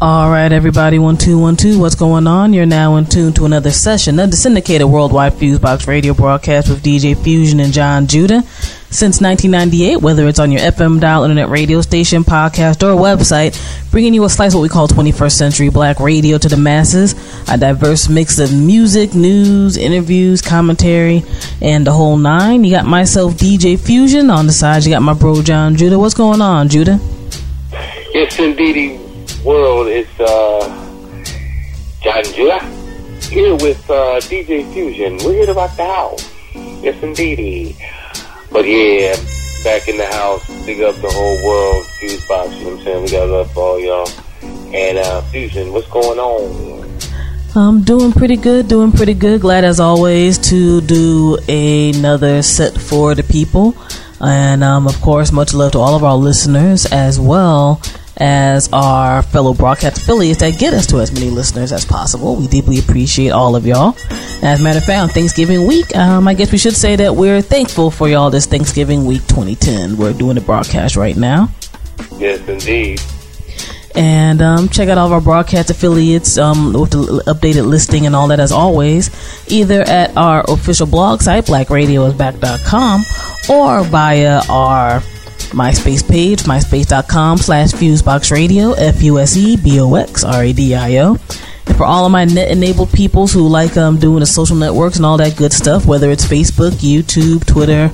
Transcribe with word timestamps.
All 0.00 0.30
right, 0.30 0.52
everybody, 0.52 1.00
one 1.00 1.16
two 1.16 1.40
one 1.40 1.56
two. 1.56 1.80
What's 1.80 1.96
going 1.96 2.28
on? 2.28 2.52
You're 2.52 2.66
now 2.66 2.94
in 2.98 3.06
tune 3.06 3.32
to 3.32 3.46
another 3.46 3.72
session 3.72 4.20
of 4.20 4.30
the 4.30 4.36
syndicated 4.36 4.86
worldwide 4.86 5.32
Fusebox 5.32 5.88
radio 5.88 6.14
broadcast 6.14 6.68
with 6.68 6.84
DJ 6.84 7.20
Fusion 7.20 7.58
and 7.58 7.72
John 7.72 8.06
Judah. 8.06 8.42
Since 8.90 9.20
1998, 9.20 9.96
whether 9.96 10.28
it's 10.28 10.38
on 10.38 10.52
your 10.52 10.60
FM 10.60 11.00
dial, 11.00 11.24
internet 11.24 11.48
radio 11.48 11.80
station, 11.80 12.22
podcast, 12.22 12.84
or 12.84 12.96
website, 12.96 13.58
bringing 13.90 14.14
you 14.14 14.22
a 14.22 14.28
slice 14.30 14.52
of 14.54 14.58
what 14.58 14.62
we 14.62 14.68
call 14.68 14.86
21st 14.86 15.32
century 15.32 15.68
black 15.68 15.98
radio 15.98 16.38
to 16.38 16.48
the 16.48 16.56
masses. 16.56 17.16
A 17.48 17.58
diverse 17.58 18.08
mix 18.08 18.38
of 18.38 18.54
music, 18.56 19.16
news, 19.16 19.76
interviews, 19.76 20.40
commentary, 20.40 21.24
and 21.60 21.84
the 21.84 21.92
whole 21.92 22.16
nine. 22.16 22.62
You 22.62 22.70
got 22.70 22.86
myself, 22.86 23.34
DJ 23.34 23.76
Fusion. 23.76 24.30
On 24.30 24.46
the 24.46 24.52
side, 24.52 24.84
you 24.84 24.92
got 24.92 25.02
my 25.02 25.14
bro 25.14 25.42
John 25.42 25.74
Judah. 25.74 25.98
What's 25.98 26.14
going 26.14 26.40
on, 26.40 26.68
Judah? 26.68 27.00
Yes, 28.14 28.38
indeedy 28.38 29.07
world. 29.48 29.86
It's 29.88 30.20
uh, 30.20 30.60
John 32.02 32.22
Judah 32.34 32.62
here 33.30 33.54
with 33.56 33.82
uh, 33.88 34.20
DJ 34.28 34.70
Fusion. 34.74 35.16
We're 35.24 35.32
here 35.32 35.46
to 35.46 35.54
rock 35.54 35.74
the 35.74 35.86
house. 35.86 36.30
Yes, 36.52 37.02
indeedy. 37.02 37.74
But 38.52 38.66
yeah, 38.66 39.16
back 39.64 39.88
in 39.88 39.96
the 39.96 40.06
house, 40.12 40.46
big 40.66 40.82
up 40.82 40.96
the 40.96 41.08
whole 41.10 41.46
world, 41.46 41.82
Fusebox. 41.98 42.58
You 42.58 42.64
know 42.64 42.70
what 42.72 42.78
I'm 42.78 42.84
saying? 42.84 43.02
We 43.04 43.10
got 43.10 43.28
love 43.30 43.50
for 43.52 43.62
all 43.62 43.80
y'all. 43.80 44.08
And 44.74 44.98
uh, 44.98 45.22
Fusion, 45.22 45.72
what's 45.72 45.88
going 45.88 46.18
on? 46.18 46.98
I'm 47.56 47.82
doing 47.82 48.12
pretty 48.12 48.36
good, 48.36 48.68
doing 48.68 48.92
pretty 48.92 49.14
good. 49.14 49.40
Glad 49.40 49.64
as 49.64 49.80
always 49.80 50.36
to 50.50 50.82
do 50.82 51.38
another 51.48 52.42
set 52.42 52.78
for 52.78 53.14
the 53.14 53.22
people. 53.22 53.74
And 54.20 54.62
um, 54.62 54.86
of 54.86 55.00
course, 55.00 55.32
much 55.32 55.54
love 55.54 55.72
to 55.72 55.78
all 55.78 55.94
of 55.94 56.04
our 56.04 56.16
listeners 56.16 56.84
as 56.92 57.18
well 57.18 57.80
as 58.18 58.68
our 58.72 59.22
fellow 59.22 59.54
broadcast 59.54 59.98
affiliates 59.98 60.40
that 60.40 60.58
get 60.58 60.74
us 60.74 60.86
to 60.88 60.98
as 60.98 61.12
many 61.12 61.30
listeners 61.30 61.72
as 61.72 61.84
possible. 61.84 62.36
We 62.36 62.48
deeply 62.48 62.78
appreciate 62.78 63.30
all 63.30 63.56
of 63.56 63.66
y'all. 63.66 63.96
As 64.42 64.60
a 64.60 64.62
matter 64.62 64.78
of 64.78 64.84
fact, 64.84 65.14
Thanksgiving 65.14 65.66
week, 65.66 65.94
um, 65.96 66.28
I 66.28 66.34
guess 66.34 66.52
we 66.52 66.58
should 66.58 66.74
say 66.74 66.96
that 66.96 67.14
we're 67.14 67.40
thankful 67.40 67.90
for 67.90 68.08
y'all 68.08 68.30
this 68.30 68.46
Thanksgiving 68.46 69.06
week 69.06 69.22
2010. 69.28 69.96
We're 69.96 70.12
doing 70.12 70.34
the 70.34 70.40
broadcast 70.40 70.96
right 70.96 71.16
now. 71.16 71.48
Yes, 72.18 72.46
indeed. 72.48 73.00
And 73.94 74.42
um, 74.42 74.68
check 74.68 74.88
out 74.88 74.98
all 74.98 75.06
of 75.06 75.12
our 75.12 75.20
broadcast 75.20 75.70
affiliates 75.70 76.38
um, 76.38 76.72
with 76.72 76.90
the 76.90 77.22
updated 77.26 77.66
listing 77.66 78.06
and 78.06 78.14
all 78.14 78.28
that 78.28 78.38
as 78.38 78.52
always, 78.52 79.10
either 79.50 79.82
at 79.82 80.16
our 80.16 80.44
official 80.48 80.86
blog 80.86 81.20
site, 81.20 81.46
blackradioisback.com, 81.46 83.02
or 83.50 83.82
via 83.84 84.42
our 84.48 85.02
MySpace 85.52 86.08
page, 86.08 86.42
myspace.com 86.42 87.38
slash 87.38 87.72
fuseboxradio, 87.72 88.74
F-U-S-E-B-O-X-R-A-D-I-O. 88.78 91.16
And 91.66 91.76
for 91.76 91.84
all 91.84 92.06
of 92.06 92.12
my 92.12 92.24
net-enabled 92.24 92.92
peoples 92.92 93.32
who 93.32 93.48
like 93.48 93.76
um, 93.76 93.98
doing 93.98 94.20
the 94.20 94.26
social 94.26 94.56
networks 94.56 94.96
and 94.96 95.06
all 95.06 95.16
that 95.18 95.36
good 95.36 95.52
stuff, 95.52 95.86
whether 95.86 96.10
it's 96.10 96.24
Facebook, 96.24 96.70
YouTube, 96.70 97.46
Twitter, 97.46 97.90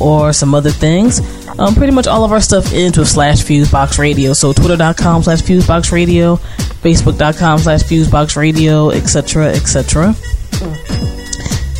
or 0.00 0.32
some 0.32 0.54
other 0.54 0.70
things, 0.70 1.20
um, 1.58 1.74
pretty 1.74 1.92
much 1.92 2.06
all 2.06 2.24
of 2.24 2.30
our 2.30 2.40
stuff 2.40 2.72
ends 2.72 2.96
with 2.96 3.08
slash 3.08 3.38
fuseboxradio. 3.38 4.36
So 4.36 4.52
twitter.com 4.52 5.24
slash 5.24 5.40
fuseboxradio, 5.40 6.38
facebook.com 6.82 7.58
slash 7.58 7.82
fuseboxradio, 7.82 8.94
etc., 8.94 9.48
etc. 9.48 10.14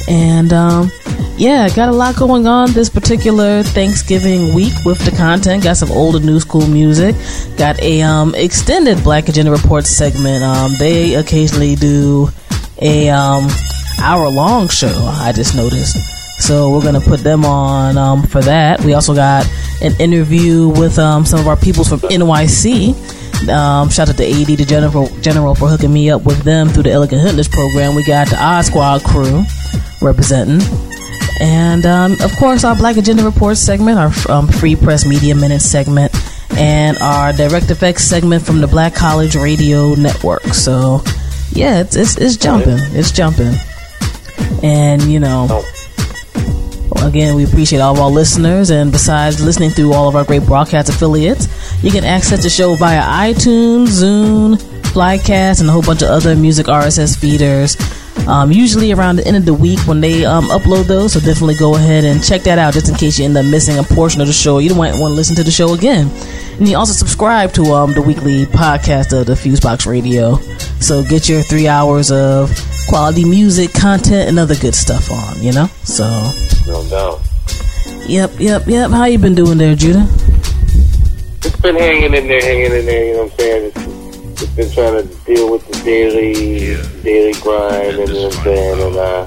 And 0.09 0.53
um, 0.53 0.91
yeah, 1.39 1.69
got 1.69 1.89
a 1.89 1.93
lot 1.93 2.17
going 2.17 2.49
on 2.49 2.73
this 2.73 2.91
particular 2.91 3.63
Thanksgiving 3.63 4.53
week 4.53 4.73
with 4.85 4.99
the 5.05 5.13
content. 5.17 5.63
Got 5.63 5.77
some 5.77 5.93
old 5.93 6.17
and 6.17 6.27
new 6.27 6.41
school 6.41 6.67
music. 6.67 7.15
Got 7.57 7.81
a 7.81 8.03
um, 8.03 8.35
extended 8.35 9.03
Black 9.05 9.29
Agenda 9.29 9.53
Report 9.53 9.87
segment. 9.87 10.43
Um, 10.43 10.73
they 10.79 11.15
occasionally 11.15 11.77
do 11.77 12.29
a 12.83 13.09
um, 13.11 13.49
hour 14.01 14.29
long 14.29 14.69
show. 14.69 14.93
I 15.21 15.33
just 15.33 15.55
noticed. 15.55 15.97
So 16.43 16.73
we're 16.73 16.83
gonna 16.83 17.01
put 17.01 17.21
them 17.21 17.45
on 17.45 17.97
um, 17.97 18.25
for 18.25 18.41
that. 18.41 18.81
We 18.81 18.95
also 18.95 19.15
got 19.15 19.49
an 19.81 19.95
interview 20.01 20.69
with 20.69 20.99
um, 20.99 21.25
some 21.25 21.39
of 21.39 21.47
our 21.47 21.57
peoples 21.57 21.89
from 21.89 22.01
NYC. 22.01 23.49
Um, 23.49 23.89
shout 23.91 24.09
out 24.09 24.17
to 24.17 24.25
AD 24.29 24.47
the 24.47 24.65
General, 24.65 25.09
General 25.21 25.55
for 25.55 25.69
hooking 25.69 25.93
me 25.93 26.11
up 26.11 26.23
with 26.25 26.43
them 26.43 26.69
through 26.69 26.83
the 26.85 26.91
Elegant 26.91 27.23
Hitler's 27.23 27.49
program. 27.49 27.95
We 27.95 28.05
got 28.05 28.29
the 28.29 28.43
Odd 28.43 28.65
Squad 28.65 29.05
crew 29.05 29.45
representing. 30.03 30.61
And 31.41 31.87
um, 31.87 32.13
of 32.21 32.33
course, 32.37 32.65
our 32.65 32.75
Black 32.75 32.97
Agenda 32.97 33.25
Report 33.25 33.57
segment, 33.57 33.99
our 33.99 34.11
um, 34.31 34.49
Free 34.49 34.75
Press 34.77 35.07
Media 35.07 35.35
Minute 35.35 35.61
segment, 35.61 36.13
and 36.57 36.99
our 36.99 37.33
Direct 37.33 37.71
Effects 37.71 38.05
segment 38.05 38.45
from 38.45 38.61
the 38.61 38.67
Black 38.67 38.95
College 38.95 39.37
Radio 39.37 39.95
Network. 39.95 40.43
So, 40.47 41.03
yeah, 41.53 41.81
it's 41.81 41.97
it's, 41.97 42.17
it's 42.19 42.37
jumping, 42.37 42.79
it's 42.79 43.13
jumping, 43.13 43.55
and 44.63 45.03
you 45.03 45.21
know. 45.21 45.65
Again, 47.03 47.37
we 47.37 47.45
appreciate 47.45 47.79
all 47.79 47.95
of 47.95 48.01
our 48.01 48.11
listeners, 48.11 48.71
and 48.71 48.91
besides 48.91 49.43
listening 49.43 49.71
through 49.71 49.93
all 49.93 50.09
of 50.09 50.17
our 50.17 50.25
great 50.25 50.45
broadcast 50.45 50.89
affiliates, 50.89 51.47
you 51.83 51.91
can 51.91 52.03
access 52.03 52.43
the 52.43 52.51
show 52.51 52.75
via 52.75 53.01
iTunes, 53.01 54.03
Zune, 54.03 54.57
Flycast, 54.93 55.61
and 55.61 55.69
a 55.69 55.73
whole 55.73 55.83
bunch 55.83 56.03
of 56.03 56.09
other 56.09 56.35
music 56.35 56.67
RSS 56.67 57.17
feeders. 57.17 57.77
Um, 58.27 58.53
usually 58.53 58.93
around 58.93 59.17
the 59.17 59.27
end 59.27 59.37
of 59.37 59.45
the 59.45 59.55
week 59.55 59.79
when 59.81 60.01
they 60.01 60.25
um, 60.25 60.45
upload 60.47 60.87
those, 60.87 61.13
so 61.13 61.21
definitely 61.21 61.57
go 61.57 61.77
ahead 61.77 62.05
and 62.05 62.23
check 62.23 62.43
that 62.43 62.59
out 62.59 62.75
just 62.75 62.89
in 62.89 62.95
case 62.95 63.19
you 63.19 63.25
end 63.25 63.37
up 63.37 63.47
missing 63.47 63.79
a 63.79 63.83
portion 63.83 64.21
of 64.21 64.27
the 64.27 64.33
show. 64.33 64.59
You 64.59 64.69
don't 64.71 64.79
want, 64.79 64.99
want 64.99 65.13
to 65.13 65.15
listen 65.15 65.37
to 65.37 65.43
the 65.45 65.51
show 65.51 65.75
again. 65.75 66.11
And 66.59 66.69
you 66.69 66.77
also 66.77 66.93
subscribe 66.93 67.53
to 67.55 67.63
um, 67.73 67.95
the 67.95 68.03
weekly 68.03 68.45
podcast 68.47 69.19
of 69.19 69.27
the 69.27 69.35
Fusebox 69.35 69.87
Radio. 69.87 70.37
So 70.81 71.05
get 71.05 71.29
your 71.29 71.43
three 71.43 71.69
hours 71.69 72.11
of 72.11 72.51
quality 72.89 73.25
music, 73.25 73.73
content, 73.73 74.29
and 74.29 74.39
other 74.39 74.57
good 74.57 74.75
stuff 74.75 75.11
on, 75.11 75.43
you 75.43 75.53
know? 75.53 75.67
So. 75.85 76.05
No 76.67 76.87
doubt. 76.89 77.21
Yep, 78.09 78.33
yep, 78.41 78.67
yep. 78.67 78.91
How 78.91 79.05
you 79.05 79.19
been 79.19 79.35
doing 79.35 79.59
there, 79.59 79.75
Judah? 79.75 80.07
It's 81.41 81.57
been 81.61 81.77
hanging 81.77 82.15
in 82.15 82.27
there, 82.29 82.41
hanging 82.41 82.73
in 82.79 82.87
there, 82.87 83.05
you 83.07 83.13
know 83.13 83.23
what 83.25 83.33
I'm 83.33 83.39
saying? 83.39 83.73
It's, 83.75 83.88
been 84.59 84.71
trying 84.73 85.01
to 85.01 85.15
deal 85.25 85.53
with 85.53 85.65
the 85.69 85.85
daily, 85.85 86.75
daily 87.05 87.33
grind, 87.41 87.97
and 87.97 88.09
you 88.09 88.25
what 88.25 88.39
I'm 88.39 88.43
saying? 88.43 88.83
And, 88.83 88.97
uh, 88.97 89.27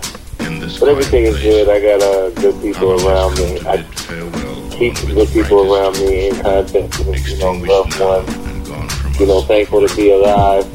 but 0.77 0.89
everything 0.89 1.23
is 1.23 1.39
good. 1.39 1.69
I 1.69 1.79
got 1.79 2.01
uh, 2.01 2.29
good 2.31 2.61
people 2.61 3.07
around 3.07 3.37
me. 3.37 3.57
I 3.65 3.77
keep 4.75 4.93
good 5.07 5.29
people 5.29 5.73
around 5.73 5.93
me 5.99 6.27
in 6.27 6.35
contact 6.35 6.99
with, 6.99 7.29
you 7.29 7.37
know, 7.39 7.53
loved 7.53 7.97
ones. 7.97 9.19
You 9.21 9.27
know, 9.27 9.41
thankful 9.43 9.87
to 9.87 9.95
be 9.95 10.11
alive. 10.11 10.67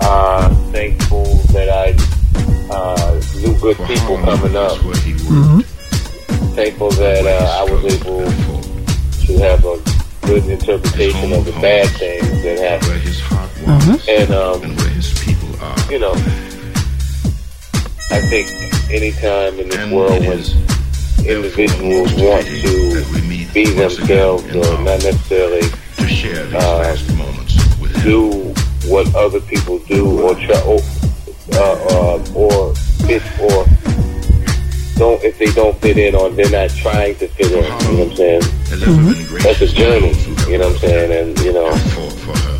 Uh, 0.00 0.54
thankful 0.70 1.24
that 1.54 1.70
I 1.70 1.96
uh, 2.70 3.14
knew 3.36 3.58
good 3.60 3.78
people 3.86 4.18
coming 4.18 4.56
up. 4.56 4.76
Mm-hmm. 4.76 5.60
Thankful 6.54 6.90
that 6.90 7.24
uh, 7.24 7.64
I 7.66 7.72
was 7.72 7.82
able 7.94 8.26
to 9.26 9.38
have 9.38 9.64
a 9.64 9.97
good 10.28 10.44
interpretation 10.44 11.32
of 11.32 11.46
the 11.46 11.52
bad 11.52 11.88
things 11.96 12.42
that 12.42 12.58
happen. 12.58 13.00
Mm-hmm. 13.64 13.96
And, 14.08 14.30
um, 14.30 14.60
you 15.90 15.98
know, 15.98 16.12
I 18.10 18.20
think 18.28 18.46
anytime 18.90 19.58
in 19.58 19.70
this 19.70 19.90
world 19.90 20.20
when 20.20 20.44
individuals 21.26 22.12
want 22.20 22.44
to 22.44 23.54
be 23.54 23.64
themselves 23.72 24.44
or 24.54 24.78
not 24.84 25.00
necessarily 25.02 25.62
to 25.96 26.06
share 26.06 26.44
these 26.44 26.54
uh, 26.54 26.96
do 28.04 28.52
what 28.84 29.12
other 29.14 29.40
people 29.40 29.78
do 29.80 30.20
or 30.20 30.34
try 30.34 30.60
or, 30.62 30.80
uh, 31.54 31.72
uh, 31.90 32.32
or 32.34 32.74
fit 33.06 33.22
or 33.40 33.64
don't 34.98 35.22
if 35.22 35.38
they 35.38 35.50
don't 35.52 35.76
fit 35.80 35.96
in 35.96 36.14
or 36.14 36.28
they're 36.30 36.50
not 36.50 36.70
trying 36.70 37.14
to 37.16 37.28
fit 37.28 37.52
in. 37.52 37.62
You 37.62 37.62
know 37.62 38.04
what 38.04 38.10
I'm 38.10 38.16
saying? 38.16 38.42
That's 39.42 39.60
a 39.62 39.68
journey. 39.68 40.12
You 40.50 40.58
know 40.58 40.66
what 40.66 40.74
I'm 40.74 40.78
saying? 40.78 41.12
And 41.12 41.38
you 41.40 41.52
know, 41.52 41.70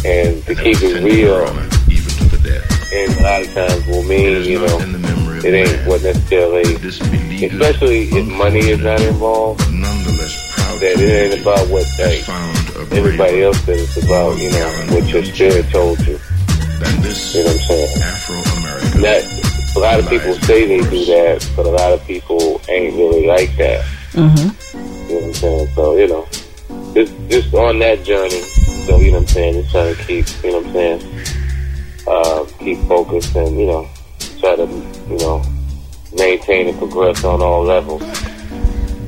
and 0.06 0.42
to 0.46 0.54
keep 0.54 0.78
it 0.80 1.02
real, 1.02 1.46
and 2.90 3.18
a 3.18 3.22
lot 3.22 3.42
of 3.42 3.52
times 3.52 3.86
will 3.86 4.02
mean 4.04 4.44
you 4.44 4.60
know 4.60 4.78
it 5.44 5.54
ain't 5.54 5.86
what 5.86 6.02
necessarily, 6.02 6.62
especially 6.74 8.08
if 8.08 8.26
money 8.26 8.60
is 8.60 8.80
not 8.80 9.00
involved. 9.00 9.60
That 10.78 10.94
it 10.94 11.32
ain't 11.32 11.42
about 11.42 11.68
what 11.70 11.86
like, 11.98 12.22
everybody 12.92 13.42
else 13.42 13.58
said. 13.62 13.80
It's 13.80 13.96
about 14.04 14.38
you 14.38 14.50
know 14.50 14.94
what 14.94 15.08
your 15.08 15.24
spirit 15.24 15.68
told 15.70 15.98
you. 16.06 16.18
You 16.78 16.84
know 16.84 16.94
what 16.94 17.02
I'm 17.02 17.58
saying? 17.66 18.02
Afro 18.02 18.36
That, 19.02 19.47
a 19.76 19.78
lot 19.78 19.98
of 20.00 20.08
people 20.08 20.34
say 20.34 20.66
they 20.66 20.90
do 20.90 21.04
that, 21.06 21.50
but 21.56 21.66
a 21.66 21.70
lot 21.70 21.92
of 21.92 22.04
people 22.06 22.60
ain't 22.68 22.94
really 22.96 23.26
like 23.26 23.56
that. 23.56 23.84
Mm-hmm. 24.12 25.08
You 25.08 25.14
know 25.14 25.20
what 25.20 25.24
I'm 25.24 25.34
saying? 25.34 25.68
So, 25.74 25.96
you 25.96 26.08
know, 26.08 26.26
just, 26.94 27.12
just 27.28 27.54
on 27.54 27.78
that 27.80 28.04
journey. 28.04 28.40
So, 28.40 28.98
you 28.98 29.12
know 29.12 29.18
what 29.18 29.22
I'm 29.22 29.26
saying? 29.28 29.54
Just 29.54 29.70
trying 29.70 29.94
to 29.94 30.02
keep, 30.04 30.26
you 30.44 30.50
know 30.50 30.58
what 30.58 30.66
I'm 30.66 30.72
saying? 30.72 31.02
Uh, 32.06 32.44
keep 32.58 32.78
focused 32.88 33.36
and, 33.36 33.58
you 33.58 33.66
know, 33.66 33.88
try 34.40 34.56
to, 34.56 34.66
you 35.08 35.18
know, 35.18 35.42
maintain 36.16 36.68
and 36.68 36.78
progress 36.78 37.22
on 37.24 37.42
all 37.42 37.64
levels. 37.64 38.02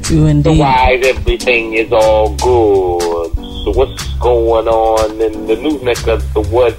True 0.03 0.27
indeed. 0.27 0.57
So 0.57 0.61
why 0.61 1.01
everything 1.03 1.75
is 1.75 1.93
all 1.93 2.37
good? 2.37 3.35
So 3.65 3.73
what's 3.73 4.15
going 4.19 4.69
on 4.69 5.21
in 5.21 5.47
the 5.47 5.57
news 5.57 5.83
neck 5.83 6.07
of 6.07 6.35
the 6.35 6.43
what? 6.43 6.77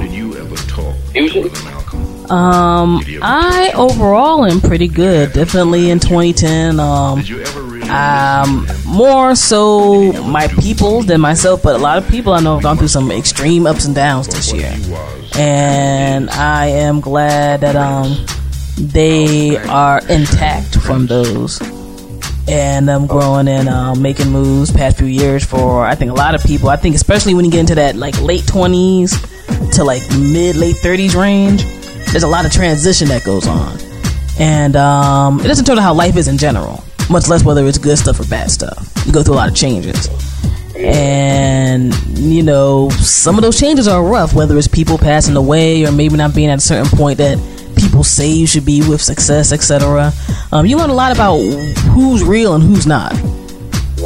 Did 0.00 0.12
you 0.12 0.36
ever 0.36 0.56
talk 0.68 0.94
Usually. 1.14 1.50
to 1.50 1.64
Malcolm? 1.64 2.03
Um, 2.30 3.02
I 3.22 3.72
overall 3.74 4.44
am 4.46 4.60
pretty 4.60 4.88
good. 4.88 5.32
Definitely 5.32 5.90
in 5.90 6.00
2010. 6.00 6.80
Um, 6.80 7.18
Did 7.18 7.28
you 7.28 7.40
ever 7.40 7.62
really 7.62 7.88
um, 7.88 8.62
listen 8.62 8.82
to 8.84 8.88
him? 8.88 8.96
more 8.96 9.34
so 9.34 10.12
my 10.24 10.48
people 10.48 11.02
than 11.02 11.20
myself, 11.20 11.62
but 11.62 11.74
a 11.74 11.78
lot 11.78 11.98
of 11.98 12.08
people 12.08 12.32
I 12.32 12.40
know 12.40 12.54
have 12.54 12.62
gone 12.62 12.76
through 12.76 12.88
some 12.88 13.10
extreme 13.10 13.66
ups 13.66 13.84
and 13.84 13.94
downs 13.94 14.28
this 14.28 14.52
year, 14.52 14.74
and 15.36 16.30
I 16.30 16.66
am 16.66 17.00
glad 17.00 17.60
that 17.60 17.76
um 17.76 18.24
they 18.76 19.56
are 19.56 20.00
intact 20.08 20.76
from 20.80 21.06
those. 21.06 21.60
And 22.46 22.90
I'm 22.90 23.06
growing 23.06 23.48
and 23.48 23.70
um, 23.70 24.02
making 24.02 24.28
moves 24.30 24.70
past 24.70 24.98
few 24.98 25.06
years 25.06 25.42
for 25.44 25.86
I 25.86 25.94
think 25.94 26.10
a 26.10 26.14
lot 26.14 26.34
of 26.34 26.42
people. 26.44 26.68
I 26.68 26.76
think 26.76 26.94
especially 26.94 27.32
when 27.34 27.46
you 27.46 27.50
get 27.50 27.60
into 27.60 27.74
that 27.76 27.96
like 27.96 28.20
late 28.20 28.42
20s 28.42 29.72
to 29.76 29.82
like 29.84 30.02
mid 30.18 30.56
late 30.56 30.76
30s 30.76 31.18
range, 31.18 31.64
there's 32.14 32.22
a 32.22 32.28
lot 32.28 32.46
of 32.46 32.52
transition 32.52 33.08
that 33.08 33.24
goes 33.24 33.48
on, 33.48 33.76
and 34.38 34.76
um, 34.76 35.40
it 35.40 35.48
doesn't 35.48 35.64
tell 35.64 35.76
how 35.80 35.92
life 35.92 36.16
is 36.16 36.28
in 36.28 36.38
general, 36.38 36.84
much 37.10 37.26
less 37.26 37.42
whether 37.42 37.66
it's 37.66 37.76
good 37.76 37.98
stuff 37.98 38.20
or 38.20 38.24
bad 38.28 38.52
stuff. 38.52 38.88
You 39.04 39.10
go 39.10 39.24
through 39.24 39.34
a 39.34 39.42
lot 39.42 39.48
of 39.48 39.56
changes, 39.56 40.08
and 40.76 41.92
you 42.16 42.44
know 42.44 42.88
some 42.90 43.34
of 43.34 43.42
those 43.42 43.58
changes 43.58 43.88
are 43.88 44.00
rough. 44.00 44.32
Whether 44.32 44.56
it's 44.56 44.68
people 44.68 44.96
passing 44.96 45.34
away 45.34 45.84
or 45.84 45.90
maybe 45.90 46.16
not 46.16 46.36
being 46.36 46.50
at 46.50 46.58
a 46.58 46.60
certain 46.60 46.96
point 46.96 47.18
that 47.18 47.36
people 47.76 48.04
say 48.04 48.30
you 48.30 48.46
should 48.46 48.64
be 48.64 48.88
with 48.88 49.02
success, 49.02 49.50
etc. 49.50 50.12
Um, 50.52 50.66
you 50.66 50.76
learn 50.76 50.90
a 50.90 50.94
lot 50.94 51.10
about 51.10 51.38
who's 51.38 52.22
real 52.22 52.54
and 52.54 52.62
who's 52.62 52.86
not 52.86 53.12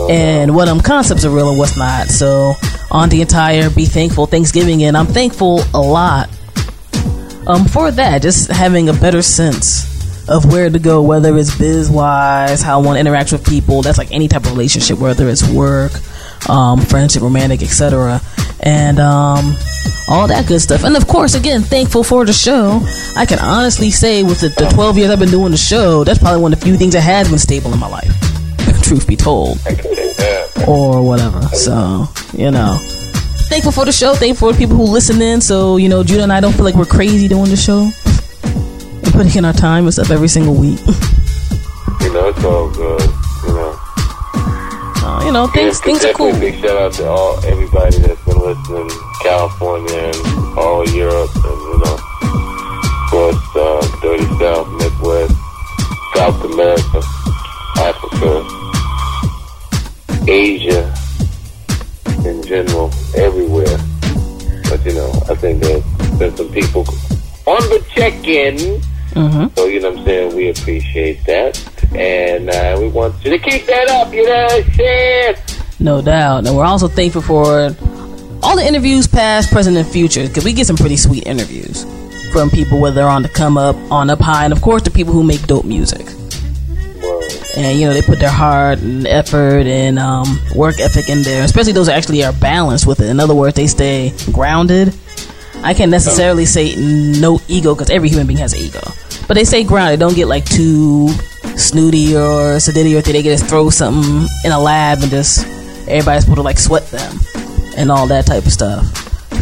and 0.09 0.55
what 0.55 0.67
um 0.69 0.81
concepts 0.81 1.27
are 1.27 1.31
real 1.31 1.51
and 1.51 1.59
what's 1.59 1.77
not. 1.77 2.07
So 2.07 2.55
on 2.91 3.11
the 3.11 3.21
entire 3.21 3.69
be 3.69 3.85
thankful 3.85 4.25
Thanksgiving, 4.25 4.85
and 4.85 4.97
I'm 4.97 5.07
thankful 5.07 5.61
a 5.75 5.81
lot 5.81 6.31
um 7.49 7.65
for 7.65 7.91
that. 7.91 8.23
Just 8.23 8.51
having 8.51 8.89
a 8.89 8.93
better 8.93 9.23
sense 9.23 9.99
of 10.29 10.45
where 10.53 10.69
to 10.69 10.79
go, 10.79 11.03
whether 11.03 11.37
it's 11.37 11.57
biz 11.57 11.91
wise, 11.91 12.63
how 12.63 12.81
one 12.81 12.97
interacts 12.97 13.33
with 13.33 13.47
people. 13.47 13.83
That's 13.83 13.99
like 13.99 14.13
any 14.13 14.29
type 14.29 14.45
of 14.45 14.53
relationship, 14.53 14.99
whether 14.99 15.29
it's 15.29 15.49
work, 15.49 15.93
um, 16.49 16.81
friendship, 16.81 17.23
romantic, 17.23 17.63
etc. 17.63 18.21
And 18.61 18.99
um, 18.99 19.57
all 20.09 20.27
that 20.29 20.47
good 20.47 20.61
stuff. 20.61 20.85
And 20.85 20.97
of 20.97 21.07
course, 21.07 21.35
again, 21.35 21.63
thankful 21.63 22.05
for 22.05 22.25
the 22.25 22.33
show. 22.33 22.81
I 23.17 23.25
can 23.27 23.39
honestly 23.39 23.91
say, 23.91 24.23
with 24.23 24.41
the, 24.41 24.49
the 24.49 24.69
12 24.75 24.99
years 24.99 25.11
I've 25.11 25.19
been 25.19 25.31
doing 25.31 25.51
the 25.51 25.57
show, 25.57 26.05
that's 26.05 26.19
probably 26.19 26.43
one 26.43 26.53
of 26.53 26.61
the 26.61 26.65
few 26.67 26.77
things 26.77 26.93
that 26.95 27.01
has 27.03 27.29
been 27.29 27.39
stable 27.39 27.73
in 27.73 27.79
my 27.79 27.89
life. 27.89 28.13
Truth 28.83 29.07
be 29.07 29.17
told 29.17 29.59
or 30.69 31.03
whatever. 31.03 31.43
So, 31.55 32.07
you 32.37 32.51
know. 32.51 32.79
Thankful 33.49 33.73
for 33.73 33.85
the 33.85 33.93
show. 33.93 34.15
Thankful 34.15 34.49
for 34.49 34.53
the 34.53 34.59
people 34.59 34.77
who 34.77 34.85
listen 34.85 35.21
in. 35.23 35.41
So, 35.41 35.79
you 35.79 35.89
know, 35.89 36.05
Judah 36.05 36.23
and 36.23 36.33
I 36.33 36.41
don't 36.41 36.53
feel 36.53 36.65
like 36.65 36.75
we're 36.75 36.85
crazy 36.85 37.29
doing 37.29 37.49
the 37.51 37.57
show. 37.57 37.89
And 39.05 39.13
putting 39.13 39.35
in 39.37 39.45
our 39.45 39.55
time 39.55 39.85
and 39.85 39.93
stuff 39.93 40.11
every 40.11 40.29
single 40.29 40.55
week. 40.55 40.79
You 42.01 42.13
know, 42.13 42.29
it's 42.29 42.45
all 42.45 42.71
good. 42.71 43.01
You 43.47 43.55
know. 43.55 43.75
Uh, 45.01 45.23
you 45.25 45.33
know, 45.33 45.47
things 45.47 45.79
Yeah, 45.81 45.85
things 45.85 46.05
are 46.05 46.13
cool. 46.13 46.33
Big 46.39 46.61
shout 46.61 46.77
out 46.77 46.93
to 46.95 47.09
all 47.09 47.39
everybody 47.47 47.97
that's 47.99 48.23
been 48.27 48.37
listening, 48.39 48.91
California 49.23 50.13
and 50.13 50.59
all 50.59 50.83
of 50.83 50.95
Europe, 50.95 51.31
and 51.35 51.45
you 51.45 51.79
know, 51.81 51.97
of 51.97 53.11
course, 53.11 53.57
uh, 53.57 53.81
Dirty 54.03 54.29
South, 54.37 54.69
Midwest, 54.77 55.33
South 56.15 56.45
America, 56.45 57.01
Africa, 57.81 58.45
Asia, 60.29 60.95
in 62.27 62.43
general, 62.43 62.91
everywhere. 63.17 63.79
But 64.71 64.85
you 64.85 64.93
know, 64.95 65.11
I 65.29 65.35
think 65.35 65.63
there's 65.63 65.85
been 66.19 66.37
some 66.37 66.51
people 66.53 66.85
on 67.47 67.61
the 67.71 67.85
check-in. 67.95 68.83
hmm 69.15 69.47
So, 69.57 69.67
you 69.67 69.81
know 69.81 69.91
what 69.91 70.01
I'm 70.01 70.05
saying? 70.05 70.37
We 70.37 70.51
appreciate 70.51 71.25
that. 71.27 71.59
And 71.95 72.51
uh, 72.51 72.77
we 72.81 72.89
want 72.89 73.15
you 73.25 73.31
to 73.31 73.39
keep 73.39 73.65
that 73.67 73.89
up, 73.89 74.13
you 74.13 74.25
know 74.27 74.45
what 74.45 74.67
I'm 74.67 74.73
saying? 74.75 75.37
No 75.81 76.03
doubt. 76.03 76.47
And 76.47 76.55
we're 76.57 76.65
also 76.67 76.89
thankful 76.89 77.23
for 77.23 77.75
all 78.43 78.57
the 78.57 78.67
interviews, 78.67 79.07
past, 79.07 79.51
present, 79.51 79.77
and 79.77 79.87
future, 79.87 80.27
because 80.27 80.45
we 80.45 80.53
get 80.53 80.67
some 80.67 80.77
pretty 80.77 80.97
sweet 80.97 81.27
interviews 81.27 81.87
from 82.33 82.51
people, 82.51 82.79
whether 82.81 82.97
they're 82.97 83.09
on 83.09 83.23
the 83.23 83.29
come 83.31 83.57
up, 83.57 83.75
on 83.91 84.11
up 84.11 84.21
high, 84.21 84.45
and 84.45 84.53
of 84.53 84.61
course 84.61 84.83
the 84.83 84.91
people 84.91 85.13
who 85.15 85.23
make 85.23 85.47
dope 85.47 85.65
music. 85.65 86.07
And 87.59 87.79
you 87.79 87.87
know 87.87 87.93
they 87.93 88.03
put 88.03 88.21
their 88.21 88.31
heart 88.31 88.79
and 88.79 89.05
effort 89.07 89.67
and 89.67 89.99
um, 89.99 90.39
work 90.55 90.79
ethic 90.79 91.09
in 91.09 91.23
there. 91.23 91.43
Especially 91.43 91.73
those 91.73 91.87
that 91.87 91.97
actually 91.97 92.23
are 92.25 92.33
balanced 92.33 92.87
with 92.87 93.01
it. 93.01 93.09
In 93.09 93.19
other 93.19 93.35
words 93.35 93.57
they 93.57 93.67
stay 93.67 94.15
grounded. 94.33 94.95
I 95.65 95.75
can't 95.75 95.91
necessarily 95.91 96.45
say 96.47 96.77
no 96.77 97.41
ego 97.49 97.75
because 97.75 97.91
every 97.91 98.09
human 98.09 98.29
being 98.29 98.39
has 98.39 98.53
an 98.53 98.61
ego. 98.61 98.81
But 99.27 99.35
they 99.35 99.45
stay 99.45 99.65
grounded. 99.65 99.99
Don't 99.99 100.15
get 100.15 100.29
like 100.29 100.45
too 100.45 101.09
snooty 101.57 102.15
or 102.15 102.59
sedity 102.59 102.97
or 102.97 103.03
they 103.03 103.23
get 103.23 103.39
to 103.39 103.45
throw 103.45 103.69
something 103.71 104.29
in 104.45 104.53
a 104.53 104.59
lab 104.59 105.03
and 105.03 105.11
just 105.11 105.45
everybody's 105.89 106.23
supposed 106.23 106.37
to 106.37 106.43
like 106.43 106.59
sweat 106.59 106.87
them 106.91 107.19
and 107.77 107.91
all 107.91 108.07
that 108.07 108.25
type 108.25 108.47
of 108.47 108.53
stuff. 108.53 108.85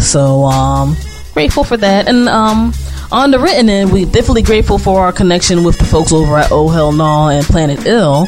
So 0.00 0.44
um 0.44 0.96
grateful 1.34 1.64
for 1.64 1.76
that. 1.76 2.08
And 2.08 2.28
um 2.28 2.72
on 3.16 3.30
the 3.30 3.38
written 3.38 3.70
end 3.70 3.90
we're 3.90 4.04
definitely 4.04 4.42
grateful 4.42 4.76
for 4.76 5.00
our 5.00 5.10
connection 5.10 5.64
with 5.64 5.78
the 5.78 5.84
folks 5.86 6.12
over 6.12 6.36
at 6.36 6.52
oh 6.52 6.68
hell 6.68 6.92
no 6.92 7.28
and 7.28 7.46
planet 7.46 7.86
ill 7.86 8.26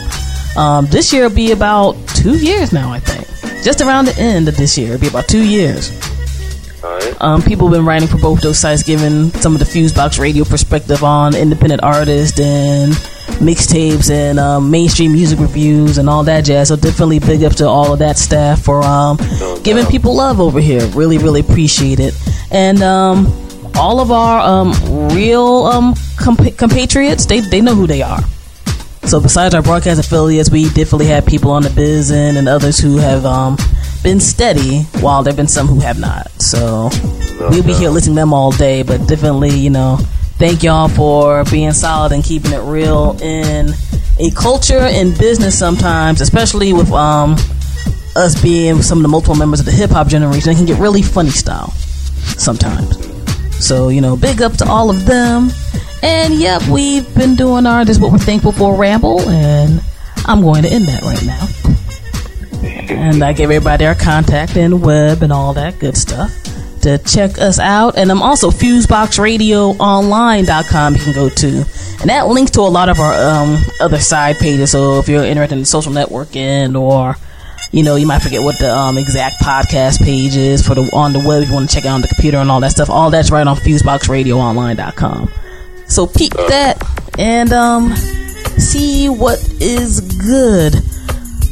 um 0.57 0.87
this 0.87 1.13
year 1.13 1.29
will 1.29 1.35
be 1.35 1.53
about 1.53 1.95
two 2.09 2.39
years 2.39 2.73
now 2.73 2.91
i 2.91 2.99
think 2.99 3.27
just 3.63 3.83
around 3.83 4.07
the 4.07 4.17
end 4.19 4.49
of 4.49 4.57
this 4.57 4.79
year 4.79 4.95
it'll 4.95 5.01
be 5.01 5.09
about 5.09 5.29
two 5.29 5.47
years 5.47 5.91
um, 7.21 7.43
people 7.43 7.67
have 7.67 7.75
been 7.77 7.85
writing 7.85 8.07
for 8.07 8.19
both 8.19 8.41
those 8.41 8.61
sites, 8.61 8.85
giving 8.85 9.31
some 9.41 9.53
of 9.53 9.59
the 9.59 9.65
Fusebox 9.65 10.21
radio 10.21 10.45
perspective 10.45 11.03
on 11.03 11.35
independent 11.35 11.83
artists 11.83 12.39
and 12.39 12.93
mixtapes 13.43 14.09
and 14.09 14.39
um, 14.39 14.71
mainstream 14.71 15.13
music 15.13 15.41
reviews 15.41 15.99
and 15.99 16.09
all 16.09 16.23
that 16.25 16.45
jazz. 16.45 16.69
So 16.69 16.77
definitely 16.77 17.19
big 17.19 17.43
up 17.43 17.55
to 17.57 17.67
all 17.67 17.93
of 17.93 17.99
that 17.99 18.17
staff 18.17 18.63
for 18.63 18.85
um, 18.85 19.19
No 19.41 19.61
giving 19.65 19.87
people 19.87 20.15
love 20.15 20.41
over 20.41 20.61
here. 20.61 20.87
Really, 20.91 21.19
really 21.19 21.41
appreciate 21.41 21.99
it. 21.99 22.15
And 22.53 22.81
um, 22.83 23.27
all 23.77 24.01
of 24.01 24.11
our 24.11 24.41
um, 24.41 24.73
real 25.15 25.67
um, 25.67 25.95
compa- 26.17 26.57
compatriots, 26.57 27.27
they 27.27 27.41
they 27.41 27.61
know 27.61 27.75
who 27.75 27.87
they 27.87 28.03
are. 28.03 28.21
So 29.05 29.21
besides 29.21 29.55
our 29.55 29.63
broadcast 29.63 30.01
affiliates, 30.01 30.51
we 30.51 30.65
definitely 30.65 31.07
have 31.07 31.25
people 31.25 31.51
on 31.51 31.63
the 31.63 31.71
biz 31.71 32.11
end 32.11 32.37
and 32.37 32.47
others 32.47 32.79
who 32.79 32.99
have 32.99 33.25
um, 33.25 33.57
been 34.03 34.21
steady, 34.21 34.83
while 35.01 35.23
there 35.23 35.33
have 35.33 35.37
been 35.37 35.49
some 35.49 35.67
who 35.67 35.81
have 35.81 35.99
not. 35.99 36.31
So 36.41 36.91
we'll 37.41 37.63
be 37.63 37.73
here 37.73 37.89
listening 37.89 38.17
to 38.17 38.21
them 38.21 38.35
all 38.35 38.53
day, 38.53 38.83
but 38.83 39.07
definitely, 39.09 39.51
you 39.51 39.71
know, 39.71 39.99
thank 40.37 40.63
y'all 40.63 40.89
for 40.89 41.45
being 41.45 41.73
solid 41.73 42.13
and 42.13 42.23
keeping 42.23 42.53
it 42.53 42.61
real 42.61 43.17
in 43.23 43.71
a 44.19 44.31
culture 44.33 44.81
and 44.81 45.17
business 45.17 45.59
sometimes, 45.59 46.21
especially 46.21 46.73
with 46.75 46.93
um, 46.93 47.37
us 48.15 48.41
being 48.43 48.83
some 48.83 48.99
of 48.99 49.03
the 49.03 49.09
multiple 49.09 49.37
members 49.37 49.61
of 49.61 49.67
the 49.67 49.73
hip 49.73 49.91
hop 49.91 50.09
generation. 50.09 50.51
It 50.51 50.57
can 50.57 50.67
get 50.67 50.79
really 50.79 51.03
funny 51.03 51.31
style 51.31 51.71
sometimes. 52.37 53.18
So, 53.61 53.89
you 53.89 54.01
know, 54.01 54.17
big 54.17 54.43
up 54.43 54.53
to 54.55 54.69
all 54.69 54.91
of 54.91 55.07
them. 55.07 55.51
And 56.03 56.35
yep, 56.35 56.67
we've 56.69 57.13
been 57.15 57.35
doing 57.35 57.67
our 57.67 57.85
This 57.85 57.97
is 57.97 58.03
What 58.03 58.13
We're 58.13 58.19
Thankful 58.19 58.53
For 58.53 58.77
ramble, 58.77 59.21
and 59.29 59.81
I'm 60.27 60.43
going 60.43 60.63
to 60.63 60.69
end 60.69 60.87
that 60.87 61.03
right 61.03 61.25
now. 61.25 61.47
And 62.91 63.23
I 63.23 63.33
gave 63.33 63.51
everybody 63.51 63.85
our 63.85 63.95
contact 63.95 64.57
and 64.57 64.83
web 64.83 65.23
and 65.23 65.33
all 65.33 65.55
that 65.55 65.79
good 65.79 65.97
stuff 65.97 66.33
to 66.83 66.99
check 66.99 67.39
us 67.39 67.59
out. 67.59 67.97
And 67.99 68.11
I'm 68.11 68.23
also 68.23 68.51
FuseboxRadioOnline.com 68.51 70.95
you 70.95 71.01
can 71.01 71.13
go 71.13 71.29
to. 71.29 71.65
And 72.01 72.11
that 72.11 72.29
links 72.29 72.53
to 72.53 72.61
a 72.61 72.63
lot 72.63 72.89
of 72.89 73.01
our 73.01 73.13
um, 73.13 73.59
other 73.81 73.99
side 73.99 74.37
pages. 74.37 74.71
So 74.71 75.01
if 75.01 75.09
you're 75.09 75.25
interested 75.25 75.59
in 75.59 75.65
social 75.65 75.91
networking 75.93 76.81
or 76.81 77.17
you 77.73 77.83
know, 77.83 77.97
you 77.97 78.07
might 78.07 78.21
forget 78.21 78.43
what 78.43 78.59
the 78.59 78.75
um, 78.75 78.97
exact 78.97 79.37
podcast 79.41 80.03
page 80.03 80.37
is 80.37 80.67
for 80.67 80.75
the 80.75 80.91
on 80.93 81.13
the 81.13 81.19
web 81.19 81.43
if 81.43 81.49
you 81.49 81.55
want 81.55 81.69
to 81.69 81.75
check 81.75 81.85
it 81.85 81.89
on 81.89 82.01
the 82.01 82.09
computer 82.09 82.39
and 82.39 82.51
all 82.51 82.61
that 82.61 82.71
stuff. 82.71 82.89
All 82.89 83.11
that's 83.11 83.31
right 83.31 83.47
on 83.47 83.57
FuseboxRadioOnline.com. 83.57 85.31
So 85.87 86.07
peep 86.07 86.33
that 86.33 86.83
and 87.19 87.53
um, 87.53 87.95
see 88.57 89.09
what 89.09 89.39
is 89.61 90.01
good. 90.01 90.75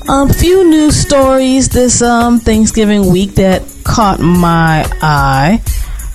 Um, 0.08 0.28
few 0.28 0.70
news 0.70 0.96
stories 0.96 1.68
this 1.68 2.00
um 2.00 2.38
Thanksgiving 2.38 3.10
week 3.10 3.34
that 3.34 3.62
caught 3.84 4.20
my 4.20 4.88
eye. 5.02 5.62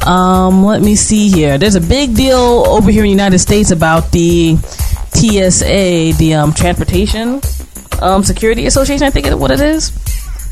Um, 0.06 0.64
let 0.64 0.82
me 0.82 0.96
see 0.96 1.30
here. 1.30 1.58
There's 1.58 1.76
a 1.76 1.82
big 1.82 2.16
deal 2.16 2.38
over 2.38 2.90
here 2.90 3.04
in 3.04 3.08
the 3.08 3.12
United 3.12 3.40
States 3.40 3.70
about 3.70 4.12
the 4.12 4.56
TSA, 5.14 6.18
the 6.18 6.36
um, 6.36 6.54
Transportation 6.54 7.42
um, 8.02 8.24
Security 8.24 8.66
Association. 8.66 9.06
I 9.06 9.10
think 9.10 9.28
is 9.28 9.36
what 9.36 9.52
it 9.52 9.60
is. 9.60 9.92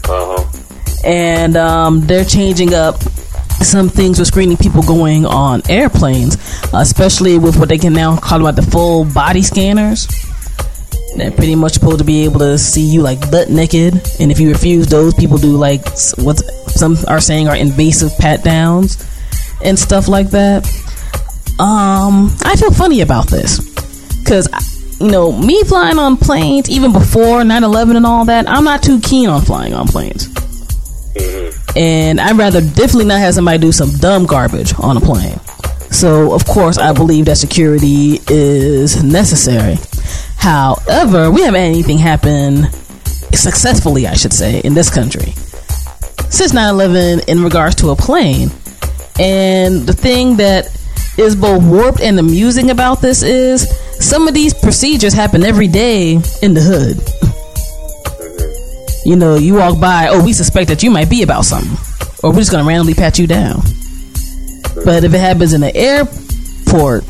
Uh 0.06 0.38
huh. 0.38 0.46
And 1.04 1.56
um, 1.56 2.02
they're 2.02 2.26
changing 2.26 2.74
up 2.74 3.02
some 3.62 3.90
things 3.90 4.20
with 4.20 4.28
screening 4.28 4.58
people 4.58 4.82
going 4.84 5.26
on 5.26 5.62
airplanes, 5.70 6.36
especially 6.74 7.38
with 7.38 7.58
what 7.58 7.70
they 7.70 7.78
can 7.78 7.94
now 7.94 8.18
call 8.18 8.40
about 8.42 8.56
the 8.56 8.62
full 8.62 9.06
body 9.06 9.42
scanners. 9.42 10.08
They're 11.16 11.32
pretty 11.32 11.56
much 11.56 11.74
supposed 11.74 12.00
to 12.00 12.06
be 12.06 12.24
able 12.24 12.40
to 12.40 12.58
see 12.58 12.82
you 12.82 13.02
like 13.02 13.20
butt 13.32 13.50
naked, 13.50 13.96
and 14.20 14.32
if 14.32 14.40
you 14.40 14.50
refuse 14.50 14.88
those, 14.88 15.14
people 15.16 15.38
do 15.38 15.58
like 15.58 15.84
what 16.18 16.38
some 16.70 16.98
are 17.08 17.20
saying 17.20 17.48
are 17.48 17.56
invasive 17.56 18.18
pat 18.18 18.44
downs 18.44 19.06
and 19.64 19.78
stuff 19.78 20.08
like 20.08 20.30
that. 20.30 20.66
Um, 21.60 22.32
I 22.44 22.56
feel 22.56 22.72
funny 22.72 23.02
about 23.02 23.28
this 23.28 23.60
because 24.24 24.48
you 25.00 25.10
know 25.10 25.32
me 25.32 25.64
flying 25.64 25.98
on 25.98 26.18
planes 26.18 26.70
even 26.70 26.92
before 26.92 27.42
9-11 27.42 27.98
and 27.98 28.06
all 28.06 28.26
that 28.26 28.48
i'm 28.50 28.64
not 28.64 28.84
too 28.84 29.00
keen 29.00 29.30
on 29.30 29.42
flying 29.42 29.74
on 29.74 29.88
planes. 29.88 30.28
Mm-hmm. 30.28 31.78
And 31.78 32.20
i'd 32.20 32.38
rather 32.38 32.62
definitely 32.62 33.06
not 33.06 33.20
have 33.20 33.34
somebody 33.34 33.58
do 33.58 33.72
some 33.72 33.92
dumb 33.98 34.26
garbage 34.26 34.74
on 34.80 34.98
a 34.98 35.02
plane. 35.02 35.40
So 35.92 36.34
of 36.34 36.46
course 36.46 36.78
i 36.78 36.94
believe 36.94 37.26
that 37.26 37.38
security 37.38 38.20
is 38.28 39.04
necessary. 39.04 39.78
However 40.38 41.32
we 41.32 41.42
haven't 41.42 41.62
had 41.62 41.70
anything 41.70 41.98
happen 41.98 42.68
successfully 43.32 44.08
i 44.08 44.14
should 44.14 44.34
say 44.34 44.60
in 44.62 44.74
this 44.74 44.94
country 44.94 45.34
since 46.30 46.52
9-11 46.54 47.28
in 47.28 47.44
regards 47.44 47.76
to 47.76 47.90
a 47.90 47.96
plane. 47.96 48.50
And 49.20 49.82
the 49.82 49.94
thing 49.94 50.38
that 50.38 50.68
is 51.18 51.36
both 51.36 51.64
warped 51.64 52.00
and 52.00 52.20
amusing 52.20 52.70
about 52.70 53.02
this 53.02 53.24
is 53.24 53.68
some 54.00 54.28
of 54.28 54.34
these 54.34 54.54
procedures 54.54 55.14
happen 55.14 55.44
every 55.44 55.68
day 55.68 56.14
in 56.42 56.54
the 56.54 56.62
hood. 56.62 56.98
You 59.06 59.16
know, 59.16 59.36
you 59.36 59.56
walk 59.56 59.80
by, 59.80 60.08
oh, 60.10 60.24
we 60.24 60.34
suspect 60.34 60.68
that 60.70 60.84
you 60.84 60.92
might 60.92 61.10
be 61.10 61.24
about 61.24 61.46
something, 61.46 61.78
or 62.24 62.32
we're 62.32 62.40
just 62.40 62.52
gonna 62.52 62.68
randomly 62.68 62.94
pat 62.94 63.18
you 63.18 63.28
down. 63.28 63.62
But 64.86 65.04
if 65.04 65.14
it 65.14 65.20
happens 65.20 65.54
in 65.54 65.62
the 65.62 65.76
airport, 65.76 67.04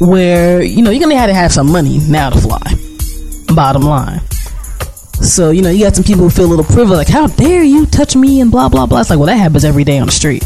where 0.00 0.62
you 0.62 0.82
know 0.82 0.90
you're 0.90 1.00
gonna 1.00 1.16
have 1.16 1.30
to 1.30 1.34
have 1.34 1.52
some 1.52 1.70
money 1.70 1.98
now 2.08 2.30
to 2.30 2.40
fly, 2.40 3.54
bottom 3.54 3.82
line. 3.82 4.20
So 5.22 5.50
you 5.50 5.62
know 5.62 5.70
you 5.70 5.84
got 5.84 5.94
some 5.94 6.04
people 6.04 6.24
who 6.24 6.30
feel 6.30 6.46
a 6.46 6.52
little 6.54 6.64
privileged, 6.64 6.96
like 6.96 7.08
how 7.08 7.26
dare 7.26 7.62
you 7.62 7.86
touch 7.86 8.16
me 8.16 8.40
and 8.40 8.50
blah 8.50 8.68
blah 8.68 8.86
blah. 8.86 9.00
It's 9.00 9.10
like 9.10 9.18
well 9.18 9.26
that 9.26 9.36
happens 9.36 9.64
every 9.64 9.84
day 9.84 9.98
on 9.98 10.06
the 10.06 10.12
street. 10.12 10.44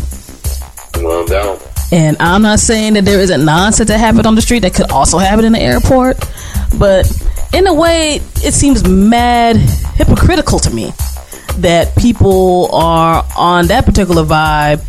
Well, 0.96 1.26
down. 1.26 1.58
And 1.90 2.16
I'm 2.20 2.42
not 2.42 2.58
saying 2.58 2.94
that 2.94 3.04
there 3.04 3.20
isn't 3.20 3.44
nonsense 3.44 3.88
that 3.88 3.98
happened 3.98 4.26
on 4.26 4.34
the 4.34 4.42
street 4.42 4.60
that 4.60 4.74
could 4.74 4.90
also 4.90 5.18
happen 5.18 5.44
in 5.44 5.52
the 5.52 5.60
airport, 5.60 6.18
but 6.78 7.10
in 7.54 7.66
a 7.66 7.72
way, 7.72 8.16
it 8.36 8.52
seems 8.52 8.86
mad 8.86 9.56
hypocritical 9.56 10.58
to 10.60 10.70
me 10.70 10.92
that 11.58 11.96
people 11.96 12.68
are 12.72 13.24
on 13.36 13.66
that 13.68 13.84
particular 13.84 14.22
vibe 14.22 14.84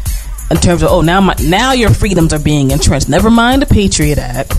in 0.52 0.58
terms 0.58 0.84
of 0.84 0.90
oh 0.90 1.02
now 1.02 1.20
my 1.22 1.36
now 1.44 1.72
your 1.72 1.90
freedoms 1.90 2.34
are 2.34 2.40
being 2.40 2.72
entrenched. 2.72 3.10
Never 3.10 3.30
mind 3.30 3.62
the 3.62 3.66
Patriot 3.66 4.18
Act 4.18 4.54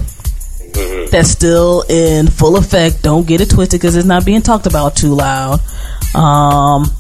that's 1.11 1.29
still 1.29 1.85
in 1.89 2.29
full 2.29 2.57
effect. 2.57 3.03
Don't 3.03 3.27
get 3.27 3.41
it 3.41 3.51
twisted 3.51 3.81
because 3.81 3.97
it's 3.97 4.07
not 4.07 4.25
being 4.25 4.43
talked 4.43 4.67
about 4.67 4.97
too 4.97 5.15
loud. 5.15 5.61
Um, 6.15 6.91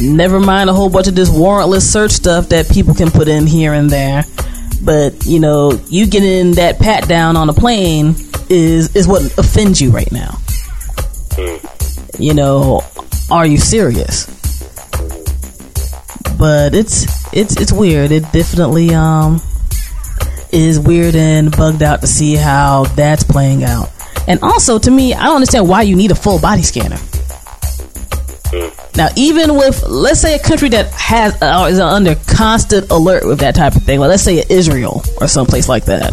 never 0.00 0.40
mind 0.40 0.70
a 0.70 0.72
whole 0.72 0.90
bunch 0.90 1.08
of 1.08 1.14
this 1.14 1.30
warrantless 1.30 1.82
search 1.82 2.10
stuff 2.12 2.48
that 2.50 2.68
people 2.70 2.94
can 2.94 3.10
put 3.10 3.28
in 3.28 3.46
here 3.46 3.72
and 3.72 3.88
there. 3.88 4.24
But 4.82 5.26
you 5.26 5.40
know, 5.40 5.72
you 5.88 6.06
getting 6.06 6.52
that 6.52 6.78
pat 6.78 7.08
down 7.08 7.36
on 7.36 7.48
a 7.48 7.52
plane 7.52 8.14
is 8.48 8.94
is 8.96 9.06
what 9.06 9.22
offends 9.38 9.80
you 9.80 9.90
right 9.90 10.10
now. 10.10 10.38
You 12.18 12.34
know, 12.34 12.82
are 13.30 13.46
you 13.46 13.58
serious? 13.58 14.26
But 16.38 16.74
it's 16.74 17.06
it's 17.32 17.60
it's 17.60 17.72
weird. 17.72 18.10
It 18.12 18.22
definitely 18.32 18.94
um 18.94 19.40
is 20.52 20.80
weird 20.80 21.14
and 21.14 21.54
bugged 21.56 21.82
out 21.82 22.00
to 22.00 22.06
see 22.06 22.34
how 22.34 22.84
that's 22.96 23.22
playing 23.22 23.64
out. 23.64 23.90
And 24.26 24.40
also, 24.42 24.78
to 24.78 24.90
me, 24.90 25.14
I 25.14 25.24
don't 25.24 25.36
understand 25.36 25.68
why 25.68 25.82
you 25.82 25.96
need 25.96 26.10
a 26.10 26.14
full 26.14 26.38
body 26.38 26.62
scanner. 26.62 26.98
Now, 28.96 29.08
even 29.16 29.54
with 29.54 29.82
let's 29.86 30.20
say 30.20 30.34
a 30.34 30.38
country 30.38 30.68
that 30.70 30.90
has 30.92 31.40
uh, 31.40 31.68
is 31.70 31.78
under 31.78 32.16
constant 32.26 32.90
alert 32.90 33.24
with 33.24 33.40
that 33.40 33.54
type 33.54 33.76
of 33.76 33.82
thing, 33.82 34.00
like 34.00 34.08
let's 34.08 34.22
say 34.22 34.44
Israel 34.48 35.02
or 35.20 35.28
someplace 35.28 35.68
like 35.68 35.84
that, 35.86 36.12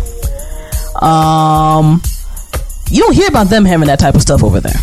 um, 1.01 2.01
you 2.89 3.01
don't 3.01 3.13
hear 3.13 3.27
about 3.27 3.49
them 3.49 3.65
having 3.65 3.87
that 3.87 3.99
type 3.99 4.15
of 4.15 4.21
stuff 4.21 4.43
over 4.43 4.59
there. 4.59 4.79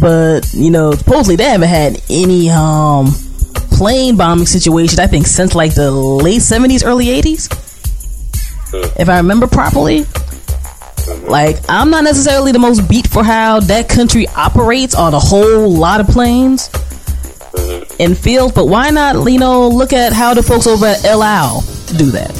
But 0.00 0.52
you 0.52 0.70
know, 0.70 0.92
supposedly 0.92 1.36
they 1.36 1.44
haven't 1.44 1.68
had 1.68 2.02
any 2.10 2.50
um 2.50 3.06
plane 3.70 4.16
bombing 4.16 4.46
situations. 4.46 4.98
I 4.98 5.06
think 5.06 5.26
since 5.26 5.54
like 5.54 5.74
the 5.74 5.90
late 5.90 6.42
seventies, 6.42 6.84
early 6.84 7.08
eighties, 7.08 7.48
if 8.72 9.08
I 9.08 9.16
remember 9.16 9.46
properly. 9.46 10.04
Like, 11.28 11.58
I'm 11.68 11.90
not 11.90 12.04
necessarily 12.04 12.52
the 12.52 12.58
most 12.58 12.88
beat 12.88 13.06
for 13.06 13.22
how 13.22 13.60
that 13.60 13.88
country 13.88 14.26
operates 14.28 14.94
on 14.94 15.14
a 15.14 15.20
whole 15.20 15.70
lot 15.70 16.00
of 16.00 16.06
planes 16.06 16.70
and 18.00 18.16
fields, 18.16 18.54
but 18.54 18.66
why 18.66 18.90
not, 18.90 19.30
you 19.30 19.38
know, 19.38 19.68
look 19.68 19.92
at 19.92 20.12
how 20.12 20.34
the 20.34 20.42
folks 20.42 20.66
over 20.66 20.86
at 20.86 21.04
El 21.04 21.22
Al 21.22 21.60
do 21.96 22.10
that 22.12 22.30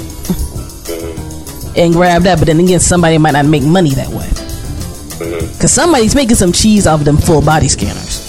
and 1.77 1.93
grab 1.93 2.23
that, 2.23 2.39
but 2.39 2.47
then 2.47 2.59
again, 2.61 2.81
somebody 2.81 3.19
might 3.19 3.33
not 3.33 3.47
make 3.47 3.63
money 3.63 3.91
that 3.91 4.09
way. 4.09 4.29
Because 5.53 5.73
somebody's 5.73 6.15
making 6.15 6.37
some 6.37 6.53
cheese 6.53 6.87
off 6.87 7.01
of 7.01 7.05
them 7.05 7.17
full 7.17 7.41
body 7.41 7.69
scanners. 7.69 8.25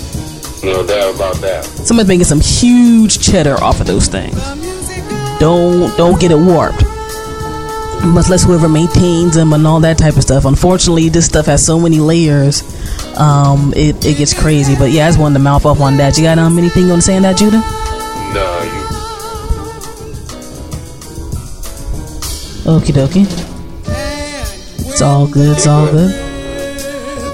No 0.63 0.85
doubt 0.85 1.15
about 1.15 1.35
that. 1.37 1.63
Somebody's 1.65 2.07
making 2.07 2.25
some 2.25 2.41
huge 2.41 3.19
cheddar 3.19 3.61
off 3.63 3.79
of 3.79 3.87
those 3.87 4.07
things. 4.07 4.35
Don't 5.39 5.95
don't 5.97 6.19
get 6.19 6.31
it 6.31 6.37
warped 6.37 6.83
much 8.05 8.29
less 8.29 8.43
whoever 8.43 8.69
maintains 8.69 9.35
them 9.35 9.53
and 9.53 9.65
all 9.67 9.79
that 9.81 9.97
type 9.97 10.15
of 10.15 10.21
stuff. 10.23 10.45
Unfortunately, 10.45 11.09
this 11.09 11.25
stuff 11.25 11.45
has 11.47 11.65
so 11.65 11.79
many 11.79 11.99
layers. 11.99 12.63
Um, 13.17 13.73
it, 13.75 14.03
it 14.05 14.17
gets 14.17 14.33
crazy. 14.33 14.75
But 14.75 14.91
yeah, 14.91 15.05
I 15.05 15.09
just 15.09 15.19
wanted 15.19 15.37
to 15.37 15.43
mouth 15.43 15.65
off 15.65 15.81
on 15.81 15.97
that. 15.97 16.17
You 16.17 16.23
got 16.23 16.37
um 16.37 16.57
anything 16.57 16.83
you 16.83 16.89
want 16.89 17.01
to 17.01 17.05
say 17.05 17.15
on 17.15 17.23
that, 17.23 17.37
Judah? 17.37 17.59
No, 18.33 18.63
you. 18.63 18.79
Okie 22.69 22.93
dokie. 22.93 23.25
It's 24.89 25.01
all 25.01 25.27
good. 25.27 25.57
It's 25.57 25.67
all 25.67 25.85
good. 25.85 26.13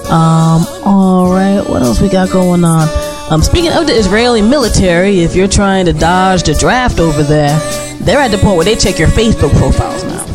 Um. 0.10 0.66
All 0.86 1.32
right. 1.32 1.62
What 1.68 1.82
else 1.82 2.02
we 2.02 2.10
got 2.10 2.30
going 2.32 2.64
on? 2.64 2.88
Um. 3.32 3.42
Speaking 3.42 3.72
of 3.72 3.88
the 3.88 3.94
Israeli 3.94 4.42
military, 4.42 5.20
if 5.22 5.36
you're 5.36 5.48
trying 5.48 5.86
to 5.86 5.94
dodge 5.94 6.44
the 6.44 6.54
draft 6.54 7.00
over 7.00 7.24
there, 7.24 7.58
they're 8.02 8.20
at 8.20 8.32
the 8.32 8.38
point 8.38 8.56
where 8.58 8.66
they 8.66 8.76
check 8.76 9.00
your 9.00 9.10
Facebook 9.10 9.52
profiles 9.58 10.04
now. 10.04 10.35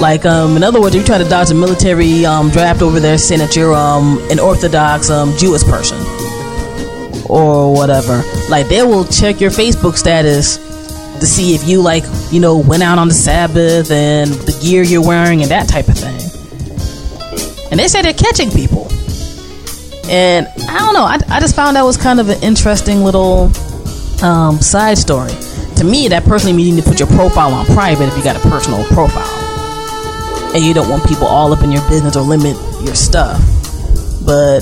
Like, 0.00 0.24
um, 0.24 0.56
in 0.56 0.62
other 0.62 0.80
words, 0.80 0.94
if 0.94 1.02
you 1.02 1.06
try 1.06 1.18
to 1.18 1.28
dodge 1.28 1.50
a 1.50 1.54
military 1.54 2.24
um, 2.24 2.48
draft 2.48 2.80
over 2.80 2.98
there, 3.00 3.18
saying 3.18 3.40
that 3.40 3.54
you're 3.54 3.74
um, 3.74 4.18
an 4.30 4.40
Orthodox 4.40 5.10
um, 5.10 5.36
Jewish 5.36 5.62
person 5.62 5.98
or 7.28 7.74
whatever, 7.74 8.22
like 8.48 8.66
they 8.68 8.82
will 8.82 9.04
check 9.04 9.42
your 9.42 9.50
Facebook 9.50 9.96
status 9.96 10.56
to 11.20 11.26
see 11.26 11.54
if 11.54 11.68
you 11.68 11.82
like, 11.82 12.04
you 12.32 12.40
know, 12.40 12.56
went 12.56 12.82
out 12.82 12.98
on 12.98 13.08
the 13.08 13.14
Sabbath 13.14 13.90
and 13.90 14.30
the 14.30 14.58
gear 14.62 14.82
you're 14.82 15.06
wearing 15.06 15.42
and 15.42 15.50
that 15.50 15.68
type 15.68 15.86
of 15.86 15.98
thing. 15.98 16.18
And 17.70 17.78
they 17.78 17.86
say 17.86 18.00
they're 18.00 18.14
catching 18.14 18.50
people. 18.50 18.88
And 20.08 20.48
I 20.66 20.78
don't 20.78 20.94
know, 20.94 21.04
I, 21.04 21.18
I 21.28 21.40
just 21.40 21.54
found 21.54 21.76
that 21.76 21.82
was 21.82 21.98
kind 21.98 22.20
of 22.20 22.30
an 22.30 22.42
interesting 22.42 23.04
little 23.04 23.52
um, 24.24 24.62
side 24.62 24.96
story. 24.96 25.32
To 25.76 25.84
me, 25.84 26.08
that 26.08 26.24
personally 26.24 26.56
means 26.56 26.68
you 26.70 26.74
need 26.76 26.84
to 26.84 26.88
put 26.88 26.98
your 26.98 27.08
profile 27.08 27.52
on 27.52 27.66
private 27.66 28.08
if 28.08 28.16
you 28.16 28.24
got 28.24 28.36
a 28.36 28.48
personal 28.48 28.82
profile 28.86 29.39
and 30.54 30.64
you 30.64 30.74
don't 30.74 30.88
want 30.88 31.06
people 31.06 31.26
all 31.26 31.52
up 31.52 31.62
in 31.62 31.70
your 31.70 31.86
business 31.88 32.16
or 32.16 32.22
limit 32.22 32.56
your 32.84 32.94
stuff. 32.94 33.40
But 34.24 34.60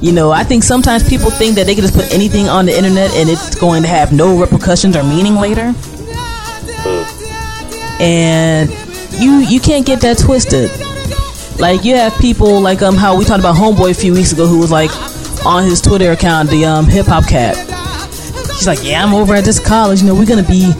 you 0.00 0.12
know, 0.12 0.30
I 0.30 0.44
think 0.44 0.62
sometimes 0.62 1.08
people 1.08 1.30
think 1.30 1.56
that 1.56 1.66
they 1.66 1.74
can 1.74 1.82
just 1.82 1.94
put 1.94 2.12
anything 2.12 2.48
on 2.48 2.66
the 2.66 2.76
internet 2.76 3.12
and 3.14 3.28
it's 3.28 3.54
going 3.56 3.82
to 3.82 3.88
have 3.88 4.12
no 4.12 4.38
repercussions 4.38 4.96
or 4.96 5.02
meaning 5.02 5.34
later. 5.34 5.74
And 8.00 8.70
you 9.18 9.38
you 9.38 9.60
can't 9.60 9.84
get 9.84 10.00
that 10.02 10.18
twisted. 10.18 10.70
Like 11.58 11.84
you 11.84 11.96
have 11.96 12.16
people 12.18 12.60
like 12.60 12.82
um 12.82 12.94
how 12.96 13.16
we 13.16 13.24
talked 13.24 13.40
about 13.40 13.56
Homeboy 13.56 13.90
a 13.90 13.94
few 13.94 14.12
weeks 14.12 14.32
ago 14.32 14.46
who 14.46 14.58
was 14.58 14.70
like 14.70 14.90
on 15.44 15.64
his 15.64 15.80
Twitter 15.80 16.12
account, 16.12 16.50
the 16.50 16.64
um 16.64 16.86
hip 16.86 17.06
hop 17.06 17.26
cat. 17.26 17.56
She's 18.54 18.68
like, 18.68 18.84
Yeah, 18.84 19.04
I'm 19.04 19.14
over 19.14 19.34
at 19.34 19.44
this 19.44 19.58
college, 19.58 20.00
you 20.00 20.06
know, 20.06 20.14
we're 20.14 20.26
gonna 20.26 20.44
be 20.46 20.72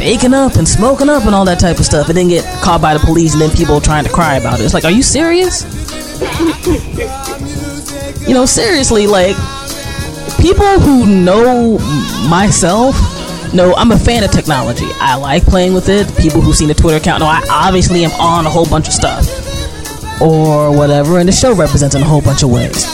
baking 0.00 0.32
up 0.32 0.56
and 0.56 0.66
smoking 0.66 1.10
up 1.10 1.26
and 1.26 1.34
all 1.34 1.44
that 1.44 1.60
type 1.60 1.78
of 1.78 1.84
stuff 1.84 2.08
and 2.08 2.16
then 2.16 2.26
get 2.26 2.42
caught 2.62 2.80
by 2.80 2.94
the 2.94 3.00
police 3.00 3.34
and 3.34 3.42
then 3.42 3.50
people 3.50 3.80
trying 3.80 4.02
to 4.02 4.10
cry 4.10 4.36
about 4.36 4.58
it. 4.58 4.64
It's 4.64 4.74
like, 4.74 4.84
are 4.84 4.90
you 4.90 5.02
serious? 5.02 5.62
you 8.26 8.34
know, 8.34 8.46
seriously, 8.46 9.06
like 9.06 9.36
people 10.40 10.80
who 10.80 11.06
know 11.06 11.78
myself 12.28 12.96
No, 13.52 13.74
I'm 13.74 13.90
a 13.92 13.98
fan 13.98 14.22
of 14.24 14.30
technology. 14.30 14.86
I 15.00 15.16
like 15.16 15.44
playing 15.44 15.74
with 15.74 15.88
it. 15.88 16.06
People 16.16 16.40
who've 16.40 16.56
seen 16.56 16.68
the 16.68 16.74
Twitter 16.74 16.98
account 16.98 17.20
know 17.20 17.26
I 17.26 17.42
obviously 17.50 18.04
am 18.04 18.12
on 18.12 18.46
a 18.46 18.50
whole 18.50 18.66
bunch 18.66 18.86
of 18.86 18.94
stuff 18.94 19.26
or 20.22 20.70
whatever, 20.70 21.18
and 21.18 21.28
the 21.28 21.32
show 21.32 21.54
represents 21.54 21.94
in 21.94 22.02
a 22.02 22.04
whole 22.04 22.22
bunch 22.22 22.42
of 22.42 22.50
ways. 22.50 22.84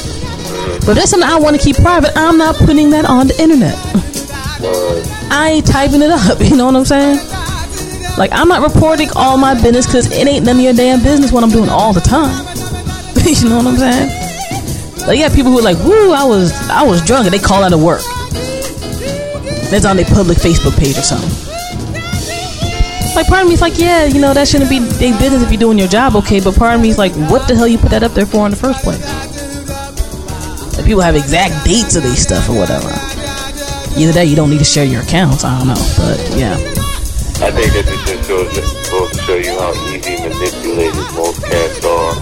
But 0.86 0.94
that's 0.94 1.10
something 1.10 1.28
I 1.28 1.38
want 1.38 1.56
to 1.56 1.62
keep 1.62 1.76
private, 1.76 2.12
I'm 2.16 2.38
not 2.38 2.56
putting 2.56 2.90
that 2.90 3.04
on 3.04 3.28
the 3.28 3.40
internet. 3.40 3.76
I 5.30 5.50
ain't 5.56 5.66
typing 5.66 6.02
it 6.02 6.10
up. 6.10 6.40
You 6.46 6.56
know 6.56 6.66
what 6.66 6.76
I'm 6.76 6.84
saying? 6.84 7.18
Like 8.18 8.32
I'm 8.32 8.48
not 8.48 8.62
reporting 8.62 9.10
all 9.14 9.36
my 9.36 9.54
business 9.54 9.86
because 9.86 10.10
it 10.10 10.26
ain't 10.26 10.44
none 10.44 10.56
of 10.56 10.62
your 10.62 10.72
damn 10.72 11.02
business 11.02 11.32
what 11.32 11.44
I'm 11.44 11.50
doing 11.50 11.68
all 11.68 11.92
the 11.92 12.00
time. 12.00 12.32
you 13.26 13.48
know 13.48 13.58
what 13.58 13.66
I'm 13.66 13.76
saying? 13.76 14.08
Like 15.06 15.18
you 15.18 15.24
got 15.24 15.34
people 15.34 15.52
who 15.52 15.58
are 15.58 15.62
like, 15.62 15.78
"Woo, 15.84 16.12
I 16.12 16.24
was 16.24 16.52
I 16.68 16.82
was 16.82 17.04
drunk," 17.04 17.26
and 17.26 17.34
they 17.34 17.38
call 17.38 17.62
out 17.62 17.72
of 17.72 17.82
work. 17.82 18.02
That's 19.70 19.84
on 19.84 19.96
their 19.96 20.06
public 20.06 20.38
Facebook 20.38 20.78
page 20.78 20.96
or 20.96 21.02
something. 21.02 21.28
Like 23.14 23.26
part 23.28 23.42
of 23.42 23.48
me 23.48 23.54
is 23.54 23.60
like, 23.60 23.78
yeah, 23.78 24.04
you 24.04 24.20
know 24.20 24.34
that 24.34 24.46
shouldn't 24.46 24.70
be 24.70 24.78
their 24.78 25.18
business 25.18 25.42
if 25.42 25.50
you're 25.50 25.58
doing 25.58 25.78
your 25.78 25.88
job 25.88 26.16
okay. 26.16 26.40
But 26.40 26.54
part 26.54 26.74
of 26.74 26.80
me 26.80 26.90
is 26.90 26.98
like, 26.98 27.12
what 27.30 27.48
the 27.48 27.56
hell 27.56 27.66
you 27.66 27.78
put 27.78 27.90
that 27.90 28.02
up 28.02 28.12
there 28.12 28.26
for 28.26 28.44
in 28.44 28.50
the 28.50 28.56
first 28.56 28.82
place? 28.84 29.00
Like 30.76 30.84
people 30.84 31.00
have 31.00 31.16
exact 31.16 31.64
dates 31.64 31.96
of 31.96 32.02
these 32.02 32.20
stuff 32.20 32.48
or 32.48 32.56
whatever. 32.56 33.15
Either 33.96 34.12
that, 34.12 34.28
you 34.28 34.36
don't 34.36 34.50
need 34.50 34.58
to 34.58 34.64
share 34.64 34.84
your 34.84 35.02
accounts. 35.02 35.44
I 35.44 35.56
don't 35.58 35.68
know, 35.68 35.82
but 35.96 36.20
yeah. 36.36 36.54
I 37.40 37.50
think 37.52 37.72
that 37.72 37.84
this 37.84 38.00
just 38.04 38.28
goes, 38.28 38.52
to 38.52 39.22
show 39.24 39.36
you 39.36 39.52
how 39.56 39.72
easy 39.92 40.16
manipulated 40.20 40.96
most 41.16 41.40
cats 41.44 41.84
are 41.84 42.16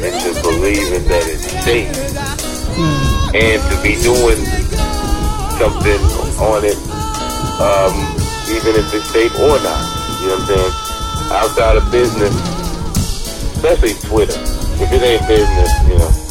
into 0.00 0.32
believing 0.44 1.08
that 1.08 1.24
it's 1.28 1.48
safe 1.64 1.88
and 3.32 3.60
to 3.68 3.76
be 3.80 3.96
doing 4.00 4.40
something 5.56 6.00
on 6.40 6.64
it, 6.64 6.76
um, 7.60 7.96
even 8.52 8.76
if 8.76 8.92
it's 8.92 9.08
safe 9.12 9.32
or 9.40 9.56
not. 9.60 9.80
You 10.20 10.28
know 10.28 10.36
what 10.36 10.40
I'm 10.40 10.56
saying? 10.56 10.72
Outside 11.32 11.76
of 11.76 11.90
business, 11.90 12.34
especially 13.56 13.94
Twitter. 14.08 14.40
If 14.80 14.92
it 14.92 15.02
ain't 15.02 15.26
business, 15.28 15.72
you 15.88 15.98
know. 15.98 16.25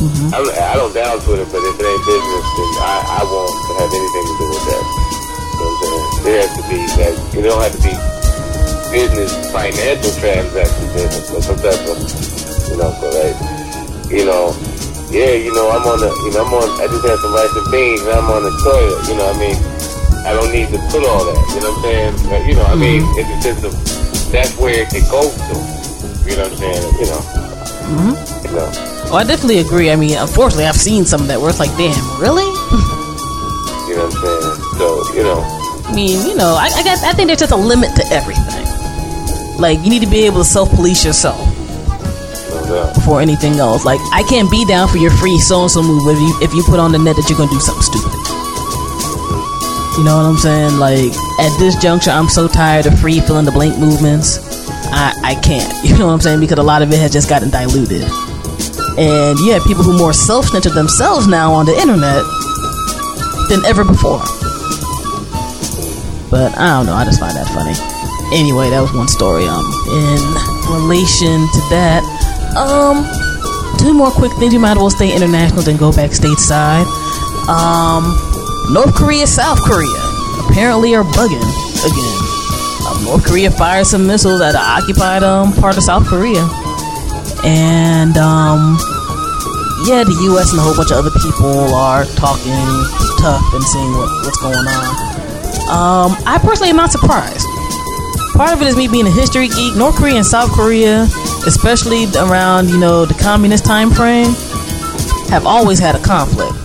Mm-hmm. 0.00 0.32
I, 0.32 0.38
don't, 0.40 0.56
I 0.56 0.74
don't 0.80 0.94
down 0.96 1.20
Twitter, 1.20 1.44
but 1.44 1.60
if 1.60 1.76
it 1.76 1.84
ain't 1.84 2.04
business, 2.08 2.46
then 2.56 2.70
I, 2.80 3.20
I 3.20 3.22
won't 3.28 3.52
have 3.76 3.92
anything 3.92 4.24
to 4.24 4.34
do 4.40 4.46
with 4.48 4.64
that. 4.72 4.84
You 4.88 5.60
know 5.60 5.68
what 5.68 5.76
I'm 5.76 5.76
saying? 5.76 6.08
There 6.24 6.38
has 6.40 6.52
to 6.56 6.62
be 6.72 6.78
that. 6.96 7.14
It 7.36 7.42
don't 7.44 7.60
have 7.60 7.74
to 7.76 7.82
be 7.84 7.92
business, 8.90 9.30
financial 9.52 10.12
transactions, 10.16 10.90
business, 10.96 11.24
but 11.30 11.40
some 11.44 11.60
type 11.60 11.84
of, 11.84 12.00
you 12.00 12.76
know, 12.80 12.90
so 12.96 13.06
like, 13.12 13.36
you 14.10 14.24
know, 14.24 14.56
yeah, 15.12 15.36
you 15.36 15.52
know, 15.52 15.68
I'm 15.68 15.84
on 15.84 16.00
the, 16.00 16.10
you 16.26 16.32
know, 16.32 16.48
I'm 16.48 16.54
on, 16.56 16.68
I 16.80 16.88
just 16.88 17.04
had 17.04 17.18
some 17.20 17.36
rice 17.36 17.54
and 17.54 17.68
beans 17.70 18.02
and 18.02 18.16
I'm 18.16 18.30
on 18.32 18.42
the 18.42 18.54
toilet, 18.64 19.04
you 19.04 19.14
know 19.20 19.28
what 19.28 19.36
I 19.36 19.44
mean? 19.44 19.58
I 20.26 20.32
don't 20.34 20.50
need 20.50 20.72
to 20.74 20.80
put 20.90 21.04
all 21.06 21.28
that, 21.28 21.38
you 21.54 21.60
know 21.60 21.70
what 21.70 21.84
I'm 21.84 21.84
saying? 21.84 22.14
But, 22.24 22.40
you 22.48 22.54
know, 22.56 22.66
I 22.66 22.74
mean, 22.74 23.04
mm-hmm. 23.04 23.20
it's 23.20 23.30
a 23.30 23.52
sense 23.52 23.62
of, 23.68 23.72
that's 24.32 24.56
where 24.58 24.80
it 24.80 24.88
can 24.90 25.04
go 25.12 25.28
to, 25.28 25.54
you 26.26 26.40
know 26.40 26.48
what 26.48 26.56
I'm 26.56 26.58
saying? 26.58 26.82
You 26.98 27.06
know, 27.12 27.22
mm-hmm. 27.84 28.46
you 28.48 28.54
know. 28.56 28.89
Well, 29.10 29.18
I 29.18 29.24
definitely 29.24 29.58
agree. 29.58 29.90
I 29.90 29.96
mean, 29.96 30.16
unfortunately, 30.16 30.66
I've 30.66 30.76
seen 30.76 31.04
some 31.04 31.26
that 31.26 31.40
where 31.40 31.50
it's 31.50 31.58
like, 31.58 31.74
damn, 31.76 31.98
really? 32.20 32.46
You 33.90 33.96
know 33.96 34.06
what 34.06 34.14
I'm 34.14 34.22
saying? 34.22 34.78
So, 34.78 35.14
you 35.18 35.22
know, 35.24 35.42
I 35.90 35.92
mean, 35.92 36.24
you 36.24 36.36
know, 36.36 36.54
I, 36.54 36.70
I 36.76 36.84
guess 36.84 37.02
I 37.02 37.12
think 37.12 37.26
there's 37.26 37.40
just 37.40 37.50
a 37.50 37.56
limit 37.56 37.90
to 37.96 38.06
everything. 38.14 38.62
Like, 39.58 39.82
you 39.82 39.90
need 39.90 40.02
to 40.02 40.08
be 40.08 40.22
able 40.30 40.38
to 40.38 40.44
self-police 40.44 41.04
yourself 41.04 41.36
no 42.70 42.92
before 42.94 43.20
anything 43.20 43.58
else. 43.58 43.84
Like, 43.84 43.98
I 44.12 44.22
can't 44.28 44.48
be 44.48 44.64
down 44.64 44.86
for 44.86 44.98
your 44.98 45.10
free 45.10 45.38
so 45.38 45.62
and 45.62 45.70
so 45.70 45.82
move 45.82 46.06
if 46.06 46.18
you 46.18 46.38
if 46.40 46.54
you 46.54 46.62
put 46.62 46.78
on 46.78 46.92
the 46.92 46.98
net 46.98 47.16
that 47.16 47.26
you're 47.28 47.36
gonna 47.36 47.50
do 47.50 47.58
something 47.58 47.82
stupid. 47.82 48.14
You 49.98 50.06
know 50.06 50.16
what 50.16 50.30
I'm 50.30 50.38
saying? 50.38 50.78
Like, 50.78 51.10
at 51.42 51.50
this 51.58 51.74
juncture, 51.74 52.12
I'm 52.12 52.28
so 52.28 52.46
tired 52.46 52.86
of 52.86 52.98
free 53.00 53.18
fill 53.18 53.38
in 53.38 53.44
the 53.44 53.50
blank 53.50 53.76
movements. 53.76 54.38
I 54.94 55.12
I 55.24 55.34
can't. 55.34 55.66
You 55.84 55.98
know 55.98 56.06
what 56.06 56.12
I'm 56.12 56.20
saying? 56.20 56.38
Because 56.38 56.58
a 56.58 56.62
lot 56.62 56.82
of 56.82 56.92
it 56.92 57.00
has 57.00 57.12
just 57.12 57.28
gotten 57.28 57.50
diluted. 57.50 58.06
And 58.98 59.38
you 59.38 59.52
have 59.52 59.62
people 59.64 59.82
who 59.82 59.96
more 59.96 60.12
self-centered 60.12 60.72
themselves 60.72 61.26
now 61.26 61.52
on 61.52 61.66
the 61.66 61.72
internet 61.76 62.24
than 63.48 63.64
ever 63.66 63.84
before. 63.84 64.22
But 66.30 66.56
I 66.58 66.78
don't 66.78 66.86
know. 66.86 66.94
I 66.94 67.04
just 67.04 67.18
find 67.18 67.34
that 67.36 67.48
funny. 67.50 67.74
Anyway, 68.32 68.70
that 68.70 68.80
was 68.80 68.92
one 68.94 69.08
story. 69.08 69.44
Um, 69.50 69.66
in 69.90 70.22
relation 70.70 71.42
to 71.50 71.60
that, 71.74 72.02
um, 72.54 73.02
two 73.78 73.92
more 73.92 74.10
quick 74.10 74.30
things. 74.38 74.52
You 74.52 74.60
might 74.60 74.72
as 74.72 74.78
well 74.78 74.90
stay 74.90 75.14
international 75.14 75.62
than 75.62 75.76
go 75.76 75.90
back 75.90 76.10
stateside. 76.10 76.86
Um, 77.50 78.14
North 78.70 78.94
Korea, 78.94 79.26
South 79.26 79.58
Korea 79.66 79.98
apparently 80.46 80.94
are 80.94 81.02
bugging 81.02 81.42
again. 81.82 82.16
Um, 82.86 83.04
North 83.04 83.26
Korea 83.26 83.50
fired 83.50 83.86
some 83.86 84.06
missiles 84.06 84.40
at 84.40 84.54
an 84.54 84.62
occupied 84.62 85.22
um 85.24 85.52
part 85.54 85.76
of 85.76 85.82
South 85.82 86.06
Korea, 86.06 86.46
and 87.44 88.16
um, 88.16 88.76
yeah, 89.88 90.04
the 90.04 90.16
U.S. 90.34 90.52
and 90.52 90.60
a 90.60 90.62
whole 90.62 90.76
bunch 90.76 90.90
of 90.92 90.98
other 91.00 91.14
people 91.24 91.72
are 91.74 92.04
talking 92.20 92.66
tough 93.20 93.44
and 93.54 93.64
seeing 93.64 93.92
what, 93.96 94.10
what's 94.24 94.40
going 94.40 94.66
on. 94.68 94.92
Um, 95.70 96.10
I 96.26 96.38
personally 96.42 96.70
am 96.70 96.76
not 96.76 96.90
surprised. 96.90 97.46
Part 98.34 98.52
of 98.52 98.62
it 98.62 98.68
is 98.68 98.76
me 98.76 98.88
being 98.88 99.06
a 99.06 99.10
history 99.10 99.48
geek. 99.48 99.76
North 99.76 99.96
Korea 99.96 100.16
and 100.16 100.26
South 100.26 100.50
Korea, 100.52 101.08
especially 101.46 102.06
around 102.16 102.68
you 102.68 102.78
know 102.78 103.04
the 103.04 103.14
communist 103.14 103.64
time 103.64 103.90
frame, 103.90 104.32
have 105.28 105.46
always 105.46 105.78
had 105.78 105.94
a 105.94 106.02
conflict. 106.02 106.56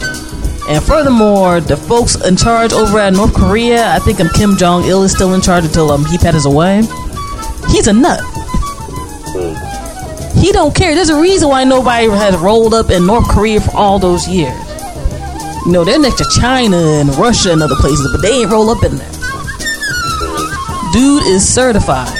And 0.67 0.83
furthermore, 0.83 1.61
the 1.61 1.77
folks 1.77 2.15
in 2.25 2.35
charge 2.35 2.73
over 2.73 2.97
at 2.97 3.13
North 3.13 3.33
Korea, 3.33 3.91
I 3.93 3.99
think 3.99 4.19
um, 4.19 4.29
Kim 4.33 4.57
Jong 4.57 4.83
Il 4.85 5.03
is 5.03 5.11
still 5.11 5.33
in 5.33 5.41
charge 5.41 5.65
until 5.65 5.91
um, 5.91 6.05
he 6.05 6.17
passes 6.17 6.45
away. 6.45 6.81
He's 7.69 7.88
a 7.88 7.93
nut. 7.93 8.21
He 10.45 10.51
don't 10.51 10.75
care. 10.75 10.93
There's 10.93 11.10
a 11.10 11.19
reason 11.19 11.49
why 11.49 11.63
nobody 11.63 12.05
has 12.05 12.38
rolled 12.38 12.75
up 12.75 12.91
in 12.91 13.08
North 13.08 13.27
Korea 13.27 13.60
for 13.60 13.75
all 13.75 13.97
those 13.97 14.27
years. 14.27 14.53
You 15.65 15.71
know, 15.71 15.84
they're 15.84 15.99
next 15.99 16.19
to 16.19 16.39
China 16.39 16.77
and 16.77 17.10
Russia 17.15 17.51
and 17.51 17.63
other 17.63 17.73
places, 17.73 18.08
but 18.12 18.21
they 18.21 18.41
ain't 18.41 18.51
roll 18.51 18.69
up 18.69 18.84
in 18.84 18.95
there. 18.95 19.12
Dude 20.93 21.23
is 21.23 21.51
certified. 21.51 22.13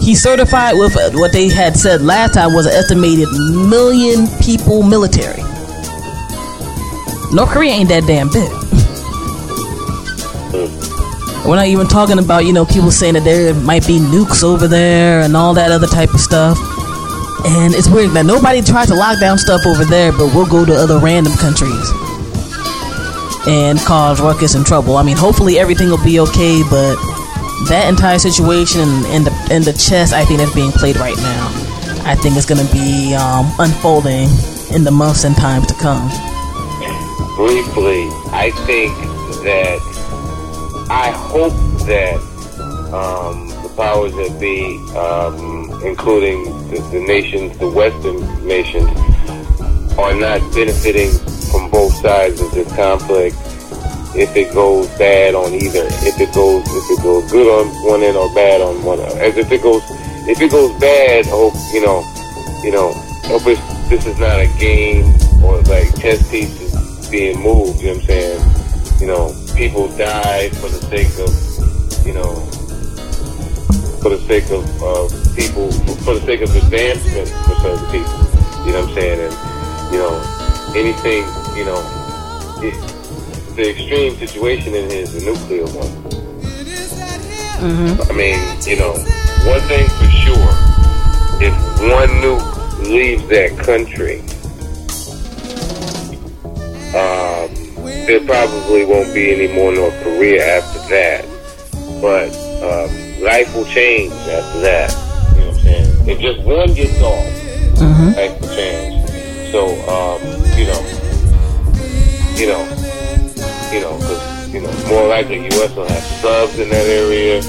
He's 0.00 0.22
certified 0.22 0.76
with 0.76 0.96
uh, 0.96 1.10
what 1.14 1.32
they 1.32 1.48
had 1.48 1.76
said 1.76 2.00
last 2.00 2.34
time 2.34 2.54
was 2.54 2.66
an 2.66 2.74
estimated 2.74 3.26
million 3.32 4.28
people 4.40 4.84
military. 4.84 5.42
North 7.32 7.50
Korea 7.50 7.72
ain't 7.72 7.88
that 7.88 8.04
damn 8.06 8.28
big. 8.28 8.48
We're 11.44 11.56
not 11.56 11.66
even 11.66 11.88
talking 11.88 12.20
about, 12.20 12.44
you 12.44 12.52
know, 12.52 12.64
people 12.64 12.92
saying 12.92 13.14
that 13.14 13.24
there 13.24 13.52
might 13.52 13.84
be 13.84 13.98
nukes 13.98 14.44
over 14.44 14.68
there 14.68 15.22
and 15.22 15.36
all 15.36 15.54
that 15.54 15.72
other 15.72 15.88
type 15.88 16.14
of 16.14 16.20
stuff. 16.20 16.56
And 17.44 17.74
it's 17.74 17.88
weird 17.88 18.10
that 18.12 18.24
nobody 18.24 18.62
tries 18.62 18.88
to 18.88 18.94
lock 18.94 19.20
down 19.20 19.38
stuff 19.38 19.66
over 19.66 19.84
there, 19.84 20.12
but 20.12 20.34
we'll 20.34 20.48
go 20.48 20.64
to 20.64 20.74
other 20.74 20.98
random 20.98 21.34
countries 21.34 21.90
and 23.46 23.78
cause 23.80 24.20
ruckus 24.20 24.54
and 24.54 24.64
trouble. 24.64 24.96
I 24.96 25.02
mean, 25.02 25.16
hopefully 25.16 25.58
everything 25.58 25.90
will 25.90 26.02
be 26.02 26.18
okay, 26.20 26.62
but 26.68 26.96
that 27.68 27.86
entire 27.88 28.18
situation 28.18 28.80
and, 29.12 29.26
the 29.26 29.48
and 29.50 29.64
the 29.64 29.72
chess 29.72 30.12
I 30.12 30.24
think 30.24 30.40
that's 30.40 30.54
being 30.54 30.72
played 30.72 30.96
right 30.96 31.16
now, 31.16 31.48
I 32.04 32.16
think 32.16 32.36
is 32.36 32.46
going 32.46 32.64
to 32.64 32.72
be 32.72 33.14
um, 33.14 33.46
unfolding 33.58 34.28
in 34.74 34.84
the 34.84 34.90
months 34.90 35.24
and 35.24 35.36
times 35.36 35.66
to 35.68 35.74
come. 35.74 36.08
briefly, 37.36 38.08
I 38.32 38.50
think 38.66 38.92
that 39.44 39.78
I 40.90 41.10
hope 41.10 41.54
that 41.86 42.16
um, 42.92 43.48
the 43.62 43.72
powers 43.76 44.12
that 44.14 44.38
be, 44.40 44.78
um, 44.96 45.55
including 45.84 46.44
the, 46.70 46.80
the 46.92 47.00
nations, 47.00 47.56
the 47.58 47.68
Western 47.68 48.20
nations, 48.46 48.88
are 49.98 50.14
not 50.14 50.40
benefiting 50.52 51.10
from 51.50 51.70
both 51.70 51.92
sides 51.94 52.40
of 52.40 52.50
this 52.52 52.68
conflict. 52.76 53.36
If 54.14 54.34
it 54.34 54.52
goes 54.54 54.88
bad 54.98 55.34
on 55.34 55.52
either, 55.52 55.84
if 56.06 56.20
it 56.20 56.34
goes, 56.34 56.64
if 56.64 56.98
it 56.98 57.02
goes 57.02 57.30
good 57.30 57.48
on 57.48 57.66
one 57.84 58.02
end 58.02 58.16
or 58.16 58.32
bad 58.34 58.60
on 58.60 58.82
one, 58.82 59.00
end. 59.00 59.12
as 59.18 59.36
if 59.36 59.50
it 59.52 59.62
goes, 59.62 59.82
if 60.28 60.40
it 60.40 60.50
goes 60.50 60.72
bad, 60.80 61.26
hope 61.26 61.54
you 61.72 61.84
know, 61.84 62.00
you 62.62 62.72
know, 62.72 62.92
hope 63.28 63.42
it's, 63.46 63.60
this 63.88 64.06
is 64.06 64.18
not 64.18 64.40
a 64.40 64.48
game 64.58 65.14
or 65.42 65.60
like 65.62 65.94
chess 66.00 66.30
pieces 66.30 67.08
being 67.10 67.40
moved. 67.40 67.80
You 67.80 67.88
know 67.88 67.94
what 67.94 68.00
I'm 68.00 68.06
saying? 68.06 69.00
You 69.00 69.06
know, 69.08 69.34
people 69.54 69.88
die 69.96 70.48
for 70.50 70.68
the 70.68 70.80
sake 70.88 71.12
of, 71.20 72.06
you 72.06 72.14
know, 72.14 72.55
for 74.06 74.14
the 74.14 74.22
sake 74.22 74.48
of 74.52 74.62
uh, 74.84 75.08
people, 75.34 75.66
for 76.06 76.14
the 76.14 76.20
sake 76.20 76.40
of 76.40 76.54
advancement 76.54 77.26
for 77.26 77.56
certain 77.58 77.84
people. 77.90 78.22
You 78.64 78.70
know 78.70 78.86
what 78.86 78.90
I'm 78.90 78.94
saying? 78.94 79.18
And 79.18 79.34
you 79.92 79.98
know, 79.98 80.14
anything, 80.78 81.26
you 81.58 81.64
know, 81.66 81.82
it, 82.62 82.74
the 83.56 83.70
extreme 83.70 84.14
situation 84.14 84.76
in 84.76 84.88
here 84.88 85.02
is 85.02 85.12
the 85.12 85.26
nuclear 85.26 85.66
one. 85.74 85.90
I 87.98 88.12
mean, 88.12 88.38
you 88.62 88.78
know, 88.78 88.94
one 89.42 89.60
thing 89.66 89.88
for 89.98 90.08
sure, 90.22 90.54
if 91.42 91.52
one 91.90 92.08
nuke 92.22 92.86
leaves 92.86 93.26
that 93.26 93.58
country, 93.58 94.20
um, 96.94 97.50
there 98.06 98.24
probably 98.24 98.84
won't 98.84 99.12
be 99.12 99.32
any 99.34 99.52
more 99.52 99.72
North 99.72 100.00
Korea 100.04 100.58
after 100.58 100.78
that. 100.90 101.24
But 102.00 102.30
um, 102.62 103.05
life 103.20 103.54
will 103.54 103.64
change 103.66 104.12
after 104.12 104.60
that. 104.60 104.90
You 105.34 105.40
know 105.40 105.46
what 105.48 105.56
I'm 105.56 105.62
saying? 105.62 106.08
If 106.08 106.20
just 106.20 106.40
one 106.42 106.72
gets 106.74 107.00
off, 107.02 107.42
Mm-hmm. 107.76 108.16
life 108.16 108.40
will 108.40 108.48
change. 108.56 109.10
So, 109.52 109.66
um, 109.84 110.20
you 110.56 110.64
know, 110.64 110.80
you 112.36 112.46
know, 112.48 112.62
you 113.70 113.80
know, 113.80 113.96
because 113.98 114.52
you 114.54 114.60
know, 114.62 114.72
more 114.88 115.08
likely 115.08 115.44
U.S. 115.44 115.74
will 115.76 115.86
have 115.86 116.02
subs 116.02 116.58
in 116.58 116.70
that 116.70 116.86
area. 116.86 117.42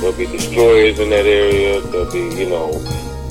There'll 0.00 0.16
be 0.16 0.26
destroyers 0.26 0.98
in 0.98 1.10
that 1.10 1.26
area. 1.26 1.80
There'll 1.80 2.10
be, 2.12 2.18
you 2.36 2.48
know, 2.48 2.72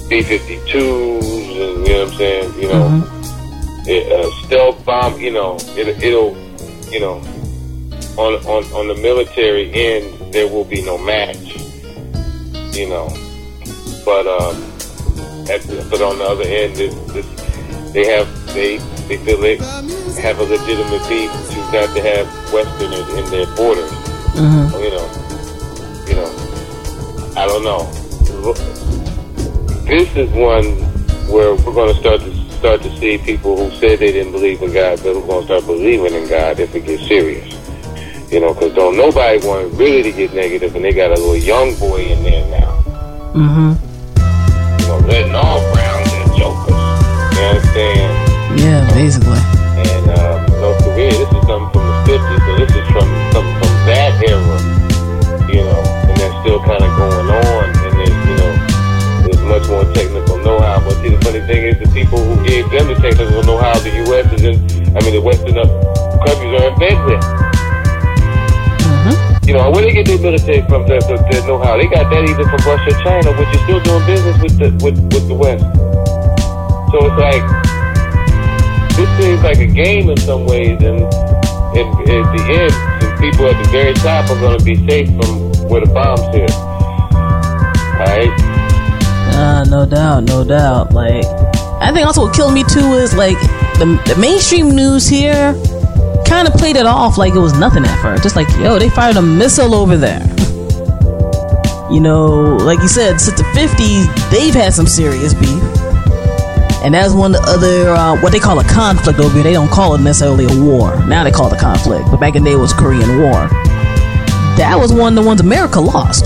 B-52s, 0.10 0.72
and 0.72 1.88
you 1.88 1.94
know 1.94 2.04
what 2.06 2.12
I'm 2.12 2.18
saying. 2.18 2.62
You 2.62 2.68
know, 2.70 3.12
it, 3.86 4.12
uh, 4.12 4.32
stealth 4.46 4.84
bomb. 4.86 5.20
You 5.20 5.32
know, 5.32 5.58
it, 5.76 6.02
it'll, 6.02 6.36
you 6.92 7.00
know, 7.02 7.16
on 8.18 8.36
on 8.46 8.64
on 8.74 8.88
the 8.88 8.96
military 9.02 9.72
end, 9.74 10.34
there 10.34 10.48
will 10.48 10.64
be 10.66 10.82
no 10.82 10.98
match. 10.98 11.47
You 12.78 12.90
know, 12.90 13.10
but 14.06 14.28
um, 14.28 14.56
at 15.50 15.66
the, 15.66 15.88
but 15.90 16.00
on 16.00 16.20
the 16.20 16.26
other 16.26 16.44
end, 16.44 16.76
this, 16.76 16.94
this, 17.12 17.26
they 17.92 18.06
have 18.06 18.28
they 18.54 18.78
they 19.08 19.18
feel 19.18 19.42
they 19.42 19.58
have 20.22 20.40
a 20.40 20.44
legitimate 20.44 21.02
beef 21.10 21.32
to 21.50 21.58
not 21.74 21.90
to 21.96 22.02
have 22.06 22.28
Westerners 22.54 23.10
in 23.18 23.26
their 23.32 23.48
borders. 23.56 23.90
Mm-hmm. 24.38 24.78
You 24.78 24.92
know, 24.94 25.08
you 26.06 26.16
know, 26.16 27.34
I 27.36 27.48
don't 27.48 27.64
know. 27.64 27.90
This 29.86 30.16
is 30.16 30.30
one 30.32 30.66
where 31.34 31.56
we're 31.56 31.74
going 31.74 31.94
to 31.96 32.00
start 32.00 32.22
to 32.22 32.52
start 32.52 32.84
to 32.84 32.96
see 32.98 33.18
people 33.18 33.58
who 33.58 33.76
said 33.78 33.98
they 33.98 34.12
didn't 34.12 34.34
believe 34.34 34.62
in 34.62 34.72
God, 34.72 34.98
but 35.02 35.14
who 35.14 35.24
are 35.24 35.28
going 35.28 35.48
to 35.48 35.48
start 35.48 35.66
believing 35.66 36.14
in 36.14 36.30
God 36.30 36.60
if 36.60 36.76
it 36.76 36.86
gets 36.86 37.08
serious. 37.08 37.56
You 38.28 38.42
know, 38.42 38.54
because 38.54 38.76
don't 38.76 38.98
nobody 38.98 39.40
want 39.48 39.72
really 39.80 40.04
to 40.04 40.12
get 40.12 40.34
negative, 40.34 40.76
and 40.76 40.84
they 40.84 40.92
got 40.92 41.12
a 41.12 41.16
little 41.16 41.38
young 41.38 41.74
boy 41.80 42.12
in 42.12 42.24
there 42.24 42.44
now. 42.52 42.76
Mm-hmm. 43.32 43.72
You 44.84 44.88
know, 44.92 45.00
letting 45.08 45.32
all 45.32 45.64
browns 45.72 46.12
and 46.12 46.36
jokers. 46.36 46.76
You 47.40 47.44
understand? 47.48 48.12
Yeah, 48.60 48.84
basically. 48.92 49.40
And 49.80 50.12
uh, 50.12 50.44
North 50.60 50.84
Korea, 50.84 51.16
this 51.16 51.32
is 51.32 51.44
something 51.48 51.72
from 51.72 51.88
the 51.88 51.96
50s, 52.04 52.40
so 52.44 52.52
this 52.60 52.72
is 52.76 52.88
from 52.92 53.08
something 53.32 53.58
from 53.64 53.74
that 53.88 54.12
era, 54.20 54.60
you 55.48 55.64
know, 55.64 55.80
and 56.12 56.20
that's 56.20 56.36
still 56.44 56.60
kind 56.68 56.84
of 56.84 56.92
going 57.00 57.32
on. 57.32 57.64
And 57.80 57.94
there's, 57.96 58.12
you 58.28 58.36
know, 58.44 58.52
there's 59.24 59.44
much 59.48 59.72
more 59.72 59.88
technical 59.96 60.36
know-how. 60.44 60.84
But 60.84 61.00
see, 61.00 61.16
the 61.16 61.22
funny 61.24 61.40
thing 61.48 61.64
is, 61.64 61.80
the 61.80 61.88
people 61.96 62.20
who 62.20 62.36
gave 62.44 62.68
them 62.76 62.92
the 62.92 62.96
technical 63.00 63.40
know-how, 63.44 63.80
the 63.80 64.04
U.S. 64.12 64.28
is 64.36 64.44
in, 64.44 64.60
I 64.92 65.00
mean, 65.00 65.16
the 65.16 65.24
Western 65.24 65.56
countries 65.56 66.60
are 66.60 66.68
in 66.68 66.76
bed 66.76 67.00
with. 67.08 67.57
You 69.48 69.54
know, 69.54 69.72
where 69.72 69.82
they 69.82 69.94
get 69.94 70.06
their 70.06 70.20
military 70.20 70.60
from, 70.68 70.86
their, 70.88 71.00
their, 71.00 71.48
know-how? 71.48 71.78
They 71.78 71.88
got 71.88 72.12
that 72.12 72.28
either 72.28 72.44
from 72.44 72.60
Russia, 72.68 72.92
China, 73.02 73.32
which 73.40 73.48
is 73.56 73.62
still 73.64 73.80
doing 73.80 74.06
business 74.06 74.36
with 74.44 74.60
the 74.60 74.70
with, 74.84 75.00
with 75.14 75.26
the 75.30 75.36
West. 75.40 75.64
So 76.92 77.08
it's 77.08 77.16
like 77.16 77.48
this 79.00 79.08
seems 79.16 79.42
like 79.44 79.60
a 79.60 79.68
game 79.72 80.10
in 80.10 80.18
some 80.18 80.46
ways, 80.46 80.76
and, 80.84 81.00
and 81.00 81.88
at 82.12 82.28
the 82.36 82.44
end, 82.60 82.76
some 83.00 83.18
people 83.24 83.48
at 83.48 83.56
the 83.64 83.70
very 83.72 83.94
top 83.94 84.30
are 84.30 84.36
going 84.36 84.60
to 84.60 84.66
be 84.66 84.76
safe 84.86 85.08
from 85.16 85.48
where 85.70 85.80
the 85.80 85.94
bombs 85.94 86.28
hit. 86.36 86.52
Alright? 88.04 88.28
Uh, 89.32 89.64
no 89.70 89.86
doubt, 89.86 90.26
no 90.26 90.44
doubt. 90.44 90.92
Like, 90.92 91.24
I 91.80 91.94
think 91.94 92.06
also 92.06 92.24
what 92.24 92.36
killed 92.36 92.54
me 92.54 92.66
too 92.66 92.96
is 93.00 93.16
like 93.16 93.40
the, 93.80 93.86
the 94.08 94.20
mainstream 94.20 94.76
news 94.76 95.08
here 95.08 95.56
kind 96.28 96.48
of 96.48 96.54
played 96.56 96.76
it 96.76 96.86
off 96.86 97.18
like 97.18 97.34
it 97.34 97.40
was 97.40 97.58
nothing 97.58 97.86
at 97.86 98.02
first. 98.02 98.24
Just 98.24 98.36
like, 98.36 98.50
yo, 98.58 98.78
they 98.78 98.90
fired 98.90 99.16
a 99.16 99.22
missile 99.22 99.74
over 99.74 99.98
there. 99.98 100.22
You 101.90 102.02
know, 102.02 102.58
like 102.58 102.80
you 102.80 102.88
said, 102.88 103.20
since 103.20 103.38
the 103.38 103.44
50s, 103.56 104.30
they've 104.30 104.54
had 104.54 104.74
some 104.74 104.86
serious 104.88 105.34
beef. 105.34 105.64
And 106.84 106.94
that's 106.94 107.14
one 107.14 107.34
of 107.34 107.42
the 107.42 107.48
other, 107.50 107.90
uh, 107.92 108.22
what 108.22 108.32
they 108.32 108.40
call 108.40 108.60
a 108.60 108.64
conflict 108.64 109.20
over 109.20 109.34
here. 109.34 109.44
They 109.44 109.54
don't 109.54 109.70
call 109.70 109.96
it 109.96 110.02
necessarily 110.02 110.46
a 110.46 110.64
war. 110.64 111.04
Now 111.06 111.24
they 111.24 111.32
call 111.32 111.48
it 111.48 111.54
a 111.54 111.60
conflict. 111.60 112.06
But 112.12 112.20
back 112.20 112.36
in 112.36 112.44
the 112.44 112.50
day, 112.50 112.56
it 112.56 112.60
was 112.60 112.74
Korean 112.74 113.20
War. 113.20 113.48
That 114.58 114.78
was 114.80 114.92
one 114.92 115.18
of 115.18 115.24
the 115.24 115.28
ones 115.28 115.42
America 115.42 115.80
lost. 115.80 116.26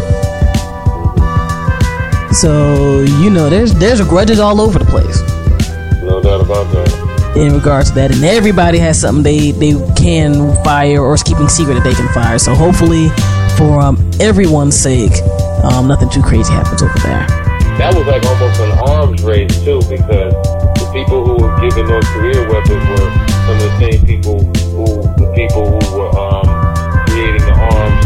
So, 2.40 3.02
you 3.02 3.30
know, 3.30 3.50
there's 3.50 3.74
there's 3.74 4.00
grudges 4.02 4.40
all 4.40 4.62
over 4.62 4.80
the 4.80 4.86
place 4.86 5.20
No 6.02 6.22
doubt 6.22 6.40
about 6.40 6.72
that. 6.72 6.91
In 7.36 7.54
regards 7.54 7.90
to 7.90 7.96
that. 7.96 8.12
And 8.12 8.24
everybody 8.24 8.78
has 8.80 9.00
something 9.00 9.24
they, 9.24 9.52
they 9.52 9.74
can 9.96 10.54
fire 10.64 11.02
or 11.02 11.14
is 11.14 11.24
keeping 11.24 11.48
secret 11.48 11.76
that 11.76 11.84
they 11.84 11.94
can 11.94 12.08
fire. 12.14 12.38
So 12.40 12.54
hopefully, 12.54 13.10
for 13.58 13.80
um, 13.80 13.98
everyone's 14.20 14.76
sake, 14.76 15.14
um, 15.64 15.88
nothing 15.88 16.10
too 16.10 16.22
crazy 16.22 16.52
happens 16.52 16.82
over 16.82 16.98
there. 17.00 17.28
That 17.78 17.96
was 17.96 18.06
like 18.06 18.24
almost 18.26 18.60
an 18.60 18.72
arms 18.90 19.24
race, 19.24 19.64
too, 19.64 19.80
because 19.88 20.34
the 20.78 20.90
people 20.94 21.24
who 21.26 21.42
were 21.42 21.56
giving 21.62 21.88
North 21.88 22.06
Korea 22.14 22.44
weapons 22.50 22.84
were 22.90 23.10
some 23.48 23.56
of 23.56 23.64
the 23.64 23.74
same 23.80 24.06
people 24.06 24.40
who, 24.76 25.02
the 25.18 25.32
people 25.34 25.72
who 25.72 25.80
were 25.98 26.12
um, 26.20 26.46
creating 27.08 27.42
the 27.42 27.56
arms 27.56 28.06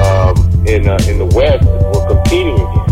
um, 0.00 0.66
in, 0.66 0.88
uh, 0.88 0.96
in 1.10 1.18
the 1.18 1.26
West 1.34 1.66
were 1.66 2.06
competing 2.06 2.54
against. 2.54 2.90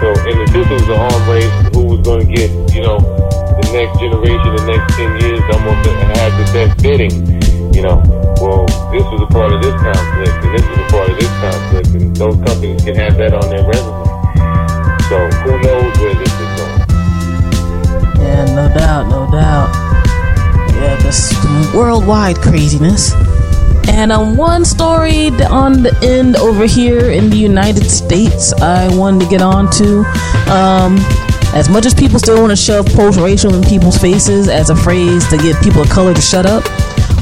So 0.00 0.08
in 0.30 0.38
the 0.38 0.46
system 0.50 0.74
was 0.78 0.88
an 0.88 0.98
arm 0.98 1.22
race 1.28 1.74
who 1.74 1.82
was 1.84 2.00
going 2.00 2.26
to 2.26 2.32
get, 2.32 2.50
you 2.74 2.82
know, 2.82 2.98
the 3.62 3.72
next 3.72 3.98
generation, 3.98 4.56
the 4.56 4.66
next 4.66 4.96
10 4.96 5.20
years, 5.22 5.42
almost 5.52 5.88
have 6.18 6.32
the 6.38 6.46
best 6.52 6.82
bidding. 6.82 7.14
You 7.74 7.82
know, 7.82 8.02
well, 8.40 8.66
this 8.92 9.04
was 9.10 9.22
a 9.22 9.30
part 9.32 9.52
of 9.52 9.62
this 9.62 9.74
conflict, 9.80 10.44
and 10.44 10.54
this 10.54 10.66
was 10.66 10.78
a 10.78 10.88
part 10.90 11.08
of 11.10 11.16
this 11.18 11.32
conflict, 11.40 11.88
and 11.94 12.16
those 12.16 12.36
companies 12.36 12.84
can 12.84 12.96
have 12.96 13.16
that 13.18 13.34
on 13.34 13.48
their 13.48 13.64
resume. 13.64 14.02
So 15.08 15.18
who 15.42 15.60
knows 15.60 15.98
where 15.98 16.14
this 16.14 16.32
is 16.32 16.50
going? 16.58 16.80
Yeah, 18.20 18.44
no 18.54 18.68
doubt, 18.74 19.08
no 19.08 19.30
doubt. 19.30 19.70
Yeah, 20.74 20.96
this 21.02 21.32
worldwide 21.74 22.36
craziness. 22.36 23.12
And 23.88 24.12
um, 24.12 24.36
one 24.36 24.64
story 24.64 25.28
on 25.50 25.82
the 25.82 25.96
end 26.02 26.36
over 26.36 26.66
here 26.66 27.10
in 27.10 27.30
the 27.30 27.36
United 27.36 27.90
States, 27.90 28.52
I 28.54 28.94
wanted 28.96 29.24
to 29.24 29.30
get 29.30 29.42
on 29.42 29.70
to. 29.72 30.04
Um, 30.50 31.31
as 31.54 31.68
much 31.68 31.86
as 31.86 31.94
people 31.94 32.18
still 32.18 32.40
want 32.40 32.50
to 32.50 32.56
shove 32.56 32.86
post-racial 32.86 33.54
in 33.54 33.62
people's 33.62 33.98
faces 33.98 34.48
as 34.48 34.70
a 34.70 34.76
phrase 34.76 35.26
to 35.28 35.36
get 35.36 35.62
people 35.62 35.82
of 35.82 35.88
color 35.90 36.14
to 36.14 36.20
shut 36.20 36.46
up, 36.46 36.64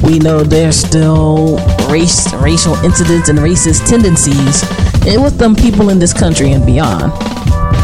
we 0.03 0.19
know 0.19 0.41
there's 0.41 0.77
still 0.77 1.57
race, 1.89 2.33
racial 2.35 2.75
incidents 2.83 3.29
and 3.29 3.39
racist 3.39 3.87
tendencies 3.87 4.63
with 5.21 5.37
them 5.37 5.55
people 5.55 5.89
in 5.89 5.99
this 5.99 6.13
country 6.13 6.51
and 6.53 6.65
beyond 6.65 7.11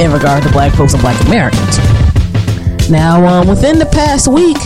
in 0.02 0.12
regard 0.12 0.44
to 0.44 0.52
black 0.52 0.74
folks 0.74 0.94
and 0.94 1.02
black 1.02 1.20
Americans. 1.26 1.78
Now, 2.90 3.26
um, 3.26 3.48
within 3.48 3.80
the 3.80 3.86
past 3.88 4.28
week, 4.28 4.58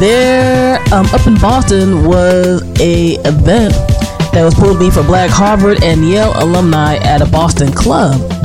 there 0.00 0.80
um, 0.92 1.06
up 1.06 1.26
in 1.26 1.38
Boston 1.38 2.04
was 2.04 2.62
a 2.80 3.14
event 3.24 3.72
that 4.32 4.42
was 4.44 4.54
to 4.54 4.78
be 4.78 4.90
for 4.90 5.02
Black 5.02 5.30
Harvard 5.30 5.82
and 5.82 6.04
Yale 6.08 6.32
alumni 6.36 6.96
at 6.96 7.22
a 7.22 7.26
Boston 7.26 7.72
club 7.72 8.37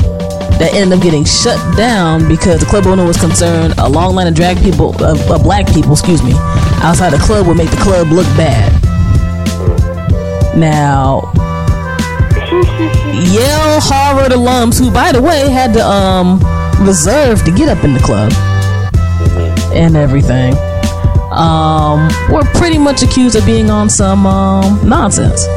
that 0.60 0.74
ended 0.74 0.98
up 0.98 1.04
getting 1.04 1.26
shut 1.26 1.58
down 1.76 2.28
because 2.28 2.60
the 2.60 2.66
club 2.66 2.86
owner 2.86 3.06
was 3.06 3.18
concerned 3.18 3.74
a 3.78 3.90
long 3.90 4.16
line 4.16 4.28
of 4.28 4.36
drag 4.36 4.58
people, 4.62 4.96
uh, 5.04 5.16
uh, 5.34 5.42
black 5.42 5.68
people, 5.74 5.92
excuse 5.94 6.24
me, 6.24 6.34
outside 6.82 7.12
the 7.12 7.18
club 7.18 7.48
would 7.48 7.58
make 7.58 7.70
the 7.70 7.78
club 7.78 8.08
look 8.08 8.28
bad. 8.38 8.72
Now, 10.56 11.32
Yale 13.14 13.80
Harvard 13.82 14.32
alums, 14.32 14.78
who 14.78 14.92
by 14.92 15.12
the 15.12 15.22
way 15.22 15.50
had 15.50 15.74
to 15.74 15.86
um 15.86 16.40
reserve 16.86 17.44
to 17.46 17.52
get 17.52 17.70
up 17.70 17.84
in 17.84 17.94
the 17.94 18.00
club 18.00 18.32
and 19.74 19.96
everything, 19.98 20.54
um, 21.32 22.08
were 22.32 22.44
pretty 22.54 22.78
much 22.78 23.02
accused 23.02 23.36
of 23.36 23.46
being 23.46 23.70
on 23.70 23.90
some 23.90 24.26
um 24.28 24.88
nonsense. 24.88 25.48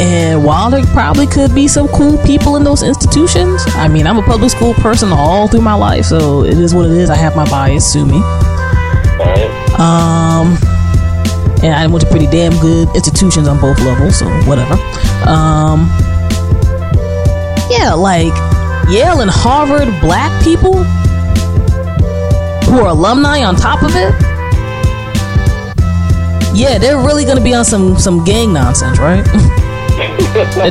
And 0.00 0.42
while 0.42 0.70
there 0.70 0.82
probably 0.86 1.26
could 1.26 1.54
be 1.54 1.68
some 1.68 1.86
cool 1.88 2.16
people 2.24 2.56
in 2.56 2.64
those 2.64 2.82
institutions, 2.82 3.62
I 3.68 3.86
mean, 3.86 4.06
I'm 4.06 4.16
a 4.16 4.22
public 4.22 4.50
school 4.50 4.72
person 4.72 5.10
all 5.12 5.46
through 5.46 5.60
my 5.60 5.74
life, 5.74 6.06
so 6.06 6.42
it 6.42 6.58
is 6.58 6.74
what 6.74 6.86
it 6.86 6.92
is. 6.92 7.10
I 7.10 7.16
have 7.16 7.36
my 7.36 7.44
bias, 7.50 7.92
sue 7.92 8.06
me. 8.06 8.16
Um, 9.78 10.56
and 11.62 11.74
I 11.74 11.86
went 11.86 12.00
to 12.02 12.10
pretty 12.10 12.28
damn 12.28 12.58
good 12.60 12.88
institutions 12.96 13.46
on 13.46 13.60
both 13.60 13.78
levels, 13.80 14.18
so 14.18 14.26
whatever. 14.48 14.72
Um, 15.28 15.80
yeah, 17.70 17.92
like 17.94 18.32
Yale 18.90 19.20
and 19.20 19.30
Harvard 19.30 19.88
black 20.00 20.42
people 20.42 20.82
who 22.64 22.80
are 22.80 22.88
alumni 22.88 23.44
on 23.44 23.54
top 23.54 23.82
of 23.82 23.90
it. 23.94 24.14
Yeah, 26.56 26.78
they're 26.78 26.96
really 26.96 27.26
gonna 27.26 27.42
be 27.42 27.52
on 27.52 27.66
some 27.66 27.98
some 27.98 28.24
gang 28.24 28.54
nonsense, 28.54 28.98
right? 28.98 29.26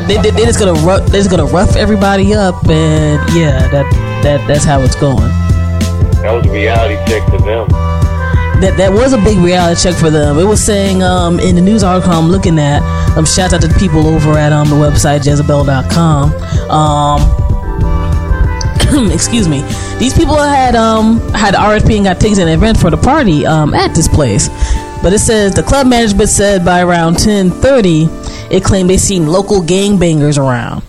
they, 0.07 0.17
they, 0.17 0.31
they're 0.31 0.45
just 0.45 0.59
gonna 0.59 0.73
rough, 0.85 1.05
they're 1.07 1.21
just 1.21 1.29
gonna 1.29 1.45
rough 1.45 1.75
everybody 1.75 2.33
up, 2.33 2.55
and 2.67 3.19
yeah, 3.35 3.67
that 3.69 3.89
that 4.23 4.47
that's 4.47 4.63
how 4.63 4.81
it's 4.81 4.95
going. 4.95 5.29
That 6.21 6.31
was 6.31 6.45
a 6.45 6.51
reality 6.51 6.95
check 7.09 7.23
for 7.29 7.37
them. 7.39 7.67
that 8.61 8.75
that 8.77 8.91
was 8.91 9.13
a 9.13 9.17
big 9.17 9.37
reality 9.37 9.81
check 9.81 9.95
for 9.95 10.09
them. 10.09 10.37
It 10.37 10.43
was 10.45 10.63
saying 10.63 11.01
um, 11.03 11.39
in 11.39 11.55
the 11.55 11.61
news 11.61 11.83
article 11.83 12.13
I'm 12.13 12.29
looking 12.29 12.59
at. 12.59 12.81
Um, 13.17 13.25
shout 13.25 13.53
out 13.53 13.61
to 13.61 13.67
the 13.67 13.79
people 13.79 14.05
over 14.07 14.37
at 14.37 14.51
um, 14.53 14.69
the 14.69 14.75
website 14.75 15.25
Jezebel.com. 15.25 16.33
Um, 16.69 17.21
excuse 19.11 19.47
me. 19.47 19.61
These 19.97 20.13
people 20.13 20.37
had 20.37 20.75
um 20.75 21.19
had 21.33 21.53
RSP 21.53 21.95
and 21.97 22.05
got 22.05 22.19
tickets 22.19 22.39
in 22.39 22.47
event 22.47 22.77
for 22.77 22.89
the 22.89 22.97
party 22.97 23.45
um 23.45 23.73
at 23.73 23.93
this 23.93 24.07
place. 24.07 24.49
But 25.01 25.13
it 25.13 25.19
says 25.19 25.53
the 25.53 25.63
club 25.63 25.87
management 25.87 26.29
said 26.29 26.65
by 26.65 26.81
around 26.81 27.15
10:30, 27.15 28.18
it 28.51 28.63
claimed 28.63 28.89
they 28.89 28.97
seen 28.97 29.27
local 29.27 29.61
gangbangers 29.61 30.37
around 30.37 30.83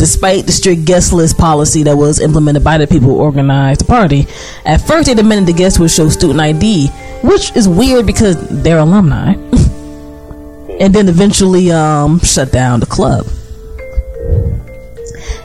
despite 0.00 0.46
the 0.46 0.52
strict 0.52 0.86
guest 0.86 1.12
list 1.12 1.36
policy 1.36 1.82
that 1.82 1.94
was 1.94 2.20
implemented 2.20 2.64
by 2.64 2.78
the 2.78 2.86
people 2.86 3.10
who 3.10 3.16
organized 3.16 3.82
the 3.82 3.84
party. 3.84 4.26
At 4.64 4.78
first, 4.78 5.08
they 5.08 5.14
demanded 5.14 5.54
the 5.54 5.58
guests 5.58 5.78
would 5.78 5.90
show 5.90 6.08
student 6.08 6.40
ID, 6.40 6.88
which 7.22 7.54
is 7.54 7.68
weird 7.68 8.06
because 8.06 8.62
they're 8.62 8.78
alumni. 8.78 9.34
and 10.80 10.94
then 10.94 11.06
eventually 11.06 11.70
um, 11.70 12.18
shut 12.20 12.50
down 12.50 12.80
the 12.80 12.86
club. 12.86 13.26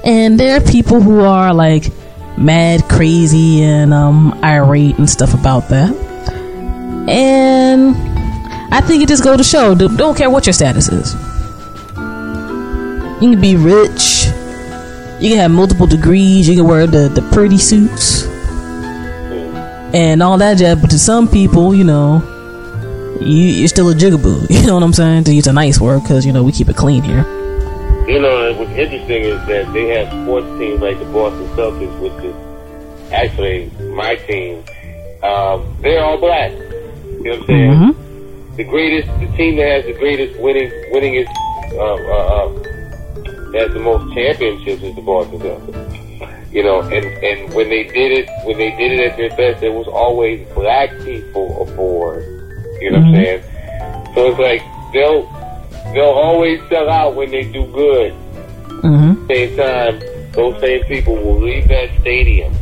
And 0.06 0.39
there 0.39 0.56
are 0.56 0.62
people 0.62 1.01
who 1.01 1.19
are 1.19 1.54
like 1.54 1.91
mad, 2.38 2.88
crazy, 2.88 3.62
and 3.62 3.93
um, 3.93 4.39
irate 4.41 4.97
and 4.97 5.10
stuff 5.10 5.34
about 5.34 5.67
that. 5.67 5.93
And 7.10 8.14
I 8.75 8.81
think 8.81 9.01
it 9.01 9.07
just 9.07 9.23
go 9.23 9.38
to 9.38 9.43
show 9.43 9.73
don't 9.73 10.17
care 10.17 10.29
what 10.29 10.45
your 10.45 10.51
status 10.51 10.89
is. 10.89 11.13
You 13.21 13.31
can 13.31 13.39
be 13.39 13.55
rich, 13.55 14.25
you 15.21 15.29
can 15.29 15.38
have 15.38 15.51
multiple 15.51 15.88
degrees. 15.88 16.49
You 16.49 16.55
can 16.57 16.67
wear 16.67 16.85
the, 16.85 17.07
the 17.07 17.21
pretty 17.31 17.57
suits 17.57 18.25
and 19.95 20.21
all 20.21 20.38
that 20.39 20.57
jazz. 20.57 20.81
But 20.81 20.91
to 20.91 20.99
some 20.99 21.29
people, 21.29 21.73
you 21.73 21.85
know, 21.85 22.21
you, 23.21 23.47
you're 23.47 23.69
still 23.69 23.89
a 23.89 23.95
jigaboo. 23.95 24.47
You 24.49 24.67
know 24.67 24.73
what 24.73 24.83
I'm 24.83 24.91
saying? 24.91 25.23
To 25.23 25.33
use 25.33 25.47
a 25.47 25.53
nice 25.53 25.79
word, 25.79 26.01
because 26.01 26.25
you 26.25 26.33
know 26.33 26.43
we 26.43 26.51
keep 26.51 26.67
it 26.67 26.75
clean 26.75 27.01
here. 27.01 27.23
You 28.09 28.19
know, 28.19 28.53
what's 28.59 28.71
interesting 28.71 29.23
is 29.23 29.47
that 29.47 29.71
they 29.71 29.88
have 29.95 30.09
sports 30.23 30.47
teams 30.59 30.81
like 30.81 30.99
the 30.99 31.05
Boston 31.05 31.47
Celtics, 31.55 31.97
which 32.01 32.25
is 32.25 33.13
actually 33.13 33.71
my 33.93 34.15
team. 34.15 34.65
Um, 35.23 35.77
they're 35.81 36.03
all 36.03 36.17
black. 36.17 36.51
You 36.51 37.23
know 37.23 37.31
what 37.31 37.39
I'm 37.39 37.45
saying? 37.47 37.71
Mm-hmm. 37.71 38.04
The 38.55 38.63
greatest, 38.63 39.07
the 39.19 39.27
team 39.37 39.57
that 39.57 39.67
has 39.67 39.85
the 39.85 39.93
greatest 39.93 40.39
winning, 40.39 40.71
winningest 40.91 41.27
uh, 41.73 41.95
uh, 41.95 42.45
uh 42.45 42.75
has 43.55 43.73
the 43.73 43.79
most 43.79 44.13
championships 44.13 44.81
is 44.81 44.95
the 44.95 45.01
Boston 45.01 45.39
Celtics. 45.39 46.53
You 46.53 46.63
know, 46.63 46.81
and 46.81 47.05
and 47.05 47.53
when 47.53 47.69
they 47.69 47.83
did 47.83 48.11
it, 48.11 48.29
when 48.45 48.57
they 48.57 48.71
did 48.77 48.93
it 48.93 49.11
at 49.11 49.17
their 49.17 49.29
best, 49.35 49.61
there 49.61 49.73
was 49.73 49.87
always 49.87 50.47
black 50.53 50.89
people 51.03 51.67
aboard. 51.67 52.23
You 52.81 52.91
know 52.91 52.99
mm-hmm. 52.99 53.11
what 53.11 53.19
I'm 53.19 53.25
mm-hmm. 53.25 54.05
saying? 54.05 54.15
So 54.15 54.31
it's 54.31 54.39
like 54.39 54.61
they'll 54.93 55.93
they'll 55.93 56.15
always 56.15 56.61
sell 56.69 56.89
out 56.89 57.15
when 57.15 57.31
they 57.31 57.43
do 57.51 57.65
good. 57.73 58.13
Mm-hmm. 58.83 59.27
Same 59.27 59.57
time, 59.57 59.99
those 60.31 60.59
same 60.61 60.83
people 60.85 61.15
will 61.15 61.41
leave 61.41 61.67
that 61.67 61.89
stadium 62.01 62.53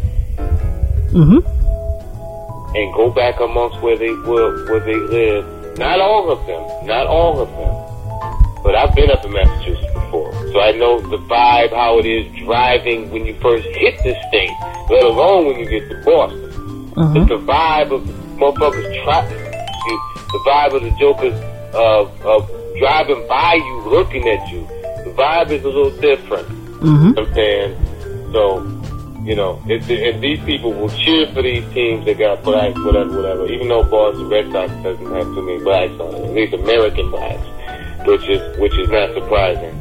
mm-hmm. 1.13 2.75
and 2.75 2.93
go 2.93 3.11
back 3.11 3.39
amongst 3.39 3.79
where 3.81 3.97
they 3.97 4.13
were, 4.13 4.65
where 4.69 4.79
they 4.79 4.95
live. 4.95 5.45
Not 5.77 5.99
all 5.99 6.31
of 6.31 6.45
them, 6.45 6.61
not 6.85 7.07
all 7.07 7.39
of 7.39 7.49
them, 7.49 8.63
but 8.63 8.75
I've 8.75 8.93
been 8.93 9.09
up 9.09 9.25
in 9.25 9.33
Massachusetts 9.33 9.91
before. 9.93 10.31
So 10.51 10.59
I 10.61 10.71
know 10.71 11.01
the 11.01 11.17
vibe, 11.17 11.71
how 11.71 11.97
it 11.99 12.05
is 12.05 12.31
driving 12.45 13.09
when 13.09 13.25
you 13.25 13.33
first 13.41 13.65
hit 13.67 13.97
the 14.03 14.15
state, 14.27 14.51
let 14.89 15.03
alone 15.03 15.47
when 15.47 15.59
you 15.59 15.65
get 15.65 15.89
to 15.89 16.03
Boston. 16.05 16.51
Mm-hmm. 16.93 17.17
It's 17.17 17.29
the 17.29 17.39
vibe 17.39 17.91
of 17.91 18.03
motherfuckers 18.37 19.03
try, 19.03 19.27
the 19.27 20.39
vibe 20.45 20.75
of 20.75 20.83
the 20.83 20.91
jokers 20.99 21.33
of, 21.73 22.21
of 22.21 22.47
driving 22.77 23.27
by 23.27 23.55
you, 23.55 23.81
looking 23.89 24.27
at 24.29 24.47
you. 24.49 24.61
The 25.05 25.13
vibe 25.17 25.49
is 25.49 25.63
a 25.63 25.67
little 25.67 25.91
different. 25.99 26.47
Mm-hmm. 26.81 27.17
I'm 27.17 27.33
saying? 27.33 28.31
So, 28.31 28.82
you 29.23 29.35
know, 29.35 29.61
if, 29.67 29.89
if 29.89 30.19
these 30.19 30.39
people 30.41 30.73
will 30.73 30.89
cheer 30.89 31.31
for 31.31 31.41
these 31.41 31.63
teams 31.73 32.05
that 32.05 32.17
got 32.17 32.43
blacks, 32.43 32.77
whatever, 32.79 33.15
whatever, 33.15 33.47
even 33.47 33.69
though 33.69 33.83
Boston 33.83 34.27
Red 34.27 34.51
Sox 34.51 34.71
doesn't 34.83 35.11
have 35.11 35.25
too 35.25 35.41
many 35.41 35.63
blacks 35.63 35.93
on 35.93 36.13
it, 36.13 36.25
at 36.25 36.33
least 36.33 36.53
American 36.53 37.09
blacks, 37.09 38.05
which 38.05 38.27
is 38.27 38.59
which 38.59 38.77
is 38.77 38.89
not 38.89 39.13
surprising. 39.13 39.79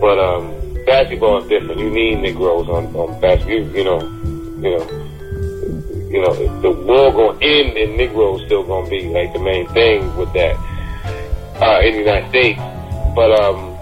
But 0.00 0.18
um, 0.18 0.54
basketball 0.86 1.42
is 1.42 1.48
different. 1.48 1.80
You 1.80 1.90
need 1.90 2.20
Negroes 2.20 2.68
on 2.68 2.86
on 2.96 3.20
basketball. 3.20 3.52
You, 3.52 3.64
you 3.76 3.84
know, 3.84 4.00
you 4.00 4.78
know, 4.78 6.08
you 6.08 6.22
know, 6.22 6.60
the 6.62 6.70
war 6.70 7.12
gonna 7.12 7.38
end 7.44 7.76
and 7.76 7.96
Negroes 7.98 8.42
still 8.46 8.64
gonna 8.64 8.88
be 8.88 9.08
like 9.08 9.34
the 9.34 9.38
main 9.38 9.68
thing 9.68 10.16
with 10.16 10.32
that 10.32 10.56
uh, 11.60 11.80
in 11.84 11.92
the 11.92 11.98
United 11.98 12.28
States. 12.30 12.58
But 13.14 13.38
um, 13.38 13.76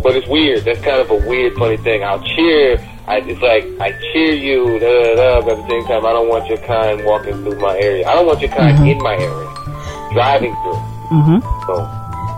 but 0.00 0.14
it's 0.14 0.28
weird. 0.28 0.64
That's 0.64 0.80
kind 0.80 1.00
of 1.00 1.10
a 1.10 1.28
weird, 1.28 1.54
funny 1.54 1.76
thing. 1.76 2.04
I'll 2.04 2.22
cheer. 2.22 2.78
I, 3.10 3.16
it's 3.26 3.42
like 3.42 3.64
I 3.80 3.90
cheer 4.12 4.34
you, 4.34 4.78
da, 4.78 4.86
da, 4.86 5.14
da, 5.16 5.40
but 5.42 5.58
at 5.58 5.62
the 5.62 5.68
same 5.68 5.84
time, 5.86 6.06
I 6.06 6.12
don't 6.12 6.28
want 6.28 6.46
your 6.48 6.58
kind 6.58 7.04
walking 7.04 7.34
through 7.42 7.58
my 7.58 7.76
area. 7.76 8.06
I 8.06 8.14
don't 8.14 8.26
want 8.26 8.40
your 8.40 8.50
kind 8.50 8.78
mm-hmm. 8.78 8.86
in 8.86 8.98
my 9.02 9.14
area, 9.14 10.12
driving 10.12 10.54
through. 10.62 10.80
Mm-hmm. 11.10 11.38
So, 11.66 11.74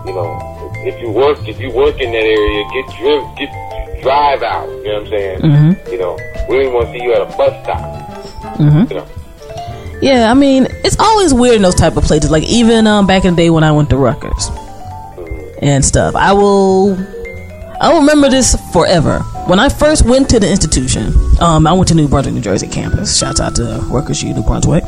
you 0.09 0.15
know, 0.17 0.53
if 0.85 0.99
you 0.99 1.11
work 1.11 1.37
if 1.47 1.59
you 1.59 1.71
work 1.71 2.01
in 2.01 2.11
that 2.11 2.25
area, 2.25 2.63
get 2.73 2.85
driv 2.97 3.21
get 3.37 4.01
drive 4.01 4.41
out. 4.41 4.67
You 4.67 4.83
know 4.83 4.93
what 4.93 5.03
I'm 5.03 5.09
saying? 5.09 5.39
Mm-hmm. 5.41 5.91
You 5.91 5.97
know, 5.99 6.17
we 6.49 6.63
don't 6.63 6.73
want 6.73 6.87
to 6.87 6.93
see 6.93 7.03
you 7.03 7.13
at 7.13 7.21
a 7.21 7.37
bus 7.37 7.63
stop. 7.63 8.57
Mm-hmm. 8.57 8.91
You 8.91 8.97
know. 8.97 9.07
Yeah, 10.01 10.29
I 10.29 10.33
mean, 10.33 10.67
it's 10.83 10.99
always 10.99 11.33
weird 11.33 11.55
in 11.55 11.61
those 11.61 11.75
type 11.75 11.95
of 11.95 12.03
places. 12.03 12.31
Like 12.31 12.43
even 12.43 12.87
um, 12.87 13.07
back 13.07 13.25
in 13.25 13.35
the 13.35 13.43
day 13.43 13.49
when 13.49 13.63
I 13.63 13.71
went 13.71 13.89
to 13.91 13.97
Rutgers 13.97 14.49
mm-hmm. 14.49 15.63
and 15.63 15.85
stuff, 15.85 16.15
I 16.15 16.33
will, 16.33 16.97
I 17.79 17.91
will 17.91 17.99
remember 17.99 18.29
this 18.29 18.55
forever. 18.71 19.19
When 19.47 19.59
I 19.59 19.67
first 19.69 20.05
went 20.05 20.29
to 20.29 20.39
the 20.39 20.49
institution, 20.49 21.13
um, 21.41 21.67
I 21.67 21.73
went 21.73 21.87
to 21.89 21.95
New 21.95 22.07
Brunswick, 22.07 22.33
New 22.35 22.41
Jersey 22.41 22.67
campus. 22.67 23.17
Shouts 23.17 23.41
out 23.41 23.55
to 23.55 23.83
Rutgers 23.89 24.23
U, 24.23 24.33
New 24.33 24.43
Brunswick. 24.43 24.83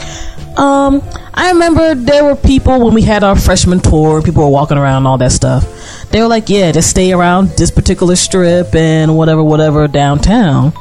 Um, 0.57 1.01
I 1.33 1.51
remember 1.51 1.95
there 1.95 2.23
were 2.23 2.35
people 2.35 2.83
when 2.83 2.93
we 2.93 3.01
had 3.01 3.23
our 3.23 3.35
freshman 3.35 3.81
tour, 3.81 4.21
people 4.21 4.43
were 4.43 4.49
walking 4.49 4.77
around 4.77 4.97
and 4.97 5.07
all 5.07 5.17
that 5.17 5.33
stuff. 5.33 5.65
They 6.11 6.21
were 6.21 6.27
like, 6.27 6.47
yeah, 6.47 6.71
just 6.71 6.89
stay 6.89 7.11
around 7.11 7.49
this 7.57 7.71
particular 7.71 8.15
strip 8.15 8.73
and 8.73 9.17
whatever, 9.17 9.43
whatever 9.43 9.87
downtown. 9.87 10.71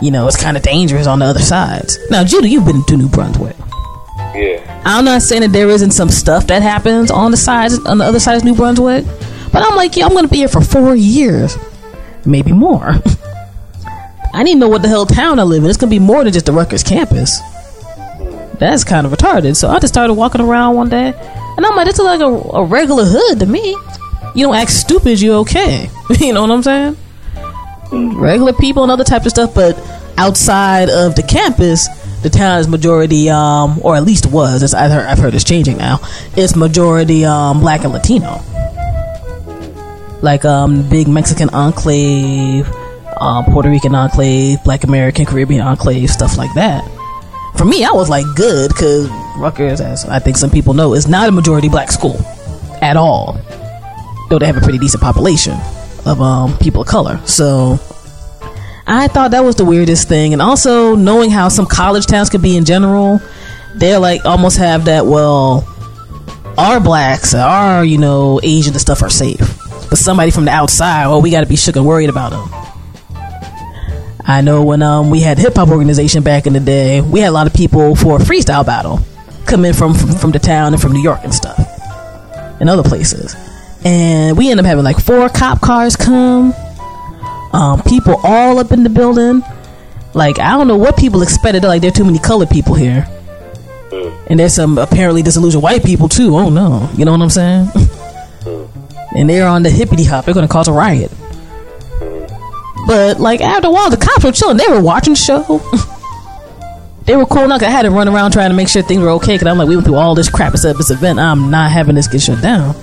You 0.00 0.10
know, 0.10 0.26
it's 0.26 0.42
kind 0.42 0.56
of 0.56 0.62
dangerous 0.62 1.06
on 1.06 1.18
the 1.18 1.26
other 1.26 1.40
sides. 1.40 1.98
Now, 2.10 2.24
Judah, 2.24 2.48
you've 2.48 2.64
been 2.64 2.82
to 2.84 2.96
New 2.96 3.08
Brunswick. 3.08 3.56
Yeah. 4.34 4.82
I'm 4.86 5.04
not 5.04 5.20
saying 5.20 5.42
that 5.42 5.52
there 5.52 5.68
isn't 5.68 5.90
some 5.90 6.08
stuff 6.08 6.46
that 6.46 6.62
happens 6.62 7.10
on 7.10 7.30
the 7.30 7.36
sides, 7.36 7.78
on 7.84 7.98
the 7.98 8.04
other 8.04 8.18
side 8.18 8.36
of 8.36 8.44
New 8.44 8.54
Brunswick, 8.54 9.04
but 9.52 9.62
I'm 9.62 9.76
like, 9.76 9.96
yeah, 9.96 10.06
I'm 10.06 10.16
to 10.16 10.28
be 10.28 10.38
here 10.38 10.48
for 10.48 10.62
four 10.62 10.94
years, 10.94 11.56
maybe 12.24 12.52
more. 12.52 12.92
I 14.34 14.42
need 14.42 14.54
to 14.54 14.58
know 14.60 14.68
what 14.68 14.82
the 14.82 14.88
hell 14.88 15.04
town 15.04 15.38
I 15.38 15.42
live 15.42 15.62
in. 15.62 15.68
It's 15.68 15.78
to 15.78 15.86
be 15.86 15.98
more 15.98 16.24
than 16.24 16.32
just 16.32 16.46
the 16.46 16.52
Rutgers 16.52 16.82
campus 16.82 17.40
that's 18.62 18.84
kind 18.84 19.06
of 19.06 19.12
retarded. 19.12 19.56
So 19.56 19.68
I 19.68 19.78
just 19.80 19.92
started 19.92 20.14
walking 20.14 20.40
around 20.40 20.76
one 20.76 20.88
day, 20.88 21.12
and 21.56 21.66
I'm 21.66 21.74
like, 21.74 21.86
this 21.86 21.98
is 21.98 22.04
like 22.04 22.20
a, 22.20 22.24
a 22.24 22.64
regular 22.64 23.04
hood 23.04 23.40
to 23.40 23.46
me. 23.46 23.76
You 24.34 24.46
don't 24.46 24.54
act 24.54 24.70
stupid, 24.70 25.20
you 25.20 25.34
okay. 25.34 25.90
you 26.20 26.32
know 26.32 26.42
what 26.42 26.50
I'm 26.50 26.62
saying? 26.62 26.96
Regular 28.16 28.52
people 28.52 28.84
and 28.84 28.92
other 28.92 29.04
types 29.04 29.26
of 29.26 29.32
stuff, 29.32 29.54
but 29.54 29.76
outside 30.16 30.88
of 30.88 31.16
the 31.16 31.22
campus, 31.22 31.88
the 32.22 32.30
town 32.30 32.60
is 32.60 32.68
majority, 32.68 33.28
um, 33.28 33.80
or 33.82 33.96
at 33.96 34.04
least 34.04 34.26
was. 34.26 34.72
I've, 34.72 34.92
heard, 34.92 35.06
I've 35.06 35.18
heard 35.18 35.34
it's 35.34 35.44
changing 35.44 35.78
now. 35.78 35.98
It's 36.36 36.54
majority 36.54 37.24
um, 37.24 37.60
black 37.60 37.82
and 37.82 37.92
Latino, 37.92 38.40
like 40.22 40.44
um, 40.44 40.88
big 40.88 41.08
Mexican 41.08 41.50
enclave, 41.50 42.66
uh, 43.16 43.42
Puerto 43.44 43.68
Rican 43.68 43.94
enclave, 43.94 44.62
Black 44.64 44.84
American 44.84 45.26
Caribbean 45.26 45.60
enclave, 45.60 46.10
stuff 46.10 46.38
like 46.38 46.52
that 46.54 46.82
for 47.62 47.64
me, 47.64 47.84
I 47.84 47.92
was 47.92 48.08
like 48.08 48.26
good 48.34 48.70
because 48.70 49.08
Rutgers, 49.36 49.80
as 49.80 50.04
I 50.06 50.18
think 50.18 50.36
some 50.36 50.50
people 50.50 50.74
know, 50.74 50.94
is 50.94 51.06
not 51.06 51.28
a 51.28 51.32
majority 51.32 51.68
black 51.68 51.92
school 51.92 52.16
at 52.80 52.96
all. 52.96 53.34
Though 54.28 54.38
they 54.38 54.46
have 54.46 54.56
a 54.56 54.60
pretty 54.60 54.78
decent 54.78 55.02
population 55.02 55.56
of 56.04 56.20
um, 56.20 56.58
people 56.58 56.82
of 56.82 56.88
color. 56.88 57.20
So 57.24 57.78
I 58.86 59.06
thought 59.08 59.30
that 59.32 59.44
was 59.44 59.56
the 59.56 59.64
weirdest 59.64 60.08
thing. 60.08 60.32
And 60.32 60.42
also 60.42 60.96
knowing 60.96 61.30
how 61.30 61.48
some 61.48 61.66
college 61.66 62.06
towns 62.06 62.30
could 62.30 62.42
be 62.42 62.56
in 62.56 62.64
general, 62.64 63.20
they're 63.76 64.00
like 64.00 64.24
almost 64.24 64.56
have 64.58 64.86
that, 64.86 65.06
well, 65.06 65.64
our 66.58 66.80
blacks, 66.80 67.32
our, 67.32 67.84
you 67.84 67.98
know, 67.98 68.40
Asian 68.42 68.72
and 68.72 68.80
stuff 68.80 69.02
are 69.02 69.10
safe. 69.10 69.61
But 69.92 69.98
somebody 69.98 70.30
from 70.30 70.46
the 70.46 70.50
outside, 70.50 71.08
well, 71.08 71.20
we 71.20 71.30
got 71.30 71.42
to 71.42 71.46
be 71.46 71.54
shook 71.54 71.76
and 71.76 71.84
worried 71.84 72.08
about 72.08 72.30
them. 72.30 72.48
I 74.24 74.40
know 74.40 74.62
when 74.64 74.80
um, 74.80 75.10
we 75.10 75.20
had 75.20 75.36
hip 75.36 75.56
hop 75.56 75.68
organization 75.68 76.22
back 76.22 76.46
in 76.46 76.54
the 76.54 76.60
day, 76.60 77.02
we 77.02 77.20
had 77.20 77.28
a 77.28 77.32
lot 77.32 77.46
of 77.46 77.52
people 77.52 77.94
for 77.94 78.16
a 78.16 78.18
freestyle 78.18 78.64
battle 78.64 79.00
come 79.44 79.66
in 79.66 79.74
from, 79.74 79.92
from, 79.92 80.12
from 80.12 80.30
the 80.30 80.38
town 80.38 80.72
and 80.72 80.80
from 80.80 80.92
New 80.92 81.02
York 81.02 81.20
and 81.24 81.34
stuff, 81.34 81.58
and 82.58 82.70
other 82.70 82.82
places, 82.82 83.36
and 83.84 84.38
we 84.38 84.50
ended 84.50 84.64
up 84.64 84.68
having 84.70 84.82
like 84.82 84.98
four 84.98 85.28
cop 85.28 85.60
cars 85.60 85.94
come, 85.94 86.54
um, 87.52 87.82
people 87.82 88.18
all 88.22 88.58
up 88.58 88.72
in 88.72 88.84
the 88.84 88.88
building. 88.88 89.42
Like 90.14 90.38
I 90.38 90.52
don't 90.52 90.68
know 90.68 90.78
what 90.78 90.96
people 90.96 91.20
expected. 91.20 91.62
They're 91.62 91.68
like 91.68 91.82
there 91.82 91.90
are 91.90 91.94
too 91.94 92.04
many 92.04 92.18
colored 92.18 92.48
people 92.48 92.76
here. 92.76 93.06
And 94.26 94.40
there's 94.40 94.54
some 94.54 94.78
apparently 94.78 95.20
disillusioned 95.20 95.62
white 95.62 95.84
people 95.84 96.08
too. 96.08 96.34
Oh 96.34 96.48
no, 96.48 96.88
you 96.96 97.04
know 97.04 97.12
what 97.12 97.20
I'm 97.20 97.28
saying? 97.28 97.68
And 99.16 99.28
they're 99.28 99.46
on 99.46 99.62
the 99.62 99.70
hippity 99.70 100.04
hop. 100.04 100.24
They're 100.24 100.34
going 100.34 100.46
to 100.46 100.52
cause 100.52 100.68
a 100.68 100.72
riot. 100.72 101.10
But 102.86 103.20
like 103.20 103.40
after 103.40 103.68
a 103.68 103.70
while, 103.70 103.90
the 103.90 103.96
cops 103.96 104.24
were 104.24 104.32
chilling. 104.32 104.56
They 104.56 104.66
were 104.68 104.82
watching 104.82 105.14
the 105.14 105.18
show. 105.18 105.42
they 107.04 107.16
were 107.16 107.26
cool. 107.26 107.48
Like 107.48 107.62
I 107.62 107.70
had 107.70 107.82
to 107.82 107.90
run 107.90 108.08
around 108.08 108.32
trying 108.32 108.50
to 108.50 108.56
make 108.56 108.68
sure 108.68 108.82
things 108.82 109.02
were 109.02 109.10
okay. 109.10 109.38
Cause 109.38 109.46
I'm 109.46 109.58
like, 109.58 109.68
we 109.68 109.76
went 109.76 109.86
through 109.86 109.96
all 109.96 110.14
this 110.14 110.28
crap 110.28 110.54
at 110.54 110.62
this 110.62 110.90
event. 110.90 111.18
I'm 111.18 111.50
not 111.50 111.70
having 111.70 111.94
this 111.94 112.08
get 112.08 112.22
shut 112.22 112.42
down. 112.42 112.74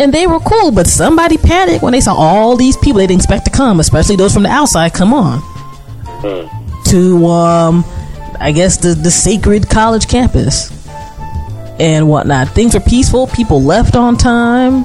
And 0.00 0.14
they 0.14 0.28
were 0.28 0.38
cool, 0.40 0.70
but 0.70 0.86
somebody 0.86 1.36
panicked 1.36 1.82
when 1.82 1.92
they 1.92 2.00
saw 2.00 2.14
all 2.14 2.56
these 2.56 2.76
people 2.76 2.98
they 2.98 3.08
didn't 3.08 3.20
expect 3.20 3.46
to 3.46 3.50
come, 3.50 3.80
especially 3.80 4.14
those 4.14 4.32
from 4.32 4.44
the 4.44 4.48
outside. 4.48 4.94
Come 4.94 5.12
on, 5.12 5.42
to 6.86 7.26
um, 7.26 7.84
I 8.38 8.52
guess 8.52 8.76
the 8.76 8.94
the 8.94 9.10
sacred 9.10 9.68
college 9.68 10.06
campus 10.06 10.70
and 11.78 12.08
whatnot. 12.08 12.48
Things 12.48 12.74
were 12.74 12.80
peaceful. 12.80 13.26
People 13.28 13.62
left 13.62 13.96
on 13.96 14.16
time. 14.16 14.84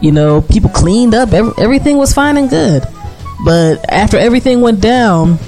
You 0.00 0.12
know, 0.12 0.42
people 0.42 0.70
cleaned 0.70 1.14
up. 1.14 1.32
Every, 1.32 1.52
everything 1.58 1.96
was 1.96 2.12
fine 2.12 2.36
and 2.36 2.48
good. 2.50 2.84
But 3.44 3.90
after 3.90 4.18
everything 4.18 4.60
went 4.60 4.80
down, 4.80 5.38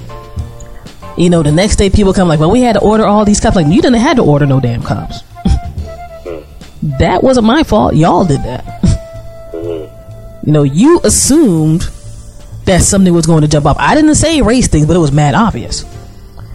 you 1.16 1.30
know, 1.30 1.42
the 1.42 1.52
next 1.52 1.76
day 1.76 1.90
people 1.90 2.12
come 2.12 2.28
like, 2.28 2.40
well, 2.40 2.50
we 2.50 2.60
had 2.60 2.74
to 2.74 2.80
order 2.80 3.06
all 3.06 3.24
these 3.24 3.40
cops. 3.40 3.56
Like, 3.56 3.66
you 3.66 3.80
didn't 3.80 4.00
have 4.00 4.16
to 4.16 4.22
order 4.22 4.46
no 4.46 4.60
damn 4.60 4.82
cops. 4.82 5.22
that 6.98 7.22
wasn't 7.22 7.46
my 7.46 7.62
fault. 7.62 7.94
Y'all 7.94 8.24
did 8.24 8.42
that. 8.42 8.64
you 9.52 10.52
know, 10.52 10.62
you 10.62 11.00
assumed 11.04 11.88
that 12.66 12.82
something 12.82 13.14
was 13.14 13.26
going 13.26 13.42
to 13.42 13.48
jump 13.48 13.64
up. 13.66 13.76
I 13.78 13.94
didn't 13.94 14.16
say 14.16 14.42
race 14.42 14.68
things, 14.68 14.86
but 14.86 14.96
it 14.96 15.00
was 15.00 15.12
mad 15.12 15.34
obvious. 15.34 15.84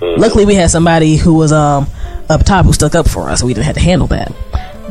Luckily, 0.01 0.45
we 0.45 0.55
had 0.55 0.71
somebody 0.71 1.15
who 1.15 1.36
was 1.36 1.51
um 1.51 1.88
up 2.29 2.43
top 2.43 2.65
who 2.65 2.73
stuck 2.73 2.95
up 2.95 3.10
for 3.10 3.29
us, 3.29 3.43
we 3.43 3.53
didn't 3.53 3.65
have 3.65 3.75
to 3.75 3.81
handle 3.81 4.07
that. 4.07 4.31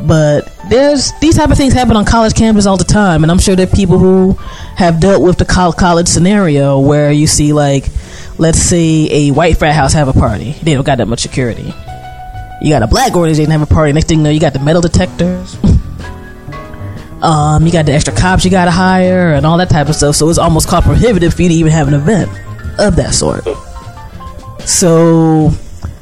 But 0.06 0.50
there's 0.68 1.12
these 1.20 1.36
type 1.36 1.50
of 1.50 1.56
things 1.56 1.72
happen 1.72 1.96
on 1.96 2.04
college 2.04 2.32
campuses 2.32 2.66
all 2.66 2.76
the 2.76 2.84
time, 2.84 3.22
and 3.22 3.30
I'm 3.30 3.38
sure 3.38 3.54
there 3.54 3.66
are 3.66 3.76
people 3.76 3.98
who 3.98 4.32
have 4.76 5.00
dealt 5.00 5.22
with 5.22 5.38
the 5.38 5.44
college 5.44 6.08
scenario 6.08 6.80
where 6.80 7.12
you 7.12 7.26
see 7.26 7.52
like, 7.52 7.86
let's 8.38 8.58
say 8.58 9.08
a 9.10 9.30
white 9.30 9.58
frat 9.58 9.74
house 9.74 9.92
have 9.92 10.08
a 10.08 10.12
party, 10.12 10.52
they 10.62 10.74
don't 10.74 10.86
got 10.86 10.98
that 10.98 11.08
much 11.08 11.20
security. 11.20 11.74
You 12.62 12.70
got 12.70 12.82
a 12.82 12.86
black 12.86 13.14
organization 13.14 13.50
have 13.52 13.62
a 13.62 13.66
party. 13.66 13.92
Next 13.92 14.08
thing 14.08 14.18
you 14.18 14.24
know, 14.24 14.30
you 14.30 14.40
got 14.40 14.52
the 14.52 14.58
metal 14.58 14.82
detectors. 14.82 15.56
um, 17.22 17.64
you 17.64 17.72
got 17.72 17.86
the 17.86 17.92
extra 17.92 18.14
cops 18.14 18.44
you 18.44 18.50
got 18.50 18.66
to 18.66 18.70
hire 18.70 19.32
and 19.32 19.46
all 19.46 19.56
that 19.58 19.70
type 19.70 19.88
of 19.88 19.96
stuff. 19.96 20.16
So 20.16 20.28
it's 20.28 20.38
almost 20.38 20.68
cost 20.68 20.86
prohibitive 20.86 21.32
for 21.32 21.42
you 21.42 21.48
to 21.48 21.54
even 21.54 21.72
have 21.72 21.88
an 21.88 21.94
event 21.94 22.30
of 22.78 22.96
that 22.96 23.14
sort. 23.14 23.44
So 24.68 25.52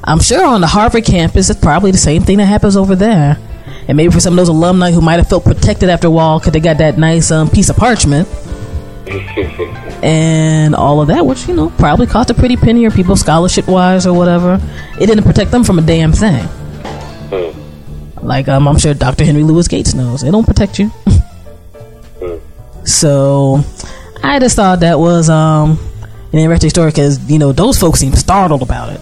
I'm 0.09 0.21
sure 0.21 0.43
on 0.43 0.63
the 0.63 0.67
Harvard 0.67 1.05
campus, 1.05 1.51
it's 1.51 1.61
probably 1.61 1.91
the 1.91 1.99
same 1.99 2.23
thing 2.23 2.39
that 2.39 2.47
happens 2.47 2.79
over 2.79 2.97
there. 2.97 3.37
And 3.89 3.95
maybe 3.95 4.11
for 4.11 4.21
some 4.21 4.33
of 4.33 4.37
those 4.39 4.49
alumni 4.49 4.91
who 4.91 5.03
might 5.03 5.19
have 5.19 5.29
felt 5.29 5.45
protected 5.45 5.91
after 5.91 6.07
a 6.07 6.11
while 6.11 6.39
because 6.39 6.55
they 6.55 6.61
got 6.61 6.79
that 6.79 6.97
nice 6.97 7.31
um, 7.31 7.51
piece 7.51 7.69
of 7.69 7.77
parchment 7.77 8.27
and 10.03 10.75
all 10.75 11.03
of 11.03 11.09
that, 11.09 11.27
which, 11.27 11.47
you 11.47 11.55
know, 11.55 11.69
probably 11.77 12.07
cost 12.07 12.31
a 12.31 12.35
pretty 12.35 12.57
penny 12.57 12.87
or 12.87 12.91
people 12.91 13.17
scholarship 13.17 13.69
wise 13.69 14.07
or 14.07 14.15
whatever. 14.15 14.59
It 14.99 15.09
didn't 15.09 15.25
protect 15.25 15.51
them 15.51 15.63
from 15.63 15.79
a 15.79 15.83
damn 15.83 16.13
thing. 16.13 16.49
Like, 18.23 18.49
um, 18.49 18.67
I'm 18.67 18.79
sure 18.79 18.95
Dr. 18.95 19.27
Henry 19.27 19.43
Louis 19.43 19.69
Gates 19.69 19.93
knows. 19.93 20.23
It 20.23 20.31
don't 20.31 20.47
protect 20.47 20.79
you. 20.79 20.91
so, 22.83 23.63
I 24.23 24.39
just 24.39 24.57
thought 24.57 24.81
that 24.81 24.99
was 24.99 25.29
um, 25.29 25.79
an 26.33 26.39
interesting 26.39 26.71
story 26.71 26.93
because, 26.93 27.31
you 27.31 27.39
know, 27.39 27.53
those 27.53 27.79
folks 27.79 28.01
seem 28.01 28.15
startled 28.15 28.63
about 28.63 28.95
it. 28.95 29.01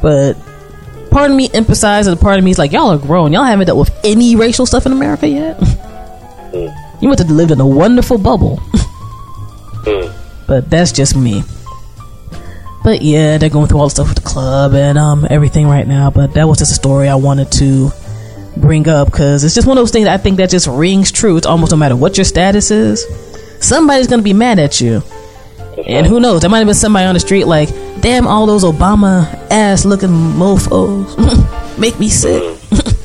But 0.00 0.34
part 1.10 1.30
of 1.30 1.36
me 1.36 1.50
emphasized, 1.52 2.08
and 2.08 2.20
part 2.20 2.38
of 2.38 2.44
me 2.44 2.50
is 2.50 2.58
like, 2.58 2.72
y'all 2.72 2.90
are 2.90 2.98
grown. 2.98 3.32
Y'all 3.32 3.44
haven't 3.44 3.66
dealt 3.66 3.78
with 3.78 3.90
any 4.04 4.36
racial 4.36 4.66
stuff 4.66 4.86
in 4.86 4.92
America 4.92 5.28
yet. 5.28 5.60
you 7.00 7.08
must 7.08 7.18
have 7.18 7.30
lived 7.30 7.50
in 7.50 7.60
a 7.60 7.66
wonderful 7.66 8.18
bubble. 8.18 8.60
but 10.46 10.68
that's 10.70 10.92
just 10.92 11.16
me. 11.16 11.42
But 12.84 13.02
yeah, 13.02 13.38
they're 13.38 13.50
going 13.50 13.66
through 13.66 13.80
all 13.80 13.86
the 13.86 13.90
stuff 13.90 14.08
with 14.08 14.16
the 14.16 14.28
club 14.28 14.72
and 14.72 14.96
um 14.96 15.26
everything 15.28 15.66
right 15.66 15.86
now. 15.86 16.10
But 16.10 16.34
that 16.34 16.48
was 16.48 16.58
just 16.58 16.72
a 16.72 16.74
story 16.74 17.08
I 17.08 17.16
wanted 17.16 17.50
to 17.52 17.90
bring 18.56 18.88
up 18.88 19.10
because 19.10 19.44
it's 19.44 19.54
just 19.54 19.66
one 19.66 19.76
of 19.76 19.82
those 19.82 19.90
things 19.90 20.08
I 20.08 20.16
think 20.16 20.38
that 20.38 20.50
just 20.50 20.66
rings 20.66 21.12
true. 21.12 21.36
It's 21.36 21.46
almost 21.46 21.72
no 21.72 21.76
matter 21.76 21.96
what 21.96 22.16
your 22.16 22.24
status 22.24 22.70
is, 22.70 23.04
somebody's 23.60 24.06
gonna 24.06 24.22
be 24.22 24.32
mad 24.32 24.58
at 24.58 24.80
you. 24.80 25.02
And 25.86 26.06
who 26.06 26.20
knows? 26.20 26.40
There 26.40 26.50
might 26.50 26.58
have 26.58 26.66
been 26.66 26.74
somebody 26.74 27.06
on 27.06 27.14
the 27.14 27.20
street 27.20 27.44
like, 27.44 27.68
damn, 28.00 28.26
all 28.26 28.46
those 28.46 28.64
Obama 28.64 29.26
ass 29.50 29.84
looking 29.84 30.08
mofos 30.10 31.78
make 31.78 31.98
me 31.98 32.08
sick. 32.08 32.42
Mm-hmm. 32.42 32.94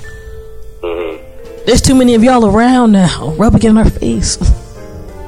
Mm-hmm. 0.84 1.66
There's 1.66 1.82
too 1.82 1.96
many 1.96 2.14
of 2.14 2.26
y'all 2.26 2.46
around 2.46 2.92
now, 2.92 3.34
rubbing 3.38 3.64
it 3.64 3.70
in 3.70 3.78
our 3.78 3.90
face. 3.90 4.38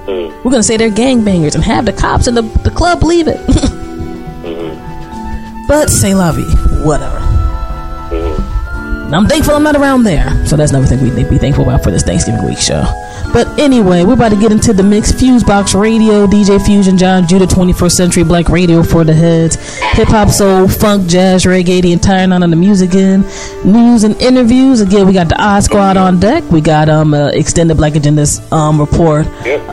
Mm-hmm. 0.05 0.43
We're 0.43 0.51
gonna 0.51 0.61
say 0.61 0.77
they're 0.77 0.91
gangbangers 0.91 1.55
and 1.55 1.63
have 1.63 1.85
the 1.85 1.93
cops 1.93 2.27
and 2.27 2.37
the, 2.37 2.43
the 2.63 2.69
club 2.69 2.99
believe 2.99 3.27
it. 3.27 3.39
but 5.67 5.89
say 5.89 6.13
la 6.13 6.31
vie, 6.31 6.43
whatever. 6.85 7.34
I'm 9.13 9.27
thankful 9.27 9.53
I'm 9.53 9.63
not 9.63 9.75
around 9.75 10.03
there. 10.03 10.45
So 10.45 10.57
that's 10.57 10.71
another 10.71 10.87
thing 10.87 11.01
we 11.01 11.11
need 11.11 11.25
to 11.25 11.29
be 11.29 11.37
thankful 11.37 11.63
about 11.63 11.83
for 11.83 11.91
this 11.91 12.03
Thanksgiving 12.03 12.43
week 12.43 12.57
show. 12.57 12.83
But 13.31 13.47
anyway, 13.59 14.03
we're 14.03 14.13
about 14.13 14.29
to 14.29 14.39
get 14.39 14.51
into 14.51 14.73
the 14.73 14.83
mix. 14.83 15.11
Fusebox 15.11 15.79
Radio, 15.79 16.25
DJ 16.25 16.63
Fusion, 16.65 16.97
John 16.97 17.27
Judah, 17.27 17.45
21st 17.45 17.91
Century 17.91 18.23
Black 18.23 18.49
Radio 18.49 18.81
for 18.81 19.03
the 19.03 19.13
heads. 19.13 19.55
Hip 19.93 20.07
hop, 20.07 20.29
soul, 20.29 20.67
funk, 20.67 21.07
jazz, 21.07 21.43
reggae, 21.45 21.81
the 21.81 21.91
entire 21.91 22.25
nine 22.27 22.43
on 22.43 22.49
the 22.49 22.55
music 22.55 22.93
in. 22.95 23.21
News 23.63 24.03
and 24.03 24.19
interviews. 24.21 24.81
Again, 24.81 25.05
we 25.05 25.13
got 25.13 25.29
the 25.29 25.41
Odd 25.41 25.63
Squad 25.63 25.97
on 25.97 26.19
deck. 26.19 26.43
We 26.49 26.61
got 26.61 26.89
um 26.89 27.13
uh, 27.13 27.27
extended 27.27 27.77
Black 27.77 27.95
Agenda's 27.95 28.39
um 28.51 28.79
report. 28.79 29.27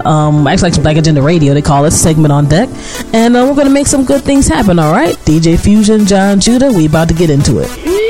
Um, 0.04 0.46
actually, 0.46 0.72
Black 0.82 0.96
Agenda 0.96 1.22
Radio, 1.22 1.54
they 1.54 1.62
call 1.62 1.84
it 1.84 1.92
segment 1.92 2.32
on 2.32 2.48
deck. 2.48 2.68
And 3.12 3.36
uh, 3.36 3.46
we're 3.48 3.56
gonna 3.56 3.70
make 3.70 3.86
some 3.86 4.04
good 4.04 4.22
things 4.22 4.46
happen. 4.48 4.78
All 4.78 4.92
right, 4.92 5.14
DJ 5.18 5.58
Fusion, 5.58 6.04
John 6.06 6.40
Judah. 6.40 6.72
We 6.72 6.86
about 6.86 7.08
to 7.08 7.14
get 7.14 7.30
into 7.30 7.60
it. 7.60 8.01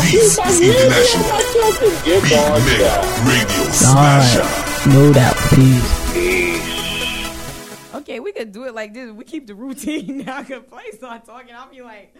This 0.00 0.38
is 0.38 0.60
International 0.60 1.72
Get 2.04 2.22
Beat 2.22 2.30
Mega 2.30 2.78
down. 2.78 3.26
Radio 3.26 3.62
All 3.64 3.72
Smasher. 3.72 4.40
right, 4.40 4.86
no 4.88 5.12
doubt. 5.12 5.36
Peace. 5.50 6.12
Peace. 6.12 7.94
Okay, 7.94 8.20
we 8.20 8.32
could 8.32 8.52
do 8.52 8.64
it 8.64 8.74
like 8.74 8.94
this. 8.94 9.10
We 9.10 9.24
keep 9.24 9.46
the 9.46 9.54
routine 9.54 10.18
now. 10.26 10.42
Cause 10.42 10.62
play 10.68 10.90
start 10.92 11.24
talking. 11.24 11.54
I'll 11.54 11.70
be 11.70 11.82
like, 11.82 12.14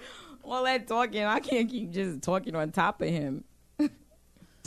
all 0.44 0.64
that 0.64 0.86
talking. 0.88 1.24
I 1.24 1.40
can't 1.40 1.68
keep 1.70 1.90
just 1.92 2.22
talking 2.22 2.54
on 2.56 2.72
top 2.72 3.00
of 3.02 3.08
him. 3.08 3.44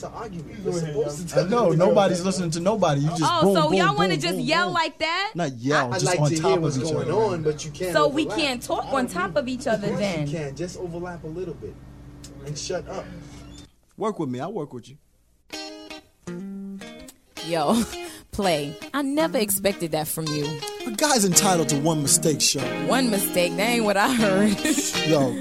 No, 0.02 1.72
nobody's 1.72 2.24
listening 2.24 2.52
to 2.52 2.62
nobody. 2.62 3.02
You 3.02 3.10
just 3.10 3.22
Oh, 3.26 3.42
boom, 3.44 3.56
so 3.56 3.64
boom, 3.70 3.74
y'all 3.74 3.96
want 3.98 4.14
to 4.14 4.18
just 4.18 4.38
boom, 4.38 4.46
yell 4.46 4.68
boom. 4.68 4.74
like 4.76 4.98
that? 5.00 5.34
Not 5.36 5.58
yell, 5.58 5.88
I'd 5.94 6.00
just 6.00 6.06
like 6.06 6.22
on 6.22 6.30
to 6.30 6.36
top 6.38 6.46
hear 6.48 6.56
of 6.58 6.64
what's 6.64 6.78
each 6.78 6.84
going 6.84 7.10
other. 7.10 7.12
on, 7.14 7.44
but 7.44 7.66
you 7.66 7.72
can't. 7.72 7.92
So 7.92 8.08
we 8.08 8.26
can't 8.26 8.64
talk 8.64 8.86
on 8.94 9.08
top 9.08 9.34
think- 9.34 9.38
of 9.40 9.48
each 9.50 9.68
other 9.68 9.88
Of 9.88 9.94
course 9.96 10.00
then. 10.00 10.28
You 10.28 10.34
can 10.38 10.56
just 10.56 10.78
overlap 10.78 11.26
a 11.26 11.28
little 11.28 11.54
bit 11.56 11.76
and 12.50 12.58
shut 12.58 12.88
up. 12.90 13.06
Work 13.98 14.20
with 14.20 14.30
me. 14.30 14.40
I'll 14.40 14.52
work 14.52 14.74
with 14.74 14.90
you. 14.90 14.98
Yo, 17.46 17.82
play. 18.32 18.76
I 18.94 19.02
never 19.02 19.38
expected 19.38 19.92
that 19.92 20.08
from 20.08 20.28
you. 20.28 20.46
A 20.88 20.92
guy's 20.92 21.26
entitled 21.26 21.70
to 21.70 21.78
one 21.80 22.02
mistake, 22.02 22.42
show. 22.42 22.62
One 22.88 23.10
mistake. 23.10 23.56
That 23.56 23.70
ain't 23.70 23.86
what 23.86 23.98
I 23.98 24.14
heard. 24.14 24.58
Yo, 25.08 25.32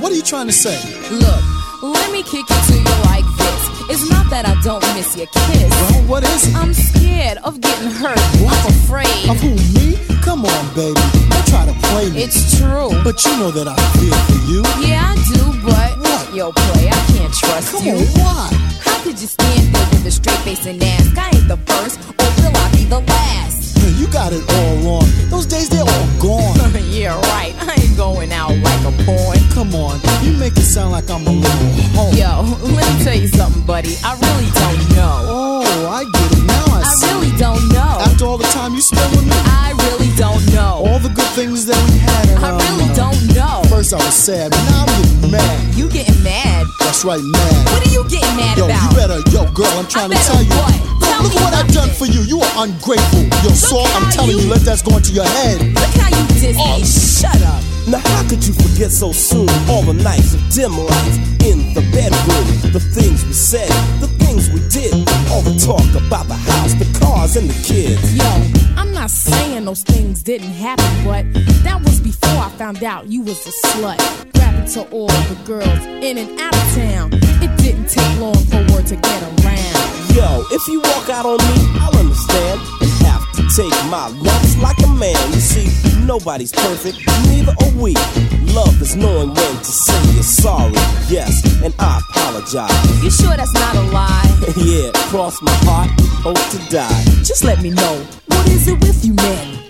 what 0.00 0.12
are 0.12 0.14
you 0.14 0.22
trying 0.22 0.46
to 0.46 0.52
say? 0.52 0.76
Look, 1.10 1.42
let 1.82 2.10
me 2.12 2.22
kick 2.22 2.46
it 2.48 2.62
to 2.68 2.74
you 2.78 2.96
like 3.10 3.24
this. 3.38 3.62
It's 3.90 4.10
not 4.10 4.30
that 4.30 4.46
I 4.46 4.54
don't 4.62 4.82
miss 4.94 5.16
your 5.16 5.26
kiss. 5.26 5.70
Well, 5.70 6.02
what 6.06 6.22
is 6.24 6.46
it? 6.48 6.54
I'm 6.54 6.72
scared 6.72 7.38
of 7.38 7.60
getting 7.60 7.90
hurt. 7.90 8.18
I'm 8.38 8.66
afraid. 8.70 9.28
Of 9.28 9.40
who, 9.40 9.54
me? 9.74 9.98
Come 10.22 10.46
on, 10.46 10.74
baby. 10.74 10.94
Don't 11.28 11.46
try 11.48 11.66
to 11.66 11.74
play 11.90 12.10
me. 12.10 12.22
It's 12.22 12.56
true. 12.58 12.90
But 13.02 13.24
you 13.24 13.36
know 13.38 13.50
that 13.50 13.66
I 13.66 13.76
feel 13.98 14.14
for 14.30 14.40
you. 14.50 14.62
Yeah, 14.86 15.12
I 15.12 15.14
do, 15.34 15.42
but 15.44 15.46
What? 15.50 15.51
Yo, 16.34 16.52
play, 16.52 16.88
I 16.88 16.92
can't 17.12 17.32
trust 17.34 17.72
Come 17.72 17.84
you. 17.84 17.92
on, 17.94 18.06
why? 18.18 18.48
How 18.80 19.02
could 19.02 19.20
you 19.20 19.26
stand 19.26 19.74
there 19.74 19.88
with 19.90 20.06
a 20.06 20.10
straight 20.10 20.38
face 20.38 20.66
and 20.66 20.82
ask? 20.82 21.16
I 21.16 21.30
ain't 21.36 21.48
the 21.48 21.56
first, 21.70 22.00
or 22.00 22.28
will 22.42 22.56
I 22.56 22.70
be 22.72 22.84
the 22.84 23.00
last? 23.00 23.61
You 24.02 24.08
got 24.10 24.32
it 24.32 24.42
all 24.58 24.74
wrong. 24.82 25.06
Those 25.30 25.46
days, 25.46 25.68
they're 25.68 25.86
all 25.86 26.08
gone. 26.18 26.58
yeah, 26.90 27.14
right. 27.30 27.54
I 27.62 27.78
ain't 27.78 27.96
going 27.96 28.32
out 28.32 28.50
like 28.50 28.82
a 28.82 28.90
pawn. 29.06 29.38
Come 29.54 29.76
on, 29.76 30.00
you 30.26 30.32
make 30.42 30.56
it 30.58 30.66
sound 30.66 30.90
like 30.90 31.08
I'm 31.08 31.24
a 31.24 31.30
little 31.30 31.70
hoe. 31.94 32.10
Yo, 32.10 32.42
let 32.74 32.82
me 32.82 33.04
tell 33.04 33.14
you 33.14 33.28
something, 33.28 33.62
buddy. 33.62 33.94
I 34.02 34.18
really 34.18 34.50
don't 34.58 34.82
know. 34.98 35.14
Oh, 35.30 35.86
I 35.86 36.02
get 36.02 36.32
it 36.34 36.44
now. 36.50 36.66
I 36.66 36.82
I 36.82 37.14
really 37.14 37.30
don't 37.38 37.62
know. 37.68 38.02
After 38.02 38.24
all 38.24 38.38
the 38.38 38.50
time 38.50 38.74
you 38.74 38.80
spent 38.82 39.08
with 39.14 39.22
me, 39.24 39.38
I 39.38 39.70
really 39.86 40.10
don't 40.18 40.42
know. 40.52 40.82
all 40.82 40.98
the 40.98 41.08
good 41.14 41.30
things 41.38 41.64
that 41.66 41.78
we 41.92 41.98
had. 42.02 42.26
I 42.42 42.58
really 42.58 42.90
don't 42.98 43.22
know. 43.38 43.62
First 43.70 43.94
I 43.94 43.98
was 44.02 44.14
sad, 44.18 44.50
but 44.50 44.58
now 44.66 44.82
I'm 44.82 44.90
getting 44.98 45.30
mad. 45.30 45.74
You 45.78 45.88
getting 45.88 46.20
mad? 46.24 46.66
That's 46.80 47.04
right, 47.04 47.22
mad. 47.22 47.70
What 47.70 47.86
are 47.86 47.92
you 47.94 48.02
getting 48.10 48.34
mad 48.34 48.58
Yo, 48.58 48.66
about? 48.66 48.82
you 48.82 48.90
better, 48.98 49.18
yo, 49.30 49.46
girl, 49.54 49.70
I'm 49.78 49.86
trying 49.86 50.10
to 50.10 50.18
tell 50.26 50.42
you. 50.42 50.50
what? 50.58 50.74
Look, 50.74 51.08
Tell 51.08 51.22
look 51.22 51.34
what 51.40 51.54
I've 51.54 51.70
done 51.72 51.88
for 51.90 52.06
you. 52.06 52.20
You 52.22 52.40
are 52.42 52.66
ungrateful. 52.68 53.22
Yo, 53.42 53.50
Saul, 53.56 53.86
I'm 53.94 54.10
telling 54.10 54.38
you, 54.38 54.48
let 54.48 54.60
that 54.62 54.82
go 54.84 54.96
into 54.96 55.12
your 55.12 55.24
head. 55.24 55.60
Look 55.74 55.94
how 56.00 56.08
you 56.08 56.26
diss 56.40 56.56
me. 56.56 56.64
Oh. 56.64 56.84
Shut 56.84 57.42
up. 57.42 57.62
Now 57.88 57.98
how 57.98 58.28
could 58.28 58.46
you 58.46 58.54
forget 58.54 58.90
so 58.90 59.12
soon 59.12 59.48
all 59.68 59.82
the 59.82 59.92
nights 59.92 60.34
of 60.34 60.40
dim 60.50 60.72
lights 60.72 61.16
in 61.42 61.74
the 61.74 61.82
bedroom? 61.92 62.72
The 62.72 62.80
things 62.80 63.26
we 63.26 63.32
said, 63.32 63.68
the 64.00 64.08
things 64.22 64.48
we 64.50 64.60
did, 64.68 64.94
all 65.30 65.42
the 65.42 65.58
talk 65.58 65.84
about 65.98 66.28
the 66.28 66.34
house, 66.34 66.74
the 66.74 66.86
cars, 67.00 67.36
and 67.36 67.50
the 67.50 67.58
kids. 67.66 68.14
Yo, 68.14 68.24
I'm 68.76 68.92
not 68.92 69.10
saying 69.10 69.64
those 69.64 69.82
things 69.82 70.22
didn't 70.22 70.52
happen, 70.52 70.86
but 71.04 71.24
that 71.64 71.82
was 71.82 72.00
before 72.00 72.38
I 72.38 72.50
found 72.50 72.82
out 72.84 73.08
you 73.08 73.22
was 73.22 73.44
a 73.46 73.52
slut. 73.66 73.98
Rapping 74.38 74.70
to 74.74 74.82
all 74.90 75.08
the 75.08 75.38
girls 75.44 75.84
in 76.06 76.18
and 76.18 76.40
out 76.40 76.54
of 76.54 76.74
town. 76.74 77.10
It 77.42 77.50
didn't 77.58 77.88
take 77.88 78.20
long 78.20 78.38
for 78.46 78.62
word 78.72 78.86
to 78.86 78.96
get 78.96 79.22
around. 79.22 79.92
Yo, 80.14 80.44
if 80.52 80.68
you 80.68 80.80
walk 80.80 81.08
out 81.10 81.26
on 81.26 81.38
me, 81.38 81.80
I'll 81.80 81.98
understand 81.98 82.60
to 82.80 82.91
take 83.50 83.74
my 83.90 84.08
lumps 84.08 84.56
like 84.62 84.78
a 84.84 84.88
man. 84.88 85.16
You 85.32 85.40
see, 85.40 85.68
nobody's 86.04 86.52
perfect, 86.52 86.98
neither 87.26 87.54
are 87.62 87.74
we. 87.76 87.94
Love 88.54 88.80
is 88.82 88.96
knowing 88.96 89.28
when 89.28 89.56
to 89.56 89.64
say 89.64 90.12
you're 90.14 90.22
sorry, 90.22 90.72
yes, 91.08 91.42
and 91.62 91.74
I 91.78 92.00
apologize. 92.10 93.02
You 93.02 93.10
sure 93.10 93.36
that's 93.36 93.54
not 93.54 93.76
a 93.76 93.82
lie? 93.90 94.22
yeah, 94.56 94.90
cross 95.10 95.40
my 95.42 95.54
heart, 95.64 95.90
hope 96.22 96.42
to 96.50 96.58
die. 96.70 97.04
Just 97.24 97.44
let 97.44 97.62
me 97.62 97.70
know, 97.70 98.06
what 98.26 98.48
is 98.48 98.68
it 98.68 98.78
with 98.80 99.04
you 99.04 99.14
men? 99.14 99.62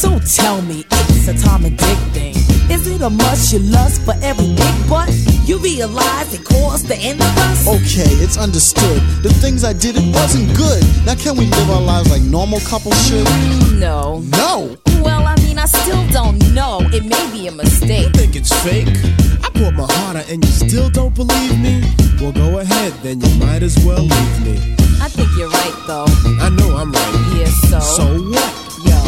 Don't 0.00 0.26
tell 0.26 0.62
me 0.62 0.84
it's 0.90 1.28
a 1.28 1.34
Tom 1.46 1.64
and 1.64 1.76
Dick 1.76 1.98
thing. 2.12 2.34
Is 2.70 2.86
it 2.86 3.02
a 3.02 3.10
must 3.10 3.52
you 3.52 3.58
lust 3.60 4.02
for 4.02 4.14
every 4.22 4.48
big 4.54 4.88
butt? 4.88 5.10
You 5.44 5.58
realize 5.58 6.32
it 6.32 6.44
caused 6.44 6.88
the 6.88 6.96
end 6.96 7.20
of 7.20 7.38
us? 7.38 7.68
Okay, 7.68 8.10
it's 8.22 8.36
understood. 8.36 9.00
The 9.22 9.32
things 9.42 9.64
I 9.64 9.72
did, 9.72 9.96
it 9.96 10.14
wasn't 10.14 10.56
good. 10.56 10.82
Now 11.04 11.14
can 11.14 11.36
we 11.36 11.46
live 11.46 11.70
our 11.70 11.80
lives 11.80 12.10
like 12.10 12.22
normal 12.22 12.60
couples 12.60 12.96
should? 13.06 13.26
No. 13.78 14.20
No! 14.30 14.76
Well, 15.02 15.26
I 15.26 15.36
mean, 15.36 15.58
I 15.58 15.66
still 15.66 16.06
don't 16.08 16.38
know. 16.54 16.80
It 16.92 17.04
may 17.04 17.30
be 17.32 17.46
a 17.48 17.52
mistake. 17.52 18.06
You 18.06 18.12
think 18.12 18.36
it's 18.36 18.52
fake? 18.62 18.88
I 19.44 19.50
poured 19.50 19.74
my 19.74 19.86
heart 19.90 20.16
out 20.16 20.30
and 20.30 20.44
you 20.44 20.50
still 20.50 20.90
don't 20.90 21.14
believe 21.14 21.58
me? 21.60 21.82
Well, 22.20 22.32
go 22.32 22.58
ahead, 22.58 22.92
then 23.02 23.20
you 23.20 23.34
might 23.44 23.62
as 23.62 23.76
well 23.84 24.02
leave 24.02 24.46
me. 24.46 24.76
I 25.00 25.08
think 25.08 25.28
you're 25.36 25.50
right, 25.50 25.76
though. 25.86 26.06
I 26.40 26.48
know 26.50 26.76
I'm 26.76 26.92
right. 26.92 27.36
Yeah, 27.36 27.50
so. 27.68 27.80
So 27.80 28.04
what? 28.30 28.52
Yo, 28.86 28.98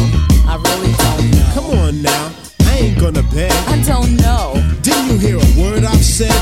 I 0.47 0.55
really 0.57 0.93
don't 0.93 1.31
know. 1.31 1.51
Come 1.53 1.79
on 1.79 2.01
now, 2.01 2.31
I 2.61 2.77
ain't 2.77 2.99
gonna 2.99 3.23
beg. 3.33 3.51
I 3.67 3.81
don't 3.83 4.15
know. 4.17 4.53
Didn't 4.81 5.07
you 5.11 5.17
hear 5.17 5.37
a 5.37 5.61
word 5.61 5.83
I've 5.83 6.03
said? 6.03 6.33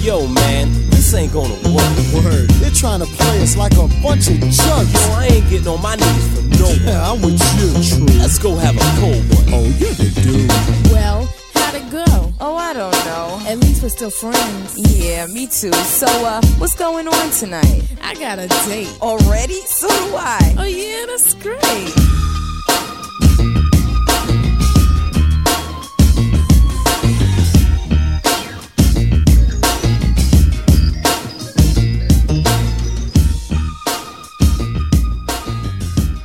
Yo, 0.00 0.26
man, 0.26 0.68
this 0.90 1.14
ain't 1.14 1.32
gonna 1.32 1.54
work. 1.70 1.92
Word. 2.12 2.50
They're 2.60 2.70
trying 2.70 3.00
to 3.00 3.06
play 3.06 3.42
us 3.42 3.56
like 3.56 3.72
a 3.74 3.88
bunch 4.02 4.28
of 4.28 4.38
junks. 4.40 4.92
Yo, 4.92 5.12
I 5.14 5.28
ain't 5.30 5.48
getting 5.48 5.68
on 5.68 5.80
my 5.80 5.94
knees 5.96 6.26
for 6.34 6.42
no 6.58 6.66
one. 6.66 6.80
Yeah, 6.84 7.10
I'm 7.10 7.22
with 7.22 7.40
you, 7.56 7.70
true. 7.88 8.18
Let's 8.18 8.38
go 8.38 8.54
have 8.56 8.76
a 8.76 9.00
cold 9.00 9.22
one. 9.30 9.46
Oh, 9.54 9.64
you're 9.78 9.94
the 9.94 10.10
dude. 10.22 10.92
Well, 10.92 11.28
how'd 11.54 11.74
it 11.74 11.90
go? 11.90 12.04
Oh, 12.40 12.56
I 12.56 12.72
don't 12.74 12.92
know. 13.06 13.40
At 13.46 13.58
least 13.58 13.82
we're 13.82 13.88
still 13.88 14.10
friends. 14.10 14.76
Yeah, 14.76 15.26
me 15.26 15.46
too. 15.46 15.72
So, 15.72 16.06
uh, 16.06 16.42
what's 16.58 16.74
going 16.74 17.06
on 17.08 17.30
tonight? 17.30 17.82
I 18.02 18.14
got 18.14 18.38
a 18.38 18.48
date. 18.66 18.94
Already? 19.00 19.60
So 19.62 19.88
do 19.88 20.16
I. 20.16 20.54
Oh, 20.58 20.64
yeah, 20.64 21.06
that's 21.06 21.34
great. 21.34 22.41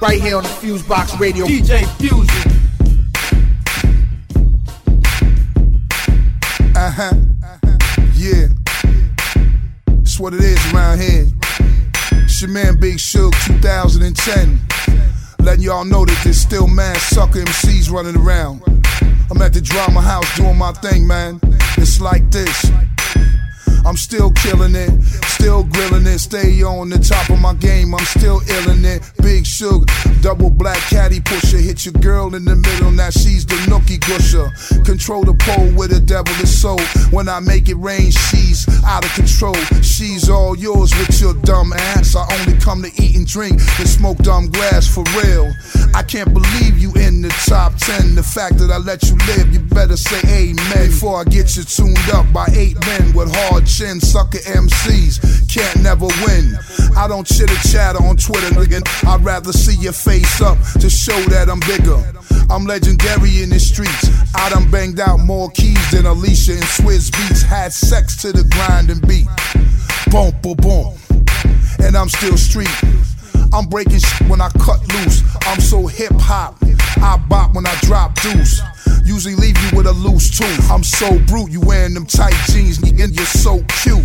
Right 0.08 0.22
here 0.22 0.38
on 0.38 0.44
the 0.44 0.50
Fusebox 0.50 1.20
Radio. 1.20 1.46
DJ 1.46 1.84
Fusion. 1.98 2.52
Uh 6.74 6.90
huh. 6.90 7.14
Yeah. 8.14 8.48
That's 9.98 10.18
what 10.18 10.34
it 10.34 10.40
is 10.40 10.74
around 10.74 11.02
here. 11.02 11.26
It's 12.24 12.42
your 12.42 12.52
man 12.52 12.80
Big 12.80 13.02
Shug 13.02 13.34
2010. 13.48 14.62
Letting 15.40 15.66
y'all 15.66 15.84
know 15.84 16.06
that 16.06 16.18
there's 16.24 16.40
still 16.40 16.68
mad 16.68 16.96
sucker 16.96 17.40
MCs 17.40 17.92
running 17.92 18.16
around. 18.16 18.62
I'm 19.30 19.42
at 19.42 19.52
the 19.52 19.60
drama 19.60 20.00
house 20.00 20.38
doing 20.38 20.58
my 20.58 20.72
thing, 20.72 21.06
man. 21.06 21.42
It's 21.76 22.00
like 22.00 22.32
this. 22.32 22.72
I'm 23.88 23.96
still 23.96 24.32
killing 24.32 24.76
it, 24.76 24.92
still 25.32 25.64
grilling 25.64 26.06
it, 26.08 26.20
stay 26.20 26.62
on 26.62 26.90
the 26.90 27.00
top 27.00 27.30
of 27.30 27.40
my 27.40 27.54
game, 27.54 27.96
I'm 27.96 28.04
still 28.04 28.42
illin' 28.42 28.84
it. 28.84 29.02
Big 29.24 29.46
Shug, 29.46 29.90
double 30.22 30.50
black 30.50 30.78
caddy 30.90 31.22
pusher, 31.22 31.58
hit 31.58 31.86
your 31.86 31.94
girl 31.94 32.36
in 32.36 32.44
the 32.44 32.58
middle, 32.58 32.92
now 32.92 33.10
she's 33.10 33.46
the 33.46 33.56
nookie 33.72 34.02
gusher. 34.06 34.52
Control 34.84 35.24
the 35.24 35.34
pole 35.36 35.72
with 35.78 35.94
a 35.94 36.02
devilish 36.02 36.50
soul. 36.50 36.82
When 37.12 37.30
I 37.30 37.40
make 37.40 37.70
it 37.70 37.76
rain, 37.76 38.12
she's 38.12 38.68
out 38.84 39.06
of 39.06 39.14
control. 39.14 39.56
She's 39.82 40.30
all 40.30 40.58
yours 40.58 40.92
with 40.98 41.22
your 41.22 41.34
dumb 41.48 41.72
ass. 41.72 42.14
I 42.14 42.28
only 42.40 42.60
come 42.60 42.84
to 42.84 42.92
eat 43.02 43.16
and 43.16 43.26
drink 43.26 43.62
and 43.80 43.88
smoke 43.88 44.18
dumb 44.18 44.52
grass 44.52 44.86
for 44.86 45.06
real. 45.24 45.50
I 45.96 46.04
can't 46.04 46.34
believe 46.34 46.78
you 46.78 46.92
in 46.96 47.22
the 47.22 47.30
top 47.48 47.78
10. 47.78 48.16
The 48.16 48.24
fact 48.24 48.58
that 48.58 48.70
I 48.70 48.80
let 48.80 49.04
you 49.04 49.16
live, 49.32 49.54
you 49.54 49.60
better 49.60 49.96
say 49.96 50.20
amen 50.28 50.90
before 50.90 51.22
I 51.22 51.24
get 51.24 51.56
you 51.56 51.64
tuned 51.64 52.10
up 52.14 52.32
by 52.34 52.48
eight 52.52 52.76
men 52.86 53.14
with 53.14 53.34
hard 53.34 53.66
chin 53.78 54.00
sucker 54.00 54.40
MCs. 54.40 55.22
Can't 55.54 55.84
never 55.84 56.08
win. 56.26 56.58
I 56.98 57.08
don't 57.08 57.28
chitter 57.28 57.54
chatter 57.70 58.02
on 58.04 58.18
Twitter, 58.18 58.50
nigga. 58.56 58.82
I'd 59.08 59.24
rather 59.24 59.52
see 59.52 59.80
your 59.80 59.94
face 59.94 60.42
up 60.42 60.58
to 60.82 60.90
show 60.90 61.20
that 61.30 61.48
I'm 61.48 61.60
bigger. 61.60 62.02
I'm 62.50 62.66
legendary 62.66 63.44
in 63.44 63.50
the 63.50 63.60
streets. 63.60 64.10
I 64.34 64.50
done 64.50 64.72
banged 64.72 65.00
out 65.00 65.20
more 65.20 65.52
keys 65.52 65.92
than 65.92 66.08
Alicia 66.08 66.54
and 66.54 66.64
Swizz 66.64 67.12
Beatz. 67.12 67.44
Had 67.44 67.72
sex 67.72 68.20
to 68.24 68.32
the 68.32 68.44
grind 68.50 68.90
and 68.90 69.02
beat. 69.08 69.28
Boom, 70.10 70.34
boom, 70.42 70.58
boom. 70.58 70.98
And 71.86 71.96
I'm 71.96 72.10
still 72.10 72.38
street. 72.38 72.74
I'm 73.54 73.68
breaking 73.68 74.00
shit 74.00 74.28
when 74.28 74.42
I 74.42 74.50
cut 74.58 74.82
loose. 74.92 75.22
I'm 75.46 75.62
so 75.62 75.86
hip 75.86 76.14
hop. 76.14 76.58
I 76.98 77.18
bop 77.30 77.54
when 77.54 77.68
I 77.68 77.76
drop 77.82 78.16
deuce. 78.22 78.60
Usually 79.08 79.36
leave 79.36 79.58
you 79.64 79.78
with 79.78 79.88
a 79.88 79.94
loose 79.94 80.38
tooth. 80.38 80.70
I'm 80.70 80.84
so 80.84 81.18
brute, 81.28 81.50
you 81.50 81.62
wearing 81.62 81.94
them 81.94 82.06
tight 82.06 82.36
jeans, 82.52 82.78
and 82.78 83.00
you're 83.00 83.26
so 83.26 83.64
cute. 83.82 84.04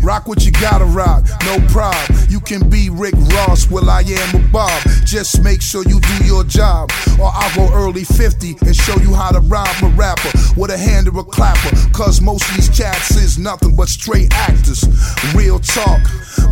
Rock 0.00 0.28
what 0.28 0.44
you 0.44 0.52
gotta 0.52 0.84
rock, 0.84 1.26
no 1.44 1.58
problem. 1.68 2.18
You 2.28 2.38
can 2.38 2.68
be 2.68 2.88
Rick 2.88 3.14
Ross, 3.34 3.68
well 3.68 3.90
I 3.90 4.02
am 4.02 4.36
a 4.36 4.48
Bob. 4.52 4.82
Just 5.04 5.42
make 5.42 5.60
sure 5.60 5.82
you 5.88 5.98
do 5.98 6.24
your 6.24 6.44
job, 6.44 6.90
or 7.18 7.30
I'll 7.34 7.56
go 7.56 7.74
early 7.74 8.04
50 8.04 8.56
and 8.60 8.76
show 8.76 8.96
you 9.00 9.12
how 9.12 9.32
to 9.32 9.40
rob 9.40 9.74
a 9.82 9.88
rapper 9.96 10.30
with 10.56 10.70
a 10.70 10.78
hand 10.78 11.08
or 11.08 11.18
a 11.18 11.24
clapper. 11.24 11.74
Cause 11.92 12.20
most 12.20 12.48
of 12.48 12.54
these 12.54 12.68
cats 12.68 13.16
is 13.16 13.38
nothing 13.38 13.74
but 13.74 13.88
straight 13.88 14.32
actors. 14.34 14.84
Real 15.34 15.58
talk. 15.58 16.00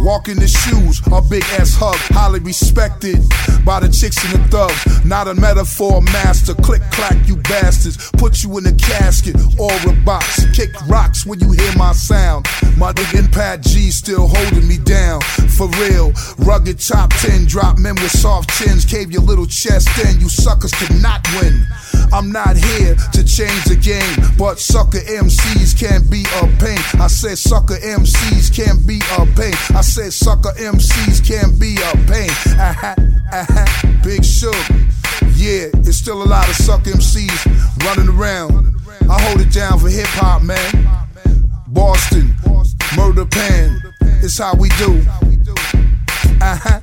Walk 0.00 0.28
in 0.28 0.38
the 0.38 0.48
shoes, 0.48 1.00
a 1.12 1.22
big 1.22 1.44
ass 1.60 1.76
hug, 1.76 1.94
highly 2.16 2.40
respected 2.40 3.18
by 3.64 3.78
the 3.78 3.88
chicks 3.88 4.18
and 4.24 4.42
the 4.42 4.48
thugs. 4.48 5.04
Not 5.04 5.28
a 5.28 5.34
metaphor 5.34 6.00
master, 6.02 6.54
click 6.54 6.82
clack, 6.90 7.28
you 7.28 7.36
bastards. 7.36 7.91
Put 8.18 8.42
you 8.42 8.58
in 8.58 8.66
a 8.66 8.74
casket 8.74 9.36
or 9.58 9.72
a 9.88 9.92
box. 10.04 10.44
Kick 10.54 10.70
rocks 10.88 11.26
when 11.26 11.40
you 11.40 11.52
hear 11.52 11.72
my 11.76 11.92
sound. 11.92 12.46
My 12.76 12.92
nigga 12.92 13.32
Pat 13.32 13.62
G 13.62 13.90
still 13.90 14.28
holding 14.28 14.66
me 14.68 14.78
down. 14.78 15.20
For 15.56 15.68
real, 15.80 16.12
rugged 16.38 16.80
top 16.80 17.10
10, 17.10 17.46
drop 17.46 17.78
men 17.78 17.94
with 17.96 18.10
soft 18.10 18.50
chins. 18.58 18.84
Cave 18.84 19.10
your 19.10 19.22
little 19.22 19.46
chest 19.46 19.88
in, 20.04 20.20
you 20.20 20.28
suckers 20.28 20.72
cannot 20.72 21.26
win. 21.40 21.66
I'm 22.12 22.30
not 22.30 22.56
here 22.56 22.94
to 22.94 23.24
change 23.24 23.64
the 23.64 23.76
game, 23.76 24.36
but 24.36 24.58
sucker 24.58 24.98
MCs 24.98 25.78
can 25.78 26.02
be 26.10 26.24
a 26.40 26.46
pain. 26.60 26.78
I 27.00 27.06
said 27.06 27.38
sucker 27.38 27.76
MCs 27.76 28.54
can 28.54 28.84
be 28.86 29.00
a 29.18 29.26
pain. 29.34 29.54
I 29.74 29.80
said 29.80 30.12
sucker 30.12 30.52
MCs 30.58 31.26
can 31.26 31.58
be 31.58 31.76
a 31.76 31.92
pain. 32.06 32.30
Big 34.02 34.24
Shug. 34.24 35.01
Yeah, 35.36 35.68
it's 35.84 35.96
still 35.96 36.22
a 36.22 36.24
lot 36.24 36.48
of 36.48 36.54
suck 36.54 36.82
MCs 36.82 37.84
running 37.84 38.08
around. 38.08 38.74
I 39.10 39.20
hold 39.22 39.40
it 39.40 39.52
down 39.52 39.78
for 39.78 39.88
hip 39.88 40.06
hop, 40.08 40.42
man. 40.42 40.88
Boston, 41.68 42.34
Murder 42.96 43.26
Pan, 43.26 43.80
it's 44.22 44.38
how 44.38 44.54
we 44.54 44.68
do. 44.70 45.02
Uh-huh. 46.40 46.80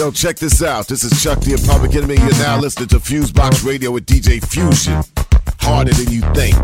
Yo, 0.00 0.10
check 0.10 0.36
this 0.36 0.62
out. 0.62 0.88
This 0.88 1.04
is 1.04 1.22
Chuck 1.22 1.40
D 1.40 1.54
Public 1.66 1.94
Enemy. 1.94 2.14
You're 2.14 2.30
now 2.38 2.58
listening 2.58 2.88
to 2.88 2.96
Fusebox 2.96 3.66
Radio 3.66 3.90
with 3.90 4.06
DJ 4.06 4.42
Fusion. 4.42 5.02
Harder 5.60 5.92
than 5.92 6.10
you 6.10 6.22
think. 6.32 6.56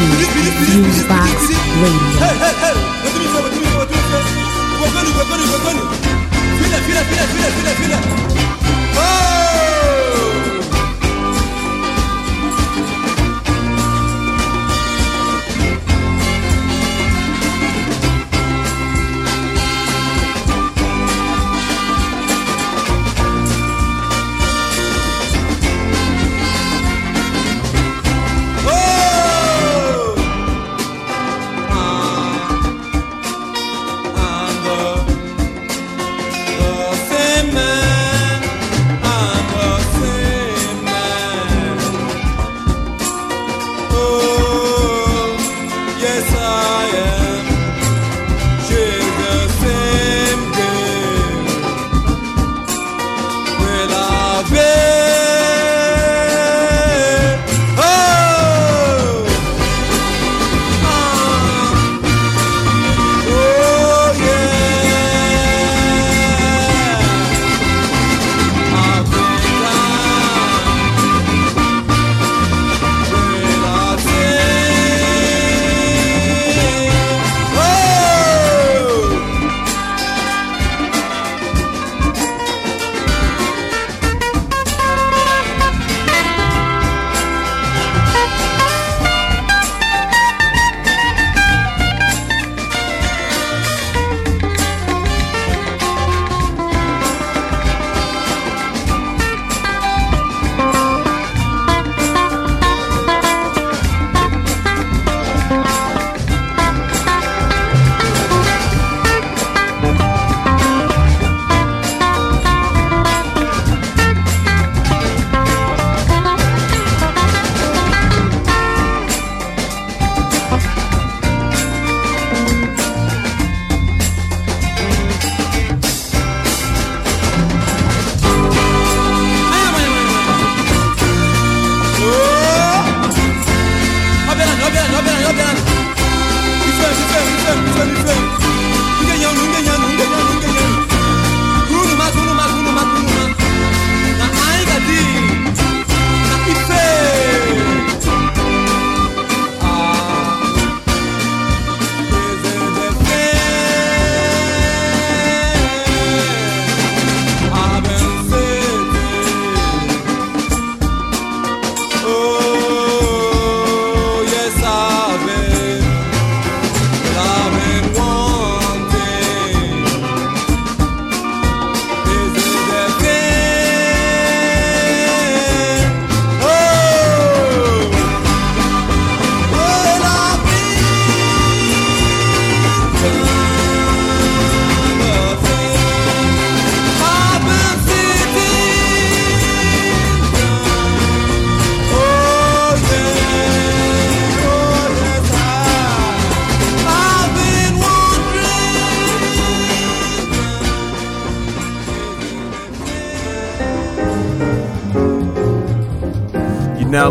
Listening 0.00 0.33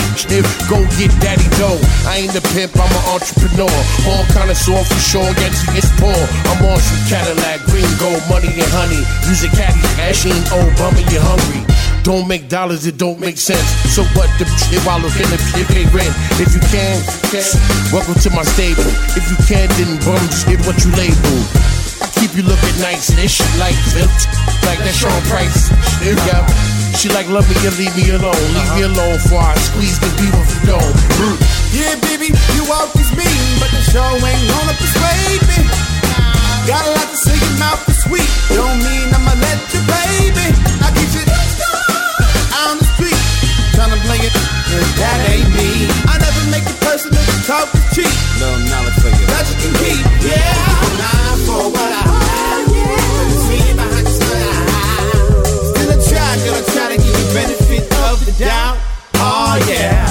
street 0.00 0.44
go 0.68 0.80
get 0.98 1.12
daddy 1.20 1.46
dough. 1.60 1.78
I 2.06 2.24
ain't 2.24 2.34
a 2.34 2.42
pimp, 2.54 2.74
I'm 2.74 2.90
an 2.90 3.04
entrepreneur. 3.14 3.70
All 4.08 4.24
kind 4.32 4.50
of 4.50 4.58
connoisseur 4.58 4.82
for 4.82 5.00
sure, 5.00 5.30
gets 5.38 5.62
you 5.66 5.78
it's 5.78 5.90
poor. 6.00 6.16
I'm 6.50 6.64
on 6.66 6.78
some 6.80 7.02
Cadillac, 7.06 7.62
green 7.70 7.88
gold, 7.98 8.22
money 8.28 8.50
and 8.50 8.70
honey. 8.72 9.02
Use 9.28 9.44
a 9.44 9.50
caddy, 9.52 9.80
machine, 10.00 10.34
and 10.34 10.48
old, 10.54 10.72
bummer, 10.76 11.04
you 11.10 11.20
hungry. 11.20 11.62
Don't 12.02 12.28
make 12.28 12.48
dollars, 12.48 12.86
it 12.86 12.98
don't 12.98 13.20
make 13.20 13.38
sense. 13.38 13.64
So 13.94 14.04
what 14.16 14.28
the 14.38 14.44
shit 14.68 14.80
while 14.84 15.00
looking 15.00 15.28
the 15.30 15.40
pit 15.54 15.68
pay 15.68 15.86
rent? 15.94 16.12
If 16.40 16.52
you 16.52 16.62
can, 16.68 17.00
can, 17.32 17.46
welcome 17.92 18.18
to 18.20 18.30
my 18.30 18.44
stable. 18.44 18.88
If 19.16 19.24
you 19.30 19.38
can't, 19.46 19.70
then 19.78 19.96
bum 20.04 20.20
shit 20.32 20.60
what 20.66 20.76
you 20.84 20.90
label. 20.96 21.38
I 22.02 22.10
keep 22.20 22.34
you 22.36 22.44
looking 22.44 22.76
nice, 22.80 23.08
this 23.14 23.40
shit 23.40 23.52
like 23.56 23.76
built, 23.94 24.12
like 24.68 24.80
that's 24.84 24.98
Sean 25.00 25.22
Price. 25.30 25.70
Yep. 26.04 26.83
She 26.94 27.10
like, 27.10 27.28
love 27.28 27.44
me 27.50 27.56
and 27.66 27.76
leave 27.76 27.94
me 27.96 28.10
alone. 28.14 28.38
Leave 28.54 28.72
me 28.78 28.82
alone 28.86 29.18
for 29.28 29.36
I 29.36 29.54
squeeze 29.58 29.98
the 29.98 30.08
beef 30.16 30.32
of 30.32 30.46
the 30.46 30.72
dome. 30.72 30.94
Mm. 31.20 31.36
Yeah, 31.74 31.94
baby, 32.00 32.30
you 32.54 32.62
always 32.70 33.10
mean, 33.12 33.44
but 33.60 33.68
the 33.74 33.82
show 33.92 34.08
ain't 34.24 34.44
gonna 34.48 34.72
persuade 34.78 35.42
me. 35.50 35.58
Got 36.64 36.86
a 36.86 36.90
lot 36.96 37.08
to 37.10 37.18
say, 37.18 37.36
your 37.36 37.58
mouth 37.58 37.82
is 37.90 37.98
sweet. 38.08 38.30
Don't 38.54 38.78
mean 38.80 39.10
I'ma 39.12 39.34
let 39.36 39.60
you, 39.74 39.82
baby. 39.84 40.48
I 40.80 40.88
get 40.96 41.10
you 41.12 41.24
on 42.64 42.78
the 42.78 42.86
street, 42.96 43.20
trying 43.76 43.92
to 43.92 44.00
play 44.06 44.22
it, 44.24 44.32
cause 44.70 44.88
that 44.96 45.18
ain't 45.28 45.50
me. 45.52 45.90
I 46.08 46.16
never 46.16 46.42
make 46.48 46.64
it 46.64 46.78
personal, 46.80 47.20
talk 47.44 47.68
is 47.74 47.84
cheap. 47.92 48.14
No 48.40 48.54
knowledge 48.70 48.96
for 49.02 49.10
you. 49.12 49.26
That 49.28 49.44
you 49.50 49.56
can 49.60 49.72
keep, 49.82 50.04
yeah. 50.24 50.56
not 50.96 51.36
for 51.42 51.68
what 51.68 51.90
I 51.92 52.23
down. 58.38 58.76
Oh 59.14 59.64
yeah. 59.68 60.03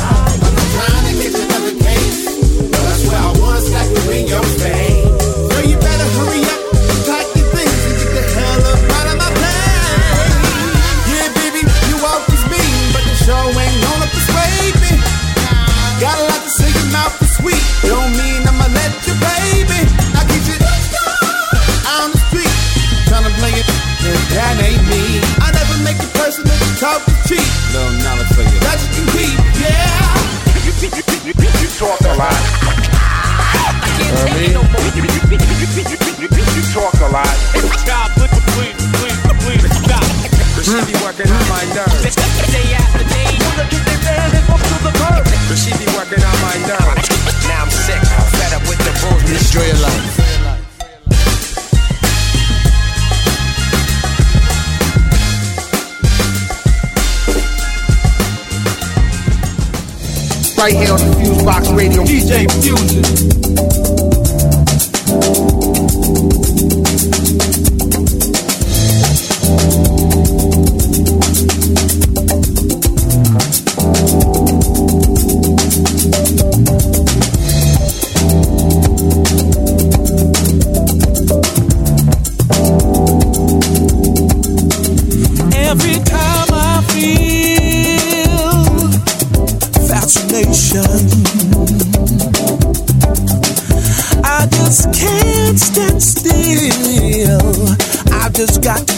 right 60.63 60.75
here 60.75 60.93
on 60.93 60.97
the 60.97 61.05
Fusebox 61.17 61.75
Radio. 61.75 62.03
DJ 62.03 62.47
Fuses. 62.61 63.42
just 98.45 98.61
got 98.61 98.92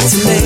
Fascination, 0.00 0.38
oh 0.38 0.39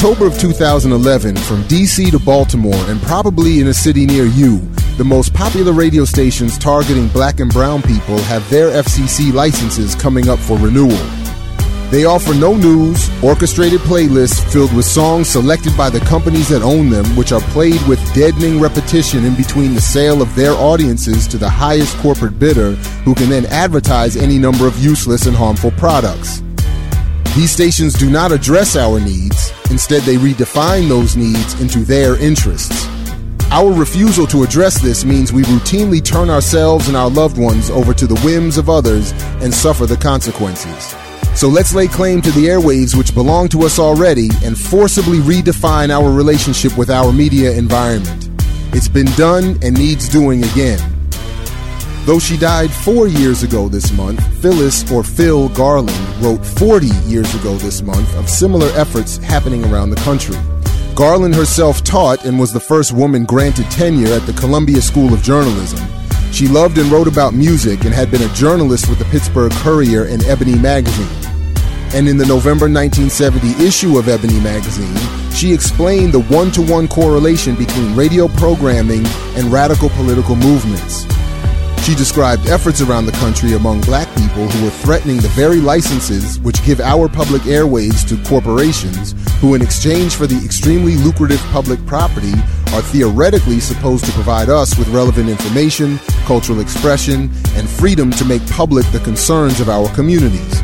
October 0.00 0.26
of 0.26 0.38
2011, 0.38 1.36
from 1.36 1.62
DC 1.64 2.10
to 2.10 2.18
Baltimore 2.18 2.72
and 2.88 3.02
probably 3.02 3.60
in 3.60 3.66
a 3.66 3.74
city 3.74 4.06
near 4.06 4.24
you, 4.24 4.60
the 4.96 5.04
most 5.04 5.34
popular 5.34 5.74
radio 5.74 6.06
stations 6.06 6.56
targeting 6.56 7.06
black 7.08 7.38
and 7.38 7.52
brown 7.52 7.82
people 7.82 8.16
have 8.20 8.48
their 8.48 8.70
FCC 8.82 9.30
licenses 9.30 9.94
coming 9.94 10.30
up 10.30 10.38
for 10.38 10.56
renewal. 10.56 10.96
They 11.90 12.06
offer 12.06 12.32
no 12.32 12.54
news, 12.54 13.10
orchestrated 13.22 13.80
playlists 13.80 14.42
filled 14.50 14.74
with 14.74 14.86
songs 14.86 15.28
selected 15.28 15.76
by 15.76 15.90
the 15.90 16.00
companies 16.00 16.48
that 16.48 16.62
own 16.62 16.88
them, 16.88 17.04
which 17.14 17.30
are 17.30 17.42
played 17.52 17.86
with 17.86 18.00
deadening 18.14 18.58
repetition 18.58 19.26
in 19.26 19.34
between 19.34 19.74
the 19.74 19.82
sale 19.82 20.22
of 20.22 20.34
their 20.34 20.52
audiences 20.52 21.28
to 21.28 21.36
the 21.36 21.50
highest 21.50 21.94
corporate 21.98 22.38
bidder, 22.38 22.70
who 23.04 23.14
can 23.14 23.28
then 23.28 23.44
advertise 23.44 24.16
any 24.16 24.38
number 24.38 24.66
of 24.66 24.82
useless 24.82 25.26
and 25.26 25.36
harmful 25.36 25.72
products. 25.72 26.42
These 27.36 27.50
stations 27.50 27.92
do 27.92 28.10
not 28.10 28.32
address 28.32 28.76
our 28.76 28.98
needs, 28.98 29.49
instead, 29.70 30.02
they 30.02 30.16
redefine 30.16 30.88
those 30.88 31.16
needs 31.16 31.60
into 31.60 31.80
their 31.80 32.16
interests. 32.16 32.86
Our 33.50 33.72
refusal 33.72 34.26
to 34.28 34.44
address 34.44 34.80
this 34.80 35.04
means 35.04 35.32
we 35.32 35.42
routinely 35.42 36.04
turn 36.04 36.30
ourselves 36.30 36.86
and 36.86 36.96
our 36.96 37.10
loved 37.10 37.36
ones 37.36 37.68
over 37.68 37.92
to 37.94 38.06
the 38.06 38.18
whims 38.20 38.58
of 38.58 38.70
others 38.70 39.12
and 39.42 39.52
suffer 39.52 39.86
the 39.86 39.96
consequences. 39.96 40.94
So 41.34 41.48
let's 41.48 41.74
lay 41.74 41.88
claim 41.88 42.22
to 42.22 42.30
the 42.32 42.46
airwaves 42.46 42.96
which 42.96 43.14
belong 43.14 43.48
to 43.48 43.62
us 43.62 43.78
already 43.78 44.28
and 44.44 44.58
forcibly 44.58 45.18
redefine 45.18 45.90
our 45.90 46.10
relationship 46.12 46.76
with 46.78 46.90
our 46.90 47.12
media 47.12 47.52
environment. 47.52 48.28
It's 48.72 48.88
been 48.88 49.10
done 49.16 49.58
and 49.62 49.76
needs 49.76 50.08
doing 50.08 50.44
again. 50.44 50.89
Though 52.06 52.18
she 52.18 52.36
died 52.36 52.70
four 52.70 53.08
years 53.08 53.42
ago 53.42 53.68
this 53.68 53.92
month, 53.92 54.20
Phyllis 54.40 54.90
or 54.90 55.02
Phyl 55.02 55.54
Garland 55.54 56.24
wrote 56.24 56.44
40 56.44 56.86
years 57.06 57.32
ago 57.34 57.54
this 57.56 57.82
month 57.82 58.16
of 58.16 58.28
similar 58.28 58.68
efforts 58.74 59.18
happening 59.18 59.64
around 59.66 59.90
the 59.90 59.96
country. 59.96 60.36
Garland 60.94 61.34
herself 61.34 61.84
taught 61.84 62.24
and 62.24 62.38
was 62.38 62.52
the 62.52 62.60
first 62.60 62.92
woman 62.92 63.24
granted 63.24 63.70
tenure 63.70 64.12
at 64.12 64.26
the 64.26 64.32
Columbia 64.32 64.80
School 64.80 65.12
of 65.12 65.22
Journalism. 65.22 65.80
She 66.32 66.48
loved 66.48 66.78
and 66.78 66.90
wrote 66.90 67.06
about 67.06 67.34
music 67.34 67.84
and 67.84 67.92
had 67.92 68.10
been 68.10 68.22
a 68.22 68.34
journalist 68.34 68.88
with 68.88 68.98
the 68.98 69.04
Pittsburgh 69.06 69.52
Courier 69.52 70.04
and 70.04 70.24
Ebony 70.24 70.56
magazine. 70.56 71.08
And 71.92 72.08
in 72.08 72.16
the 72.16 72.26
November 72.26 72.68
1970 72.68 73.64
issue 73.64 73.98
of 73.98 74.08
Ebony 74.08 74.40
magazine, 74.40 74.96
she 75.32 75.52
explained 75.52 76.12
the 76.12 76.22
one 76.22 76.50
to 76.52 76.62
one 76.62 76.88
correlation 76.88 77.56
between 77.56 77.96
radio 77.96 78.28
programming 78.28 79.04
and 79.36 79.52
radical 79.52 79.90
political 79.90 80.36
movements. 80.36 80.99
She 81.82 81.94
described 81.94 82.46
efforts 82.46 82.82
around 82.82 83.06
the 83.06 83.12
country 83.12 83.54
among 83.54 83.80
black 83.80 84.06
people 84.16 84.46
who 84.46 84.64
were 84.64 84.70
threatening 84.70 85.16
the 85.16 85.28
very 85.28 85.60
licenses 85.60 86.38
which 86.40 86.64
give 86.64 86.78
our 86.80 87.08
public 87.08 87.42
airwaves 87.42 88.06
to 88.08 88.28
corporations 88.28 89.14
who, 89.40 89.54
in 89.54 89.62
exchange 89.62 90.14
for 90.14 90.26
the 90.26 90.44
extremely 90.44 90.96
lucrative 90.96 91.40
public 91.50 91.84
property, 91.86 92.34
are 92.74 92.82
theoretically 92.82 93.58
supposed 93.58 94.04
to 94.04 94.12
provide 94.12 94.50
us 94.50 94.78
with 94.78 94.88
relevant 94.88 95.30
information, 95.30 95.98
cultural 96.26 96.60
expression, 96.60 97.30
and 97.56 97.68
freedom 97.68 98.10
to 98.10 98.24
make 98.24 98.46
public 98.50 98.84
the 98.92 99.00
concerns 99.00 99.60
of 99.60 99.70
our 99.70 99.88
communities. 99.94 100.60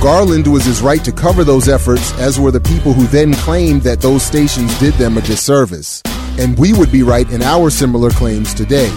Garland 0.00 0.46
was 0.46 0.66
as 0.66 0.82
right 0.82 1.04
to 1.04 1.12
cover 1.12 1.44
those 1.44 1.68
efforts 1.68 2.12
as 2.18 2.38
were 2.38 2.50
the 2.50 2.60
people 2.60 2.92
who 2.92 3.06
then 3.06 3.32
claimed 3.34 3.82
that 3.82 4.00
those 4.00 4.22
stations 4.22 4.76
did 4.78 4.94
them 4.94 5.16
a 5.16 5.20
disservice. 5.22 6.02
And 6.38 6.58
we 6.58 6.72
would 6.72 6.92
be 6.92 7.02
right 7.02 7.28
in 7.30 7.42
our 7.42 7.70
similar 7.70 8.10
claims 8.10 8.54
today. 8.54 8.92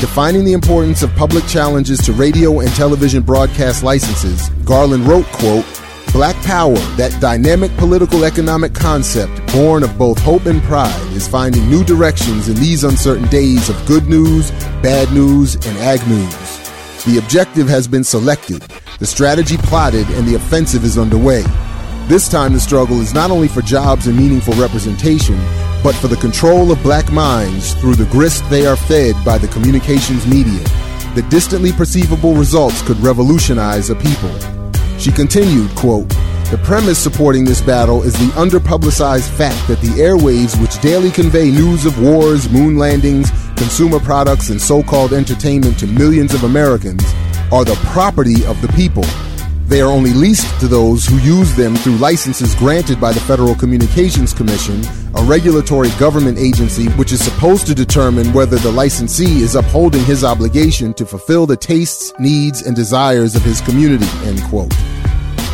Defining 0.00 0.44
the 0.44 0.52
importance 0.52 1.02
of 1.02 1.12
public 1.16 1.44
challenges 1.48 1.98
to 2.02 2.12
radio 2.12 2.60
and 2.60 2.70
television 2.70 3.20
broadcast 3.20 3.82
licenses, 3.82 4.48
Garland 4.64 5.08
wrote, 5.08 5.26
quote, 5.26 5.64
Black 6.12 6.36
power, 6.44 6.76
that 6.96 7.20
dynamic 7.20 7.76
political 7.78 8.24
economic 8.24 8.74
concept 8.74 9.44
born 9.52 9.82
of 9.82 9.98
both 9.98 10.16
hope 10.20 10.46
and 10.46 10.62
pride, 10.62 11.12
is 11.14 11.26
finding 11.26 11.68
new 11.68 11.82
directions 11.82 12.48
in 12.48 12.54
these 12.54 12.84
uncertain 12.84 13.26
days 13.26 13.68
of 13.68 13.86
good 13.86 14.06
news, 14.06 14.52
bad 14.82 15.12
news, 15.12 15.56
and 15.56 15.76
ag 15.78 16.06
news. 16.06 17.04
The 17.04 17.18
objective 17.18 17.68
has 17.68 17.88
been 17.88 18.04
selected, 18.04 18.62
the 19.00 19.06
strategy 19.06 19.56
plotted, 19.56 20.08
and 20.10 20.28
the 20.28 20.36
offensive 20.36 20.84
is 20.84 20.96
underway. 20.96 21.42
This 22.06 22.28
time, 22.28 22.52
the 22.52 22.60
struggle 22.60 23.00
is 23.00 23.14
not 23.14 23.32
only 23.32 23.48
for 23.48 23.62
jobs 23.62 24.06
and 24.06 24.16
meaningful 24.16 24.54
representation, 24.54 25.36
but 25.82 25.94
for 25.94 26.08
the 26.08 26.16
control 26.16 26.70
of 26.70 26.82
black 26.82 27.10
minds 27.12 27.74
through 27.74 27.94
the 27.94 28.10
grist 28.12 28.48
they 28.50 28.66
are 28.66 28.76
fed 28.76 29.14
by 29.24 29.38
the 29.38 29.48
communications 29.48 30.26
media. 30.26 30.64
The 31.14 31.26
distantly 31.30 31.72
perceivable 31.72 32.34
results 32.34 32.82
could 32.82 32.98
revolutionize 33.00 33.90
a 33.90 33.94
people. 33.96 34.34
She 34.98 35.12
continued, 35.12 35.70
quote, 35.76 36.08
the 36.50 36.60
premise 36.64 36.98
supporting 36.98 37.44
this 37.44 37.60
battle 37.60 38.02
is 38.02 38.14
the 38.14 38.32
underpublicized 38.40 39.28
fact 39.28 39.68
that 39.68 39.80
the 39.82 40.00
airwaves, 40.00 40.58
which 40.62 40.80
daily 40.80 41.10
convey 41.10 41.50
news 41.50 41.84
of 41.84 42.00
wars, 42.00 42.48
moon 42.48 42.78
landings, 42.78 43.30
consumer 43.56 44.00
products, 44.00 44.48
and 44.48 44.60
so 44.60 44.82
called 44.82 45.12
entertainment 45.12 45.78
to 45.78 45.86
millions 45.86 46.32
of 46.32 46.44
Americans, 46.44 47.04
are 47.52 47.64
the 47.64 47.78
property 47.92 48.46
of 48.46 48.60
the 48.62 48.68
people. 48.68 49.04
They 49.66 49.82
are 49.82 49.90
only 49.90 50.14
leased 50.14 50.58
to 50.60 50.68
those 50.68 51.04
who 51.04 51.18
use 51.18 51.54
them 51.54 51.76
through 51.76 51.96
licenses 51.96 52.54
granted 52.54 52.98
by 52.98 53.12
the 53.12 53.20
Federal 53.20 53.54
Communications 53.54 54.32
Commission, 54.32 54.80
a 55.18 55.24
regulatory 55.24 55.90
government 55.98 56.38
agency 56.38 56.86
which 56.90 57.10
is 57.10 57.22
supposed 57.22 57.66
to 57.66 57.74
determine 57.74 58.32
whether 58.32 58.56
the 58.56 58.70
licensee 58.70 59.42
is 59.42 59.56
upholding 59.56 60.04
his 60.04 60.22
obligation 60.22 60.94
to 60.94 61.04
fulfill 61.04 61.44
the 61.44 61.56
tastes, 61.56 62.12
needs, 62.20 62.62
and 62.62 62.76
desires 62.76 63.34
of 63.34 63.42
his 63.42 63.60
community. 63.60 64.06
End 64.24 64.40
quote. 64.44 64.70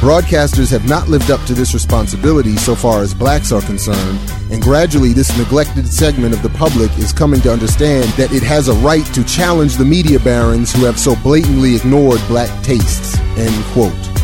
Broadcasters 0.01 0.71
have 0.71 0.87
not 0.87 1.09
lived 1.09 1.31
up 1.31 1.43
to 1.47 1.55
this 1.55 1.73
responsibility 1.73 2.57
so 2.57 2.75
far 2.75 3.01
as 3.01 3.15
blacks 3.15 3.53
are 3.53 3.63
concerned, 3.63 4.19
and 4.51 4.61
gradually 4.61 5.15
this 5.15 5.37
neglected 5.39 5.89
segment 5.89 6.35
of 6.35 6.43
the 6.43 6.51
public 6.51 6.91
is 6.99 7.11
coming 7.11 7.41
to 7.41 7.51
understand 7.51 8.05
that 8.19 8.33
it 8.33 8.43
has 8.43 8.69
a 8.69 8.75
right 8.75 9.07
to 9.15 9.25
challenge 9.25 9.77
the 9.77 9.85
media 9.85 10.21
barons 10.21 10.75
who 10.75 10.85
have 10.85 10.99
so 10.99 11.17
blatantly 11.23 11.75
ignored 11.75 12.21
black 12.29 12.51
tastes. 12.63 13.19
End 13.39 13.65
quote. 13.73 14.24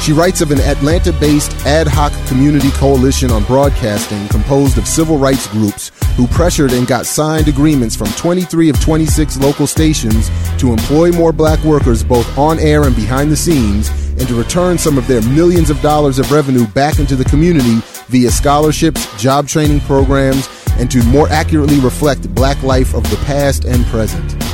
She 0.00 0.12
writes 0.12 0.40
of 0.40 0.50
an 0.50 0.60
Atlanta 0.60 1.12
based 1.12 1.52
ad 1.66 1.86
hoc 1.86 2.12
community 2.26 2.70
coalition 2.72 3.30
on 3.30 3.44
broadcasting 3.44 4.26
composed 4.28 4.78
of 4.78 4.86
civil 4.86 5.18
rights 5.18 5.46
groups 5.48 5.90
who 6.16 6.26
pressured 6.28 6.72
and 6.72 6.86
got 6.86 7.06
signed 7.06 7.48
agreements 7.48 7.94
from 7.94 8.08
23 8.08 8.70
of 8.70 8.80
26 8.80 9.38
local 9.38 9.66
stations 9.66 10.30
to 10.58 10.72
employ 10.72 11.12
more 11.12 11.32
black 11.32 11.62
workers 11.64 12.02
both 12.02 12.38
on 12.38 12.58
air 12.58 12.84
and 12.84 12.96
behind 12.96 13.30
the 13.30 13.36
scenes 13.36 13.90
and 14.18 14.26
to 14.26 14.34
return 14.34 14.78
some 14.78 14.98
of 14.98 15.06
their 15.06 15.22
millions 15.22 15.70
of 15.70 15.80
dollars 15.80 16.18
of 16.18 16.32
revenue 16.32 16.66
back 16.68 16.98
into 16.98 17.14
the 17.14 17.24
community 17.24 17.76
via 18.08 18.30
scholarships, 18.30 19.06
job 19.20 19.46
training 19.46 19.80
programs, 19.80 20.48
and 20.78 20.90
to 20.90 21.02
more 21.04 21.28
accurately 21.28 21.78
reflect 21.80 22.32
black 22.34 22.60
life 22.62 22.94
of 22.94 23.02
the 23.10 23.16
past 23.24 23.64
and 23.64 23.84
present. 23.86 24.47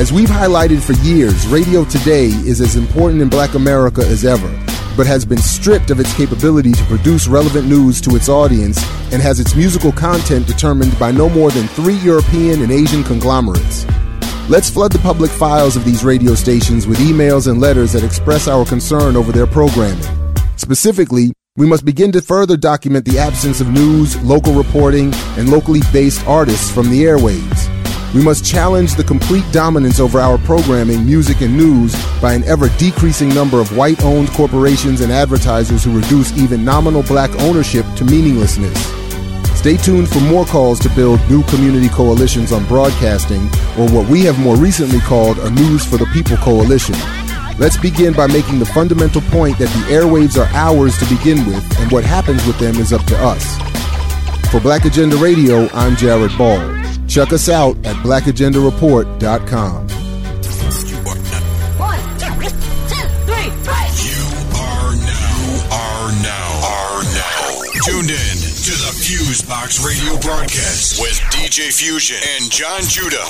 As 0.00 0.14
we've 0.14 0.30
highlighted 0.30 0.82
for 0.82 0.94
years, 1.04 1.46
radio 1.48 1.84
today 1.84 2.28
is 2.28 2.62
as 2.62 2.74
important 2.74 3.20
in 3.20 3.28
black 3.28 3.52
America 3.52 4.00
as 4.00 4.24
ever, 4.24 4.48
but 4.96 5.06
has 5.06 5.26
been 5.26 5.36
stripped 5.36 5.90
of 5.90 6.00
its 6.00 6.16
capability 6.16 6.72
to 6.72 6.84
produce 6.84 7.28
relevant 7.28 7.68
news 7.68 8.00
to 8.00 8.16
its 8.16 8.30
audience 8.30 8.82
and 9.12 9.20
has 9.20 9.40
its 9.40 9.54
musical 9.54 9.92
content 9.92 10.46
determined 10.46 10.98
by 10.98 11.12
no 11.12 11.28
more 11.28 11.50
than 11.50 11.68
three 11.68 11.96
European 11.96 12.62
and 12.62 12.72
Asian 12.72 13.04
conglomerates. 13.04 13.84
Let's 14.48 14.70
flood 14.70 14.92
the 14.92 15.00
public 15.00 15.30
files 15.30 15.76
of 15.76 15.84
these 15.84 16.02
radio 16.02 16.34
stations 16.34 16.86
with 16.86 16.96
emails 17.00 17.46
and 17.46 17.60
letters 17.60 17.92
that 17.92 18.02
express 18.02 18.48
our 18.48 18.64
concern 18.64 19.16
over 19.16 19.32
their 19.32 19.46
programming. 19.46 20.02
Specifically, 20.56 21.34
we 21.56 21.66
must 21.66 21.84
begin 21.84 22.10
to 22.12 22.22
further 22.22 22.56
document 22.56 23.04
the 23.04 23.18
absence 23.18 23.60
of 23.60 23.68
news, 23.68 24.16
local 24.22 24.54
reporting, 24.54 25.12
and 25.36 25.50
locally 25.50 25.82
based 25.92 26.26
artists 26.26 26.70
from 26.70 26.88
the 26.88 27.02
airwaves. 27.02 27.79
We 28.12 28.24
must 28.24 28.44
challenge 28.44 28.96
the 28.96 29.04
complete 29.04 29.44
dominance 29.52 30.00
over 30.00 30.18
our 30.18 30.36
programming, 30.38 31.06
music, 31.06 31.42
and 31.42 31.56
news 31.56 31.94
by 32.20 32.32
an 32.32 32.42
ever 32.42 32.68
decreasing 32.70 33.28
number 33.28 33.60
of 33.60 33.76
white 33.76 34.02
owned 34.02 34.30
corporations 34.30 35.00
and 35.00 35.12
advertisers 35.12 35.84
who 35.84 35.96
reduce 35.96 36.36
even 36.36 36.64
nominal 36.64 37.04
black 37.04 37.30
ownership 37.42 37.86
to 37.94 38.04
meaninglessness. 38.04 38.76
Stay 39.56 39.76
tuned 39.76 40.08
for 40.08 40.18
more 40.20 40.44
calls 40.44 40.80
to 40.80 40.88
build 40.90 41.20
new 41.30 41.44
community 41.44 41.88
coalitions 41.88 42.50
on 42.50 42.66
broadcasting, 42.66 43.42
or 43.78 43.88
what 43.90 44.08
we 44.08 44.24
have 44.24 44.40
more 44.40 44.56
recently 44.56 44.98
called 45.00 45.38
a 45.38 45.50
News 45.50 45.84
for 45.84 45.96
the 45.96 46.06
People 46.06 46.36
coalition. 46.38 46.96
Let's 47.58 47.76
begin 47.76 48.12
by 48.12 48.26
making 48.26 48.58
the 48.58 48.66
fundamental 48.66 49.20
point 49.20 49.58
that 49.58 49.68
the 49.68 49.94
airwaves 49.94 50.36
are 50.36 50.48
ours 50.56 50.98
to 50.98 51.14
begin 51.14 51.46
with, 51.46 51.78
and 51.78 51.92
what 51.92 52.02
happens 52.02 52.44
with 52.44 52.58
them 52.58 52.74
is 52.76 52.92
up 52.92 53.04
to 53.04 53.16
us. 53.18 53.56
For 54.50 54.58
Black 54.58 54.84
Agenda 54.84 55.16
Radio, 55.16 55.68
I'm 55.68 55.94
Jared 55.94 56.36
Ball. 56.36 56.79
Check 57.10 57.32
us 57.32 57.48
out 57.48 57.74
at 57.84 57.96
blackagendareport.com. 58.06 59.88
Tuned 67.82 68.10
in 68.10 68.36
to 68.62 68.72
the 68.78 68.92
Fusebox 68.94 69.84
radio 69.84 70.20
broadcast 70.20 71.00
with 71.00 71.18
DJ 71.34 71.74
Fusion 71.74 72.18
and 72.36 72.48
John 72.52 72.82
Judah. 72.82 73.26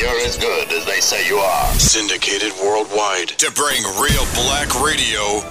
You're 0.00 0.20
as 0.24 0.38
good 0.38 0.72
as 0.72 0.86
they 0.86 1.00
say 1.00 1.28
you 1.28 1.36
are. 1.36 1.66
Syndicated 1.74 2.52
worldwide 2.62 3.28
to 3.36 3.52
bring 3.52 3.82
real 4.00 4.24
black 4.32 4.72
radio 4.80 5.42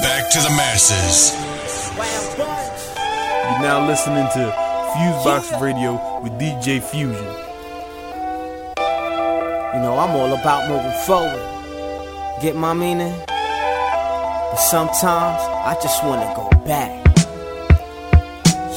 back 0.00 0.30
to 0.30 0.38
the 0.38 0.50
masses. 0.56 1.36
You're 3.50 3.60
now 3.60 3.86
listening 3.86 4.26
to 4.32 4.69
Fusebox 4.94 5.60
Radio 5.60 6.20
with 6.20 6.32
DJ 6.32 6.82
Fusion. 6.82 7.14
You 9.72 9.80
know, 9.82 9.96
I'm 9.96 10.16
all 10.16 10.32
about 10.32 10.68
moving 10.68 10.90
forward. 11.06 11.40
Get 12.42 12.56
my 12.56 12.74
meaning? 12.74 13.14
But 13.28 14.56
sometimes 14.56 15.40
I 15.42 15.78
just 15.80 16.02
wanna 16.02 16.32
go 16.34 16.48
back. 16.66 16.90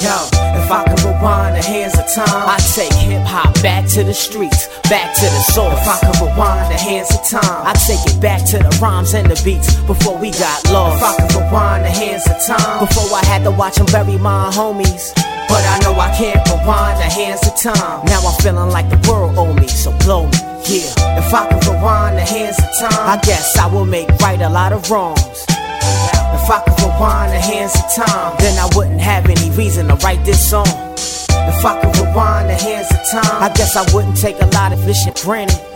Yo, 0.04 0.16
if 0.62 0.70
I 0.70 0.84
could 0.86 1.02
rewind 1.02 1.56
the 1.58 1.66
hands 1.66 1.98
of 1.98 2.06
time, 2.14 2.48
I'd 2.48 2.60
take 2.76 2.94
hip 2.94 3.26
hop 3.26 3.52
back 3.64 3.88
to 3.90 4.04
the 4.04 4.14
streets, 4.14 4.68
back 4.90 5.16
to 5.16 5.26
the 5.26 5.42
source. 5.52 5.74
If 5.82 5.88
I 5.88 5.98
could 5.98 6.22
rewind 6.22 6.72
the 6.72 6.78
hands 6.78 7.10
of 7.10 7.24
time, 7.28 7.66
I'd 7.66 7.80
take 7.88 8.06
it 8.06 8.22
back 8.22 8.46
to 8.52 8.60
the 8.60 8.78
rhymes 8.80 9.16
and 9.16 9.32
the 9.32 9.42
beats 9.44 9.74
before 9.88 10.20
we 10.20 10.30
got 10.30 10.70
lost. 10.72 11.02
If 11.02 11.04
I 11.04 11.16
could 11.16 11.42
rewind 11.42 11.86
the 11.86 11.90
hands 11.90 12.28
of 12.28 12.38
time, 12.46 12.86
before 12.86 13.18
I 13.18 13.26
had 13.26 13.44
to 13.46 13.52
watch 13.52 13.78
them 13.78 13.88
bury 13.88 14.20
my 14.20 14.52
homies. 14.52 15.12
But 15.48 15.64
I 15.66 15.80
know 15.84 15.94
I 16.00 16.14
can't 16.16 16.42
rewind 16.50 17.00
the 17.00 17.10
hands 17.10 17.46
of 17.48 17.56
time. 17.56 18.06
Now 18.06 18.22
I'm 18.22 18.36
feeling 18.42 18.70
like 18.70 18.90
the 18.90 19.00
world 19.10 19.38
owe 19.38 19.54
me, 19.54 19.68
so 19.68 19.92
blow 20.00 20.26
me. 20.26 20.38
Yeah, 20.66 21.20
if 21.20 21.34
I 21.34 21.48
could 21.50 21.66
rewind 21.68 22.18
the 22.18 22.22
hands 22.22 22.58
of 22.58 22.70
time, 22.80 23.10
I 23.10 23.20
guess 23.22 23.58
I 23.58 23.68
will 23.68 23.86
make 23.86 24.10
right 24.22 24.42
a 24.42 24.50
lot 24.50 24.72
of 24.72 24.90
wrongs. 24.90 25.46
If 25.50 26.50
I 26.50 26.62
could 26.66 26.80
rewind 26.80 27.32
the 27.32 27.40
hands 27.40 27.76
of 27.76 28.06
time, 28.06 28.36
then 28.40 28.58
I 28.58 28.70
wouldn't 28.76 29.02
have 29.02 29.26
any 29.26 29.50
reason 29.52 29.88
to 29.88 29.96
write 29.96 30.24
this 30.26 30.50
song. 30.50 30.68
If 30.68 31.66
I 31.66 31.82
could 31.82 31.96
rewind 31.98 32.50
the 32.50 32.56
hands 32.56 32.90
of 32.92 33.00
time, 33.12 33.44
I 33.44 33.52
guess 33.54 33.76
I 33.76 33.84
wouldn't 33.94 34.18
take 34.18 34.42
a 34.42 34.48
lot 34.48 34.72
of 34.74 34.84
this 34.86 35.04
shit 35.04 35.22
granted. 35.22 35.73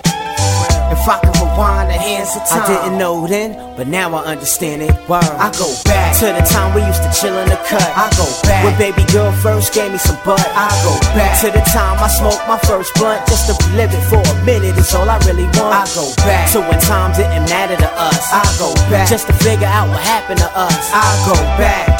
If 0.87 1.03
I 1.03 1.19
could 1.19 1.35
rewind 1.43 1.89
the 1.89 1.99
hands 1.99 2.31
of 2.35 2.47
time. 2.47 2.63
I 2.63 2.67
didn't 2.67 2.97
know 2.97 3.27
then, 3.27 3.59
but 3.75 3.87
now 3.87 4.15
I 4.15 4.23
understand 4.23 4.81
it. 4.81 4.91
Word. 5.09 5.23
I 5.23 5.51
go 5.59 5.67
back 5.83 6.15
to 6.19 6.31
the 6.31 6.43
time 6.47 6.73
we 6.73 6.81
used 6.87 7.03
to 7.03 7.11
chill 7.11 7.35
in 7.37 7.49
the 7.49 7.59
cut. 7.67 7.83
I 7.83 8.07
go 8.15 8.23
back 8.47 8.63
when 8.63 8.75
baby 8.79 9.03
girl 9.11 9.31
first 9.43 9.73
gave 9.73 9.91
me 9.91 9.97
some 9.97 10.15
butt. 10.23 10.39
I 10.55 10.71
go 10.87 10.95
back 11.11 11.35
to 11.43 11.51
the 11.51 11.63
time 11.75 11.99
I 11.99 12.07
smoked 12.07 12.47
my 12.47 12.57
first 12.63 12.95
blunt 12.95 13.19
just 13.27 13.51
to 13.51 13.53
relive 13.67 13.91
it 13.91 14.03
for 14.07 14.23
a 14.23 14.35
minute. 14.45 14.77
It's 14.77 14.95
all 14.95 15.09
I 15.09 15.19
really 15.27 15.47
want. 15.59 15.75
I 15.75 15.83
go 15.91 16.07
back 16.23 16.51
to 16.55 16.61
when 16.61 16.79
time 16.79 17.11
didn't 17.15 17.49
matter 17.51 17.75
to 17.75 17.91
us. 17.99 18.23
I 18.31 18.43
go 18.57 18.73
back 18.87 19.09
just 19.09 19.27
to 19.27 19.33
figure 19.33 19.67
out 19.67 19.89
what 19.89 19.99
happened 19.99 20.39
to 20.39 20.49
us. 20.55 20.91
I 20.93 21.03
go 21.27 21.35
back. 21.59 21.96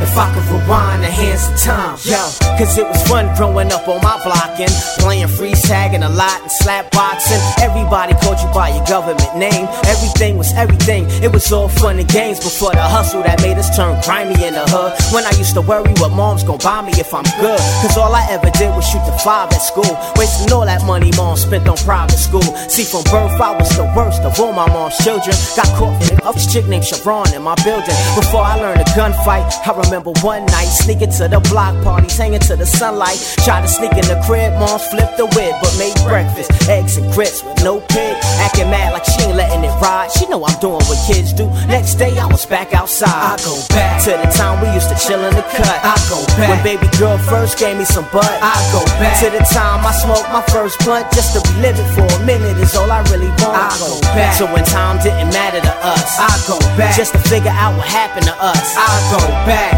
If 0.00 0.16
I 0.16 0.30
could 0.32 0.46
rewind 0.46 1.02
the 1.02 1.10
hands 1.10 1.42
of 1.50 1.58
time, 1.58 1.98
yo, 2.06 2.22
cause 2.54 2.78
it 2.78 2.86
was 2.86 3.02
fun 3.10 3.34
growing 3.34 3.72
up 3.72 3.88
on 3.88 3.98
my 4.00 4.14
block 4.22 4.54
and 4.60 4.70
playing 5.02 5.26
freeze 5.26 5.60
tag 5.62 5.92
and 5.92 6.04
a 6.04 6.08
lot 6.08 6.40
and 6.40 6.50
slap 6.50 6.92
boxing. 6.92 7.40
Everybody 7.58 8.14
called 8.22 8.38
you 8.38 8.46
by 8.54 8.70
your 8.70 8.86
government 8.86 9.34
name. 9.34 9.66
Everything 9.90 10.38
was 10.38 10.54
everything. 10.54 11.10
It 11.18 11.32
was 11.32 11.50
all 11.50 11.68
fun 11.68 11.98
and 11.98 12.08
games 12.08 12.38
before 12.38 12.70
the 12.70 12.82
hustle 12.82 13.22
that 13.24 13.42
made 13.42 13.58
us 13.58 13.74
turn 13.76 14.00
grimy 14.06 14.38
in 14.38 14.54
the 14.54 14.62
hood. 14.70 14.94
When 15.10 15.26
I 15.26 15.34
used 15.34 15.54
to 15.54 15.62
worry 15.62 15.90
what 15.98 16.12
mom's 16.14 16.44
gonna 16.44 16.62
buy 16.62 16.82
me 16.86 16.94
if 16.94 17.12
I'm 17.12 17.26
good. 17.42 17.58
Cause 17.82 17.98
all 17.98 18.14
I 18.14 18.22
ever 18.30 18.50
did 18.54 18.70
was 18.78 18.86
shoot 18.86 19.02
the 19.02 19.18
five 19.26 19.50
at 19.50 19.58
school. 19.58 19.98
Wasting 20.14 20.52
all 20.52 20.64
that 20.64 20.86
money 20.86 21.10
mom 21.16 21.36
spent 21.36 21.66
on 21.66 21.76
private 21.76 22.22
school. 22.22 22.46
See, 22.70 22.86
from 22.86 23.02
birth, 23.10 23.34
I 23.42 23.50
was 23.50 23.74
the 23.74 23.90
worst 23.98 24.22
of 24.22 24.38
all 24.38 24.52
my 24.52 24.68
mom's 24.70 24.96
children. 25.02 25.34
Got 25.58 25.66
caught 25.74 25.98
in 26.06 26.22
a 26.22 26.32
chick 26.38 26.70
named 26.70 26.86
Sharon 26.86 27.34
in 27.34 27.42
my 27.42 27.58
building. 27.66 27.98
Before 28.14 28.46
I 28.46 28.54
learned 28.62 28.80
a 28.80 28.88
gunfight, 28.94 29.50
I 29.66 29.70
remember 29.74 29.87
one 29.96 30.44
night 30.46 30.68
sneaking 30.68 31.10
to 31.10 31.28
the 31.28 31.40
block 31.48 31.72
parties, 31.82 32.16
hanging 32.16 32.40
to 32.40 32.56
the 32.56 32.66
sunlight. 32.66 33.16
Tried 33.44 33.62
to 33.62 33.68
sneak 33.68 33.92
in 33.92 34.04
the 34.04 34.20
crib, 34.26 34.52
mom 34.60 34.78
flipped 34.78 35.16
the 35.16 35.24
whip, 35.32 35.54
but 35.62 35.72
made 35.78 35.96
breakfast, 36.04 36.50
eggs 36.68 36.96
and 36.98 37.10
grits 37.12 37.42
with 37.42 37.56
no 37.64 37.80
pig. 37.80 38.16
Acting 38.44 38.70
mad 38.70 38.92
like 38.92 39.04
she 39.04 39.22
ain't 39.24 39.36
letting 39.36 39.64
it 39.64 39.72
ride. 39.80 40.12
She 40.12 40.28
know 40.28 40.44
I'm 40.44 40.58
doing 40.60 40.84
what 40.84 40.98
kids 41.08 41.32
do. 41.32 41.48
Next 41.66 41.94
day 41.94 42.12
I 42.18 42.26
was 42.26 42.44
back 42.44 42.74
outside. 42.74 43.08
I 43.08 43.36
go 43.40 43.56
back 43.70 44.04
to 44.04 44.12
the 44.12 44.28
time 44.36 44.60
we 44.60 44.68
used 44.76 44.92
to 44.92 44.96
chill 45.00 45.24
in 45.24 45.34
the 45.34 45.42
cut. 45.56 45.80
I 45.80 45.96
go 46.12 46.20
back 46.36 46.48
when 46.52 46.60
baby 46.62 46.88
girl 46.98 47.16
first 47.16 47.58
gave 47.58 47.78
me 47.78 47.84
some 47.84 48.04
butt. 48.12 48.28
I 48.28 48.56
go 48.72 48.84
back 49.00 49.16
to 49.24 49.30
the 49.32 49.42
time 49.48 49.86
I 49.86 49.92
smoked 49.92 50.28
my 50.28 50.44
first 50.52 50.78
blunt 50.84 51.08
just 51.12 51.32
to 51.32 51.40
relive 51.56 51.80
it 51.80 51.88
for 51.96 52.04
a 52.04 52.20
minute 52.26 52.60
is 52.60 52.76
all 52.76 52.90
I 52.90 53.00
really 53.08 53.32
want. 53.40 53.56
I 53.56 53.72
go 53.80 53.96
back 54.12 54.36
to 54.38 54.44
when 54.52 54.64
time 54.64 55.00
didn't 55.00 55.32
matter 55.32 55.60
to 55.64 55.74
us. 55.80 56.20
I 56.20 56.32
go 56.44 56.58
back 56.76 56.94
just 56.96 57.12
to 57.12 57.20
figure 57.24 57.54
out 57.54 57.76
what 57.76 57.88
happened 57.88 58.26
to 58.26 58.36
us. 58.36 58.76
I 58.76 58.92
go 59.16 59.22
back. 59.48 59.77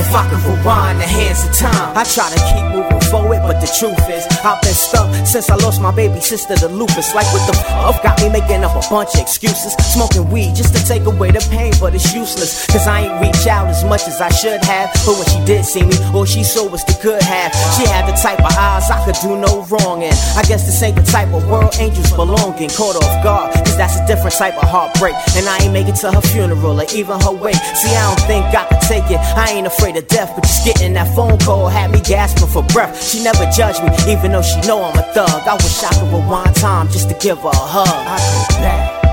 If 0.00 0.16
I 0.16 0.24
could 0.32 0.40
rewind 0.48 0.98
the 0.98 1.04
hands 1.04 1.44
of 1.44 1.52
time, 1.52 1.92
I 1.92 2.08
try 2.08 2.24
to 2.32 2.40
keep 2.48 2.64
moving 2.72 3.04
forward, 3.12 3.44
but 3.44 3.60
the 3.60 3.68
truth 3.68 4.00
is, 4.08 4.24
I've 4.40 4.56
been 4.64 4.72
stuck 4.72 5.12
since 5.28 5.50
I 5.50 5.56
lost 5.60 5.82
my 5.82 5.92
baby 5.92 6.20
sister 6.20 6.56
to 6.56 6.68
lupus. 6.68 7.14
Like 7.14 7.28
what 7.36 7.44
the 7.44 7.52
fuck 7.68 8.02
got 8.02 8.16
me 8.22 8.32
making 8.32 8.64
up 8.64 8.72
a 8.72 8.80
bunch 8.88 9.12
of 9.12 9.20
excuses, 9.20 9.76
smoking 9.92 10.24
weed 10.32 10.56
just 10.56 10.72
to 10.74 10.80
take 10.88 11.04
away 11.04 11.32
the 11.32 11.44
pain, 11.52 11.74
but 11.78 11.94
it's 11.94 12.14
useless. 12.14 12.64
Cause 12.72 12.88
I 12.88 13.04
ain't 13.04 13.20
reach 13.20 13.46
out 13.46 13.68
as 13.68 13.84
much 13.84 14.08
as 14.08 14.22
I 14.22 14.32
should 14.32 14.64
have. 14.64 14.88
But 15.04 15.20
when 15.20 15.28
she 15.28 15.40
did 15.44 15.68
see 15.68 15.84
me, 15.84 15.92
all 16.16 16.24
she 16.24 16.44
saw 16.44 16.64
was 16.64 16.82
the 16.88 16.96
good 17.02 17.20
half. 17.20 17.52
She 17.76 17.84
had 17.84 18.08
the 18.08 18.16
type 18.16 18.40
of 18.40 18.56
eyes 18.56 18.88
I 18.88 19.04
could 19.04 19.20
do 19.20 19.36
no 19.36 19.68
wrong 19.68 20.00
in. 20.00 20.16
I 20.32 20.48
guess 20.48 20.64
this 20.64 20.80
ain't 20.82 20.96
the 20.96 21.04
type 21.04 21.28
of 21.36 21.44
world 21.44 21.76
angels 21.76 22.08
belong 22.16 22.56
in. 22.56 22.72
Caught 22.72 22.96
off 23.04 23.22
guard, 23.22 23.52
cause 23.52 23.76
that's 23.76 24.00
a 24.00 24.06
different 24.08 24.32
type 24.32 24.56
of 24.56 24.64
heartbreak. 24.64 25.12
And 25.36 25.44
I 25.44 25.60
ain't 25.60 25.74
make 25.76 25.92
it 25.92 26.00
to 26.00 26.10
her 26.10 26.24
funeral 26.32 26.80
or 26.80 26.88
even 26.96 27.20
her 27.20 27.36
wake. 27.36 27.60
See, 27.76 27.92
I 27.92 28.08
don't 28.08 28.24
think 28.24 28.48
I 28.56 28.64
could 28.64 28.80
take 28.88 29.04
it. 29.12 29.20
I 29.36 29.52
ain't 29.52 29.66
afraid 29.66 29.89
of 29.96 30.06
death, 30.08 30.32
but 30.34 30.42
just 30.44 30.64
getting 30.64 30.92
that 30.94 31.14
phone 31.14 31.38
call 31.38 31.68
had 31.68 31.90
me 31.90 32.00
gasping 32.00 32.48
for 32.48 32.62
breath. 32.72 33.02
She 33.02 33.22
never 33.22 33.44
judged 33.50 33.82
me, 33.82 33.90
even 34.12 34.32
though 34.32 34.42
she 34.42 34.60
know 34.66 34.82
I'm 34.82 34.96
a 34.98 35.02
thug. 35.14 35.30
I 35.30 35.54
wish 35.54 35.82
I 35.82 35.90
could 35.94 36.12
rewind 36.12 36.54
time 36.56 36.88
just 36.88 37.08
to 37.08 37.16
give 37.16 37.38
her 37.38 37.48
a 37.48 37.56
hug. 37.56 37.88
I 37.88 38.16
go 38.48 38.60
back. 38.60 39.09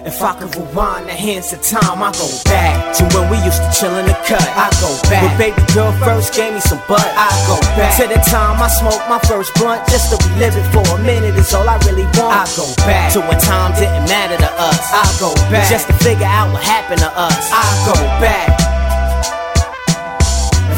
If 0.00 0.22
I 0.22 0.32
could 0.32 0.48
rewind 0.56 1.12
the 1.12 1.12
hands 1.12 1.52
of 1.52 1.60
time, 1.60 2.00
I 2.00 2.08
go 2.16 2.24
back 2.48 2.96
to 2.96 3.04
when 3.12 3.28
we 3.28 3.36
used 3.44 3.60
to 3.60 3.68
chill 3.76 3.92
in 4.00 4.08
the 4.08 4.16
cut. 4.24 4.40
I 4.56 4.72
go 4.80 4.88
back 5.12 5.20
when 5.20 5.36
baby 5.36 5.60
girl 5.76 5.92
first 6.00 6.32
gave 6.32 6.56
me 6.56 6.60
some 6.60 6.80
butt. 6.88 7.04
I 7.04 7.28
go 7.44 7.60
back 7.76 7.92
to 8.00 8.08
the 8.08 8.16
time 8.32 8.56
I 8.64 8.68
smoked 8.72 9.04
my 9.12 9.20
first 9.28 9.52
blunt 9.60 9.84
just 9.92 10.08
to 10.08 10.16
relive 10.32 10.56
it 10.56 10.64
for 10.72 10.80
a 10.96 10.98
minute. 11.04 11.36
Is 11.36 11.52
all 11.52 11.68
I 11.68 11.76
really 11.84 12.08
want. 12.16 12.32
I 12.32 12.48
go 12.56 12.64
back 12.88 13.12
to 13.12 13.20
when 13.20 13.36
time 13.44 13.76
didn't 13.76 14.08
matter 14.08 14.40
to 14.40 14.50
us. 14.56 14.80
I 14.88 15.04
go 15.20 15.36
back 15.52 15.68
just 15.68 15.86
to 15.88 15.94
figure 16.00 16.24
out 16.24 16.48
what 16.48 16.64
happened 16.64 17.04
to 17.04 17.12
us. 17.12 17.52
I 17.52 17.68
go 17.84 17.96
back. 18.24 18.48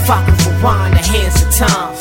If 0.02 0.10
I 0.10 0.18
could 0.26 0.34
rewind 0.50 0.98
the 0.98 1.04
hands 1.06 1.38
of 1.46 1.50
time, 1.54 1.91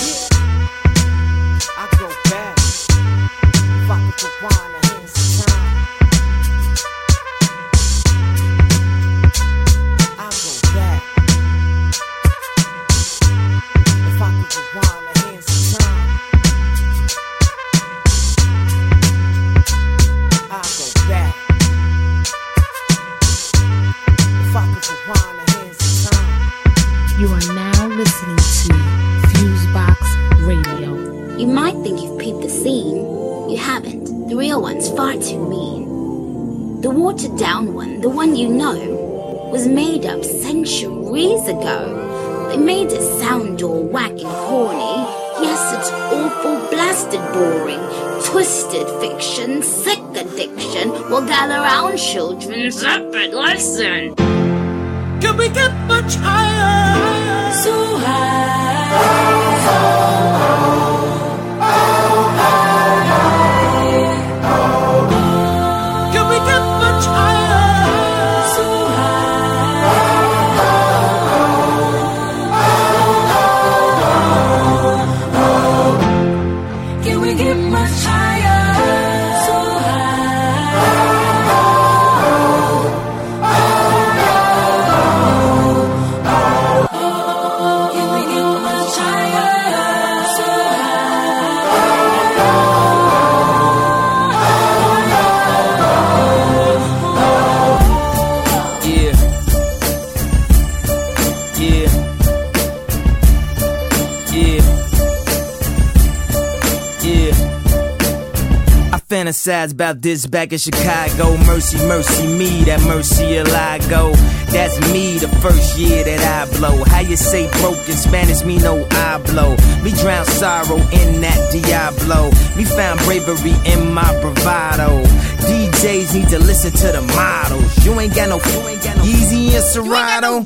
About 109.47 110.03
this 110.03 110.27
back 110.27 110.51
in 110.51 110.59
Chicago. 110.59 111.35
Mercy, 111.45 111.77
mercy 111.87 112.27
me, 112.27 112.63
that 112.65 112.79
mercy 112.81 113.39
I 113.39 113.79
go. 113.89 114.11
That's 114.53 114.77
me 114.93 115.17
the 115.17 115.29
first 115.41 115.79
year 115.79 116.03
that 116.03 116.21
I 116.21 116.57
blow. 116.59 116.83
How 116.83 116.99
you 116.99 117.17
say 117.17 117.49
broke 117.59 117.89
in 117.89 117.95
Spanish, 117.95 118.43
me 118.43 118.59
no 118.59 118.85
I 118.91 119.17
blow. 119.25 119.55
Me 119.81 119.91
drown 119.97 120.25
sorrow 120.25 120.77
in 120.77 121.21
that 121.21 121.39
Diablo. 121.51 122.29
Me 122.55 122.65
found 122.65 122.99
bravery 122.99 123.55
in 123.65 123.91
my 123.91 124.05
bravado. 124.21 125.01
DJs 125.41 126.13
need 126.13 126.29
to 126.29 126.37
listen 126.37 126.71
to 126.71 126.91
the 126.91 127.01
models. 127.17 127.83
You 127.83 127.99
ain't 127.99 128.13
got 128.13 128.29
no, 128.29 128.37
you 128.37 128.67
ain't 128.67 128.83
got 128.83 128.97
no 128.97 129.03
Yeezy 129.03 129.55
and 129.55 129.63
Serato 129.63 130.41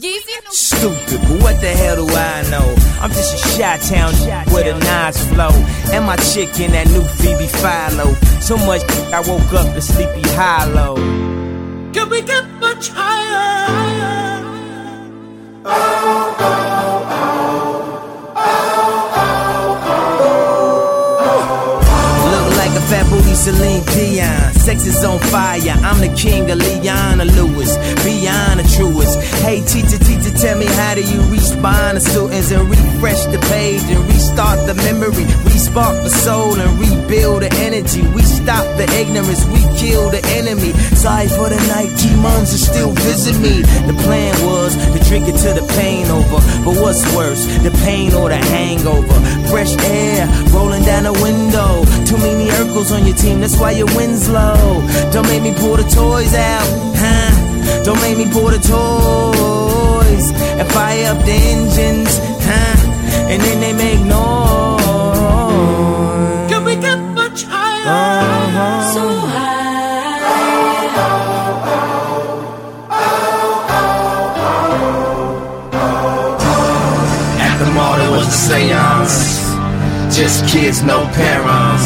stupid, 0.77 1.21
but 1.27 1.41
what 1.43 1.61
the 1.61 1.69
hell 1.69 1.95
do 1.95 2.07
I 2.13 2.43
know? 2.49 2.75
I'm 3.01 3.11
just 3.11 3.33
a 3.35 3.37
Chi-town 3.57 4.11
with 4.53 4.67
a 4.67 4.77
nice 4.79 5.19
flow. 5.29 5.51
And 5.93 6.05
my 6.05 6.15
chick 6.17 6.59
in 6.59 6.71
that 6.71 6.87
new 6.87 7.03
Phoebe 7.19 7.47
Philo. 7.47 8.13
So 8.41 8.57
much 8.57 8.83
I 9.13 9.19
woke 9.21 9.53
up 9.53 9.73
to 9.73 9.81
sleepy 9.81 10.21
hollow. 10.29 10.95
Can 11.93 12.09
we 12.09 12.21
get 12.21 12.45
much 12.59 12.89
higher? 12.89 14.43
Oh, 15.65 16.35
oh, 16.39 17.09
oh. 17.09 17.45
Fat 22.85 23.09
booty 23.09 23.33
Celine 23.33 23.83
Sex 24.65 24.87
is 24.87 25.05
on 25.05 25.19
fire. 25.29 25.77
I'm 25.85 26.01
the 26.01 26.09
king 26.17 26.49
of 26.49 26.57
Leona 26.57 27.23
Lewis. 27.23 27.77
Beyond 28.01 28.59
the 28.59 28.65
truest. 28.73 29.21
Hey, 29.45 29.61
teacher, 29.61 30.01
teacher, 30.01 30.33
tell 30.33 30.57
me 30.57 30.65
how 30.65 30.95
do 30.95 31.03
you 31.05 31.21
respond 31.29 31.97
to 31.97 32.01
students 32.01 32.49
and 32.49 32.67
refresh 32.67 33.25
the 33.29 33.37
page 33.53 33.85
and 33.93 34.01
restart 34.09 34.65
the 34.65 34.73
memory? 34.73 35.29
Respark 35.45 36.01
the 36.01 36.09
soul 36.09 36.57
and 36.57 36.71
rebuild 36.81 37.43
the 37.43 37.53
energy. 37.61 38.01
We 38.17 38.23
stop 38.23 38.65
the 38.81 38.89
ignorance. 38.97 39.45
We 39.53 39.61
kill 39.77 40.09
the 40.09 40.25
enemy. 40.33 40.73
Sorry 40.97 41.29
for 41.29 41.45
the 41.45 41.61
night. 41.69 41.93
Demons 42.01 42.49
are 42.49 42.65
still 42.65 42.89
visit 43.05 43.37
me. 43.37 43.61
The 43.85 43.93
plan 44.01 44.33
was 44.49 44.73
to 44.73 44.99
drink 45.05 45.29
it 45.29 45.37
to 45.45 45.53
the 45.61 45.64
pain 45.75 46.07
over. 46.07 46.39
But 46.65 46.75
what's 46.81 47.03
worse, 47.15 47.45
the 47.63 47.71
pain 47.83 48.13
or 48.13 48.29
the 48.29 48.37
hangover? 48.37 49.19
Fresh 49.49 49.73
air 49.83 50.27
rolling 50.51 50.83
down 50.83 51.03
the 51.03 51.13
window. 51.13 51.85
Too 52.05 52.17
many 52.17 52.47
Urkels 52.59 52.91
on 52.91 53.05
your 53.05 53.15
team, 53.15 53.41
that's 53.41 53.57
why 53.59 53.71
your 53.71 53.87
win's 53.95 54.29
low. 54.29 54.81
Don't 55.11 55.27
make 55.27 55.43
me 55.43 55.53
pull 55.53 55.77
the 55.77 55.83
toys 55.83 56.33
out, 56.33 56.67
huh? 56.95 57.83
Don't 57.83 58.01
make 58.01 58.17
me 58.17 58.25
pull 58.31 58.49
the 58.49 58.59
toys 58.59 60.31
and 60.59 60.67
fire 60.71 61.11
up 61.11 61.19
the 61.25 61.37
engines, 61.53 62.17
huh? 62.49 62.75
And 63.31 63.41
then 63.41 63.59
they 63.59 63.73
make 63.73 64.01
noise. 64.05 64.64
Kids, 80.65 80.81
no 80.81 81.05
parents. 81.13 81.85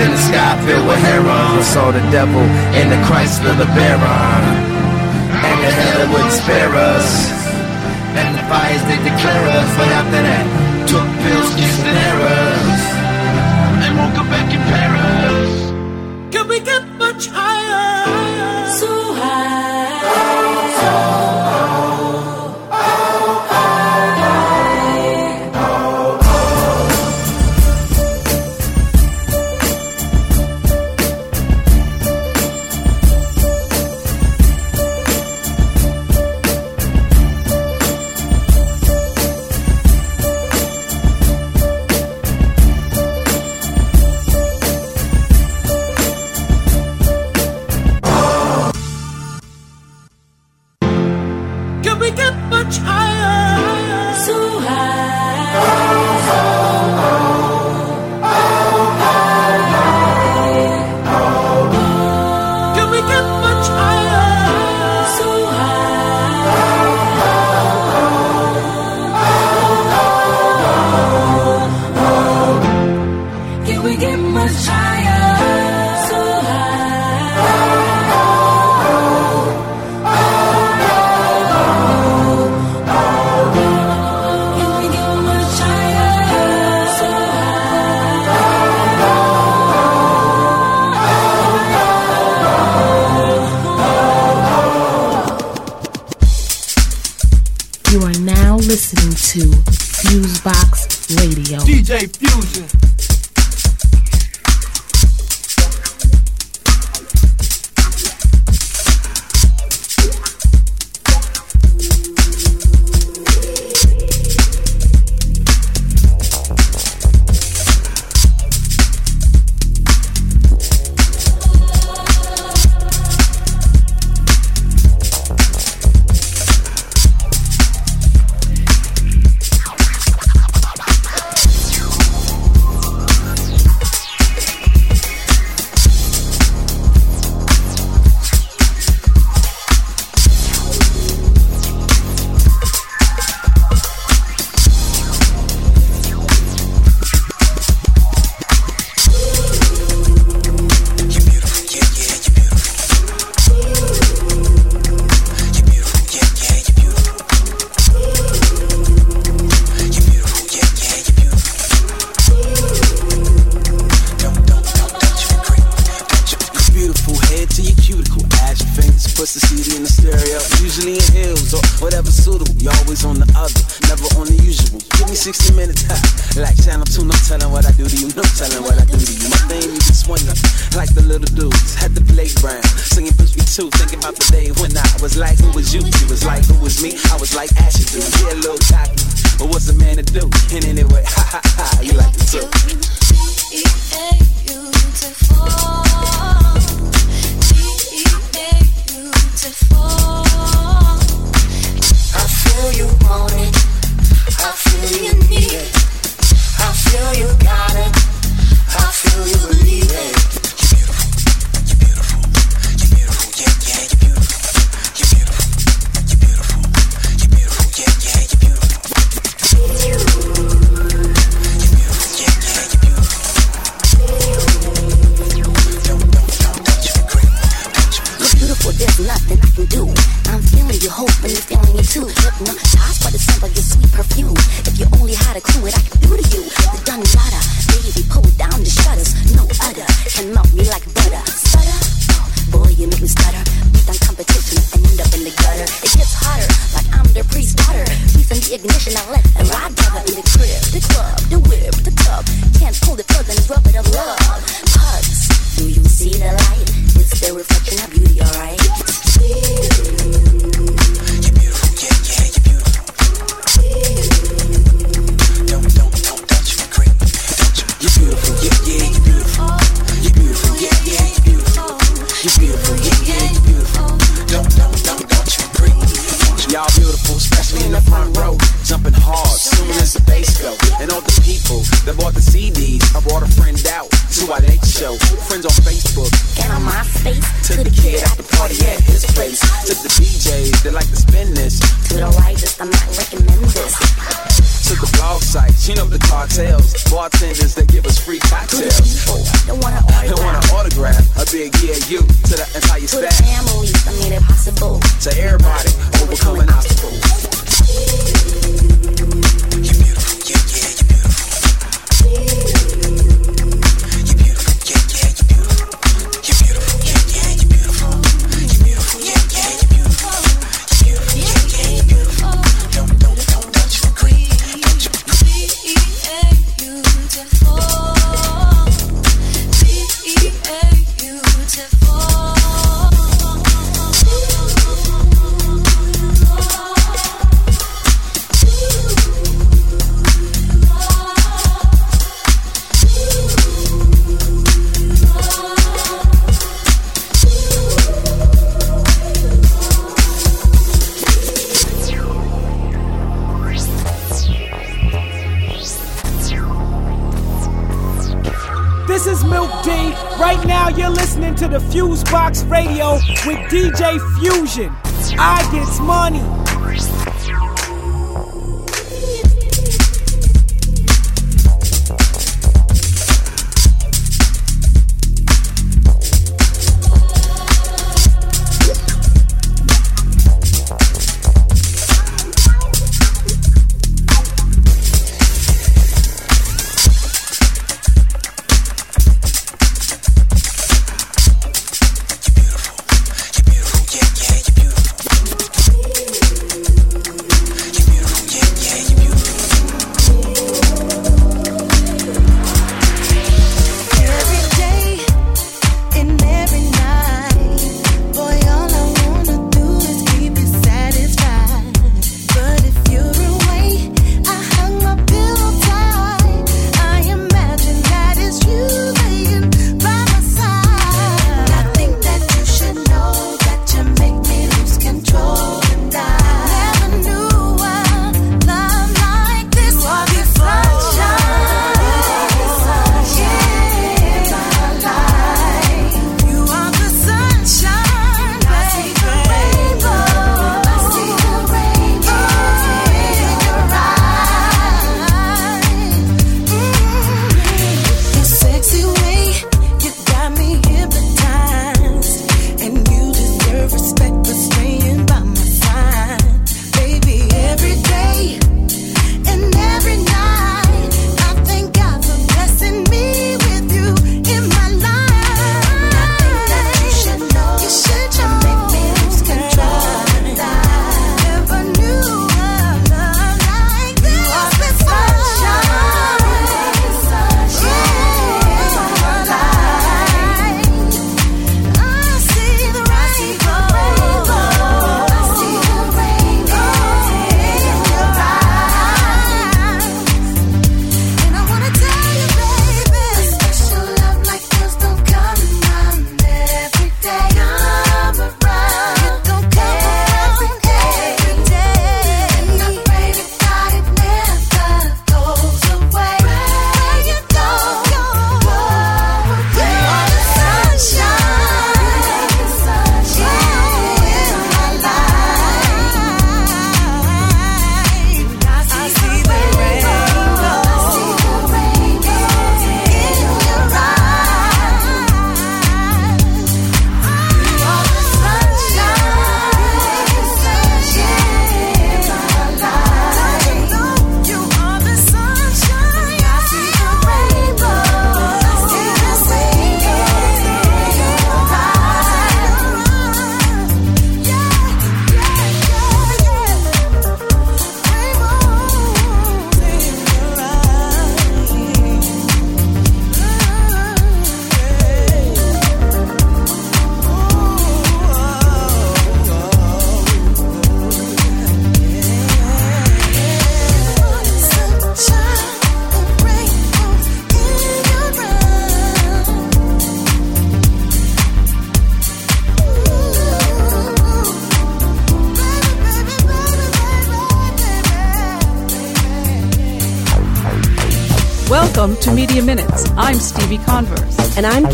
Then 0.00 0.08
the 0.08 0.16
sky 0.16 0.56
filled 0.64 0.88
with 0.88 0.96
herons. 0.96 1.60
I 1.60 1.72
saw 1.74 1.90
the 1.90 2.00
devil 2.08 2.40
in 2.72 2.88
the 2.88 2.96
Chrysler, 3.04 3.52
LeBaron. 3.52 4.42
And 5.44 5.58
the 5.60 5.70
hell 5.76 6.08
wouldn't 6.10 6.32
spare 6.32 6.72
us. 6.72 7.28
And 8.16 8.32
the 8.32 8.40
fires 8.48 8.80
they 8.88 8.96
declare 9.04 9.44
us. 9.60 9.68
But 9.76 9.88
after 9.92 10.22
that, 10.24 10.44
took 10.88 11.04
pills, 11.20 11.52
kissed 11.60 11.84
and 11.84 11.98
errors. 12.08 12.45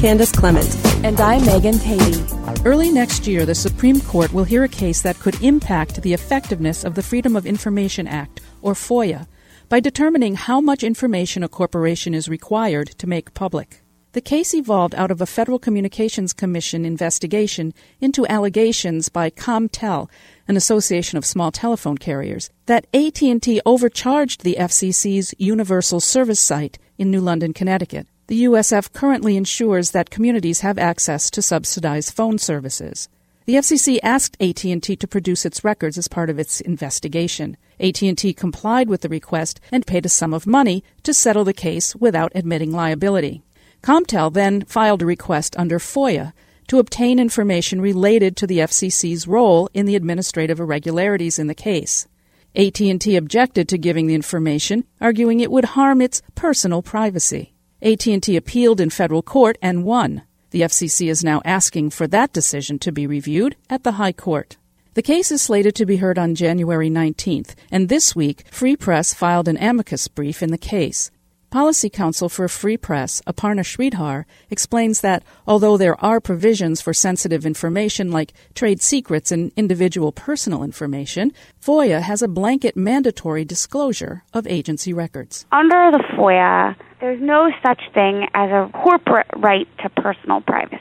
Candace 0.01 0.33
Clement. 0.33 0.77
And 1.05 1.21
I'm 1.21 1.45
Megan 1.45 1.79
Tady. 1.79 2.65
Early 2.65 2.91
next 2.91 3.27
year, 3.27 3.45
the 3.45 3.55
Supreme 3.55 4.01
Court 4.01 4.33
will 4.33 4.45
hear 4.45 4.65
a 4.65 4.69
case 4.69 5.03
that 5.03 5.19
could 5.19 5.41
impact 5.43 6.03
the 6.03 6.13
effectiveness 6.13 6.85
of 6.85 6.95
the 6.95 7.03
Freedom 7.03 7.37
of 7.37 7.47
Information 7.47 8.07
Act, 8.07 8.41
or 8.61 8.75
FOIA, 8.75 9.27
by 9.69 9.81
determining 9.81 10.35
how 10.35 10.61
much 10.61 10.83
information 10.83 11.43
a 11.43 11.49
corporation 11.49 12.15
is 12.15 12.29
required 12.29 12.89
to 12.99 13.07
make 13.07 13.35
public. 13.35 13.83
The 14.13 14.21
case 14.21 14.53
evolved 14.55 14.95
out 14.95 15.11
of 15.11 15.23
a 15.23 15.27
Federal 15.27 15.59
Communications 15.59 16.35
Commission 16.35 16.85
investigation 16.85 17.73
into 18.01 18.27
allegations 18.27 19.09
by 19.09 19.31
CompTel, 19.31 20.11
an 20.47 20.57
association 20.57 21.17
of 21.17 21.25
small 21.25 21.51
telephone 21.51 21.97
carriers, 21.97 22.51
that 22.67 22.87
AT&T 22.93 23.63
overcharged 23.65 24.43
the 24.43 24.57
FCC's 24.59 25.35
Universal 25.39 26.01
Service 26.01 26.41
site 26.41 26.79
in 26.99 27.11
New 27.11 27.21
London, 27.21 27.55
Connecticut. 27.55 28.07
The 28.29 28.45
USF 28.45 28.93
currently 28.93 29.37
ensures 29.37 29.91
that 29.91 30.11
communities 30.11 30.61
have 30.61 30.79
access 30.79 31.31
to 31.31 31.43
subsidized 31.43 32.15
phone 32.15 32.39
services. 32.39 33.09
The 33.45 33.55
FCC 33.55 33.99
asked 34.05 34.37
AT&T 34.41 34.97
to 34.97 35.09
produce 35.09 35.45
its 35.45 35.65
records 35.65 35.99
as 35.99 36.07
part 36.07 36.31
of 36.31 36.39
its 36.39 36.61
investigation. 36.61 37.57
AT&T 37.81 38.33
complied 38.35 38.89
with 38.89 39.01
the 39.01 39.09
request 39.09 39.61
and 39.73 39.85
paid 39.85 40.07
a 40.07 40.09
sum 40.09 40.33
of 40.33 40.47
money 40.47 40.85
to 41.03 41.13
settle 41.13 41.43
the 41.43 41.53
case 41.53 41.97
without 41.97 42.31
admitting 42.37 42.71
liability. 42.71 43.43
CompTel 43.83 44.33
then 44.33 44.65
filed 44.67 45.03
a 45.03 45.07
request 45.07 45.57
under 45.59 45.81
FOIA 45.81 46.33
to 46.69 46.79
obtain 46.79 47.19
information 47.19 47.81
related 47.81 48.37
to 48.37 48.47
the 48.47 48.61
FCC's 48.61 49.27
role 49.27 49.69
in 49.75 49.87
the 49.87 49.97
administrative 49.97 50.61
irregularities 50.61 51.41
in 51.41 51.49
the 51.49 51.55
case. 51.55 52.07
AT&T 52.55 53.17
objected 53.17 53.69
to 53.69 53.77
giving 53.79 54.07
the 54.07 54.15
information, 54.15 54.85
arguing 55.01 55.41
it 55.41 55.51
would 55.51 55.65
harm 55.65 56.01
its 56.01 56.23
personal 56.37 56.83
privacy. 56.83 57.53
AT&T 57.83 58.37
appealed 58.37 58.81
in 58.81 58.91
federal 58.91 59.23
court 59.23 59.59
and 59.61 59.85
won. 59.85 60.23
The 60.51 60.61
FCC 60.61 61.11
is 61.11 61.25
now 61.25 61.43
asking 61.45 61.91
for 61.91 62.07
that 62.07 62.33
decision 62.33 62.79
to 62.79 62.93
be 62.93 63.09
reviewed 63.09 63.57
at 63.69 63.83
the 63.83 63.93
High 63.93 64.13
Court. 64.13 64.57
The 64.95 65.03
case 65.03 65.33
is 65.33 65.43
slated 65.43 65.75
to 65.77 65.87
be 65.87 65.97
heard 65.97 66.17
on 66.17 66.37
January 66.37 66.89
19th, 66.89 67.55
and 67.73 67.89
this 67.89 68.15
week, 68.15 68.45
Free 68.51 68.77
Press 68.77 69.13
filed 69.13 69.49
an 69.49 69.57
amicus 69.57 70.07
brief 70.07 70.45
in 70.45 70.53
the 70.53 70.59
case. 70.59 71.11
Policy 71.51 71.91
Counsel 71.91 72.31
for 72.31 72.49
Free 72.49 72.79
Press, 72.79 73.21
Aparna 73.27 73.61
Sridhar, 73.61 74.25
explains 74.49 75.03
that 75.03 75.23
although 75.47 75.77
there 75.77 76.03
are 76.03 76.21
provisions 76.21 76.81
for 76.81 76.95
sensitive 76.95 77.45
information 77.45 78.11
like 78.11 78.33
trade 78.55 78.81
secrets 78.81 79.31
and 79.31 79.53
individual 79.55 80.13
personal 80.13 80.63
information, 80.63 81.33
FOIA 81.63 82.01
has 82.01 82.23
a 82.23 82.29
blanket 82.29 82.75
mandatory 82.75 83.45
disclosure 83.45 84.23
of 84.33 84.47
agency 84.47 84.95
records. 84.95 85.45
Under 85.53 85.91
the 85.91 86.03
FOIA, 86.17 86.75
there's 87.03 87.21
no 87.21 87.51
such 87.67 87.81
thing 87.93 88.29
as 88.33 88.49
a 88.51 88.71
corporate 88.73 89.27
right 89.37 89.67
to 89.83 89.91
personal 89.91 90.41
privacy 90.41 90.79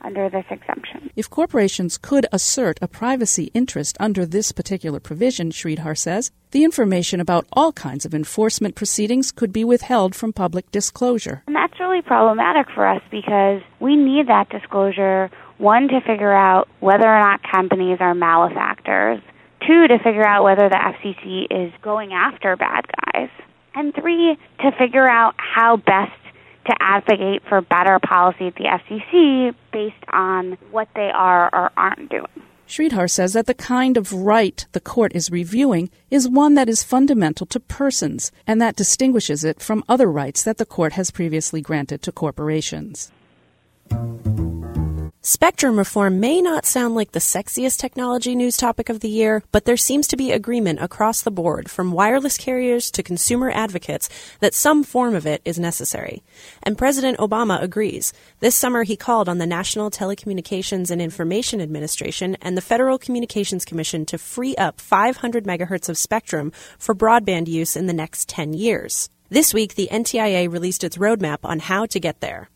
under 0.00 0.30
this 0.30 0.46
exemption. 0.50 1.10
If 1.14 1.28
corporations 1.28 1.98
could 1.98 2.26
assert 2.32 2.78
a 2.80 2.88
privacy 2.88 3.50
interest 3.52 3.94
under 4.00 4.24
this 4.24 4.50
particular 4.50 4.98
provision, 4.98 5.50
Sridhar 5.50 5.96
says, 5.96 6.30
the 6.52 6.64
information 6.64 7.20
about 7.20 7.46
all 7.52 7.72
kinds 7.72 8.06
of 8.06 8.14
enforcement 8.14 8.76
proceedings 8.76 9.30
could 9.30 9.52
be 9.52 9.62
withheld 9.62 10.14
from 10.14 10.32
public 10.32 10.70
disclosure. 10.70 11.42
And 11.46 11.54
that's 11.54 11.78
really 11.78 12.00
problematic 12.00 12.68
for 12.74 12.86
us 12.86 13.02
because 13.10 13.60
we 13.78 13.94
need 13.94 14.28
that 14.28 14.48
disclosure, 14.48 15.30
one, 15.58 15.88
to 15.88 16.00
figure 16.00 16.32
out 16.32 16.68
whether 16.80 17.06
or 17.06 17.20
not 17.20 17.40
companies 17.42 17.98
are 18.00 18.14
malefactors, 18.14 19.20
two, 19.66 19.86
to 19.86 19.98
figure 19.98 20.26
out 20.26 20.44
whether 20.44 20.70
the 20.70 20.76
FCC 20.76 21.44
is 21.50 21.70
going 21.82 22.14
after 22.14 22.56
bad 22.56 22.86
guys, 23.12 23.28
and 23.78 23.94
three, 23.94 24.36
to 24.60 24.72
figure 24.72 25.08
out 25.08 25.34
how 25.38 25.76
best 25.76 26.12
to 26.66 26.74
advocate 26.80 27.42
for 27.48 27.60
better 27.62 27.98
policy 27.98 28.48
at 28.48 28.54
the 28.56 28.64
FCC 28.64 29.54
based 29.72 29.94
on 30.12 30.58
what 30.70 30.88
they 30.94 31.10
are 31.14 31.48
or 31.52 31.70
aren't 31.76 32.10
doing. 32.10 32.26
Sridhar 32.68 33.10
says 33.10 33.32
that 33.32 33.46
the 33.46 33.54
kind 33.54 33.96
of 33.96 34.12
right 34.12 34.66
the 34.72 34.80
court 34.80 35.12
is 35.14 35.30
reviewing 35.30 35.88
is 36.10 36.28
one 36.28 36.52
that 36.54 36.68
is 36.68 36.82
fundamental 36.82 37.46
to 37.46 37.60
persons, 37.60 38.30
and 38.46 38.60
that 38.60 38.76
distinguishes 38.76 39.42
it 39.42 39.62
from 39.62 39.82
other 39.88 40.10
rights 40.10 40.42
that 40.44 40.58
the 40.58 40.66
court 40.66 40.92
has 40.92 41.10
previously 41.10 41.62
granted 41.62 42.02
to 42.02 42.12
corporations. 42.12 43.10
Spectrum 45.28 45.76
reform 45.78 46.20
may 46.20 46.40
not 46.40 46.64
sound 46.64 46.94
like 46.94 47.12
the 47.12 47.18
sexiest 47.18 47.76
technology 47.76 48.34
news 48.34 48.56
topic 48.56 48.88
of 48.88 49.00
the 49.00 49.10
year, 49.10 49.42
but 49.52 49.66
there 49.66 49.76
seems 49.76 50.06
to 50.06 50.16
be 50.16 50.32
agreement 50.32 50.80
across 50.80 51.20
the 51.20 51.30
board, 51.30 51.70
from 51.70 51.92
wireless 51.92 52.38
carriers 52.38 52.90
to 52.90 53.02
consumer 53.02 53.50
advocates, 53.50 54.08
that 54.40 54.54
some 54.54 54.82
form 54.82 55.14
of 55.14 55.26
it 55.26 55.42
is 55.44 55.58
necessary. 55.58 56.22
And 56.62 56.78
President 56.78 57.18
Obama 57.18 57.62
agrees. 57.62 58.14
This 58.40 58.54
summer, 58.54 58.84
he 58.84 58.96
called 58.96 59.28
on 59.28 59.36
the 59.36 59.44
National 59.44 59.90
Telecommunications 59.90 60.90
and 60.90 61.02
Information 61.02 61.60
Administration 61.60 62.38
and 62.40 62.56
the 62.56 62.62
Federal 62.62 62.96
Communications 62.96 63.66
Commission 63.66 64.06
to 64.06 64.16
free 64.16 64.56
up 64.56 64.80
500 64.80 65.44
megahertz 65.44 65.90
of 65.90 65.98
spectrum 65.98 66.52
for 66.78 66.94
broadband 66.94 67.48
use 67.48 67.76
in 67.76 67.84
the 67.84 67.92
next 67.92 68.30
10 68.30 68.54
years. 68.54 69.10
This 69.28 69.52
week, 69.52 69.74
the 69.74 69.90
NTIA 69.92 70.50
released 70.50 70.84
its 70.84 70.96
roadmap 70.96 71.40
on 71.44 71.58
how 71.58 71.84
to 71.84 72.00
get 72.00 72.20
there. 72.20 72.48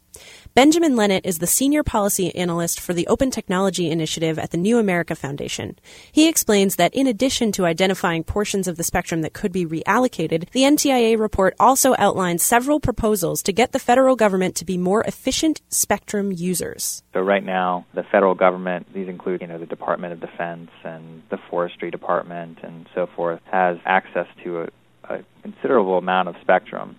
Benjamin 0.54 0.96
Lennett 0.96 1.24
is 1.24 1.38
the 1.38 1.46
senior 1.46 1.82
policy 1.82 2.34
analyst 2.36 2.78
for 2.78 2.92
the 2.92 3.06
Open 3.06 3.30
Technology 3.30 3.90
Initiative 3.90 4.38
at 4.38 4.50
the 4.50 4.58
New 4.58 4.78
America 4.78 5.14
Foundation. 5.14 5.78
He 6.12 6.28
explains 6.28 6.76
that 6.76 6.92
in 6.92 7.06
addition 7.06 7.52
to 7.52 7.64
identifying 7.64 8.22
portions 8.22 8.68
of 8.68 8.76
the 8.76 8.84
spectrum 8.84 9.22
that 9.22 9.32
could 9.32 9.50
be 9.50 9.64
reallocated, 9.64 10.50
the 10.50 10.64
NTIA 10.64 11.18
report 11.18 11.54
also 11.58 11.94
outlines 11.96 12.42
several 12.42 12.80
proposals 12.80 13.42
to 13.44 13.52
get 13.54 13.72
the 13.72 13.78
federal 13.78 14.14
government 14.14 14.54
to 14.56 14.66
be 14.66 14.76
more 14.76 15.02
efficient 15.04 15.62
spectrum 15.70 16.30
users. 16.32 17.02
So 17.14 17.20
right 17.20 17.42
now, 17.42 17.86
the 17.94 18.02
federal 18.02 18.34
government, 18.34 18.92
these 18.92 19.08
include, 19.08 19.40
you 19.40 19.46
know, 19.46 19.58
the 19.58 19.64
Department 19.64 20.12
of 20.12 20.20
Defense 20.20 20.70
and 20.84 21.22
the 21.30 21.38
Forestry 21.48 21.90
Department 21.90 22.58
and 22.62 22.86
so 22.94 23.06
forth, 23.16 23.40
has 23.50 23.78
access 23.86 24.26
to 24.44 24.64
a, 24.64 24.68
a 25.04 25.24
considerable 25.42 25.96
amount 25.96 26.28
of 26.28 26.34
spectrum 26.42 26.96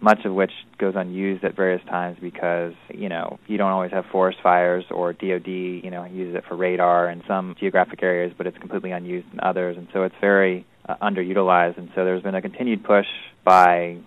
much 0.00 0.24
of 0.24 0.34
which 0.34 0.52
goes 0.78 0.94
unused 0.96 1.44
at 1.44 1.56
various 1.56 1.82
times 1.86 2.18
because 2.20 2.74
you 2.92 3.08
know 3.08 3.38
you 3.46 3.56
don't 3.56 3.70
always 3.70 3.92
have 3.92 4.04
forest 4.06 4.38
fires 4.42 4.84
or 4.90 5.12
DoD 5.12 5.46
you 5.46 5.90
know 5.90 6.04
uses 6.04 6.34
it 6.34 6.44
for 6.48 6.56
radar 6.56 7.08
in 7.08 7.22
some 7.26 7.56
geographic 7.58 8.02
areas, 8.02 8.32
but 8.36 8.46
it's 8.46 8.58
completely 8.58 8.90
unused 8.90 9.26
in 9.32 9.40
others, 9.40 9.76
and 9.76 9.88
so 9.92 10.02
it's 10.02 10.14
very 10.20 10.66
uh, 10.88 10.96
underutilized. 11.02 11.78
And 11.78 11.90
so 11.94 12.04
there's 12.04 12.22
been 12.22 12.34
a 12.34 12.42
continued 12.42 12.84
push 12.84 13.06
by 13.44 13.98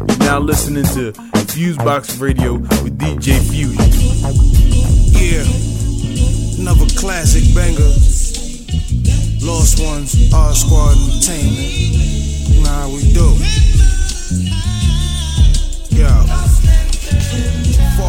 You're 0.08 0.18
now 0.20 0.40
listening 0.40 0.86
to 0.86 1.12
Fusebox 1.52 2.22
Radio 2.22 2.54
with 2.54 2.98
DJ 2.98 3.42
Fusion. 3.52 3.76
Yeah, 5.20 5.44
another 6.62 6.86
classic 6.98 7.44
banger. 7.54 7.92
Lost 9.46 9.82
ones, 9.84 10.16
our 10.34 10.54
squad 10.54 10.96
entertainment. 10.96 12.64
Nah, 12.64 12.88
we 12.88 13.02
do. 13.12 13.36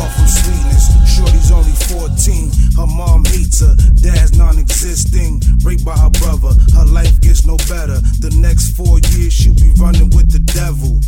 Far 0.03 0.11
from 0.11 0.27
sweetness, 0.27 1.15
Shorty's 1.15 1.53
only 1.53 1.71
14. 1.95 2.51
Her 2.75 2.91
mom 2.91 3.25
hates 3.25 3.61
her, 3.61 3.77
dad's 4.03 4.37
non 4.37 4.59
existing. 4.59 5.41
Raped 5.63 5.85
by 5.85 5.95
her 5.95 6.11
brother, 6.11 6.59
her 6.75 6.87
life 6.87 7.21
gets 7.21 7.47
no 7.47 7.57
better. 7.71 8.03
The 8.19 8.35
next 8.43 8.75
four 8.75 8.99
years, 9.15 9.33
she'll 9.33 9.55
be 9.55 9.71
running 9.79 10.11
with 10.11 10.27
the 10.33 10.43
devil. 10.43 10.99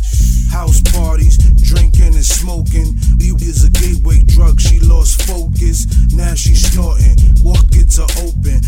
House 0.47 0.79
parties, 0.95 1.35
drinking 1.59 2.15
and 2.15 2.23
smoking. 2.23 2.95
Weed 3.19 3.41
is 3.41 3.65
a 3.65 3.69
gateway 3.69 4.23
drug, 4.23 4.61
she 4.61 4.79
lost 4.79 5.23
focus. 5.27 5.83
Now 6.15 6.33
she's 6.33 6.63
snorting, 6.71 7.19
walk 7.43 7.67
gets 7.71 7.97
her 7.97 8.07
open. 8.23 8.63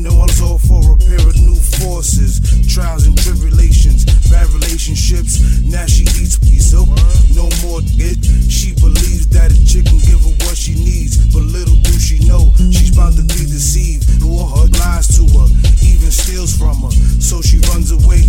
The 0.00 0.16
ones 0.16 0.40
all 0.40 0.56
for 0.56 0.80
a 0.80 0.96
pair 0.96 1.20
of 1.20 1.36
new 1.36 1.60
forces. 1.76 2.40
Trials 2.72 3.06
and 3.06 3.16
tribulations, 3.18 4.08
bad 4.30 4.48
relationships. 4.48 5.60
Now 5.60 5.84
she 5.84 6.04
eats 6.16 6.72
up, 6.72 6.88
no 7.36 7.52
more 7.60 7.84
it. 8.00 8.24
She 8.48 8.72
believes 8.80 9.28
that 9.28 9.52
chick 9.66 9.86
can 9.86 9.98
give 10.04 10.20
her 10.20 10.34
what 10.46 10.56
she 10.56 10.74
needs. 10.74 11.16
But 11.32 11.42
little 11.44 11.76
do 11.76 11.92
she 11.98 12.18
know, 12.26 12.52
she's 12.70 12.92
about 12.92 13.14
to 13.16 13.22
be 13.22 13.44
deceived. 13.48 14.22
Or 14.22 14.46
her 14.46 14.66
lies 14.80 15.08
to 15.16 15.24
her, 15.38 15.48
even 15.82 16.10
steals 16.10 16.56
from 16.56 16.82
her. 16.82 16.92
So 17.20 17.40
she 17.42 17.58
runs 17.72 17.90
away, 17.92 18.28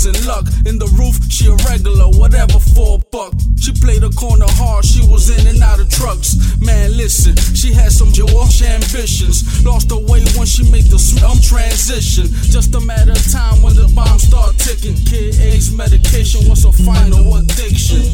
day 0.00 0.12
you 0.12 0.14
was 0.14 0.22
in 0.22 0.26
luck. 0.26 0.46
In 0.66 0.78
the 0.78 0.86
roof, 0.96 1.16
she 1.30 1.46
a 1.46 1.54
regular, 1.68 2.08
whatever 2.18 2.58
for 2.58 2.96
a 2.96 3.04
buck. 3.10 3.34
She 3.60 3.72
played 3.72 4.02
the 4.02 4.10
corner 4.16 4.48
hard, 4.48 4.84
she 4.84 5.06
was 5.06 5.28
in 5.28 5.46
and 5.46 5.62
out 5.62 5.80
of 5.80 5.90
trucks. 5.90 6.36
Man, 6.60 6.96
listen, 6.96 7.36
she 7.54 7.72
had 7.72 7.92
some 7.92 8.12
Jewish 8.12 8.62
ambitions. 8.62 9.64
Lost 9.64 9.90
her 9.90 9.98
way 9.98 10.24
when 10.36 10.46
she 10.46 10.64
made 10.70 10.88
the 10.88 11.00
um, 11.26 11.38
transition. 11.40 12.26
Just 12.48 12.74
a 12.74 12.80
matter 12.80 13.12
of 13.12 13.24
time 13.32 13.62
when 13.62 13.74
the 13.74 13.90
bombs 13.94 14.22
start 14.22 14.56
ticking. 14.58 14.96
Kid 15.04 15.36
medication 15.76 16.48
was 16.48 16.64
her 16.64 16.72
final 16.72 17.36
addiction. 17.36 18.04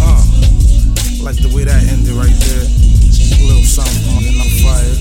Uh, 0.00 0.22
like 1.22 1.38
the 1.38 1.50
way 1.54 1.64
that 1.64 1.82
ended 1.86 2.14
right 2.14 2.38
there. 2.50 2.66
A 2.66 3.42
little 3.46 3.62
something 3.62 4.06
on 4.14 4.22
the 4.22 4.48
fire. 4.62 4.94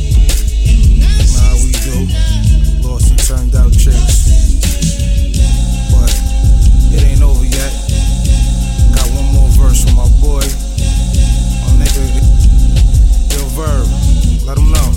Nah, 1.34 1.53
we 1.61 1.71
do. 1.85 1.97
Lost 2.88 3.09
and 3.09 3.19
turned 3.19 3.55
out 3.55 3.71
chicks. 3.73 4.27
It 6.98 7.03
ain't 7.03 7.22
over 7.22 7.45
yet. 7.45 7.72
Got 8.95 9.07
one 9.14 9.30
more 9.34 9.49
verse 9.53 9.86
from 9.86 9.95
my 9.95 10.10
boy. 10.18 10.41
My 11.61 11.72
nigga, 11.78 12.03
Yo 13.32 13.45
Verb. 13.53 13.88
Let 14.45 14.57
him 14.57 14.72
know. 14.72 14.90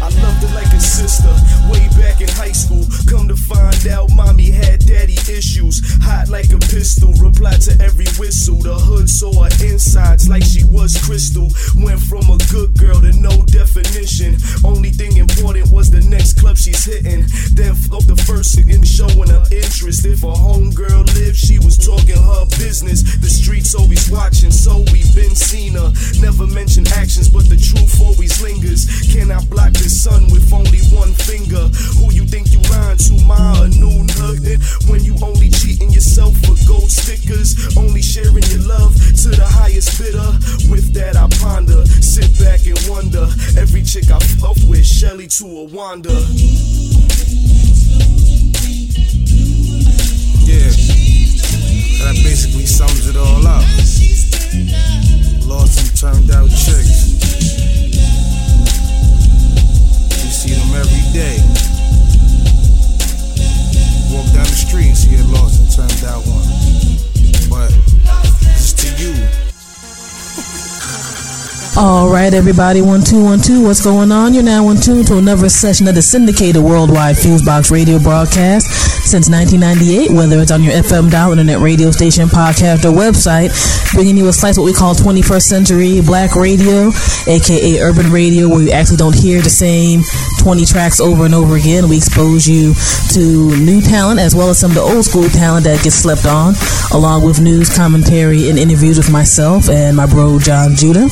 I 0.00 0.08
loved 0.22 0.42
her 0.44 0.54
like 0.54 0.72
a 0.72 0.80
sister, 0.80 1.34
way 1.68 1.88
back 1.98 2.20
in 2.20 2.28
high 2.28 2.52
school. 2.52 2.86
Come 3.10 3.26
to 3.28 3.34
find 3.34 3.88
out, 3.88 4.08
mommy 4.14 4.50
had 4.50 4.86
daddy 4.86 5.18
issues. 5.28 5.82
Hot 6.00 6.28
like 6.28 6.52
a 6.52 6.58
pistol, 6.58 7.12
replied 7.14 7.60
to 7.62 7.76
every 7.82 8.06
whistle. 8.16 8.62
The 8.62 8.74
hood 8.74 9.10
saw 9.10 9.44
her 9.44 9.50
insides 9.66 10.28
like 10.28 10.44
she 10.44 10.62
was 10.64 10.96
crystal. 11.04 11.50
Went 11.76 12.00
from 12.00 12.30
a 12.30 12.38
good 12.52 12.78
girl 12.78 13.00
to 13.00 13.12
no 13.18 13.42
definition. 13.46 14.36
Only 14.64 14.90
thing 14.90 15.16
important 15.16 15.72
was 15.72 15.85
she's 16.66 16.84
hitting. 16.84 17.22
Then 17.54 17.78
up 17.94 18.02
the 18.10 18.18
first 18.26 18.58
in 18.58 18.82
showing 18.82 19.30
her 19.30 19.46
interest. 19.54 20.04
If 20.04 20.26
a 20.26 20.34
homegirl 20.34 21.06
lived, 21.14 21.38
she 21.38 21.58
was 21.62 21.78
talking 21.78 22.18
her 22.18 22.44
business. 22.58 23.06
The 23.22 23.30
streets 23.30 23.74
always 23.74 24.10
watching, 24.10 24.50
so 24.50 24.82
All 71.78 72.08
right, 72.08 72.32
everybody, 72.32 72.80
one 72.80 73.02
two 73.02 73.22
one 73.22 73.38
two. 73.38 73.62
What's 73.62 73.84
going 73.84 74.10
on? 74.10 74.32
You're 74.32 74.42
now 74.42 74.70
in 74.70 74.78
tune 74.78 75.04
to 75.04 75.18
another 75.18 75.50
session 75.50 75.86
of 75.86 75.94
the 75.94 76.00
syndicated 76.00 76.62
worldwide 76.62 77.16
Fusebox 77.16 77.70
radio 77.70 77.98
broadcast 77.98 78.64
since 79.04 79.28
1998. 79.28 80.16
Whether 80.16 80.40
it's 80.40 80.50
on 80.50 80.62
your 80.62 80.72
FM 80.72 81.10
dial, 81.10 81.32
internet 81.32 81.58
radio 81.58 81.90
station, 81.90 82.28
podcast, 82.28 82.86
or 82.86 82.96
website, 82.96 83.52
bringing 83.92 84.16
you 84.16 84.26
a 84.28 84.32
slice 84.32 84.56
of 84.56 84.62
what 84.62 84.72
we 84.72 84.72
call 84.72 84.94
21st 84.94 85.42
century 85.42 86.00
black 86.00 86.34
radio, 86.34 86.88
aka 87.26 87.78
urban 87.80 88.10
radio, 88.10 88.48
where 88.48 88.62
you 88.62 88.70
actually 88.70 88.96
don't 88.96 89.14
hear 89.14 89.42
the 89.42 89.50
same 89.50 90.00
20 90.40 90.64
tracks 90.64 90.98
over 90.98 91.26
and 91.26 91.34
over 91.34 91.56
again. 91.56 91.90
We 91.90 91.98
expose 91.98 92.48
you 92.48 92.72
to 93.12 93.54
new 93.60 93.82
talent 93.82 94.18
as 94.18 94.34
well 94.34 94.48
as 94.48 94.58
some 94.58 94.70
of 94.70 94.76
the 94.76 94.80
old 94.80 95.04
school 95.04 95.28
talent 95.28 95.64
that 95.64 95.84
gets 95.84 95.96
slept 95.96 96.24
on, 96.24 96.54
along 96.94 97.26
with 97.26 97.38
news, 97.38 97.68
commentary, 97.68 98.48
and 98.48 98.58
interviews 98.58 98.96
with 98.96 99.12
myself 99.12 99.68
and 99.68 99.94
my 99.94 100.06
bro 100.06 100.38
John 100.38 100.74
Judah. 100.74 101.08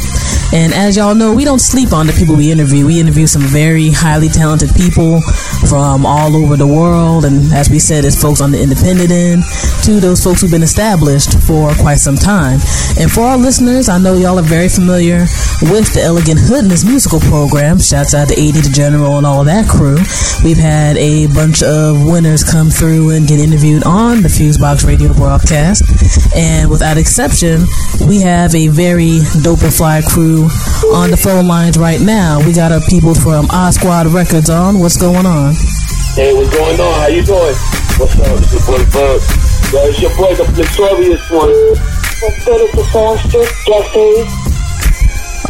And 0.55 0.73
as 0.73 0.97
y'all 0.97 1.17
know, 1.17 1.35
we 1.35 1.45
don't 1.45 1.59
sleep 1.59 1.93
on 1.93 2.07
the 2.07 2.13
people 2.13 2.37
we 2.37 2.53
interview. 2.53 2.87
We 2.87 3.01
interview 3.01 3.27
some 3.27 3.43
very 3.43 3.91
highly 3.91 4.29
talented 4.29 4.71
people 4.77 5.21
from 5.69 6.07
all 6.07 6.37
over 6.37 6.57
the 6.57 6.67
world. 6.67 7.25
And 7.25 7.53
as 7.53 7.69
we 7.69 7.81
said, 7.81 8.05
it's 8.05 8.15
folks 8.15 8.41
on 8.41 8.53
the 8.53 8.63
independent 8.63 9.11
end 9.11 9.43
to 9.83 9.99
those 9.99 10.23
folks 10.23 10.43
who've 10.43 10.53
been 10.53 10.63
established 10.63 11.41
for 11.41 11.75
quite 11.75 11.99
some 11.99 12.15
time. 12.15 12.61
And 13.01 13.11
for 13.11 13.23
our 13.23 13.37
listeners, 13.37 13.89
I 13.89 13.99
know 13.99 14.15
y'all 14.15 14.39
are 14.39 14.47
very 14.47 14.69
familiar 14.69 15.27
with 15.75 15.91
the 15.93 16.03
Elegant 16.07 16.39
Hoodness 16.39 16.87
musical 16.87 17.19
program. 17.19 17.81
Shouts 17.81 18.15
out 18.15 18.29
to 18.29 18.39
80 18.39 18.61
the 18.61 18.71
General 18.71 19.19
and 19.19 19.27
all 19.27 19.43
that 19.43 19.69
crew. 19.69 19.99
We've 20.45 20.57
had 20.57 20.97
a 20.99 21.27
bunch 21.35 21.65
of 21.65 22.07
winners 22.07 22.45
come 22.45 22.71
through 22.71 23.11
and 23.11 23.27
get 23.27 23.41
interviewed 23.41 23.83
on 23.83 24.23
the 24.23 24.29
Fusebox 24.31 24.87
radio 24.87 25.13
broadcast. 25.15 25.83
And 26.37 26.71
without 26.71 26.97
exception, 26.97 27.67
we 28.07 28.21
have 28.21 28.55
a 28.55 28.69
very 28.69 29.19
dope 29.43 29.63
and 29.63 29.75
fly 29.75 30.01
crew 30.07 30.44
on 30.95 31.11
the 31.11 31.17
phone 31.17 31.47
lines 31.47 31.79
right 31.79 32.01
now. 32.01 32.39
We 32.45 32.53
got 32.53 32.73
our 32.73 32.81
people 32.89 33.15
from 33.15 33.47
Odd 33.51 33.75
Squad 33.75 34.07
Records 34.09 34.51
on. 34.51 34.79
What's 34.79 34.97
going 34.97 35.27
on? 35.27 35.55
Hey, 36.15 36.33
what's 36.35 36.51
going 36.51 36.79
on? 36.81 36.95
How 37.01 37.09
you 37.09 37.23
doing? 37.23 37.55
What's 37.99 38.19
up? 38.19 38.39
It's 38.41 38.53
your 38.53 38.79
boy. 38.91 39.19
Yo, 39.73 39.79
it's 39.89 40.01
your 40.01 40.15
boy, 40.17 40.35
the 40.35 40.45
Fliptorious 40.55 41.31
one. 41.31 41.51
What's 41.51 42.45
good? 42.45 42.61
It's 42.61 42.75
the 42.75 42.85
Songster, 42.95 43.45
Jesse. 43.67 44.45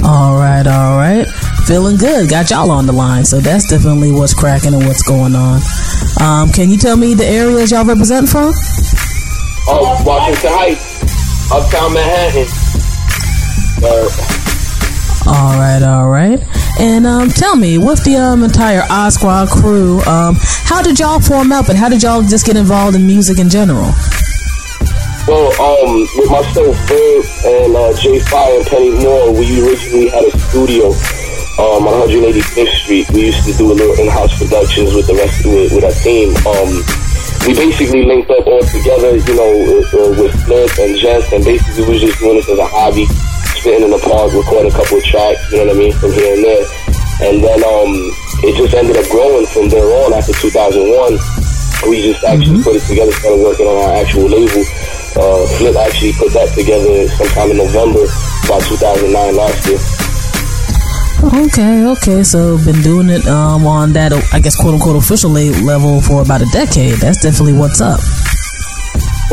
All 0.05 0.35
right, 0.35 0.67
all 0.67 0.97
right. 0.97 1.27
Feeling 1.67 1.97
good. 1.97 2.29
Got 2.29 2.51
y'all 2.51 2.71
on 2.71 2.87
the 2.87 2.93
line, 2.93 3.25
so 3.25 3.41
that's 3.41 3.69
definitely 3.69 4.13
what's 4.13 4.35
cracking 4.35 4.75
and 4.75 4.85
what's 4.85 5.03
going 5.03 5.35
on. 5.35 5.61
Um, 6.21 6.51
can 6.51 6.71
you 6.71 6.77
tell 6.77 6.97
me 6.97 7.15
the 7.15 7.25
areas 7.25 7.71
y'all 7.71 7.85
represent 7.85 8.29
from? 8.29 8.53
Oh, 9.67 10.03
Washington 10.05 10.51
Heights, 10.53 11.51
Uptown 11.51 11.95
Manhattan. 11.95 12.47
Uh, 13.83 14.09
All 15.27 15.57
right, 15.57 15.83
all 15.83 16.11
right. 16.11 16.41
And 16.79 17.07
um, 17.07 17.29
tell 17.31 17.57
me, 17.57 17.79
with 17.79 18.05
the 18.05 18.17
um, 18.17 18.45
entire 18.45 18.83
Odd 18.91 19.13
Squad 19.13 19.49
crew, 19.49 20.01
um, 20.03 20.37
how 20.41 20.83
did 20.83 20.99
y'all 20.99 21.21
form 21.21 21.53
up, 21.53 21.69
and 21.69 21.79
how 21.79 21.89
did 21.89 22.03
y'all 22.03 22.23
just 22.23 22.45
get 22.45 22.57
involved 22.57 22.95
in 22.97 23.07
music 23.07 23.39
in 23.39 23.49
general? 23.49 23.89
Well, 25.25 25.49
um, 25.57 26.05
with 26.21 26.29
myself, 26.29 26.77
Bird, 26.85 27.25
and 27.49 27.73
uh, 27.73 27.97
Jay 27.97 28.21
Fire 28.21 28.59
and 28.61 28.67
Penny 28.67 28.91
Moore, 28.91 29.33
we 29.33 29.65
originally 29.65 30.09
had 30.13 30.25
a 30.25 30.33
studio 30.53 30.93
um, 31.57 31.89
on 31.89 32.05
185th 32.05 32.75
Street. 32.85 33.09
We 33.13 33.33
used 33.33 33.47
to 33.49 33.57
do 33.57 33.73
a 33.73 33.75
little 33.75 33.97
in-house 33.97 34.37
productions 34.37 34.93
with 34.93 35.07
the 35.07 35.15
rest 35.15 35.47
with, 35.47 35.73
with 35.73 35.85
our 35.85 35.97
team. 36.05 36.37
Um, 36.45 36.85
we 37.49 37.57
basically 37.57 38.05
linked 38.05 38.29
up 38.29 38.47
all 38.47 38.61
together, 38.69 39.17
you 39.17 39.35
know, 39.37 39.53
uh, 39.89 40.21
with 40.21 40.37
Flip 40.45 40.71
and 40.81 40.99
Jess, 40.99 41.33
and 41.33 41.45
basically 41.45 41.85
we 41.85 41.91
was 41.97 42.01
just 42.01 42.19
doing 42.19 42.37
this 42.37 42.49
as 42.51 42.59
a 42.59 42.67
hobby, 42.69 43.07
spitting 43.65 43.89
in 43.89 43.97
the 43.97 44.05
park, 44.05 44.29
recording 44.37 44.69
a 44.69 44.77
couple 44.77 45.01
of 45.01 45.05
tracks, 45.09 45.41
you 45.49 45.57
know 45.57 45.73
what 45.73 45.73
I 45.73 45.81
mean, 45.81 45.93
from 45.97 46.13
here 46.13 46.37
and 46.37 46.45
there. 46.45 46.65
And 47.25 47.41
then 47.41 47.65
um, 47.65 47.97
it 48.45 48.53
just 48.61 48.77
ended 48.77 48.93
up 49.01 49.09
growing 49.09 49.49
from 49.49 49.73
there 49.73 49.89
on 50.05 50.13
after 50.13 50.37
2001. 50.37 50.85
We 51.89 52.13
just 52.13 52.21
actually 52.29 52.61
put 52.61 52.77
it 52.77 52.85
together, 52.85 53.09
started 53.17 53.41
working 53.41 53.65
on 53.65 53.89
our 53.89 53.97
actual 53.97 54.29
label. 54.29 54.61
Uh, 55.17 55.49
Flip 55.57 55.81
actually 55.81 56.13
put 56.13 56.37
that 56.37 56.53
together 56.53 57.09
sometime 57.17 57.57
in 57.57 57.65
November, 57.65 58.05
about 58.45 58.61
2009 58.69 59.17
last 59.33 59.57
year. 59.65 59.81
Okay, 61.25 61.89
okay. 61.97 62.21
So 62.21 62.61
been 62.69 62.85
doing 62.85 63.09
it 63.09 63.25
um, 63.25 63.65
on 63.65 63.97
that, 63.97 64.13
I 64.13 64.45
guess, 64.45 64.61
quote 64.61 64.77
unquote, 64.77 65.01
official 65.01 65.33
level 65.33 66.05
for 66.05 66.21
about 66.21 66.45
a 66.45 66.49
decade. 66.53 67.01
That's 67.01 67.17
definitely 67.17 67.57
what's 67.57 67.81
up. 67.81 68.05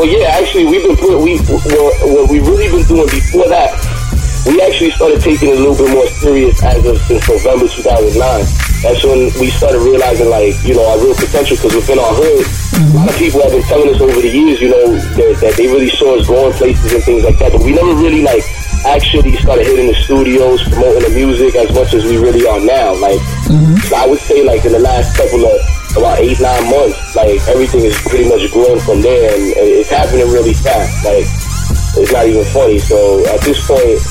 Well, 0.00 0.08
yeah, 0.08 0.40
actually, 0.40 0.64
we've 0.64 0.88
been 0.88 0.96
put, 0.96 1.20
we 1.20 1.36
what, 1.36 1.92
what 2.00 2.30
we 2.32 2.40
really 2.40 2.72
been 2.72 2.88
doing 2.88 3.12
before 3.12 3.44
that. 3.52 4.01
We 4.42 4.58
actually 4.60 4.90
started 4.90 5.20
taking 5.22 5.54
it 5.54 5.56
a 5.56 5.60
little 5.62 5.78
bit 5.78 5.94
more 5.94 6.06
serious 6.18 6.58
as 6.66 6.82
of 6.84 6.98
since 7.06 7.22
November 7.30 7.68
2009. 7.70 8.18
That's 8.82 8.98
when 9.06 9.30
we 9.38 9.46
started 9.54 9.78
realizing, 9.78 10.26
like, 10.34 10.58
you 10.66 10.74
know, 10.74 10.82
our 10.90 10.98
real 10.98 11.14
potential. 11.14 11.54
Because 11.54 11.78
within 11.78 12.02
our 12.02 12.10
hood, 12.10 12.42
a 12.74 12.98
lot 12.98 13.06
of 13.06 13.14
people 13.14 13.38
have 13.46 13.54
been 13.54 13.62
telling 13.70 13.94
us 13.94 14.00
over 14.02 14.18
the 14.18 14.26
years, 14.28 14.58
you 14.58 14.74
know, 14.74 14.98
that, 15.14 15.38
that 15.46 15.54
they 15.54 15.70
really 15.70 15.90
saw 15.94 16.18
us 16.18 16.26
going 16.26 16.50
places 16.58 16.90
and 16.90 17.02
things 17.06 17.22
like 17.22 17.38
that. 17.38 17.54
But 17.54 17.62
we 17.62 17.70
never 17.70 17.94
really 17.94 18.26
like 18.26 18.42
actually 18.82 19.38
started 19.38 19.62
hitting 19.62 19.86
the 19.86 19.94
studios, 20.02 20.58
promoting 20.66 21.06
the 21.06 21.14
music 21.14 21.54
as 21.54 21.70
much 21.70 21.94
as 21.94 22.02
we 22.02 22.18
really 22.18 22.42
are 22.42 22.58
now. 22.58 22.98
Like, 22.98 23.22
so 23.86 23.94
I 23.94 24.10
would 24.10 24.18
say, 24.26 24.42
like, 24.42 24.66
in 24.66 24.72
the 24.74 24.82
last 24.82 25.14
couple 25.14 25.46
of 25.46 25.54
about 25.94 26.18
eight, 26.18 26.40
nine 26.42 26.66
months, 26.66 26.98
like, 27.14 27.38
everything 27.46 27.86
is 27.86 27.94
pretty 28.10 28.26
much 28.26 28.42
growing 28.50 28.80
from 28.82 29.06
there, 29.06 29.30
and 29.38 29.42
it's 29.54 29.90
happening 29.90 30.26
really 30.34 30.54
fast. 30.54 30.90
Like, 31.06 31.30
it's 31.94 32.10
not 32.10 32.26
even 32.26 32.42
funny. 32.50 32.82
So 32.82 33.22
at 33.30 33.38
this 33.46 33.62
point, 33.70 34.02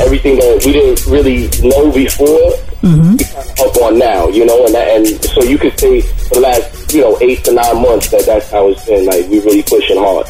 everything 0.00 0.36
that 0.36 0.62
we 0.64 0.72
didn't 0.72 1.06
really 1.06 1.48
know 1.62 1.90
before, 1.92 2.52
we 2.82 3.24
kind 3.24 3.50
of 3.50 3.60
up 3.60 3.76
on 3.82 3.98
now, 3.98 4.28
you 4.28 4.44
know, 4.44 4.66
and 4.66 4.74
that, 4.74 4.88
and 4.88 5.06
so 5.24 5.42
you 5.42 5.58
could 5.58 5.78
say 5.78 6.00
for 6.00 6.34
the 6.34 6.40
last, 6.40 6.94
you 6.94 7.00
know, 7.00 7.18
eight 7.20 7.44
to 7.44 7.52
nine 7.52 7.82
months 7.82 8.10
that 8.10 8.24
that's 8.26 8.50
how 8.50 8.68
it's 8.68 8.84
been. 8.86 9.06
Like, 9.06 9.26
we 9.28 9.40
really 9.40 9.62
pushing 9.62 9.98
hard. 9.98 10.26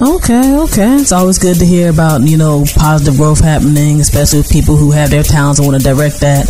Okay, 0.00 0.56
okay. 0.58 0.94
It's 1.00 1.10
always 1.10 1.38
good 1.38 1.58
to 1.58 1.66
hear 1.66 1.90
about, 1.90 2.22
you 2.22 2.36
know, 2.36 2.64
positive 2.76 3.16
growth 3.16 3.40
happening, 3.40 4.00
especially 4.00 4.38
with 4.38 4.50
people 4.52 4.76
who 4.76 4.92
have 4.92 5.10
their 5.10 5.24
talents 5.24 5.58
and 5.58 5.66
want 5.66 5.82
to 5.82 5.88
direct 5.88 6.20
that 6.20 6.46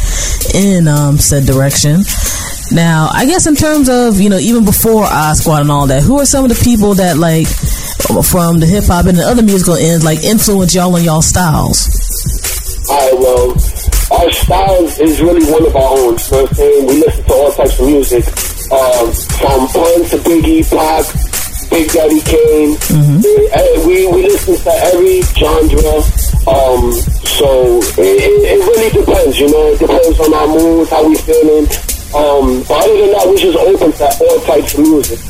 in 0.54 0.86
um, 0.86 1.16
said 1.16 1.46
direction. 1.46 2.02
Now, 2.70 3.08
I 3.10 3.24
guess 3.24 3.46
in 3.46 3.54
terms 3.54 3.88
of, 3.88 4.20
you 4.20 4.28
know, 4.28 4.36
even 4.36 4.66
before 4.66 5.04
Odd 5.04 5.38
Squad 5.38 5.62
and 5.62 5.70
all 5.70 5.86
that, 5.86 6.02
who 6.02 6.18
are 6.18 6.26
some 6.26 6.44
of 6.44 6.50
the 6.50 6.62
people 6.62 6.92
that, 6.96 7.16
like, 7.16 7.46
from 8.26 8.60
the 8.60 8.66
hip 8.66 8.84
hop 8.84 9.06
and 9.06 9.16
the 9.16 9.24
other 9.24 9.42
musical 9.42 9.76
ends, 9.76 10.04
like, 10.04 10.22
influence 10.22 10.74
y'all 10.74 10.94
on 10.94 11.02
y'all 11.02 11.22
styles? 11.22 11.97
Alright, 12.88 13.18
well, 13.20 13.50
our 14.10 14.32
style 14.32 14.84
is 15.00 15.20
really 15.20 15.44
one 15.50 15.66
of 15.66 15.76
our 15.76 15.92
own. 15.98 16.16
You 16.16 16.30
know 16.32 16.42
what 16.42 16.48
I'm 16.48 16.54
saying? 16.54 16.86
We 16.86 16.94
listen 17.04 17.24
to 17.24 17.32
all 17.34 17.52
types 17.52 17.78
of 17.80 17.86
music, 17.86 18.24
um, 18.72 19.06
from 19.38 19.60
punk 19.68 20.08
to 20.08 20.16
Biggie, 20.24 20.64
Pac, 20.72 21.04
Big 21.70 21.90
Daddy 21.92 22.20
Kane. 22.24 22.76
Eh, 23.52 23.86
We 23.86 24.06
we 24.08 24.22
listen 24.24 24.56
to 24.56 24.70
every 24.88 25.20
genre. 25.36 26.00
Um, 26.48 26.92
so 27.28 27.78
it, 28.00 28.00
it, 28.00 28.58
really 28.58 28.90
depends, 28.90 29.38
you 29.38 29.50
know. 29.50 29.66
It 29.72 29.78
depends 29.80 30.18
on 30.20 30.32
our 30.32 30.48
mood, 30.48 30.88
how 30.88 31.06
we 31.06 31.14
feeling. 31.16 31.66
Um, 32.16 32.62
but 32.66 32.84
other 32.84 32.96
than 32.96 33.12
that, 33.12 33.26
we 33.28 33.36
just 33.36 33.58
open 33.58 33.92
to 33.92 34.04
all 34.24 34.40
types 34.48 34.74
of 34.74 34.80
music. 34.80 35.20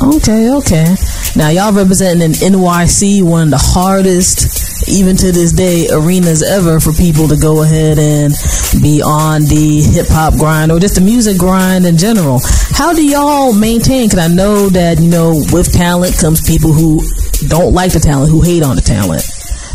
Okay, 0.00 0.50
okay. 0.50 0.94
Now 1.36 1.50
y'all 1.50 1.72
representing 1.72 2.22
in 2.22 2.32
NYC, 2.32 3.22
one 3.22 3.42
of 3.44 3.50
the 3.50 3.58
hardest, 3.58 4.67
even 4.86 5.16
to 5.16 5.32
this 5.32 5.52
day, 5.52 5.88
arenas 5.90 6.42
ever 6.42 6.78
for 6.78 6.92
people 6.92 7.26
to 7.28 7.36
go 7.36 7.62
ahead 7.62 7.98
and 7.98 8.32
be 8.80 9.02
on 9.02 9.42
the 9.42 9.82
hip 9.82 10.06
hop 10.08 10.34
grind 10.34 10.70
or 10.70 10.78
just 10.78 10.94
the 10.94 11.00
music 11.00 11.38
grind 11.38 11.86
in 11.86 11.96
general. 11.96 12.40
How 12.70 12.92
do 12.92 13.04
y'all 13.04 13.52
maintain? 13.52 14.08
Because 14.08 14.30
I 14.30 14.32
know 14.32 14.68
that 14.68 15.00
you 15.00 15.08
know 15.08 15.42
with 15.52 15.72
talent 15.72 16.16
comes 16.18 16.46
people 16.46 16.72
who 16.72 17.02
don't 17.48 17.74
like 17.74 17.92
the 17.92 18.00
talent, 18.00 18.30
who 18.30 18.42
hate 18.42 18.62
on 18.62 18.76
the 18.76 18.82
talent. 18.82 19.24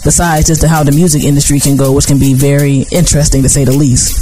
Besides 0.03 0.47
just 0.47 0.65
how 0.65 0.83
the 0.83 0.91
music 0.91 1.23
industry 1.23 1.59
can 1.59 1.77
go, 1.77 1.93
which 1.93 2.07
can 2.07 2.19
be 2.19 2.33
very 2.33 2.85
interesting 2.91 3.41
to 3.43 3.49
say 3.49 3.63
the 3.63 3.71
least. 3.71 4.13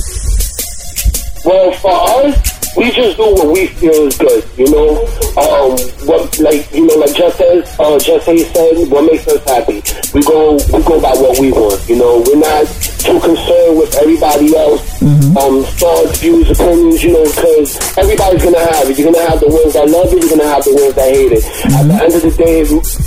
Well, 1.43 1.71
for 1.73 1.91
us, 1.91 2.60
we 2.77 2.89
just 2.91 3.17
do 3.17 3.23
what 3.35 3.51
we 3.51 3.67
feel 3.67 4.07
is 4.07 4.17
good, 4.17 4.43
you 4.57 4.69
know. 4.71 5.03
Um, 5.35 5.75
what 6.07 6.39
like 6.39 6.71
you 6.71 6.87
know, 6.87 6.95
like 6.95 7.13
just 7.15 7.39
as 7.41 7.67
uh, 7.79 7.99
just 7.99 8.27
as 8.27 8.39
he 8.39 8.43
said, 8.53 8.87
what 8.89 9.03
makes 9.11 9.27
us 9.27 9.43
happy. 9.43 9.83
We 10.13 10.23
go 10.23 10.55
we 10.71 10.79
go 10.83 10.99
by 11.01 11.11
what 11.15 11.39
we 11.39 11.51
want, 11.51 11.79
you 11.89 11.97
know. 11.97 12.23
We're 12.25 12.39
not 12.39 12.67
too 13.01 13.19
concerned 13.19 13.77
with 13.79 13.95
everybody 13.95 14.55
else. 14.55 14.83
Um, 15.01 15.63
thoughts, 15.79 16.19
views, 16.19 16.47
opinions, 16.51 17.03
you 17.03 17.13
know, 17.13 17.23
because 17.23 17.75
everybody's 17.97 18.43
gonna 18.43 18.59
have 18.59 18.89
it. 18.89 18.97
You're 18.99 19.11
gonna 19.11 19.27
have 19.29 19.39
the 19.39 19.47
ones 19.47 19.73
that 19.73 19.87
love 19.89 20.11
it. 20.13 20.19
You're 20.23 20.37
gonna 20.37 20.51
have 20.51 20.63
the 20.63 20.75
ones 20.75 20.93
that 20.95 21.07
hate 21.11 21.31
it. 21.31 21.43
At 21.75 21.83
the 21.87 21.95
end 21.95 22.13
of 22.13 22.21
the 22.21 22.33
day, 22.35 22.63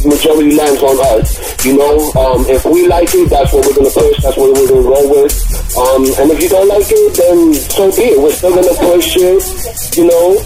majority 0.08 0.56
lands 0.56 0.80
on 0.82 0.96
us. 1.16 1.28
You 1.64 1.76
know, 1.76 1.94
um, 2.20 2.44
if 2.48 2.64
we 2.64 2.88
like 2.88 3.08
it, 3.14 3.28
that's 3.30 3.52
what 3.52 3.64
we're 3.64 3.76
gonna 3.76 3.92
push. 3.92 4.16
That's 4.24 4.36
what 4.36 4.52
we're 4.56 4.68
gonna 4.68 4.88
roll 4.88 5.08
with. 5.22 5.32
Um, 5.74 6.06
and 6.22 6.30
if 6.30 6.38
you 6.38 6.48
don't 6.48 6.68
like 6.68 6.86
it, 6.86 7.16
then 7.18 7.54
so 7.54 7.90
be 7.90 8.14
it. 8.14 8.20
We're 8.20 8.30
still 8.30 8.54
gonna 8.54 8.76
push 8.78 9.16
it. 9.16 9.42
You 9.98 10.06
know, 10.06 10.38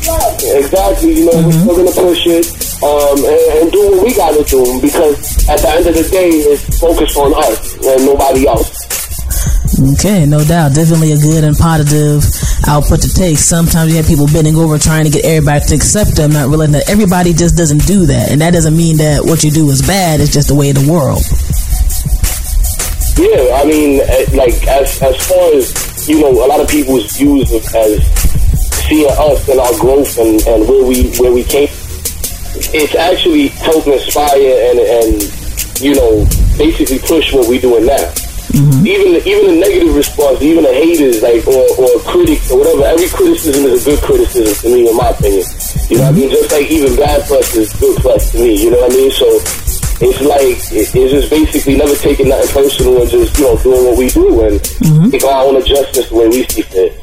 exactly. 0.57 1.21
You 1.21 1.27
know, 1.29 1.39
we're 1.45 1.53
still 1.53 1.77
gonna 1.77 1.97
push 1.97 2.25
it. 2.27 2.47
Um, 2.79 3.19
and, 3.27 3.43
and 3.59 3.73
do 3.73 3.81
what 3.91 4.07
we 4.07 4.15
gotta 4.15 4.45
do 4.45 4.63
because 4.81 5.19
at 5.51 5.59
the 5.59 5.69
end 5.69 5.87
of 5.87 5.95
the 5.99 6.07
day, 6.09 6.31
it's 6.31 6.79
focused 6.79 7.17
on 7.19 7.35
us 7.35 7.75
and 7.85 8.07
nobody 8.07 8.47
else. 8.47 8.99
Okay, 9.79 10.27
no 10.27 10.43
doubt. 10.45 10.75
Definitely 10.75 11.13
a 11.13 11.19
good 11.19 11.45
and 11.45 11.57
positive 11.57 12.25
output 12.67 13.03
to 13.03 13.13
take. 13.13 13.39
Sometimes 13.39 13.91
you 13.91 13.97
have 13.99 14.07
people 14.07 14.27
bending 14.27 14.57
over 14.57 14.79
trying 14.79 15.05
to 15.05 15.11
get 15.11 15.25
everybody 15.25 15.65
to 15.67 15.75
accept 15.75 16.17
them, 16.17 16.33
not 16.33 16.49
realizing 16.49 16.73
that 16.73 16.89
everybody 16.91 17.33
just 17.33 17.57
doesn't 17.57 17.87
do 17.87 18.07
that. 18.07 18.31
And 18.31 18.41
that 18.41 18.53
doesn't 18.53 18.77
mean 18.77 18.97
that 18.97 19.23
what 19.25 19.45
you 19.45 19.51
do 19.51 19.69
is 19.71 19.83
bad, 19.83 20.21
it's 20.21 20.33
just 20.33 20.49
the 20.49 20.55
way 20.55 20.71
of 20.71 20.77
the 20.83 20.91
world. 20.91 21.23
Yeah, 23.19 23.51
I 23.59 23.65
mean, 23.67 24.01
eh, 24.01 24.27
like 24.33 24.55
as 24.69 25.03
as 25.03 25.17
far 25.27 25.53
as 25.55 25.75
you 26.09 26.21
know, 26.21 26.31
a 26.31 26.47
lot 26.47 26.61
of 26.61 26.69
people's 26.69 27.11
views 27.17 27.51
of, 27.53 27.67
as 27.75 27.99
seeing 28.87 29.11
us 29.11 29.49
and 29.49 29.59
our 29.59 29.75
growth 29.79 30.17
and, 30.19 30.41
and 30.47 30.69
where 30.69 30.85
we 30.87 31.11
where 31.19 31.33
we 31.33 31.43
came. 31.43 31.69
It's 32.71 32.95
actually 32.95 33.49
helped 33.49 33.87
inspire 33.89 34.39
and 34.71 34.79
and 34.79 35.19
you 35.83 35.95
know 35.99 36.25
basically 36.57 36.99
push 37.01 37.33
what 37.33 37.49
we're 37.49 37.61
doing 37.61 37.87
now. 37.87 38.07
Even 38.87 39.19
even 39.27 39.45
the 39.51 39.59
negative 39.61 39.95
response, 39.95 40.41
even 40.41 40.65
the 40.65 40.73
haters 40.73 41.21
like 41.21 41.45
or, 41.47 41.67
or 41.75 41.91
critics 42.07 42.51
or 42.51 42.59
whatever. 42.63 42.85
Every 42.87 43.09
criticism 43.09 43.67
is 43.67 43.83
a 43.83 43.91
good 43.91 44.01
criticism 44.03 44.55
to 44.63 44.67
me, 44.75 44.89
in 44.89 44.97
my 44.97 45.11
opinion. 45.11 45.45
You 45.91 45.99
know 45.99 46.07
what 46.07 46.15
I 46.15 46.17
mean? 46.17 46.31
Just 46.31 46.53
like 46.53 46.71
even 46.71 46.97
bad 46.97 47.27
press 47.27 47.55
is 47.55 47.73
good 47.75 47.99
press 48.01 48.31
to 48.33 48.39
me. 48.39 48.63
You 48.63 48.71
know 48.71 48.81
what 48.81 48.93
I 48.93 48.97
mean? 48.97 49.11
So 49.11 49.27
it's 50.01 50.21
like 50.23 50.43
it, 50.73 50.95
it's 50.95 51.11
just 51.11 51.31
basically 51.31 51.77
never 51.77 51.95
taking 51.97 52.29
nothing 52.29 52.51
personal 52.55 53.03
and 53.03 53.11
just 53.11 53.39
you 53.39 53.45
know 53.45 53.57
doing 53.63 53.85
what 53.85 53.99
we 53.99 54.09
do 54.09 54.41
and 54.47 55.11
make 55.11 55.25
our 55.25 55.45
own 55.45 55.57
adjustments 55.57 56.09
the 56.09 56.15
way 56.15 56.29
we 56.29 56.45
see 56.45 56.63
fit. 56.63 56.95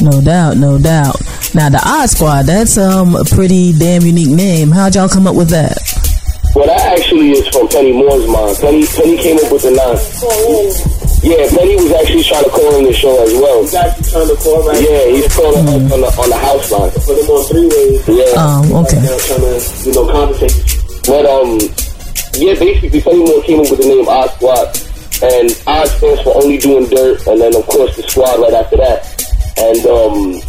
No 0.00 0.20
doubt, 0.20 0.56
no 0.56 0.78
doubt. 0.78 1.16
Now 1.54 1.68
the 1.68 1.80
Odd 1.84 2.08
Squad, 2.10 2.42
that's 2.46 2.76
um 2.76 3.14
a 3.16 3.24
pretty 3.24 3.72
damn 3.72 4.02
unique 4.02 4.34
name. 4.34 4.70
How'd 4.70 4.94
y'all 4.94 5.08
come 5.08 5.26
up 5.26 5.36
with 5.36 5.50
that? 5.50 5.76
Well, 6.54 6.66
that 6.66 6.98
actually 6.98 7.32
is 7.32 7.48
from 7.48 7.68
Penny 7.68 7.92
Moore's 7.92 8.28
mind. 8.28 8.56
Penny 8.60 8.84
Penny 8.84 9.16
came 9.16 9.40
up 9.40 9.48
with 9.52 9.64
the 9.64 9.72
nine. 9.72 9.96
Yeah, 11.22 11.48
Penny 11.48 11.76
was 11.78 11.92
actually 11.96 12.24
trying 12.24 12.44
to 12.44 12.50
call 12.50 12.76
in 12.76 12.84
the 12.84 12.92
show 12.92 13.14
as 13.22 13.32
well. 13.32 13.62
He's 13.62 13.74
actually 13.74 14.10
trying 14.10 14.28
to 14.28 14.36
call 14.36 14.58
right 14.66 14.82
Yeah, 14.82 15.06
he's 15.16 15.28
calling 15.32 15.64
us 15.64 15.92
on 15.92 16.00
the 16.02 16.10
on 16.18 16.28
the 16.28 16.40
house 16.44 16.66
line. 16.68 16.90
Put 16.92 17.16
him 17.16 17.30
on 17.30 17.40
three 17.48 17.68
ways. 17.72 18.00
Yeah. 18.04 18.36
Um, 18.36 18.84
okay. 18.84 19.00
trying 19.00 19.44
to 19.48 19.54
you 19.86 19.92
know 19.96 20.04
compensate. 20.12 20.56
But 21.06 21.24
um, 21.24 21.56
yeah, 22.34 22.54
basically 22.58 23.00
Penny 23.00 23.24
Moore 23.24 23.42
came 23.42 23.60
up 23.60 23.70
with 23.70 23.80
the 23.80 23.88
name 23.88 24.08
Odd 24.08 24.30
Squad, 24.36 24.66
and 25.22 25.48
Odd 25.66 25.88
stands 25.88 26.22
for 26.22 26.36
only 26.42 26.58
doing 26.58 26.88
dirt, 26.88 27.26
and 27.26 27.40
then 27.40 27.54
of 27.54 27.66
course 27.66 27.96
the 27.96 28.02
squad 28.02 28.40
right 28.40 28.54
after 28.54 28.76
that, 28.76 29.04
and 29.58 29.80
um, 29.86 30.40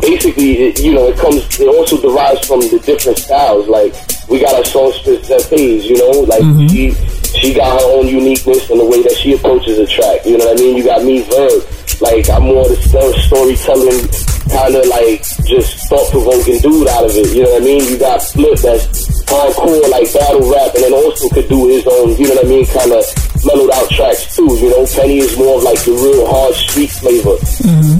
basically 0.00 0.70
it, 0.70 0.80
you 0.80 0.92
know 0.94 1.08
it 1.08 1.18
comes 1.18 1.42
it 1.58 1.68
also 1.68 2.00
derives 2.00 2.46
from 2.46 2.60
the 2.60 2.80
different 2.84 3.18
styles. 3.18 3.68
Like 3.68 3.94
we 4.28 4.40
got 4.40 4.54
our 4.54 4.64
songstress 4.64 5.26
Zephyrs, 5.26 5.84
you 5.86 5.98
know? 5.98 6.20
Like 6.22 6.42
she 6.70 6.94
she 7.34 7.54
got 7.54 7.80
her 7.80 7.86
own 7.98 8.06
uniqueness 8.06 8.70
in 8.70 8.78
the 8.78 8.84
way 8.84 9.02
that 9.02 9.16
she 9.16 9.34
approaches 9.34 9.78
a 9.78 9.86
track. 9.86 10.24
You 10.24 10.38
know 10.38 10.46
what 10.46 10.58
I 10.58 10.62
mean? 10.62 10.76
You 10.76 10.84
got 10.84 11.02
me 11.04 11.22
Verb 11.22 11.62
Like 12.00 12.30
I'm 12.30 12.44
more 12.44 12.66
the 12.68 12.76
sto- 12.76 13.12
storytelling, 13.26 14.06
kind 14.50 14.74
of 14.74 14.86
like 14.86 15.22
just 15.46 15.88
thought 15.88 16.10
provoking 16.10 16.58
dude 16.58 16.88
out 16.88 17.04
of 17.04 17.12
it. 17.14 17.34
You 17.34 17.42
know 17.44 17.50
what 17.58 17.62
I 17.62 17.64
mean? 17.64 17.84
You 17.90 17.98
got 17.98 18.22
Flip 18.22 18.58
that's 18.58 19.19
hardcore 19.30 19.86
like 19.90 20.10
battle 20.12 20.44
rap, 20.50 20.74
and 20.74 20.82
then 20.84 20.94
also 20.94 21.28
could 21.30 21.48
do 21.48 21.68
his 21.70 21.86
own. 21.86 22.18
You 22.18 22.28
know 22.28 22.36
what 22.42 22.46
I 22.46 22.48
mean? 22.50 22.66
Kind 22.66 22.92
of 22.92 23.04
mellowed 23.46 23.70
out 23.70 23.88
tracks 23.90 24.36
too. 24.36 24.50
You 24.58 24.70
know, 24.74 24.84
Penny 24.90 25.18
is 25.22 25.38
more 25.38 25.56
of 25.56 25.62
like 25.62 25.80
the 25.86 25.94
real 25.94 26.26
hard 26.26 26.54
street 26.54 26.90
flavor. 26.90 27.38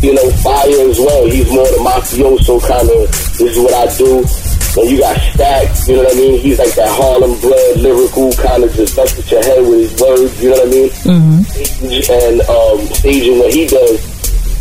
You 0.05 0.13
know, 0.15 0.27
Fire 0.43 0.83
as 0.91 0.99
well. 0.99 1.27
He's 1.27 1.51
more 1.51 1.69
the 1.71 1.81
mafioso 1.81 2.59
kind 2.67 2.89
of. 2.91 3.09
This 3.39 3.55
is 3.55 3.59
what 3.59 3.75
I 3.75 3.87
do. 3.97 4.25
And 4.71 4.89
you 4.89 5.01
got 5.01 5.19
Stack, 5.35 5.67
you 5.89 5.97
know 5.97 6.05
what 6.05 6.15
I 6.15 6.17
mean? 6.17 6.39
He's 6.39 6.59
like 6.59 6.75
that 6.77 6.89
Harlem 6.95 7.35
bred, 7.41 7.77
lyrical, 7.83 8.31
kind 8.39 8.63
of 8.63 8.73
just 8.73 8.95
bust 8.95 9.19
at 9.19 9.31
your 9.31 9.43
head 9.43 9.67
with 9.67 9.91
his 9.91 10.01
words, 10.01 10.43
you 10.43 10.51
know 10.51 10.63
what 10.63 10.69
I 10.69 10.71
mean? 10.71 10.91
Mm-hmm. 11.11 12.13
And 12.15 12.39
um, 12.47 12.79
staging 12.95 13.39
what 13.41 13.53
he 13.53 13.67
does. 13.67 13.99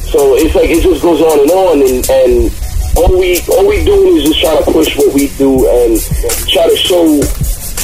So 0.09 0.33
it's 0.33 0.55
like 0.55 0.69
it 0.71 0.81
just 0.81 1.03
goes 1.03 1.21
on 1.21 1.39
and 1.45 1.51
on, 1.51 1.77
and, 1.85 2.01
and 2.09 2.49
all 2.95 3.11
we 3.17 3.39
all 3.49 3.67
we 3.67 3.83
do 3.83 4.15
is 4.15 4.23
just 4.23 4.39
try 4.41 4.55
to 4.57 4.71
push 4.71 4.95
what 4.97 5.13
we 5.13 5.27
do 5.37 5.67
and 5.67 5.99
try 6.49 6.67
to 6.67 6.77
show 6.77 7.03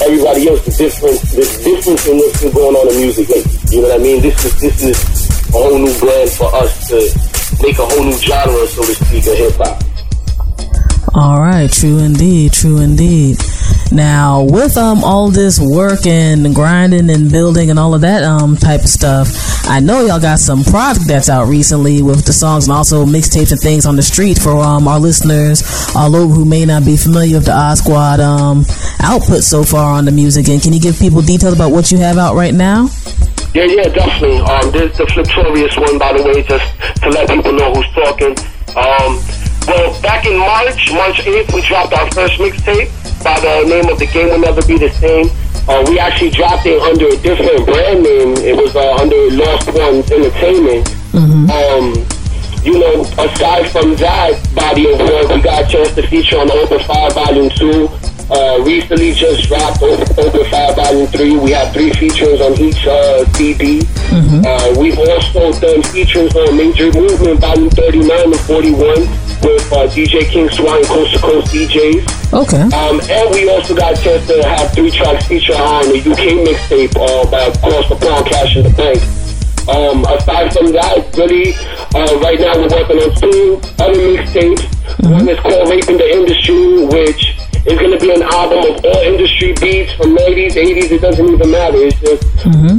everybody 0.03 0.49
else 0.49 0.63
the 0.65 0.75
difference, 0.77 1.21
the 1.31 1.45
difference 1.63 2.07
in 2.07 2.17
what's 2.17 2.41
been 2.41 2.51
going 2.51 2.75
on 2.75 2.91
in 2.93 2.97
music 3.01 3.29
lately. 3.29 3.59
You 3.71 3.81
know 3.81 3.87
what 3.89 3.99
I 3.99 4.03
mean? 4.03 4.21
This 4.21 4.45
is 4.45 4.61
this 4.61 4.83
is 4.83 5.29
a 5.49 5.57
whole 5.57 5.79
new 5.79 5.99
brand 5.99 6.29
for 6.31 6.53
us 6.55 6.87
to 6.89 6.97
make 7.63 7.77
a 7.77 7.85
whole 7.85 8.03
new 8.03 8.17
genre, 8.17 8.67
so 8.67 8.83
to 8.83 8.95
speak, 8.95 9.27
of 9.27 9.37
hip 9.37 9.53
hop. 9.55 9.94
All 11.17 11.39
right, 11.39 11.71
true 11.71 11.99
indeed, 11.99 12.51
true 12.51 12.79
indeed. 12.79 13.37
Now, 13.89 14.43
with 14.43 14.75
um 14.75 15.01
all 15.01 15.29
this 15.29 15.57
work 15.61 16.05
and 16.05 16.53
grinding 16.53 17.09
and 17.09 17.31
building 17.31 17.69
and 17.69 17.79
all 17.79 17.93
of 17.93 18.01
that 18.01 18.23
um 18.25 18.57
type 18.57 18.81
of 18.81 18.89
stuff, 18.89 19.29
I 19.65 19.79
know 19.79 20.05
y'all 20.05 20.19
got 20.19 20.39
some 20.39 20.65
product 20.65 21.07
that's 21.07 21.29
out 21.29 21.47
recently 21.47 22.01
with 22.01 22.25
the 22.25 22.33
songs 22.33 22.67
and 22.67 22.75
also 22.75 23.05
mixtapes 23.05 23.51
and 23.53 23.61
things 23.61 23.85
on 23.85 23.95
the 23.95 24.03
street 24.03 24.37
for 24.37 24.57
um 24.57 24.89
our 24.89 24.99
listeners 24.99 25.63
all 25.95 26.17
over 26.17 26.33
who 26.33 26.43
may 26.43 26.65
not 26.65 26.83
be 26.83 26.97
familiar 26.97 27.37
with 27.37 27.45
the 27.45 27.55
Odd 27.55 27.77
Squad 27.77 28.19
um 28.19 28.65
output 29.01 29.41
so 29.41 29.63
far 29.63 29.93
on 29.93 30.03
the 30.03 30.11
music. 30.11 30.49
And 30.49 30.61
can 30.61 30.73
you 30.73 30.81
give 30.81 30.99
people 30.99 31.21
details 31.21 31.53
about 31.53 31.71
what 31.71 31.93
you 31.93 31.97
have 31.99 32.17
out 32.17 32.35
right 32.35 32.53
now? 32.53 32.89
Yeah, 33.53 33.63
yeah, 33.63 33.87
definitely. 33.87 34.39
Um, 34.39 34.69
this 34.71 34.91
is 34.91 34.97
the 34.97 35.05
Fliptorious 35.05 35.79
one, 35.79 35.97
by 35.97 36.11
the 36.11 36.23
way, 36.27 36.43
just 36.43 36.75
to 37.03 37.09
let 37.09 37.29
people 37.29 37.53
know 37.53 37.71
who's 37.71 37.87
talking. 37.95 38.35
Um, 38.75 39.44
well, 39.67 40.01
back 40.01 40.25
in 40.25 40.37
March, 40.37 40.91
March 40.93 41.17
8th, 41.25 41.53
we 41.53 41.61
dropped 41.61 41.93
our 41.93 42.09
first 42.11 42.39
mixtape 42.39 42.89
by 43.23 43.39
the 43.39 43.67
name 43.67 43.89
of 43.89 43.97
The 43.99 44.05
Game 44.07 44.29
Will 44.29 44.39
Never 44.39 44.61
Be 44.65 44.77
the 44.77 44.89
Same. 44.89 45.29
Uh, 45.67 45.83
we 45.89 45.97
actually 45.97 46.29
dropped 46.29 46.65
it 46.65 46.79
under 46.81 47.07
a 47.07 47.17
different 47.17 47.65
brand 47.65 48.03
name. 48.03 48.33
It 48.45 48.55
was 48.55 48.75
uh, 48.75 48.95
under 49.01 49.17
Lost 49.33 49.67
Ones 49.73 50.11
Entertainment. 50.11 50.85
Um, 51.49 51.93
you 52.63 52.77
know, 52.79 53.01
aside 53.17 53.69
from 53.69 53.95
that 53.97 54.33
body 54.53 54.91
of 54.91 54.99
work, 54.99 55.29
we 55.29 55.41
got 55.41 55.65
a 55.65 55.67
chance 55.67 55.93
to 55.95 56.05
feature 56.07 56.37
on 56.37 56.51
Open 56.51 56.79
5 56.79 57.13
Volume 57.13 57.49
2. 57.49 57.89
Uh, 58.29 58.59
recently 58.65 59.13
just 59.13 59.47
dropped 59.47 59.81
Over 59.81 60.03
Open 60.19 60.45
5 60.49 60.75
Volume 60.75 61.07
3. 61.07 61.37
We 61.37 61.51
have 61.51 61.71
three 61.73 61.91
features 61.93 62.41
on 62.41 62.53
each 62.59 62.85
uh, 62.87 63.23
CD. 63.33 63.81
Uh, 64.45 64.73
we've 64.79 64.97
also 64.97 65.51
done 65.59 65.83
features 65.83 66.35
on 66.35 66.57
Major 66.57 66.91
Movement 66.91 67.39
Volume 67.39 67.69
39 67.69 68.09
and 68.33 68.39
41 68.41 68.81
with 69.45 69.71
uh, 69.71 69.85
DJ 69.93 70.25
King 70.25 70.49
Swine 70.49 70.83
Coast 70.85 71.13
to 71.13 71.19
Coast 71.19 71.53
DJs. 71.53 72.33
Okay. 72.33 72.61
Um, 72.75 72.99
and 73.09 73.29
we 73.29 73.49
also 73.49 73.75
got 73.75 73.97
a 73.97 74.01
chance 74.01 74.25
to 74.27 74.41
have 74.47 74.73
three 74.73 74.89
tracks 74.89 75.27
featured 75.27 75.55
on 75.57 75.83
the 75.89 75.99
UK 75.99 76.41
mixtape 76.41 76.95
uh, 76.97 77.29
by 77.29 77.51
Cross 77.59 77.89
the 77.89 77.95
Pond 77.95 78.25
Cash 78.25 78.55
in 78.57 78.63
the 78.63 78.69
Bank. 78.71 79.24
Um, 79.65 80.05
aside 80.05 80.53
from 80.53 80.71
that, 80.73 81.09
really, 81.17 81.57
uh, 81.97 82.19
right 82.21 82.37
now 82.39 82.53
we're 82.53 82.69
working 82.69 83.01
on 83.01 83.11
two 83.17 83.57
other 83.81 83.97
mixtapes. 83.97 84.61
One 85.01 85.27
is 85.27 85.39
called 85.39 85.69
Raping 85.69 85.97
the 85.97 86.05
Industry, 86.05 86.85
which 86.85 87.33
is 87.65 87.73
going 87.79 87.89
to 87.89 87.97
be 87.97 88.13
an 88.13 88.21
album 88.21 88.61
of 88.61 88.85
all 88.85 89.01
industry 89.01 89.53
beats 89.57 89.91
from 89.93 90.15
90s, 90.15 90.53
80s, 90.53 90.91
it 90.91 91.01
doesn't 91.01 91.25
even 91.25 91.49
matter. 91.49 91.81
It's 91.81 91.97
just 91.99 92.21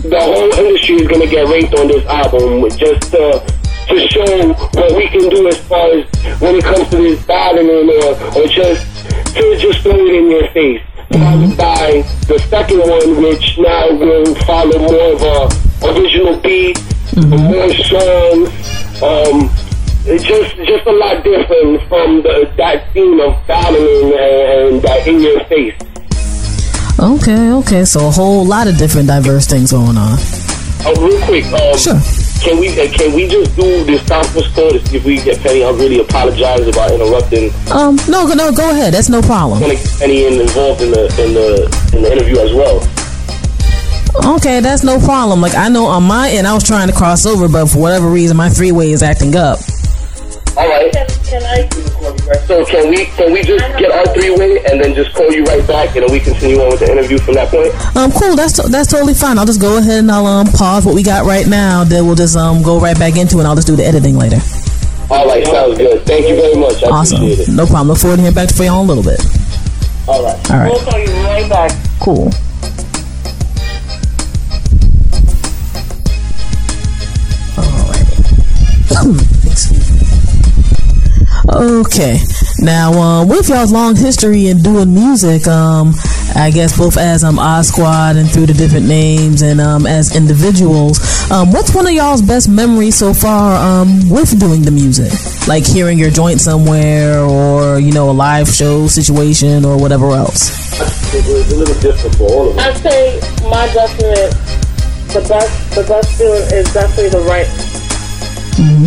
the 0.07 0.21
whole 0.23 0.53
industry 0.63 0.95
is 1.03 1.09
going 1.09 1.23
to 1.23 1.27
get 1.27 1.49
raped 1.51 1.75
on 1.75 1.89
this 1.89 2.07
album, 2.07 2.71
just 2.79 3.11
uh, 3.15 3.43
to 3.43 3.97
show 4.07 4.55
what 4.79 4.95
we 4.95 5.09
can 5.11 5.27
do 5.29 5.49
as 5.49 5.59
far 5.67 5.91
as 5.91 6.07
when 6.41 6.55
it 6.55 6.65
comes 6.65 6.89
to 6.91 6.97
this 7.03 7.19
battling 7.27 7.91
or, 7.91 8.15
or 8.39 8.47
just 8.47 8.87
to 9.35 9.59
just 9.59 9.83
throw 9.83 9.91
it 10.07 10.15
in 10.15 10.31
your 10.31 10.47
face. 10.55 10.83
Followed 11.11 11.57
by 11.57 12.03
the 12.31 12.39
second 12.47 12.79
one, 12.79 13.23
which 13.23 13.59
now 13.59 13.91
will 13.91 14.35
follow 14.47 14.79
more 14.79 15.15
of 15.15 15.51
a 15.51 15.66
original 15.83 16.37
beat, 16.41 16.79
more 17.17 17.73
songs. 17.75 18.49
Um, 19.03 19.51
it's 20.09 20.25
just 20.25 20.57
just 20.57 20.87
a 20.87 20.93
lot 20.93 21.25
different 21.25 21.83
from 21.89 22.23
the, 22.23 22.51
that 22.57 22.93
theme 22.93 23.21
of 23.21 23.35
battling 23.47 24.13
and, 24.15 24.75
and 24.77 24.83
that 24.83 25.07
in 25.07 25.21
your 25.21 25.43
face. 25.45 25.75
Okay, 26.99 27.51
okay. 27.53 27.85
So 27.85 28.09
a 28.09 28.11
whole 28.11 28.45
lot 28.47 28.69
of 28.69 28.79
different 28.79 29.09
diverse 29.09 29.47
things 29.47 29.73
going 29.73 29.97
on. 29.99 30.17
Oh, 30.87 30.95
real 30.99 31.21
quick, 31.27 31.45
um, 31.47 31.77
Sure. 31.77 32.01
Can 32.43 32.61
we 32.61 32.69
uh, 32.79 32.87
can 32.93 33.13
we 33.15 33.27
just 33.27 33.57
do 33.57 33.85
this 33.85 34.07
conference 34.07 34.47
call 34.55 34.71
to 34.71 34.87
see 34.87 34.99
if 34.99 35.05
we 35.05 35.17
get 35.17 35.41
Penny? 35.41 35.65
I 35.65 35.71
really 35.71 36.01
apologize 36.01 36.67
about 36.69 36.93
interrupting. 36.93 37.51
Um, 37.73 37.97
no, 38.09 38.27
no, 38.29 38.53
go 38.53 38.71
ahead. 38.71 38.95
That's 38.95 39.09
no 39.09 39.21
problem. 39.23 39.59
I 39.63 39.67
want 39.67 39.79
to 39.79 39.83
get 39.83 39.99
Penny 39.99 40.27
involved 40.27 40.83
in 40.83 40.91
the 40.93 41.05
in 41.19 41.35
the 41.35 41.97
in 41.97 42.03
the 42.03 42.13
interview 42.13 42.39
as 42.39 42.53
well. 42.53 42.79
Okay, 44.25 44.61
that's 44.61 44.83
no 44.83 44.99
problem. 44.99 45.41
Like 45.41 45.55
I 45.55 45.69
know 45.69 45.87
on 45.87 46.03
my 46.05 46.31
end, 46.31 46.47
I 46.47 46.55
was 46.55 46.65
trying 46.65 46.89
to 46.89 46.95
cross 46.95 47.27
over, 47.27 47.49
but 47.49 47.67
for 47.67 47.79
whatever 47.79 48.09
reason, 48.09 48.37
my 48.37 48.49
three 48.49 48.73
way 48.73 48.91
is 48.91 49.03
acting 49.03 49.35
up. 49.37 49.59
All 50.57 50.67
right. 50.69 50.91
Can 51.27 51.43
I? 51.43 51.69
So 52.47 52.65
can 52.65 52.89
we 52.89 53.05
can 53.07 53.33
we 53.33 53.43
just 53.43 53.65
get 53.79 53.91
our 53.91 54.07
three 54.15 54.31
way 54.31 54.63
and 54.71 54.81
then 54.83 54.95
just 54.95 55.13
call 55.15 55.31
you 55.31 55.45
right 55.45 55.67
back 55.67 55.95
and 55.97 56.05
then 56.07 56.13
we 56.13 56.21
continue 56.21 56.59
on 56.61 56.71
with 56.71 56.81
the 56.81 56.91
interview 56.91 57.19
from 57.19 57.35
that 57.35 57.51
point? 57.51 57.75
Um, 57.97 58.11
cool. 58.13 58.37
That's 58.37 58.57
that's 58.71 58.91
totally 58.91 59.13
fine. 59.15 59.39
I'll 59.39 59.45
just 59.47 59.61
go 59.61 59.79
ahead 59.79 59.99
and 60.01 60.11
I'll 60.11 60.27
um 60.27 60.47
pause 60.47 60.87
what 60.87 60.95
we 60.95 61.03
got 61.03 61.27
right 61.27 61.47
now. 61.47 61.85
Then 61.85 62.07
we'll 62.07 62.15
just 62.15 62.37
um 62.37 62.63
go 62.63 62.81
right 62.81 62.99
back 62.99 63.17
into 63.17 63.37
it. 63.37 63.41
and 63.41 63.49
I'll 63.49 63.55
just 63.57 63.67
do 63.67 63.77
the 63.77 63.85
editing 63.85 64.17
later. 64.17 64.39
All 65.11 65.27
right, 65.27 65.45
sounds 65.47 65.77
good. 65.79 66.05
Thank 66.07 66.27
you 66.29 66.37
very 66.37 66.57
much. 66.57 66.83
I 66.83 66.89
Awesome. 66.89 67.23
it. 67.23 67.49
No 67.49 67.67
problem. 67.67 67.89
Look 67.89 67.99
forward 67.99 68.17
to 68.17 68.23
hearing 68.23 68.35
back 68.35 68.51
from 68.55 68.65
you 68.67 68.73
all 68.73 68.83
in 68.85 68.91
a 68.91 68.93
little 68.93 69.05
bit. 69.05 69.21
All 70.09 70.25
right. 70.25 70.51
All 70.51 70.57
right. 70.59 70.73
We'll 70.73 70.85
call 70.85 70.99
you 70.99 71.13
right 71.27 71.49
back. 71.51 71.71
Cool. 72.01 72.31
Okay. 81.55 82.19
Now, 82.59 82.93
um, 82.93 83.29
with 83.29 83.49
y'all's 83.49 83.71
long 83.71 83.95
history 83.95 84.49
in 84.49 84.63
doing 84.63 84.93
music, 84.93 85.47
um, 85.47 85.95
I 86.35 86.51
guess 86.51 86.77
both 86.77 86.97
as 86.97 87.23
um 87.23 87.39
Odd 87.39 87.65
Squad 87.65 88.17
and 88.17 88.29
through 88.29 88.47
the 88.47 88.53
different 88.53 88.87
names 88.87 89.43
and 89.43 89.61
um 89.61 89.87
as 89.87 90.17
individuals, 90.17 90.99
um, 91.31 91.53
what's 91.53 91.73
one 91.75 91.87
of 91.87 91.93
y'all's 91.93 92.21
best 92.23 92.49
memories 92.49 92.97
so 92.97 93.15
far 93.15 93.55
um 93.57 94.11
with 94.11 94.39
doing 94.41 94.63
the 94.63 94.71
music? 94.73 95.13
Like 95.47 95.65
hearing 95.65 95.99
your 95.99 96.11
joint 96.11 96.41
somewhere, 96.41 97.21
or 97.21 97.79
you 97.79 97.93
know, 97.93 98.11
a 98.11 98.17
live 98.17 98.49
show 98.49 98.89
situation, 98.89 99.65
or 99.65 99.79
whatever 99.79 100.11
else. 100.11 100.51
It's 101.15 101.53
a 101.53 101.57
little 101.57 101.81
different 101.81 102.17
for 102.17 102.25
all 102.25 102.51
of 102.51 102.59
us. 102.59 102.67
I'd 102.67 102.83
say 102.83 103.21
my 103.49 103.67
definite, 103.73 104.33
the 105.15 105.25
best, 105.29 105.75
the 105.77 105.85
best 105.87 106.19
feeling 106.19 106.43
is 106.53 106.73
definitely 106.75 107.11
the 107.11 107.21
right 107.21 107.86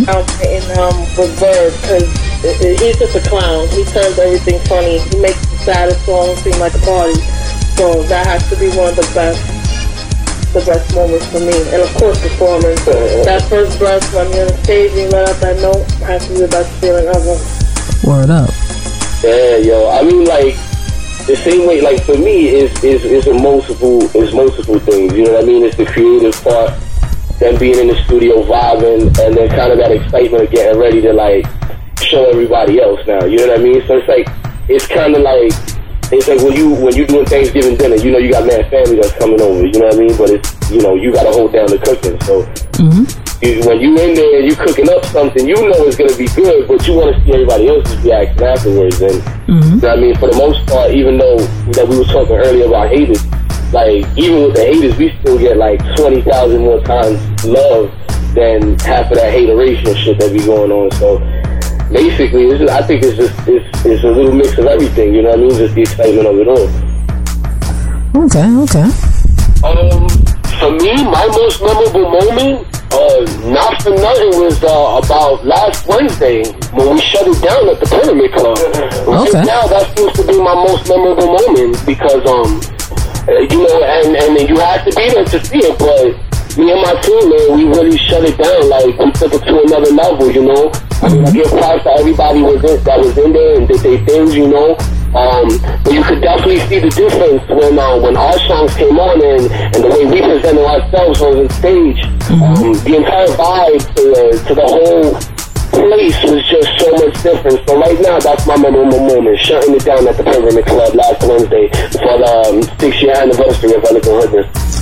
out 0.10 0.26
in 0.42 0.64
um 0.78 0.98
with 1.18 1.34
Bird 1.40 1.74
because 1.82 2.08
he's 2.82 2.98
just 2.98 3.16
a 3.16 3.24
clown. 3.30 3.68
He 3.70 3.84
turns 3.86 4.18
everything 4.18 4.60
funny. 4.66 5.00
He 5.00 5.20
makes 5.20 5.40
the 5.46 5.58
saddest 5.58 6.06
songs 6.06 6.40
seem 6.42 6.58
like 6.60 6.74
a 6.74 6.82
party. 6.82 7.20
So 7.78 8.04
that 8.12 8.26
has 8.28 8.48
to 8.50 8.56
be 8.58 8.70
one 8.76 8.90
of 8.90 8.96
the 8.96 9.08
best, 9.14 9.40
the 10.54 10.60
best 10.66 10.94
moments 10.96 11.26
for 11.32 11.40
me. 11.40 11.56
And 11.72 11.82
of 11.82 11.92
course, 11.96 12.20
performing 12.20 12.76
that 13.24 13.46
first 13.48 13.78
breath 13.80 14.04
when 14.14 14.32
you're 14.34 14.52
on 14.52 14.64
stage 14.64 14.92
and 14.92 15.00
you 15.02 15.10
let 15.10 15.30
out 15.30 15.40
that 15.42 15.62
note 15.62 15.86
has 16.04 16.28
to 16.28 16.34
be 16.34 16.40
the 16.42 16.48
best 16.50 16.70
feeling 16.82 17.08
ever. 17.08 17.38
Word 18.04 18.30
up. 18.30 18.50
Yeah, 19.24 19.58
yo. 19.58 19.90
I 19.90 20.04
mean, 20.04 20.26
like 20.26 20.56
the 21.28 21.36
same 21.36 21.68
way. 21.68 21.82
Like 21.82 22.04
for 22.04 22.18
me, 22.18 22.50
is 22.50 22.72
is 22.84 23.04
is 23.06 23.28
a 23.28 23.34
multiple 23.34 24.02
is 24.16 24.34
multiple 24.34 24.80
things. 24.80 25.14
You 25.14 25.26
know 25.26 25.34
what 25.34 25.44
I 25.44 25.48
mean? 25.48 25.64
It's 25.64 25.78
the 25.78 25.86
creative 25.86 26.36
part, 26.44 26.74
then 27.40 27.58
being 27.58 27.80
in 27.80 27.88
the 27.88 27.96
studio 28.04 28.44
vibing, 28.44 29.08
and 29.20 29.36
then 29.36 29.50
kind 29.50 29.72
of 29.72 29.78
that 29.80 29.92
excitement 29.92 30.44
of 30.44 30.52
getting 30.52 30.80
ready 30.80 31.02
to 31.02 31.14
like 31.14 31.46
show 32.02 32.30
everybody 32.30 32.82
else. 32.82 33.00
Now, 33.08 33.26
you 33.26 33.38
know 33.38 33.48
what 33.48 33.60
I 33.60 33.64
mean? 33.64 33.82
So 33.88 33.98
it's 33.98 34.08
like 34.08 34.28
it's 34.68 34.88
kind 34.88 35.16
of 35.16 35.22
like 35.22 35.52
it's 36.12 36.28
like 36.28 36.42
when 36.42 36.54
you 36.54 36.74
when 36.74 36.96
you 36.96 37.06
doing 37.06 37.26
Thanksgiving 37.26 37.78
dinner, 37.78 37.96
you 37.96 38.12
know 38.12 38.18
you 38.18 38.32
got 38.32 38.46
mad 38.46 38.70
family 38.70 38.96
that's 38.96 39.14
coming 39.14 39.40
over. 39.42 39.66
You 39.66 39.80
know 39.80 39.88
what 39.88 39.96
I 39.96 40.00
mean? 40.00 40.18
But 40.18 40.30
it's 40.32 40.72
you 40.72 40.82
know 40.82 40.96
you 40.96 41.14
got 41.14 41.24
to 41.24 41.32
hold 41.32 41.54
down 41.54 41.68
the 41.68 41.78
cooking. 41.78 42.20
So 42.26 42.44
mm-hmm. 42.82 43.06
you, 43.46 43.62
when 43.68 43.80
you 43.80 43.94
in 43.98 44.16
there 44.16 44.40
and 44.42 44.50
you 44.50 44.56
cooking 44.56 44.90
up 44.90 45.06
something, 45.06 45.48
you 45.48 45.56
know 45.56 45.86
it's 45.86 45.98
gonna 45.98 46.16
be 46.18 46.28
good, 46.34 46.68
but 46.68 46.86
you 46.88 46.94
want 46.94 47.16
to 47.16 47.24
see 47.24 47.34
everybody 47.34 47.68
else's 47.70 48.02
reaction 48.02 48.44
afterwards. 48.44 49.02
And 49.02 49.22
mm-hmm. 49.22 49.54
you 49.54 49.82
know 49.82 49.88
what 49.88 49.98
I 49.98 50.02
mean, 50.02 50.16
for 50.18 50.30
the 50.30 50.38
most 50.38 50.66
part, 50.68 50.92
even 50.92 51.18
though 51.18 51.38
that 51.78 51.88
we 51.88 51.98
were 51.98 52.10
talking 52.10 52.36
earlier 52.36 52.66
about 52.66 52.90
haters, 52.90 53.22
like 53.72 54.06
even 54.18 54.44
with 54.44 54.56
the 54.56 54.64
haters, 54.66 54.98
we 54.98 55.16
still 55.22 55.38
get 55.38 55.58
like 55.58 55.80
twenty 55.96 56.22
thousand 56.22 56.62
more 56.62 56.82
times 56.82 57.20
love 57.46 57.92
than 58.34 58.78
half 58.80 59.10
of 59.12 59.18
that 59.18 59.32
hateration 59.34 59.96
shit 59.96 60.20
that 60.20 60.32
be 60.34 60.40
going 60.46 60.72
on. 60.72 60.92
So 60.98 61.20
basically, 61.92 62.50
I 62.70 62.82
think 62.84 63.04
it's 63.04 63.18
just 63.18 63.34
it's, 63.48 63.86
it's 63.86 64.04
a 64.04 64.12
little 64.12 64.34
mix 64.34 64.58
of 64.58 64.66
everything. 64.66 65.14
You 65.14 65.22
know 65.24 65.30
what 65.32 65.40
I 65.40 65.42
mean? 65.44 65.52
Just 65.58 65.76
the 65.76 65.82
excitement 65.82 66.28
of 66.28 66.38
it 66.40 66.48
all. 66.48 66.70
Okay, 68.26 68.48
okay. 68.66 68.88
Um, 69.64 70.08
for 70.60 70.72
me, 70.72 70.94
my 71.04 71.26
most 71.28 71.62
memorable 71.62 72.10
moment, 72.10 72.66
uh, 72.92 73.22
not 73.50 73.82
for 73.82 73.92
nothing, 73.92 74.34
was 74.42 74.62
uh, 74.64 75.00
about 75.04 75.46
last 75.46 75.86
Wednesday 75.88 76.44
when 76.74 76.96
we 76.96 77.02
shut 77.02 77.28
it 77.28 77.40
down 77.44 77.70
at 77.70 77.80
the 77.80 77.86
Pyramid 77.86 78.32
Club. 78.34 78.58
Right 79.08 79.30
Okay. 79.30 79.44
now, 79.46 79.68
that 79.68 79.96
seems 79.98 80.14
to 80.14 80.24
be 80.26 80.38
my 80.42 80.56
most 80.56 80.88
memorable 80.90 81.28
moment 81.38 81.86
because, 81.86 82.26
um, 82.26 82.60
you 83.52 83.60
know, 83.68 83.84
and 83.84 84.16
and 84.16 84.50
you 84.50 84.58
have 84.60 84.86
to 84.86 84.92
be 84.96 85.10
there 85.10 85.26
to 85.26 85.46
see 85.46 85.60
it, 85.60 85.78
but 85.80 86.16
me 86.58 86.72
and 86.72 86.82
my 86.82 86.94
team, 87.02 87.30
man, 87.30 87.58
we 87.58 87.64
really 87.66 87.98
shut 87.98 88.24
it 88.26 88.38
down. 88.38 88.70
Like 88.70 88.98
we 88.98 89.12
took 89.14 89.34
it 89.34 89.44
to 89.46 89.54
another 89.64 89.92
level, 89.94 90.32
you 90.32 90.44
know. 90.44 90.72
I 91.02 91.08
mean, 91.14 91.24
I 91.26 91.32
give 91.32 91.48
props 91.48 91.84
to 91.84 91.92
everybody 92.00 92.42
was 92.42 92.60
in, 92.66 92.84
that 92.84 93.00
was 93.00 93.18
in 93.18 93.32
there 93.32 93.56
and 93.60 93.68
did 93.68 93.80
their 93.80 94.04
things, 94.06 94.36
you 94.36 94.48
know. 94.48 94.76
Um, 95.16 95.48
but 95.84 95.94
you 95.94 96.04
could 96.04 96.22
definitely 96.22 96.60
see 96.70 96.80
the 96.80 96.90
difference 96.90 97.42
when 97.50 97.80
uh, 97.80 97.98
when 98.02 98.18
our 98.18 98.38
songs 98.46 98.76
came 98.76 99.00
on 99.00 99.18
and, 99.24 99.46
and 99.74 99.80
the 99.84 99.90
way 99.90 100.06
we 100.06 100.20
presented 100.22 100.66
ourselves 100.66 101.22
on 101.22 101.48
the 101.48 101.54
stage. 101.54 102.04
Um, 102.30 102.74
the 102.86 102.94
entire 102.98 103.28
vibe 103.40 103.82
to, 103.96 104.02
the- 104.04 104.44
to 104.48 104.54
the 104.54 104.68
whole 104.68 105.39
place 105.80 106.18
was 106.24 106.44
just 106.48 106.70
so 106.80 106.92
much 107.00 107.16
different. 107.24 107.68
So 107.68 107.80
right 107.80 108.00
now, 108.02 108.20
that's 108.20 108.46
my 108.48 108.58
memorable 108.58 109.00
moment, 109.00 109.40
shutting 109.40 109.76
it 109.76 109.86
down 109.86 110.08
at 110.08 110.18
the 110.18 110.24
Pyramid 110.24 110.66
Club 110.66 110.94
last 110.96 111.24
Wednesday 111.24 111.68
for 111.96 112.16
the 112.20 112.30
um, 112.48 112.62
six-year 112.80 113.16
anniversary 113.16 113.74
of 113.74 113.84
Elegant 113.86 114.16
Hoodness. 114.24 114.80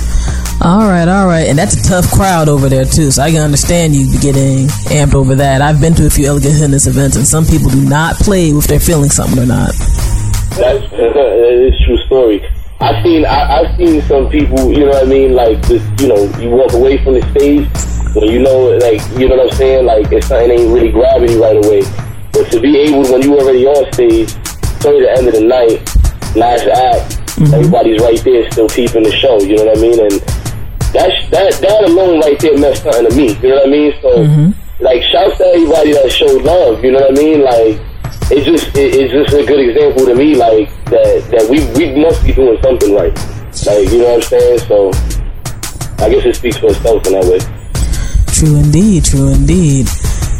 All 0.60 0.88
right, 0.88 1.06
all 1.06 1.26
right. 1.26 1.46
And 1.46 1.56
that's 1.56 1.74
a 1.78 1.88
tough 1.88 2.10
crowd 2.10 2.48
over 2.48 2.68
there, 2.68 2.84
too. 2.84 3.10
So 3.12 3.22
I 3.22 3.30
can 3.30 3.40
understand 3.40 3.94
you 3.94 4.10
getting 4.18 4.66
amped 4.90 5.14
over 5.14 5.36
that. 5.36 5.62
I've 5.62 5.80
been 5.80 5.94
to 5.94 6.06
a 6.06 6.10
few 6.10 6.26
Elegant 6.26 6.54
Hoodness 6.54 6.86
events, 6.88 7.16
and 7.16 7.26
some 7.26 7.46
people 7.46 7.70
do 7.70 7.84
not 7.88 8.16
play 8.16 8.50
if 8.50 8.66
they're 8.66 8.80
feeling 8.80 9.10
something 9.10 9.38
or 9.38 9.46
not. 9.46 9.70
That's 10.58 10.90
that 10.90 11.70
is 11.70 11.74
true 11.86 11.98
story. 12.06 12.42
I've 12.80 13.02
seen 13.02 13.24
I, 13.24 13.58
I've 13.58 13.76
seen 13.76 14.02
some 14.02 14.28
people, 14.30 14.72
you 14.72 14.86
know 14.86 14.90
what 14.90 15.04
I 15.04 15.08
mean, 15.08 15.34
like 15.34 15.60
just 15.66 16.00
you 16.00 16.08
know, 16.08 16.22
you 16.38 16.50
walk 16.50 16.72
away 16.72 17.02
from 17.02 17.14
the 17.14 17.22
stage 17.30 17.66
when 18.20 18.32
you 18.32 18.42
know 18.42 18.76
like 18.78 19.00
you 19.18 19.28
know 19.28 19.36
what 19.36 19.52
I'm 19.52 19.56
saying, 19.56 19.86
like 19.86 20.10
if 20.12 20.24
something 20.24 20.50
ain't 20.50 20.72
really 20.72 20.90
grabbing 20.90 21.30
you 21.30 21.42
right 21.42 21.56
away. 21.56 21.82
But 22.32 22.50
to 22.50 22.60
be 22.60 22.76
able 22.78 23.02
when 23.10 23.22
you 23.22 23.38
already 23.38 23.66
on 23.66 23.92
stage, 23.92 24.34
till 24.80 24.98
the 24.98 25.10
end 25.10 25.28
of 25.28 25.34
the 25.34 25.42
night, 25.42 25.78
last 26.34 26.66
act, 26.66 27.18
mm-hmm. 27.38 27.54
everybody's 27.54 28.00
right 28.02 28.18
there 28.24 28.50
still 28.50 28.68
peeping 28.68 29.04
the 29.04 29.12
show, 29.12 29.40
you 29.40 29.56
know 29.56 29.66
what 29.66 29.78
I 29.78 29.80
mean? 29.80 30.00
And 30.00 30.12
that's 30.90 31.18
that 31.30 31.58
that 31.62 31.84
alone 31.84 32.20
right 32.20 32.38
there 32.40 32.58
meant 32.58 32.78
something 32.78 33.08
to 33.08 33.14
me, 33.14 33.34
you 33.38 33.48
know 33.50 33.62
what 33.62 33.66
I 33.66 33.70
mean? 33.70 33.92
So 34.02 34.10
mm-hmm. 34.18 34.82
like 34.82 35.02
shouts 35.02 35.38
to 35.38 35.44
everybody 35.54 35.92
that 35.92 36.10
showed 36.10 36.42
love, 36.42 36.84
you 36.84 36.92
know 36.92 37.00
what 37.00 37.12
I 37.12 37.22
mean? 37.22 37.42
Like 37.42 37.78
it 38.30 38.44
just 38.44 38.74
it, 38.76 38.94
it's 38.94 39.12
just 39.12 39.32
a 39.34 39.46
good 39.46 39.60
example 39.60 40.06
to 40.06 40.14
me, 40.14 40.34
like 40.34 40.68
that 40.86 41.22
that 41.30 41.44
we 41.46 41.62
we 41.78 41.94
must 41.94 42.24
be 42.24 42.32
doing 42.32 42.58
something 42.62 42.94
right. 42.94 43.14
Like 43.66 43.90
you 43.90 44.02
know 44.02 44.18
what 44.18 44.24
I'm 44.24 44.30
saying? 44.30 44.58
So 44.66 44.90
I 46.02 46.10
guess 46.10 46.24
it 46.26 46.36
speaks 46.36 46.58
for 46.58 46.70
itself 46.70 47.06
in 47.06 47.14
that 47.14 47.24
way. 47.24 47.57
True 48.38 48.54
indeed, 48.54 49.04
true 49.04 49.30
indeed. 49.30 49.88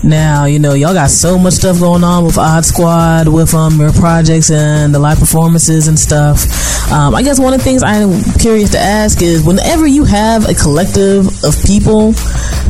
Now, 0.04 0.44
you 0.44 0.60
know, 0.60 0.74
y'all 0.74 0.94
got 0.94 1.10
so 1.10 1.36
much 1.36 1.54
stuff 1.54 1.80
going 1.80 2.04
on 2.04 2.24
with 2.24 2.38
Odd 2.38 2.64
Squad, 2.64 3.26
with 3.26 3.52
um 3.54 3.80
your 3.80 3.92
projects 3.92 4.52
and 4.52 4.94
the 4.94 5.00
live 5.00 5.18
performances 5.18 5.88
and 5.88 5.98
stuff. 5.98 6.92
Um, 6.92 7.16
I 7.16 7.22
guess 7.22 7.40
one 7.40 7.54
of 7.54 7.58
the 7.58 7.64
things 7.64 7.82
I'm 7.82 8.22
curious 8.38 8.70
to 8.70 8.78
ask 8.78 9.20
is 9.20 9.42
whenever 9.44 9.84
you 9.84 10.04
have 10.04 10.48
a 10.48 10.54
collective 10.54 11.26
of 11.42 11.60
people, 11.66 12.14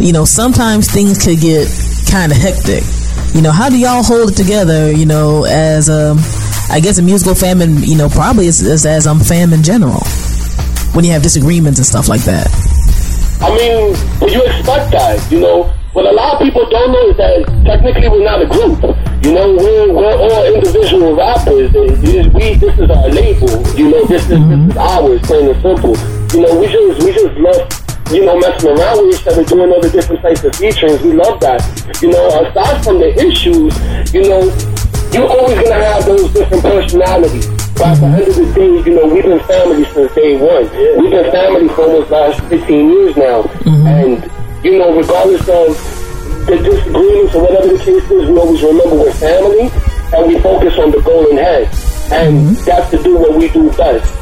you 0.00 0.14
know, 0.14 0.24
sometimes 0.24 0.90
things 0.90 1.22
could 1.22 1.40
get 1.40 1.68
kind 2.10 2.32
of 2.32 2.38
hectic. 2.38 2.82
You 3.34 3.42
know, 3.42 3.52
how 3.52 3.68
do 3.68 3.78
y'all 3.78 4.02
hold 4.02 4.30
it 4.30 4.34
together, 4.34 4.90
you 4.90 5.04
know, 5.04 5.44
as 5.44 5.90
a, 5.90 6.16
I 6.72 6.80
guess 6.80 6.96
a 6.96 7.02
musical 7.02 7.34
fam 7.34 7.60
and, 7.60 7.86
you 7.86 7.98
know, 7.98 8.08
probably 8.08 8.48
as, 8.48 8.62
as, 8.62 8.86
as 8.86 9.06
um, 9.06 9.20
fam 9.20 9.52
in 9.52 9.62
general, 9.62 10.00
when 10.94 11.04
you 11.04 11.12
have 11.12 11.22
disagreements 11.22 11.78
and 11.78 11.86
stuff 11.86 12.08
like 12.08 12.22
that? 12.22 12.77
I 13.40 13.54
mean, 13.54 13.94
but 14.18 14.32
you 14.32 14.42
expect 14.44 14.90
that, 14.92 15.30
you 15.30 15.40
know. 15.40 15.72
What 15.92 16.04
a 16.04 16.12
lot 16.12 16.34
of 16.34 16.40
people 16.42 16.68
don't 16.68 16.92
know 16.92 17.08
is 17.08 17.16
that 17.16 17.64
technically 17.64 18.08
we're 18.08 18.24
not 18.24 18.42
a 18.42 18.46
group. 18.46 18.82
You 19.24 19.32
know, 19.34 19.56
we're 19.56 19.92
we're 19.92 20.14
all 20.14 20.44
individual 20.54 21.16
rappers. 21.16 21.72
This- 21.72 22.28
we 22.34 22.54
this 22.54 22.78
is 22.78 22.90
our 22.90 23.08
label. 23.08 23.50
You 23.74 23.90
know, 23.90 24.04
this 24.06 24.22
is 24.22 24.28
this 24.28 24.38
is 24.38 24.44
mm-hmm. 24.44 24.78
ours, 24.78 25.20
plain 25.22 25.48
and 25.48 25.62
simple. 25.62 25.96
You 26.34 26.46
know, 26.46 26.60
we 26.60 26.66
just 26.68 27.02
we 27.02 27.12
just 27.12 27.34
love 27.38 27.66
you 28.12 28.24
know 28.24 28.38
messing 28.38 28.70
around 28.70 29.06
with 29.06 29.20
each 29.20 29.26
other, 29.26 29.44
doing 29.44 29.72
all 29.72 29.80
the 29.80 29.90
different 29.90 30.22
types 30.22 30.44
of 30.44 30.54
features. 30.54 31.02
We 31.02 31.12
love 31.14 31.40
that. 31.40 31.62
You 32.02 32.10
know, 32.10 32.42
aside 32.42 32.84
from 32.84 33.00
the 33.00 33.10
issues, 33.18 33.74
you 34.12 34.28
know, 34.28 34.42
you're 35.12 35.28
always 35.28 35.58
gonna 35.62 35.84
have 35.84 36.04
those 36.06 36.32
different 36.32 36.62
personalities. 36.62 37.57
At 37.78 37.94
the 38.00 38.06
end 38.06 38.28
of 38.28 38.34
the 38.34 38.52
day, 38.54 38.90
you 38.90 38.94
know, 38.94 39.06
we've 39.06 39.22
been 39.22 39.38
family 39.40 39.84
since 39.84 40.12
day 40.14 40.36
one. 40.36 40.64
We've 40.98 41.10
been 41.10 41.30
family 41.30 41.68
for 41.68 41.82
almost 41.82 42.10
last 42.10 42.40
15 42.48 42.90
years 42.90 43.16
now. 43.16 43.42
And, 43.86 44.30
you 44.64 44.78
know, 44.78 44.96
regardless 44.96 45.42
of 45.42 46.46
the 46.46 46.56
disagreements 46.56 47.34
or 47.34 47.42
whatever 47.42 47.68
the 47.68 47.78
case 47.78 48.10
is, 48.10 48.28
we 48.28 48.36
always 48.38 48.62
remember 48.62 48.96
we're 48.96 49.12
family 49.12 49.70
and 50.12 50.26
we 50.26 50.38
focus 50.40 50.76
on 50.78 50.90
the 50.90 51.00
goal 51.02 51.26
in 51.30 51.36
head. 51.36 51.68
And 52.10 52.56
that's 52.66 52.90
to 52.90 53.02
do 53.02 53.16
what 53.16 53.36
we 53.36 53.48
do 53.48 53.70
best. 53.72 54.12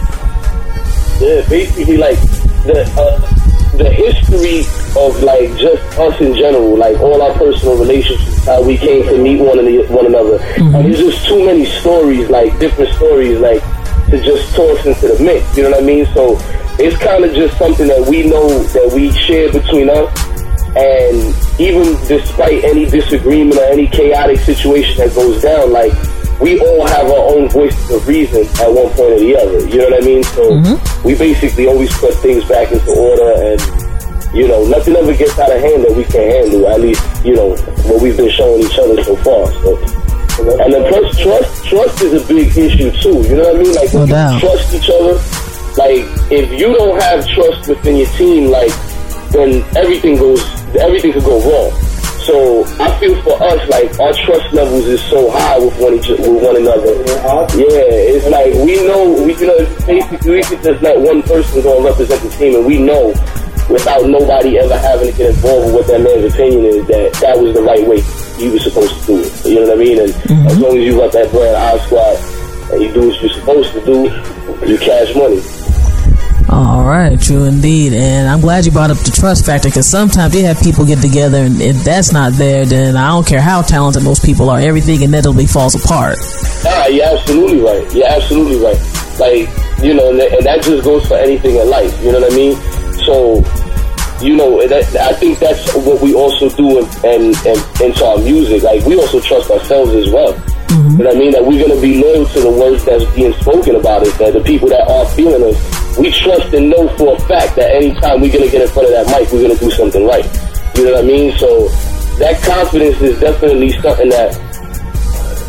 Yeah, 1.20 1.48
basically, 1.48 1.97
like, 1.97 2.20
the, 2.66 2.85
uh, 2.98 3.35
the 3.77 3.90
history 3.90 4.61
of 4.97 5.23
like 5.23 5.57
just 5.57 5.82
us 5.98 6.20
in 6.20 6.35
general, 6.35 6.77
like 6.77 6.98
all 7.01 7.20
our 7.20 7.32
personal 7.35 7.77
relationships, 7.77 8.44
how 8.44 8.62
we 8.62 8.77
came 8.77 9.03
to 9.05 9.19
meet 9.23 9.40
one, 9.40 9.59
and 9.59 9.89
one 9.89 10.07
another. 10.07 10.39
Mm-hmm. 10.39 10.74
And 10.74 10.85
there's 10.86 10.98
just 10.98 11.27
too 11.27 11.44
many 11.44 11.65
stories, 11.65 12.28
like 12.31 12.59
different 12.59 12.93
stories, 12.94 13.39
like 13.39 13.62
to 14.11 14.23
just 14.23 14.55
toss 14.55 14.86
into 14.86 15.09
the 15.09 15.23
mix. 15.23 15.57
You 15.57 15.65
know 15.65 15.70
what 15.70 15.82
I 15.82 15.86
mean? 15.86 16.07
So 16.15 16.39
it's 16.78 16.97
kind 17.03 17.24
of 17.24 17.35
just 17.35 17.57
something 17.59 17.89
that 17.89 18.07
we 18.09 18.24
know 18.24 18.48
that 18.48 18.93
we 18.94 19.11
share 19.12 19.53
between 19.53 19.90
us. 19.90 20.11
And 20.77 21.35
even 21.59 21.97
despite 22.07 22.62
any 22.65 22.85
disagreement 22.85 23.59
or 23.59 23.65
any 23.65 23.86
chaotic 23.86 24.39
situation 24.40 24.98
that 24.98 25.15
goes 25.15 25.43
down, 25.43 25.73
like 25.73 25.93
we 26.40 26.60
all 26.60 26.86
have 26.86 27.06
our 27.06 27.34
own 27.34 27.48
voices 27.48 27.90
of 27.90 28.06
reason 28.06 28.46
at 28.60 28.68
one 28.68 28.88
point 28.92 29.12
or 29.12 29.18
the 29.20 29.36
other. 29.36 29.68
You 29.68 29.78
know 29.78 29.88
what 29.90 30.02
I 30.02 30.06
mean? 30.06 30.22
So 30.24 30.42
mm-hmm. 30.50 31.06
we 31.06 31.14
basically 31.14 31.66
always 31.66 31.92
put 31.98 32.14
things 32.14 32.44
back 32.44 32.70
into 32.72 32.90
order 32.92 33.32
and 33.52 33.60
you 34.36 34.46
know, 34.46 34.66
nothing 34.66 34.94
ever 34.96 35.14
gets 35.16 35.38
out 35.38 35.50
of 35.50 35.60
hand 35.60 35.84
that 35.84 35.96
we 35.96 36.04
can't 36.04 36.28
handle. 36.28 36.68
At 36.68 36.80
least, 36.80 37.00
you 37.24 37.34
know, 37.34 37.56
what 37.88 38.02
we've 38.02 38.16
been 38.16 38.30
showing 38.30 38.62
each 38.62 38.78
other 38.78 39.02
so 39.02 39.16
far. 39.24 39.48
So, 39.64 39.80
and 40.60 40.72
then 40.72 40.84
plus, 40.92 41.18
trust, 41.18 41.64
trust 41.64 42.02
is 42.02 42.22
a 42.22 42.28
big 42.28 42.52
issue 42.52 42.90
too. 43.00 43.24
You 43.24 43.36
know 43.36 43.48
what 43.48 43.56
I 43.56 43.62
mean? 43.62 43.74
Like, 43.74 43.94
No 43.94 44.00
when 44.04 44.08
you 44.08 44.40
trust 44.40 44.74
each 44.74 44.90
other. 44.92 45.16
Like, 45.80 46.04
if 46.30 46.52
you 46.52 46.72
don't 46.72 47.00
have 47.00 47.26
trust 47.26 47.68
within 47.68 47.96
your 47.96 48.08
team, 48.12 48.50
like, 48.50 48.72
then 49.32 49.64
everything 49.76 50.16
goes, 50.16 50.44
everything 50.76 51.12
could 51.12 51.24
go 51.24 51.40
wrong. 51.40 51.72
So 52.27 52.65
I 52.82 52.90
feel 52.98 53.15
for 53.23 53.39
us, 53.40 53.69
like 53.70 53.86
our 54.01 54.12
trust 54.12 54.53
levels 54.53 54.85
is 54.86 55.01
so 55.05 55.31
high 55.31 55.59
with 55.59 55.78
one 55.78 55.94
each 55.94 56.09
with 56.09 56.27
one 56.27 56.57
another. 56.57 56.90
Yeah, 57.55 57.86
it's 58.19 58.27
like 58.27 58.53
we 58.66 58.82
know 58.82 59.23
we 59.23 59.32
can 59.35 59.48
uh, 59.48 59.62
basically 59.86 60.35
we 60.35 60.43
could 60.43 60.62
just 60.62 60.82
let 60.82 60.98
one 60.98 61.23
person 61.23 61.62
go 61.62 61.77
and 61.77 61.85
represent 61.86 62.20
the 62.23 62.31
team, 62.31 62.57
and 62.57 62.66
we 62.66 62.78
know 62.82 63.15
without 63.70 64.07
nobody 64.11 64.59
ever 64.59 64.77
having 64.78 65.11
to 65.12 65.16
get 65.16 65.31
involved 65.35 65.66
with 65.66 65.74
what 65.74 65.86
that 65.86 66.01
man's 66.03 66.35
opinion 66.35 66.65
is 66.66 66.86
that 66.86 67.12
that 67.23 67.39
was 67.39 67.55
the 67.55 67.62
right 67.62 67.86
way 67.86 68.01
he 68.43 68.48
was 68.51 68.62
supposed 68.65 68.94
to 69.03 69.07
do 69.07 69.23
it. 69.23 69.47
You 69.47 69.55
know 69.62 69.70
what 69.70 69.78
I 69.78 69.82
mean? 69.82 69.98
And 70.01 70.11
as 70.51 70.59
long 70.59 70.77
as 70.77 70.82
you 70.85 70.97
got 70.98 71.12
that 71.12 71.31
brand 71.31 71.55
Odd 71.57 71.81
Squad 71.86 72.16
and 72.74 72.82
you 72.82 72.93
do 72.93 73.07
what 73.09 73.23
you're 73.23 73.32
supposed 73.39 73.73
to 73.73 73.85
do, 73.86 73.98
you 74.66 74.78
cash 74.78 75.15
money. 75.15 75.43
All 76.48 76.85
right, 76.85 77.20
true 77.20 77.44
indeed. 77.44 77.93
And 77.93 78.28
I'm 78.28 78.40
glad 78.40 78.66
you 78.66 78.73
brought 78.73 78.90
up 78.90 78.98
the 78.98 79.10
trust 79.10 79.44
factor 79.44 79.68
because 79.68 79.89
sometimes 79.89 80.35
you 80.35 80.44
have 80.44 80.60
people 80.60 80.86
get 80.86 81.01
together 81.01 81.39
and 81.39 81.60
if 81.60 81.82
that's 81.82 82.12
not 82.12 82.35
there, 82.35 82.64
then 82.64 82.97
I 82.97 83.09
don't 83.09 83.27
care 83.27 83.40
how 83.40 83.62
talented 83.62 84.05
most 84.05 84.24
people 84.24 84.48
are, 84.51 84.60
everything 84.60 85.02
inevitably 85.02 85.47
falls 85.47 85.74
apart. 85.74 86.18
Ah, 86.64 86.86
you're 86.86 87.05
absolutely 87.05 87.60
right. 87.60 87.94
You're 87.94 88.06
absolutely 88.06 88.62
right. 88.62 88.78
Like, 89.18 89.48
you 89.82 89.94
know, 89.94 90.10
and 90.10 90.20
that, 90.47 90.62
just 90.62 90.85
goes 90.85 91.06
for 91.06 91.16
anything 91.16 91.56
in 91.56 91.68
life. 91.68 91.93
You 92.02 92.12
know 92.12 92.20
what 92.20 92.32
I 92.32 92.36
mean? 92.36 92.55
So, 93.05 93.43
you 94.24 94.36
know, 94.36 94.66
that, 94.68 94.86
I 94.97 95.12
think 95.14 95.39
that's 95.40 95.74
what 95.74 96.01
we 96.01 96.14
also 96.14 96.48
do 96.51 96.78
in, 96.78 96.85
in, 97.05 97.23
in, 97.44 97.59
into 97.82 98.05
our 98.05 98.18
music. 98.18 98.62
Like, 98.62 98.85
we 98.85 98.97
also 98.97 99.20
trust 99.20 99.51
ourselves 99.51 99.93
as 99.94 100.10
well. 100.10 100.32
You 100.70 100.98
know 100.98 101.10
what 101.10 101.16
I 101.16 101.18
mean? 101.18 101.32
That 101.32 101.44
we're 101.44 101.59
going 101.59 101.74
to 101.74 101.81
be 101.81 102.02
loyal 102.02 102.27
to 102.27 102.40
the 102.40 102.51
words 102.51 102.85
that's 102.85 103.05
being 103.14 103.32
spoken 103.35 103.77
about 103.77 104.02
us, 104.02 104.16
that 104.18 104.32
the 104.32 104.40
people 104.40 104.68
that 104.68 104.86
are 104.89 105.06
feeling 105.10 105.43
us, 105.43 105.85
we 105.98 106.10
trust 106.10 106.52
and 106.52 106.70
know 106.70 106.89
for 106.97 107.16
a 107.16 107.20
fact 107.20 107.56
that 107.56 107.74
anytime 107.74 108.20
we're 108.20 108.32
to 108.32 108.51
get 108.51 108.62
in 108.62 108.68
front 108.68 108.89
of 108.89 108.94
that 108.94 109.06
mic, 109.06 109.32
we're 109.32 109.48
to 109.48 109.56
do 109.56 109.70
something 109.70 110.06
right. 110.06 110.24
You 110.77 110.85
know 110.85 110.93
what 110.93 111.05
I 111.05 111.06
mean? 111.06 111.36
So, 111.39 111.68
that 112.18 112.40
confidence 112.43 113.01
is 113.01 113.18
definitely 113.20 113.73
something 113.81 114.09
that 114.10 114.32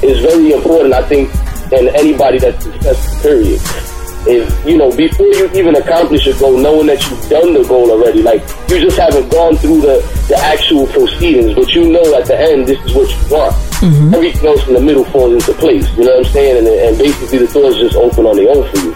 is 0.03 0.19
very 0.19 0.51
important, 0.51 0.93
I 0.93 1.07
think, 1.07 1.29
in 1.71 1.89
anybody 1.95 2.39
that's 2.39 2.63
successful, 2.63 3.21
period. 3.21 3.61
if 4.27 4.65
you 4.65 4.77
know 4.77 4.95
before 4.95 5.25
you 5.25 5.49
even 5.53 5.75
accomplish 5.75 6.27
a 6.27 6.33
goal, 6.39 6.57
knowing 6.57 6.87
that 6.87 7.01
you've 7.09 7.29
done 7.29 7.53
the 7.53 7.63
goal 7.67 7.91
already, 7.91 8.21
like 8.21 8.41
you 8.69 8.79
just 8.79 8.97
haven't 8.97 9.29
gone 9.29 9.55
through 9.57 9.81
the 9.81 9.99
the 10.27 10.37
actual 10.37 10.87
proceedings, 10.87 11.55
but 11.55 11.73
you 11.73 11.91
know 11.91 12.15
at 12.15 12.25
the 12.25 12.39
end 12.39 12.67
this 12.67 12.79
is 12.85 12.93
what 12.93 13.09
you 13.09 13.35
want. 13.35 13.66
Mm-hmm. 13.77 14.13
Everything 14.15 14.47
else 14.47 14.67
in 14.67 14.73
the 14.73 14.81
middle 14.81 15.05
falls 15.05 15.33
into 15.33 15.53
place. 15.59 15.87
You 15.97 16.05
know 16.05 16.17
what 16.17 16.25
I'm 16.25 16.33
saying? 16.33 16.57
And, 16.57 16.67
and 16.67 16.97
basically 16.97 17.45
the 17.45 17.53
doors 17.53 17.77
just 17.77 17.95
open 17.95 18.25
on 18.25 18.35
their 18.35 18.49
own 18.49 18.65
for 18.71 18.77
you. 18.81 18.93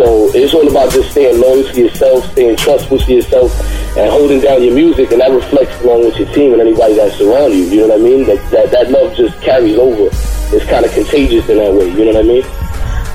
So 0.00 0.32
it's 0.34 0.54
all 0.54 0.66
about 0.66 0.90
just 0.92 1.10
staying 1.12 1.40
loyal 1.40 1.62
to 1.62 1.80
yourself, 1.80 2.24
staying 2.32 2.56
trustful 2.56 2.98
to 2.98 3.12
yourself, 3.12 3.52
and 3.96 4.10
holding 4.10 4.40
down 4.40 4.62
your 4.64 4.74
music, 4.74 5.12
and 5.12 5.20
that 5.20 5.30
reflects 5.30 5.78
along 5.82 6.06
with 6.06 6.16
your 6.16 6.32
team 6.32 6.52
and 6.52 6.60
anybody 6.60 6.94
that 6.94 7.12
surrounds 7.12 7.54
you. 7.54 7.64
You 7.64 7.80
know 7.86 7.94
what 7.94 8.00
I 8.00 8.02
mean? 8.02 8.26
That 8.26 8.50
that, 8.50 8.70
that 8.72 8.90
love 8.90 9.14
just 9.14 9.40
carries 9.42 9.76
over. 9.76 10.08
It's 10.56 10.66
kind 10.66 10.84
of 10.84 10.92
contagious 10.92 11.48
in 11.48 11.58
that 11.58 11.72
way. 11.72 11.92
You 11.92 12.06
know 12.06 12.18
what 12.18 12.24
I 12.24 12.28
mean? 12.28 12.63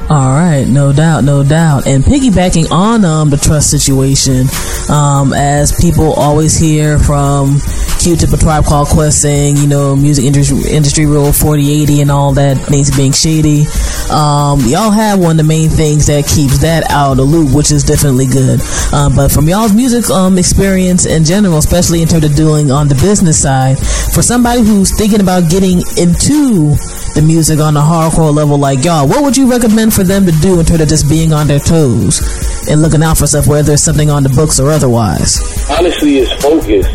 All 0.09 0.33
right, 0.33 0.65
no 0.67 0.91
doubt, 0.91 1.23
no 1.23 1.43
doubt. 1.43 1.85
And 1.85 2.03
piggybacking 2.03 2.71
on 2.71 3.05
um, 3.05 3.29
the 3.29 3.37
trust 3.37 3.69
situation, 3.69 4.47
um, 4.89 5.33
as 5.33 5.71
people 5.79 6.13
always 6.13 6.57
hear 6.57 6.97
from 6.97 7.59
Q-Tip, 8.01 8.33
a 8.33 8.37
tribe 8.37 8.65
called 8.65 8.87
Quest 8.87 9.21
saying, 9.21 9.57
you 9.57 9.67
know, 9.67 9.95
music 9.95 10.25
industry, 10.25 10.57
industry 10.71 11.05
rule 11.05 11.31
4080 11.31 12.01
and 12.01 12.09
all 12.09 12.33
that 12.33 12.57
things 12.57 12.89
being 12.97 13.11
shady. 13.11 13.65
Um, 14.09 14.61
y'all 14.65 14.89
have 14.89 15.19
one 15.19 15.31
of 15.31 15.37
the 15.37 15.43
main 15.43 15.69
things 15.69 16.07
that 16.07 16.25
keeps 16.25 16.57
that 16.65 16.89
out 16.89 17.11
of 17.11 17.17
the 17.17 17.23
loop, 17.23 17.53
which 17.53 17.71
is 17.71 17.83
definitely 17.83 18.25
good. 18.25 18.61
Um, 18.91 19.15
but 19.15 19.31
from 19.31 19.47
y'all's 19.47 19.75
music 19.75 20.09
um, 20.09 20.39
experience 20.39 21.05
in 21.05 21.23
general, 21.23 21.57
especially 21.59 22.01
in 22.01 22.07
terms 22.07 22.25
of 22.25 22.33
doing 22.33 22.71
on 22.71 22.87
the 22.87 22.95
business 22.95 23.39
side, 23.39 23.77
for 23.77 24.23
somebody 24.23 24.61
who's 24.61 24.89
thinking 24.97 25.21
about 25.21 25.51
getting 25.51 25.83
into 26.01 26.73
the 27.13 27.21
music 27.21 27.59
on 27.59 27.75
a 27.75 27.81
hardcore 27.81 28.33
level 28.33 28.57
like 28.57 28.83
y'all, 28.83 29.07
what 29.07 29.23
would 29.23 29.35
you 29.35 29.49
recommend 29.49 29.93
for 29.93 30.03
them 30.03 30.25
to 30.25 30.31
do 30.39 30.59
in 30.59 30.65
terms 30.65 30.81
of 30.81 30.87
just 30.89 31.09
being 31.09 31.33
on 31.33 31.47
their 31.47 31.59
toes 31.59 32.21
and 32.69 32.81
looking 32.81 33.03
out 33.03 33.17
for 33.17 33.27
stuff, 33.27 33.47
whether 33.47 33.73
it's 33.73 33.83
something 33.83 34.09
on 34.09 34.23
the 34.23 34.29
books 34.29 34.59
or 34.59 34.69
otherwise? 34.69 35.41
Honestly, 35.69 36.19
it's 36.19 36.33
focus. 36.41 36.87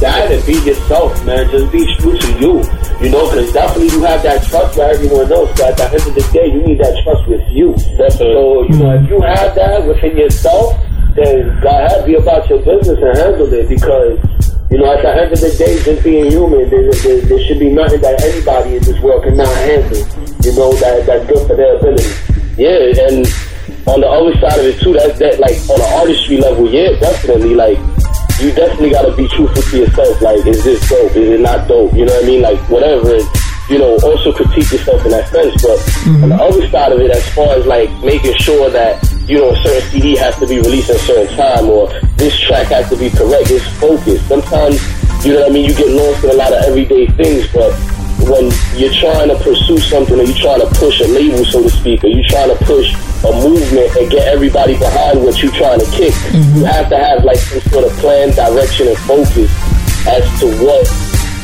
That 0.00 0.30
and 0.30 0.44
be 0.44 0.54
yourself, 0.66 1.24
man. 1.24 1.48
Just 1.50 1.70
be 1.70 1.86
true 1.96 2.18
to 2.18 2.30
you. 2.40 2.62
You 3.00 3.10
know, 3.10 3.30
because 3.30 3.52
definitely 3.52 3.94
you 3.94 4.02
have 4.04 4.22
that 4.22 4.42
trust 4.44 4.76
with 4.76 4.86
everyone 4.90 5.32
else. 5.32 5.50
But 5.58 5.78
at 5.80 5.90
the 5.90 5.98
end 5.98 6.08
of 6.08 6.14
the 6.14 6.28
day, 6.32 6.46
you 6.46 6.62
need 6.66 6.78
that 6.78 7.00
trust 7.04 7.28
with 7.28 7.46
you. 7.50 7.78
So, 8.10 8.64
you 8.64 8.76
know, 8.76 8.90
if 8.98 9.08
you 9.08 9.20
have 9.22 9.54
that 9.54 9.86
within 9.86 10.16
yourself, 10.16 10.74
then 11.14 11.60
go 11.60 11.68
ahead, 11.68 12.04
be 12.06 12.14
about 12.14 12.48
your 12.50 12.58
business 12.58 12.98
and 12.98 13.16
handle 13.16 13.52
it. 13.52 13.68
Because, 13.68 14.18
you 14.74 14.80
know, 14.80 14.90
at 14.90 15.02
the 15.02 15.14
end 15.14 15.32
of 15.32 15.38
the 15.38 15.54
day, 15.54 15.78
just 15.84 16.02
being 16.02 16.32
human, 16.32 16.68
there, 16.68 16.90
there, 16.90 17.20
there 17.20 17.40
should 17.46 17.60
be 17.60 17.70
nothing 17.70 18.00
that 18.00 18.18
anybody 18.24 18.74
in 18.74 18.82
this 18.82 18.98
world 18.98 19.22
cannot 19.22 19.46
handle. 19.62 20.02
You 20.42 20.50
know, 20.50 20.74
that 20.82 21.06
that's 21.06 21.24
good 21.30 21.46
for 21.46 21.54
their 21.54 21.78
ability. 21.78 22.10
Yeah, 22.58 23.06
and 23.06 23.22
on 23.86 24.02
the 24.02 24.10
other 24.10 24.34
side 24.42 24.58
of 24.58 24.66
it 24.66 24.82
too, 24.82 24.94
that's 24.94 25.16
that 25.20 25.38
like 25.38 25.54
on 25.70 25.78
the 25.78 25.88
artistry 25.94 26.38
level, 26.38 26.66
yeah, 26.68 26.90
definitely. 26.98 27.54
Like 27.54 27.78
you 28.42 28.50
definitely 28.50 28.90
gotta 28.90 29.14
be 29.14 29.28
truthful 29.28 29.62
to 29.62 29.78
yourself. 29.78 30.20
Like, 30.20 30.44
is 30.44 30.64
this 30.64 30.88
dope? 30.90 31.14
Is 31.14 31.38
it 31.38 31.40
not 31.40 31.68
dope? 31.68 31.94
You 31.94 32.06
know 32.06 32.12
what 32.12 32.24
I 32.24 32.26
mean? 32.26 32.42
Like 32.42 32.58
whatever. 32.68 33.14
And, 33.14 33.43
you 33.68 33.78
know, 33.78 33.96
also 34.04 34.32
critique 34.32 34.70
yourself 34.70 35.04
in 35.04 35.10
that 35.10 35.28
sense. 35.28 35.54
But 35.62 35.78
mm-hmm. 36.04 36.24
on 36.24 36.28
the 36.28 36.36
other 36.36 36.68
side 36.68 36.92
of 36.92 37.00
it, 37.00 37.10
as 37.10 37.26
far 37.34 37.54
as 37.56 37.66
like 37.66 37.90
making 38.02 38.34
sure 38.34 38.70
that 38.70 39.00
you 39.26 39.38
know 39.38 39.50
a 39.50 39.56
certain 39.56 39.88
CD 39.90 40.16
has 40.16 40.36
to 40.38 40.46
be 40.46 40.58
released 40.58 40.90
at 40.90 40.96
a 40.96 40.98
certain 41.00 41.36
time 41.36 41.68
or 41.68 41.88
this 42.16 42.38
track 42.38 42.68
has 42.68 42.88
to 42.90 42.96
be 42.96 43.10
correct, 43.10 43.50
it's 43.50 43.66
focus. 43.80 44.20
Sometimes 44.28 44.80
you 45.24 45.32
know 45.32 45.40
what 45.40 45.50
I 45.50 45.54
mean. 45.54 45.64
You 45.64 45.74
get 45.74 45.88
lost 45.88 46.24
in 46.24 46.30
a 46.30 46.34
lot 46.34 46.52
of 46.52 46.62
everyday 46.64 47.06
things, 47.16 47.48
but 47.52 47.72
when 48.28 48.52
you're 48.76 48.92
trying 48.92 49.28
to 49.28 49.36
pursue 49.42 49.78
something 49.78 50.20
or 50.20 50.22
you're 50.22 50.36
trying 50.36 50.60
to 50.60 50.70
push 50.76 51.00
a 51.00 51.08
label, 51.08 51.44
so 51.44 51.62
to 51.62 51.70
speak, 51.70 52.04
or 52.04 52.08
you're 52.08 52.28
trying 52.28 52.48
to 52.48 52.64
push 52.64 52.92
a 53.24 53.32
movement 53.32 53.88
and 53.96 54.10
get 54.10 54.28
everybody 54.28 54.76
behind 54.78 55.20
what 55.22 55.42
you're 55.42 55.52
trying 55.52 55.80
to 55.80 55.88
kick, 55.90 56.12
mm-hmm. 56.12 56.58
you 56.58 56.64
have 56.64 56.88
to 56.88 56.96
have 56.96 57.24
like 57.24 57.38
some 57.38 57.60
sort 57.72 57.84
of 57.84 57.92
plan, 57.98 58.30
direction, 58.36 58.88
and 58.88 58.98
focus 59.08 59.48
as 60.06 60.24
to 60.40 60.46
what 60.60 60.84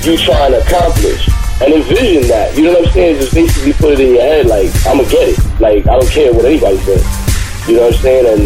you're 0.05 0.20
trying 0.20 0.52
to 0.52 0.60
accomplish. 0.60 1.39
And 1.61 1.74
envision 1.74 2.24
that. 2.28 2.57
You 2.57 2.65
know 2.65 2.73
what 2.73 2.89
I'm 2.89 2.93
saying? 2.95 3.20
Just 3.20 3.35
basically 3.35 3.73
put 3.74 3.93
it 3.93 4.01
in 4.01 4.15
your 4.16 4.23
head 4.23 4.47
like, 4.47 4.73
I'm 4.89 4.97
going 4.97 5.09
to 5.09 5.12
get 5.12 5.28
it. 5.37 5.61
Like, 5.61 5.87
I 5.87 6.01
don't 6.01 6.09
care 6.09 6.32
what 6.32 6.45
anybody 6.49 6.78
says. 6.89 7.05
You 7.69 7.77
know 7.77 7.93
what 7.93 7.97
I'm 7.97 8.01
saying? 8.01 8.24
And 8.32 8.43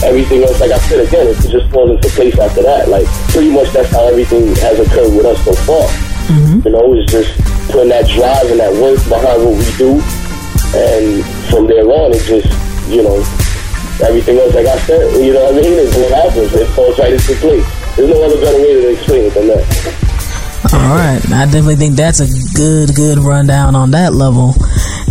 everything 0.00 0.42
else, 0.42 0.58
like 0.60 0.72
I 0.72 0.78
said 0.88 1.04
again, 1.04 1.28
it 1.28 1.36
just 1.36 1.68
falls 1.68 1.90
into 1.92 2.08
place 2.16 2.38
after 2.38 2.62
that. 2.64 2.88
Like, 2.88 3.04
pretty 3.28 3.52
much 3.52 3.68
that's 3.76 3.92
how 3.92 4.08
everything 4.08 4.56
has 4.64 4.80
occurred 4.80 5.12
with 5.12 5.26
us 5.28 5.36
so 5.44 5.52
far. 5.68 5.84
Mm-hmm. 6.32 6.64
You 6.64 6.72
know, 6.72 6.94
it's 6.96 7.12
just 7.12 7.36
putting 7.68 7.92
that 7.92 8.08
drive 8.08 8.48
and 8.48 8.60
that 8.60 8.72
work 8.72 9.04
behind 9.04 9.44
what 9.44 9.60
we 9.60 9.68
do. 9.76 10.00
And 10.72 11.20
from 11.52 11.68
there 11.68 11.84
on, 11.84 12.16
it 12.16 12.24
just, 12.24 12.48
you 12.88 13.04
know, 13.04 13.20
everything 14.00 14.40
else, 14.40 14.56
like 14.56 14.66
I 14.66 14.80
said, 14.88 15.12
you 15.20 15.36
know 15.36 15.52
what 15.52 15.54
I 15.54 15.60
mean? 15.60 15.76
Is 15.76 15.92
what 15.92 16.08
happens. 16.24 16.56
It 16.56 16.72
falls 16.72 16.98
right 16.98 17.12
into 17.12 17.36
place. 17.36 17.68
There's 17.96 18.08
no 18.08 18.24
other 18.24 18.40
better 18.40 18.58
way 18.64 18.72
to 18.80 18.96
explain 18.96 19.24
it 19.28 19.34
than 19.34 19.48
that. 19.48 20.05
All 20.72 20.96
right, 20.96 21.20
I 21.32 21.44
definitely 21.44 21.76
think 21.76 21.94
that's 21.94 22.20
a 22.20 22.26
good, 22.56 22.94
good 22.94 23.18
rundown 23.18 23.76
on 23.76 23.92
that 23.92 24.12
level. 24.14 24.54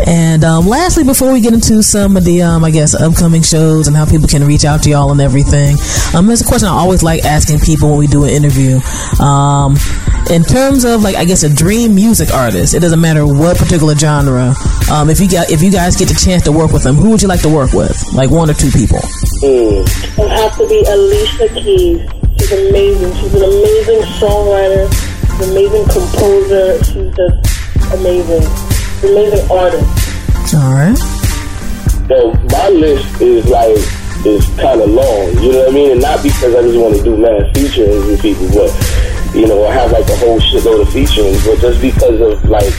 And 0.05 0.43
um, 0.43 0.67
lastly, 0.67 1.03
before 1.03 1.31
we 1.31 1.39
get 1.39 1.53
into 1.53 1.81
some 1.81 2.17
of 2.17 2.25
the, 2.25 2.41
um, 2.41 2.65
I 2.65 2.71
guess, 2.71 2.93
upcoming 2.93 3.41
shows 3.41 3.87
and 3.87 3.95
how 3.95 4.05
people 4.05 4.27
can 4.27 4.43
reach 4.43 4.65
out 4.65 4.83
to 4.83 4.89
y'all 4.89 5.11
and 5.11 5.21
everything, 5.21 5.77
um, 6.13 6.27
there's 6.27 6.41
a 6.41 6.45
question 6.45 6.67
I 6.67 6.71
always 6.71 7.03
like 7.03 7.23
asking 7.23 7.59
people 7.59 7.89
when 7.89 7.99
we 7.99 8.07
do 8.07 8.25
an 8.25 8.31
interview. 8.31 8.79
Um, 9.21 9.77
in 10.29 10.43
terms 10.43 10.83
of 10.83 11.03
like, 11.03 11.15
I 11.15 11.23
guess, 11.23 11.43
a 11.43 11.53
dream 11.53 11.95
music 11.95 12.33
artist, 12.33 12.73
it 12.73 12.81
doesn't 12.81 12.99
matter 12.99 13.25
what 13.25 13.57
particular 13.57 13.95
genre. 13.95 14.53
Um, 14.91 15.09
if 15.09 15.19
you 15.19 15.29
got, 15.29 15.49
if 15.49 15.61
you 15.61 15.71
guys 15.71 15.95
get 15.95 16.09
the 16.09 16.15
chance 16.15 16.43
to 16.43 16.51
work 16.51 16.73
with 16.73 16.83
them, 16.83 16.95
who 16.95 17.11
would 17.11 17.21
you 17.21 17.27
like 17.27 17.41
to 17.41 17.49
work 17.49 17.71
with? 17.71 17.95
Like 18.13 18.29
one 18.29 18.49
or 18.49 18.53
two 18.53 18.71
people? 18.71 18.99
It 19.41 20.17
would 20.17 20.31
have 20.31 20.57
to 20.57 20.67
be 20.67 20.83
Alicia 20.83 21.47
Keys. 21.49 22.09
She's 22.39 22.51
amazing. 22.51 23.13
She's 23.15 23.33
an 23.35 23.43
amazing 23.43 24.01
songwriter. 24.19 25.14
She's 25.35 25.47
an 25.47 25.51
amazing 25.51 25.83
composer. 25.91 26.83
She's 26.85 27.11
just 27.11 27.91
amazing. 27.91 28.39
She's 28.39 29.03
an 29.03 29.09
amazing 29.11 29.51
artist. 29.51 30.55
All 30.55 30.71
right. 30.71 30.97
So 32.07 32.31
my 32.55 32.69
list 32.69 33.19
is 33.19 33.45
like 33.49 33.75
is 34.25 34.47
kind 34.55 34.79
of 34.79 34.89
long. 34.89 35.35
You 35.43 35.51
know 35.51 35.59
what 35.59 35.71
I 35.71 35.75
mean? 35.75 35.91
And 35.91 36.01
not 36.01 36.23
because 36.23 36.55
I 36.55 36.61
just 36.61 36.79
want 36.79 36.95
to 36.95 37.03
do 37.03 37.17
mad 37.17 37.51
features 37.53 38.05
with 38.05 38.21
people, 38.21 38.47
but 38.55 38.71
you 39.35 39.45
know, 39.45 39.65
I 39.67 39.73
have 39.73 39.91
like 39.91 40.07
a 40.07 40.15
whole 40.23 40.39
shitload 40.39 40.81
of 40.83 40.93
features, 40.93 41.43
but 41.45 41.59
just 41.59 41.81
because 41.81 42.21
of 42.21 42.47
like 42.47 42.71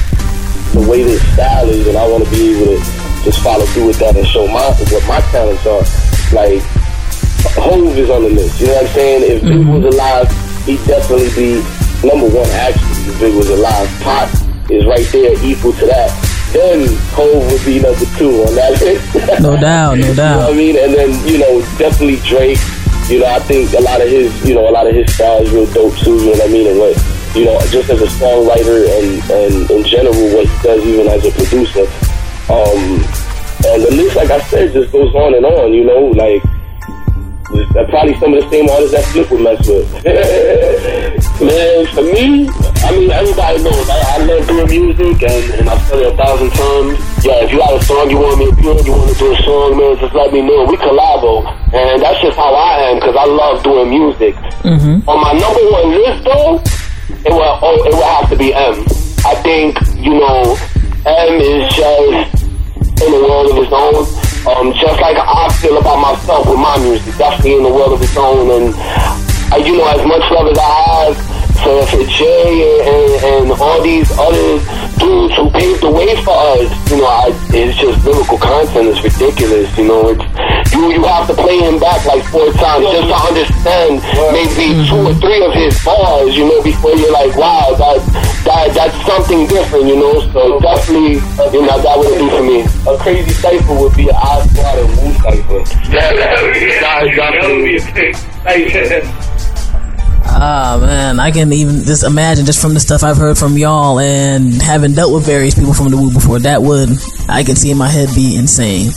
the 0.73 0.81
way 0.89 1.03
this 1.03 1.21
style 1.35 1.69
is, 1.69 1.87
and 1.87 1.99
I 1.99 2.09
want 2.09 2.25
to 2.25 2.31
be 2.31 2.57
able 2.57 2.73
to 2.73 2.79
just 3.23 3.43
follow 3.43 3.67
through 3.67 3.89
with 3.89 3.99
that 3.99 4.17
and 4.17 4.27
show 4.27 4.47
my 4.47 4.65
what 4.65 5.07
my 5.07 5.21
talents 5.29 5.67
are. 5.67 5.85
Like 6.33 6.63
Hove 7.53 7.99
is 7.99 8.09
on 8.09 8.23
the 8.23 8.31
list. 8.31 8.61
You 8.61 8.69
know 8.69 8.81
what 8.81 8.87
I'm 8.87 8.95
saying? 8.95 9.31
If 9.31 9.43
Big 9.43 9.53
mm-hmm. 9.53 9.69
was 9.69 9.95
alive, 9.95 10.65
he'd 10.65 10.83
definitely 10.87 11.29
be 11.37 11.86
number 12.05 12.27
one. 12.29 12.49
Actually, 12.51 13.13
if 13.13 13.21
Big 13.21 13.35
was 13.35 13.49
a 13.51 13.57
live 13.57 13.89
pot, 14.03 14.29
is 14.71 14.85
right 14.87 15.07
there, 15.13 15.33
equal 15.45 15.73
to 15.73 15.87
that. 15.87 16.11
Then 16.53 16.87
Hove 17.15 17.47
would 17.53 17.65
be 17.65 17.79
number 17.81 18.07
two 18.17 18.43
on 18.47 18.55
that 18.55 18.81
list. 18.81 19.43
No 19.43 19.57
doubt, 19.57 19.99
no 19.99 20.07
You 20.07 20.11
know 20.11 20.15
doubt. 20.15 20.39
what 20.49 20.55
I 20.55 20.57
mean? 20.57 20.77
And 20.79 20.95
then, 20.95 21.11
you 21.29 21.39
know, 21.39 21.61
definitely 21.79 22.17
Drake. 22.27 22.59
You 23.09 23.21
know, 23.21 23.27
I 23.27 23.39
think 23.41 23.73
a 23.75 23.81
lot 23.81 24.01
of 24.01 24.09
his, 24.09 24.31
you 24.45 24.55
know, 24.55 24.69
a 24.69 24.73
lot 24.75 24.87
of 24.87 24.95
his 24.95 25.13
style 25.15 25.43
is 25.43 25.51
real 25.53 25.67
dope 25.73 25.95
too. 25.99 26.17
You 26.17 26.25
know 26.35 26.43
what 26.43 26.49
I 26.49 26.53
mean? 26.53 26.67
And 26.67 26.79
what, 26.79 26.97
you 27.37 27.45
know, 27.45 27.61
just 27.71 27.91
as 27.91 28.01
a 28.03 28.07
songwriter 28.19 28.83
and 28.99 29.31
and 29.31 29.71
in 29.71 29.85
general, 29.85 30.17
what 30.35 30.47
he 30.49 30.57
does 30.63 30.83
even 30.85 31.07
as 31.07 31.23
a 31.25 31.31
producer. 31.31 31.87
Um, 32.51 32.99
and 33.67 33.83
the 33.83 33.91
list, 33.95 34.17
like 34.17 34.31
I 34.31 34.41
said, 34.49 34.73
just 34.73 34.91
goes 34.91 35.15
on 35.15 35.35
and 35.35 35.45
on. 35.47 35.73
You 35.73 35.85
know, 35.85 36.07
like 36.19 36.43
probably 37.89 38.15
some 38.19 38.35
of 38.35 38.45
the 38.45 38.51
same 38.51 38.69
artists 38.69 38.93
that 38.93 39.05
Flip 39.13 39.31
would 39.31 39.41
mess 39.41 39.67
with. 39.69 39.89
Man, 41.37 41.87
for 41.93 42.03
me, 42.03 42.49
I 42.81 42.91
mean, 42.93 43.11
everybody 43.11 43.63
knows 43.63 43.89
I, 43.89 43.97
I 43.97 44.25
love 44.25 44.47
doing 44.49 44.69
music, 44.69 45.23
and, 45.23 45.45
and 45.61 45.69
I've 45.69 45.81
said 45.89 46.01
it 46.01 46.13
a 46.13 46.17
thousand 46.17 46.51
times. 46.51 46.97
Yeah, 47.25 47.45
if 47.45 47.53
you 47.53 47.59
got 47.59 47.77
a 47.77 47.85
song 47.85 48.11
you 48.11 48.19
want 48.19 48.39
me 48.39 48.51
to 48.51 48.57
do, 48.57 48.73
you 48.85 48.93
want 48.93 49.13
to 49.13 49.19
do 49.19 49.33
a 49.33 49.43
song, 49.43 49.77
man, 49.77 49.99
just 49.99 50.15
let 50.15 50.33
me 50.33 50.41
know. 50.41 50.65
We 50.65 50.77
collabo, 50.77 51.45
and 51.73 52.03
that's 52.03 52.21
just 52.21 52.37
how 52.37 52.55
I 52.55 52.91
am, 52.91 52.97
because 52.97 53.17
I 53.17 53.27
love 53.27 53.63
doing 53.63 53.91
music. 53.91 54.35
Mm-hmm. 54.65 55.09
On 55.09 55.21
my 55.21 55.33
number 55.33 55.65
one 55.71 55.91
list, 55.93 56.25
though, 56.25 56.63
it 57.25 57.33
will, 57.33 57.59
oh, 57.63 57.85
it 57.85 57.93
will 57.93 58.03
have 58.03 58.31
to 58.31 58.37
be 58.37 58.55
M. 58.55 58.85
I 59.25 59.35
think, 59.43 59.79
you 59.97 60.15
know, 60.19 60.57
M 61.05 61.41
is 61.41 61.75
just 61.75 62.45
in 63.03 63.13
a 63.13 63.21
world 63.21 63.51
of 63.51 63.59
its 63.63 63.73
own. 63.73 64.26
Um, 64.47 64.73
just 64.75 65.01
like 65.01 65.19
I 65.19 65.49
feel 65.61 65.77
about 65.79 65.99
myself 65.99 66.49
with 66.49 66.59
my 66.59 66.79
music, 66.79 67.17
definitely 67.17 67.57
in 67.57 67.63
the 67.65 67.73
world 67.73 67.93
of 67.95 68.03
its 68.03 68.17
own. 68.17 68.51
And, 68.51 68.75
uh, 69.51 69.57
you 69.59 69.77
know, 69.77 69.87
as 69.91 70.07
much 70.07 70.23
love 70.31 70.47
as 70.47 70.59
I 70.59 70.71
have 70.87 71.17
for, 71.63 71.83
for 71.87 72.05
Jay 72.07 72.63
and, 72.63 72.87
and, 72.87 73.51
and 73.51 73.61
all 73.61 73.83
these 73.83 74.11
other 74.13 74.63
dudes 75.03 75.35
who 75.35 75.51
paved 75.51 75.83
the 75.83 75.91
way 75.91 76.15
for 76.23 76.35
us, 76.35 76.71
you 76.91 76.99
know, 76.99 77.07
I, 77.07 77.35
it's 77.51 77.77
just 77.79 78.05
lyrical 78.05 78.39
content 78.39 78.89
is 78.89 79.03
ridiculous. 79.03 79.67
You 79.77 79.89
know, 79.89 80.15
it's 80.15 80.23
you 80.73 80.93
you 80.93 81.03
have 81.05 81.27
to 81.27 81.35
play 81.35 81.59
him 81.59 81.79
back 81.79 82.05
like 82.05 82.23
four 82.25 82.53
times 82.55 82.85
just 82.91 83.09
to 83.09 83.17
understand 83.17 84.03
maybe 84.31 84.77
two 84.87 85.11
or 85.11 85.15
three 85.19 85.43
of 85.43 85.55
his 85.55 85.73
bars. 85.83 86.37
You 86.37 86.47
know, 86.47 86.63
before 86.63 86.95
you're 86.95 87.13
like, 87.13 87.35
wow, 87.35 87.75
that 87.79 87.96
that 87.96 87.96
that 87.96 87.96
that's 87.96 87.96
something 89.37 89.57
different, 89.57 89.87
you 89.87 89.97
know. 89.97 90.21
So 90.33 90.61
definitely, 90.61 91.15
you 91.53 91.67
know, 91.67 91.81
that 91.81 91.99
would 91.99 92.19
be 92.19 92.29
for 92.31 92.43
me. 92.43 92.61
A 92.91 92.97
crazy 92.99 93.31
cipher 93.31 93.75
would 93.75 93.95
be 93.95 94.09
an 94.09 94.15
Odd 94.15 94.49
Squad 94.51 94.79
and 94.79 94.89
Wu 94.89 95.13
cipher. 95.15 95.59
Yeah, 95.93 96.13
that 96.13 96.43
would 96.43 96.55
be, 96.55 96.71
that 96.81 97.49
would 97.49 97.65
be 97.65 97.77
a 97.77 97.95
big. 97.95 98.17
Ah 100.29 100.77
man, 100.81 101.21
I 101.21 101.31
can 101.31 101.53
even 101.53 101.85
just 101.85 102.05
imagine 102.05 102.45
just 102.45 102.61
from 102.61 102.75
the 102.75 102.81
stuff 102.81 103.03
I've 103.03 103.17
heard 103.17 103.39
from 103.39 103.57
y'all 103.57 104.01
and 104.01 104.61
having 104.61 104.93
dealt 104.93 105.15
with 105.15 105.25
various 105.25 105.55
people 105.55 105.73
from 105.73 105.91
the 105.91 105.97
Wu 105.97 106.13
before, 106.13 106.41
that 106.41 106.61
would 106.63 106.91
I 107.29 107.43
can 107.43 107.57
see 107.57 107.71
in 107.71 107.79
my 107.79 107.89
head 107.89 108.09
be 108.15 108.37
insane. 108.37 108.93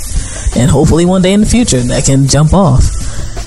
And 0.57 0.70
hopefully 0.70 1.06
one 1.06 1.22
day 1.22 1.34
in 1.34 1.41
the 1.41 1.45
future 1.45 1.80
that 1.80 2.06
can 2.06 2.28
jump 2.28 2.53
off. 2.53 2.84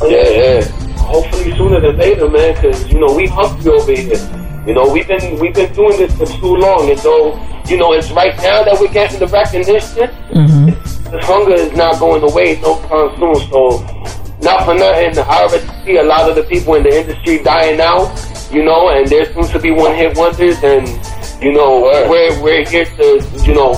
Yeah, 0.02 0.28
yeah. 0.28 0.64
Hopefully 0.97 1.55
sooner 1.56 1.81
than 1.81 1.97
later, 1.98 2.31
man. 2.31 2.55
Because 2.55 2.86
you 2.90 2.98
know 2.98 3.12
we 3.14 3.27
hungry 3.27 3.73
over 3.73 3.93
here. 3.93 4.41
You 4.66 4.74
know 4.74 4.89
we've 4.93 5.09
been 5.09 5.39
we've 5.40 5.55
been 5.55 5.72
doing 5.74 5.97
this 5.98 6.16
for 6.16 6.26
too 6.26 6.55
long, 6.56 6.89
and 6.90 6.98
though 7.01 7.34
you 7.66 7.76
know 7.76 7.93
it's 7.93 8.10
right 8.12 8.36
now 8.39 8.62
that 8.62 8.78
we're 8.80 8.93
getting 8.93 9.18
the 9.18 9.26
recognition, 9.26 10.09
Mm-hmm. 10.32 11.10
the 11.10 11.20
hunger 11.24 11.55
is 11.55 11.72
not 11.76 11.98
going 11.98 12.22
away 12.22 12.60
no 12.60 12.78
time 12.89 13.10
soon. 13.18 13.36
So 13.51 13.80
not 14.40 14.64
for 14.64 14.74
nothing, 14.74 15.18
I 15.18 15.43
already 15.43 15.66
see 15.84 15.97
a 15.98 16.02
lot 16.02 16.28
of 16.30 16.36
the 16.36 16.43
people 16.44 16.74
in 16.74 16.82
the 16.84 17.01
industry 17.01 17.43
dying 17.43 17.80
out. 17.80 18.10
You 18.52 18.62
know, 18.64 18.90
and 18.90 19.06
there 19.09 19.24
seems 19.32 19.51
to 19.51 19.59
be 19.59 19.70
one 19.70 19.94
hit 19.94 20.16
wonders, 20.16 20.62
and 20.62 20.86
you 21.43 21.52
know 21.52 21.80
we're 21.82 22.40
we're 22.43 22.64
here 22.68 22.84
to 22.84 23.06
you 23.44 23.55
know 23.55 23.74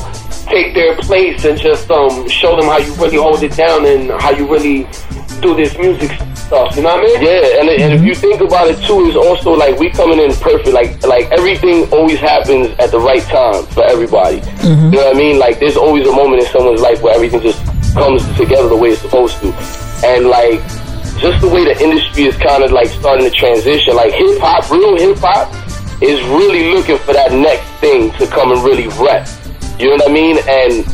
take 0.47 0.75
their 0.75 0.95
place 0.97 1.45
and 1.47 1.59
just 1.59 1.91
um 1.91 2.29
show 2.29 2.57
them 2.57 2.67
how 2.67 2.77
you 2.77 2.93
really 2.97 3.17
hold 3.17 3.43
it 3.43 3.57
down 3.57 3.87
and 3.87 4.11
how 4.21 4.31
you 4.31 4.47
really 4.47 4.87
do 5.41 5.55
this 5.57 5.77
music 5.79 6.11
stuff. 6.47 6.77
You 6.77 6.83
know 6.83 6.97
what 6.97 7.05
I 7.05 7.07
mean? 7.07 7.23
Yeah, 7.23 7.61
and 7.61 7.69
and 7.69 7.93
if 7.93 8.01
mm-hmm. 8.01 8.07
you 8.07 8.15
think 8.15 8.41
about 8.41 8.69
it 8.69 8.79
too, 8.85 9.07
is 9.07 9.17
also 9.17 9.53
like 9.53 9.79
we 9.79 9.91
coming 9.91 10.21
in 10.21 10.33
perfect. 10.37 10.73
Like 10.73 11.03
like 11.03 11.31
everything 11.33 11.91
always 11.93 12.19
happens 12.19 12.69
at 12.79 12.91
the 12.91 13.01
right 13.01 13.23
time 13.23 13.67
for 13.67 13.85
everybody. 13.85 14.41
Mm-hmm. 14.41 14.93
You 14.93 14.99
know 15.01 15.07
what 15.07 15.17
I 15.17 15.19
mean? 15.19 15.39
Like 15.39 15.59
there's 15.59 15.77
always 15.77 16.07
a 16.07 16.13
moment 16.13 16.43
in 16.43 16.49
someone's 16.49 16.81
life 16.81 17.01
where 17.03 17.15
everything 17.15 17.41
just 17.41 17.61
comes 17.95 18.23
together 18.37 18.69
the 18.69 18.77
way 18.77 18.91
it's 18.91 19.01
supposed 19.01 19.41
to, 19.41 19.53
and 20.05 20.27
like 20.27 20.61
just 21.19 21.41
the 21.41 21.49
way 21.49 21.65
the 21.65 21.77
industry 21.83 22.25
is 22.25 22.37
kind 22.37 22.63
of 22.63 22.73
like 22.73 22.89
starting 22.89 23.25
to 23.25 23.35
transition. 23.35 23.97
Like 23.97 24.13
hip 24.13 24.39
hop, 24.41 24.71
real 24.71 24.97
hip 24.97 25.19
hop, 25.19 25.49
is 26.03 26.21
really 26.29 26.75
looking 26.75 26.99
for 26.99 27.13
that 27.13 27.33
next 27.33 27.67
thing 27.81 28.13
to 28.19 28.27
come 28.27 28.53
and 28.53 28.63
really 28.63 28.89
rep. 29.01 29.27
You 29.79 29.91
know 29.91 29.97
what 29.97 30.11
I 30.11 30.13
mean? 30.13 30.39
And 30.47 30.87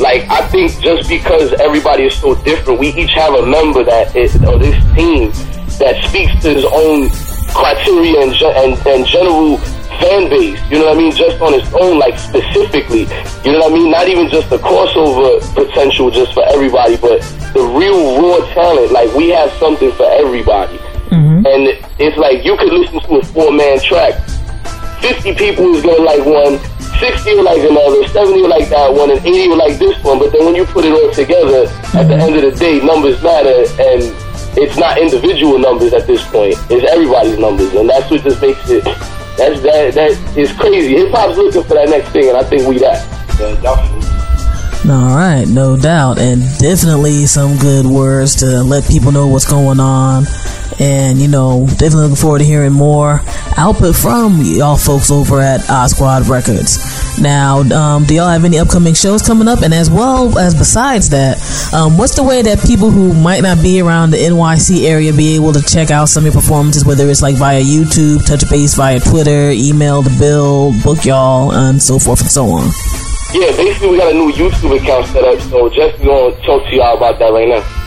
like 0.00 0.28
I 0.28 0.46
think 0.48 0.78
just 0.80 1.08
because 1.08 1.52
everybody 1.54 2.04
is 2.04 2.14
so 2.14 2.34
different, 2.42 2.78
we 2.78 2.88
each 2.88 3.12
have 3.12 3.34
a 3.34 3.44
member 3.44 3.84
that 3.84 4.14
is, 4.14 4.34
or 4.42 4.58
this 4.58 4.76
team 4.94 5.30
that 5.78 6.02
speaks 6.08 6.32
to 6.42 6.54
his 6.54 6.64
own 6.64 7.10
criteria 7.54 8.20
and, 8.22 8.34
and 8.34 8.86
and 8.86 9.06
general 9.06 9.58
fan 9.98 10.28
base. 10.30 10.60
You 10.70 10.78
know 10.78 10.86
what 10.86 10.96
I 10.96 10.98
mean? 10.98 11.12
Just 11.12 11.40
on 11.40 11.54
its 11.54 11.72
own, 11.74 11.98
like 11.98 12.18
specifically. 12.18 13.06
You 13.44 13.52
know 13.52 13.66
what 13.66 13.72
I 13.72 13.74
mean? 13.74 13.90
Not 13.90 14.08
even 14.08 14.28
just 14.28 14.50
the 14.50 14.58
crossover 14.58 15.42
potential 15.54 16.10
just 16.10 16.32
for 16.34 16.44
everybody, 16.48 16.96
but 16.96 17.20
the 17.54 17.62
real 17.62 18.20
raw 18.20 18.44
talent. 18.54 18.92
Like 18.92 19.12
we 19.14 19.30
have 19.30 19.50
something 19.58 19.92
for 19.92 20.06
everybody. 20.10 20.78
Mm-hmm. 21.10 21.46
And 21.46 21.62
it's 21.98 22.16
like 22.16 22.44
you 22.44 22.56
could 22.56 22.72
listen 22.72 23.00
to 23.00 23.16
a 23.16 23.24
four 23.24 23.52
man 23.52 23.80
track. 23.80 24.14
50 25.00 25.34
people 25.34 25.74
is 25.74 25.82
gonna 25.82 26.02
like 26.02 26.24
one, 26.24 26.58
60 26.98 27.34
will 27.34 27.44
like 27.44 27.62
another, 27.62 28.06
70 28.08 28.42
will 28.42 28.50
like 28.50 28.68
that 28.68 28.92
one, 28.92 29.10
and 29.10 29.20
80 29.24 29.48
will 29.48 29.58
like 29.58 29.78
this 29.78 29.96
one. 30.02 30.18
But 30.18 30.32
then 30.32 30.44
when 30.44 30.54
you 30.54 30.66
put 30.66 30.84
it 30.84 30.92
all 30.92 31.10
together, 31.12 31.66
at 31.94 32.08
the 32.08 32.16
end 32.16 32.36
of 32.36 32.42
the 32.42 32.52
day, 32.58 32.80
numbers 32.80 33.22
matter, 33.22 33.66
and 33.78 34.02
it's 34.58 34.76
not 34.76 34.98
individual 34.98 35.58
numbers 35.58 35.92
at 35.92 36.06
this 36.06 36.24
point. 36.28 36.56
It's 36.70 36.84
everybody's 36.90 37.38
numbers, 37.38 37.72
and 37.74 37.88
that's 37.88 38.10
what 38.10 38.22
just 38.22 38.42
makes 38.42 38.68
it. 38.68 38.84
That's 39.38 39.60
that 39.62 39.94
that 39.94 40.10
is 40.36 40.52
crazy. 40.52 40.96
Hip 40.96 41.10
hop's 41.10 41.36
looking 41.36 41.62
for 41.62 41.74
that 41.74 41.88
next 41.88 42.10
thing, 42.10 42.28
and 42.28 42.36
I 42.36 42.42
think 42.42 42.66
we 42.66 42.78
that. 42.78 43.06
Yeah, 43.38 43.54
definitely. 43.62 44.08
All 44.90 45.14
right, 45.14 45.44
no 45.46 45.76
doubt, 45.76 46.18
and 46.18 46.40
definitely 46.58 47.26
some 47.26 47.58
good 47.58 47.86
words 47.86 48.36
to 48.36 48.62
let 48.62 48.88
people 48.88 49.12
know 49.12 49.28
what's 49.28 49.48
going 49.48 49.80
on. 49.80 50.24
And 50.80 51.18
you 51.18 51.28
know, 51.28 51.66
definitely 51.66 52.02
looking 52.02 52.16
forward 52.16 52.38
to 52.38 52.44
hearing 52.44 52.72
more 52.72 53.20
output 53.56 53.96
from 53.96 54.40
y'all 54.42 54.76
folks 54.76 55.10
over 55.10 55.40
at 55.40 55.68
Odd 55.68 55.90
Squad 55.90 56.28
Records. 56.28 56.78
Now, 57.20 57.60
um, 57.60 58.04
do 58.04 58.14
y'all 58.14 58.28
have 58.28 58.44
any 58.44 58.58
upcoming 58.58 58.94
shows 58.94 59.22
coming 59.22 59.48
up? 59.48 59.62
And 59.62 59.74
as 59.74 59.90
well 59.90 60.38
as 60.38 60.54
besides 60.54 61.08
that, 61.10 61.38
um, 61.74 61.98
what's 61.98 62.14
the 62.14 62.22
way 62.22 62.42
that 62.42 62.64
people 62.64 62.90
who 62.90 63.12
might 63.12 63.42
not 63.42 63.60
be 63.60 63.80
around 63.80 64.10
the 64.10 64.18
NYC 64.18 64.84
area 64.84 65.12
be 65.12 65.34
able 65.34 65.52
to 65.52 65.62
check 65.62 65.90
out 65.90 66.06
some 66.06 66.24
of 66.24 66.32
your 66.32 66.40
performances, 66.40 66.84
whether 66.84 67.08
it's 67.08 67.22
like 67.22 67.34
via 67.36 67.60
YouTube, 67.60 68.24
touch 68.24 68.48
base 68.48 68.74
via 68.74 69.00
Twitter, 69.00 69.50
email 69.50 70.02
the 70.02 70.14
bill, 70.18 70.72
book 70.84 71.04
y'all, 71.04 71.52
and 71.52 71.82
so 71.82 71.98
forth 71.98 72.20
and 72.20 72.30
so 72.30 72.46
on? 72.46 72.70
Yeah, 73.34 73.50
basically 73.56 73.90
we 73.90 73.98
got 73.98 74.12
a 74.12 74.14
new 74.14 74.32
YouTube 74.32 74.80
account 74.80 75.06
set 75.06 75.24
up, 75.24 75.40
so 75.50 75.68
Jeff's 75.68 75.98
gonna 75.98 76.34
talk 76.46 76.64
to 76.70 76.76
y'all 76.76 76.96
about 76.96 77.18
that 77.18 77.28
right 77.28 77.48
now. 77.48 77.77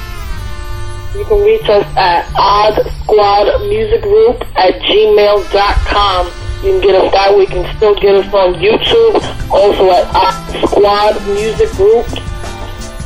You 1.14 1.26
can 1.26 1.44
reach 1.44 1.68
us 1.68 1.86
at 1.98 2.32
Odd 2.38 2.80
Squad 3.04 3.68
Music 3.68 4.02
Group 4.02 4.42
at 4.56 4.80
gmail.com. 4.80 6.28
You 6.64 6.72
can 6.72 6.82
get 6.82 6.96
us 6.96 7.12
that 7.12 7.36
way. 7.36 7.42
You 7.42 7.48
can 7.48 7.76
still 7.76 7.96
get 7.96 8.16
us 8.16 8.34
on 8.34 8.54
YouTube, 8.56 9.20
also 9.52 9.92
at 9.92 10.08
Odd 10.16 10.70
Squad 10.70 11.20
Music 11.28 11.70
Group. 11.72 12.08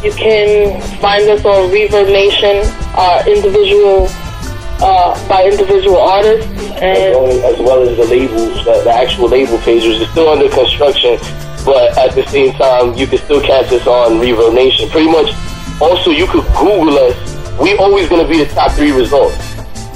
You 0.04 0.14
can 0.14 0.80
find 1.02 1.28
us 1.30 1.44
on 1.46 1.72
Reverb 1.72 2.06
Nation, 2.14 2.62
uh, 2.94 3.24
individual, 3.26 4.08
uh, 4.86 5.28
by 5.28 5.50
individual 5.50 5.98
artists. 5.98 6.48
well, 6.80 7.54
as 7.54 7.60
well 7.60 7.82
as 7.90 7.98
the 7.98 8.06
labels, 8.06 8.64
the, 8.66 8.82
the 8.84 8.92
actual 8.92 9.30
label 9.30 9.58
pages. 9.60 10.00
It's 10.00 10.12
still 10.12 10.30
under 10.30 10.48
construction, 10.48 11.18
but 11.66 11.98
at 11.98 12.14
the 12.14 12.24
same 12.28 12.54
time, 12.54 12.94
you 12.94 13.08
can 13.08 13.18
still 13.18 13.42
catch 13.42 13.72
us 13.72 13.88
on 13.88 14.20
Reverb 14.22 14.54
Nation. 14.54 14.90
Pretty 14.90 15.10
much. 15.10 15.34
Also, 15.82 16.12
you 16.12 16.28
could 16.28 16.46
Google 16.54 17.00
us. 17.00 17.35
We 17.62 17.78
always 17.78 18.10
gonna 18.10 18.28
be 18.28 18.44
the 18.44 18.54
top 18.54 18.72
three 18.72 18.92
results. 18.92 19.36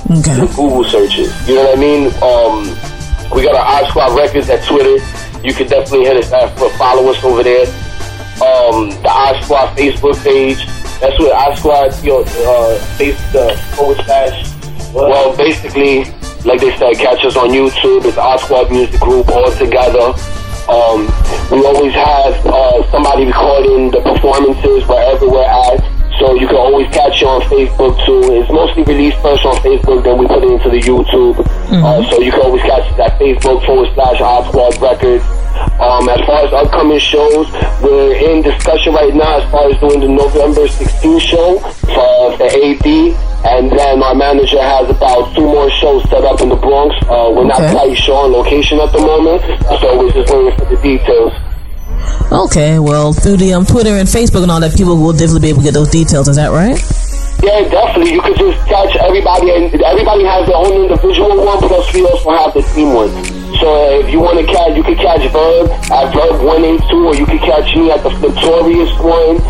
Okay. 0.10 0.40
The 0.40 0.52
Google 0.56 0.84
searches. 0.84 1.30
You 1.48 1.56
know 1.56 1.66
what 1.66 1.78
I 1.78 1.82
mean? 1.82 2.08
Um, 2.24 3.36
we 3.36 3.44
got 3.44 3.56
our 3.56 3.84
Odd 3.84 3.90
Squad 3.90 4.18
Records 4.18 4.50
at 4.50 4.66
Twitter. 4.66 5.04
You 5.46 5.54
can 5.54 5.68
definitely 5.68 6.06
hit 6.06 6.18
us 6.18 6.32
up, 6.32 6.58
follow 6.78 7.12
us 7.12 7.24
over 7.24 7.44
there. 7.44 7.68
Um, 8.42 8.90
the 9.04 9.10
Odd 9.10 9.44
Squad 9.44 9.78
Facebook 9.78 10.22
page. 10.24 10.66
That's 11.00 11.18
what 11.20 11.32
Odd 11.34 11.58
Squad, 11.58 12.04
you 12.04 12.10
know, 12.10 12.22
uh, 12.24 12.80
face 12.98 13.20
the 13.32 13.56
forward 13.76 13.98
slash. 14.06 14.56
Well, 14.94 15.36
basically, 15.38 16.06
like 16.46 16.62
they 16.62 16.76
said, 16.78 16.96
catch 16.96 17.24
us 17.24 17.36
on 17.38 17.50
YouTube. 17.50 18.06
It's 18.06 18.18
Odd 18.18 18.40
Squad 18.40 18.72
Music 18.72 19.00
Group 19.00 19.28
all 19.30 19.52
together. 19.52 20.14
Um, 20.68 21.06
we 21.52 21.66
always 21.66 21.94
have 21.94 22.46
uh, 22.46 22.90
somebody 22.92 23.26
recording 23.26 23.92
the 23.92 24.02
performances 24.02 24.88
wherever 24.88 25.28
we're 25.30 25.44
at. 25.44 25.99
So 26.20 26.36
you 26.36 26.48
can 26.48 26.58
always 26.58 26.88
catch 26.94 27.22
it 27.22 27.28
on 27.28 27.42
Facebook 27.48 27.96
too. 28.06 28.20
It's 28.36 28.52
mostly 28.52 28.84
released 28.84 29.18
first 29.24 29.46
on 29.46 29.56
Facebook, 29.64 30.04
then 30.04 30.18
we 30.20 30.28
put 30.28 30.44
it 30.44 30.52
into 30.52 30.70
the 30.70 30.82
YouTube. 30.84 31.40
Uh, 31.72 32.04
so 32.10 32.20
you 32.20 32.32
can 32.32 32.42
always 32.42 32.62
catch 32.64 32.92
it 32.92 33.00
at 33.00 33.18
Facebook 33.20 33.66
forward 33.66 33.88
slash 33.96 34.20
Odd 34.20 34.48
Squad 34.52 34.76
Records. 34.82 35.24
Um, 35.80 36.08
as 36.10 36.20
far 36.28 36.44
as 36.46 36.52
upcoming 36.54 37.00
shows, 37.00 37.48
we're 37.82 38.16
in 38.16 38.42
discussion 38.44 38.94
right 38.94 39.14
now 39.16 39.40
as 39.40 39.50
far 39.52 39.70
as 39.72 39.80
doing 39.80 40.00
the 40.02 40.10
November 40.10 40.68
16th 40.68 41.22
show 41.22 41.60
for 41.88 42.36
the 42.38 42.48
AD. 42.52 42.88
And 43.48 43.72
then 43.72 44.04
our 44.04 44.14
manager 44.16 44.62
has 44.62 44.90
about 44.90 45.34
two 45.34 45.48
more 45.48 45.72
shows 45.72 46.04
set 46.10 46.24
up 46.26 46.42
in 46.42 46.50
the 46.50 46.58
Bronx. 46.60 46.96
Uh, 47.08 47.32
we're 47.34 47.48
not 47.48 47.64
quite 47.72 47.96
sure 47.98 48.26
on 48.26 48.32
location 48.34 48.80
at 48.80 48.92
the 48.92 49.00
moment, 49.00 49.40
so 49.80 49.98
we're 49.98 50.12
just 50.12 50.28
waiting 50.34 50.52
for 50.60 50.66
the 50.68 50.82
details. 50.84 51.32
Okay, 52.32 52.80
well, 52.80 53.14
through 53.14 53.38
the 53.38 53.54
um, 53.54 53.66
Twitter 53.66 53.98
and 53.98 54.08
Facebook 54.08 54.44
and 54.44 54.52
all 54.52 54.60
that, 54.60 54.76
people 54.76 54.98
will 54.98 55.14
definitely 55.14 55.42
be 55.42 55.50
able 55.50 55.60
to 55.60 55.66
get 55.66 55.74
those 55.74 55.90
details. 55.90 56.28
Is 56.28 56.36
that 56.38 56.50
right? 56.52 56.78
Yeah, 57.42 57.64
definitely. 57.70 58.14
You 58.14 58.22
could 58.22 58.38
just 58.38 58.60
catch 58.68 58.96
everybody, 58.98 59.50
and 59.50 59.74
everybody 59.82 60.24
has 60.26 60.46
their 60.46 60.58
own 60.58 60.86
individual 60.86 61.40
one, 61.46 61.58
plus 61.58 61.94
we 61.94 62.06
also 62.06 62.32
have 62.32 62.54
the 62.54 62.62
team 62.76 62.94
one. 62.94 63.10
So 63.58 63.66
uh, 63.66 64.06
if 64.06 64.12
you 64.12 64.20
want 64.20 64.38
to 64.40 64.46
catch, 64.46 64.76
you 64.76 64.84
could 64.84 64.98
catch 64.98 65.24
Verb 65.32 65.72
at 65.90 66.14
Verb 66.14 66.46
one 66.46 66.64
eight 66.64 66.82
two, 66.92 67.08
or 67.08 67.16
you 67.16 67.26
could 67.26 67.42
catch 67.42 67.76
me 67.76 67.92
at 67.92 68.04
the 68.04 68.12
Notorious 68.20 68.94
one, 69.00 69.42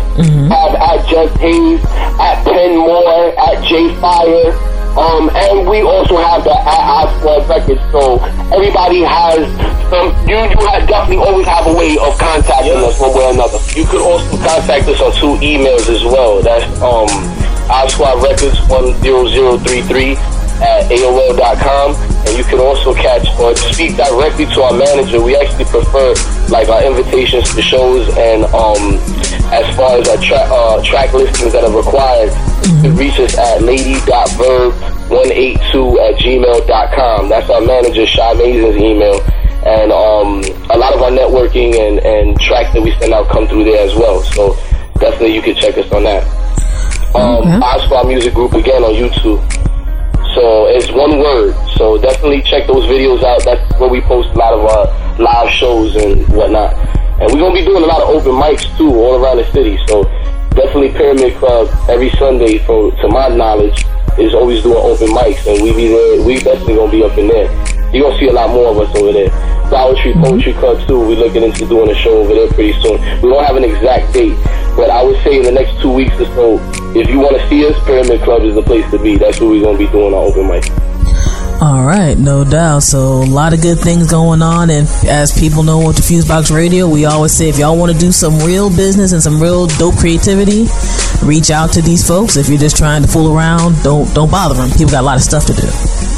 at, 0.50 0.72
at 0.78 1.06
Just 1.06 1.36
Hayes, 1.38 1.84
at 2.16 2.42
Penn 2.44 2.78
Moore, 2.78 3.34
at 3.38 3.62
J 3.66 3.94
Fire. 4.00 4.79
Um, 4.98 5.30
and 5.34 5.68
we 5.68 5.82
also 5.82 6.16
have 6.16 6.42
the 6.44 6.54
at 6.54 7.48
Records. 7.48 7.80
So 7.92 8.18
everybody 8.54 9.02
has 9.02 9.46
some. 9.90 10.10
You 10.28 10.36
you 10.36 10.66
have 10.66 10.88
definitely 10.88 11.24
always 11.24 11.46
have 11.46 11.66
a 11.66 11.74
way 11.74 11.98
of 11.98 12.18
contacting 12.18 12.78
us 12.82 13.00
one 13.00 13.14
way 13.14 13.24
or 13.26 13.32
another. 13.32 13.58
You 13.76 13.84
could 13.86 14.02
also 14.02 14.36
contact 14.38 14.88
us 14.88 15.00
on 15.00 15.12
two 15.14 15.38
emails 15.44 15.88
as 15.88 16.02
well. 16.04 16.42
That's 16.42 16.66
um. 16.82 17.08
Odd 17.70 17.88
Squad 17.88 18.20
Records 18.20 18.58
10033 18.66 20.16
at 20.62 20.88
AOL.com. 20.90 21.94
And 22.26 22.36
you 22.36 22.44
can 22.44 22.58
also 22.60 22.94
catch 22.94 23.26
or 23.40 23.56
speak 23.56 23.96
directly 23.96 24.44
to 24.46 24.62
our 24.62 24.72
manager. 24.76 25.20
We 25.22 25.34
actually 25.36 25.64
prefer 25.64 26.14
like 26.48 26.68
our 26.68 26.82
invitations 26.84 27.52
to 27.54 27.62
shows 27.62 28.08
and 28.16 28.44
um, 28.54 28.98
as 29.52 29.66
far 29.74 29.96
as 29.98 30.08
our 30.08 30.16
tra- 30.18 30.46
uh, 30.46 30.80
track 30.84 31.12
listings 31.12 31.52
that 31.52 31.64
are 31.64 31.76
required, 31.76 32.30
you 32.76 32.82
can 32.82 32.96
reach 32.96 33.18
us 33.18 33.36
at 33.36 33.62
lady.verb182 33.62 35.98
at 35.98 36.14
gmail.com. 36.20 37.28
That's 37.28 37.50
our 37.50 37.60
manager, 37.60 38.06
Shy 38.06 38.32
Mason's 38.34 38.76
email. 38.76 39.20
and 39.66 39.92
um, 39.92 40.42
a 40.70 40.78
lot 40.78 40.94
of 40.94 41.02
our 41.02 41.10
networking 41.10 41.74
and, 41.78 41.98
and 42.00 42.38
tracks 42.40 42.72
that 42.74 42.82
we 42.82 42.92
send 43.00 43.12
out 43.12 43.28
come 43.28 43.46
through 43.48 43.64
there 43.64 43.84
as 43.86 43.94
well. 43.94 44.22
So 44.22 44.54
definitely 44.98 45.34
you 45.34 45.42
can 45.42 45.54
check 45.54 45.76
us 45.78 45.90
on 45.92 46.04
that. 46.04 46.24
Um, 47.14 47.62
Odd 47.62 47.80
Squad 47.82 48.06
Music 48.06 48.32
Group 48.34 48.52
again 48.52 48.84
on 48.84 48.94
YouTube. 48.94 49.40
So 50.34 50.66
it's 50.66 50.90
one 50.92 51.18
word. 51.18 51.54
So 51.76 51.98
definitely 51.98 52.42
check 52.42 52.66
those 52.66 52.84
videos 52.84 53.22
out. 53.22 53.44
That's 53.44 53.62
where 53.80 53.88
we 53.88 54.00
post 54.02 54.30
a 54.30 54.38
lot 54.38 54.52
of 54.52 54.60
our 54.64 55.18
live 55.18 55.50
shows 55.50 55.96
and 55.96 56.26
whatnot. 56.28 56.74
And 57.20 57.32
we're 57.32 57.40
gonna 57.40 57.54
be 57.54 57.64
doing 57.64 57.82
a 57.82 57.86
lot 57.86 58.02
of 58.02 58.08
open 58.08 58.32
mics 58.32 58.64
too, 58.76 58.94
all 58.94 59.22
around 59.22 59.38
the 59.38 59.50
city. 59.52 59.78
So 59.88 60.04
definitely 60.50 60.90
Pyramid 60.90 61.34
Club 61.34 61.68
every 61.88 62.10
Sunday, 62.10 62.58
from 62.58 62.92
to 62.96 63.08
my 63.08 63.28
knowledge, 63.28 63.84
is 64.18 64.34
always 64.34 64.62
doing 64.62 64.78
open 64.78 65.08
mics, 65.08 65.46
and 65.46 65.62
we 65.62 65.72
be 65.72 65.88
there. 65.88 66.22
We 66.22 66.38
definitely 66.38 66.74
gonna 66.76 66.90
be 66.90 67.04
up 67.04 67.16
in 67.18 67.28
there. 67.28 67.50
You're 67.92 68.08
gonna 68.08 68.18
see 68.18 68.28
a 68.28 68.32
lot 68.32 68.50
more 68.50 68.70
of 68.70 68.78
us 68.78 68.96
over 68.96 69.12
there. 69.12 69.30
Flower 69.68 69.94
Tree 69.94 70.12
mm-hmm. 70.12 70.24
Poetry 70.24 70.52
Club 70.54 70.86
too. 70.86 70.98
We're 70.98 71.18
looking 71.18 71.42
into 71.42 71.66
doing 71.66 71.90
a 71.90 71.94
show 71.94 72.18
over 72.22 72.34
there 72.34 72.48
pretty 72.48 72.72
soon. 72.80 73.00
We 73.22 73.30
don't 73.30 73.44
have 73.44 73.56
an 73.56 73.64
exact 73.64 74.12
date, 74.12 74.36
but 74.76 74.90
I 74.90 75.02
would 75.02 75.22
say 75.22 75.38
in 75.38 75.44
the 75.44 75.52
next 75.52 75.80
two 75.80 75.92
weeks 75.92 76.14
or 76.14 76.26
so, 76.34 76.58
if 76.94 77.08
you 77.08 77.18
want 77.18 77.40
to 77.40 77.48
see 77.48 77.66
us, 77.66 77.76
Pyramid 77.84 78.22
Club 78.22 78.42
is 78.42 78.54
the 78.54 78.62
place 78.62 78.88
to 78.90 78.98
be. 78.98 79.16
That's 79.16 79.40
where 79.40 79.50
we're 79.50 79.62
gonna 79.62 79.78
be 79.78 79.88
doing 79.88 80.14
our 80.14 80.24
open 80.24 80.48
mic. 80.48 80.89
All 81.60 81.84
right, 81.84 82.16
no 82.16 82.42
doubt. 82.42 82.84
So 82.84 83.20
a 83.20 83.28
lot 83.28 83.52
of 83.52 83.60
good 83.60 83.78
things 83.78 84.10
going 84.10 84.40
on, 84.40 84.70
and 84.70 84.88
as 85.04 85.38
people 85.38 85.62
know 85.62 85.86
with 85.86 85.96
the 85.96 86.02
Fusebox 86.02 86.48
Radio, 86.48 86.88
we 86.88 87.04
always 87.04 87.32
say 87.32 87.50
if 87.50 87.58
y'all 87.58 87.76
want 87.76 87.92
to 87.92 87.98
do 87.98 88.12
some 88.12 88.38
real 88.38 88.70
business 88.70 89.12
and 89.12 89.22
some 89.22 89.38
real 89.42 89.66
dope 89.76 89.96
creativity, 89.96 90.64
reach 91.22 91.50
out 91.50 91.70
to 91.76 91.82
these 91.82 92.00
folks. 92.00 92.38
If 92.38 92.48
you're 92.48 92.56
just 92.56 92.78
trying 92.78 93.02
to 93.02 93.08
fool 93.08 93.36
around, 93.36 93.76
don't 93.82 94.08
don't 94.14 94.30
bother 94.30 94.54
them. 94.54 94.70
People 94.70 94.96
got 94.96 95.04
a 95.04 95.08
lot 95.12 95.16
of 95.20 95.22
stuff 95.22 95.44
to 95.46 95.52
do. 95.52 95.68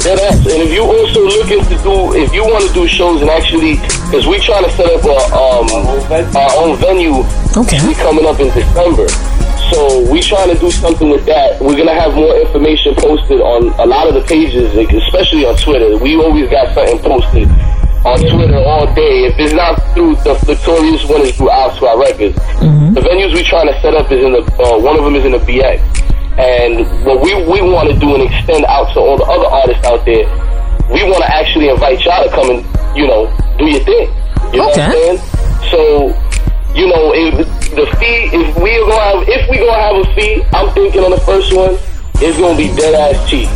Yeah, 0.07 0.15
that's, 0.15 0.39
and 0.47 0.63
if 0.63 0.71
you 0.71 0.79
also 0.79 1.19
looking 1.27 1.59
to 1.59 1.75
do, 1.83 2.15
if 2.15 2.31
you 2.31 2.43
want 2.47 2.63
to 2.63 2.71
do 2.71 2.87
shows 2.87 3.19
and 3.19 3.29
actually, 3.29 3.83
because 4.07 4.23
we're 4.25 4.39
trying 4.39 4.63
to 4.63 4.71
set 4.71 4.87
up 4.87 5.03
a, 5.03 5.17
um, 5.35 5.67
our 6.39 6.51
own 6.55 6.79
venue, 6.79 7.19
okay, 7.59 7.83
we 7.83 7.93
coming 7.99 8.23
up 8.23 8.39
in 8.39 8.47
December. 8.55 9.11
So 9.73 10.05
we're 10.11 10.21
trying 10.21 10.53
to 10.53 10.59
do 10.59 10.69
something 10.69 11.09
with 11.09 11.25
that. 11.25 11.59
We're 11.59 11.75
gonna 11.75 11.97
have 11.99 12.13
more 12.13 12.35
information 12.37 12.93
posted 12.93 13.41
on 13.41 13.73
a 13.81 13.85
lot 13.89 14.07
of 14.07 14.13
the 14.13 14.21
pages, 14.21 14.71
like, 14.75 14.93
especially 14.93 15.45
on 15.45 15.57
Twitter. 15.57 15.97
We 15.97 16.15
always 16.15 16.47
got 16.49 16.75
something 16.75 16.99
posted 16.99 17.49
on 18.05 18.19
Twitter 18.21 18.57
all 18.57 18.85
day. 18.93 19.25
If 19.25 19.39
it's 19.39 19.53
not 19.53 19.81
through 19.95 20.15
the 20.21 20.35
Fliptorious 20.45 21.09
one, 21.09 21.21
is 21.21 21.35
through 21.35 21.49
Odd 21.49 21.75
Squad 21.75 21.97
Records. 21.99 22.35
The 22.93 23.01
venues 23.01 23.33
we're 23.33 23.43
trying 23.49 23.65
to 23.65 23.73
set 23.81 23.95
up 23.95 24.11
is 24.11 24.23
in 24.23 24.33
the 24.33 24.43
uh, 24.61 24.77
one 24.77 24.95
of 24.95 25.05
them 25.05 25.15
is 25.15 25.25
in 25.25 25.31
the 25.31 25.39
BX. 25.39 25.81
And 26.37 26.85
what 27.03 27.21
we 27.25 27.33
we 27.33 27.61
want 27.65 27.89
to 27.89 27.97
do 27.97 28.13
and 28.13 28.23
extend 28.29 28.65
out 28.65 28.93
to 28.93 28.99
all 28.99 29.17
the 29.17 29.25
other 29.25 29.47
artists 29.49 29.83
out 29.85 30.05
there, 30.05 30.29
we 30.93 31.01
want 31.01 31.25
to 31.25 31.33
actually 31.33 31.69
invite 31.69 32.05
y'all 32.05 32.23
to 32.23 32.29
come 32.29 32.49
and 32.51 32.61
you 32.95 33.07
know 33.07 33.25
do 33.57 33.65
your 33.65 33.81
thing. 33.81 34.13
You 34.53 34.61
know 34.61 34.67
what 34.69 34.77
I'm 34.77 34.91
saying? 34.93 35.17
So 35.73 36.13
you 36.75 36.87
know, 36.87 37.13
if 37.15 37.62
the 37.75 37.85
fee, 37.97 38.29
if 38.29 38.55
we 38.61 38.77
are 38.77 38.85
gonna 38.85 39.01
have, 39.01 39.21
if 39.27 39.49
we 39.49 39.57
gonna 39.57 39.73
have 39.73 39.97
a 39.97 40.05
fee, 40.13 40.43
I'm 40.53 40.69
thinking 40.73 41.01
on 41.01 41.11
the 41.11 41.21
first 41.21 41.53
one, 41.53 41.77
it's 42.21 42.37
gonna 42.37 42.57
be 42.57 42.69
dead 42.75 42.93
ass 42.93 43.17
cheap. 43.29 43.49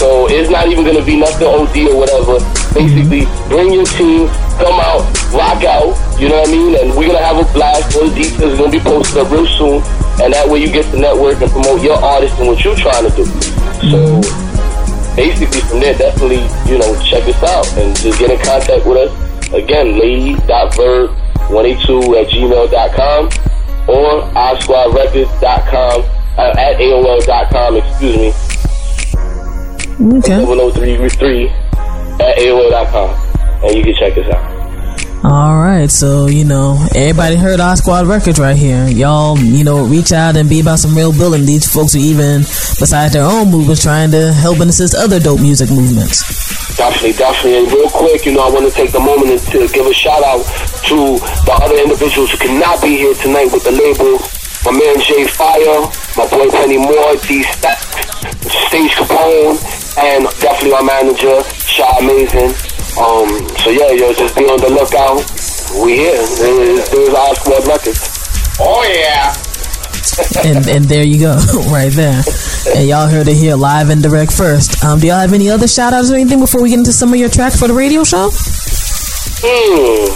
So 0.00 0.28
it's 0.32 0.48
not 0.48 0.68
even 0.68 0.84
gonna 0.84 1.04
be 1.04 1.20
nothing 1.20 1.46
OD 1.46 1.92
or 1.92 2.00
whatever. 2.00 2.40
Basically, 2.72 3.28
bring 3.52 3.72
your 3.72 3.84
team, 3.84 4.32
come 4.56 4.80
out, 4.80 5.04
rock 5.36 5.60
out. 5.64 5.92
You 6.16 6.32
know 6.32 6.40
what 6.40 6.48
I 6.48 6.52
mean? 6.52 6.72
And 6.80 6.96
we're 6.96 7.12
gonna 7.12 7.24
have 7.24 7.36
a 7.36 7.44
blast. 7.52 7.92
The 7.92 8.08
details 8.16 8.54
are 8.54 8.56
gonna 8.56 8.72
be 8.72 8.80
posted 8.80 9.18
up 9.18 9.30
real 9.30 9.44
soon, 9.44 9.84
and 10.24 10.32
that 10.32 10.48
way 10.48 10.64
you 10.64 10.72
get 10.72 10.88
to 10.92 10.98
network 10.98 11.40
and 11.42 11.50
promote 11.52 11.82
your 11.82 12.00
artist 12.00 12.38
and 12.40 12.48
what 12.48 12.64
you're 12.64 12.76
trying 12.76 13.04
to 13.04 13.12
do. 13.12 13.28
So 13.92 14.00
basically, 15.16 15.60
from 15.68 15.80
there, 15.80 15.96
definitely, 15.96 16.48
you 16.64 16.80
know, 16.80 16.96
check 17.04 17.28
us 17.28 17.42
out 17.44 17.68
and 17.76 17.92
just 17.96 18.18
get 18.18 18.30
in 18.30 18.40
contact 18.40 18.86
with 18.86 19.04
us. 19.04 19.12
Again, 19.52 19.98
lady.verb 19.98 21.10
182 21.52 22.16
at 22.16 22.28
gmail.com 22.28 23.49
or 23.88 24.22
osquadrecords.com 24.32 26.02
uh, 26.38 26.54
at 26.58 26.76
AOL.com, 26.76 27.76
excuse 27.76 28.16
me. 28.16 28.28
Okay. 30.18 30.44
703 30.44 31.48
at 31.48 32.38
AOL.com. 32.38 33.10
And 33.64 33.76
you 33.76 33.84
can 33.84 33.94
check 33.94 34.16
us 34.16 34.26
out. 34.32 34.59
All 35.22 35.60
right, 35.60 35.90
so 35.90 36.28
you 36.32 36.46
know 36.48 36.80
everybody 36.96 37.36
heard 37.36 37.60
our 37.60 37.76
squad 37.76 38.06
records 38.06 38.40
right 38.40 38.56
here. 38.56 38.88
Y'all, 38.88 39.36
you 39.36 39.64
know, 39.64 39.84
reach 39.84 40.12
out 40.12 40.34
and 40.34 40.48
be 40.48 40.60
about 40.60 40.78
some 40.78 40.96
real 40.96 41.12
building. 41.12 41.44
These 41.44 41.68
folks 41.68 41.94
are 41.94 42.00
even, 42.00 42.40
besides 42.80 43.12
their 43.12 43.28
own 43.28 43.50
movements, 43.50 43.82
trying 43.82 44.10
to 44.12 44.32
help 44.32 44.60
and 44.60 44.70
assist 44.70 44.94
other 44.96 45.20
dope 45.20 45.44
music 45.44 45.68
movements. 45.68 46.24
Definitely, 46.74 47.12
definitely. 47.20 47.58
And 47.60 47.68
real 47.68 47.90
quick, 47.90 48.24
you 48.24 48.32
know, 48.32 48.48
I 48.48 48.50
want 48.50 48.64
to 48.64 48.72
take 48.72 48.92
the 48.92 49.00
moment 49.04 49.44
to 49.52 49.68
give 49.68 49.84
a 49.84 49.92
shout 49.92 50.24
out 50.24 50.40
to 50.88 51.20
the 51.20 51.52
other 51.52 51.76
individuals 51.76 52.32
who 52.32 52.38
cannot 52.38 52.80
be 52.80 52.96
here 52.96 53.12
tonight 53.20 53.52
with 53.52 53.64
the 53.68 53.76
label. 53.76 54.16
My 54.64 54.72
man 54.72 54.96
Jay 55.04 55.28
Fire, 55.28 55.84
my 56.16 56.24
boy 56.32 56.48
Penny 56.48 56.80
Moore, 56.80 57.20
D 57.28 57.44
Stacks, 57.44 57.92
Stage 58.72 58.96
Capone, 58.96 59.52
and 60.00 60.24
definitely 60.40 60.72
our 60.72 60.82
manager, 60.82 61.44
Shy 61.68 61.84
Amazing. 62.00 62.69
Um, 62.98 63.28
so 63.58 63.70
yeah, 63.70 63.92
yo, 63.92 64.12
just 64.12 64.34
be 64.34 64.44
on 64.44 64.58
the 64.58 64.70
lookout. 64.70 65.22
We 65.84 65.96
here. 66.02 66.16
There's, 66.16 66.90
there's 66.90 67.14
our 67.14 67.34
squad 67.36 67.66
records. 67.66 68.02
Oh 68.58 68.82
yeah. 68.82 69.32
and 70.44 70.66
and 70.68 70.84
there 70.86 71.04
you 71.04 71.20
go, 71.20 71.36
right 71.70 71.92
there. 71.92 72.22
And 72.74 72.88
y'all 72.88 73.08
heard 73.08 73.28
it 73.28 73.36
here 73.36 73.54
live 73.56 73.90
and 73.90 74.02
direct 74.02 74.32
first. 74.32 74.82
Um, 74.84 74.98
do 74.98 75.06
y'all 75.06 75.20
have 75.20 75.32
any 75.32 75.48
other 75.48 75.68
shout 75.68 75.92
outs 75.92 76.10
or 76.10 76.14
anything 76.14 76.40
before 76.40 76.62
we 76.62 76.70
get 76.70 76.78
into 76.78 76.92
some 76.92 77.12
of 77.12 77.18
your 77.18 77.28
tracks 77.28 77.58
for 77.58 77.68
the 77.68 77.74
radio 77.74 78.02
show? 78.04 78.30
Hmm. 79.42 80.10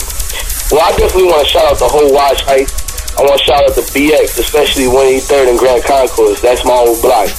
Well, 0.75 0.83
I 0.83 0.97
definitely 0.97 1.29
want 1.31 1.47
to 1.47 1.49
shout 1.49 1.65
out 1.71 1.79
the 1.79 1.89
whole 1.89 2.13
Wash 2.13 2.41
Heights. 2.43 2.73
I 3.17 3.23
want 3.23 3.39
to 3.39 3.45
shout 3.45 3.63
out 3.63 3.75
the 3.77 3.87
BX, 3.95 4.41
especially 4.41 4.85
183rd 4.85 5.51
and 5.51 5.59
Grand 5.59 5.85
Concourse. 5.85 6.41
That's 6.41 6.65
my 6.65 6.75
old 6.75 7.01
block. 7.01 7.31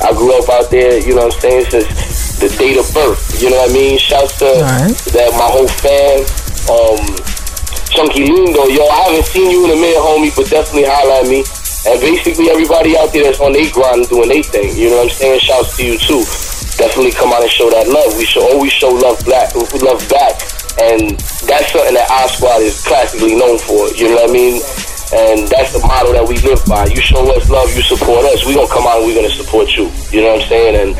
I 0.00 0.12
grew 0.16 0.32
up 0.32 0.48
out 0.48 0.70
there, 0.70 0.98
you 0.98 1.14
know 1.14 1.28
what 1.28 1.34
I'm 1.34 1.40
saying, 1.40 1.64
since 1.68 2.40
the 2.40 2.48
date 2.56 2.80
of 2.80 2.88
birth. 2.92 3.20
You 3.40 3.50
know 3.50 3.60
what 3.60 3.70
I 3.70 3.74
mean? 3.74 3.98
Shouts 3.98 4.38
to 4.40 4.48
that 5.12 5.30
my 5.36 5.48
whole 5.48 5.68
fam. 5.68 6.24
Um, 6.72 7.04
Chunky 7.92 8.24
Lingo, 8.24 8.64
yo, 8.70 8.86
I 8.86 9.10
haven't 9.10 9.26
seen 9.26 9.50
you 9.50 9.66
in 9.66 9.72
a 9.72 9.80
minute, 9.80 9.98
homie, 9.98 10.32
but 10.32 10.48
definitely 10.48 10.88
holla 10.88 11.20
at 11.20 11.28
me. 11.28 11.44
And 11.84 12.00
basically 12.00 12.48
everybody 12.48 12.96
out 12.96 13.12
there 13.12 13.24
that's 13.24 13.40
on 13.40 13.52
their 13.52 13.68
grind 13.72 14.08
doing 14.08 14.28
their 14.28 14.44
thing. 14.44 14.76
You 14.76 14.90
know 14.90 15.04
what 15.04 15.12
I'm 15.12 15.16
saying? 15.16 15.40
Shouts 15.40 15.76
to 15.76 15.84
you 15.84 15.96
too. 15.98 16.24
Definitely 16.76 17.12
come 17.12 17.32
out 17.32 17.42
and 17.42 17.50
show 17.50 17.68
that 17.68 17.88
love. 17.88 18.16
We 18.16 18.24
should 18.24 18.44
always 18.44 18.72
show 18.72 18.88
love 18.88 19.20
black 19.24 19.52
love 19.56 20.00
back. 20.08 20.40
And 20.80 21.18
that's 21.44 21.72
something 21.72 21.92
that 21.92 22.08
our 22.08 22.28
squad 22.28 22.62
is 22.62 22.80
classically 22.84 23.34
known 23.34 23.58
for. 23.58 23.88
You 23.92 24.12
know 24.12 24.24
what 24.24 24.30
I 24.30 24.32
mean? 24.32 24.62
And 25.12 25.48
that's 25.48 25.72
the 25.72 25.80
model 25.80 26.12
that 26.12 26.24
we 26.26 26.38
live 26.46 26.64
by. 26.66 26.86
You 26.86 27.00
show 27.00 27.26
us 27.34 27.50
love, 27.50 27.74
you 27.74 27.82
support 27.82 28.24
us. 28.26 28.46
We 28.46 28.54
gonna 28.54 28.68
come 28.68 28.86
out 28.86 28.98
and 28.98 29.06
we're 29.06 29.16
gonna 29.16 29.28
support 29.34 29.68
you. 29.76 29.90
You 30.14 30.22
know 30.22 30.34
what 30.34 30.42
I'm 30.42 30.48
saying? 30.48 30.76
And 30.78 30.94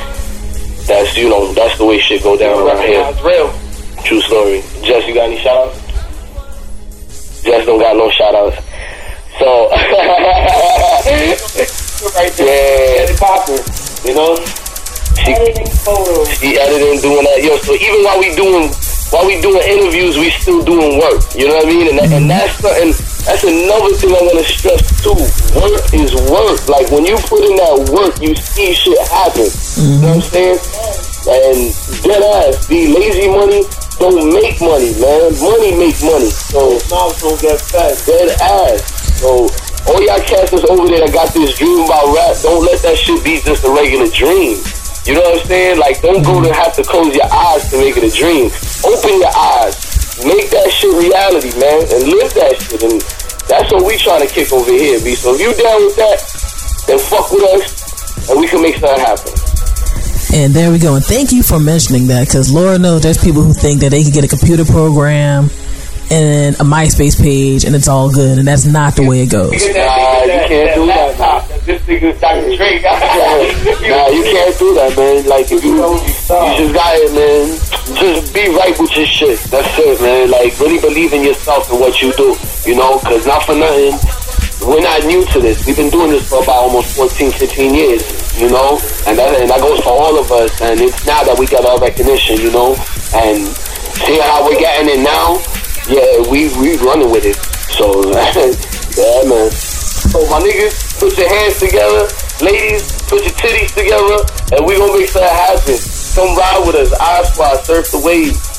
that's 0.87 1.17
you 1.17 1.29
know 1.29 1.53
that's 1.55 1.79
the 1.79 1.85
way 1.85 2.01
shit 2.01 2.23
go 2.23 2.37
down 2.37 2.59
around 2.59 2.83
here. 2.83 3.05
It's 3.07 3.23
real. 3.23 3.53
True 4.03 4.21
story. 4.23 4.63
Jess, 4.83 5.07
you 5.07 5.15
got 5.15 5.31
any 5.31 5.39
shout 5.39 5.69
outs? 5.69 5.79
Jess 7.43 7.65
don't 7.67 7.79
got 7.79 7.97
no 7.97 8.11
shout 8.11 8.35
outs. 8.35 8.57
So 9.39 9.71
right 12.19 12.33
there. 12.35 13.07
Yeah. 13.07 13.17
Popping, 13.19 13.63
you 14.05 14.15
know? 14.15 14.35
She, 15.21 15.35
she 16.35 16.59
editing, 16.59 16.99
doing 17.01 17.25
that. 17.25 17.43
Yo, 17.45 17.57
so 17.59 17.75
even 17.75 18.03
while 18.05 18.19
we 18.19 18.35
doing 18.35 18.71
while 19.11 19.27
we 19.27 19.41
doing 19.43 19.63
interviews, 19.67 20.17
we 20.17 20.31
still 20.31 20.63
doing 20.63 20.99
work. 20.99 21.23
You 21.35 21.51
know 21.51 21.59
what 21.59 21.67
I 21.67 21.71
mean? 21.71 21.87
And, 21.91 21.99
that, 21.99 22.11
and 22.15 22.27
mm-hmm. 22.27 22.35
that's 22.35 22.55
something. 22.63 22.95
That's 23.27 23.45
another 23.45 23.93
thing 23.99 24.17
I 24.17 24.23
want 24.23 24.39
to 24.39 24.47
stress 24.47 24.81
too. 25.03 25.19
Work 25.59 25.85
is 25.93 26.15
work. 26.31 26.63
Like 26.71 26.89
when 26.95 27.05
you 27.05 27.19
put 27.27 27.43
in 27.43 27.59
that 27.59 27.91
work, 27.91 28.17
you 28.23 28.35
see 28.39 28.73
shit 28.73 28.97
happen. 29.11 29.51
You 29.77 29.99
know 30.01 30.15
what 30.15 30.25
I'm 30.25 30.25
mm-hmm. 30.25 30.57
saying? 30.57 30.59
And 31.21 31.59
dead 32.01 32.23
ass, 32.23 32.67
the 32.67 32.89
lazy 32.97 33.29
money 33.29 33.67
don't 34.01 34.33
make 34.33 34.57
money, 34.63 34.97
man. 34.97 35.37
Money 35.37 35.77
make 35.77 36.01
money. 36.01 36.31
So 36.31 36.81
mouths 36.89 37.21
don't 37.21 37.37
get 37.43 37.61
fat. 37.61 37.93
Dead 38.07 38.33
ass. 38.41 38.81
So 39.21 39.51
all 39.91 40.01
y'all 40.01 40.23
cats 40.25 40.55
that's 40.55 40.65
over 40.65 40.89
there 40.89 41.05
that 41.05 41.13
got 41.13 41.35
this 41.35 41.59
dream 41.59 41.85
about 41.85 42.15
rap, 42.15 42.37
don't 42.41 42.65
let 42.65 42.81
that 42.83 42.97
shit 42.97 43.23
be 43.25 43.41
just 43.43 43.65
a 43.65 43.71
regular 43.71 44.09
dream. 44.09 44.57
You 45.07 45.15
know 45.15 45.23
what 45.23 45.41
I'm 45.41 45.47
saying? 45.47 45.79
Like, 45.79 46.01
don't 46.03 46.23
go 46.23 46.43
to 46.43 46.53
have 46.53 46.75
to 46.77 46.83
close 46.85 47.15
your 47.15 47.27
eyes 47.33 47.71
to 47.71 47.79
make 47.79 47.97
it 47.97 48.05
a 48.05 48.13
dream. 48.13 48.53
Open 48.85 49.17
your 49.17 49.33
eyes. 49.33 49.75
Make 50.21 50.51
that 50.53 50.69
shit 50.69 50.93
reality, 50.93 51.57
man, 51.57 51.89
and 51.89 52.05
live 52.05 52.33
that 52.37 52.61
shit. 52.61 52.83
And 52.85 53.01
that's 53.49 53.73
what 53.73 53.85
we 53.85 53.97
trying 53.97 54.27
to 54.27 54.31
kick 54.33 54.53
over 54.53 54.71
here, 54.71 55.01
B. 55.01 55.15
So 55.17 55.35
if 55.35 55.41
you 55.41 55.57
down 55.57 55.81
with 55.89 55.97
that, 55.97 56.21
then 56.87 56.99
fuck 56.99 57.33
with 57.33 57.43
us, 57.57 58.29
and 58.29 58.39
we 58.39 58.47
can 58.47 58.61
make 58.61 58.77
something 58.77 59.01
happen. 59.01 59.33
And 60.33 60.55
there 60.55 60.71
we 60.71 60.79
go. 60.79 60.95
And 60.95 61.05
thank 61.05 61.33
you 61.33 61.43
for 61.43 61.59
mentioning 61.59 62.07
that 62.09 62.29
because 62.29 62.53
Laura 62.53 62.79
knows 62.79 63.03
there's 63.03 63.19
people 63.19 63.43
who 63.43 63.53
think 63.53 63.81
that 63.81 63.91
they 63.91 64.03
can 64.03 64.13
get 64.13 64.23
a 64.23 64.29
computer 64.29 64.65
program 64.65 65.51
and 66.11 66.57
a 66.57 66.65
MySpace 66.65 67.21
page, 67.21 67.65
and 67.65 67.75
it's 67.75 67.89
all 67.89 68.11
good. 68.11 68.39
And 68.39 68.47
that's 68.47 68.67
not 68.67 68.97
the 68.97 69.07
way 69.07 69.23
it 69.23 69.31
goes. 69.31 69.53
Nah, 69.53 70.25
you 70.27 70.43
can't 70.51 70.75
do 70.75 70.87
that. 70.87 71.19
man. 71.19 71.61
This 71.65 71.83
nigga's 71.87 72.21
Dr. 72.21 72.57
Dre. 72.57 72.83
Nah, 72.83 74.09
you 74.09 74.23
can't 74.25 74.59
do 74.59 74.75
that, 74.75 74.97
man. 74.97 75.27
Like, 75.29 75.47
if 75.53 75.63
you, 75.65 75.77
you 75.79 75.99
just 76.59 76.75
got 76.75 76.95
it, 76.99 77.13
man. 77.15 77.47
Just 77.95 78.35
be 78.35 78.49
right 78.51 78.75
with 78.79 78.91
your 78.97 79.07
shit. 79.07 79.39
That's 79.51 79.79
it, 79.79 80.01
man. 80.03 80.31
Like, 80.31 80.59
really 80.59 80.81
believe 80.81 81.13
in 81.13 81.23
yourself 81.23 81.71
and 81.71 81.79
what 81.79 82.03
you 82.03 82.13
do. 82.15 82.35
You 82.67 82.75
know, 82.77 82.99
because 82.99 83.27
not 83.27 83.45
for 83.45 83.55
nothing, 83.55 83.95
we're 84.67 84.83
not 84.83 85.05
new 85.05 85.25
to 85.25 85.41
this. 85.41 85.65
We've 85.65 85.77
been 85.77 85.91
doing 85.91 86.11
this 86.11 86.29
for 86.29 86.43
about 86.43 86.69
almost 86.69 86.97
14, 86.97 87.31
15 87.31 87.75
years, 87.75 88.03
you 88.41 88.51
know? 88.51 88.79
And 89.07 89.17
that, 89.17 89.41
and 89.41 89.49
that 89.49 89.61
goes 89.61 89.81
for 89.81 89.91
all 89.95 90.19
of 90.19 90.31
us. 90.33 90.61
And 90.61 90.81
it's 90.81 91.07
now 91.07 91.23
that 91.25 91.39
we 91.39 91.47
got 91.47 91.65
our 91.65 91.79
recognition, 91.79 92.37
you 92.41 92.51
know? 92.51 92.75
And 93.15 93.47
see 94.05 94.19
how 94.19 94.45
we're 94.45 94.59
getting 94.59 95.01
it 95.01 95.03
now? 95.05 95.39
Yeah, 95.89 96.21
we, 96.31 96.49
we 96.59 96.77
running 96.79 97.11
with 97.11 97.25
it. 97.25 97.37
So, 97.73 98.05
yeah, 98.13 99.29
man. 99.29 99.51
So, 99.51 100.19
my 100.29 100.41
niggas, 100.41 100.99
put 100.99 101.17
your 101.17 101.29
hands 101.29 101.59
together. 101.59 102.09
Ladies, 102.43 102.91
put 103.09 103.23
your 103.23 103.35
titties 103.37 103.75
together. 103.75 104.25
And 104.57 104.67
we 104.67 104.77
gonna 104.79 104.93
make 104.99 105.09
something 105.09 105.31
happen. 105.31 105.79
Come 106.15 106.37
ride 106.37 106.63
with 106.67 106.77
us. 106.77 106.93
Odd 107.01 107.27
Squad, 107.27 107.65
surf 107.65 107.91
the 107.91 108.01
wave. 108.01 108.50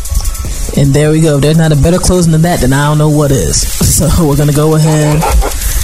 And 0.78 0.94
there 0.94 1.12
we 1.12 1.20
go. 1.20 1.36
If 1.36 1.42
there's 1.42 1.58
not 1.58 1.72
a 1.72 1.76
better 1.76 2.00
closing 2.00 2.32
than 2.32 2.44
that, 2.44 2.62
then 2.62 2.72
I 2.72 2.88
don't 2.88 2.98
know 2.98 3.10
what 3.10 3.32
is. 3.32 3.80
So 3.92 4.08
we're 4.26 4.38
gonna 4.38 4.54
go 4.54 4.76
ahead. 4.76 5.22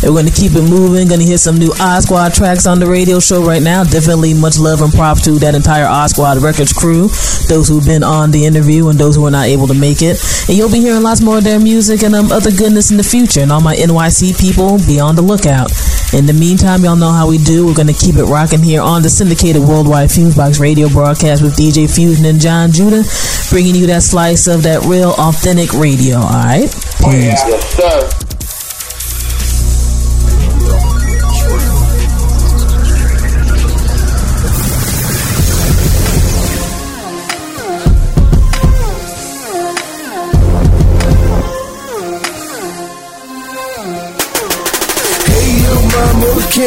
And 0.02 0.14
we're 0.14 0.22
gonna 0.22 0.32
keep 0.32 0.54
it 0.56 0.62
moving. 0.62 1.08
Gonna 1.08 1.24
hear 1.24 1.38
some 1.38 1.58
new 1.58 1.74
Odd 1.80 2.04
Squad 2.04 2.34
tracks 2.34 2.66
on 2.66 2.80
the 2.80 2.88
radio 2.88 3.20
show 3.20 3.44
right 3.44 3.62
now. 3.62 3.84
Definitely 3.84 4.34
much 4.34 4.58
love 4.58 4.82
and 4.82 4.94
props 4.94 5.24
to 5.26 5.38
that 5.40 5.56
entire 5.56 5.86
Odd 5.86 6.12
Squad 6.12 6.38
Records 6.42 6.72
crew. 6.72 7.10
Those 7.50 7.68
who've 7.68 7.86
been 7.86 8.04
on 8.04 8.32
the 8.32 8.46
interview 8.46 8.88
and 8.88 8.98
those 8.98 9.16
who 9.16 9.26
are 9.26 9.32
not 9.32 9.48
able 9.48 9.68
to 9.68 9.74
make 9.74 10.02
it. 10.02 10.18
And 10.48 10.58
you'll 10.58 10.72
be 10.72 10.80
hearing 10.80 11.04
lots 11.04 11.22
more 11.22 11.40
of 11.40 11.44
their 11.44 11.60
music 11.60 12.02
and 12.04 12.16
um, 12.16 12.32
other 12.32 12.50
goodness 12.50 12.90
in 12.92 12.98
the 12.98 13.04
future. 13.04 13.42
And 13.42 13.52
all 13.52 13.62
my 13.62 13.76
NYC 13.76 14.40
people, 14.40 14.78
be 14.88 15.00
on 15.00 15.16
the 15.16 15.22
lookout. 15.22 15.70
In 16.14 16.26
the 16.26 16.34
meantime, 16.34 16.86
y'all 16.86 16.96
know 16.96 17.12
how 17.12 17.28
we 17.28 17.38
do. 17.38 17.66
We're 17.66 17.76
gonna 17.76 17.94
keep 17.94 18.16
it 18.16 18.26
rocking 18.26 18.64
here 18.64 18.82
on 18.82 19.02
the 19.02 19.10
syndicated 19.10 19.62
worldwide 19.62 20.10
Fusebox 20.10 20.60
radio 20.60 20.88
broadcast 20.90 21.44
with 21.44 21.58
DJ 21.58 21.94
Fusion 21.94 22.26
and 22.26 22.40
John 22.40 22.72
Judah, 22.72 23.04
bringing 23.50 23.76
you 23.76 23.88
that 23.88 24.04
slice 24.04 24.48
of 24.48 24.64
that 24.64 24.77
real 24.86 25.12
authentic 25.18 25.74
radio. 25.74 26.18
All 26.18 26.30
right. 26.30 26.70
Oh, 27.04 27.10
Peace. 27.12 27.44
Yes, 27.48 27.76
sir. 27.76 28.27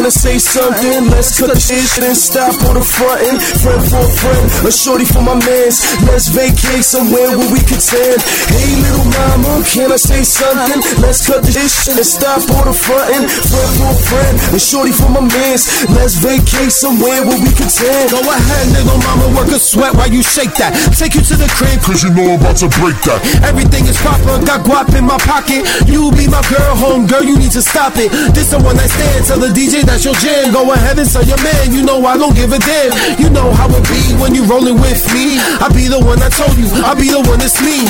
Can 0.00 0.08
I 0.08 0.16
say 0.16 0.40
something? 0.40 1.12
Let's 1.12 1.36
cut 1.36 1.52
the 1.52 1.60
shit 1.60 1.84
and 2.00 2.16
stop 2.16 2.56
on 2.64 2.80
the 2.80 2.80
frontin'. 2.80 3.36
Friend 3.60 3.84
for 3.84 4.00
a 4.00 4.08
friend, 4.08 4.46
a 4.64 4.72
shorty 4.72 5.04
for 5.04 5.20
my 5.20 5.36
mans. 5.36 5.76
Let's 6.08 6.32
vacate 6.32 6.88
somewhere 6.88 7.36
where 7.36 7.50
we 7.52 7.60
can 7.60 7.76
tan. 7.76 8.16
Hey, 8.48 8.80
little 8.80 9.04
mama, 9.12 9.60
can 9.68 9.92
I 9.92 10.00
say 10.00 10.24
something? 10.24 10.80
Let's 11.04 11.20
cut 11.20 11.44
the 11.44 11.52
shit 11.52 12.00
and 12.00 12.08
stop 12.08 12.40
on 12.48 12.72
the 12.72 12.72
frontin'. 12.72 13.28
Friend 13.28 13.72
for 13.76 13.92
a 13.92 13.98
friend, 14.08 14.34
a 14.56 14.60
shorty 14.60 14.96
for 14.96 15.12
my 15.12 15.20
mans. 15.20 15.68
Let's 15.92 16.16
vacate 16.16 16.72
somewhere 16.72 17.20
where 17.20 17.36
we 17.36 17.52
can 17.52 17.68
tan. 17.68 18.08
Go 18.08 18.24
ahead, 18.24 18.72
little 18.72 18.96
mama, 19.04 19.36
work 19.36 19.52
a 19.52 19.60
sweat 19.60 19.92
while 19.92 20.08
you 20.08 20.24
shake 20.24 20.56
that. 20.56 20.72
Take 20.96 21.12
you 21.12 21.20
to 21.28 21.36
the 21.36 21.48
crib, 21.60 21.76
cause 21.84 22.00
you 22.00 22.08
know 22.16 22.24
I'm 22.24 22.40
about 22.40 22.56
to 22.64 22.72
break 22.80 22.96
that. 23.04 23.20
Everything 23.44 23.84
is 23.84 24.00
proper, 24.00 24.40
got 24.48 24.64
guap 24.64 24.96
in 24.96 25.04
my 25.04 25.20
pocket. 25.28 25.60
You 25.84 26.08
be 26.16 26.24
my 26.24 26.40
girl, 26.48 26.72
home 26.72 27.04
girl, 27.04 27.20
you 27.20 27.36
need 27.36 27.52
to 27.52 27.60
stop 27.60 28.00
it. 28.00 28.08
This 28.32 28.56
a 28.56 28.58
one 28.64 28.80
night 28.80 28.88
stand, 28.88 29.28
tell 29.28 29.36
the 29.36 29.52
DJ 29.52 29.89
that's 29.90 30.06
your 30.06 30.14
jam. 30.22 30.54
Go 30.54 30.70
ahead 30.70 30.94
and 31.02 31.08
tell 31.10 31.26
your 31.26 31.40
man, 31.42 31.74
you 31.74 31.82
know 31.82 31.98
I 32.06 32.14
don't 32.14 32.34
give 32.38 32.54
a 32.54 32.60
damn. 32.62 32.94
You 33.18 33.28
know 33.34 33.50
how 33.50 33.66
it 33.66 33.82
be 33.90 34.14
when 34.22 34.32
you 34.38 34.46
rolling 34.46 34.78
with 34.78 35.02
me. 35.10 35.42
I 35.58 35.66
be 35.74 35.90
the 35.90 35.98
one 35.98 36.22
I 36.22 36.30
told 36.30 36.54
you, 36.54 36.70
I 36.86 36.94
be 36.94 37.10
the 37.10 37.18
one 37.26 37.42
that's 37.42 37.58
me. 37.58 37.82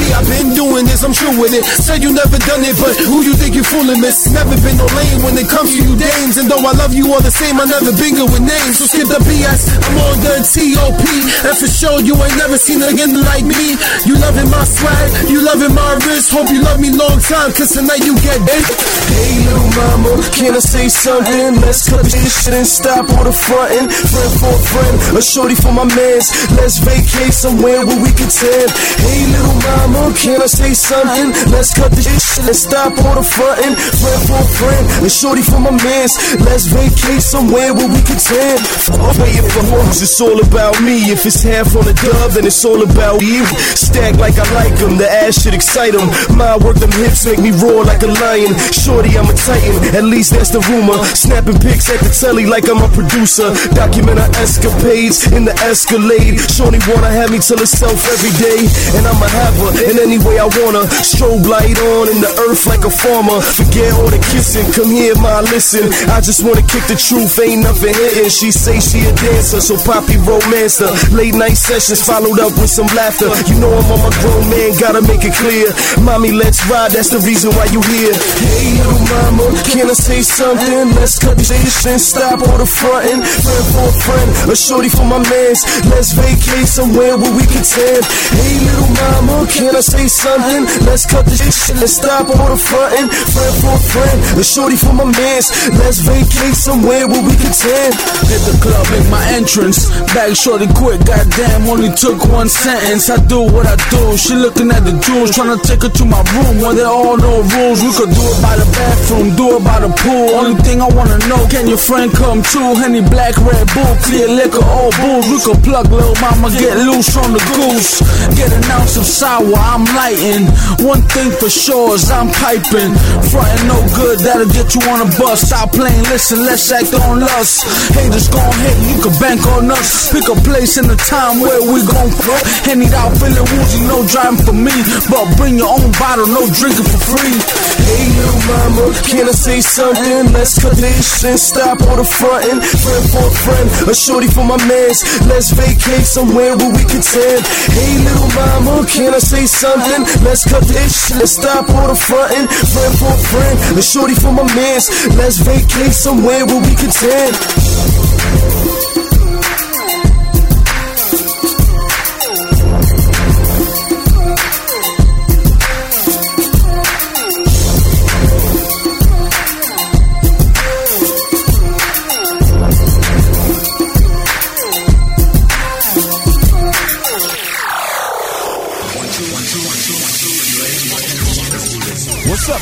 Me, 0.00 0.06
I've 0.16 0.26
been 0.26 0.56
doing 0.56 0.88
this, 0.88 1.04
I'm 1.04 1.12
true 1.12 1.36
with 1.36 1.52
it. 1.52 1.62
Said 1.62 2.00
you 2.00 2.10
never 2.10 2.40
done 2.48 2.64
it, 2.64 2.74
but 2.80 2.96
who 3.04 3.20
you 3.20 3.36
think 3.36 3.54
you 3.54 3.62
fooling, 3.62 4.00
miss? 4.00 4.32
Never 4.32 4.56
been 4.64 4.80
no 4.80 4.88
lame 4.96 5.20
when 5.20 5.36
it 5.36 5.46
comes 5.46 5.76
to 5.76 5.78
you 5.78 5.92
dames. 5.94 6.40
And 6.40 6.48
though 6.48 6.64
I 6.64 6.72
love 6.72 6.96
you 6.96 7.12
all 7.12 7.20
the 7.20 7.30
same, 7.30 7.60
I 7.60 7.68
never 7.68 7.92
been 7.92 8.16
good 8.16 8.32
with 8.32 8.40
names. 8.40 8.80
So 8.80 8.88
skip 8.88 9.06
the 9.12 9.20
BS, 9.20 9.76
I'm 9.76 9.96
on 10.08 10.16
the 10.24 10.40
TOP. 10.40 11.04
And 11.44 11.54
for 11.54 11.68
sure, 11.68 12.00
you 12.00 12.16
ain't 12.16 12.38
never 12.40 12.56
seen 12.56 12.80
it 12.80 12.88
again 12.90 13.12
like 13.12 13.44
me. 13.44 13.76
You 14.08 14.16
loving 14.18 14.48
my 14.48 14.64
swag, 14.64 15.28
you 15.28 15.44
loving 15.44 15.76
my 15.76 16.00
wrist. 16.08 16.32
Hope 16.32 16.48
you 16.48 16.64
love 16.64 16.80
me 16.80 16.90
long 16.90 17.20
time, 17.20 17.52
cause 17.52 17.76
tonight 17.76 18.02
you 18.02 18.16
get 18.24 18.40
it. 18.40 18.64
Hey, 19.12 19.44
little 19.46 19.68
mama, 19.76 20.10
can 20.32 20.56
I 20.56 20.62
say 20.64 20.88
something? 20.94 21.58
Let's 21.60 21.82
cut 21.90 22.06
this 22.06 22.30
shit 22.30 22.54
and 22.54 22.66
stop 22.66 23.10
all 23.18 23.26
the 23.26 23.34
frontin'. 23.34 23.90
Friend 23.90 24.32
for 24.38 24.54
a 24.54 24.62
friend, 24.70 24.94
a 25.18 25.22
shorty 25.22 25.58
for 25.58 25.74
my 25.74 25.84
mans. 25.84 26.30
Let's 26.54 26.78
vacate 26.78 27.34
somewhere 27.34 27.82
where 27.82 27.98
we 27.98 28.14
can 28.14 28.30
tan. 28.30 28.70
Hey, 29.02 29.26
little 29.34 29.58
mama, 29.66 30.14
can 30.14 30.38
I 30.40 30.46
say 30.46 30.72
something? 30.72 31.34
Let's 31.50 31.74
cut 31.74 31.90
this 31.90 32.06
shit 32.06 32.46
and 32.46 32.56
stop 32.56 32.94
all 33.02 33.18
the 33.18 33.26
frontin'. 33.26 33.74
Friend 33.74 34.20
for 34.30 34.38
a 34.38 34.48
friend, 34.54 34.84
a 35.02 35.10
shorty 35.10 35.42
for 35.42 35.58
my 35.58 35.74
mans. 35.74 36.14
Let's 36.46 36.70
vacate 36.70 37.20
somewhere 37.22 37.74
where 37.74 37.90
we 37.90 38.00
can 38.06 38.16
tan. 38.16 38.62
I'm 38.94 39.18
waiting 39.18 39.48
for 39.50 39.66
hoes, 39.66 39.98
it's 40.00 40.20
all 40.22 40.38
about 40.38 40.78
me. 40.80 41.10
If 41.10 41.26
it's 41.26 41.42
half 41.42 41.74
on 41.74 41.84
the 41.84 41.94
dub, 41.94 42.38
then 42.38 42.46
it's 42.46 42.64
all 42.64 42.80
about 42.82 43.20
you. 43.20 43.44
Stack 43.74 44.16
like 44.16 44.38
I 44.38 44.46
like 44.54 44.78
them, 44.78 44.96
the 44.96 45.10
ass 45.10 45.42
should 45.42 45.54
excite 45.54 45.92
them. 45.92 46.06
My 46.38 46.56
work, 46.56 46.76
them 46.76 46.92
hips 46.92 47.26
make 47.26 47.40
me 47.40 47.50
roar 47.50 47.84
like 47.84 48.02
a 48.02 48.12
lion. 48.22 48.54
Shorty, 48.70 49.18
I'm 49.18 49.26
a 49.26 49.34
titan, 49.34 49.94
at 49.96 50.04
least 50.04 50.32
that's 50.32 50.50
the 50.50 50.60
Snapping 50.74 51.62
pics 51.62 51.86
at 51.86 52.02
the 52.02 52.10
telly 52.10 52.50
like 52.50 52.66
I'm 52.66 52.82
a 52.82 52.90
producer. 52.90 53.54
Document 53.78 54.18
our 54.18 54.26
escapades 54.42 55.30
in 55.30 55.46
the 55.46 55.54
Escalade. 55.62 56.42
Shorty 56.50 56.82
wanna 56.90 57.14
have 57.14 57.30
me 57.30 57.38
till 57.38 57.62
herself 57.62 57.94
every 58.10 58.34
day, 58.42 58.66
and 58.98 59.06
I'ma 59.06 59.30
have 59.38 59.54
her 59.62 59.70
in 59.86 60.02
any 60.02 60.18
way 60.18 60.42
I 60.42 60.50
wanna. 60.50 60.90
Strobe 61.06 61.46
light 61.46 61.78
on 61.78 62.10
in 62.10 62.18
the 62.18 62.32
earth 62.50 62.66
like 62.66 62.82
a 62.82 62.90
farmer. 62.90 63.38
Forget 63.38 63.94
all 63.94 64.10
the 64.10 64.18
kissing, 64.34 64.66
come 64.74 64.90
here, 64.90 65.14
my 65.22 65.46
listen. 65.46 65.86
I 66.10 66.18
just 66.18 66.42
wanna 66.42 66.66
kick 66.66 66.90
the 66.90 66.98
truth, 66.98 67.38
ain't 67.38 67.62
nothing 67.62 67.94
hitting. 67.94 68.34
She 68.34 68.50
say 68.50 68.82
she 68.82 69.06
a 69.06 69.14
dancer, 69.14 69.62
so 69.62 69.78
poppy 69.78 70.18
romance. 70.26 70.82
Late 71.14 71.38
night 71.38 71.54
sessions 71.54 72.02
followed 72.02 72.42
up 72.42 72.50
with 72.58 72.70
some 72.70 72.90
laughter. 72.98 73.30
You 73.46 73.62
know 73.62 73.70
I'm 73.70 73.94
on 73.94 74.02
my 74.02 74.12
grown 74.18 74.42
man, 74.50 74.74
gotta 74.82 75.06
make 75.06 75.22
it 75.22 75.38
clear. 75.38 75.70
Mommy, 76.02 76.34
let's 76.34 76.66
ride, 76.66 76.90
that's 76.90 77.14
the 77.14 77.22
reason 77.22 77.54
why 77.54 77.70
you 77.70 77.78
here. 77.94 78.10
Hey, 78.42 78.74
little 78.82 79.06
mama, 79.06 79.54
can 79.70 79.86
I 79.86 79.94
say 79.94 80.18
something? 80.18 80.63
Let's 80.64 81.18
cut 81.18 81.36
this 81.36 81.52
shit 81.52 81.92
and 81.92 82.00
stop 82.00 82.40
all 82.40 82.56
the 82.56 82.64
frontin'. 82.64 83.20
Friend 83.20 83.64
for 83.68 83.84
a 83.84 83.92
friend, 83.92 84.28
a 84.48 84.56
shorty 84.56 84.88
for 84.88 85.04
my 85.04 85.20
mans. 85.20 85.60
Let's 85.92 86.16
vacate 86.16 86.64
somewhere 86.64 87.20
where 87.20 87.34
we 87.36 87.44
can 87.44 87.60
tan. 87.60 88.00
Hey, 88.00 88.64
little 88.64 88.88
mama, 88.96 89.44
can 89.52 89.76
I 89.76 89.84
say 89.84 90.08
something? 90.08 90.64
Let's 90.88 91.04
cut 91.04 91.28
this 91.28 91.44
shit 91.44 91.76
and 91.76 91.90
stop 91.90 92.32
all 92.32 92.48
the 92.48 92.56
frontin'. 92.56 93.12
Friend 93.12 93.54
for 93.60 93.76
a 93.76 93.82
friend, 93.92 94.18
a 94.40 94.44
shorty 94.44 94.76
for 94.80 94.96
my 94.96 95.04
mans. 95.04 95.52
Let's 95.76 96.00
vacate 96.00 96.56
somewhere 96.56 97.04
where 97.12 97.20
we 97.20 97.36
can 97.36 97.52
tan. 97.52 97.92
Hit 98.24 98.40
the 98.48 98.56
club, 98.64 98.88
make 98.88 99.08
my 99.12 99.20
entrance. 99.36 99.92
Bag 100.16 100.32
shorty 100.32 100.68
quick, 100.72 101.04
goddamn, 101.04 101.68
only 101.68 101.92
took 101.92 102.24
one 102.32 102.48
sentence. 102.48 103.12
I 103.12 103.20
do 103.28 103.44
what 103.44 103.68
I 103.68 103.76
do. 103.92 104.16
She 104.16 104.32
looking 104.32 104.72
at 104.72 104.80
the 104.80 104.96
jewels, 104.96 105.36
trying 105.36 105.52
to 105.52 105.60
take 105.60 105.84
her 105.84 105.92
to 105.92 106.04
my 106.08 106.24
room. 106.32 106.64
Where 106.64 106.72
there 106.72 106.88
are 106.88 107.20
no 107.20 107.44
rules, 107.52 107.84
we 107.84 107.92
could 107.92 108.08
do 108.16 108.24
it 108.24 108.38
by 108.40 108.56
the 108.56 108.64
bathroom, 108.72 109.36
do 109.36 109.60
it 109.60 109.62
by 109.64 109.84
the 109.84 109.92
pool. 109.92 110.32
Only 110.40 110.53
thing 110.62 110.80
I 110.80 110.88
wanna 110.88 111.18
know, 111.26 111.40
can 111.48 111.66
your 111.66 111.78
friend 111.78 112.12
come 112.12 112.42
too? 112.42 112.74
Henny 112.76 113.00
black, 113.00 113.36
red 113.38 113.66
bull, 113.72 113.94
clear 114.04 114.28
liquor, 114.28 114.62
all 114.62 114.90
booze. 115.00 115.26
We 115.30 115.38
could 115.40 115.60
plug 115.64 115.90
little 115.90 116.14
mama, 116.20 116.50
get 116.52 116.76
loose 116.76 117.08
from 117.08 117.32
the 117.32 117.42
goose. 117.56 118.02
Get 118.36 118.52
an 118.52 118.64
ounce 118.70 118.96
of 118.96 119.06
sour, 119.06 119.54
I'm 119.56 119.84
lighting. 119.96 120.46
One 120.84 121.02
thing 121.08 121.30
for 121.40 121.48
sure 121.48 121.94
is 121.94 122.10
I'm 122.10 122.28
piping. 122.28 122.92
Frontin' 123.30 123.66
no 123.66 123.78
good, 123.96 124.20
that'll 124.20 124.50
get 124.52 124.74
you 124.74 124.82
on 124.92 125.06
a 125.06 125.08
bus. 125.16 125.48
Stop 125.48 125.72
playing, 125.72 126.02
listen, 126.12 126.44
let's 126.44 126.70
act 126.70 126.94
on 126.94 127.20
lust. 127.20 127.64
Haters 127.94 128.28
gon' 128.28 128.52
hate, 128.60 128.80
you 128.90 128.96
can 129.02 129.14
bank 129.18 129.40
on 129.56 129.70
us. 129.70 130.12
Pick 130.12 130.28
a 130.28 130.36
place 130.44 130.76
and 130.76 130.90
a 130.90 130.96
time 130.96 131.40
where 131.40 131.62
we 131.62 131.80
gon' 131.88 132.10
go. 132.26 132.36
Henny 132.68 132.86
out 132.92 133.16
feeling 133.16 133.48
woozy, 133.54 133.80
no 133.88 134.04
driving 134.06 134.42
for 134.44 134.56
me. 134.56 134.74
But 135.08 135.24
bring 135.36 135.56
your 135.56 135.72
own 135.72 135.90
bottle, 135.96 136.26
no 136.28 136.44
drinking 136.52 136.86
for 136.86 137.16
free. 137.16 137.38
Hey, 137.84 138.06
little 138.18 138.42
mama, 138.46 138.84
can 139.08 139.28
I 139.28 139.32
say 139.32 139.60
something? 139.60 140.32
Let's 140.44 141.24
and 141.24 141.40
stop 141.40 141.80
all 141.88 141.96
the 141.96 142.04
frontin'. 142.04 142.60
Friend 142.60 143.04
for 143.08 143.24
a 143.24 143.32
friend, 143.32 143.88
a 143.88 143.94
shorty 143.94 144.28
for 144.28 144.44
my 144.44 144.60
mans. 144.68 145.00
Let's 145.24 145.48
vacate 145.56 146.04
somewhere 146.04 146.54
where 146.54 146.68
we 146.68 146.84
can 146.84 147.00
tan. 147.00 147.40
Hey, 147.72 148.04
little 148.04 148.28
mama, 148.36 148.84
can 148.84 149.14
I 149.14 149.20
say 149.20 149.46
something? 149.46 150.04
Let's 150.20 150.44
and 150.44 151.26
stop 151.26 151.70
all 151.70 151.88
the 151.88 151.96
frontin'. 151.96 152.46
Friend 152.46 152.92
for 153.00 153.08
a 153.08 153.20
friend, 153.32 153.78
a 153.78 153.80
shorty 153.80 154.14
for 154.14 154.32
my 154.32 154.44
mans. 154.54 154.92
Let's 155.16 155.38
vacate 155.38 155.94
somewhere 155.94 156.44
where 156.44 156.60
we 156.60 156.76
can 156.76 156.92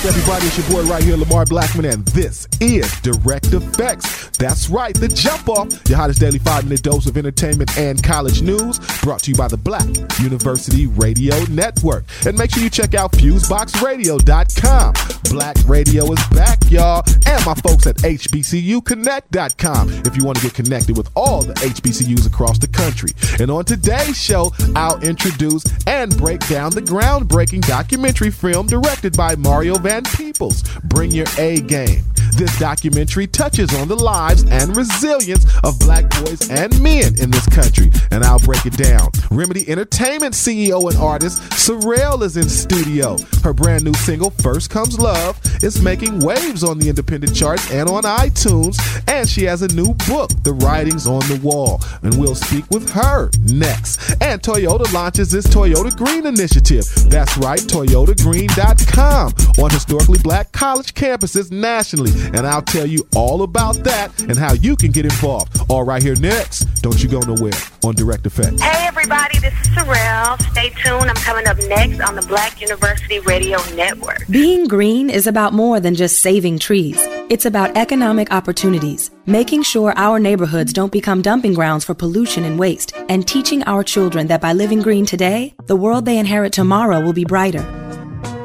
up, 0.02 0.08
everybody? 0.08 0.46
It's 0.46 0.58
your 0.58 0.68
boy 0.68 0.88
right 0.90 1.02
here, 1.02 1.16
Lamar 1.16 1.44
Blackman, 1.44 1.84
and 1.86 2.04
this 2.08 2.48
is 2.60 2.90
Direct 3.00 3.52
Effects. 3.52 4.30
That's 4.30 4.68
right, 4.68 4.94
the 4.94 5.08
jump 5.08 5.48
off, 5.48 5.68
your 5.88 5.98
hottest 5.98 6.20
daily 6.20 6.38
five 6.38 6.64
minute 6.64 6.82
dose 6.82 7.06
of 7.06 7.16
entertainment 7.16 7.76
and 7.78 8.02
college 8.02 8.42
news, 8.42 8.80
brought 9.02 9.20
to 9.20 9.30
you 9.30 9.36
by 9.36 9.48
the 9.48 9.56
Black 9.56 9.86
University 10.20 10.86
Radio 10.86 11.44
Network. 11.44 12.04
And 12.26 12.36
make 12.36 12.50
sure 12.52 12.62
you 12.62 12.70
check 12.70 12.94
out 12.94 13.12
FuseBoxRadio.com. 13.12 14.94
Black 15.30 15.56
Radio 15.66 16.12
is 16.12 16.26
back, 16.28 16.58
y'all, 16.70 17.02
and 17.26 17.46
my 17.46 17.54
folks 17.54 17.86
at 17.86 17.96
HBCUConnect.com 17.96 19.90
if 20.06 20.16
you 20.16 20.24
want 20.24 20.38
to 20.38 20.44
get 20.44 20.54
connected 20.54 20.96
with 20.96 21.10
all 21.14 21.42
the 21.42 21.54
HBCUs 21.54 22.26
across 22.26 22.58
the 22.58 22.68
country. 22.68 23.10
And 23.40 23.50
on 23.50 23.64
today's 23.64 24.20
show, 24.20 24.52
I'll 24.74 25.00
introduce 25.00 25.64
and 25.86 26.16
break 26.16 26.46
down 26.48 26.72
the 26.72 26.82
groundbreaking 26.82 27.66
documentary 27.66 28.30
film 28.30 28.66
directed 28.66 29.16
by 29.16 29.36
Mario 29.36 29.78
Van 29.78 29.91
Peebles, 30.00 30.62
Bring 30.84 31.10
Your 31.10 31.26
A 31.36 31.60
Game. 31.60 32.02
This 32.32 32.58
documentary 32.58 33.26
touches 33.26 33.74
on 33.74 33.88
the 33.88 33.96
lives 33.96 34.44
and 34.44 34.74
resilience 34.74 35.44
of 35.62 35.78
black 35.78 36.08
boys 36.10 36.48
and 36.48 36.80
men 36.82 37.18
in 37.20 37.30
this 37.30 37.46
country, 37.46 37.90
and 38.10 38.24
I'll 38.24 38.38
break 38.38 38.64
it 38.64 38.76
down. 38.76 39.10
Remedy 39.30 39.68
Entertainment 39.68 40.34
CEO 40.34 40.90
and 40.90 40.98
artist 40.98 41.40
Sureal 41.52 42.22
is 42.22 42.36
in 42.36 42.48
studio. 42.48 43.16
Her 43.42 43.52
brand 43.52 43.84
new 43.84 43.94
single, 43.94 44.30
First 44.30 44.70
Comes 44.70 44.98
Love, 44.98 45.38
is 45.62 45.82
making 45.82 46.20
waves 46.20 46.64
on 46.64 46.78
the 46.78 46.88
independent 46.88 47.36
charts 47.36 47.70
and 47.70 47.88
on 47.88 48.04
iTunes, 48.04 48.78
and 49.08 49.28
she 49.28 49.44
has 49.44 49.62
a 49.62 49.68
new 49.68 49.94
book, 50.08 50.30
The 50.42 50.54
Writings 50.54 51.06
on 51.06 51.20
the 51.20 51.38
Wall, 51.42 51.80
and 52.02 52.18
we'll 52.18 52.34
speak 52.34 52.64
with 52.70 52.88
her 52.90 53.30
next. 53.44 54.12
And 54.22 54.42
Toyota 54.42 54.90
launches 54.92 55.30
this 55.30 55.46
Toyota 55.46 55.94
Green 55.96 56.26
initiative. 56.26 56.86
That's 57.08 57.36
right, 57.38 57.60
ToyotaGreen.com 57.60 59.34
on 59.62 59.70
historically 59.70 60.18
black 60.18 60.50
college 60.52 60.94
campuses 60.94 61.50
nationally. 61.50 62.12
And 62.34 62.46
I'll 62.46 62.62
tell 62.62 62.86
you 62.86 63.06
all 63.14 63.42
about 63.42 63.76
that 63.84 64.22
and 64.22 64.36
how 64.36 64.54
you 64.54 64.76
can 64.76 64.90
get 64.90 65.04
involved. 65.04 65.60
All 65.68 65.84
right, 65.84 66.02
here 66.02 66.16
next. 66.16 66.64
Don't 66.82 67.02
you 67.02 67.08
go 67.08 67.20
nowhere 67.20 67.52
on 67.84 67.94
Direct 67.94 68.26
Effect. 68.26 68.60
Hey, 68.60 68.86
everybody, 68.86 69.38
this 69.38 69.52
is 69.52 69.68
Sureal. 69.68 70.40
Stay 70.50 70.70
tuned. 70.70 71.10
I'm 71.10 71.16
coming 71.16 71.46
up 71.46 71.58
next 71.68 72.00
on 72.00 72.16
the 72.16 72.22
Black 72.22 72.60
University 72.60 73.20
Radio 73.20 73.58
Network. 73.74 74.26
Being 74.28 74.66
green 74.66 75.10
is 75.10 75.26
about 75.26 75.52
more 75.52 75.80
than 75.80 75.94
just 75.94 76.20
saving 76.20 76.58
trees. 76.58 76.98
It's 77.30 77.46
about 77.46 77.76
economic 77.76 78.32
opportunities, 78.32 79.10
making 79.26 79.62
sure 79.62 79.92
our 79.96 80.18
neighborhoods 80.18 80.72
don't 80.72 80.92
become 80.92 81.22
dumping 81.22 81.54
grounds 81.54 81.84
for 81.84 81.94
pollution 81.94 82.44
and 82.44 82.58
waste, 82.58 82.94
and 83.08 83.26
teaching 83.26 83.62
our 83.64 83.82
children 83.82 84.26
that 84.26 84.40
by 84.40 84.52
living 84.52 84.82
green 84.82 85.06
today, 85.06 85.54
the 85.66 85.76
world 85.76 86.04
they 86.04 86.18
inherit 86.18 86.52
tomorrow 86.52 87.00
will 87.00 87.12
be 87.12 87.24
brighter. 87.24 87.62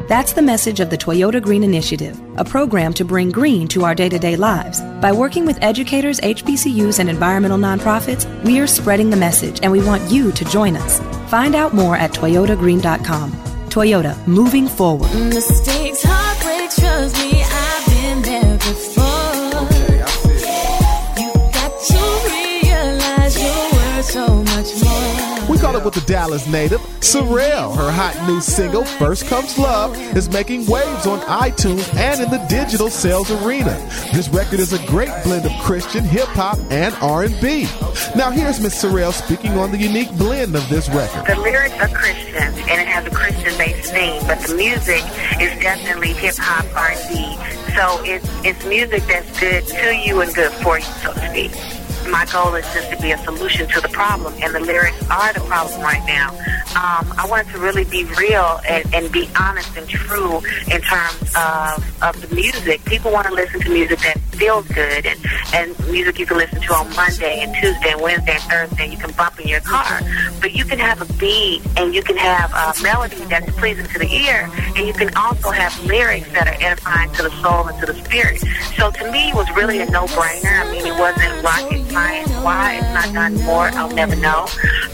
That's 0.07 0.31
the 0.31 0.41
message 0.41 0.79
of 0.79 0.89
the 0.89 0.97
Toyota 0.97 1.41
Green 1.41 1.63
Initiative, 1.63 2.17
a 2.37 2.45
program 2.45 2.93
to 2.93 3.03
bring 3.03 3.29
green 3.29 3.67
to 3.67 3.83
our 3.83 3.93
day 3.93 4.07
to 4.07 4.17
day 4.17 4.37
lives. 4.37 4.79
By 5.01 5.11
working 5.11 5.45
with 5.45 5.61
educators, 5.61 6.21
HBCUs, 6.21 6.99
and 6.99 7.09
environmental 7.09 7.57
nonprofits, 7.57 8.25
we 8.45 8.57
are 8.59 8.67
spreading 8.67 9.09
the 9.09 9.17
message 9.17 9.59
and 9.63 9.69
we 9.69 9.83
want 9.83 10.09
you 10.09 10.31
to 10.31 10.45
join 10.45 10.77
us. 10.77 11.01
Find 11.29 11.55
out 11.55 11.73
more 11.73 11.97
at 11.97 12.11
toyotagreen.com. 12.11 13.31
Toyota, 13.67 14.27
moving 14.27 14.69
forward. 14.69 15.13
Mistakes, 15.13 16.03
heartbreaks, 16.03 16.79
trust 16.79 17.17
me, 17.17 17.43
I've 17.43 17.76
with 25.83 25.93
the 25.93 26.01
Dallas 26.01 26.47
native, 26.47 26.79
Sureal. 27.01 27.75
Her 27.75 27.91
hot 27.91 28.27
new 28.27 28.41
single, 28.41 28.85
First 28.85 29.25
Comes 29.27 29.57
Love, 29.57 29.97
is 30.15 30.29
making 30.29 30.65
waves 30.65 31.05
on 31.05 31.19
iTunes 31.21 31.93
and 31.95 32.21
in 32.21 32.29
the 32.29 32.43
digital 32.47 32.89
sales 32.89 33.29
arena. 33.31 33.75
This 34.13 34.29
record 34.29 34.59
is 34.59 34.73
a 34.73 34.85
great 34.87 35.11
blend 35.23 35.45
of 35.45 35.51
Christian, 35.61 36.03
hip 36.03 36.27
hop, 36.29 36.57
and 36.69 36.95
R&B. 36.95 37.63
Now 38.15 38.31
here's 38.31 38.59
Miss 38.59 38.81
Sureal 38.81 39.13
speaking 39.13 39.51
on 39.57 39.71
the 39.71 39.77
unique 39.77 40.11
blend 40.17 40.55
of 40.55 40.67
this 40.69 40.89
record. 40.89 41.25
The 41.27 41.39
lyrics 41.39 41.75
are 41.79 41.89
Christian 41.89 42.35
and 42.35 42.81
it 42.81 42.87
has 42.87 43.05
a 43.05 43.11
Christian-based 43.11 43.91
theme, 43.91 44.21
but 44.27 44.39
the 44.39 44.55
music 44.55 45.03
is 45.41 45.57
definitely 45.61 46.13
hip 46.13 46.35
hop 46.37 46.65
R&B. 46.75 47.37
So 47.75 48.01
it's 48.03 48.27
it's 48.43 48.65
music 48.65 49.03
that's 49.07 49.39
good 49.39 49.67
to 49.67 49.95
you 49.95 50.21
and 50.21 50.33
good 50.33 50.51
for 50.63 50.79
you, 50.79 50.85
so 50.85 51.13
to 51.13 51.29
speak. 51.29 51.76
My 52.09 52.25
goal 52.31 52.55
is 52.55 52.65
just 52.73 52.89
to 52.91 52.97
be 53.01 53.11
a 53.11 53.17
solution 53.19 53.67
to 53.67 53.81
the 53.81 53.89
problem, 53.89 54.33
and 54.41 54.53
the 54.53 54.59
lyrics 54.59 55.01
are 55.09 55.33
the 55.33 55.41
problem 55.41 55.81
right 55.81 56.03
now. 56.07 56.29
Um, 56.75 57.11
I 57.17 57.25
wanted 57.27 57.51
to 57.53 57.59
really 57.59 57.85
be 57.85 58.03
real 58.03 58.59
and, 58.67 58.85
and 58.93 59.11
be 59.11 59.27
honest 59.39 59.75
and 59.75 59.87
true 59.87 60.37
in 60.71 60.81
terms 60.81 61.35
of, 61.35 62.03
of 62.03 62.21
the 62.21 62.35
music. 62.35 62.83
People 62.85 63.11
want 63.11 63.27
to 63.27 63.33
listen 63.33 63.61
to 63.61 63.69
music 63.69 63.99
that 63.99 64.19
feels 64.37 64.67
good 64.67 65.05
and, 65.07 65.19
and 65.53 65.79
music 65.89 66.19
you 66.19 66.27
can 66.27 66.37
listen 66.37 66.61
to 66.61 66.73
on 66.75 66.93
Monday 66.95 67.39
and 67.41 67.55
Tuesday 67.55 67.91
and 67.91 68.01
Wednesday 68.01 68.33
and 68.33 68.43
Thursday 68.43 68.91
you 68.91 68.97
can 68.97 69.11
bump 69.13 69.39
in 69.39 69.47
your 69.47 69.61
car. 69.61 70.01
But 70.39 70.53
you 70.53 70.65
can 70.65 70.77
have 70.77 71.01
a 71.01 71.11
beat 71.13 71.61
and 71.77 71.95
you 71.95 72.03
can 72.03 72.17
have 72.17 72.53
a 72.53 72.83
melody 72.83 73.15
that's 73.25 73.49
pleasing 73.57 73.87
to 73.87 73.99
the 73.99 74.11
ear 74.13 74.47
and 74.75 74.85
you 74.85 74.93
can 74.93 75.13
also 75.15 75.49
have 75.49 75.83
lyrics 75.85 76.31
that 76.33 76.47
are 76.47 76.61
edifying 76.63 77.11
to 77.13 77.23
the 77.23 77.31
soul 77.41 77.67
and 77.67 77.79
to 77.79 77.91
the 77.91 77.95
spirit. 78.05 78.39
So 78.75 78.91
to 78.91 79.11
me, 79.11 79.29
it 79.29 79.35
was 79.35 79.49
really 79.55 79.79
a 79.79 79.89
no-brainer. 79.89 80.61
I 80.61 80.71
mean, 80.71 80.85
it 80.85 80.99
wasn't 80.99 81.43
rocket 81.43 81.89
science. 81.97 82.29
Why 82.43 82.75
it's 82.75 82.93
not 82.93 83.13
done 83.13 83.35
more, 83.43 83.69
I'll 83.69 83.89
never 83.89 84.15
know. 84.15 84.47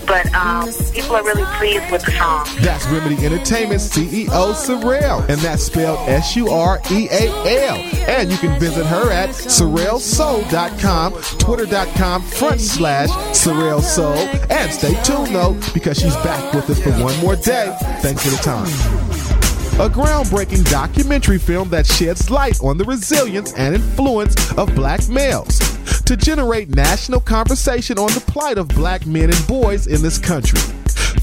But 0.05 0.33
um, 0.33 0.69
people 0.91 1.15
are 1.15 1.23
really 1.23 1.45
pleased 1.57 1.91
with 1.91 2.03
the 2.03 2.11
song. 2.11 2.47
That's 2.61 2.85
Remedy 2.87 3.25
Entertainment 3.25 3.81
CEO 3.81 4.53
Sureal, 4.53 5.27
and 5.29 5.39
that's 5.41 5.63
spelled 5.63 5.99
S 6.09 6.35
U 6.35 6.49
R 6.49 6.79
E 6.91 7.07
A 7.11 7.27
L. 7.67 7.75
And 8.07 8.31
you 8.31 8.37
can 8.37 8.59
visit 8.59 8.85
her 8.85 9.11
at 9.11 9.29
SurealSoul.com, 9.29 11.13
Twitter.com 11.39 12.21
front 12.21 12.61
slash 12.61 13.09
SurealSoul. 13.09 14.51
And 14.51 14.71
stay 14.71 14.93
tuned 15.03 15.35
though, 15.35 15.57
because 15.73 15.97
she's 15.97 16.15
back 16.17 16.53
with 16.53 16.69
us 16.69 16.79
for 16.81 16.91
one 17.03 17.17
more 17.19 17.35
day. 17.35 17.75
Thanks 18.01 18.23
for 18.23 18.29
the 18.29 18.37
time. 18.37 19.32
A 19.79 19.89
groundbreaking 19.89 20.69
documentary 20.69 21.39
film 21.39 21.67
that 21.69 21.87
sheds 21.87 22.29
light 22.29 22.61
on 22.61 22.77
the 22.77 22.85
resilience 22.85 23.53
and 23.53 23.73
influence 23.73 24.35
of 24.55 24.73
black 24.75 25.09
males 25.09 25.57
to 26.03 26.15
generate 26.15 26.69
national 26.69 27.19
conversation 27.19 27.97
on 27.97 28.13
the 28.13 28.19
plight 28.27 28.59
of 28.59 28.67
black 28.67 29.07
men 29.07 29.31
and 29.31 29.47
boys 29.47 29.87
in 29.87 30.03
this 30.03 30.19
country. 30.19 30.61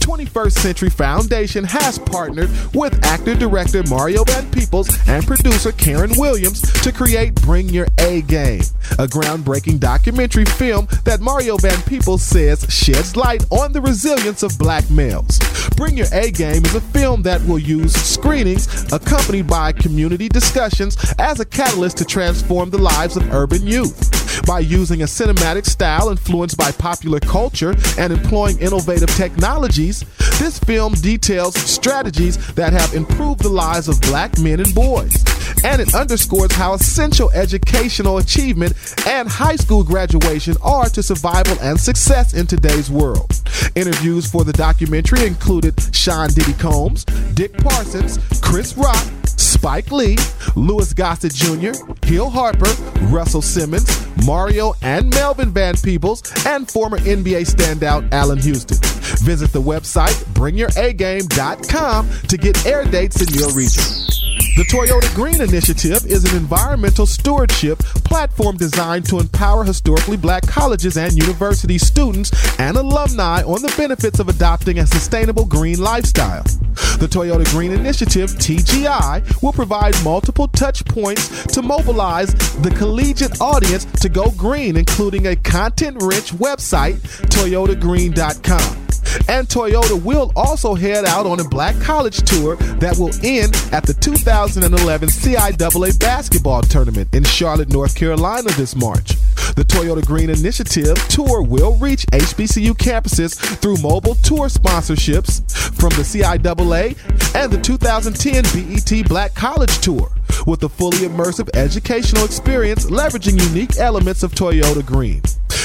21st 0.01 0.53
Century 0.53 0.91
Foundation 0.91 1.65
has 1.65 1.99
partnered 1.99 2.51
with 2.75 3.05
actor 3.05 3.35
director 3.35 3.83
Mario 3.89 4.25
Van 4.25 4.51
Peebles 4.51 4.89
and 5.09 5.27
producer 5.27 5.73
Karen 5.73 6.11
Williams 6.17 6.61
to 6.83 6.91
create 6.91 7.35
Bring 7.37 7.69
Your 7.69 7.87
A 7.99 8.23
Game, 8.23 8.63
a 8.99 9.07
groundbreaking 9.07 9.79
documentary 9.79 10.45
film 10.45 10.89
that 11.05 11.21
Mario 11.21 11.57
Van 11.59 11.81
Peebles 11.83 12.23
says 12.23 12.67
sheds 12.69 13.17
light 13.17 13.45
on 13.51 13.73
the 13.73 13.81
resilience 13.81 14.43
of 14.43 14.59
black 14.59 14.89
males. 14.91 15.39
Bring 15.77 15.97
Your 15.97 16.09
A 16.13 16.31
Game 16.31 16.65
is 16.65 16.75
a 16.75 16.81
film 16.81 17.23
that 17.23 17.45
will 17.47 17.59
use 17.59 17.95
screenings 17.95 18.93
accompanied 18.93 19.47
by 19.47 19.73
community 19.73 20.29
discussions 20.29 20.97
as 21.19 21.41
a 21.41 21.45
catalyst 21.45 21.99
to 21.99 22.05
transform 22.05 22.71
the 22.71 22.79
lives 22.79 23.17
of 23.17 23.33
urban 23.33 23.67
youth. 23.67 24.20
By 24.47 24.61
using 24.61 25.03
a 25.03 25.05
cinematic 25.05 25.67
style 25.67 26.11
influenced 26.11 26.57
by 26.57 26.73
popular 26.73 27.21
culture 27.21 27.75
and 27.99 28.13
employing 28.13 28.59
innovative 28.59 29.09
technologies, 29.11 30.05
this 30.39 30.59
film 30.59 30.95
details 30.95 31.55
strategies 31.55 32.37
that 32.55 32.73
have 32.73 32.95
improved 32.95 33.43
the 33.43 33.49
lives 33.49 33.89
of 33.89 34.01
black 34.01 34.39
men 34.39 34.61
and 34.61 34.75
boys. 34.75 35.25
And 35.65 35.81
it 35.81 35.95
underscores 35.95 36.53
how 36.53 36.75
essential 36.75 37.31
educational 37.31 38.19
achievement 38.19 38.73
and 39.07 39.29
high 39.29 39.57
school 39.57 39.85
graduation 39.85 40.57
are 40.63 40.89
to 40.91 41.03
survival 41.03 41.57
and 41.61 41.79
success 41.79 42.35
in 42.35 42.47
today's 42.47 42.91
world. 42.91 43.31
Interviews 43.75 44.31
for 44.31 44.45
the 44.45 44.53
documentary 44.53 45.27
included 45.27 45.75
Sean 45.95 46.29
Diddy 46.31 46.55
Combs, 46.55 47.05
Dick 47.35 47.53
Parsons, 47.59 48.19
Chris 48.41 48.77
Rock, 48.77 49.05
Spike 49.27 49.93
Lee, 49.93 50.17
Louis 50.57 50.93
Gossett 50.95 51.35
Jr., 51.35 51.73
Hill 52.07 52.31
Harper, 52.31 52.71
Russell 53.07 53.43
Simmons, 53.43 54.07
Mario 54.25 54.75
and 54.83 55.11
Melvin 55.11 55.51
Van 55.51 55.75
Peebles, 55.77 56.23
and 56.47 56.71
former 56.71 56.99
NBA 56.99 57.43
standout 57.43 58.11
Allan 58.13 58.39
Houston. 58.39 58.79
Visit 59.25 59.53
the 59.53 59.63
website 59.63 60.15
bringyouragame.com 60.35 62.11
to 62.29 62.37
get 62.37 62.67
air 62.67 62.85
dates 62.85 63.21
in 63.21 63.29
your 63.35 63.53
region. 63.53 64.20
The 64.41 64.65
Toyota 64.65 65.15
Green 65.15 65.43
Initiative 65.43 66.07
is 66.07 66.25
an 66.25 66.35
environmental 66.35 67.05
stewardship 67.05 67.79
platform 67.79 68.57
designed 68.57 69.05
to 69.07 69.19
empower 69.19 69.65
historically 69.65 70.17
black 70.17 70.47
colleges 70.47 70.97
and 70.97 71.13
university 71.13 71.77
students 71.77 72.31
and 72.59 72.79
alumni 72.79 73.43
on 73.43 73.61
the 73.61 73.73
benefits 73.77 74.19
of 74.19 74.31
adopting 74.31 74.79
a 74.79 74.87
sustainable 74.87 75.45
green 75.45 75.79
lifestyle. 75.79 76.43
The 76.43 77.09
Toyota 77.11 77.45
Green 77.51 77.73
Initiative, 77.73 78.31
TGI, 78.31 79.43
will 79.43 79.53
provide 79.53 79.95
multiple 80.03 80.49
touch 80.49 80.87
points 80.87 81.45
to 81.49 81.61
mobilize 81.61 82.33
the 82.63 82.71
collegiate 82.71 83.43
audience 83.43 83.85
to 84.01 84.09
go 84.09 84.31
green, 84.31 84.79
including 84.79 85.27
a 85.27 85.37
content 85.37 85.99
rich 86.01 86.33
website, 86.33 86.97
toyotagreen.com. 87.29 88.90
And 89.29 89.49
Toyota 89.49 90.01
will 90.03 90.33
also 90.37 90.75
head 90.75 91.05
out 91.05 91.27
on 91.27 91.41
a 91.41 91.45
Black 91.45 91.79
College 91.81 92.19
tour 92.19 92.57
that 92.57 92.97
will 92.99 93.13
end 93.25 93.55
at 93.73 93.85
the 93.85 93.95
2011 93.95 95.09
CIAA 95.09 95.99
basketball 95.99 96.63
tournament 96.63 97.15
in 97.15 97.25
Charlotte, 97.25 97.71
North 97.71 97.95
Carolina 97.95 98.51
this 98.53 98.77
March. 98.77 99.17
The 99.55 99.65
Toyota 99.65 100.05
Green 100.05 100.31
Initiative 100.31 100.97
tour 101.09 101.43
will 101.43 101.77
reach 101.77 102.07
HBCU 102.07 102.73
campuses 102.73 103.37
through 103.61 103.79
mobile 103.79 104.15
tour 104.17 104.49
sponsorships 104.49 105.43
from 105.75 105.91
the 105.91 106.03
CIAA 106.03 106.97
and 107.35 107.53
the 107.53 107.61
2010 107.61 108.45
BET 108.55 109.09
Black 109.09 109.35
College 109.35 109.79
Tour 109.81 110.11
with 110.47 110.63
a 110.63 110.69
fully 110.69 110.99
immersive 110.99 111.55
educational 111.57 112.25
experience 112.25 112.87
leveraging 112.87 113.41
unique 113.49 113.77
elements 113.79 114.23
of 114.23 114.33
Toyota 114.33 114.85
Green. 114.85 115.21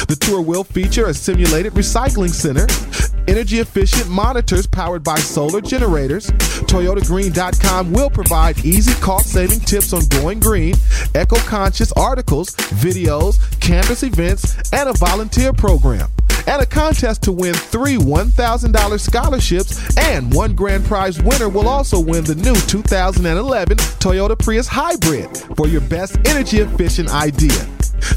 The 0.08 0.16
tour 0.16 0.42
will 0.42 0.64
feature 0.64 1.08
a 1.08 1.14
simulated 1.14 1.74
recycling 1.74 2.30
center, 2.30 2.68
energy 3.28 3.60
efficient 3.60 4.08
monitors 4.10 4.68
powered 4.68 5.04
by 5.04 5.16
solar 5.16 5.62
generators. 5.62 6.28
ToyotaGreen.com 6.68 7.92
will 7.92 8.10
provide 8.12 8.64
easy 8.64 8.94
cost 9.02 9.32
saving 9.32 9.62
tips 9.62 9.94
on 9.94 10.06
going 10.10 10.40
green, 10.40 10.76
eco 11.16 11.38
conscious 11.38 11.92
articles, 11.94 12.56
videos, 12.82 13.40
campus 13.60 14.04
events, 14.04 14.72
and 14.72 14.90
a 14.90 14.94
volunteer 14.94 15.54
program. 15.54 16.08
And 16.48 16.62
a 16.62 16.66
contest 16.68 17.24
to 17.24 17.32
win 17.32 17.56
three 17.56 17.96
$1,000 17.96 19.00
scholarships 19.00 19.98
and 19.98 20.32
one 20.32 20.54
grand 20.54 20.86
prize 20.86 21.20
winner 21.20 21.50
will 21.50 21.68
also 21.68 22.00
win 22.00 22.24
the 22.24 22.36
new 22.36 22.54
2011 22.54 23.78
Toyota 23.78 24.38
Prius 24.38 24.68
Hybrid 24.68 25.36
for 25.58 25.68
your 25.68 25.82
best 25.82 26.18
energy 26.28 26.60
efficient 26.60 27.10
idea. 27.10 27.68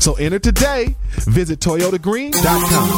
So 0.01 0.15
enter 0.15 0.39
today. 0.39 0.95
Visit 1.27 1.61
ToyotaGreen.com. 1.61 2.89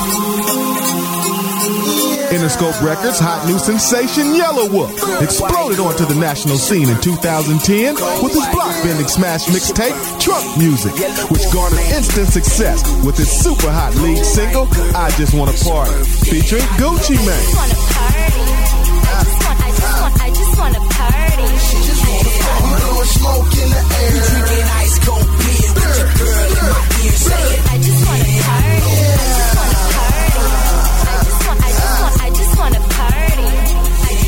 Interscope 2.31 2.79
Records' 2.81 3.19
hot 3.19 3.43
new 3.47 3.59
sensation 3.59 4.39
Yelawolf 4.39 4.95
exploded 5.21 5.81
onto 5.81 6.05
the 6.07 6.15
national 6.15 6.59
scene 6.59 6.89
in 6.89 6.95
2010 7.03 7.95
with 8.23 8.33
his 8.33 8.47
block 8.55 8.71
bending 8.87 9.09
smash 9.09 9.47
mixtape 9.51 9.99
Trunk 10.23 10.47
Music, 10.57 10.95
which 11.31 11.43
garnered 11.51 11.83
instant 11.91 12.29
success 12.31 12.87
with 13.05 13.19
his 13.19 13.27
super 13.27 13.67
hot 13.71 13.95
lead 13.99 14.23
single 14.23 14.69
I 14.95 15.11
Just 15.19 15.35
Wanna 15.35 15.59
Party 15.59 15.91
featuring 16.31 16.63
Gucci 16.79 17.19
Mane. 17.19 17.51
I 20.23 20.31
just 20.31 20.55
wanna 20.59 20.81
party. 20.95 21.47
Smoke 23.11 23.53
in 23.59 23.69
the 23.69 23.83
air. 23.91 24.11
Drinking 24.23 24.69
ice 24.79 24.99
cold 25.03 25.27
beer 25.27 25.41
with 25.41 25.41
your 25.41 25.50
girl 26.19 26.45
in 26.51 26.65
my 26.71 26.83
ear 27.05 27.13
saying, 27.13 27.61
I 27.71 27.77
just 27.79 28.07
wanna 28.07 28.30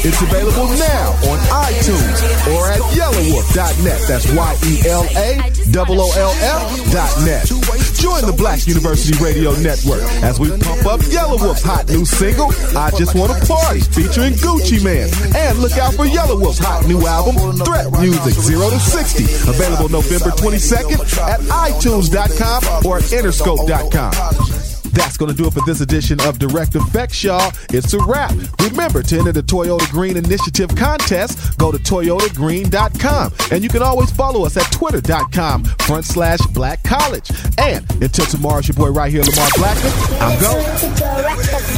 It's 0.04 0.20
available 0.20 0.66
now 0.82 1.14
on 1.30 1.38
iTunes 1.70 2.18
or 2.50 2.66
at 2.66 2.80
yelawolf.net. 2.90 4.00
That's 4.08 4.26
Y 4.32 4.58
E 4.66 4.82
L 4.88 5.06
A 5.14 5.38
O 5.70 6.12
L 6.18 6.32
F.net. 6.42 7.46
Join 7.94 8.26
the 8.26 8.34
Black 8.36 8.66
University 8.66 9.16
Radio 9.22 9.52
Network 9.60 10.02
as 10.24 10.40
we 10.40 10.50
pump 10.50 10.86
up 10.86 11.00
Yelawolf's 11.06 11.62
hot 11.62 11.88
new 11.88 12.04
single, 12.04 12.50
I 12.76 12.90
Just 12.98 13.14
Wanna 13.14 13.38
Party, 13.46 13.80
featuring 13.80 14.34
Gucci 14.34 14.82
Mane. 14.82 15.08
And 15.36 15.58
look 15.58 15.78
out 15.78 15.94
for 15.94 16.04
Yelawolf's 16.04 16.58
hot 16.58 16.84
new 16.88 17.06
album, 17.06 17.36
Threat 17.64 17.92
Music 18.00 18.34
0 18.34 18.70
to 18.70 18.80
60, 18.80 19.24
available 19.48 19.88
November 19.88 20.30
22nd 20.30 20.98
at 21.28 21.40
iTunes.com 21.40 22.86
or 22.86 22.98
at 22.98 23.04
Interscope.com. 23.04 24.71
That's 24.92 25.16
going 25.16 25.30
to 25.30 25.36
do 25.36 25.46
it 25.46 25.52
for 25.52 25.62
this 25.64 25.80
edition 25.80 26.20
of 26.20 26.38
Direct 26.38 26.74
Effects, 26.74 27.22
y'all. 27.24 27.52
It's 27.70 27.92
a 27.94 27.98
wrap. 28.04 28.32
Remember 28.60 29.02
to 29.02 29.18
enter 29.18 29.32
the 29.32 29.42
Toyota 29.42 29.90
Green 29.90 30.16
Initiative 30.16 30.74
contest, 30.76 31.58
go 31.58 31.72
to 31.72 31.78
toyotagreen.com. 31.78 33.32
And 33.50 33.62
you 33.62 33.70
can 33.70 33.82
always 33.82 34.10
follow 34.10 34.44
us 34.44 34.56
at 34.56 34.70
twitter.com 34.72 35.64
front 35.64 36.04
slash 36.04 36.40
black 36.52 36.82
college. 36.82 37.30
And 37.58 37.90
until 38.02 38.26
tomorrow, 38.26 38.58
it's 38.58 38.68
your 38.68 38.76
boy 38.76 38.90
right 38.90 39.10
here, 39.10 39.22
Lamar 39.22 39.48
Blackman. 39.56 39.92
I'm 40.20 40.40
going. 40.40 41.72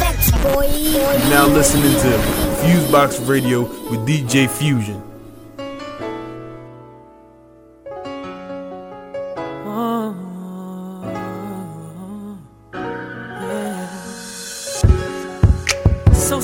You're 0.44 1.30
now 1.30 1.46
listening 1.46 1.92
to 1.92 2.18
Fusebox 2.62 3.28
Radio 3.28 3.62
with 3.90 4.06
DJ 4.06 4.48
Fusion. 4.48 5.03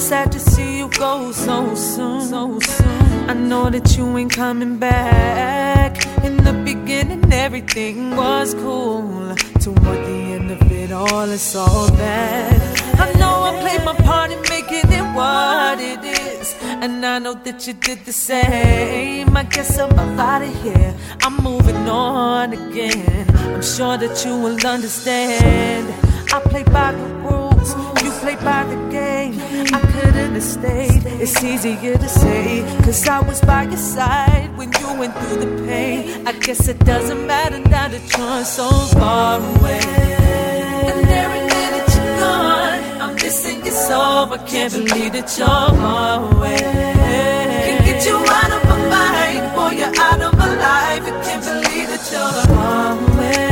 Sad 0.01 0.33
to 0.33 0.41
see 0.41 0.79
you 0.79 0.89
go 0.89 1.31
so 1.31 1.75
soon. 1.75 2.23
So 2.23 2.59
soon. 2.61 3.31
I 3.31 3.35
know 3.35 3.69
that 3.71 3.97
you 3.97 4.17
ain't 4.17 4.33
coming 4.33 4.79
back. 4.79 5.93
In 6.25 6.39
the 6.39 6.55
beginning, 6.65 7.33
everything 7.33 8.17
was 8.17 8.55
cool. 8.55 9.35
Toward 9.61 10.01
the 10.09 10.19
end 10.37 10.51
of 10.51 10.73
it 10.73 10.91
all, 10.91 11.29
it's 11.29 11.55
all 11.55 11.91
bad. 11.91 12.81
I 12.99 13.13
know 13.19 13.35
I 13.51 13.61
played 13.61 13.85
my 13.85 13.95
part 14.07 14.31
in 14.31 14.41
making 14.49 14.91
it 14.91 15.07
what 15.15 15.79
it 15.79 16.03
is. 16.05 16.57
And 16.83 17.05
I 17.05 17.19
know 17.19 17.35
that 17.35 17.67
you 17.67 17.75
did 17.75 18.05
the 18.07 18.13
same. 18.13 19.37
I 19.37 19.45
guess 19.45 19.79
I'm 19.79 19.93
out 20.19 20.43
of 20.43 20.63
here. 20.63 20.95
I'm 21.23 21.37
moving 21.43 21.89
on 21.89 22.55
again. 22.55 23.27
I'm 23.55 23.63
sure 23.63 23.99
that 23.99 24.25
you 24.25 24.35
will 24.39 24.67
understand. 24.67 25.93
I 26.33 26.41
play 26.41 26.63
by 26.63 26.93
the 26.93 27.07
rules, 27.27 27.75
you 28.03 28.11
play 28.23 28.37
by 28.37 28.65
the 28.65 28.79
game. 28.91 29.35
I 29.75 29.90
couldn't 30.31 30.63
have 30.63 31.21
it's 31.21 31.43
easier 31.43 31.97
to 31.97 32.09
say. 32.09 32.63
Cause 32.85 33.09
I 33.09 33.21
was 33.21 33.41
by 33.41 33.65
your 33.65 33.77
side 33.77 34.57
when 34.57 34.71
you 34.81 34.99
went 34.99 35.15
through 35.19 35.45
the 35.45 35.67
pain. 35.67 36.27
I 36.27 36.33
guess 36.33 36.69
it 36.69 36.79
doesn't 36.81 37.27
matter 37.27 37.59
now 37.59 37.89
that 37.89 38.03
you're 38.17 38.45
so 38.45 38.69
far 38.97 39.39
away. 39.39 39.81
And 40.89 41.09
every 41.09 41.41
minute 41.55 41.89
you're 41.95 42.19
gone, 42.19 43.03
I'm 43.03 43.15
missing 43.17 43.65
you 43.65 43.73
so. 43.73 44.01
I 44.31 44.39
can't 44.47 44.73
believe 44.73 45.13
that 45.13 45.39
you're 45.39 45.47
far 45.47 46.33
away. 46.33 46.59
Can't 47.67 47.85
get 47.85 48.07
you 48.07 48.17
out 48.17 48.51
of 48.57 48.63
my 48.71 48.79
mind, 48.95 49.55
boy, 49.57 49.71
you're 49.81 50.01
out 50.07 50.21
of 50.21 50.39
my 50.39 50.49
life. 50.67 51.03
I 51.03 51.23
can't 51.25 51.45
believe 51.45 51.89
that 51.93 52.05
you're 52.13 52.55
far 52.55 53.17
away. 53.17 53.50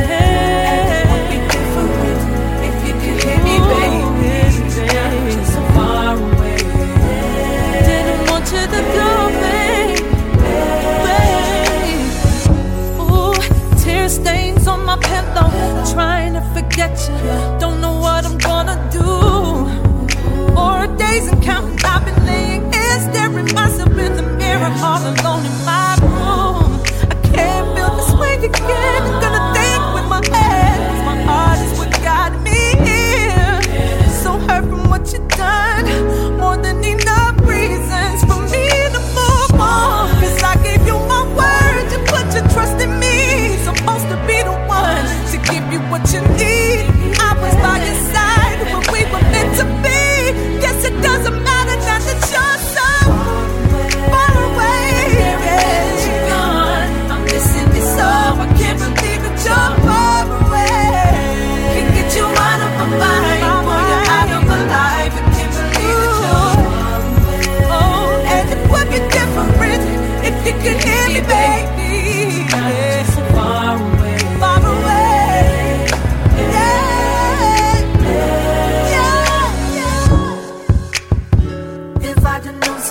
Tear 14.09 14.23
stains 14.23 14.67
on 14.67 14.85
my 14.85 14.97
pillow. 14.97 15.49
Trying 15.93 16.33
to 16.33 16.41
forget 16.53 16.91
you. 17.07 17.59
Don't 17.59 17.81
know 17.81 17.99
what 17.99 18.25
I'm 18.25 18.37
gonna 18.37 18.77
do. 18.91 19.05
Four 20.55 20.87
days 20.97 21.27
and 21.27 21.41
counting. 21.43 21.79
I've 21.83 22.05
been 22.05 22.25
laying 22.25 22.71
here 22.73 22.99
staring 23.11 23.53
myself 23.53 23.97
in 23.97 24.15
the 24.15 24.23
mirror 24.23 24.71
all 24.81 25.01
alone 25.01 25.45
in 25.45 25.65
my 25.65 25.95
room. 26.01 26.81
I 27.11 27.15
can't 27.33 27.67
feel 27.75 27.95
this 27.95 28.11
way 28.19 28.35
again. 28.35 29.01
I'm 29.07 29.21
gonna 29.23 29.53
think 29.55 29.81
with 29.95 30.07
my 30.15 30.21
head. 30.37 30.77
'cause 30.87 31.03
my 31.11 31.17
heart 31.29 31.59
is 31.59 31.79
what 31.79 31.91
got 32.03 32.31
me 32.41 32.61
here. 32.87 33.61
So 34.21 34.29
hurt 34.47 34.65
from 34.69 34.89
what 34.89 35.03
you 35.13 35.19
done. 35.43 35.85
More 36.37 36.57
than 36.57 36.83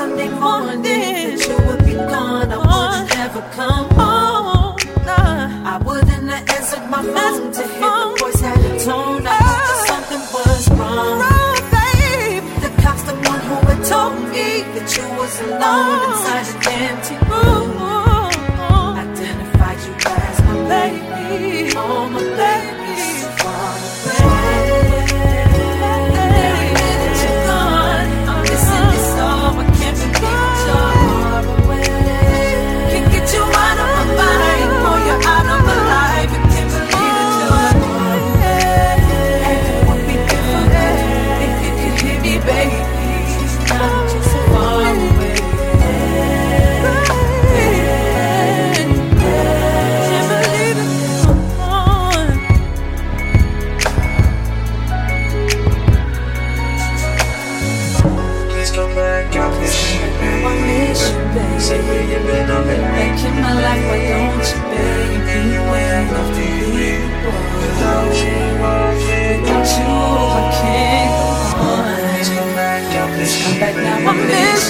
Monday 0.08 0.28
morning 0.30 0.80
that 0.82 1.48
you 1.48 1.56
would 1.66 1.84
be 1.84 1.92
gone. 1.92 2.50
I 2.50 2.56
would 2.56 3.08
never 3.10 3.42
come 3.52 3.90
home. 3.90 4.76
I 5.06 5.76
wouldn't 5.84 6.30
have 6.30 6.48
answered 6.48 6.88
my 6.88 7.02
phone 7.02 7.52
to 7.52 7.62
hear 7.76 7.92
the 8.00 8.16
voice 8.18 8.40
had 8.40 8.58
a 8.58 8.84
tone. 8.84 9.26
I 9.26 9.36
knew 9.36 9.86
something 9.86 10.24
was 10.32 10.70
wrong. 10.70 11.18
The 12.64 12.70
cops, 12.82 13.02
the 13.02 13.14
one 13.28 13.40
who 13.48 13.56
had 13.68 13.84
told 13.84 14.14
me 14.32 14.64
that 14.74 14.88
you 14.96 15.04
was 15.20 15.40
alone 15.42 16.00
inside 16.08 16.48
an 16.56 16.80
empty. 16.88 17.27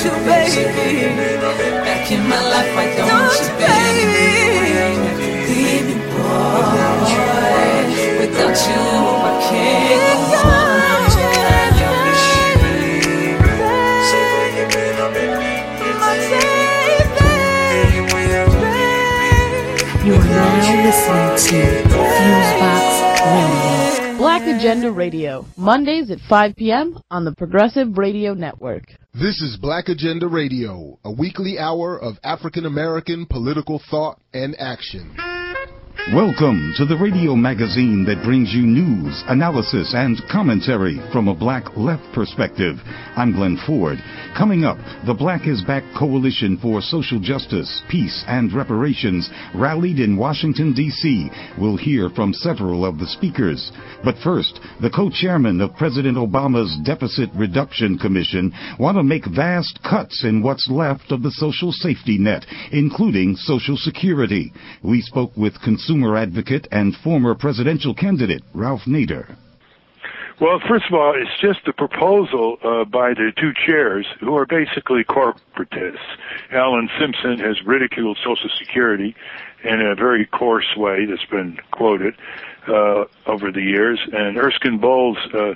You, 0.08 0.16
baby. 0.24 1.36
Back 1.84 2.10
in 2.10 2.22
my 2.28 2.40
life, 2.40 2.70
why 2.74 2.86
don't 2.96 3.32
you, 3.38 3.48
baby? 3.60 4.06
Leave 5.48 5.86
me, 5.88 5.94
boy. 6.10 6.64
Without 8.20 8.58
you, 8.66 8.82
I 9.24 9.34
can't 9.44 10.02
go 10.08 10.38
on. 10.38 10.68
You 14.58 14.64
been, 14.66 14.98
I've 14.98 15.12
been 15.14 15.32
You 20.06 20.12
are 20.14 20.24
now 20.24 20.48
listening 20.84 21.36
to 21.38 21.58
Radio. 21.98 22.77
Black 24.48 24.60
Agenda 24.60 24.90
Radio, 24.90 25.44
Mondays 25.58 26.10
at 26.10 26.20
5 26.26 26.56
p.m. 26.56 26.98
on 27.10 27.26
the 27.26 27.34
Progressive 27.34 27.98
Radio 27.98 28.32
Network. 28.32 28.84
This 29.12 29.42
is 29.42 29.58
Black 29.60 29.88
Agenda 29.88 30.26
Radio, 30.26 30.98
a 31.04 31.12
weekly 31.12 31.58
hour 31.58 32.00
of 32.00 32.14
African 32.24 32.64
American 32.64 33.26
political 33.26 33.78
thought 33.90 34.18
and 34.32 34.56
action. 34.58 35.14
Welcome 36.14 36.72
to 36.78 36.86
the 36.86 36.96
radio 36.96 37.36
magazine 37.36 38.06
that 38.08 38.24
brings 38.24 38.54
you 38.54 38.62
news, 38.62 39.22
analysis, 39.28 39.92
and 39.94 40.16
commentary 40.32 40.98
from 41.12 41.28
a 41.28 41.34
black 41.34 41.76
left 41.76 42.10
perspective. 42.14 42.76
I'm 43.14 43.32
Glen 43.32 43.58
Ford. 43.66 43.98
Coming 44.38 44.64
up, 44.64 44.78
the 45.04 45.14
Black 45.14 45.48
is 45.48 45.64
Back 45.64 45.82
Coalition 45.98 46.58
for 46.58 46.80
Social 46.80 47.18
Justice, 47.18 47.82
Peace, 47.90 48.22
and 48.28 48.52
Reparations 48.52 49.28
rallied 49.52 49.98
in 49.98 50.16
Washington, 50.16 50.72
D.C. 50.72 51.28
We'll 51.58 51.76
hear 51.76 52.08
from 52.08 52.32
several 52.32 52.84
of 52.84 53.00
the 53.00 53.08
speakers. 53.08 53.72
But 54.04 54.14
first, 54.22 54.60
the 54.80 54.90
co-chairman 54.90 55.60
of 55.60 55.74
President 55.74 56.16
Obama's 56.16 56.78
Deficit 56.84 57.30
Reduction 57.34 57.98
Commission 57.98 58.54
want 58.78 58.96
to 58.96 59.02
make 59.02 59.26
vast 59.26 59.82
cuts 59.82 60.22
in 60.22 60.40
what's 60.40 60.70
left 60.70 61.10
of 61.10 61.24
the 61.24 61.32
social 61.32 61.72
safety 61.72 62.16
net, 62.16 62.46
including 62.70 63.34
Social 63.34 63.76
Security. 63.76 64.52
We 64.84 65.00
spoke 65.00 65.36
with 65.36 65.60
consumer 65.62 66.16
advocate 66.16 66.68
and 66.70 66.94
former 67.02 67.34
presidential 67.34 67.92
candidate 67.92 68.44
Ralph 68.54 68.82
Nader. 68.86 69.36
Well, 70.40 70.60
first 70.68 70.86
of 70.86 70.94
all, 70.94 71.14
it's 71.20 71.40
just 71.40 71.66
a 71.66 71.72
proposal 71.72 72.58
uh, 72.62 72.84
by 72.84 73.12
the 73.12 73.32
two 73.36 73.52
chairs 73.66 74.06
who 74.20 74.36
are 74.36 74.46
basically 74.46 75.02
corporatists. 75.02 75.98
Alan 76.52 76.88
Simpson 77.00 77.40
has 77.40 77.60
ridiculed 77.66 78.18
Social 78.18 78.48
Security 78.56 79.16
in 79.64 79.80
a 79.80 79.96
very 79.96 80.26
coarse 80.26 80.76
way 80.76 81.06
that's 81.06 81.24
been 81.24 81.58
quoted 81.72 82.14
uh, 82.68 83.06
over 83.26 83.50
the 83.50 83.62
years, 83.62 83.98
and 84.12 84.38
Erskine 84.38 84.78
Bowles 84.78 85.18
uh, 85.34 85.54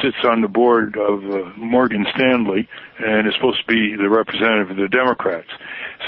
sits 0.00 0.16
on 0.24 0.40
the 0.40 0.48
board 0.48 0.96
of 0.96 1.24
uh, 1.30 1.50
Morgan 1.58 2.06
Stanley 2.14 2.70
and 3.00 3.28
is 3.28 3.34
supposed 3.34 3.60
to 3.60 3.66
be 3.66 3.96
the 3.96 4.08
representative 4.08 4.70
of 4.70 4.76
the 4.78 4.88
Democrats. 4.88 5.50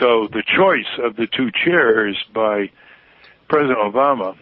So 0.00 0.28
the 0.28 0.42
choice 0.42 0.88
of 0.98 1.16
the 1.16 1.26
two 1.26 1.50
chairs 1.50 2.16
by 2.32 2.70
President 3.48 3.78
Obama 3.80 4.34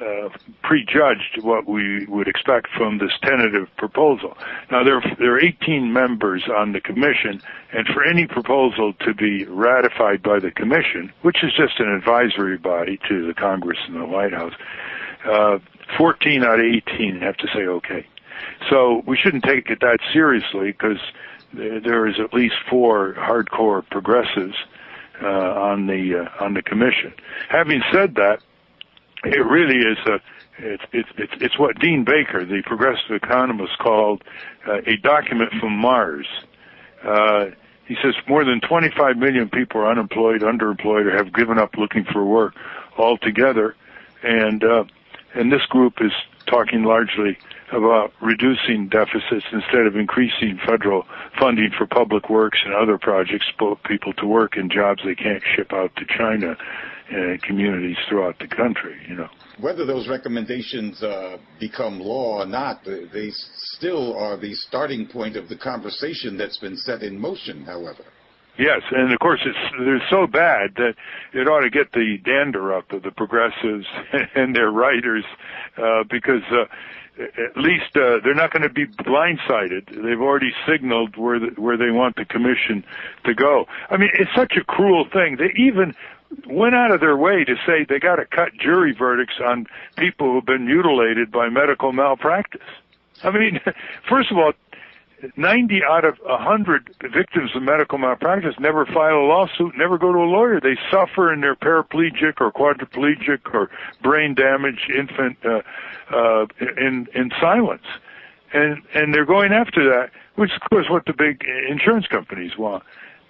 uh, 0.00 0.28
prejudged 0.62 1.42
what 1.42 1.66
we 1.66 2.06
would 2.06 2.28
expect 2.28 2.68
from 2.76 2.98
this 2.98 3.12
tentative 3.22 3.68
proposal. 3.76 4.36
Now 4.70 4.82
there 4.84 5.02
there 5.18 5.34
are 5.34 5.40
18 5.40 5.92
members 5.92 6.44
on 6.48 6.72
the 6.72 6.80
commission, 6.80 7.40
and 7.72 7.86
for 7.86 8.04
any 8.04 8.26
proposal 8.26 8.94
to 9.04 9.14
be 9.14 9.44
ratified 9.44 10.22
by 10.22 10.38
the 10.38 10.50
commission, 10.50 11.12
which 11.22 11.42
is 11.42 11.52
just 11.54 11.80
an 11.80 11.88
advisory 11.88 12.56
body 12.56 12.98
to 13.08 13.26
the 13.26 13.34
Congress 13.34 13.78
and 13.86 13.96
the 13.96 14.06
White 14.06 14.32
House, 14.32 14.54
uh, 15.24 15.58
14 15.96 16.44
out 16.44 16.60
of 16.60 16.64
18 16.64 17.20
have 17.20 17.36
to 17.38 17.48
say 17.48 17.66
okay. 17.66 18.06
So 18.68 19.02
we 19.06 19.16
shouldn't 19.16 19.44
take 19.44 19.70
it 19.70 19.80
that 19.80 19.98
seriously 20.12 20.72
because 20.72 20.98
there, 21.52 22.06
is 22.06 22.20
at 22.20 22.32
least 22.32 22.54
four 22.68 23.14
hardcore 23.14 23.84
progressives 23.90 24.54
uh, 25.22 25.26
on 25.26 25.86
the 25.86 26.20
uh, 26.20 26.44
on 26.44 26.54
the 26.54 26.62
commission. 26.62 27.12
Having 27.48 27.82
said 27.92 28.14
that, 28.14 28.40
it 29.24 29.46
really 29.46 29.78
is 29.78 29.98
a 30.06 30.20
it's 30.58 30.82
it's 30.92 31.08
it's, 31.16 31.32
it's 31.40 31.58
what 31.58 31.78
Dean 31.78 32.04
Baker, 32.04 32.44
the 32.44 32.62
progressive 32.64 33.10
economist, 33.10 33.78
called 33.78 34.22
uh, 34.66 34.80
a 34.86 34.96
document 34.96 35.52
from 35.60 35.72
Mars. 35.72 36.26
Uh, 37.02 37.46
he 37.86 37.96
says 38.02 38.14
more 38.28 38.44
than 38.44 38.60
25 38.60 39.16
million 39.16 39.48
people 39.48 39.80
are 39.80 39.90
unemployed, 39.90 40.42
underemployed, 40.42 41.06
or 41.06 41.16
have 41.16 41.32
given 41.32 41.58
up 41.58 41.76
looking 41.76 42.04
for 42.04 42.24
work 42.24 42.54
altogether, 42.96 43.74
and 44.22 44.62
uh, 44.62 44.84
and 45.34 45.52
this 45.52 45.64
group 45.66 45.94
is 46.00 46.12
talking 46.46 46.82
largely 46.82 47.38
about 47.72 48.12
reducing 48.20 48.88
deficits 48.88 49.46
instead 49.52 49.86
of 49.86 49.96
increasing 49.96 50.58
federal 50.66 51.06
funding 51.38 51.70
for 51.70 51.86
public 51.86 52.28
works 52.28 52.58
and 52.64 52.74
other 52.74 52.98
projects 52.98 53.46
to 53.46 53.52
put 53.56 53.82
people 53.84 54.12
to 54.14 54.26
work 54.26 54.56
in 54.56 54.68
jobs 54.68 55.02
they 55.04 55.14
can't 55.14 55.42
ship 55.54 55.72
out 55.72 55.94
to 55.94 56.04
China 56.04 56.56
and 57.10 57.42
communities 57.42 57.96
throughout 58.08 58.38
the 58.38 58.48
country, 58.48 58.96
you 59.08 59.16
know. 59.16 59.28
Whether 59.60 59.84
those 59.84 60.08
recommendations 60.08 61.02
uh, 61.02 61.38
become 61.58 62.00
law 62.00 62.40
or 62.40 62.46
not, 62.46 62.84
they 62.84 63.04
they 63.12 63.30
still 63.76 64.16
are 64.16 64.36
the 64.36 64.54
starting 64.54 65.06
point 65.06 65.36
of 65.36 65.48
the 65.48 65.56
conversation 65.56 66.36
that's 66.36 66.58
been 66.58 66.76
set 66.76 67.02
in 67.02 67.18
motion, 67.18 67.64
however. 67.64 68.04
Yes, 68.58 68.82
and 68.90 69.12
of 69.12 69.18
course 69.20 69.40
it's 69.44 69.58
they're 69.78 70.02
so 70.10 70.26
bad 70.26 70.74
that 70.76 70.94
it 71.32 71.48
ought 71.48 71.62
to 71.62 71.70
get 71.70 71.92
the 71.92 72.18
dander 72.24 72.74
up 72.74 72.92
of 72.92 73.02
the 73.02 73.10
progressives 73.10 73.86
and 74.34 74.54
their 74.54 74.70
writers 74.70 75.24
uh, 75.78 76.04
because 76.10 76.42
uh, 76.52 76.64
at 77.20 77.56
least 77.56 77.96
uh, 77.96 78.20
they're 78.24 78.34
not 78.34 78.52
going 78.52 78.62
to 78.62 78.68
be 78.68 78.86
blindsided. 78.86 79.86
They've 79.88 80.20
already 80.20 80.52
signaled 80.68 81.16
where 81.16 81.38
the, 81.38 81.60
where 81.60 81.76
they 81.76 81.90
want 81.90 82.16
the 82.16 82.24
commission 82.24 82.84
to 83.24 83.34
go. 83.34 83.66
I 83.88 83.96
mean, 83.96 84.10
it's 84.14 84.30
such 84.34 84.54
a 84.60 84.64
cruel 84.64 85.06
thing. 85.12 85.36
They 85.38 85.52
even 85.60 85.94
went 86.46 86.74
out 86.74 86.90
of 86.90 87.00
their 87.00 87.16
way 87.16 87.44
to 87.44 87.56
say 87.66 87.84
they 87.88 87.98
got 87.98 88.16
to 88.16 88.24
cut 88.24 88.54
jury 88.58 88.94
verdicts 88.96 89.40
on 89.44 89.66
people 89.96 90.32
who've 90.32 90.46
been 90.46 90.66
mutilated 90.66 91.30
by 91.30 91.48
medical 91.48 91.92
malpractice. 91.92 92.60
I 93.22 93.30
mean, 93.30 93.60
first 94.08 94.30
of 94.30 94.38
all, 94.38 94.52
90 95.36 95.82
out 95.84 96.04
of 96.04 96.18
100 96.24 96.94
victims 97.12 97.50
of 97.54 97.62
medical 97.62 97.98
malpractice 97.98 98.54
never 98.58 98.86
file 98.86 99.18
a 99.18 99.26
lawsuit, 99.26 99.76
never 99.76 99.98
go 99.98 100.12
to 100.12 100.18
a 100.18 100.24
lawyer. 100.24 100.60
They 100.60 100.78
suffer 100.90 101.30
and 101.30 101.42
they're 101.42 101.56
paraplegic 101.56 102.40
or 102.40 102.50
quadriplegic 102.52 103.52
or 103.52 103.70
brain 104.02 104.34
damage, 104.34 104.88
infant, 104.96 105.36
uh, 105.44 105.60
uh, 106.10 106.46
in, 106.78 107.06
in 107.14 107.30
silence. 107.40 107.84
And, 108.52 108.82
and 108.94 109.14
they're 109.14 109.26
going 109.26 109.52
after 109.52 109.84
that, 109.90 110.10
which 110.36 110.50
is 110.50 110.56
of 110.62 110.70
course 110.70 110.86
what 110.88 111.04
the 111.06 111.12
big 111.12 111.44
insurance 111.68 112.06
companies 112.06 112.56
want. 112.56 112.82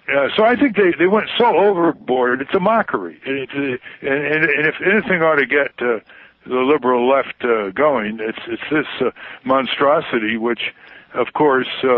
Uh, 0.07 0.27
so 0.35 0.43
I 0.43 0.55
think 0.55 0.75
they, 0.75 0.93
they 0.97 1.07
went 1.07 1.29
so 1.37 1.55
overboard. 1.55 2.41
It's 2.41 2.53
a 2.53 2.59
mockery. 2.59 3.19
And, 3.25 3.37
it's 3.37 3.53
a, 3.53 4.07
and, 4.07 4.45
and, 4.45 4.67
if 4.67 4.75
anything 4.85 5.21
ought 5.21 5.35
to 5.35 5.45
get 5.45 5.71
uh, 5.79 5.99
the 6.45 6.55
liberal 6.55 7.07
left 7.07 7.43
uh, 7.43 7.69
going, 7.69 8.19
it's 8.19 8.39
it's 8.47 8.63
this 8.71 8.87
uh, 8.99 9.11
monstrosity, 9.45 10.37
which, 10.37 10.73
of 11.13 11.33
course, 11.33 11.69
uh, 11.83 11.97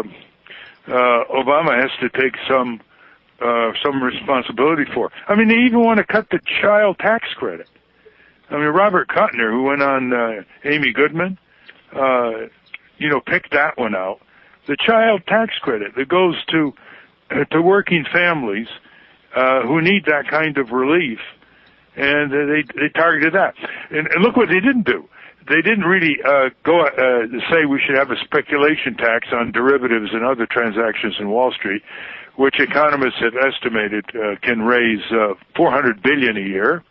uh, 0.87 1.23
Obama 1.31 1.79
has 1.79 1.91
to 2.01 2.09
take 2.09 2.35
some 2.47 2.81
uh, 3.41 3.71
some 3.83 4.03
responsibility 4.03 4.85
for. 4.93 5.11
I 5.27 5.35
mean, 5.35 5.47
they 5.47 5.59
even 5.65 5.81
want 5.81 5.97
to 5.97 6.03
cut 6.03 6.29
the 6.29 6.39
child 6.61 6.99
tax 6.99 7.27
credit. 7.35 7.69
I 8.49 8.55
mean, 8.55 8.67
Robert 8.67 9.07
Kuttner, 9.07 9.49
who 9.49 9.63
went 9.63 9.81
on 9.81 10.13
uh, 10.13 10.43
Amy 10.63 10.91
Goodman, 10.93 11.37
uh, 11.93 12.47
you 12.97 13.09
know, 13.09 13.19
picked 13.19 13.51
that 13.51 13.77
one 13.77 13.95
out. 13.95 14.21
The 14.67 14.77
child 14.77 15.23
tax 15.27 15.55
credit 15.59 15.95
that 15.95 16.07
goes 16.07 16.35
to 16.51 16.73
to 17.51 17.61
working 17.61 18.05
families 18.11 18.67
uh, 19.35 19.61
who 19.63 19.81
need 19.81 20.05
that 20.05 20.27
kind 20.29 20.57
of 20.57 20.71
relief, 20.71 21.19
and 21.95 22.31
they 22.31 22.63
they 22.75 22.89
targeted 22.89 23.33
that. 23.33 23.55
And, 23.89 24.07
and 24.07 24.23
look 24.23 24.35
what 24.35 24.49
they 24.49 24.59
didn't 24.59 24.85
do. 24.85 25.07
They 25.47 25.61
didn't 25.61 25.83
really 25.83 26.17
uh, 26.23 26.49
go 26.63 26.81
uh, 26.81 27.27
say 27.51 27.65
we 27.65 27.81
should 27.85 27.97
have 27.97 28.11
a 28.11 28.15
speculation 28.23 28.95
tax 28.95 29.27
on 29.33 29.51
derivatives 29.51 30.11
and 30.13 30.23
other 30.23 30.45
transactions 30.45 31.15
in 31.19 31.29
Wall 31.29 31.51
Street, 31.51 31.81
which 32.37 32.59
economists 32.59 33.19
have 33.19 33.33
estimated 33.35 34.05
uh, 34.15 34.35
can 34.41 34.61
raise 34.61 35.03
uh, 35.11 35.33
400 35.55 36.01
billion 36.01 36.37
a 36.37 36.41
year. 36.41 36.83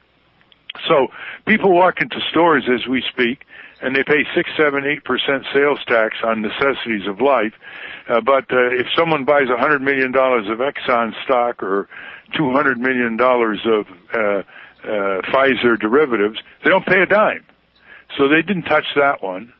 So 0.88 1.08
people 1.46 1.72
walk 1.72 2.00
into 2.00 2.18
stores 2.30 2.64
as 2.68 2.86
we 2.86 3.02
speak, 3.12 3.44
and 3.82 3.96
they 3.96 4.04
pay 4.04 4.24
six, 4.34 4.48
seven, 4.56 4.86
eight 4.86 5.04
percent 5.04 5.44
sales 5.52 5.80
tax 5.86 6.16
on 6.24 6.40
necessities 6.40 7.06
of 7.08 7.20
life. 7.20 7.52
Uh, 8.08 8.20
but 8.20 8.44
uh, 8.52 8.70
if 8.70 8.86
someone 8.96 9.24
buys 9.24 9.48
a 9.50 9.58
hundred 9.58 9.82
million 9.82 10.12
dollars 10.12 10.46
of 10.48 10.58
Exxon 10.58 11.12
stock 11.24 11.62
or 11.62 11.88
two 12.36 12.52
hundred 12.52 12.78
million 12.78 13.16
dollars 13.16 13.60
of 13.66 13.86
uh, 14.14 14.18
uh, 14.18 15.20
Pfizer 15.30 15.78
derivatives, 15.78 16.38
they 16.64 16.70
don't 16.70 16.86
pay 16.86 17.02
a 17.02 17.06
dime. 17.06 17.44
So 18.16 18.28
they 18.28 18.42
didn't 18.42 18.64
touch 18.64 18.86
that 18.96 19.22
one, 19.22 19.52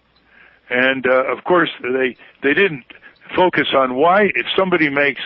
and 0.70 1.06
uh, 1.06 1.24
of 1.32 1.44
course 1.44 1.70
they 1.82 2.16
they 2.42 2.54
didn't 2.54 2.84
focus 3.34 3.68
on 3.74 3.94
why 3.94 4.24
if 4.34 4.46
somebody 4.56 4.88
makes 4.88 5.22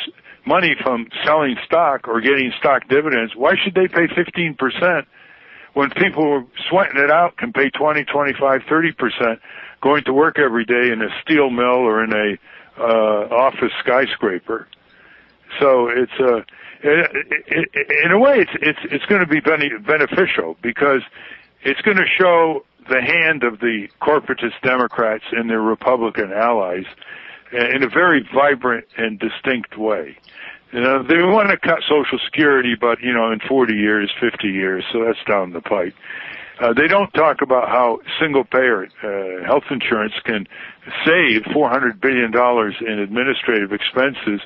money 0.46 0.76
from 0.82 1.08
selling 1.24 1.56
stock 1.66 2.06
or 2.06 2.20
getting 2.20 2.52
stock 2.58 2.88
dividends, 2.88 3.32
why 3.34 3.54
should 3.62 3.74
they 3.74 3.88
pay 3.88 4.06
fifteen 4.14 4.54
percent? 4.54 5.06
When 5.76 5.90
people 5.90 6.22
who 6.22 6.30
are 6.30 6.44
sweating 6.70 6.96
it 6.96 7.10
out 7.10 7.36
can 7.36 7.52
pay 7.52 7.68
20, 7.68 8.04
25, 8.04 8.62
30 8.66 8.92
percent 8.92 9.40
going 9.82 10.02
to 10.04 10.12
work 10.14 10.38
every 10.38 10.64
day 10.64 10.90
in 10.90 11.02
a 11.02 11.08
steel 11.20 11.50
mill 11.50 11.84
or 11.84 12.02
in 12.02 12.14
a 12.14 12.38
uh, 12.80 13.28
office 13.28 13.72
skyscraper. 13.80 14.66
So 15.60 15.88
it's 15.88 16.18
a, 16.18 16.38
it, 16.82 17.10
it, 17.46 17.68
it, 17.74 18.04
in 18.06 18.10
a 18.10 18.18
way 18.18 18.38
it's 18.38 18.52
it's 18.54 18.78
it's 18.90 19.04
going 19.04 19.20
to 19.20 19.26
be 19.26 19.40
bene- 19.40 19.78
beneficial 19.86 20.56
because 20.62 21.02
it's 21.60 21.82
going 21.82 21.98
to 21.98 22.06
show 22.06 22.64
the 22.88 23.02
hand 23.02 23.44
of 23.44 23.60
the 23.60 23.88
corporatist 24.00 24.58
Democrats 24.62 25.24
and 25.30 25.50
their 25.50 25.60
Republican 25.60 26.32
allies 26.32 26.86
in 27.52 27.82
a 27.82 27.88
very 27.88 28.26
vibrant 28.34 28.86
and 28.96 29.18
distinct 29.18 29.76
way. 29.76 30.16
You 30.76 30.82
know, 30.82 31.02
they 31.02 31.16
want 31.22 31.48
to 31.48 31.56
cut 31.56 31.78
Social 31.88 32.18
Security, 32.26 32.74
but 32.78 33.00
you 33.00 33.14
know, 33.14 33.32
in 33.32 33.40
40 33.48 33.72
years, 33.72 34.12
50 34.20 34.46
years, 34.46 34.84
so 34.92 35.06
that's 35.06 35.18
down 35.26 35.54
the 35.54 35.62
pipe. 35.62 35.94
Uh, 36.60 36.74
they 36.74 36.86
don't 36.86 37.10
talk 37.14 37.40
about 37.40 37.70
how 37.70 38.00
single 38.20 38.44
payer 38.44 38.84
uh, 38.84 39.46
health 39.46 39.64
insurance 39.70 40.12
can 40.26 40.46
save 41.06 41.44
400 41.54 41.98
billion 41.98 42.30
dollars 42.30 42.74
in 42.82 42.98
administrative 42.98 43.72
expenses 43.72 44.42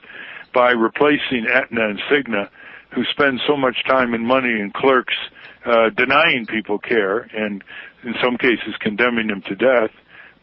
by 0.55 0.70
replacing 0.70 1.47
Aetna 1.52 1.89
and 1.89 2.00
Cigna, 2.09 2.49
who 2.94 3.02
spend 3.10 3.41
so 3.44 3.57
much 3.57 3.83
time 3.89 4.15
and 4.15 4.25
money 4.25 4.60
and 4.60 4.73
clerks 4.73 5.15
uh, 5.67 5.91
denying 5.97 6.47
people 6.47 6.78
care 6.78 7.23
and 7.34 7.65
in 8.05 8.15
some 8.23 8.36
cases 8.36 8.76
condemning 8.78 9.26
them 9.26 9.42
to 9.49 9.57
death 9.57 9.91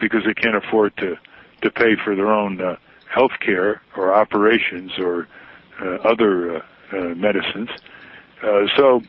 because 0.01 0.23
they 0.25 0.33
can't 0.33 0.57
afford 0.57 0.97
to 0.97 1.15
to 1.61 1.71
pay 1.71 1.95
for 2.03 2.13
their 2.13 2.29
own 2.29 2.59
uh, 2.59 2.75
health 3.09 3.39
care 3.39 3.81
or 3.95 4.13
operations 4.13 4.91
or 4.99 5.21
uh, 5.21 5.25
other 5.79 6.57
uh, 6.57 6.61
uh, 6.91 7.15
medicines. 7.15 7.69
Uh, 8.41 8.67
so 8.75 9.01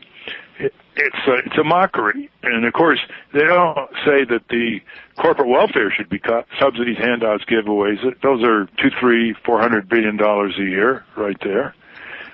it, 0.59 0.73
it's 0.95 1.27
a, 1.27 1.33
it's 1.45 1.57
a 1.57 1.63
mockery, 1.63 2.29
and 2.43 2.65
of 2.65 2.73
course 2.73 2.99
they 3.33 3.43
don't 3.43 3.89
say 4.05 4.25
that 4.25 4.41
the 4.49 4.79
corporate 5.17 5.47
welfare 5.47 5.91
should 5.91 6.09
be 6.09 6.19
cut. 6.19 6.45
Subsidies, 6.59 6.97
handouts, 6.97 7.45
giveaways. 7.45 8.01
Those 8.21 8.43
are 8.43 8.65
two, 8.81 8.89
three, 8.99 9.35
four 9.45 9.61
hundred 9.61 9.87
billion 9.87 10.17
dollars 10.17 10.55
a 10.57 10.63
year, 10.63 11.05
right 11.15 11.37
there. 11.41 11.75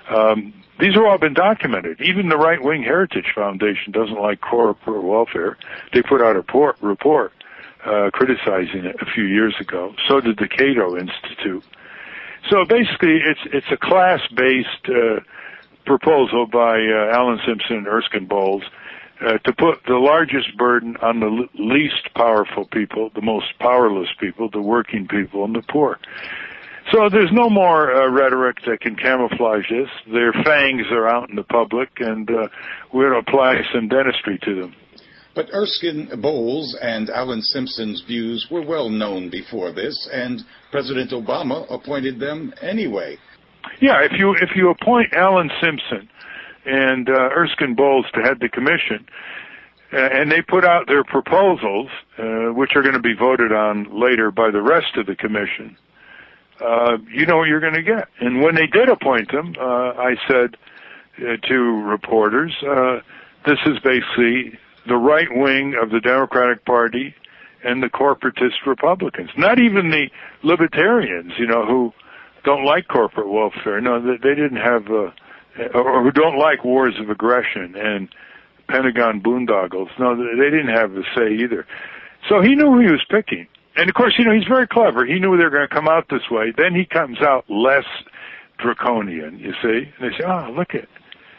Um, 0.08 0.52
these 0.78 0.94
have 0.94 1.04
all 1.04 1.18
been 1.18 1.34
documented. 1.34 2.00
Even 2.02 2.28
the 2.28 2.36
Right 2.36 2.62
Wing 2.62 2.82
Heritage 2.82 3.32
Foundation 3.34 3.92
doesn't 3.92 4.20
like 4.20 4.40
corporate 4.40 5.02
welfare. 5.02 5.56
They 5.92 6.02
put 6.02 6.20
out 6.20 6.32
a 6.32 6.40
report, 6.40 6.76
report 6.82 7.32
uh, 7.84 8.10
criticizing 8.12 8.84
it 8.84 8.96
a 9.00 9.06
few 9.06 9.24
years 9.24 9.54
ago. 9.60 9.94
So 10.08 10.20
did 10.20 10.36
the 10.38 10.48
Cato 10.48 10.96
Institute. 10.98 11.64
So 12.50 12.64
basically, 12.68 13.18
it's 13.24 13.40
it's 13.52 13.66
a 13.72 13.76
class-based 13.76 14.88
uh, 14.88 15.20
proposal 15.84 16.46
by 16.46 16.78
uh, 16.78 17.16
Alan 17.16 17.38
Simpson 17.46 17.78
and 17.78 17.86
Erskine 17.88 18.26
Bowles 18.26 18.62
uh, 19.20 19.38
to 19.38 19.52
put 19.52 19.82
the 19.86 19.96
largest 19.96 20.56
burden 20.56 20.96
on 21.02 21.20
the 21.20 21.26
l- 21.26 21.48
least 21.54 22.08
powerful 22.14 22.66
people, 22.66 23.10
the 23.14 23.22
most 23.22 23.46
powerless 23.58 24.08
people, 24.20 24.48
the 24.50 24.62
working 24.62 25.08
people, 25.08 25.44
and 25.44 25.54
the 25.54 25.62
poor. 25.70 25.98
So 26.92 27.08
there's 27.10 27.32
no 27.32 27.50
more 27.50 27.92
uh, 27.92 28.08
rhetoric 28.10 28.58
that 28.66 28.80
can 28.80 28.94
camouflage 28.94 29.68
this. 29.68 29.88
Their 30.12 30.32
fangs 30.32 30.86
are 30.92 31.08
out 31.08 31.28
in 31.30 31.34
the 31.34 31.42
public, 31.42 31.88
and 31.98 32.30
uh, 32.30 32.46
we're 32.92 33.10
going 33.10 33.24
to 33.24 33.28
apply 33.28 33.54
some 33.74 33.88
dentistry 33.88 34.38
to 34.44 34.60
them. 34.60 34.74
But 35.34 35.50
Erskine 35.52 36.08
Bowles 36.22 36.78
and 36.80 37.10
Alan 37.10 37.42
Simpson's 37.42 38.02
views 38.06 38.46
were 38.50 38.64
well 38.64 38.88
known 38.88 39.30
before 39.30 39.72
this, 39.72 40.08
and 40.12 40.42
President 40.76 41.10
Obama 41.12 41.64
appointed 41.72 42.20
them 42.20 42.52
anyway. 42.60 43.16
Yeah, 43.80 44.04
if 44.04 44.12
you 44.18 44.34
if 44.34 44.50
you 44.54 44.68
appoint 44.68 45.14
Alan 45.14 45.50
Simpson 45.58 46.06
and 46.66 47.08
uh, 47.08 47.30
Erskine 47.34 47.74
Bowles 47.74 48.04
to 48.12 48.20
head 48.20 48.40
the 48.40 48.50
commission, 48.50 49.06
uh, 49.90 49.96
and 49.96 50.30
they 50.30 50.42
put 50.42 50.66
out 50.66 50.86
their 50.86 51.02
proposals, 51.02 51.88
uh, 52.18 52.52
which 52.52 52.72
are 52.76 52.82
going 52.82 52.92
to 52.92 53.00
be 53.00 53.14
voted 53.14 53.52
on 53.52 53.98
later 53.98 54.30
by 54.30 54.50
the 54.50 54.60
rest 54.60 54.98
of 54.98 55.06
the 55.06 55.16
commission, 55.16 55.78
uh, 56.60 56.98
you 57.10 57.24
know 57.24 57.38
what 57.38 57.48
you're 57.48 57.60
going 57.60 57.72
to 57.72 57.82
get. 57.82 58.08
And 58.20 58.42
when 58.42 58.54
they 58.54 58.66
did 58.66 58.90
appoint 58.90 59.32
them, 59.32 59.54
uh, 59.58 59.62
I 59.64 60.16
said 60.28 60.58
uh, 61.18 61.38
to 61.48 61.54
reporters, 61.84 62.52
uh, 62.62 63.00
this 63.46 63.58
is 63.64 63.78
basically 63.78 64.58
the 64.86 64.96
right 64.96 65.28
wing 65.30 65.74
of 65.82 65.88
the 65.88 66.00
Democratic 66.00 66.66
Party 66.66 67.14
and 67.64 67.82
the 67.82 67.88
corporatist 67.88 68.66
Republicans. 68.66 69.30
Not 69.36 69.58
even 69.58 69.90
the 69.90 70.08
libertarians, 70.42 71.32
you 71.38 71.46
know, 71.46 71.64
who 71.66 71.92
don't 72.44 72.64
like 72.64 72.88
corporate 72.88 73.28
welfare. 73.28 73.80
No, 73.80 74.00
they, 74.00 74.34
didn't 74.34 74.56
have, 74.56 74.86
uh, 74.88 75.10
or 75.74 76.02
who 76.02 76.12
don't 76.12 76.38
like 76.38 76.64
wars 76.64 76.94
of 77.00 77.10
aggression 77.10 77.74
and 77.76 78.08
Pentagon 78.68 79.20
boondoggles. 79.20 79.88
No, 79.98 80.16
they 80.16 80.50
didn't 80.50 80.74
have 80.74 80.92
a 80.96 81.02
say 81.14 81.34
either. 81.42 81.66
So 82.28 82.40
he 82.42 82.54
knew 82.54 82.72
who 82.72 82.80
he 82.80 82.90
was 82.90 83.04
picking. 83.08 83.46
And 83.76 83.88
of 83.88 83.94
course, 83.94 84.14
you 84.18 84.24
know, 84.24 84.32
he's 84.32 84.48
very 84.48 84.66
clever. 84.66 85.04
He 85.04 85.18
knew 85.18 85.36
they 85.36 85.44
were 85.44 85.50
going 85.50 85.68
to 85.68 85.74
come 85.74 85.88
out 85.88 86.08
this 86.08 86.30
way. 86.30 86.52
Then 86.56 86.74
he 86.74 86.84
comes 86.84 87.20
out 87.20 87.44
less 87.48 87.84
draconian, 88.58 89.38
you 89.38 89.52
see. 89.62 89.92
And 89.98 90.12
they 90.12 90.16
say, 90.16 90.24
oh, 90.26 90.50
look 90.56 90.74
at, 90.74 90.88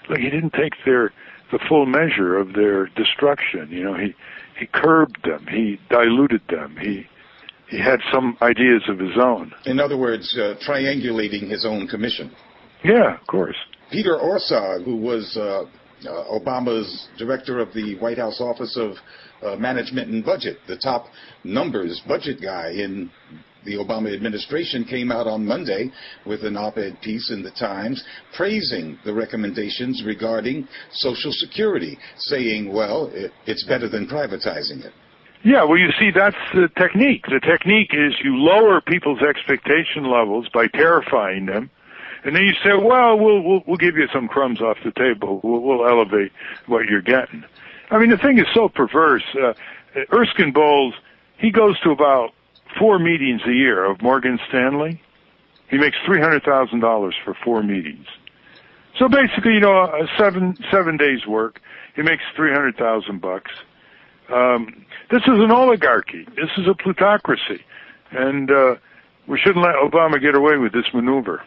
look, 0.09 0.19
he 0.19 0.29
didn't 0.29 0.53
take 0.53 0.73
their, 0.85 1.11
the 1.51 1.59
full 1.67 1.85
measure 1.85 2.37
of 2.37 2.53
their 2.53 2.87
destruction. 2.87 3.69
You 3.71 3.83
know, 3.83 3.95
he, 3.95 4.15
he 4.59 4.67
curbed 4.67 5.17
them. 5.23 5.45
He 5.49 5.79
diluted 5.89 6.41
them. 6.49 6.77
He, 6.81 7.05
he 7.69 7.79
had 7.79 7.99
some 8.11 8.37
ideas 8.41 8.83
of 8.87 8.99
his 8.99 9.17
own. 9.21 9.53
In 9.65 9.79
other 9.79 9.97
words, 9.97 10.35
uh, 10.37 10.55
triangulating 10.67 11.49
his 11.49 11.65
own 11.65 11.87
commission. 11.87 12.31
Yeah, 12.83 13.19
of 13.19 13.27
course. 13.27 13.55
Peter 13.91 14.17
Orszag, 14.17 14.83
who 14.83 14.97
was 14.97 15.37
uh, 15.37 15.63
uh, 16.07 16.39
Obama's 16.39 17.07
director 17.17 17.59
of 17.59 17.73
the 17.73 17.97
White 17.99 18.17
House 18.17 18.39
Office 18.41 18.77
of 18.77 18.93
uh, 19.41 19.55
Management 19.55 20.09
and 20.09 20.23
Budget, 20.23 20.57
the 20.67 20.77
top 20.77 21.05
numbers 21.43 22.01
budget 22.07 22.41
guy 22.41 22.71
in 22.71 23.09
the 23.67 23.75
Obama 23.75 24.13
administration, 24.13 24.83
came 24.85 25.11
out 25.11 25.27
on 25.27 25.45
Monday 25.45 25.91
with 26.25 26.43
an 26.43 26.57
op-ed 26.57 26.97
piece 27.01 27.29
in 27.29 27.43
the 27.43 27.51
Times 27.51 28.03
praising 28.35 28.97
the 29.05 29.13
recommendations 29.13 30.03
regarding 30.05 30.67
Social 30.91 31.31
Security, 31.31 31.97
saying, 32.17 32.73
well, 32.73 33.11
it, 33.13 33.31
it's 33.45 33.63
better 33.65 33.87
than 33.87 34.07
privatizing 34.07 34.83
it. 34.83 34.93
Yeah, 35.43 35.63
well, 35.63 35.77
you 35.77 35.91
see, 35.99 36.09
that's 36.13 36.35
the 36.53 36.67
technique. 36.77 37.25
The 37.27 37.39
technique 37.39 37.91
is 37.93 38.13
you 38.23 38.35
lower 38.37 38.81
people's 38.81 39.21
expectation 39.21 40.09
levels 40.09 40.47
by 40.53 40.67
terrifying 40.67 41.45
them, 41.45 41.69
and 42.23 42.35
then 42.35 42.43
you 42.43 42.53
say, 42.63 42.75
"Well, 42.75 43.17
we'll 43.19 43.41
we'll, 43.41 43.63
we'll 43.67 43.77
give 43.77 43.95
you 43.95 44.07
some 44.11 44.27
crumbs 44.27 44.61
off 44.61 44.77
the 44.83 44.91
table. 44.91 45.39
We'll, 45.43 45.61
we'll 45.61 45.87
elevate 45.87 46.31
what 46.65 46.85
you're 46.89 47.03
getting." 47.03 47.43
I 47.91 47.99
mean, 47.99 48.09
the 48.09 48.17
thing 48.17 48.39
is 48.39 48.47
so 48.53 48.67
perverse. 48.67 49.23
Uh, 49.35 49.53
Erskine 50.11 50.51
Bowles, 50.51 50.95
he 51.37 51.51
goes 51.51 51.79
to 51.81 51.91
about 51.91 52.31
four 52.77 52.99
meetings 52.99 53.41
a 53.45 53.51
year 53.53 53.85
of 53.85 54.01
Morgan 54.01 54.39
Stanley. 54.47 55.01
He 55.69 55.77
makes 55.77 55.97
three 56.05 56.21
hundred 56.21 56.43
thousand 56.43 56.79
dollars 56.79 57.15
for 57.23 57.33
four 57.33 57.61
meetings. 57.63 58.07
So 58.97 59.07
basically, 59.07 59.53
you 59.53 59.59
know, 59.59 59.77
a 59.83 60.07
seven 60.17 60.57
seven 60.71 60.97
days 60.97 61.25
work, 61.27 61.61
he 61.95 62.01
makes 62.01 62.23
three 62.35 62.51
hundred 62.51 62.77
thousand 62.77 63.21
bucks. 63.21 63.51
Um, 64.29 64.85
this 65.11 65.21
is 65.21 65.39
an 65.39 65.51
oligarchy. 65.51 66.25
This 66.35 66.49
is 66.57 66.67
a 66.67 66.73
plutocracy, 66.73 67.63
and 68.11 68.51
uh, 68.51 68.75
we 69.27 69.39
shouldn't 69.39 69.63
let 69.63 69.75
Obama 69.75 70.21
get 70.21 70.35
away 70.35 70.57
with 70.57 70.73
this 70.73 70.85
maneuver. 70.93 71.43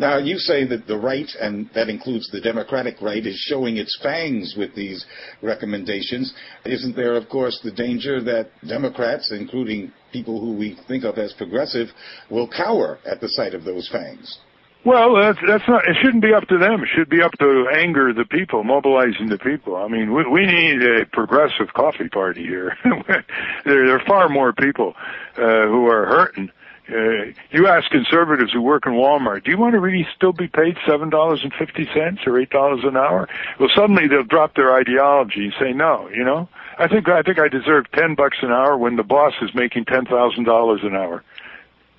Now, 0.00 0.16
you 0.16 0.38
say 0.38 0.64
that 0.64 0.86
the 0.86 0.96
right, 0.96 1.28
and 1.38 1.68
that 1.74 1.90
includes 1.90 2.30
the 2.30 2.40
Democratic 2.40 3.02
right, 3.02 3.24
is 3.24 3.36
showing 3.36 3.76
its 3.76 4.00
fangs 4.02 4.54
with 4.56 4.74
these 4.74 5.04
recommendations. 5.42 6.32
Isn't 6.64 6.96
there, 6.96 7.16
of 7.16 7.28
course, 7.28 7.60
the 7.62 7.70
danger 7.70 8.18
that 8.22 8.48
Democrats, 8.66 9.30
including 9.30 9.92
people 10.10 10.40
who 10.40 10.56
we 10.56 10.78
think 10.88 11.04
of 11.04 11.18
as 11.18 11.34
progressive, 11.34 11.88
will 12.30 12.48
cower 12.48 12.98
at 13.04 13.20
the 13.20 13.28
sight 13.28 13.52
of 13.52 13.64
those 13.64 13.90
fangs? 13.92 14.38
Well, 14.86 15.20
that's 15.20 15.38
that's 15.46 15.68
not. 15.68 15.86
It 15.86 15.98
shouldn't 16.02 16.22
be 16.22 16.32
up 16.32 16.48
to 16.48 16.56
them. 16.56 16.82
It 16.82 16.88
should 16.96 17.10
be 17.10 17.20
up 17.20 17.32
to 17.32 17.66
anger 17.74 18.14
the 18.14 18.24
people, 18.24 18.64
mobilizing 18.64 19.28
the 19.28 19.36
people. 19.36 19.76
I 19.76 19.88
mean, 19.88 20.14
we, 20.14 20.26
we 20.26 20.46
need 20.46 20.80
a 20.80 21.04
progressive 21.12 21.74
coffee 21.74 22.08
party 22.08 22.42
here. 22.42 22.74
there, 23.08 23.24
there 23.66 23.94
are 23.94 24.02
far 24.06 24.30
more 24.30 24.54
people 24.54 24.94
uh, 25.36 25.66
who 25.66 25.86
are 25.88 26.06
hurting. 26.06 26.50
Uh, 26.90 27.32
you 27.52 27.68
ask 27.68 27.88
conservatives 27.90 28.52
who 28.52 28.60
work 28.60 28.84
in 28.86 28.92
Walmart, 28.92 29.44
do 29.44 29.50
you 29.50 29.58
want 29.58 29.74
to 29.74 29.80
really 29.80 30.06
still 30.16 30.32
be 30.32 30.48
paid 30.48 30.76
seven 30.88 31.08
dollars 31.08 31.40
and 31.44 31.52
fifty 31.54 31.88
cents 31.94 32.20
or 32.26 32.40
eight 32.40 32.50
dollars 32.50 32.80
an 32.84 32.96
hour? 32.96 33.28
Well, 33.58 33.68
suddenly 33.74 34.08
they'll 34.08 34.24
drop 34.24 34.56
their 34.56 34.74
ideology 34.74 35.44
and 35.44 35.54
say 35.60 35.72
no. 35.72 36.08
You 36.08 36.24
know, 36.24 36.48
I 36.78 36.88
think 36.88 37.08
I 37.08 37.22
think 37.22 37.38
I 37.38 37.48
deserve 37.48 37.90
ten 37.92 38.14
bucks 38.14 38.38
an 38.42 38.50
hour 38.50 38.76
when 38.76 38.96
the 38.96 39.04
boss 39.04 39.34
is 39.40 39.54
making 39.54 39.84
ten 39.84 40.04
thousand 40.04 40.44
dollars 40.44 40.80
an 40.82 40.96
hour. 40.96 41.22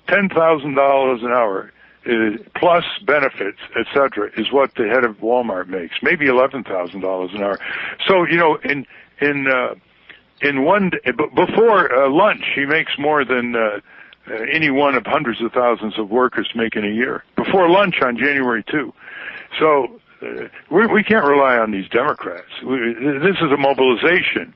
Ten 0.08 0.28
thousand 0.28 0.74
dollars 0.74 1.22
an 1.22 1.30
hour 1.30 1.72
is, 2.04 2.40
plus 2.56 2.84
benefits, 3.06 3.58
etc., 3.78 4.30
is 4.36 4.52
what 4.52 4.74
the 4.74 4.88
head 4.88 5.04
of 5.04 5.18
Walmart 5.20 5.68
makes. 5.68 5.94
Maybe 6.02 6.26
eleven 6.26 6.64
thousand 6.64 7.00
dollars 7.00 7.30
an 7.32 7.42
hour. 7.42 7.58
So 8.06 8.24
you 8.24 8.36
know, 8.36 8.56
in 8.56 8.84
in 9.20 9.46
uh, 9.46 9.74
in 10.42 10.64
one 10.64 10.90
d- 10.90 10.98
b- 11.04 11.28
before 11.34 11.94
uh, 11.94 12.10
lunch, 12.10 12.44
he 12.54 12.66
makes 12.66 12.92
more 12.98 13.24
than 13.24 13.54
uh, 13.54 13.58
uh, 13.58 13.80
any 14.52 14.70
one 14.70 14.94
of 14.94 15.04
hundreds 15.06 15.42
of 15.42 15.52
thousands 15.52 15.98
of 15.98 16.10
workers 16.10 16.48
make 16.54 16.76
in 16.76 16.84
a 16.84 16.94
year. 16.94 17.24
Before 17.36 17.68
lunch 17.68 17.96
on 18.04 18.16
January 18.16 18.64
two. 18.70 18.92
So. 19.58 19.98
Uh, 20.22 20.46
we, 20.70 20.86
we 20.86 21.02
can't 21.02 21.24
rely 21.24 21.56
on 21.56 21.72
these 21.72 21.88
Democrats. 21.88 22.46
We, 22.64 22.76
this 22.94 23.36
is 23.42 23.50
a 23.52 23.56
mobilization 23.56 24.54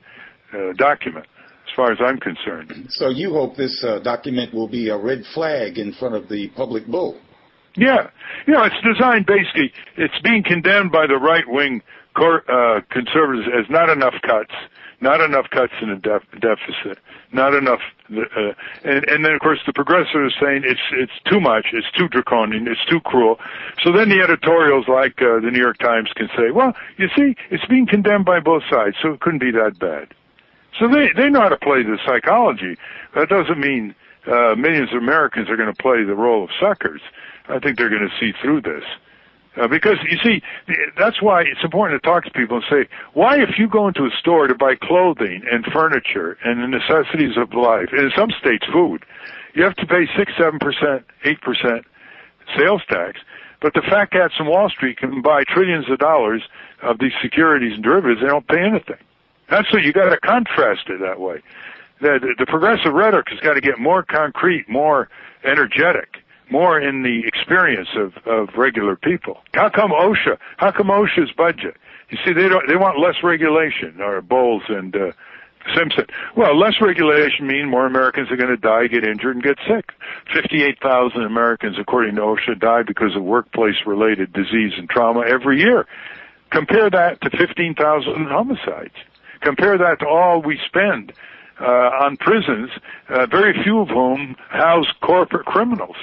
uh, 0.53 0.71
document, 0.77 1.25
as 1.67 1.75
far 1.75 1.91
as 1.91 1.97
I'm 1.99 2.17
concerned. 2.19 2.87
So 2.91 3.09
you 3.09 3.33
hope 3.33 3.57
this 3.57 3.83
uh, 3.83 3.99
document 3.99 4.53
will 4.53 4.69
be 4.69 4.87
a 4.87 4.97
red 4.97 5.23
flag 5.33 5.77
in 5.77 5.91
front 5.91 6.15
of 6.15 6.29
the 6.29 6.47
public 6.55 6.87
bull. 6.87 7.19
Yeah, 7.75 8.09
you 8.47 8.53
know, 8.53 8.63
it's 8.63 8.75
designed 8.81 9.25
basically. 9.25 9.73
It's 9.97 10.13
being 10.23 10.41
condemned 10.41 10.93
by 10.93 11.05
the 11.05 11.17
right 11.17 11.43
wing 11.45 11.81
cor- 12.15 12.49
uh, 12.49 12.79
conservatives 12.89 13.49
as 13.53 13.69
not 13.69 13.89
enough 13.89 14.15
cuts, 14.25 14.53
not 14.99 15.21
enough 15.21 15.49
cuts 15.49 15.73
in 15.81 15.89
a 15.89 15.95
def- 15.95 16.29
deficit, 16.39 16.97
not 17.31 17.53
enough. 17.53 17.81
Uh, 18.11 18.53
and, 18.83 19.05
and 19.09 19.25
then 19.25 19.33
of 19.33 19.39
course 19.41 19.59
the 19.65 19.73
progressives 19.73 20.33
saying 20.41 20.63
it's 20.65 20.81
it's 20.93 21.11
too 21.25 21.39
much, 21.39 21.67
it's 21.73 21.89
too 21.91 22.07
draconian, 22.07 22.67
it's 22.67 22.83
too 22.89 22.99
cruel. 23.01 23.39
So 23.83 23.91
then 23.91 24.09
the 24.09 24.21
editorials 24.21 24.87
like 24.87 25.21
uh, 25.21 25.39
the 25.39 25.51
New 25.51 25.59
York 25.59 25.77
Times 25.77 26.09
can 26.15 26.29
say, 26.35 26.51
well, 26.51 26.73
you 26.97 27.09
see, 27.15 27.35
it's 27.49 27.65
being 27.65 27.85
condemned 27.85 28.25
by 28.25 28.39
both 28.39 28.63
sides, 28.69 28.95
so 29.01 29.13
it 29.13 29.19
couldn't 29.19 29.39
be 29.39 29.51
that 29.51 29.77
bad. 29.79 30.13
So 30.79 30.87
they 30.87 31.09
they 31.15 31.29
know 31.29 31.41
how 31.41 31.49
to 31.49 31.57
play 31.57 31.83
the 31.83 31.97
psychology. 32.05 32.77
That 33.15 33.29
doesn't 33.29 33.59
mean 33.59 33.95
uh, 34.25 34.55
millions 34.55 34.89
of 34.91 34.97
Americans 34.97 35.49
are 35.49 35.57
going 35.57 35.73
to 35.73 35.81
play 35.81 36.03
the 36.03 36.15
role 36.15 36.43
of 36.43 36.49
suckers. 36.59 37.01
I 37.49 37.59
think 37.59 37.77
they're 37.77 37.89
going 37.89 38.07
to 38.07 38.19
see 38.19 38.33
through 38.41 38.61
this. 38.61 38.83
Uh, 39.59 39.67
because 39.67 39.97
you 40.09 40.17
see, 40.23 40.41
that's 40.97 41.21
why 41.21 41.41
it's 41.41 41.63
important 41.63 42.01
to 42.01 42.07
talk 42.07 42.23
to 42.23 42.31
people 42.31 42.57
and 42.57 42.65
say, 42.69 42.87
why 43.13 43.39
if 43.41 43.57
you 43.57 43.67
go 43.67 43.87
into 43.87 44.03
a 44.03 44.11
store 44.19 44.47
to 44.47 44.53
buy 44.53 44.75
clothing 44.75 45.41
and 45.51 45.65
furniture 45.65 46.37
and 46.43 46.61
the 46.61 46.67
necessities 46.67 47.37
of 47.37 47.53
life, 47.53 47.89
and 47.91 48.01
in 48.01 48.11
some 48.15 48.29
states 48.39 48.65
food, 48.71 49.03
you 49.55 49.63
have 49.63 49.75
to 49.75 49.87
pay 49.87 50.07
six, 50.15 50.31
seven 50.37 50.59
percent, 50.59 51.05
eight 51.23 51.41
percent 51.41 51.85
sales 52.55 52.81
tax. 52.87 53.19
But 53.59 53.73
the 53.73 53.81
fat 53.81 54.11
cats 54.11 54.35
in 54.39 54.45
Wall 54.45 54.69
Street 54.69 54.97
can 54.97 55.21
buy 55.23 55.43
trillions 55.43 55.89
of 55.89 55.97
dollars 55.97 56.43
of 56.83 56.99
these 56.99 57.13
securities 57.21 57.73
and 57.73 57.83
derivatives. 57.83 58.21
They 58.21 58.27
don't 58.27 58.47
pay 58.47 58.61
anything. 58.61 59.01
That's 59.49 59.71
what 59.73 59.81
you 59.81 59.93
got 59.93 60.09
to 60.09 60.19
contrast 60.19 60.89
it 60.89 60.99
that 60.99 61.19
way. 61.19 61.41
The, 61.99 62.35
the 62.37 62.45
progressive 62.45 62.93
rhetoric 62.93 63.29
has 63.29 63.39
got 63.39 63.55
to 63.55 63.61
get 63.61 63.79
more 63.79 64.03
concrete, 64.03 64.69
more 64.69 65.09
energetic, 65.43 66.17
more 66.49 66.79
in 66.79 67.03
the 67.03 67.23
experience 67.25 67.89
of, 67.95 68.13
of 68.25 68.49
regular 68.55 68.95
people. 68.95 69.39
How 69.53 69.69
come 69.69 69.91
OSHA? 69.91 70.37
How 70.57 70.71
come 70.71 70.87
OSHA's 70.87 71.31
budget? 71.35 71.75
You 72.09 72.17
see, 72.25 72.33
they 72.33 72.47
don't. 72.47 72.67
They 72.67 72.75
want 72.77 72.99
less 72.99 73.15
regulation. 73.23 73.99
Or 74.01 74.21
Bowles 74.21 74.63
and 74.69 74.95
uh, 74.95 75.11
Simpson. 75.75 76.05
Well, 76.35 76.57
less 76.57 76.75
regulation 76.81 77.47
means 77.47 77.69
more 77.69 77.85
Americans 77.85 78.31
are 78.31 78.37
going 78.37 78.49
to 78.49 78.57
die, 78.57 78.87
get 78.87 79.03
injured, 79.03 79.35
and 79.35 79.43
get 79.43 79.57
sick. 79.67 79.91
58,000 80.33 81.21
Americans, 81.21 81.77
according 81.79 82.15
to 82.15 82.21
OSHA, 82.21 82.59
die 82.59 82.83
because 82.83 83.15
of 83.15 83.23
workplace-related 83.23 84.31
disease 84.33 84.73
and 84.77 84.89
trauma 84.89 85.21
every 85.27 85.59
year. 85.59 85.85
Compare 86.51 86.89
that 86.91 87.19
to 87.21 87.29
15,000 87.29 88.27
homicides. 88.27 88.93
Compare 89.41 89.77
that 89.79 89.99
to 89.99 90.07
all 90.07 90.41
we 90.41 90.59
spend 90.65 91.11
uh, 91.59 91.65
on 91.65 92.17
prisons, 92.17 92.69
uh, 93.09 93.25
very 93.25 93.53
few 93.63 93.79
of 93.79 93.89
whom 93.89 94.35
house 94.49 94.87
corporate 95.01 95.45
criminals, 95.45 95.97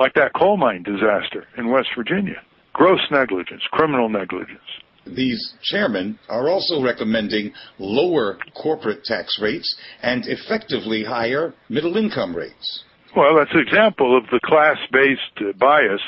like 0.00 0.14
that 0.14 0.32
coal 0.32 0.56
mine 0.56 0.82
disaster 0.82 1.46
in 1.58 1.70
West 1.70 1.88
Virginia. 1.94 2.42
Gross 2.72 3.00
negligence, 3.10 3.62
criminal 3.70 4.08
negligence. 4.08 4.58
These 5.06 5.54
chairmen 5.62 6.18
are 6.28 6.48
also 6.48 6.82
recommending 6.82 7.52
lower 7.78 8.38
corporate 8.60 9.04
tax 9.04 9.38
rates 9.42 9.76
and 10.02 10.24
effectively 10.26 11.04
higher 11.04 11.52
middle 11.68 11.96
income 11.98 12.34
rates. 12.34 12.84
Well, 13.14 13.36
that's 13.36 13.52
an 13.52 13.60
example 13.60 14.16
of 14.16 14.24
the 14.30 14.40
class-based 14.42 15.40
uh, 15.40 15.52
bias 15.58 16.00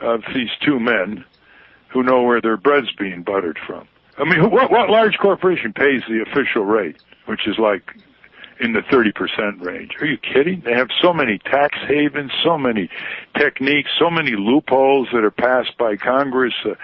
of 0.00 0.20
these 0.34 0.50
two 0.64 0.78
men 0.78 1.24
who 1.92 2.02
know 2.02 2.22
where 2.22 2.40
their 2.40 2.56
bread's 2.56 2.92
being 2.98 3.22
buttered 3.22 3.58
from. 3.66 3.88
I 4.18 4.24
mean, 4.24 4.50
what, 4.50 4.70
what 4.70 4.90
large 4.90 5.18
corporation 5.20 5.72
pays 5.72 6.02
the 6.08 6.24
official 6.30 6.64
rate, 6.64 6.96
which 7.26 7.48
is 7.48 7.56
like 7.58 7.82
in 8.60 8.72
the 8.72 8.80
30% 8.80 9.64
range? 9.64 9.96
Are 10.00 10.06
you 10.06 10.18
kidding? 10.18 10.62
They 10.64 10.72
have 10.72 10.88
so 11.00 11.12
many 11.12 11.38
tax 11.38 11.78
havens, 11.86 12.32
so 12.42 12.56
many 12.56 12.88
techniques, 13.36 13.90
so 13.98 14.10
many 14.10 14.32
loopholes 14.32 15.08
that 15.12 15.24
are 15.24 15.30
passed 15.30 15.76
by 15.78 15.96
Congress, 15.96 16.54
uh, 16.64 16.74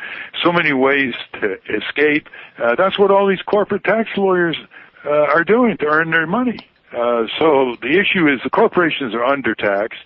so 0.42 0.52
many 0.52 0.72
ways 0.72 1.14
to 1.40 1.56
escape. 1.74 2.28
Uh, 2.58 2.74
that's 2.74 2.98
what 2.98 3.10
all 3.10 3.26
these 3.26 3.42
corporate 3.42 3.84
tax 3.84 4.10
lawyers 4.16 4.56
uh, 5.04 5.10
are 5.10 5.44
doing 5.44 5.76
to 5.78 5.86
earn 5.86 6.10
their 6.10 6.26
money. 6.26 6.58
Uh, 6.92 7.26
so 7.38 7.76
the 7.80 7.98
issue 7.98 8.28
is 8.28 8.40
the 8.44 8.50
corporations 8.50 9.14
are 9.14 9.24
undertaxed. 9.24 10.02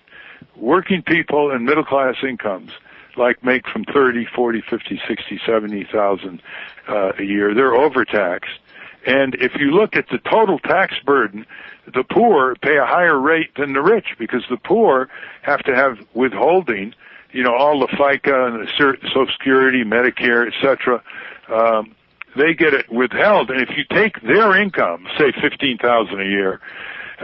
Working 0.55 1.03
people 1.03 1.51
and 1.51 1.65
middle 1.65 1.83
class 1.83 2.15
incomes 2.23 2.71
like 3.17 3.43
make 3.43 3.67
from 3.67 3.83
30, 3.83 4.25
40, 4.25 4.61
50, 4.61 5.01
60, 5.07 5.41
70,000 5.45 6.41
uh, 6.87 7.11
a 7.17 7.23
year, 7.23 7.53
they're 7.53 7.75
overtaxed. 7.75 8.59
And 9.07 9.35
if 9.35 9.53
you 9.55 9.71
look 9.71 9.95
at 9.95 10.09
the 10.09 10.17
total 10.17 10.59
tax 10.59 10.93
burden, 11.05 11.45
the 11.85 12.03
poor 12.03 12.55
pay 12.55 12.77
a 12.77 12.85
higher 12.85 13.17
rate 13.17 13.55
than 13.55 13.71
the 13.71 13.81
rich 13.81 14.07
because 14.19 14.43
the 14.49 14.57
poor 14.57 15.07
have 15.43 15.63
to 15.63 15.73
have 15.73 15.97
withholding, 16.13 16.93
you 17.31 17.41
know, 17.41 17.55
all 17.55 17.79
the 17.79 17.87
FICA 17.87 18.47
and 18.47 18.67
the 18.67 18.99
Social 19.07 19.27
Security, 19.31 19.85
Medicare, 19.85 20.51
etc. 20.51 21.01
Um, 21.47 21.95
they 22.35 22.53
get 22.53 22.73
it 22.73 22.91
withheld, 22.91 23.49
and 23.49 23.61
if 23.61 23.69
you 23.77 23.85
take 23.89 24.21
their 24.21 24.61
income, 24.61 25.07
say 25.17 25.31
fifteen 25.41 25.77
thousand 25.77 26.19
a 26.19 26.25
year, 26.25 26.59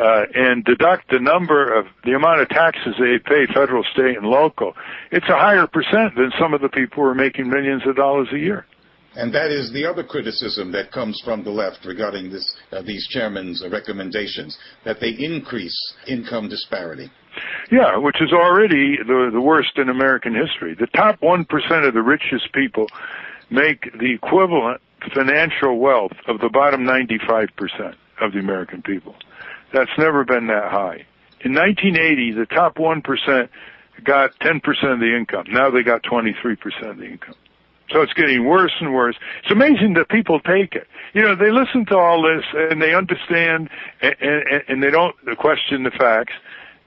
uh, 0.02 0.24
and 0.34 0.64
deduct 0.64 1.10
the 1.12 1.20
number 1.20 1.78
of 1.78 1.88
the 2.06 2.14
amount 2.14 2.40
of 2.40 2.48
taxes 2.48 2.96
they 2.98 3.20
pay, 3.20 3.46
federal, 3.54 3.84
state, 3.84 4.18
and 4.18 4.26
local, 4.26 4.74
it's 5.12 5.28
a 5.28 5.38
higher 5.38 5.68
percent 5.68 6.16
than 6.16 6.32
some 6.40 6.54
of 6.54 6.62
the 6.62 6.70
people 6.70 7.04
who 7.04 7.10
are 7.10 7.14
making 7.14 7.50
millions 7.50 7.86
of 7.86 7.98
dollars 7.98 8.30
a 8.32 8.40
year. 8.40 8.66
And 9.16 9.34
that 9.34 9.52
is 9.52 9.72
the 9.72 9.86
other 9.86 10.04
criticism 10.04 10.72
that 10.72 10.92
comes 10.92 11.22
from 11.24 11.44
the 11.44 11.52
left 11.52 11.86
regarding 11.86 12.32
this, 12.32 12.56
uh, 12.72 12.82
these 12.82 13.08
chairmen's 13.10 13.64
recommendations, 13.72 14.58
that 14.86 15.00
they 15.00 15.10
increase 15.10 15.78
income 16.08 16.50
disparity. 16.50 17.12
Yeah, 17.72 17.98
which 17.98 18.22
is 18.22 18.32
already 18.32 18.98
the, 18.98 19.30
the 19.32 19.42
worst 19.42 19.78
in 19.78 19.90
American 19.90 20.34
history. 20.34 20.76
The 20.80 20.88
top 20.88 21.20
1% 21.22 21.88
of 21.88 21.94
the 21.94 22.02
richest 22.02 22.54
people 22.54 22.88
make 23.50 23.92
the 24.00 24.14
equivalent 24.14 24.82
financial 25.14 25.80
wealth 25.80 26.14
of 26.28 26.40
the 26.40 26.50
bottom 26.50 26.82
95% 26.84 27.96
of 28.22 28.34
the 28.34 28.40
American 28.40 28.82
people. 28.82 29.16
That's 29.74 29.92
never 29.98 30.24
been 30.24 30.48
that 30.48 30.72
high. 30.72 31.06
In 31.42 31.54
1980, 31.54 32.34
the 32.34 32.46
top 32.46 32.76
1% 32.76 33.50
got 34.04 34.32
10% 34.40 34.94
of 34.94 35.00
the 35.00 35.16
income. 35.16 35.46
Now 35.50 35.70
they 35.70 35.84
got 35.84 36.04
23% 36.04 36.90
of 36.90 36.98
the 36.98 37.06
income. 37.06 37.36
So 37.94 38.02
it's 38.02 38.14
getting 38.14 38.44
worse 38.46 38.74
and 38.82 38.94
worse. 38.94 39.16
It's 39.44 39.52
amazing 39.52 39.94
that 39.94 40.10
people 40.10 40.40
take 40.40 40.74
it. 40.76 40.88
You 41.14 41.22
know, 41.22 41.36
they 41.36 41.52
listen 41.52 41.86
to 41.86 41.98
all 41.98 42.24
this 42.24 42.44
and 42.54 42.82
they 42.82 42.96
understand 42.96 43.70
and, 44.02 44.16
and, 44.20 44.64
and 44.68 44.84
they 44.84 44.90
don't 44.90 45.16
question 45.38 45.84
the 45.84 45.92
facts. 45.92 46.34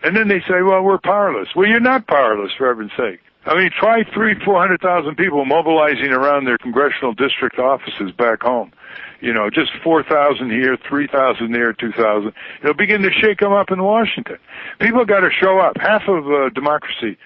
And 0.02 0.16
then 0.16 0.28
they 0.28 0.40
say, 0.40 0.62
well, 0.62 0.82
we're 0.82 0.98
powerless. 0.98 1.48
Well, 1.54 1.66
you're 1.66 1.80
not 1.80 2.06
powerless, 2.06 2.52
for 2.58 2.66
heaven's 2.66 2.92
sake. 2.96 3.20
I 3.46 3.54
mean, 3.54 3.70
try 3.78 4.02
three, 4.12 4.34
four 4.44 4.60
hundred 4.60 4.80
thousand 4.80 5.16
people 5.16 5.44
mobilizing 5.44 6.10
around 6.10 6.46
their 6.46 6.58
congressional 6.58 7.14
district 7.14 7.60
offices 7.60 8.10
back 8.10 8.42
home. 8.42 8.72
You 9.20 9.32
know, 9.32 9.48
just 9.50 9.70
four 9.84 10.02
thousand 10.02 10.50
here, 10.50 10.76
three 10.88 11.06
thousand 11.06 11.52
there, 11.52 11.72
two 11.72 11.92
thousand. 11.92 12.32
It'll 12.62 12.74
begin 12.74 13.02
to 13.02 13.10
shake 13.12 13.38
them 13.38 13.52
up 13.52 13.70
in 13.70 13.82
Washington. 13.82 14.38
People 14.80 15.04
got 15.04 15.20
to 15.20 15.30
show 15.30 15.60
up. 15.60 15.76
Half 15.78 16.08
of 16.08 16.26
uh, 16.26 16.48
democracy, 16.50 17.16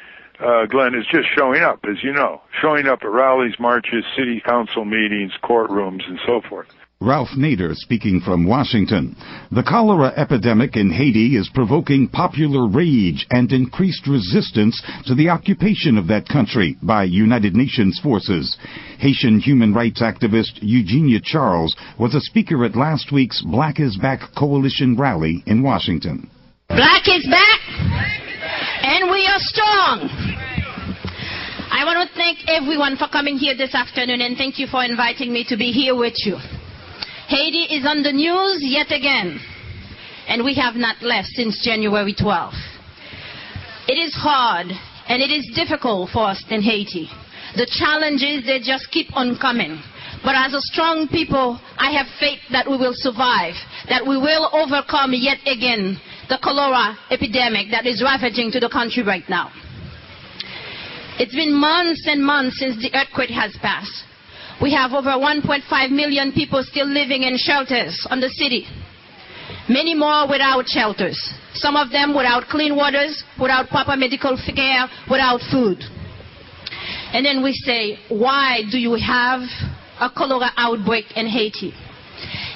uh, 0.40 0.66
Glenn, 0.66 0.94
is 0.94 1.06
just 1.10 1.28
showing 1.36 1.62
up, 1.62 1.80
as 1.88 2.02
you 2.02 2.12
know, 2.12 2.40
showing 2.60 2.86
up 2.86 3.00
at 3.02 3.10
rallies, 3.10 3.54
marches, 3.58 4.04
city 4.16 4.42
council 4.44 4.84
meetings, 4.84 5.32
courtrooms, 5.42 6.06
and 6.08 6.18
so 6.26 6.40
forth. 6.48 6.68
Ralph 7.02 7.30
Nader 7.30 7.74
speaking 7.74 8.20
from 8.20 8.46
Washington. 8.46 9.16
The 9.50 9.62
cholera 9.62 10.12
epidemic 10.18 10.76
in 10.76 10.90
Haiti 10.90 11.34
is 11.34 11.48
provoking 11.54 12.08
popular 12.08 12.68
rage 12.68 13.26
and 13.30 13.50
increased 13.52 14.06
resistance 14.06 14.82
to 15.06 15.14
the 15.14 15.30
occupation 15.30 15.96
of 15.96 16.08
that 16.08 16.28
country 16.28 16.76
by 16.82 17.04
United 17.04 17.54
Nations 17.56 17.98
forces. 18.02 18.54
Haitian 18.98 19.40
human 19.40 19.72
rights 19.72 20.02
activist 20.02 20.58
Eugenia 20.60 21.20
Charles 21.24 21.74
was 21.98 22.14
a 22.14 22.20
speaker 22.20 22.66
at 22.66 22.76
last 22.76 23.10
week's 23.12 23.40
Black 23.40 23.80
is 23.80 23.96
Back 23.96 24.20
Coalition 24.36 24.94
rally 24.94 25.42
in 25.46 25.62
Washington. 25.62 26.28
Black 26.68 27.08
is 27.08 27.26
back, 27.30 28.29
and 28.82 29.10
we 29.10 29.26
are 29.26 29.40
strong. 29.40 30.08
I 31.70 31.84
want 31.84 32.08
to 32.08 32.16
thank 32.16 32.48
everyone 32.48 32.96
for 32.96 33.08
coming 33.08 33.36
here 33.36 33.54
this 33.56 33.74
afternoon 33.74 34.20
and 34.20 34.36
thank 34.36 34.58
you 34.58 34.66
for 34.66 34.82
inviting 34.82 35.32
me 35.32 35.44
to 35.48 35.56
be 35.56 35.70
here 35.70 35.94
with 35.94 36.14
you. 36.24 36.36
Haiti 37.28 37.76
is 37.76 37.86
on 37.86 38.02
the 38.02 38.10
news 38.10 38.58
yet 38.60 38.90
again, 38.90 39.38
and 40.26 40.44
we 40.44 40.54
have 40.54 40.74
not 40.74 40.96
left 41.02 41.28
since 41.28 41.62
January 41.62 42.14
12th. 42.14 42.58
It 43.86 44.00
is 44.00 44.14
hard 44.14 44.66
and 45.08 45.22
it 45.22 45.30
is 45.30 45.52
difficult 45.54 46.10
for 46.10 46.26
us 46.26 46.42
in 46.50 46.62
Haiti. 46.62 47.08
The 47.56 47.68
challenges, 47.70 48.46
they 48.46 48.60
just 48.60 48.90
keep 48.90 49.14
on 49.14 49.36
coming. 49.38 49.80
But 50.24 50.34
as 50.36 50.54
a 50.54 50.60
strong 50.60 51.08
people, 51.08 51.60
I 51.78 51.92
have 51.92 52.06
faith 52.18 52.40
that 52.52 52.68
we 52.68 52.76
will 52.76 52.94
survive, 52.94 53.54
that 53.88 54.06
we 54.06 54.16
will 54.16 54.50
overcome 54.52 55.12
yet 55.14 55.38
again 55.46 56.00
the 56.30 56.38
cholera 56.38 56.96
epidemic 57.10 57.72
that 57.72 57.86
is 57.86 58.00
ravaging 58.00 58.52
to 58.52 58.60
the 58.60 58.70
country 58.70 59.02
right 59.02 59.28
now. 59.28 59.50
It's 61.18 61.34
been 61.34 61.52
months 61.52 62.06
and 62.06 62.24
months 62.24 62.60
since 62.60 62.80
the 62.80 62.94
earthquake 62.94 63.30
has 63.30 63.52
passed. 63.60 64.06
We 64.62 64.72
have 64.72 64.92
over 64.92 65.10
1.5 65.10 65.66
million 65.90 66.32
people 66.32 66.62
still 66.62 66.86
living 66.86 67.24
in 67.24 67.36
shelters 67.36 68.06
on 68.08 68.20
the 68.20 68.30
city. 68.30 68.64
Many 69.68 69.94
more 69.94 70.30
without 70.30 70.68
shelters. 70.68 71.18
Some 71.54 71.74
of 71.74 71.90
them 71.90 72.14
without 72.14 72.44
clean 72.48 72.76
waters, 72.76 73.24
without 73.40 73.68
proper 73.68 73.96
medical 73.96 74.38
care, 74.54 74.86
without 75.10 75.40
food. 75.50 75.82
And 77.12 77.26
then 77.26 77.42
we 77.42 77.52
say, 77.52 77.98
why 78.08 78.62
do 78.70 78.78
you 78.78 78.94
have 78.94 79.42
a 79.98 80.08
cholera 80.14 80.52
outbreak 80.56 81.16
in 81.16 81.26
Haiti? 81.26 81.74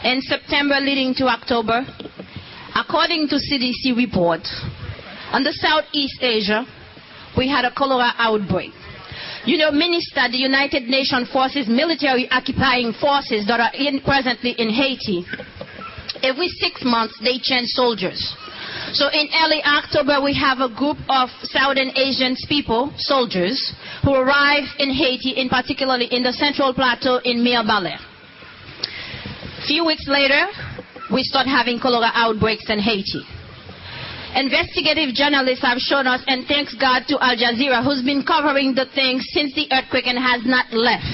In 0.04 0.20
September 0.22 0.78
leading 0.80 1.14
to 1.14 1.26
October, 1.26 1.84
according 2.74 3.28
to 3.28 3.36
CDC 3.36 3.96
report, 3.96 4.42
on 5.32 5.42
the 5.42 5.52
Southeast 5.52 6.18
Asia, 6.20 6.66
we 7.36 7.48
had 7.48 7.64
a 7.64 7.72
cholera 7.74 8.12
outbreak. 8.18 8.72
You 9.44 9.58
know, 9.58 9.70
MINUSTAH, 9.70 10.32
the 10.32 10.38
United 10.38 10.84
Nations 10.84 11.30
Forces, 11.30 11.68
military 11.68 12.28
occupying 12.30 12.92
forces 12.94 13.46
that 13.46 13.60
are 13.60 13.72
in, 13.74 14.00
presently 14.00 14.52
in 14.56 14.70
Haiti, 14.70 15.24
every 16.22 16.48
six 16.48 16.80
months 16.82 17.18
they 17.22 17.38
change 17.38 17.68
soldiers. 17.68 18.34
So 18.92 19.08
in 19.08 19.28
early 19.42 19.62
October, 19.62 20.22
we 20.22 20.34
have 20.34 20.58
a 20.58 20.72
group 20.72 20.96
of 21.08 21.28
Southern 21.42 21.92
Asian 21.96 22.36
people, 22.48 22.92
soldiers, 22.96 23.74
who 24.02 24.14
arrive 24.14 24.64
in 24.78 24.90
Haiti, 24.90 25.36
in 25.36 25.48
particularly 25.48 26.06
in 26.06 26.22
the 26.22 26.32
Central 26.32 26.72
Plateau 26.72 27.20
in 27.24 27.38
Mirebalais. 27.44 27.98
Few 29.66 29.84
weeks 29.84 30.06
later, 30.06 30.46
we 31.14 31.22
start 31.22 31.46
having 31.46 31.78
cholera 31.78 32.10
outbreaks 32.12 32.68
in 32.68 32.80
Haiti. 32.80 33.22
Investigative 34.34 35.14
journalists 35.14 35.62
have 35.62 35.78
shown 35.78 36.08
us, 36.08 36.20
and 36.26 36.44
thanks 36.48 36.74
God 36.74 37.06
to 37.06 37.22
Al 37.22 37.38
Jazeera, 37.38 37.84
who's 37.84 38.02
been 38.02 38.26
covering 38.26 38.74
the 38.74 38.86
thing 38.92 39.20
since 39.20 39.54
the 39.54 39.70
earthquake 39.70 40.08
and 40.08 40.18
has 40.18 40.42
not 40.44 40.72
left. 40.72 41.06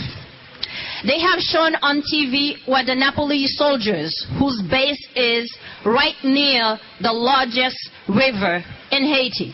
They 1.04 1.20
have 1.20 1.40
shown 1.40 1.76
on 1.84 2.00
TV 2.00 2.56
where 2.66 2.84
the 2.84 2.94
Nepalese 2.94 3.58
soldiers, 3.58 4.26
whose 4.38 4.62
base 4.70 5.06
is 5.14 5.52
right 5.84 6.16
near 6.24 6.78
the 7.02 7.12
largest 7.12 7.76
river 8.08 8.64
in 8.90 9.04
Haiti. 9.04 9.52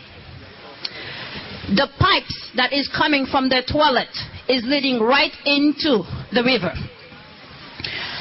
The 1.74 1.88
pipes 1.98 2.50
that 2.54 2.72
is 2.72 2.88
coming 2.96 3.26
from 3.26 3.48
their 3.48 3.62
toilet 3.62 4.14
is 4.48 4.62
leading 4.64 5.00
right 5.00 5.34
into 5.44 6.06
the 6.30 6.44
river. 6.46 6.72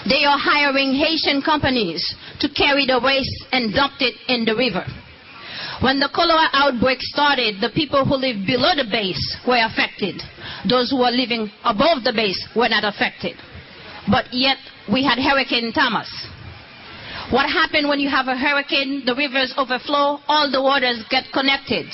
They 0.07 0.23
are 0.23 0.37
hiring 0.37 0.93
Haitian 0.93 1.41
companies 1.41 2.01
to 2.39 2.49
carry 2.49 2.85
the 2.85 2.99
waste 2.99 3.45
and 3.51 3.73
dump 3.73 3.93
it 3.99 4.15
in 4.27 4.45
the 4.45 4.55
river. 4.55 4.85
When 5.81 5.99
the 5.99 6.09
cholera 6.13 6.47
outbreak 6.53 7.01
started, 7.01 7.59
the 7.59 7.69
people 7.73 8.05
who 8.05 8.15
live 8.15 8.45
below 8.45 8.75
the 8.75 8.87
base 8.89 9.37
were 9.47 9.59
affected. 9.59 10.21
Those 10.69 10.91
who 10.91 10.99
were 10.99 11.11
living 11.11 11.51
above 11.63 12.03
the 12.03 12.13
base 12.13 12.39
were 12.55 12.69
not 12.69 12.83
affected. 12.85 13.35
But 14.09 14.25
yet, 14.31 14.57
we 14.91 15.03
had 15.03 15.17
Hurricane 15.17 15.73
Thomas. 15.73 16.07
What 17.31 17.49
happened 17.49 17.89
when 17.89 17.99
you 17.99 18.09
have 18.09 18.27
a 18.27 18.37
hurricane? 18.37 19.01
The 19.05 19.15
rivers 19.15 19.53
overflow, 19.57 20.19
all 20.27 20.51
the 20.51 20.61
waters 20.61 21.03
get 21.09 21.25
connected. 21.33 21.87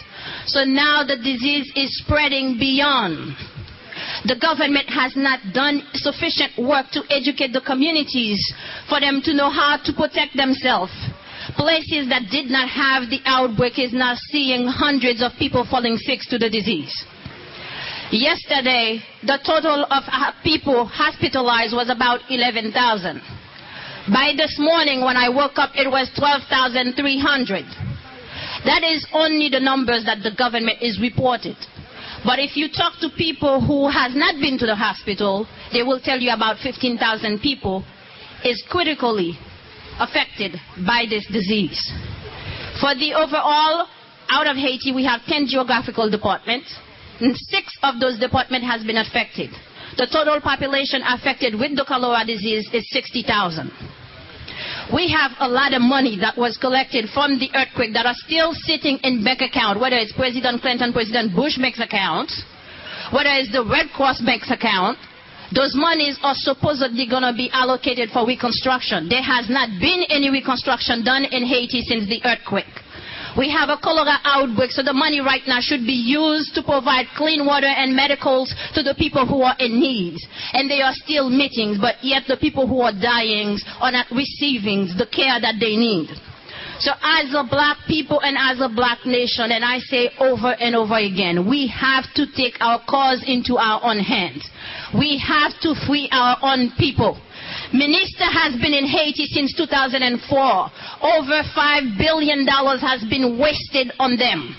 So 0.46 0.66
now 0.66 1.04
the 1.04 1.16
disease 1.16 1.72
is 1.76 1.98
spreading 2.04 2.58
beyond. 2.60 3.36
The 4.26 4.36
government 4.36 4.90
has 4.90 5.16
not 5.16 5.40
done 5.54 5.82
sufficient 5.94 6.58
work 6.58 6.92
to 6.92 7.04
educate 7.10 7.54
the 7.54 7.62
communities 7.62 8.40
for 8.88 9.00
them 9.00 9.22
to 9.24 9.34
know 9.34 9.50
how 9.50 9.78
to 9.84 9.94
protect 9.94 10.36
themselves. 10.36 10.92
Places 11.58 12.08
that 12.10 12.30
did 12.30 12.50
not 12.50 12.70
have 12.70 13.10
the 13.10 13.20
outbreak 13.26 13.80
is 13.80 13.94
now 13.94 14.16
seeing 14.30 14.68
hundreds 14.68 15.24
of 15.24 15.32
people 15.40 15.66
falling 15.66 15.98
sick 15.98 16.20
to 16.30 16.38
the 16.38 16.50
disease. 16.50 16.94
Yesterday, 18.12 19.02
the 19.24 19.40
total 19.46 19.86
of 19.86 20.04
uh, 20.06 20.32
people 20.44 20.86
hospitalized 20.86 21.74
was 21.74 21.90
about 21.90 22.20
11,000. 22.30 23.22
By 24.12 24.34
this 24.36 24.58
morning, 24.60 25.02
when 25.06 25.16
I 25.16 25.30
woke 25.30 25.58
up, 25.58 25.72
it 25.76 25.90
was 25.90 26.12
12,300. 26.20 27.66
That 28.66 28.84
is 28.84 29.08
only 29.14 29.50
the 29.50 29.60
numbers 29.60 30.06
that 30.06 30.22
the 30.24 30.36
government 30.36 30.82
is 30.82 31.00
reported. 31.00 31.56
But 32.24 32.40
if 32.40 32.56
you 32.56 32.70
talk 32.70 33.00
to 33.02 33.10
people 33.18 33.62
who 33.62 33.90
has 33.90 34.14
not 34.16 34.40
been 34.40 34.58
to 34.60 34.66
the 34.66 34.76
hospital, 34.76 35.48
they 35.74 35.82
will 35.82 36.00
tell 36.00 36.20
you 36.20 36.32
about 36.32 36.58
15,000 36.60 37.40
people 37.40 37.84
is 38.46 38.64
critically 38.70 39.38
affected 40.00 40.56
by 40.86 41.06
this 41.10 41.26
disease. 41.28 41.80
For 42.80 42.94
the 42.96 43.14
overall, 43.14 43.88
out 44.30 44.48
of 44.48 44.56
Haiti, 44.56 44.92
we 44.94 45.04
have 45.06 45.22
10 45.26 45.48
geographical 45.48 46.10
departments, 46.10 46.74
and 47.20 47.36
six 47.38 47.74
of 47.84 48.00
those 48.00 48.20
departments 48.20 48.68
has 48.68 48.84
been 48.84 48.98
affected. 48.98 49.50
The 49.98 50.08
total 50.08 50.40
population 50.42 51.02
affected 51.04 51.60
with 51.60 51.76
the 51.76 51.86
cholera 51.86 52.26
disease 52.26 52.70
is 52.74 52.88
60,000. 52.92 53.72
We 54.90 55.08
have 55.14 55.32
a 55.40 55.48
lot 55.48 55.74
of 55.74 55.82
money 55.82 56.18
that 56.20 56.36
was 56.38 56.58
collected 56.58 57.06
from 57.14 57.38
the 57.38 57.54
earthquake 57.54 57.94
that 57.94 58.06
are 58.06 58.18
still 58.26 58.54
sitting 58.66 58.98
in 59.04 59.24
bank 59.24 59.42
account, 59.42 59.80
whether 59.80 59.96
it's 59.96 60.12
President 60.14 60.62
Clinton, 60.62 60.92
President 60.92 61.36
Bush 61.36 61.58
bank's 61.58 61.80
account, 61.80 62.32
whether 63.14 63.30
it's 63.30 63.52
the 63.52 63.64
Red 63.64 63.88
Cross 63.94 64.22
bank's 64.26 64.50
account, 64.50 64.98
those 65.54 65.76
monies 65.76 66.18
are 66.24 66.36
supposedly 66.36 67.06
going 67.08 67.24
to 67.24 67.34
be 67.36 67.50
allocated 67.54 68.10
for 68.10 68.26
reconstruction. 68.26 69.08
There 69.08 69.22
has 69.22 69.50
not 69.50 69.70
been 69.80 70.04
any 70.10 70.30
reconstruction 70.32 71.04
done 71.04 71.26
in 71.26 71.46
Haiti 71.46 71.84
since 71.84 72.08
the 72.08 72.24
earthquake. 72.26 72.72
We 73.38 73.50
have 73.50 73.70
a 73.70 73.78
cholera 73.78 74.20
outbreak, 74.24 74.72
so 74.72 74.84
the 74.84 74.94
money 74.94 75.22
right 75.22 75.42
now 75.48 75.60
should 75.62 75.88
be 75.88 75.96
used 75.96 76.54
to 76.56 76.64
provide 76.64 77.08
clean 77.16 77.46
water 77.46 77.68
and 77.68 77.96
medicals 77.96 78.54
to 78.76 78.84
the 78.84 78.96
people 78.96 79.26
who 79.26 79.42
are 79.42 79.56
in 79.60 79.80
need. 79.80 80.20
And 80.54 80.70
they 80.70 80.82
are 80.82 80.94
still 80.94 81.30
meetings, 81.30 81.78
but 81.80 81.96
yet 82.04 82.24
the 82.28 82.38
people 82.38 82.68
who 82.68 82.82
are 82.82 82.92
dying 82.92 83.58
are 83.80 83.92
not 83.92 84.08
receiving 84.12 84.92
the 84.98 85.08
care 85.08 85.40
that 85.40 85.56
they 85.60 85.78
need. 85.78 86.10
So 86.82 86.92
as 87.00 87.30
a 87.38 87.46
black 87.48 87.78
people 87.88 88.20
and 88.22 88.36
as 88.36 88.60
a 88.60 88.68
black 88.68 89.06
nation, 89.06 89.52
and 89.52 89.64
I 89.64 89.78
say 89.80 90.10
over 90.20 90.52
and 90.60 90.76
over 90.76 90.98
again, 90.98 91.48
we 91.48 91.68
have 91.68 92.06
to 92.16 92.26
take 92.36 92.58
our 92.60 92.82
cause 92.90 93.24
into 93.26 93.58
our 93.58 93.80
own 93.84 94.00
hands. 94.00 94.50
We 94.98 95.22
have 95.22 95.54
to 95.62 95.76
free 95.86 96.10
our 96.12 96.38
own 96.42 96.74
people. 96.80 97.22
MINUSTAH 97.72 98.28
has 98.28 98.54
been 98.60 98.76
in 98.76 98.84
Haiti 98.84 99.32
since 99.32 99.56
2004. 99.56 100.04
Over 100.04 101.40
$5 101.56 101.98
billion 101.98 102.44
has 102.46 103.00
been 103.08 103.40
wasted 103.40 103.96
on 103.98 104.18
them 104.20 104.52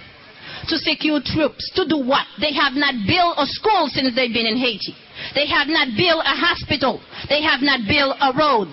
to 0.69 0.79
secure 0.81 1.21
troops. 1.21 1.61
To 1.77 1.85
do 1.85 2.01
what? 2.01 2.25
They 2.41 2.57
have 2.57 2.73
not 2.73 2.97
built 3.05 3.37
a 3.37 3.45
school 3.45 3.93
since 3.93 4.17
they've 4.17 4.33
been 4.33 4.49
in 4.49 4.57
Haiti. 4.57 4.97
They 5.37 5.45
have 5.45 5.69
not 5.69 5.93
built 5.93 6.25
a 6.25 6.37
hospital. 6.41 7.05
They 7.29 7.43
have 7.45 7.61
not 7.61 7.85
built 7.85 8.17
a 8.17 8.33
road. 8.33 8.73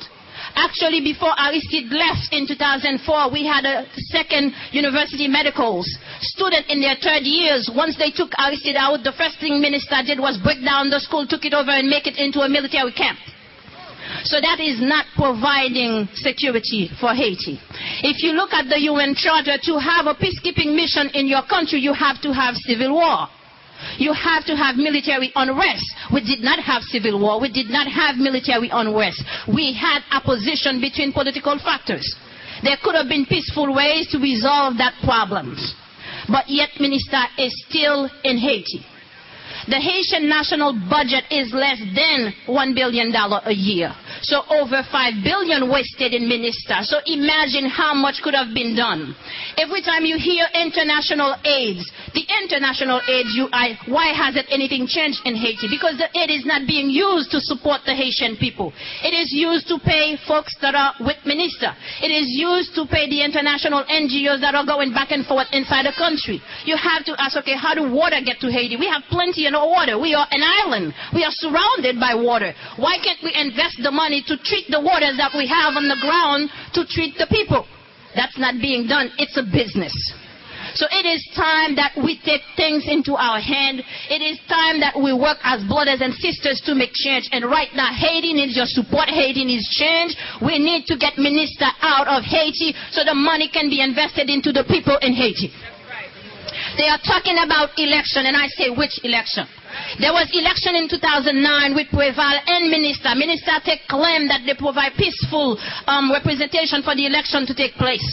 Actually, 0.56 1.04
before 1.04 1.36
Aristide 1.36 1.92
left 1.92 2.32
in 2.32 2.48
2004, 2.48 2.96
we 3.32 3.44
had 3.44 3.68
a 3.68 3.86
second 4.08 4.56
university 4.72 5.28
medicals 5.28 5.84
student 6.22 6.64
in 6.72 6.80
their 6.80 6.96
third 7.04 7.28
years. 7.28 7.70
Once 7.76 8.00
they 8.00 8.10
took 8.10 8.32
Aristide 8.40 8.80
out, 8.80 9.04
the 9.04 9.12
first 9.20 9.36
thing 9.44 9.60
MINUSTAH 9.60 10.08
did 10.08 10.20
was 10.20 10.40
break 10.40 10.64
down 10.64 10.90
the 10.90 11.00
school, 11.04 11.28
took 11.28 11.44
it 11.44 11.54
over 11.54 11.72
and 11.72 11.92
make 11.92 12.08
it 12.08 12.16
into 12.16 12.40
a 12.40 12.48
military 12.48 12.96
camp. 12.96 13.20
So 14.24 14.42
that 14.42 14.60
is 14.60 14.82
not 14.82 15.06
providing 15.16 16.08
security 16.14 16.90
for 17.00 17.14
Haiti. 17.14 17.60
If 18.04 18.24
you 18.24 18.34
look 18.34 18.54
at 18.54 18.68
the 18.70 18.80
UN 18.90 19.16
Charter, 19.16 19.58
to 19.62 19.80
have 19.80 20.08
a 20.08 20.16
peacekeeping 20.16 20.76
mission 20.76 21.10
in 21.14 21.28
your 21.28 21.44
country, 21.44 21.80
you 21.80 21.94
have 21.94 22.22
to 22.22 22.34
have 22.34 22.56
civil 22.56 22.94
war. 22.94 23.28
You 23.98 24.12
have 24.14 24.46
to 24.46 24.56
have 24.56 24.76
military 24.76 25.32
unrest. 25.36 25.86
We 26.12 26.22
did 26.22 26.42
not 26.42 26.60
have 26.60 26.84
civil 26.84 27.20
war. 27.20 27.40
We 27.40 27.52
did 27.52 27.70
not 27.70 27.88
have 27.88 28.18
military 28.18 28.70
unrest. 28.72 29.24
We 29.48 29.74
had 29.74 30.04
opposition 30.12 30.82
between 30.82 31.14
political 31.14 31.58
factors. 31.60 32.04
There 32.64 32.76
could 32.84 32.96
have 32.96 33.08
been 33.08 33.26
peaceful 33.26 33.74
ways 33.74 34.10
to 34.12 34.20
resolve 34.20 34.78
that 34.78 34.96
problem. 35.04 35.56
But 36.28 36.50
yet, 36.50 36.70
MINUSTAH 36.80 37.40
is 37.40 37.56
still 37.70 38.10
in 38.24 38.38
Haiti. 38.38 38.84
The 39.70 39.78
Haitian 39.78 40.26
national 40.26 40.74
budget 40.90 41.30
is 41.30 41.54
less 41.54 41.78
than 41.94 42.34
$1 42.50 42.74
billion 42.74 43.14
a 43.14 43.54
year. 43.54 43.94
So 44.26 44.42
over 44.50 44.82
5 44.82 45.22
billion 45.22 45.70
wasted 45.70 46.14
in 46.14 46.26
MINUSTAH. 46.26 46.90
So 46.90 46.98
imagine 47.06 47.70
how 47.70 47.94
much 47.94 48.18
could 48.26 48.34
have 48.34 48.50
been 48.50 48.74
done. 48.74 49.14
Every 49.62 49.86
time 49.86 50.10
you 50.10 50.18
hear 50.18 50.50
international 50.58 51.38
aids, 51.46 51.86
the 52.18 52.26
international 52.42 52.98
aid 53.06 53.30
UI, 53.30 53.78
why 53.94 54.10
hasn't 54.10 54.50
anything 54.50 54.90
changed 54.90 55.22
in 55.30 55.38
Haiti? 55.38 55.70
Because 55.70 56.02
the 56.02 56.10
aid 56.18 56.34
is 56.34 56.50
not 56.50 56.66
being 56.66 56.90
used 56.90 57.30
to 57.32 57.40
support 57.40 57.86
the 57.86 57.94
Haitian 57.94 58.42
people. 58.42 58.74
It 59.06 59.14
is 59.14 59.30
used 59.30 59.70
to 59.70 59.78
pay 59.78 60.18
folks 60.26 60.58
that 60.66 60.74
are 60.74 60.98
with 61.06 61.22
MINUSTAH. 61.30 62.02
It 62.02 62.10
is 62.10 62.26
used 62.34 62.74
to 62.74 62.90
pay 62.90 63.06
the 63.06 63.22
international 63.22 63.86
NGOs 63.86 64.42
that 64.42 64.58
are 64.58 64.66
going 64.66 64.98
back 64.98 65.14
and 65.14 65.22
forth 65.30 65.48
inside 65.54 65.86
the 65.86 65.94
country. 65.94 66.42
You 66.66 66.74
have 66.74 67.06
to 67.06 67.14
ask, 67.22 67.38
okay, 67.38 67.54
how 67.56 67.78
do 67.78 67.86
water 67.86 68.18
get 68.26 68.42
to 68.42 68.50
Haiti? 68.50 68.76
We 68.76 68.90
have 68.90 69.06
plenty 69.14 69.46
of 69.60 69.70
water. 69.70 70.00
We 70.00 70.16
are 70.16 70.28
an 70.32 70.42
island. 70.42 70.96
We 71.14 71.24
are 71.24 71.36
surrounded 71.36 72.00
by 72.00 72.16
water. 72.16 72.56
Why 72.78 72.98
can't 73.04 73.20
we 73.22 73.36
invest 73.36 73.84
the 73.84 73.92
money 73.92 74.24
to 74.28 74.38
treat 74.40 74.72
the 74.72 74.80
waters 74.80 75.20
that 75.20 75.36
we 75.36 75.46
have 75.48 75.76
on 75.76 75.88
the 75.92 76.00
ground 76.00 76.50
to 76.74 76.88
treat 76.88 77.20
the 77.20 77.28
people? 77.28 77.68
That's 78.16 78.38
not 78.40 78.56
being 78.62 78.88
done. 78.88 79.12
It's 79.20 79.38
a 79.38 79.44
business. 79.44 79.94
So 80.74 80.86
it 80.92 81.06
is 81.06 81.26
time 81.36 81.76
that 81.76 81.98
we 81.98 82.22
take 82.22 82.42
things 82.56 82.86
into 82.86 83.18
our 83.18 83.42
hand. 83.42 83.82
It 84.10 84.22
is 84.22 84.38
time 84.48 84.80
that 84.82 84.94
we 84.94 85.14
work 85.14 85.38
as 85.44 85.66
brothers 85.66 86.02
and 86.02 86.14
sisters 86.14 86.62
to 86.66 86.76
make 86.76 86.94
change. 86.94 87.30
And 87.32 87.46
right 87.46 87.70
now, 87.74 87.90
Haiti 87.90 88.34
needs 88.34 88.56
your 88.56 88.70
support. 88.70 89.10
Haiti 89.10 89.46
needs 89.46 89.66
change. 89.74 90.14
We 90.42 90.60
need 90.60 90.86
to 90.88 90.98
get 90.98 91.18
MINUSTAH 91.18 91.74
out 91.82 92.08
of 92.08 92.24
Haiti 92.24 92.74
so 92.92 93.04
the 93.04 93.18
money 93.18 93.50
can 93.50 93.70
be 93.70 93.82
invested 93.82 94.30
into 94.30 94.52
the 94.52 94.64
people 94.70 94.98
in 95.02 95.14
Haiti. 95.14 95.50
They 96.78 96.88
are 96.88 97.00
talking 97.02 97.38
about 97.40 97.78
election, 97.78 98.26
and 98.26 98.36
I 98.36 98.48
say 98.48 98.70
which 98.70 99.00
election? 99.04 99.46
There 100.00 100.14
was 100.14 100.30
election 100.34 100.76
in 100.76 100.90
2009 100.90 101.76
with 101.76 101.88
Preval 101.94 102.36
and 102.46 102.70
MINUSTAH. 102.74 103.14
MINUSTAH 103.14 103.64
take 103.66 103.86
claim 103.88 104.28
that 104.28 104.42
they 104.46 104.56
provide 104.58 104.98
peaceful 104.98 105.58
um, 105.86 106.12
representation 106.12 106.82
for 106.82 106.96
the 106.96 107.06
election 107.06 107.46
to 107.46 107.54
take 107.54 107.78
place. 107.78 108.04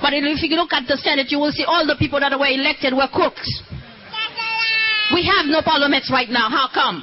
But 0.00 0.12
if 0.14 0.24
you 0.42 0.56
look 0.56 0.72
at 0.72 0.86
the 0.86 0.96
Senate, 0.96 1.32
you 1.32 1.38
will 1.38 1.52
see 1.52 1.64
all 1.64 1.86
the 1.86 1.96
people 1.96 2.20
that 2.20 2.32
were 2.36 2.48
elected 2.48 2.94
were 2.94 3.08
crooks. 3.08 3.48
We 5.12 5.26
have 5.26 5.46
no 5.50 5.60
parliaments 5.62 6.10
right 6.12 6.30
now. 6.30 6.48
How 6.48 6.70
come? 6.72 7.02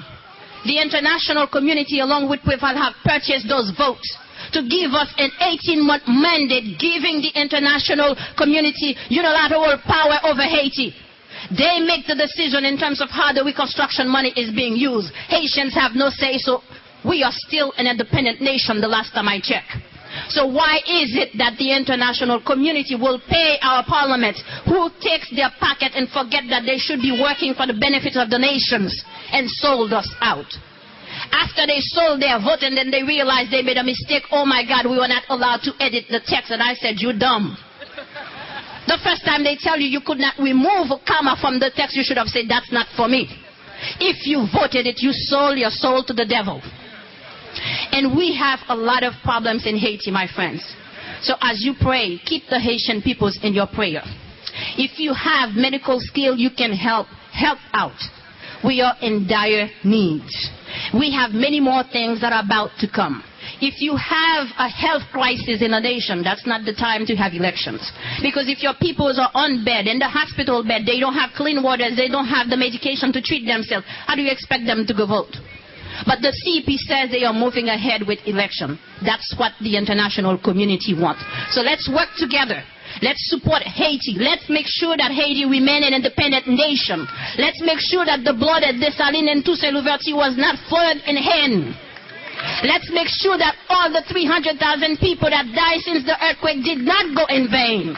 The 0.64 0.80
international 0.80 1.48
community, 1.48 2.00
along 2.00 2.30
with 2.30 2.40
Preval, 2.42 2.78
have 2.78 2.96
purchased 3.04 3.50
those 3.50 3.74
votes 3.76 4.08
to 4.54 4.64
give 4.68 4.94
us 4.94 5.12
an 5.18 5.32
18 5.40 5.86
month 5.86 6.04
mandate 6.08 6.80
giving 6.80 7.22
the 7.22 7.32
international 7.36 8.16
community 8.38 8.96
unilateral 9.10 9.80
power 9.86 10.20
over 10.24 10.44
Haiti. 10.44 10.94
They 11.52 11.80
make 11.80 12.08
the 12.08 12.16
decision 12.16 12.66
in 12.66 12.78
terms 12.78 13.00
of 13.00 13.10
how 13.10 13.32
the 13.32 13.44
reconstruction 13.44 14.10
money 14.10 14.34
is 14.36 14.54
being 14.54 14.76
used. 14.76 15.14
Haitians 15.30 15.74
have 15.76 15.94
no 15.94 16.10
say, 16.10 16.38
so 16.38 16.62
we 17.06 17.24
are 17.24 17.32
still 17.32 17.74
an 17.78 17.88
independent 17.88 18.42
nation 18.42 18.82
the 18.82 18.88
last 18.88 19.14
time 19.14 19.28
I 19.28 19.40
checked. 19.40 19.72
So 20.30 20.48
why 20.48 20.82
is 20.88 21.14
it 21.14 21.38
that 21.38 21.58
the 21.58 21.76
international 21.76 22.42
community 22.42 22.96
will 22.96 23.22
pay 23.30 23.60
our 23.62 23.86
parliament 23.86 24.38
who 24.66 24.90
takes 25.00 25.30
their 25.36 25.52
pocket 25.60 25.94
and 25.96 26.10
forget 26.10 26.44
that 26.50 26.66
they 26.66 26.78
should 26.78 27.02
be 27.02 27.14
working 27.14 27.54
for 27.54 27.68
the 27.68 27.78
benefit 27.78 28.18
of 28.18 28.30
the 28.30 28.40
nations 28.40 29.04
and 29.32 29.50
sold 29.50 29.94
us 29.94 30.10
out? 30.22 30.48
After 31.32 31.68
they 31.68 31.80
sold 31.80 32.22
their 32.22 32.40
vote 32.40 32.62
and 32.62 32.78
then 32.78 32.92
they 32.92 33.04
realized 33.04 33.52
they 33.52 33.62
made 33.62 33.78
a 33.78 33.84
mistake, 33.84 34.24
oh 34.32 34.46
my 34.46 34.64
God, 34.64 34.86
we 34.86 34.98
were 34.98 35.08
not 35.08 35.24
allowed 35.30 35.62
to 35.64 35.74
edit 35.80 36.06
the 36.10 36.22
text. 36.26 36.52
And 36.52 36.62
I 36.62 36.74
said, 36.76 36.96
you 36.98 37.14
dumb. 37.14 37.58
The 38.88 38.98
first 39.04 39.26
time 39.26 39.44
they 39.44 39.58
tell 39.60 39.78
you 39.78 39.88
you 39.88 40.00
could 40.00 40.18
not 40.18 40.40
remove 40.40 40.92
a 40.92 41.00
comma 41.04 41.36
from 41.42 41.60
the 41.60 41.72
text, 41.76 41.96
you 41.96 42.04
should 42.04 42.18
have 42.18 42.28
said, 42.32 42.46
that's 42.48 42.72
not 42.72 42.88
for 42.96 43.08
me. 43.08 43.28
If 44.00 44.26
you 44.26 44.48
voted 44.54 44.88
it, 44.88 45.04
you 45.04 45.12
sold 45.12 45.58
your 45.58 45.70
soul 45.70 46.04
to 46.08 46.14
the 46.14 46.26
devil. 46.26 46.62
And 47.92 48.16
we 48.16 48.36
have 48.36 48.60
a 48.70 48.76
lot 48.76 49.04
of 49.04 49.14
problems 49.24 49.68
in 49.68 49.78
Haiti, 49.78 50.12
my 50.12 50.28
friends. 50.34 50.64
So 51.22 51.36
as 51.42 51.64
you 51.64 51.74
pray, 51.80 52.20
keep 52.24 52.44
the 52.50 52.60
Haitian 52.60 53.02
peoples 53.02 53.38
in 53.44 53.54
your 53.54 53.68
prayer. 53.68 54.02
If 54.78 55.00
you 55.00 55.14
have 55.14 55.56
medical 55.56 56.00
skill, 56.00 56.36
you 56.36 56.50
can 56.56 56.72
help. 56.72 57.08
Help 57.34 57.60
out. 57.74 57.98
We 58.64 58.82
are 58.82 58.96
in 59.02 59.28
dire 59.28 59.70
need. 59.84 60.26
We 60.94 61.12
have 61.12 61.32
many 61.32 61.60
more 61.60 61.84
things 61.92 62.22
that 62.22 62.34
are 62.34 62.44
about 62.44 62.72
to 62.80 62.88
come. 62.90 63.24
If 63.62 63.82
you 63.82 63.96
have 63.96 64.48
a 64.58 64.70
health 64.70 65.04
crisis 65.12 65.62
in 65.62 65.74
a 65.74 65.80
nation, 65.80 66.22
that's 66.24 66.46
not 66.46 66.66
the 66.66 66.74
time 66.74 67.06
to 67.08 67.16
have 67.16 67.34
elections. 67.34 67.82
Because 68.22 68.50
if 68.50 68.62
your 68.62 68.74
peoples 68.80 69.18
are 69.18 69.32
on 69.34 69.66
bed, 69.66 69.88
in 69.88 69.98
the 69.98 70.10
hospital 70.10 70.64
bed, 70.64 70.86
they 70.86 71.00
don't 71.00 71.16
have 71.16 71.32
clean 71.36 71.64
water, 71.64 71.90
they 71.96 72.08
don't 72.08 72.28
have 72.28 72.50
the 72.50 72.58
medication 72.58 73.14
to 73.14 73.22
treat 73.22 73.46
themselves, 73.46 73.86
how 74.06 74.16
do 74.16 74.22
you 74.22 74.32
expect 74.32 74.66
them 74.66 74.86
to 74.86 74.94
go 74.94 75.08
vote? 75.08 75.34
But 76.06 76.22
the 76.22 76.30
CP 76.30 76.78
says 76.86 77.10
they 77.10 77.24
are 77.24 77.34
moving 77.34 77.70
ahead 77.70 78.06
with 78.06 78.20
election. 78.28 78.78
That's 79.02 79.34
what 79.38 79.54
the 79.62 79.78
international 79.78 80.38
community 80.38 80.94
wants. 80.94 81.24
So 81.50 81.62
let's 81.62 81.90
work 81.90 82.10
together. 82.18 82.62
Let's 83.02 83.22
support 83.30 83.62
Haiti. 83.62 84.18
Let's 84.18 84.50
make 84.50 84.66
sure 84.66 84.98
that 84.98 85.12
Haiti 85.12 85.46
remain 85.46 85.84
an 85.84 85.94
independent 85.94 86.48
nation. 86.48 87.06
Let's 87.38 87.62
make 87.62 87.80
sure 87.80 88.06
that 88.06 88.24
the 88.26 88.34
blood 88.34 88.64
of 88.64 88.82
Dessalines 88.82 89.30
and 89.30 89.46
Toussaint 89.46 89.74
Louverture 89.74 90.18
was 90.18 90.34
not 90.38 90.58
flowed 90.66 90.98
in 91.06 91.18
hand. 91.18 91.78
Let's 92.66 92.90
make 92.94 93.10
sure 93.10 93.38
that 93.38 93.58
all 93.70 93.90
the 93.90 94.06
300,000 94.10 94.58
people 94.98 95.30
that 95.30 95.46
died 95.54 95.82
since 95.82 96.06
the 96.06 96.18
earthquake 96.22 96.62
did 96.66 96.86
not 96.86 97.10
go 97.14 97.26
in 97.30 97.50
vain. 97.50 97.98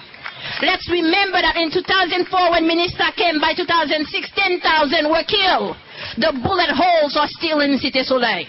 Let's 0.63 0.87
remember 0.87 1.43
that 1.43 1.59
in 1.59 1.71
2004 1.71 2.51
when 2.51 2.63
MINUSTAH 2.63 3.15
came 3.19 3.39
by 3.43 3.51
2006, 3.51 4.07
10,000 4.35 5.11
were 5.11 5.27
killed. 5.27 5.75
The 6.15 6.31
bullet 6.39 6.71
holes 6.71 7.19
are 7.19 7.27
still 7.27 7.59
in 7.59 7.75
Cité 7.79 8.03
Soleil. 8.07 8.47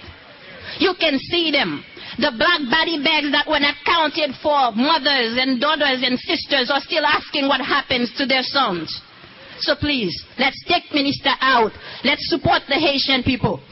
You 0.78 0.94
can 0.98 1.18
see 1.18 1.50
them. 1.50 1.82
The 2.20 2.36
black 2.36 2.60
body 2.68 3.00
bags 3.02 3.32
that 3.32 3.48
were 3.48 3.64
not 3.64 3.80
counted 3.88 4.36
for 4.42 4.76
mothers 4.76 5.40
and 5.40 5.58
daughters 5.58 6.04
and 6.04 6.20
sisters 6.20 6.70
are 6.70 6.84
still 6.84 7.06
asking 7.06 7.48
what 7.48 7.62
happens 7.64 8.12
to 8.18 8.26
their 8.26 8.42
sons. 8.42 9.00
So 9.60 9.74
please, 9.74 10.12
let's 10.38 10.62
take 10.68 10.84
MINUSTAH 10.92 11.36
out. 11.40 11.72
Let's 12.04 12.28
support 12.28 12.60
the 12.68 12.74
Haitian 12.74 13.22
people. 13.22 13.62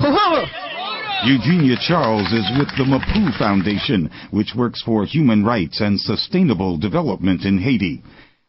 Eugenia 1.24 1.76
Charles 1.76 2.32
is 2.32 2.48
with 2.56 2.68
the 2.78 2.86
Mapu 2.88 3.36
Foundation, 3.36 4.08
which 4.30 4.54
works 4.56 4.80
for 4.80 5.04
human 5.04 5.44
rights 5.44 5.82
and 5.82 6.00
sustainable 6.00 6.78
development 6.78 7.44
in 7.44 7.58
Haiti. 7.58 8.02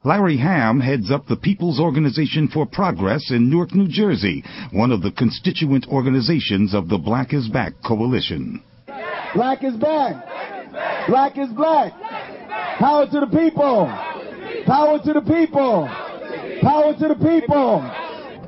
Larry 0.05 0.37
Hamm 0.37 0.79
heads 0.79 1.11
up 1.11 1.27
the 1.27 1.35
People's 1.35 1.79
Organization 1.81 2.47
for 2.47 2.65
Progress 2.65 3.31
in 3.31 3.49
Newark, 3.49 3.75
New 3.75 3.89
Jersey, 3.89 4.45
one 4.71 4.93
of 4.93 5.01
the 5.01 5.11
constituent 5.11 5.87
organizations 5.89 6.73
of 6.73 6.87
the 6.87 6.97
Black 6.97 7.33
is 7.33 7.49
Back 7.49 7.73
coalition. 7.85 8.63
Black 9.35 9.63
is 9.63 9.75
back. 9.75 11.07
Black 11.07 11.37
is 11.37 11.49
black. 11.49 11.93
Power 12.79 13.05
to 13.05 13.19
the 13.19 13.27
people. 13.27 13.85
Power 14.65 14.99
to 15.03 15.13
the 15.13 15.21
people. 15.21 15.87
Power 16.61 16.93
to 16.93 17.07
the 17.07 17.15
people. 17.15 17.79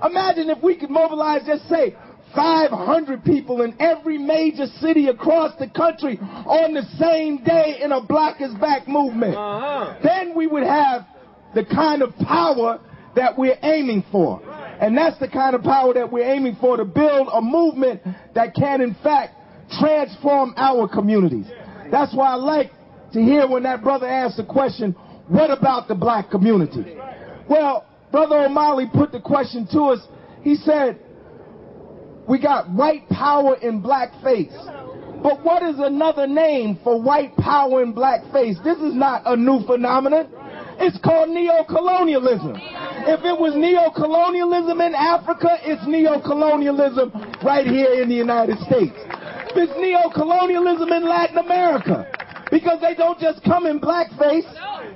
Imagine 0.04 0.50
if 0.50 0.64
we 0.64 0.76
could 0.76 0.90
mobilize, 0.90 1.42
just 1.46 1.68
say, 1.70 1.96
500 2.36 3.24
people 3.24 3.62
in 3.62 3.76
every 3.80 4.18
major 4.18 4.66
city 4.80 5.08
across 5.10 5.54
the 5.60 5.68
country 5.68 6.18
on 6.20 6.74
the 6.74 6.84
same 6.98 7.44
day 7.44 7.80
in 7.84 7.92
a 7.92 8.02
Black 8.02 8.42
is 8.42 8.54
Back 8.56 8.88
movement. 8.88 9.36
Uh-huh. 9.36 10.00
Then 10.02 10.34
we 10.36 10.48
would 10.48 10.64
have 10.64 11.06
the 11.54 11.66
kind 11.66 12.02
of 12.02 12.16
power 12.18 12.80
that 13.16 13.38
we're 13.38 13.58
aiming 13.62 14.06
for. 14.12 14.42
And 14.80 14.98
that's 14.98 15.20
the 15.20 15.28
kind 15.28 15.56
of 15.56 15.62
power 15.64 15.94
that 15.94 16.12
we're 16.12 16.30
aiming 16.30 16.58
for 16.60 16.78
to 16.78 16.86
build 16.86 17.28
a 17.32 17.42
movement 17.42 18.02
that 18.34 18.56
can, 18.56 18.82
in 18.82 18.96
fact, 19.04 19.36
transform 19.80 20.54
our 20.58 20.88
communities. 20.88 21.46
That's 21.92 22.14
why 22.16 22.32
I 22.32 22.36
like 22.36 22.72
to 23.14 23.22
hear 23.22 23.48
when 23.48 23.64
that 23.64 23.84
brother 23.84 24.08
asks 24.08 24.38
the 24.38 24.46
question, 24.46 24.94
what 25.28 25.52
about 25.52 25.88
the 25.88 25.96
black 25.96 26.30
community? 26.30 26.98
Well, 27.50 27.86
Brother 28.12 28.36
Omali 28.36 28.92
put 28.92 29.12
the 29.12 29.22
question 29.22 29.68
to 29.72 29.82
us. 29.84 30.00
He 30.42 30.56
said, 30.56 31.00
we 32.28 32.40
got 32.42 32.70
white 32.70 33.08
power 33.10 33.56
in 33.56 33.82
black 33.82 34.12
face. 34.24 34.54
But 35.24 35.44
what 35.44 35.64
is 35.64 35.76
another 35.78 36.28
name 36.28 36.80
for 36.84 37.02
white 37.02 37.36
power 37.38 37.84
in 37.84 37.94
black 37.94 38.22
face? 38.34 38.58
This 38.64 38.78
is 38.80 38.94
not 38.94 39.22
a 39.26 39.36
new 39.36 39.64
phenomenon. 39.66 40.28
It's 40.80 40.98
called 40.98 41.30
neo-colonialism. 41.30 42.56
If 42.58 43.24
it 43.24 43.40
was 43.40 43.54
neo-colonialism 43.56 44.82
in 44.82 44.96
Africa, 44.96 45.60
it's 45.62 45.86
neo-colonialism 45.86 47.12
right 47.44 47.68
here 47.68 48.02
in 48.02 48.10
the 48.10 48.16
United 48.16 48.58
States. 48.66 48.98
It's 49.56 49.74
neo-colonialism 49.78 50.92
in 50.92 51.08
Latin 51.08 51.38
America. 51.38 52.08
Because 52.50 52.82
they 52.82 52.96
don't 52.96 53.20
just 53.20 53.44
come 53.44 53.66
in 53.66 53.80
black 53.80 54.08
face. 54.20 54.46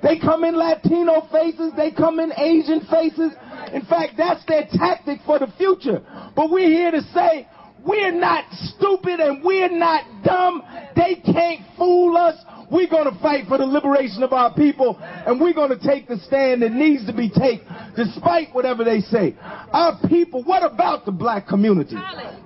They 0.03 0.19
come 0.19 0.43
in 0.43 0.55
Latino 0.55 1.27
faces. 1.31 1.71
They 1.77 1.91
come 1.91 2.19
in 2.19 2.31
Asian 2.33 2.81
faces. 2.91 3.31
In 3.73 3.85
fact, 3.85 4.13
that's 4.17 4.43
their 4.45 4.67
tactic 4.73 5.19
for 5.25 5.39
the 5.39 5.47
future. 5.57 6.01
But 6.35 6.51
we're 6.51 6.69
here 6.69 6.91
to 6.91 7.01
say 7.13 7.47
we're 7.85 8.11
not 8.11 8.45
stupid 8.51 9.19
and 9.19 9.43
we're 9.43 9.69
not 9.69 10.03
dumb. 10.23 10.63
They 10.95 11.15
can't 11.15 11.61
fool 11.77 12.17
us. 12.17 12.35
We're 12.71 12.89
going 12.89 13.11
to 13.11 13.19
fight 13.21 13.45
for 13.47 13.57
the 13.57 13.65
liberation 13.65 14.23
of 14.23 14.33
our 14.33 14.53
people 14.53 14.97
and 14.99 15.39
we're 15.39 15.53
going 15.53 15.77
to 15.77 15.79
take 15.79 16.07
the 16.07 16.17
stand 16.17 16.61
that 16.61 16.71
needs 16.71 17.05
to 17.05 17.13
be 17.13 17.29
taken 17.29 17.67
despite 17.95 18.53
whatever 18.53 18.83
they 18.83 19.01
say. 19.01 19.35
Our 19.39 19.99
people, 20.07 20.43
what 20.43 20.63
about 20.63 21.05
the 21.05 21.11
black 21.11 21.47
community? 21.47 21.95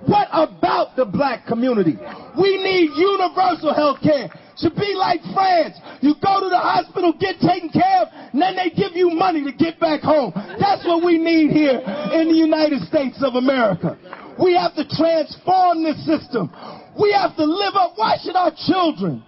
What 0.06 0.28
about 0.30 0.96
the 0.96 1.04
black 1.04 1.46
community? 1.46 1.96
We 2.38 2.58
need 2.62 2.90
universal 2.96 3.74
health 3.74 3.98
care. 4.02 4.30
Should 4.58 4.76
be 4.76 4.92
like 4.94 5.20
France. 5.32 5.80
You 6.02 6.14
go 6.22 6.40
to 6.40 6.48
the 6.48 6.60
hospital, 6.60 7.14
get 7.18 7.40
taken 7.40 7.70
care 7.70 8.02
of, 8.02 8.08
and 8.12 8.42
then 8.42 8.56
they 8.56 8.68
give 8.68 8.92
you 8.92 9.10
money 9.10 9.42
to 9.44 9.52
get 9.52 9.80
back 9.80 10.02
home. 10.02 10.32
That's 10.34 10.84
what 10.84 11.02
we 11.02 11.16
need 11.16 11.50
here 11.50 11.80
in 12.12 12.28
the 12.28 12.36
United 12.36 12.82
States 12.82 13.16
of 13.22 13.36
America. 13.36 13.96
We 14.36 14.54
have 14.54 14.74
to 14.76 14.84
transform 14.84 15.82
this 15.82 16.04
system. 16.04 16.52
We 17.00 17.12
have 17.12 17.36
to 17.36 17.44
live 17.44 17.74
up. 17.74 17.92
Why 17.96 18.16
should 18.22 18.36
our 18.36 18.52
children 18.68 19.24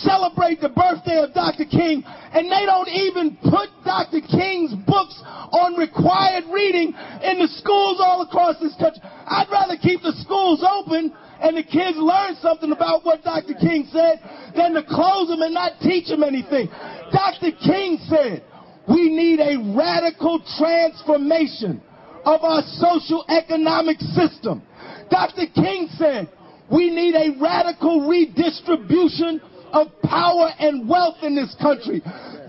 celebrate 0.00 0.60
the 0.60 0.68
birthday 0.68 1.20
of 1.20 1.34
Dr. 1.34 1.64
King 1.64 2.02
and 2.06 2.50
they 2.50 2.64
don't 2.64 2.88
even 2.88 3.36
put 3.36 3.68
Dr. 3.84 4.20
King's 4.20 4.74
books 4.86 5.20
on 5.52 5.76
required 5.76 6.44
reading 6.52 6.94
in 7.22 7.38
the 7.38 7.48
schools 7.60 8.00
all 8.00 8.22
across 8.22 8.58
this 8.60 8.74
country? 8.76 9.02
I'd 9.02 9.50
rather 9.50 9.76
keep 9.76 10.02
the 10.02 10.16
schools 10.24 10.64
open 10.64 11.12
and 11.40 11.56
the 11.56 11.62
kids 11.62 11.98
learn 11.98 12.36
something 12.40 12.72
about 12.72 13.04
what 13.04 13.22
Dr. 13.22 13.54
King 13.54 13.88
said 13.92 14.20
than 14.56 14.74
to 14.74 14.82
close 14.82 15.28
them 15.28 15.42
and 15.42 15.54
not 15.54 15.80
teach 15.80 16.08
them 16.08 16.22
anything. 16.22 16.68
Dr. 17.12 17.52
King 17.60 17.98
said 18.08 18.44
we 18.88 19.10
need 19.10 19.40
a 19.40 19.74
radical 19.76 20.42
transformation 20.58 21.82
of 22.24 22.42
our 22.42 22.62
social 22.78 23.24
economic 23.28 23.98
system. 24.00 24.62
Dr. 25.10 25.46
King 25.54 25.88
said 25.98 26.30
we 26.70 26.90
need 26.90 27.14
a 27.14 27.36
radical 27.40 28.08
redistribution 28.08 29.40
of 29.72 29.88
power 30.02 30.50
and 30.58 30.88
wealth 30.88 31.16
in 31.22 31.34
this 31.34 31.54
country. 31.60 32.02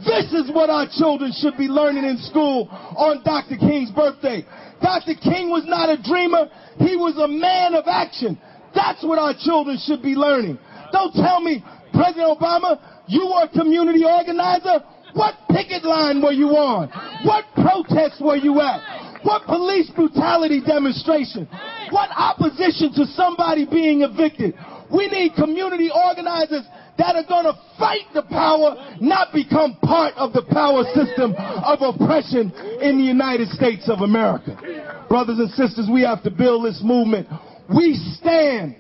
This 0.05 0.31
is 0.33 0.51
what 0.51 0.69
our 0.69 0.87
children 0.91 1.31
should 1.31 1.57
be 1.57 1.67
learning 1.71 2.03
in 2.03 2.17
school 2.17 2.67
on 2.69 3.23
Dr. 3.23 3.55
King's 3.57 3.91
birthday. 3.91 4.43
Dr. 4.81 5.15
King 5.15 5.49
was 5.49 5.63
not 5.65 5.87
a 5.87 6.01
dreamer. 6.01 6.51
He 6.77 6.95
was 6.95 7.15
a 7.15 7.27
man 7.27 7.73
of 7.73 7.85
action. 7.87 8.37
That's 8.75 9.03
what 9.03 9.17
our 9.17 9.33
children 9.33 9.79
should 9.79 10.03
be 10.03 10.15
learning. 10.15 10.59
Don't 10.91 11.13
tell 11.13 11.39
me, 11.39 11.63
President 11.93 12.27
Obama, 12.37 12.79
you 13.07 13.31
were 13.31 13.47
a 13.47 13.49
community 13.49 14.03
organizer. 14.03 14.83
What 15.13 15.35
picket 15.49 15.85
line 15.85 16.21
were 16.21 16.33
you 16.33 16.49
on? 16.57 16.89
What 17.23 17.45
protest 17.55 18.19
were 18.19 18.35
you 18.35 18.59
at? 18.59 19.23
What 19.23 19.45
police 19.45 19.89
brutality 19.95 20.59
demonstration? 20.65 21.47
What 21.91 22.09
opposition 22.11 22.91
to 22.93 23.05
somebody 23.15 23.65
being 23.65 24.01
evicted? 24.01 24.53
We 24.91 25.07
need 25.07 25.33
community 25.35 25.89
organizers 25.93 26.65
that 26.97 27.15
are 27.15 27.25
going 27.27 27.45
to 27.45 27.57
fight 27.79 28.05
the 28.13 28.21
power, 28.23 28.75
not 29.01 29.33
become 29.33 29.77
part 29.81 30.13
of 30.15 30.33
the 30.33 30.43
power 30.43 30.83
system 30.93 31.33
of 31.37 31.81
oppression 31.81 32.51
in 32.81 32.97
the 32.97 33.03
United 33.03 33.49
States 33.49 33.89
of 33.89 34.01
America. 34.01 35.05
Brothers 35.09 35.39
and 35.39 35.49
sisters, 35.51 35.89
we 35.91 36.01
have 36.03 36.23
to 36.23 36.31
build 36.31 36.65
this 36.65 36.81
movement. 36.83 37.27
We 37.73 37.95
stand 38.17 38.75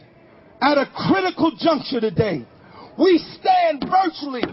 at 0.61 0.77
a 0.77 0.85
critical 1.09 1.51
juncture 1.57 1.99
today. 2.01 2.45
We 2.97 3.17
stand 3.39 3.83
virtually 3.89 4.43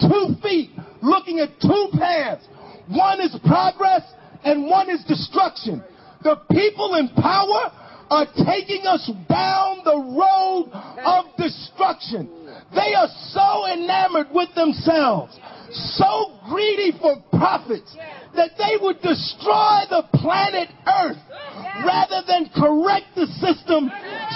two 0.00 0.36
feet 0.42 0.70
looking 1.02 1.40
at 1.40 1.50
two 1.60 1.88
paths. 1.98 2.46
One 2.88 3.20
is 3.20 3.36
progress 3.44 4.02
and 4.44 4.66
one 4.66 4.88
is 4.88 5.04
destruction. 5.04 5.82
The 6.22 6.36
people 6.50 6.94
in 6.94 7.08
power 7.10 7.72
are 8.10 8.26
taking 8.46 8.86
us 8.86 9.10
down 9.28 9.80
the 9.84 9.96
road 9.96 10.70
of 11.04 11.24
destruction. 11.36 12.37
They 12.74 12.94
are 12.94 13.08
so 13.32 13.66
enamored 13.66 14.28
with 14.32 14.54
themselves, 14.54 15.38
so 15.70 16.38
greedy 16.48 16.92
for 17.00 17.16
profits, 17.30 17.96
that 18.34 18.50
they 18.58 18.76
would 18.80 19.00
destroy 19.00 19.84
the 19.88 20.04
planet 20.14 20.68
Earth 20.86 21.18
rather 21.82 22.22
than 22.26 22.50
correct 22.54 23.14
the 23.14 23.26
system 23.38 23.90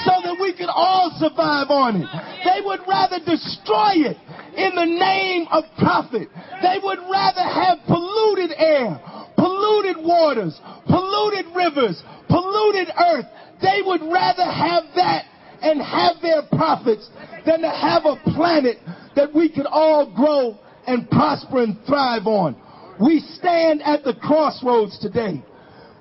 so 0.04 0.12
that 0.22 0.36
we 0.40 0.52
could 0.54 0.70
all 0.70 1.10
survive 1.18 1.70
on 1.70 1.96
it. 1.96 2.10
They 2.44 2.60
would 2.64 2.80
rather 2.86 3.18
destroy 3.24 4.10
it 4.10 4.16
in 4.56 4.74
the 4.74 4.86
name 4.86 5.46
of 5.50 5.64
profit. 5.78 6.28
They 6.60 6.78
would 6.82 6.98
rather 7.10 7.42
have 7.42 7.78
polluted 7.86 8.52
air, 8.56 9.00
polluted 9.36 9.96
waters, 9.98 10.58
polluted 10.86 11.46
rivers, 11.54 12.02
polluted 12.28 12.88
earth. 12.98 13.26
They 13.60 13.82
would 13.84 14.02
rather 14.02 14.44
have 14.44 14.84
that 14.96 15.24
and 15.62 15.80
have 15.80 16.16
their 16.20 16.42
profits 16.50 17.08
than 17.46 17.60
to 17.62 17.70
have 17.70 18.04
a 18.04 18.16
planet 18.34 18.78
that 19.16 19.32
we 19.34 19.48
could 19.48 19.66
all 19.66 20.12
grow 20.14 20.58
and 20.86 21.08
prosper 21.10 21.62
and 21.62 21.78
thrive 21.86 22.26
on. 22.26 22.56
We 23.00 23.20
stand 23.20 23.82
at 23.82 24.04
the 24.04 24.14
crossroads 24.14 24.98
today. 24.98 25.42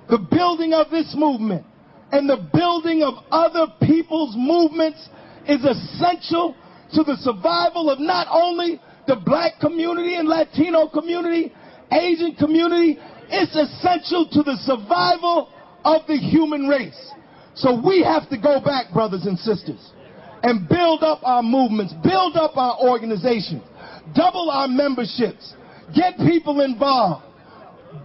The 0.08 0.18
building 0.18 0.72
of 0.72 0.90
this 0.90 1.14
movement 1.16 1.64
and 2.10 2.28
the 2.28 2.48
building 2.52 3.02
of 3.02 3.24
other 3.30 3.66
people's 3.82 4.34
movements 4.36 5.08
is 5.48 5.64
essential 5.64 6.54
to 6.92 7.02
the 7.02 7.16
survival 7.16 7.90
of 7.90 7.98
not 7.98 8.26
only 8.30 8.80
the 9.06 9.16
black 9.16 9.58
community 9.60 10.14
and 10.16 10.28
Latino 10.28 10.88
community, 10.88 11.52
Asian 11.90 12.34
community, 12.34 12.98
it's 13.28 13.56
essential 13.56 14.28
to 14.30 14.42
the 14.42 14.56
survival 14.64 15.48
of 15.84 16.06
the 16.06 16.16
human 16.16 16.68
race. 16.68 17.12
So 17.54 17.80
we 17.84 18.02
have 18.02 18.28
to 18.30 18.38
go 18.38 18.60
back, 18.60 18.92
brothers 18.92 19.26
and 19.26 19.38
sisters, 19.38 19.92
and 20.42 20.68
build 20.68 21.02
up 21.02 21.20
our 21.22 21.42
movements, 21.42 21.92
build 22.02 22.36
up 22.36 22.56
our 22.56 22.78
organizations, 22.80 23.62
double 24.14 24.50
our 24.50 24.68
memberships, 24.68 25.54
get 25.94 26.16
people 26.16 26.60
involved, 26.62 27.24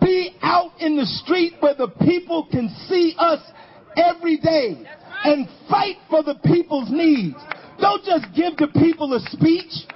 be 0.01 0.35
out 0.41 0.71
in 0.79 0.97
the 0.97 1.05
street 1.05 1.53
where 1.59 1.75
the 1.75 1.87
people 2.05 2.47
can 2.51 2.69
see 2.87 3.15
us 3.17 3.41
every 3.95 4.37
day 4.37 4.83
and 5.23 5.47
fight 5.69 5.95
for 6.09 6.23
the 6.23 6.35
people's 6.45 6.89
needs. 6.91 7.37
Don't 7.79 8.03
just 8.03 8.25
give 8.35 8.57
the 8.57 8.67
people 8.79 9.13
a 9.13 9.19
speech. 9.31 9.87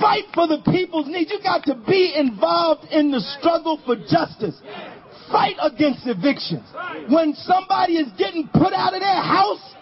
Fight 0.00 0.24
for 0.34 0.46
the 0.46 0.60
people's 0.70 1.06
needs. 1.06 1.30
You 1.30 1.40
got 1.42 1.64
to 1.64 1.74
be 1.86 2.14
involved 2.16 2.90
in 2.90 3.10
the 3.10 3.20
struggle 3.38 3.80
for 3.86 3.96
justice. 3.96 4.60
Fight 5.30 5.56
against 5.60 6.06
evictions. 6.06 6.64
When 7.08 7.34
somebody 7.34 7.98
is 7.98 8.12
getting 8.18 8.48
put 8.48 8.72
out 8.72 8.94
of 8.94 9.00
their 9.00 9.22
house, 9.22 9.74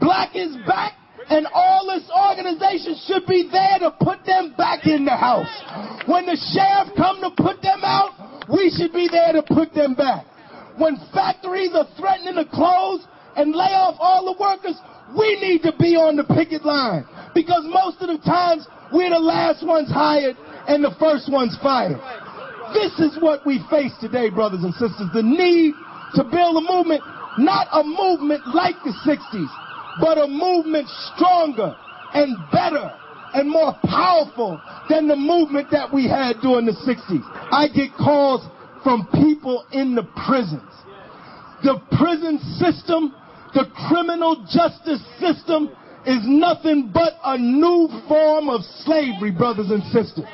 black 0.00 0.36
is 0.36 0.56
back, 0.66 0.94
and 1.28 1.46
all 1.52 1.86
this 1.86 2.08
organization 2.10 2.96
should 3.06 3.26
be 3.26 3.48
there 3.50 3.78
to 3.80 3.90
put 4.00 4.24
them 4.26 4.54
back 4.56 4.86
in 4.86 5.04
the 5.04 5.16
house. 5.16 5.50
When 6.06 6.26
the 6.26 6.36
sheriff 6.36 6.96
come 6.96 7.20
to 7.22 7.30
put 7.30 7.62
them 7.62 7.80
out, 7.82 8.48
we 8.52 8.70
should 8.76 8.92
be 8.92 9.08
there 9.10 9.32
to 9.32 9.42
put 9.42 9.72
them 9.74 9.94
back. 9.94 10.26
When 10.76 10.96
factories 11.14 11.70
are 11.74 11.86
threatening 11.98 12.34
to 12.34 12.44
close 12.50 13.06
and 13.36 13.54
lay 13.54 13.72
off 13.72 13.96
all 13.98 14.24
the 14.24 14.36
workers, 14.40 14.76
we 15.16 15.38
need 15.40 15.62
to 15.62 15.72
be 15.78 15.96
on 15.96 16.16
the 16.16 16.24
picket 16.24 16.64
line 16.64 17.06
because 17.34 17.62
most 17.64 18.00
of 18.00 18.08
the 18.08 18.18
times 18.24 18.66
we're 18.92 19.10
the 19.10 19.18
last 19.18 19.66
ones 19.66 19.90
hired 19.90 20.36
and 20.66 20.82
the 20.82 20.94
first 20.98 21.30
ones 21.30 21.56
fired. 21.62 21.98
This 22.72 22.98
is 23.00 23.18
what 23.20 23.44
we 23.46 23.64
face 23.70 23.92
today, 24.00 24.30
brothers 24.30 24.62
and 24.62 24.72
sisters. 24.74 25.08
The 25.12 25.22
need 25.22 25.74
to 26.14 26.24
build 26.24 26.56
a 26.56 26.64
movement, 26.64 27.02
not 27.38 27.66
a 27.72 27.82
movement 27.82 28.46
like 28.54 28.76
the 28.84 28.94
60s, 29.06 29.50
but 30.00 30.18
a 30.18 30.26
movement 30.26 30.88
stronger 31.14 31.74
and 32.14 32.36
better 32.52 32.90
and 33.34 33.48
more 33.48 33.74
powerful 33.84 34.60
than 34.88 35.08
the 35.08 35.16
movement 35.16 35.70
that 35.70 35.92
we 35.92 36.08
had 36.08 36.40
during 36.42 36.66
the 36.66 36.72
60s. 36.72 37.22
I 37.52 37.68
get 37.68 37.94
calls 37.96 38.42
from 38.82 39.06
people 39.12 39.66
in 39.72 39.94
the 39.94 40.02
prisons. 40.26 40.70
The 41.62 41.80
prison 41.96 42.38
system, 42.58 43.14
the 43.54 43.66
criminal 43.88 44.46
justice 44.50 45.02
system 45.20 45.70
is 46.06 46.22
nothing 46.24 46.90
but 46.92 47.12
a 47.22 47.36
new 47.36 47.88
form 48.08 48.48
of 48.48 48.62
slavery, 48.84 49.30
brothers 49.30 49.70
and 49.70 49.82
sisters. 49.92 50.24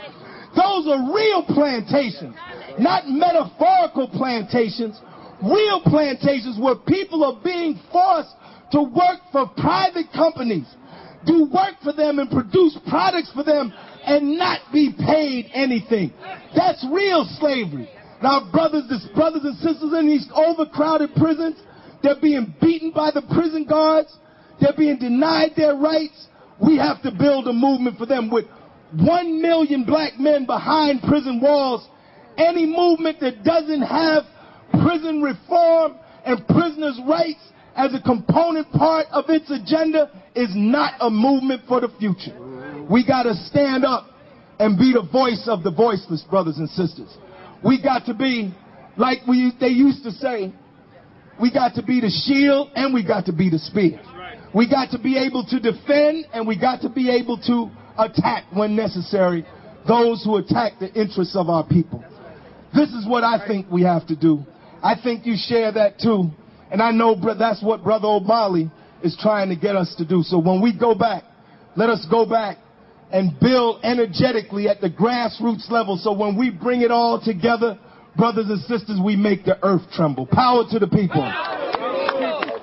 Those 0.57 0.89
are 0.89 1.13
real 1.13 1.45
plantations, 1.45 2.35
not 2.79 3.05
metaphorical 3.07 4.09
plantations, 4.09 4.99
real 5.43 5.83
plantations 5.85 6.59
where 6.59 6.77
people 6.77 7.25
are 7.25 7.39
being 7.45 7.79
forced 7.93 8.33
to 8.73 8.83
work 8.83 9.21
for 9.33 9.47
private 9.57 10.11
companies, 10.15 10.67
do 11.27 11.45
work 11.53 11.75
for 11.85 11.93
them 11.93 12.19
and 12.19 12.31
produce 12.31 12.79
products 12.89 13.31
for 13.35 13.45
them 13.45 13.73
and 14.07 14.39
not 14.39 14.61
be 14.73 14.95
paid 14.97 15.51
anything. 15.53 16.13
That's 16.55 16.85
real 16.91 17.29
slavery. 17.39 17.89
Now, 18.23 18.51
brothers, 18.51 18.85
this 18.89 19.07
brothers 19.15 19.43
and 19.45 19.57
sisters 19.59 19.93
in 19.93 20.09
these 20.09 20.27
overcrowded 20.35 21.15
prisons, 21.17 21.57
they're 22.03 22.21
being 22.21 22.55
beaten 22.61 22.93
by 22.93 23.11
the 23.11 23.23
prison 23.23 23.67
guards. 23.69 24.17
They're 24.61 24.77
being 24.77 24.99
denied 24.99 25.51
their 25.57 25.75
rights. 25.75 26.29
We 26.65 26.79
have 26.79 27.03
to 27.03 27.11
build 27.11 27.47
a 27.49 27.53
movement 27.53 27.99
for 27.99 28.07
them 28.07 28.31
with 28.31 28.47
one 28.93 29.43
million 29.43 29.85
black 29.85 30.19
men 30.19 30.47
behind 30.47 31.03
prison 31.03 31.41
walls. 31.41 31.87
Any 32.37 32.67
movement 32.67 33.21
that 33.21 33.43
doesn't 33.43 33.83
have 33.83 34.25
prison 34.83 35.23
reform 35.23 35.97
and 36.25 36.47
prisoners' 36.49 37.01
rights 37.09 37.41
as 37.75 37.95
a 37.95 38.01
component 38.01 38.71
part 38.73 39.07
of 39.11 39.25
its 39.29 39.51
agenda 39.51 40.11
is 40.35 40.49
not 40.55 40.95
a 41.01 41.11
movement 41.11 41.63
for 41.69 41.81
the 41.81 41.89
future. 41.99 42.37
We 42.91 43.07
got 43.07 43.25
to 43.25 43.35
stand 43.35 43.85
up 43.85 44.09
and 44.59 44.79
be 44.79 44.93
the 44.93 45.07
voice 45.11 45.45
of 45.47 45.63
the 45.63 45.71
voiceless, 45.71 46.23
brothers 46.23 46.59
and 46.59 46.69
sisters. 46.71 47.17
We 47.65 47.83
got 47.83 48.07
to 48.07 48.15
be, 48.15 48.55
like 48.97 49.27
we, 49.27 49.53
they 49.61 49.69
used 49.69 50.03
to 50.05 50.13
say, 50.13 50.53
we 51.41 51.53
got 51.53 51.75
to 51.75 51.83
be 51.83 52.01
the 52.01 52.11
shield 52.11 52.71
and 52.75 52.95
we 52.95 53.07
got 53.07 53.27
to 53.27 53.33
be 53.33 53.51
the 53.51 53.59
spear. 53.59 54.01
We 54.55 54.71
got 54.71 54.91
to 54.93 54.99
be 54.99 55.19
able 55.19 55.45
to 55.47 55.61
defend 55.61 56.27
and 56.33 56.47
we 56.47 56.59
got 56.59 56.81
to 56.83 56.89
be 56.89 57.11
able 57.11 57.39
to 57.43 57.71
attack 57.99 58.45
when 58.53 58.77
necessary 58.77 59.45
those 59.87 60.25
who 60.25 60.37
attack 60.37 60.73
the 60.81 60.93
interests 60.93 61.37
of 61.37 61.49
our 61.49 61.65
people. 61.65 62.05
This 62.75 62.91
is 62.91 63.07
what 63.07 63.25
I 63.25 63.47
think 63.47 63.71
we 63.71 63.83
have 63.83 64.07
to 64.09 64.17
do. 64.17 64.45
I 64.83 64.95
think 65.01 65.25
you 65.27 65.35
share 65.37 65.73
that 65.73 65.99
too. 65.99 66.31
And 66.71 66.83
I 66.83 66.91
know 66.91 67.17
that's 67.39 67.63
what 67.63 67.85
Brother 67.85 68.09
Omali 68.09 68.71
is 69.03 69.17
trying 69.21 69.49
to 69.51 69.57
get 69.57 69.77
us 69.77 69.95
to 69.99 70.05
do. 70.05 70.23
So 70.23 70.39
when 70.39 70.61
we 70.61 70.77
go 70.77 70.95
back, 70.95 71.23
let 71.77 71.89
us 71.89 72.07
go 72.11 72.27
back 72.29 72.59
and 73.13 73.39
build 73.39 73.85
energetically 73.85 74.69
at 74.69 74.81
the 74.81 74.91
grassroots 74.91 75.71
level. 75.71 75.97
So 75.97 76.13
when 76.13 76.37
we 76.37 76.51
bring 76.51 76.81
it 76.83 76.91
all 76.91 77.21
together, 77.21 77.79
brothers 78.17 78.47
and 78.49 78.61
sisters, 78.63 78.99
we 79.03 79.15
make 79.15 79.45
the 79.45 79.65
earth 79.65 79.83
tremble. 79.93 80.27
Power 80.27 80.65
to 80.71 80.79
the 80.79 80.89
people. 80.89 81.23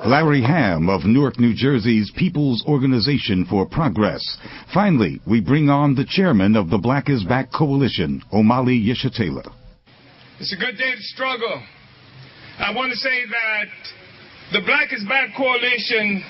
Larry 0.06 0.42
Hamm 0.42 0.90
of 0.90 1.06
Newark, 1.06 1.40
New 1.40 1.54
Jersey's 1.56 2.12
People's 2.18 2.62
Organization 2.68 3.46
for 3.50 3.66
Progress. 3.66 4.22
Finally, 4.74 5.22
we 5.26 5.40
bring 5.40 5.70
on 5.70 5.96
the 5.96 6.04
chairman 6.04 6.58
of 6.58 6.70
the 6.70 6.78
Black 6.78 7.10
is 7.10 7.24
Back 7.24 7.54
Coalition, 7.54 8.22
Omali 8.34 8.84
Yeshitela. 8.84 9.50
It's 10.42 10.52
a 10.52 10.58
good 10.58 10.78
day 10.78 10.92
to 10.92 11.02
struggle. 11.02 11.64
I 12.60 12.76
want 12.76 12.92
to 12.92 12.98
say 12.98 13.24
that 13.32 14.60
the 14.60 14.66
Black 14.66 14.92
is 14.92 15.06
Back 15.06 15.30
Coalition 15.38 16.22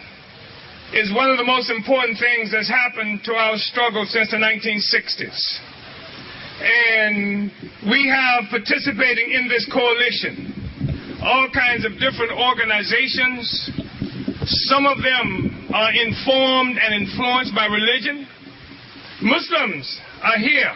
is 0.93 1.11
one 1.11 1.31
of 1.31 1.37
the 1.37 1.43
most 1.43 1.71
important 1.71 2.19
things 2.19 2.51
that's 2.51 2.69
happened 2.69 3.21
to 3.25 3.33
our 3.33 3.57
struggle 3.57 4.05
since 4.05 4.29
the 4.29 4.37
1960s. 4.37 5.59
And 6.61 7.51
we 7.89 8.07
have 8.07 8.51
participating 8.51 9.31
in 9.31 9.49
this 9.49 9.67
coalition 9.73 10.62
all 11.23 11.47
kinds 11.53 11.85
of 11.85 11.93
different 12.03 12.35
organizations. 12.35 13.47
Some 14.67 14.85
of 14.85 14.97
them 14.99 15.71
are 15.73 15.91
informed 15.95 16.75
and 16.77 16.91
influenced 16.99 17.55
by 17.55 17.65
religion. 17.65 18.27
Muslims 19.21 19.87
are 20.21 20.37
here, 20.37 20.73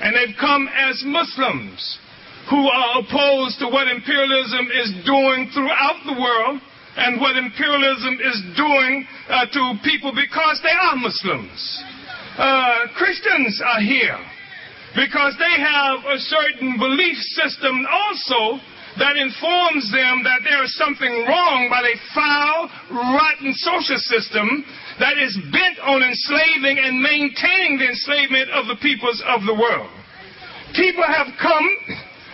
and 0.00 0.14
they've 0.14 0.36
come 0.38 0.68
as 0.70 1.02
Muslims 1.04 1.98
who 2.48 2.68
are 2.70 3.02
opposed 3.02 3.58
to 3.58 3.66
what 3.66 3.88
imperialism 3.88 4.70
is 4.72 4.94
doing 5.04 5.50
throughout 5.52 6.00
the 6.06 6.14
world 6.14 6.62
and 6.96 7.20
what 7.20 7.36
imperialism 7.36 8.14
is 8.22 8.38
doing 8.56 9.06
uh, 9.28 9.44
to 9.52 9.74
people 9.84 10.14
because 10.14 10.60
they 10.62 10.72
are 10.72 10.96
Muslims. 10.96 11.82
Uh, 12.38 12.86
Christians 12.96 13.60
are 13.60 13.80
here 13.80 14.18
because 14.94 15.34
they 15.38 15.60
have 15.60 15.98
a 16.06 16.18
certain 16.18 16.78
belief 16.78 17.16
system 17.18 17.86
also 17.90 18.62
that 18.98 19.16
informs 19.16 19.90
them 19.94 20.26
that 20.26 20.42
there 20.42 20.62
is 20.64 20.74
something 20.74 21.24
wrong 21.26 21.70
by 21.70 21.82
a 21.86 21.96
foul, 22.14 22.70
rotten 22.90 23.54
social 23.54 23.98
system 23.98 24.64
that 24.98 25.18
is 25.18 25.38
bent 25.54 25.78
on 25.86 26.02
enslaving 26.02 26.78
and 26.82 26.98
maintaining 26.98 27.78
the 27.78 27.88
enslavement 27.88 28.50
of 28.50 28.66
the 28.66 28.78
peoples 28.82 29.22
of 29.26 29.46
the 29.46 29.54
world. 29.54 29.90
People 30.74 31.06
have 31.06 31.30
come 31.38 31.66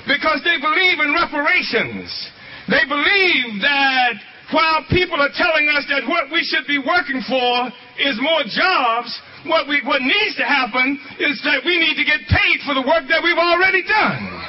because 0.09 0.41
they 0.45 0.57
believe 0.57 0.99
in 1.01 1.13
reparations. 1.13 2.09
They 2.69 2.85
believe 2.89 3.61
that 3.61 4.17
while 4.53 4.85
people 4.89 5.21
are 5.21 5.33
telling 5.37 5.69
us 5.73 5.85
that 5.89 6.09
what 6.09 6.33
we 6.33 6.45
should 6.45 6.67
be 6.67 6.81
working 6.81 7.21
for 7.29 7.69
is 8.01 8.17
more 8.21 8.45
jobs, 8.49 9.13
what, 9.45 9.69
we, 9.69 9.81
what 9.85 10.01
needs 10.01 10.37
to 10.37 10.45
happen 10.45 10.97
is 11.21 11.41
that 11.45 11.65
we 11.65 11.77
need 11.77 11.97
to 11.97 12.05
get 12.05 12.25
paid 12.29 12.65
for 12.65 12.73
the 12.73 12.85
work 12.85 13.05
that 13.09 13.21
we've 13.21 13.41
already 13.41 13.85
done. 13.85 14.45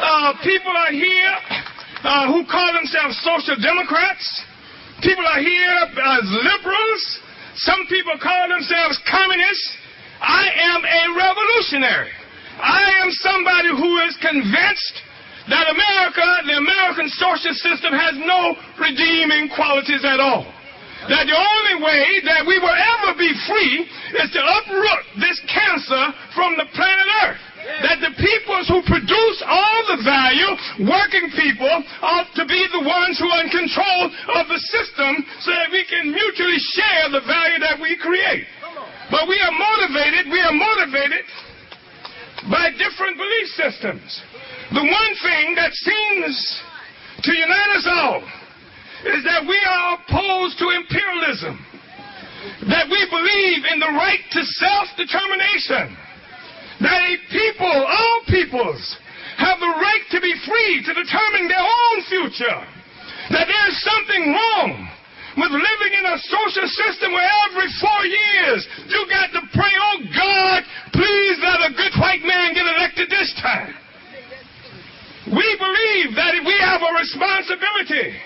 Uh, 0.00 0.32
people 0.40 0.72
are 0.72 0.96
here 0.96 1.36
uh, 2.08 2.32
who 2.32 2.40
call 2.48 2.72
themselves 2.72 3.20
social 3.20 3.52
democrats. 3.60 4.24
People 5.04 5.28
are 5.28 5.44
here 5.44 5.76
as 5.92 6.24
liberals. 6.40 7.02
Some 7.68 7.84
people 7.84 8.16
call 8.16 8.48
themselves 8.48 8.96
communists. 9.04 9.76
I 10.24 10.48
am 10.72 10.80
a 10.88 11.02
revolutionary. 11.12 12.12
I 12.56 13.04
am 13.04 13.12
somebody 13.12 13.76
who 13.76 13.92
is 14.08 14.16
convinced 14.24 14.96
that 15.52 15.68
America, 15.68 16.24
the 16.48 16.56
American 16.56 17.08
social 17.20 17.52
system, 17.60 17.92
has 17.92 18.16
no 18.24 18.56
redeeming 18.80 19.52
qualities 19.52 20.00
at 20.00 20.16
all. 20.16 20.48
That 21.12 21.28
the 21.28 21.36
only 21.36 21.76
way 21.84 22.24
that 22.24 22.48
we 22.48 22.56
will 22.56 22.72
ever 22.72 23.16
be 23.20 23.32
free 23.44 23.84
is 24.16 24.32
to 24.32 24.40
uproot 24.40 25.20
this 25.20 25.40
cancer 25.44 26.04
from 26.32 26.56
the 26.56 26.64
planet 26.72 27.08
Earth 27.24 27.49
that 27.86 28.02
the 28.02 28.12
peoples 28.18 28.66
who 28.68 28.82
produce 28.84 29.38
all 29.46 29.80
the 29.94 30.02
value, 30.02 30.50
working 30.90 31.30
people, 31.38 31.70
ought 32.02 32.30
to 32.34 32.44
be 32.44 32.60
the 32.74 32.84
ones 32.84 33.16
who 33.18 33.28
are 33.30 33.42
in 33.46 33.50
control 33.50 34.02
of 34.36 34.44
the 34.50 34.60
system 34.70 35.22
so 35.40 35.50
that 35.54 35.70
we 35.70 35.86
can 35.86 36.10
mutually 36.10 36.60
share 36.74 37.14
the 37.14 37.24
value 37.24 37.60
that 37.62 37.78
we 37.78 37.94
create. 37.96 38.44
But 39.10 39.26
we 39.26 39.38
are 39.42 39.54
motivated, 39.54 40.30
we 40.30 40.38
are 40.38 40.54
motivated 40.54 41.24
by 42.50 42.70
different 42.78 43.18
belief 43.18 43.46
systems. 43.58 44.06
The 44.72 44.86
one 44.86 45.12
thing 45.22 45.54
that 45.58 45.74
seems 45.74 46.34
to 47.26 47.30
unite 47.34 47.72
us 47.74 47.86
all 47.90 48.22
is 49.04 49.24
that 49.24 49.42
we 49.48 49.58
are 49.58 49.98
opposed 49.98 50.58
to 50.58 50.66
imperialism. 50.70 51.58
That 52.70 52.88
we 52.88 53.00
believe 53.10 53.68
in 53.68 53.80
the 53.80 53.92
right 53.92 54.20
to 54.32 54.40
self-determination 54.44 55.96
that 56.80 57.00
a 57.04 57.14
people, 57.28 57.68
all 57.68 58.20
peoples, 58.26 58.80
have 59.36 59.60
the 59.60 59.74
right 59.80 60.04
to 60.12 60.20
be 60.20 60.32
free 60.48 60.84
to 60.84 60.92
determine 60.96 61.48
their 61.48 61.64
own 61.64 61.96
future. 62.08 62.60
That 63.32 63.46
there's 63.46 63.78
something 63.84 64.32
wrong 64.32 64.88
with 65.36 65.52
living 65.52 65.92
in 65.94 66.04
a 66.08 66.18
social 66.18 66.66
system 66.66 67.12
where 67.12 67.30
every 67.48 67.70
four 67.78 68.02
years 68.04 68.60
you 68.88 69.00
got 69.08 69.30
to 69.38 69.42
pray, 69.54 69.74
oh 69.76 69.98
God, 70.12 70.60
please 70.92 71.36
let 71.40 71.70
a 71.70 71.76
good 71.76 71.94
white 72.00 72.24
man 72.24 72.52
get 72.52 72.66
elected 72.66 73.08
this 73.08 73.30
time. 73.40 73.76
We 75.30 75.48
believe 75.60 76.16
that 76.16 76.34
we 76.42 76.56
have 76.58 76.82
a 76.82 76.92
responsibility, 76.98 78.18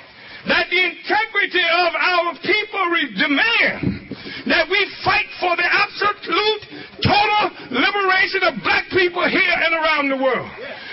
that 0.48 0.70
the 0.70 0.80
integrity 0.80 1.66
of 1.84 1.90
our 1.92 2.32
people 2.40 2.84
demand 3.18 4.03
that 4.46 4.68
we 4.68 4.80
fight 5.04 5.28
for 5.40 5.56
the 5.56 5.64
absolute, 5.64 6.62
total 7.00 7.44
liberation 7.72 8.44
of 8.44 8.60
black 8.60 8.84
people 8.92 9.24
here 9.24 9.56
and 9.56 9.72
around 9.72 10.12
the 10.12 10.20
world. 10.20 10.48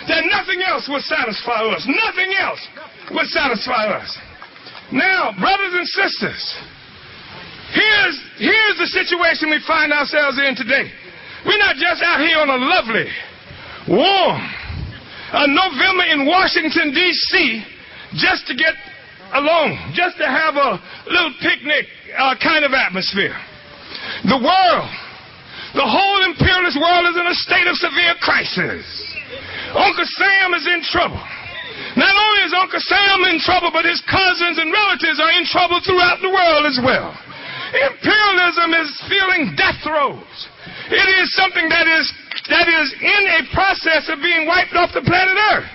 That 0.07 0.23
nothing 0.31 0.63
else 0.63 0.88
will 0.88 1.03
satisfy 1.03 1.67
us. 1.67 1.83
Nothing 1.85 2.31
else 2.39 2.63
will 3.11 3.27
satisfy 3.27 3.91
us. 3.91 4.09
Now, 4.91 5.35
brothers 5.39 5.73
and 5.75 5.88
sisters, 5.88 6.41
here's, 7.75 8.17
here's 8.39 8.77
the 8.80 8.89
situation 8.91 9.51
we 9.51 9.59
find 9.67 9.91
ourselves 9.91 10.39
in 10.39 10.55
today. 10.55 10.88
We're 11.45 11.59
not 11.59 11.75
just 11.75 12.03
out 12.03 12.19
here 12.19 12.38
on 12.39 12.49
a 12.49 12.59
lovely, 12.59 13.07
warm, 13.88 14.41
a 15.33 15.47
November 15.47 16.05
in 16.11 16.27
Washington, 16.27 16.93
D.C., 16.93 17.63
just 18.15 18.47
to 18.47 18.55
get 18.55 18.75
alone, 19.33 19.91
just 19.95 20.17
to 20.17 20.27
have 20.27 20.55
a 20.55 20.80
little 21.07 21.33
picnic 21.41 21.88
uh, 22.17 22.35
kind 22.41 22.65
of 22.65 22.73
atmosphere. 22.73 23.35
The 24.27 24.40
world, 24.40 24.91
the 25.75 25.88
whole 25.88 26.19
imperialist 26.27 26.80
world 26.80 27.06
is 27.11 27.17
in 27.17 27.27
a 27.27 27.38
state 27.38 27.67
of 27.67 27.75
severe 27.80 28.15
crisis. 28.19 28.83
Uncle 29.72 30.07
Sam 30.07 30.53
is 30.56 30.67
in 30.67 30.81
trouble. 30.83 31.22
Not 31.95 32.11
only 32.11 32.41
is 32.43 32.53
Uncle 32.56 32.83
Sam 32.83 33.19
in 33.31 33.40
trouble, 33.40 33.72
but 33.72 33.88
his 33.88 34.03
cousins 34.07 34.59
and 34.59 34.72
relatives 34.72 35.19
are 35.19 35.31
in 35.31 35.48
trouble 35.48 35.80
throughout 35.80 36.19
the 36.19 36.31
world 36.31 36.67
as 36.67 36.80
well. 36.83 37.15
Imperialism 37.72 38.69
is 38.83 38.90
feeling 39.07 39.56
death 39.56 39.80
throes. 39.80 40.35
It 40.91 41.07
is 41.23 41.31
something 41.35 41.72
that 41.72 41.88
is 41.88 42.06
that 42.51 42.67
is 42.67 42.88
in 42.99 43.23
a 43.40 43.41
process 43.56 44.11
of 44.11 44.19
being 44.19 44.43
wiped 44.43 44.75
off 44.75 44.91
the 44.91 45.03
planet 45.03 45.38
Earth. 45.56 45.72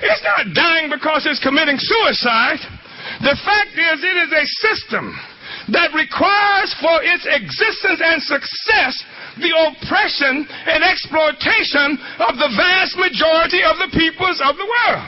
It's 0.00 0.24
not 0.24 0.52
dying 0.56 0.88
because 0.88 1.28
it's 1.28 1.40
committing 1.44 1.76
suicide. 1.76 2.60
The 3.20 3.36
fact 3.44 3.76
is, 3.76 3.96
it 4.00 4.16
is 4.16 4.32
a 4.32 4.44
system 4.64 5.12
that 5.72 5.94
requires 5.94 6.70
for 6.78 7.02
its 7.02 7.26
existence 7.26 8.00
and 8.02 8.22
success 8.22 8.94
the 9.38 9.52
oppression 9.52 10.46
and 10.48 10.80
exploitation 10.84 11.98
of 12.24 12.38
the 12.40 12.50
vast 12.56 12.96
majority 12.96 13.60
of 13.66 13.76
the 13.82 13.90
peoples 13.92 14.40
of 14.44 14.56
the 14.56 14.64
world. 14.64 15.04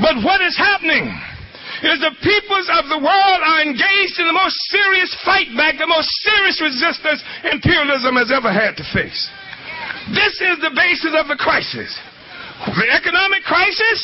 But 0.00 0.16
what 0.24 0.40
is 0.42 0.56
happening 0.56 1.10
is 1.82 1.98
the 1.98 2.14
peoples 2.22 2.68
of 2.78 2.86
the 2.88 3.02
world 3.02 3.40
are 3.42 3.62
engaged 3.62 4.16
in 4.18 4.26
the 4.26 4.38
most 4.38 4.54
serious 4.70 5.10
fight 5.26 5.50
back, 5.58 5.78
the 5.78 5.90
most 5.90 6.10
serious 6.22 6.58
resistance 6.62 7.22
imperialism 7.42 8.14
has 8.16 8.30
ever 8.30 8.50
had 8.50 8.78
to 8.78 8.86
face. 8.94 9.18
This 10.14 10.38
is 10.42 10.62
the 10.62 10.74
basis 10.74 11.14
of 11.14 11.26
the 11.26 11.38
crisis. 11.38 11.90
The 12.66 12.88
economic 12.90 13.42
crisis, 13.42 13.98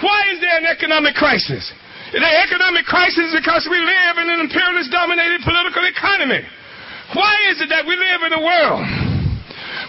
Why 0.00 0.32
is 0.32 0.40
there 0.40 0.56
an 0.58 0.66
economic 0.66 1.14
crisis? 1.14 1.72
The 2.10 2.18
economic 2.42 2.90
crisis 2.90 3.30
is 3.30 3.38
because 3.38 3.70
we 3.70 3.78
live 3.78 4.18
in 4.18 4.26
an 4.34 4.40
imperialist 4.42 4.90
dominated 4.90 5.46
political 5.46 5.86
economy. 5.86 6.42
Why 7.14 7.34
is 7.54 7.62
it 7.62 7.70
that 7.70 7.86
we 7.86 7.94
live 7.94 8.26
in 8.26 8.32
a 8.34 8.42
world 8.42 8.82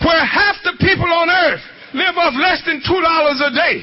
where 0.06 0.22
half 0.22 0.62
the 0.62 0.78
people 0.78 1.10
on 1.10 1.34
earth 1.34 1.66
live 1.98 2.18
off 2.22 2.38
less 2.38 2.62
than 2.66 2.78
$2 2.86 2.86
a 2.86 3.52
day? 3.58 3.82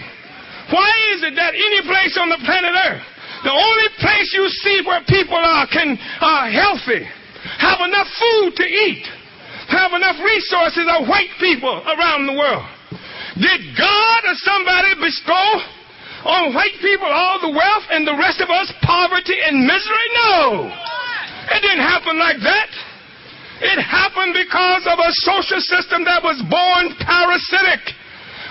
Why 0.71 0.91
is 1.19 1.27
it 1.27 1.35
that 1.35 1.51
any 1.51 1.83
place 1.83 2.15
on 2.15 2.31
the 2.31 2.39
planet 2.47 2.75
earth, 2.79 3.03
the 3.43 3.51
only 3.51 3.89
place 3.99 4.31
you 4.31 4.47
see 4.63 4.87
where 4.87 5.03
people 5.11 5.39
are 5.39 5.67
can 5.67 5.99
are 6.23 6.47
healthy, 6.47 7.03
have 7.59 7.83
enough 7.83 8.07
food 8.07 8.55
to 8.55 8.67
eat, 8.67 9.03
have 9.67 9.99
enough 9.99 10.19
resources 10.23 10.87
are 10.87 11.03
white 11.11 11.35
people 11.43 11.83
around 11.91 12.31
the 12.31 12.39
world? 12.39 12.67
Did 13.35 13.75
God 13.75 14.21
or 14.31 14.37
somebody 14.47 14.95
bestow 15.03 15.78
on 16.25 16.55
white 16.55 16.75
people 16.81 17.07
all 17.07 17.39
the 17.39 17.55
wealth 17.55 17.87
and 17.91 18.07
the 18.07 18.17
rest 18.17 18.41
of 18.41 18.51
us 18.51 18.73
poverty 18.83 19.37
and 19.39 19.63
misery? 19.63 20.09
No. 20.27 20.67
It 21.55 21.61
didn't 21.63 21.85
happen 21.85 22.19
like 22.19 22.41
that. 22.43 22.71
It 23.59 23.83
happened 23.83 24.39
because 24.39 24.87
of 24.87 24.99
a 25.03 25.11
social 25.27 25.59
system 25.59 26.07
that 26.07 26.23
was 26.23 26.39
born 26.47 26.95
parasitic. 27.03 27.83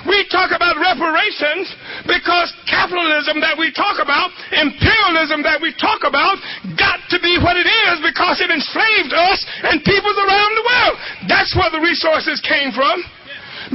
We 0.04 0.24
talk 0.32 0.56
about 0.56 0.80
reparations 0.80 1.68
because 2.08 2.54
capitalism 2.68 3.44
that 3.44 3.60
we 3.60 3.76
talk 3.76 4.00
about, 4.00 4.32
imperialism 4.56 5.44
that 5.44 5.60
we 5.60 5.76
talk 5.76 6.08
about, 6.08 6.40
got 6.80 7.04
to 7.12 7.20
be 7.20 7.40
what 7.44 7.60
it 7.60 7.68
is 7.68 8.04
because 8.04 8.40
it 8.40 8.52
enslaved 8.52 9.12
us 9.12 9.40
and 9.68 9.84
peoples 9.84 10.16
around 10.16 10.52
the 10.56 10.66
world. 10.68 10.96
That's 11.28 11.52
where 11.56 11.72
the 11.72 11.84
resources 11.84 12.40
came 12.44 12.72
from. 12.72 13.04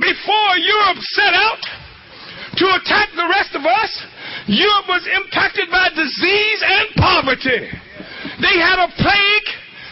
Before 0.01 0.53
Europe 0.57 1.01
set 1.13 1.37
out 1.37 1.61
to 2.57 2.67
attack 2.69 3.09
the 3.17 3.29
rest 3.29 3.55
of 3.57 3.65
us, 3.65 3.93
Europe 4.47 4.89
was 4.89 5.09
impacted 5.09 5.71
by 5.71 5.89
disease 5.95 6.61
and 6.61 6.87
poverty. 6.97 7.65
They 8.41 8.57
had 8.61 8.77
a 8.77 8.93
plague 8.93 9.49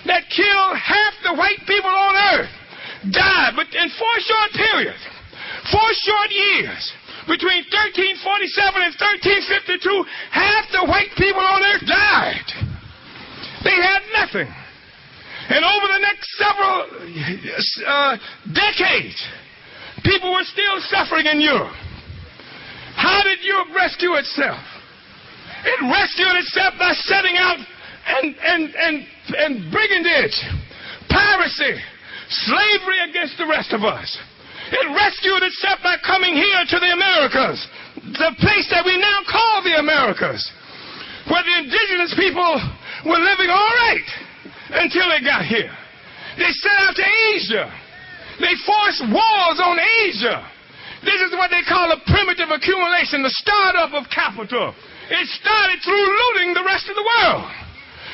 that 0.06 0.28
killed 0.28 0.76
half 0.76 1.14
the 1.24 1.34
white 1.34 1.60
people 1.66 1.90
on 1.90 2.14
earth, 2.36 2.52
died, 3.12 3.52
but 3.56 3.68
in 3.72 3.89
four 3.97 4.16
short 4.20 4.50
periods, 4.52 5.00
four 5.72 5.89
short 6.05 6.30
years, 6.30 6.82
between 7.28 7.64
1347 7.68 8.82
and 8.82 8.94
1352, 8.97 10.05
half 10.32 10.64
the 10.72 10.84
white 10.84 11.12
people 11.16 11.40
on 11.40 11.60
earth 11.62 11.84
died. 11.86 12.48
They 13.64 13.76
had 13.76 14.02
nothing. 14.12 14.48
And 15.50 15.64
over 15.64 15.86
the 15.90 16.02
next 16.05 16.26
several 16.36 16.76
uh, 17.86 18.16
decades, 18.52 19.18
people 20.05 20.32
were 20.32 20.44
still 20.44 20.78
suffering 20.89 21.26
in 21.26 21.40
Europe. 21.40 21.74
How 23.01 23.25
did 23.25 23.41
Europe 23.41 23.73
rescue 23.73 24.12
itself? 24.20 24.61
It 25.65 25.81
rescued 25.89 26.37
itself 26.37 26.77
by 26.77 26.93
setting 27.09 27.33
out 27.41 27.57
and, 27.57 28.37
and, 28.37 28.62
and, 28.77 28.97
and 29.41 29.53
brigandage, 29.73 30.37
piracy, 31.09 31.81
slavery 32.29 33.01
against 33.09 33.41
the 33.41 33.49
rest 33.49 33.73
of 33.73 33.89
us. 33.89 34.05
It 34.69 34.87
rescued 34.93 35.43
itself 35.49 35.81
by 35.83 35.97
coming 36.05 36.37
here 36.37 36.61
to 36.69 36.77
the 36.77 36.93
Americas, 36.93 37.61
the 38.20 38.37
place 38.37 38.69
that 38.69 38.85
we 38.85 39.01
now 39.01 39.25
call 39.25 39.65
the 39.65 39.81
Americas, 39.81 40.45
where 41.33 41.43
the 41.43 41.57
indigenous 41.57 42.12
people 42.20 42.53
were 43.09 43.20
living 43.20 43.49
all 43.49 43.73
right 43.89 44.09
until 44.77 45.09
they 45.09 45.25
got 45.25 45.49
here. 45.49 45.73
They 46.37 46.53
set 46.53 46.77
out 46.85 46.95
to 47.01 47.07
Asia. 47.33 47.65
They 48.45 48.53
forced 48.69 49.09
wars 49.09 49.57
on 49.57 49.81
Asia. 50.05 50.59
This 51.01 51.20
is 51.25 51.33
what 51.33 51.49
they 51.49 51.65
call 51.65 51.89
a 51.93 52.01
primitive 52.05 52.53
accumulation, 52.53 53.25
the 53.25 53.33
startup 53.41 53.97
of 53.97 54.05
capital. 54.12 54.77
It 55.09 55.27
started 55.41 55.81
through 55.81 56.07
looting 56.07 56.53
the 56.53 56.65
rest 56.65 56.89
of 56.93 56.97
the 56.97 57.07
world. 57.07 57.49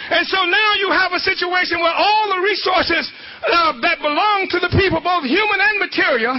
And 0.07 0.23
so 0.31 0.47
now 0.47 0.71
you 0.79 0.95
have 0.95 1.11
a 1.11 1.19
situation 1.19 1.83
where 1.83 1.93
all 1.93 2.31
the 2.31 2.43
resources 2.47 3.11
uh, 3.43 3.75
that 3.83 3.99
belong 3.99 4.47
to 4.55 4.63
the 4.63 4.71
people, 4.71 5.03
both 5.03 5.27
human 5.27 5.59
and 5.59 5.83
material, 5.83 6.39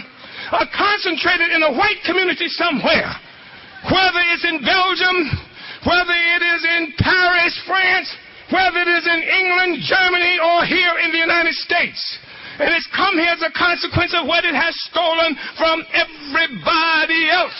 are 0.56 0.70
concentrated 0.72 1.52
in 1.52 1.68
a 1.68 1.76
white 1.76 2.00
community 2.08 2.48
somewhere. 2.48 3.12
Whether 3.92 4.24
it's 4.32 4.48
in 4.48 4.64
Belgium, 4.64 5.18
whether 5.84 6.16
it 6.16 6.42
is 6.48 6.62
in 6.64 6.96
Paris, 6.96 7.60
France, 7.68 8.08
whether 8.56 8.80
it 8.88 8.88
is 8.88 9.04
in 9.04 9.20
England, 9.20 9.84
Germany, 9.84 10.40
or 10.40 10.64
here 10.64 10.96
in 11.04 11.12
the 11.12 11.20
United 11.20 11.54
States. 11.60 12.00
And 12.58 12.74
it's 12.74 12.90
come 12.96 13.22
here 13.22 13.34
as 13.34 13.46
a 13.46 13.54
consequence 13.54 14.18
of 14.18 14.26
what 14.26 14.42
it 14.46 14.58
has 14.58 14.74
stolen 14.90 15.38
from 15.58 15.86
everybody 15.94 17.30
else. 17.30 17.60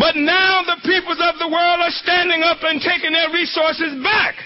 But 0.00 0.16
now 0.16 0.64
the 0.64 0.80
peoples 0.84 1.20
of 1.20 1.36
the 1.36 1.52
world 1.52 1.78
are 1.84 1.96
standing 2.00 2.40
up 2.40 2.64
and 2.64 2.80
taking 2.80 3.12
their 3.12 3.28
resources 3.28 3.92
back. 4.00 4.40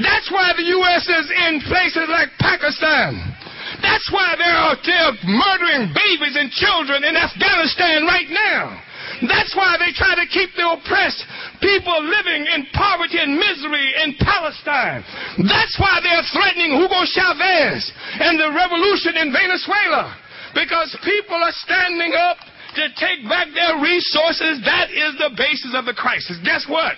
That's 0.00 0.32
why 0.32 0.56
the 0.56 0.66
U.S. 0.80 1.04
is 1.06 1.26
in 1.30 1.60
places 1.68 2.08
like 2.08 2.32
Pakistan. 2.40 3.34
That's 3.82 4.08
why 4.10 4.34
they're 4.40 4.56
out 4.56 4.80
there 4.82 5.12
murdering 5.28 5.92
babies 5.92 6.34
and 6.40 6.50
children 6.50 7.04
in 7.04 7.14
Afghanistan 7.14 8.08
right 8.08 8.30
now. 8.30 8.80
That's 9.28 9.54
why 9.54 9.76
they 9.78 9.92
try 9.94 10.14
to 10.18 10.26
keep 10.26 10.50
the 10.56 10.66
oppressed 10.68 11.22
people 11.60 11.96
living 12.02 12.46
in 12.50 12.66
poverty 12.74 13.18
and 13.18 13.38
misery 13.38 13.86
in 14.04 14.16
Palestine. 14.20 15.04
That's 15.38 15.76
why 15.78 16.00
they're 16.02 16.26
threatening 16.34 16.76
Hugo 16.76 17.02
Chavez 17.06 17.92
and 18.20 18.38
the 18.38 18.50
revolution 18.52 19.16
in 19.16 19.32
Venezuela. 19.32 20.16
Because 20.54 20.94
people 21.02 21.36
are 21.36 21.56
standing 21.66 22.14
up 22.14 22.38
to 22.74 22.84
take 22.98 23.26
back 23.28 23.48
their 23.54 23.80
resources. 23.82 24.62
That 24.66 24.90
is 24.90 25.18
the 25.18 25.30
basis 25.36 25.74
of 25.74 25.86
the 25.86 25.94
crisis. 25.94 26.38
Guess 26.44 26.66
what? 26.68 26.94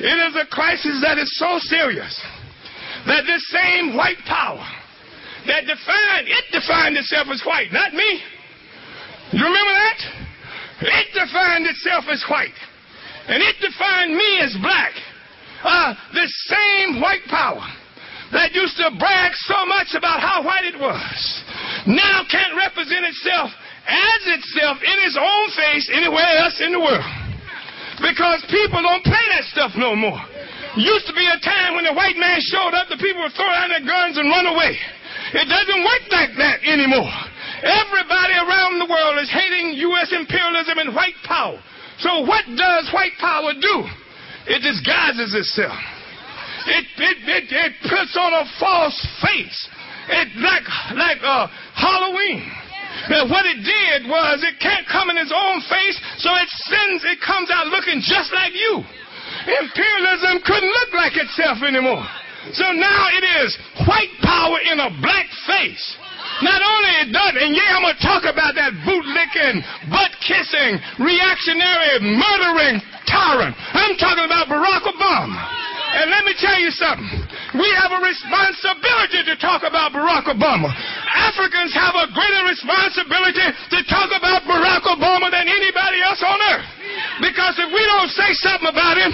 It 0.00 0.16
is 0.28 0.36
a 0.36 0.46
crisis 0.46 1.00
that 1.02 1.18
is 1.18 1.30
so 1.38 1.58
serious 1.58 2.14
that 3.06 3.24
this 3.26 3.44
same 3.50 3.96
white 3.96 4.20
power 4.26 4.64
that 5.46 5.64
defined, 5.64 6.28
it 6.28 6.44
defined 6.52 6.96
itself 6.96 7.28
as 7.32 7.42
white, 7.44 7.72
not 7.72 7.94
me. 7.94 8.20
You 9.32 9.44
remember 9.44 9.74
that? 9.74 10.27
It 10.80 11.06
defined 11.14 11.66
itself 11.66 12.04
as 12.10 12.22
white. 12.30 12.58
And 13.28 13.42
it 13.42 13.56
defined 13.60 14.14
me 14.14 14.40
as 14.40 14.56
black. 14.62 14.92
Uh, 15.62 15.94
the 16.14 16.28
same 16.46 17.00
white 17.00 17.26
power 17.28 17.66
that 18.32 18.54
used 18.54 18.76
to 18.76 18.94
brag 18.98 19.32
so 19.48 19.66
much 19.66 19.96
about 19.96 20.20
how 20.20 20.44
white 20.44 20.64
it 20.64 20.78
was 20.78 21.18
now 21.88 22.22
can't 22.30 22.54
represent 22.54 23.04
itself 23.04 23.50
as 23.88 24.20
itself 24.38 24.76
in 24.84 24.96
its 25.02 25.16
own 25.16 25.46
face 25.56 25.88
anywhere 25.92 26.28
else 26.44 26.60
in 26.60 26.72
the 26.72 26.80
world. 26.80 27.08
Because 27.98 28.44
people 28.52 28.78
don't 28.84 29.02
play 29.02 29.24
that 29.34 29.44
stuff 29.50 29.72
no 29.74 29.96
more. 29.96 30.20
Used 30.76 31.08
to 31.08 31.14
be 31.16 31.26
a 31.26 31.40
time 31.42 31.74
when 31.74 31.88
the 31.88 31.96
white 31.96 32.14
man 32.14 32.38
showed 32.38 32.76
up, 32.76 32.86
the 32.86 33.00
people 33.00 33.24
would 33.24 33.34
throw 33.34 33.48
down 33.48 33.72
their 33.72 33.82
guns 33.82 34.20
and 34.20 34.30
run 34.30 34.46
away. 34.46 34.78
It 35.34 35.48
doesn't 35.48 35.82
work 35.82 36.04
like 36.12 36.36
that 36.38 36.62
anymore. 36.62 37.10
Everybody 37.62 38.34
around 38.38 38.78
the 38.78 38.86
world 38.86 39.18
is 39.18 39.30
hating 39.30 39.74
U.S. 39.90 40.12
imperialism 40.12 40.78
and 40.78 40.94
white 40.94 41.18
power. 41.24 41.58
So 41.98 42.22
what 42.22 42.44
does 42.54 42.90
white 42.92 43.16
power 43.18 43.52
do? 43.54 43.76
It 44.46 44.62
disguises 44.62 45.34
itself. 45.34 45.78
It, 46.66 46.86
it, 46.98 47.18
it, 47.26 47.46
it 47.50 47.72
puts 47.82 48.16
on 48.16 48.32
a 48.32 48.44
false 48.60 48.98
face. 49.22 49.58
It 50.08 50.28
like 50.40 50.64
like 50.96 51.20
uh, 51.20 51.48
Halloween. 51.74 52.44
Now, 53.10 53.28
what 53.28 53.46
it 53.46 53.62
did 53.62 54.08
was 54.08 54.42
it 54.42 54.58
can't 54.60 54.86
come 54.88 55.10
in 55.10 55.16
its 55.16 55.32
own 55.32 55.60
face, 55.70 55.96
so 56.18 56.34
it 56.34 56.48
sends, 56.66 57.04
it 57.04 57.20
comes 57.22 57.48
out 57.50 57.68
looking 57.68 58.02
just 58.02 58.32
like 58.34 58.52
you. 58.52 58.82
Imperialism 59.46 60.42
couldn't 60.44 60.72
look 60.72 60.92
like 60.92 61.14
itself 61.16 61.62
anymore. 61.62 62.04
So 62.52 62.72
now 62.72 63.08
it 63.12 63.24
is 63.44 63.56
white 63.86 64.12
power 64.22 64.58
in 64.60 64.80
a 64.80 64.90
black 65.00 65.28
face. 65.46 65.96
Not 66.42 66.60
only 66.62 66.92
it 67.02 67.10
does, 67.10 67.34
and 67.34 67.50
yeah, 67.50 67.74
I'm 67.74 67.82
going 67.82 67.98
to 67.98 68.04
talk 68.04 68.22
about 68.22 68.54
that 68.54 68.70
bootlicking, 68.86 69.62
butt 69.90 70.12
kissing, 70.22 70.78
reactionary, 71.02 71.98
murdering 71.98 72.78
tyrant. 73.10 73.54
I'm 73.74 73.98
talking 73.98 74.22
about 74.22 74.46
Barack 74.46 74.86
Obama. 74.86 75.58
And 75.88 76.12
let 76.12 76.22
me 76.28 76.36
tell 76.36 76.60
you 76.60 76.68
something. 76.68 77.08
We 77.56 77.64
have 77.80 77.96
a 77.96 78.00
responsibility 78.04 79.24
to 79.24 79.34
talk 79.40 79.64
about 79.64 79.96
Barack 79.96 80.28
Obama. 80.28 80.68
Africans 81.08 81.72
have 81.72 81.96
a 81.96 82.12
greater 82.12 82.44
responsibility 82.44 83.46
to 83.72 83.78
talk 83.88 84.12
about 84.12 84.44
Barack 84.44 84.84
Obama 84.84 85.32
than 85.32 85.48
anybody 85.48 85.98
else 86.04 86.20
on 86.20 86.38
earth. 86.54 86.68
Because 87.24 87.56
if 87.56 87.72
we 87.72 87.82
don't 87.88 88.12
say 88.12 88.30
something 88.36 88.68
about 88.68 89.00
him, 89.00 89.10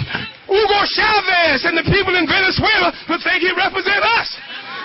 Hugo 0.51 0.81
Chavez 0.93 1.63
and 1.63 1.79
the 1.79 1.87
people 1.87 2.13
in 2.13 2.27
Venezuela 2.27 2.91
will 3.07 3.23
think 3.23 3.41
he 3.41 3.55
represents 3.55 4.05
us. 4.19 4.29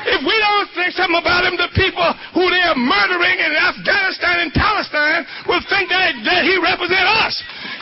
If 0.08 0.24
we 0.24 0.32
don't 0.32 0.68
think 0.72 0.96
something 0.96 1.20
about 1.20 1.44
him, 1.44 1.60
the 1.60 1.68
people 1.76 2.08
who 2.32 2.48
they 2.48 2.62
are 2.64 2.78
murdering 2.78 3.36
in 3.36 3.52
Afghanistan 3.52 4.48
and 4.48 4.50
Palestine 4.52 5.28
will 5.44 5.60
think 5.68 5.92
that, 5.92 6.16
that 6.24 6.42
he 6.48 6.56
represents 6.56 7.10
us. 7.24 7.34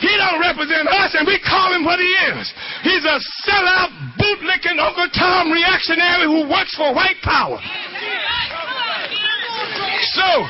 He 0.03 0.11
don't 0.19 0.39
represent 0.39 0.87
us, 0.87 1.15
and 1.15 1.23
we 1.23 1.39
call 1.39 1.71
him 1.71 1.87
what 1.87 1.99
he 1.99 2.11
is. 2.35 2.43
He's 2.83 3.05
a 3.07 3.17
sellout, 3.47 3.91
bootlicking 4.19 4.79
Uncle 4.79 5.07
Tom 5.15 5.51
reactionary 5.51 6.27
who 6.27 6.47
works 6.47 6.75
for 6.75 6.91
white 6.91 7.19
power. 7.23 7.59
So, 10.15 10.47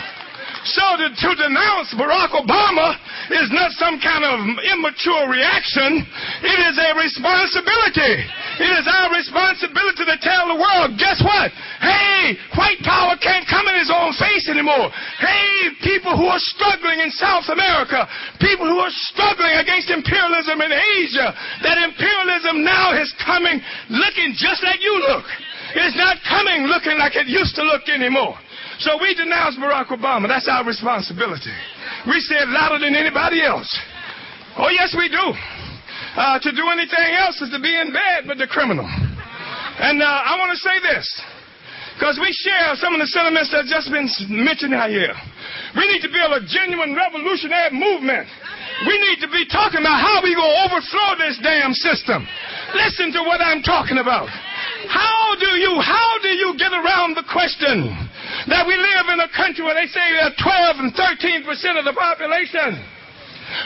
So 0.70 0.86
to, 1.02 1.08
to 1.10 1.30
denounce 1.34 1.90
Barack 1.98 2.38
Obama 2.38 2.94
is 3.34 3.50
not 3.50 3.74
some 3.74 3.98
kind 3.98 4.22
of 4.22 4.38
immature 4.62 5.26
reaction. 5.26 6.06
It 6.46 6.60
is 6.62 6.76
a 6.78 6.94
responsibility. 6.94 8.14
It 8.62 8.72
is 8.78 8.86
our 8.86 9.10
responsibility 9.10 10.06
to 10.06 10.18
tell 10.22 10.54
the 10.54 10.62
world, 10.62 10.94
guess 11.02 11.18
what? 11.26 11.50
Hey, 11.82 12.38
white 12.54 12.78
power 12.86 13.18
can't 13.18 13.50
come 13.50 13.66
in 13.66 13.82
his 13.82 13.90
own 13.90 14.14
face 14.22 14.46
anymore. 14.46 14.94
Hey, 15.18 15.74
people 15.82 16.14
who 16.14 16.30
are 16.30 16.42
struggling 16.54 17.02
in 17.02 17.10
South 17.18 17.50
America, 17.50 18.06
people 18.38 18.70
who 18.70 18.78
are 18.78 18.94
struggling 19.10 19.58
against 19.58 19.90
imperialism 19.90 20.62
in 20.62 20.70
Asia, 20.70 21.34
that 21.66 21.82
imperialism 21.82 22.62
now 22.62 22.94
is 22.94 23.10
coming 23.26 23.58
looking 23.90 24.38
just 24.38 24.62
like 24.62 24.86
you 24.86 24.94
look. 25.02 25.26
It's 25.74 25.98
not 25.98 26.18
coming 26.30 26.70
looking 26.70 26.98
like 26.98 27.16
it 27.16 27.26
used 27.26 27.56
to 27.58 27.64
look 27.64 27.90
anymore. 27.90 28.38
So 28.80 28.96
we 28.96 29.14
denounce 29.14 29.60
Barack 29.60 29.92
Obama. 29.92 30.28
That's 30.32 30.48
our 30.48 30.64
responsibility. 30.64 31.52
We 32.08 32.20
say 32.24 32.40
it 32.40 32.48
louder 32.48 32.80
than 32.80 32.96
anybody 32.96 33.44
else. 33.44 33.68
Oh, 34.56 34.72
yes, 34.72 34.96
we 34.96 35.12
do. 35.12 35.36
Uh, 36.16 36.40
to 36.40 36.50
do 36.56 36.64
anything 36.72 37.12
else 37.20 37.40
is 37.44 37.52
to 37.52 37.60
be 37.60 37.76
in 37.76 37.92
bed 37.92 38.24
with 38.28 38.40
the 38.40 38.48
criminal. 38.48 38.88
And 38.88 40.02
uh, 40.02 40.08
I 40.08 40.40
want 40.40 40.56
to 40.56 40.60
say 40.64 40.80
this, 40.80 41.06
because 41.96 42.20
we 42.24 42.32
share 42.32 42.76
some 42.80 42.96
of 42.96 43.04
the 43.04 43.08
sentiments 43.12 43.52
that 43.52 43.68
have 43.68 43.72
just 43.72 43.92
been 43.92 44.08
mentioned 44.32 44.72
out 44.72 44.90
here. 44.90 45.16
We 45.76 45.84
need 45.92 46.00
to 46.08 46.12
build 46.12 46.40
a 46.40 46.42
genuine 46.48 46.96
revolutionary 46.96 47.76
movement. 47.76 48.32
We 48.88 48.96
need 48.96 49.20
to 49.20 49.30
be 49.30 49.44
talking 49.52 49.84
about 49.84 50.00
how 50.00 50.24
we 50.24 50.32
going 50.32 50.48
to 50.48 50.60
overthrow 50.72 51.20
this 51.20 51.36
damn 51.44 51.76
system. 51.76 52.24
Listen 52.74 53.12
to 53.12 53.28
what 53.28 53.44
I'm 53.44 53.60
talking 53.60 54.00
about. 54.00 54.32
How 54.88 55.36
do 55.36 55.52
you 55.60 55.84
how 55.84 56.10
do 56.24 56.32
you 56.32 56.56
get 56.56 56.72
around 56.72 57.20
the 57.20 57.28
question 57.28 57.92
that 58.48 58.66
we 58.68 58.76
live 58.76 59.06
in 59.14 59.20
a 59.20 59.30
country 59.36 59.64
where 59.64 59.76
they 59.76 59.88
say 59.90 60.08
that 60.22 60.38
12 60.38 60.86
and 60.86 60.92
13 60.94 61.44
percent 61.46 61.78
of 61.78 61.86
the 61.86 61.94
population? 61.94 62.78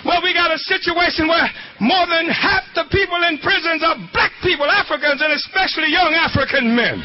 Well, 0.05 0.23
we 0.23 0.31
got 0.33 0.51
a 0.51 0.59
situation 0.59 1.27
where 1.27 1.43
more 1.79 2.07
than 2.07 2.31
half 2.31 2.63
the 2.75 2.87
people 2.87 3.19
in 3.27 3.35
prisons 3.43 3.83
are 3.83 3.99
black 4.15 4.31
people, 4.39 4.63
Africans, 4.63 5.19
and 5.19 5.35
especially 5.35 5.91
young 5.91 6.15
African 6.15 6.71
men. 6.71 7.03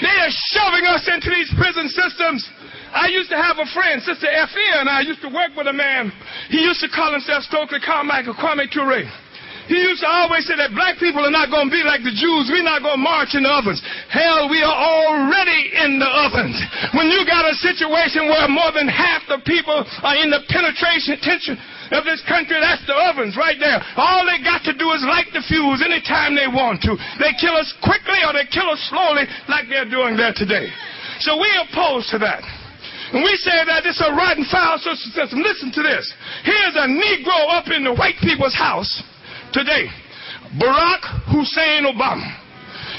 They 0.00 0.16
are 0.20 0.32
shoving 0.52 0.84
us 0.84 1.08
into 1.08 1.30
these 1.32 1.48
prison 1.56 1.88
systems. 1.88 2.44
I 2.92 3.08
used 3.08 3.30
to 3.30 3.40
have 3.40 3.56
a 3.56 3.68
friend, 3.72 4.02
Sister 4.02 4.28
F.E., 4.28 4.66
and 4.76 4.88
I 4.88 5.00
used 5.00 5.22
to 5.22 5.32
work 5.32 5.56
with 5.56 5.66
a 5.66 5.72
man. 5.72 6.12
He 6.50 6.60
used 6.60 6.80
to 6.80 6.88
call 6.92 7.12
himself 7.12 7.44
Stokely 7.44 7.80
Carmichael 7.80 8.34
Kwame 8.34 8.70
Ture. 8.70 9.08
He 9.70 9.78
used 9.78 10.02
to 10.02 10.10
always 10.10 10.42
say 10.50 10.58
that 10.58 10.74
black 10.74 10.98
people 10.98 11.22
are 11.22 11.30
not 11.30 11.46
going 11.46 11.70
to 11.70 11.74
be 11.74 11.86
like 11.86 12.02
the 12.02 12.10
Jews. 12.10 12.50
We're 12.50 12.66
not 12.66 12.82
going 12.82 12.98
to 12.98 13.04
march 13.04 13.38
in 13.38 13.46
the 13.46 13.52
ovens. 13.52 13.78
Hell, 14.10 14.50
we 14.50 14.58
are 14.58 14.74
already 14.74 15.70
in 15.78 16.02
the 16.02 16.10
ovens. 16.10 16.58
When 16.98 17.06
you 17.06 17.22
got 17.22 17.46
a 17.46 17.54
situation 17.62 18.26
where 18.26 18.50
more 18.50 18.74
than 18.74 18.90
half 18.90 19.22
the 19.30 19.38
people 19.46 19.86
are 20.02 20.18
in 20.18 20.34
the 20.34 20.42
penetration 20.50 21.22
tension 21.22 21.54
of 21.94 22.02
this 22.02 22.18
country, 22.26 22.58
that's 22.58 22.82
the 22.90 22.96
ovens 22.96 23.38
right 23.38 23.54
there. 23.62 23.78
All 23.94 24.26
they 24.26 24.42
got 24.42 24.66
to 24.66 24.74
do 24.74 24.90
is 24.98 25.06
light 25.06 25.30
the 25.30 25.46
fuse 25.46 25.78
anytime 25.78 26.34
they 26.34 26.50
want 26.50 26.82
to. 26.82 26.98
They 27.22 27.30
kill 27.38 27.54
us 27.54 27.70
quickly 27.86 28.18
or 28.26 28.34
they 28.34 28.50
kill 28.50 28.66
us 28.66 28.82
slowly 28.90 29.30
like 29.46 29.70
they're 29.70 29.86
doing 29.86 30.18
there 30.18 30.34
today. 30.34 30.66
So 31.22 31.38
we 31.38 31.46
oppose 31.62 32.10
to 32.10 32.18
that. 32.18 32.42
And 33.14 33.22
we 33.22 33.36
say 33.36 33.62
that 33.68 33.84
it's 33.84 34.00
a 34.00 34.10
rotten, 34.10 34.42
foul 34.50 34.80
social 34.82 35.12
system. 35.12 35.44
Listen 35.44 35.70
to 35.70 35.82
this. 35.84 36.08
Here's 36.42 36.74
a 36.74 36.88
Negro 36.88 37.38
up 37.52 37.68
in 37.68 37.84
the 37.84 37.94
white 37.94 38.16
people's 38.24 38.56
house 38.56 38.90
today. 39.52 39.86
Barack 40.58 41.32
Hussein 41.32 41.84
Obama. 41.84 42.26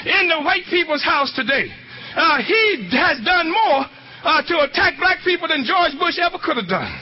In 0.06 0.28
the 0.28 0.42
white 0.42 0.64
people's 0.70 1.04
house 1.04 1.32
today. 1.34 1.68
Uh, 2.14 2.38
he 2.42 2.88
has 2.92 3.18
done 3.24 3.50
more 3.50 3.84
uh, 4.22 4.42
to 4.42 4.60
attack 4.62 4.94
black 4.98 5.18
people 5.24 5.48
than 5.48 5.64
George 5.64 5.92
Bush 5.98 6.18
ever 6.18 6.38
could 6.42 6.56
have 6.56 6.68
done. 6.68 6.92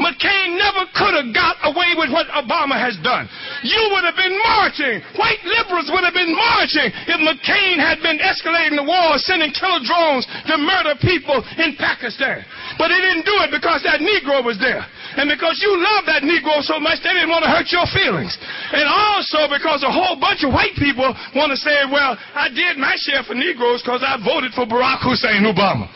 McCain 0.00 0.56
never 0.56 0.88
could 0.96 1.14
have 1.16 1.30
got 1.34 1.56
away 1.68 1.94
with 1.96 2.12
what 2.12 2.28
Obama 2.32 2.76
has 2.78 2.96
done. 3.00 3.28
You 3.62 3.80
would 3.92 4.04
have 4.04 4.16
been 4.16 4.36
marching. 4.40 5.00
White 5.16 5.42
liberals 5.44 5.90
would 5.92 6.04
have 6.04 6.16
been 6.16 6.32
marching 6.32 6.88
if 6.88 7.18
McCain 7.20 7.76
had 7.80 8.00
been 8.00 8.18
escalating 8.20 8.78
the 8.78 8.86
war, 8.86 9.18
sending 9.20 9.52
killer 9.52 9.80
drones 9.84 10.24
to 10.48 10.54
murder 10.58 10.96
people 11.00 11.40
in 11.60 11.76
Pakistan. 11.76 12.44
But 12.76 12.92
he 12.92 12.98
didn't 13.00 13.28
do 13.28 13.36
it 13.44 13.50
because 13.52 13.84
that 13.84 14.00
Negro 14.00 14.44
was 14.44 14.56
there. 14.58 14.84
And 15.16 15.28
because 15.28 15.60
you 15.60 15.76
love 15.76 16.08
that 16.08 16.24
Negro 16.24 16.64
so 16.64 16.80
much, 16.80 17.04
they 17.04 17.12
didn't 17.12 17.28
want 17.28 17.44
to 17.44 17.52
hurt 17.52 17.68
your 17.68 17.84
feelings. 17.92 18.32
And 18.72 18.88
also 18.88 19.48
because 19.52 19.84
a 19.84 19.92
whole 19.92 20.16
bunch 20.16 20.40
of 20.44 20.52
white 20.52 20.76
people 20.80 21.12
want 21.36 21.52
to 21.52 21.58
say, 21.60 21.84
well, 21.88 22.16
I 22.16 22.48
did 22.48 22.80
my 22.80 22.96
share 22.96 23.22
for 23.24 23.36
Negroes 23.36 23.84
because 23.84 24.00
I 24.00 24.16
voted 24.24 24.56
for 24.56 24.64
Barack 24.64 25.04
Hussein 25.04 25.44
Obama. 25.44 25.88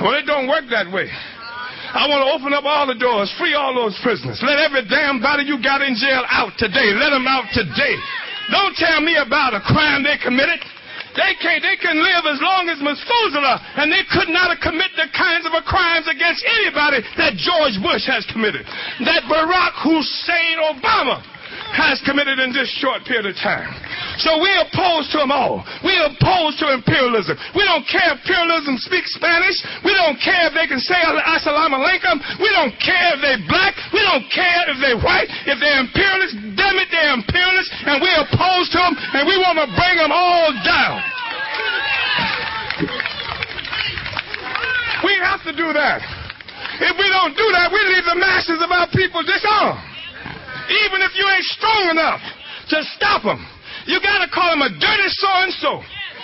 Well, 0.00 0.16
it 0.16 0.24
don't 0.24 0.48
work 0.48 0.64
that 0.70 0.90
way. 0.90 1.12
I 1.92 2.08
want 2.08 2.24
to 2.24 2.30
open 2.32 2.56
up 2.56 2.64
all 2.64 2.88
the 2.88 2.96
doors, 2.96 3.28
free 3.36 3.52
all 3.52 3.76
those 3.76 3.92
prisoners. 4.00 4.40
Let 4.40 4.56
every 4.56 4.88
damn 4.88 5.20
body 5.20 5.44
you 5.44 5.60
got 5.60 5.84
in 5.84 5.92
jail 5.92 6.24
out 6.32 6.56
today. 6.56 6.88
Let 6.96 7.12
them 7.12 7.28
out 7.28 7.52
today. 7.52 8.00
Don't 8.48 8.72
tell 8.76 9.04
me 9.04 9.20
about 9.20 9.52
a 9.52 9.60
crime 9.60 10.00
they 10.00 10.16
committed. 10.16 10.60
They 11.12 11.36
can 11.36 11.60
they 11.60 11.76
can 11.76 12.00
live 12.00 12.24
as 12.24 12.40
long 12.40 12.72
as 12.72 12.80
Methuselah, 12.80 13.60
and 13.76 13.92
they 13.92 14.00
could 14.08 14.32
not 14.32 14.48
have 14.48 14.64
committed 14.64 14.96
the 14.96 15.12
kinds 15.12 15.44
of 15.44 15.52
crimes 15.68 16.08
against 16.08 16.40
anybody 16.40 17.04
that 17.20 17.36
George 17.36 17.76
Bush 17.84 18.08
has 18.08 18.24
committed, 18.32 18.64
that 19.04 19.28
Barack 19.28 19.76
Hussein 19.84 20.56
Obama 20.72 21.20
has 21.72 22.04
committed 22.04 22.38
in 22.38 22.52
this 22.52 22.68
short 22.78 23.04
period 23.08 23.26
of 23.26 23.36
time. 23.40 23.66
So 24.20 24.36
we 24.38 24.52
oppose 24.60 25.08
to 25.16 25.24
them 25.24 25.32
all. 25.32 25.64
We 25.80 25.96
oppose 25.96 26.60
to 26.60 26.68
imperialism. 26.68 27.40
We 27.56 27.64
don't 27.64 27.88
care 27.88 28.12
if 28.12 28.20
imperialism 28.20 28.76
speaks 28.76 29.16
Spanish. 29.16 29.56
We 29.80 29.96
don't 29.96 30.20
care 30.20 30.52
if 30.52 30.54
they 30.54 30.68
can 30.68 30.78
say 30.78 31.00
assalamu 31.00 31.80
alaikum. 31.80 32.20
We 32.38 32.52
don't 32.52 32.76
care 32.76 33.16
if 33.16 33.24
they're 33.24 33.44
black. 33.48 33.72
We 33.96 34.04
don't 34.04 34.28
care 34.28 34.68
if 34.68 34.76
they're 34.84 35.00
white. 35.00 35.32
If 35.48 35.56
they're 35.58 35.80
imperialists, 35.80 36.36
damn 36.54 36.76
it, 36.76 36.92
they're 36.92 37.16
imperialists, 37.16 37.72
and 37.88 38.04
we 38.04 38.10
oppose 38.20 38.68
to 38.76 38.78
them, 38.78 38.94
and 39.16 39.24
we 39.24 39.36
want 39.40 39.56
to 39.64 39.68
bring 39.72 39.96
them 39.96 40.12
all 40.12 40.52
down. 40.60 41.00
We 45.02 45.18
have 45.18 45.42
to 45.48 45.52
do 45.56 45.72
that. 45.72 46.04
If 46.78 46.94
we 46.98 47.08
don't 47.10 47.34
do 47.34 47.46
that, 47.58 47.70
we 47.72 47.80
leave 47.90 48.06
the 48.06 48.18
masses 48.18 48.60
of 48.62 48.70
our 48.70 48.88
people 48.90 49.22
disarmed. 49.22 49.91
Even 50.68 51.02
if 51.02 51.12
you 51.16 51.26
ain't 51.26 51.48
strong 51.58 51.90
enough 51.90 52.22
to 52.70 52.78
stop 52.96 53.22
them, 53.22 53.42
you 53.86 53.98
got 54.00 54.22
to 54.24 54.30
call 54.30 54.50
them 54.54 54.62
a 54.62 54.70
dirty 54.70 55.08
so 55.18 55.30
and 55.42 55.52
so. 55.58 55.82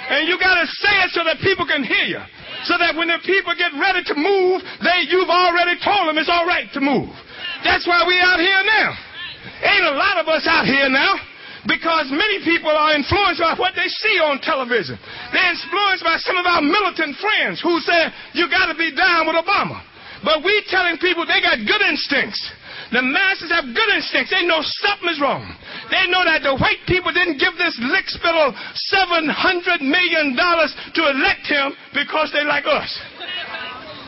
And 0.08 0.28
you 0.28 0.38
got 0.40 0.56
to 0.56 0.66
say 0.66 0.94
it 1.04 1.10
so 1.12 1.24
that 1.24 1.38
people 1.44 1.66
can 1.66 1.84
hear 1.84 2.06
you. 2.06 2.22
So 2.64 2.78
that 2.80 2.96
when 2.96 3.12
the 3.12 3.20
people 3.26 3.52
get 3.54 3.76
ready 3.76 4.02
to 4.08 4.14
move, 4.16 4.64
they 4.80 5.10
you've 5.10 5.28
already 5.28 5.76
told 5.84 6.08
them 6.08 6.16
it's 6.16 6.32
all 6.32 6.46
right 6.46 6.66
to 6.72 6.80
move. 6.80 7.12
That's 7.62 7.86
why 7.86 8.02
we 8.06 8.16
out 8.18 8.40
here 8.40 8.62
now. 8.64 8.90
Ain't 9.68 9.84
a 9.84 9.96
lot 9.96 10.18
of 10.18 10.26
us 10.28 10.46
out 10.46 10.64
here 10.64 10.88
now 10.88 11.18
because 11.66 12.08
many 12.08 12.40
people 12.46 12.72
are 12.72 12.96
influenced 12.96 13.44
by 13.44 13.52
what 13.58 13.76
they 13.76 13.86
see 13.86 14.16
on 14.22 14.40
television. 14.40 14.96
They're 15.34 15.52
influenced 15.52 16.02
by 16.02 16.16
some 16.22 16.40
of 16.40 16.46
our 16.46 16.62
militant 16.64 17.20
friends 17.20 17.60
who 17.60 17.78
say 17.84 18.08
you 18.32 18.48
got 18.48 18.72
to 18.72 18.76
be 18.78 18.94
down 18.94 19.28
with 19.28 19.36
Obama. 19.36 19.82
But 20.24 20.42
we 20.42 20.64
telling 20.66 20.98
people 20.98 21.26
they 21.26 21.44
got 21.44 21.60
good 21.62 21.82
instincts. 21.84 22.40
The 22.88 23.04
masses 23.04 23.52
have 23.52 23.68
good 23.68 23.90
instincts. 23.92 24.32
They 24.32 24.48
know 24.48 24.64
something 24.64 25.12
is 25.12 25.20
wrong. 25.20 25.44
They 25.92 26.08
know 26.08 26.24
that 26.24 26.40
the 26.40 26.56
white 26.56 26.80
people 26.88 27.12
didn't 27.12 27.36
give 27.36 27.52
this 27.60 27.76
lick 27.84 28.08
spittle 28.08 28.56
$700 28.88 29.84
million 29.84 30.32
to 30.32 31.02
elect 31.04 31.44
him 31.44 31.76
because 31.92 32.32
they 32.32 32.48
like 32.48 32.64
us. 32.64 32.88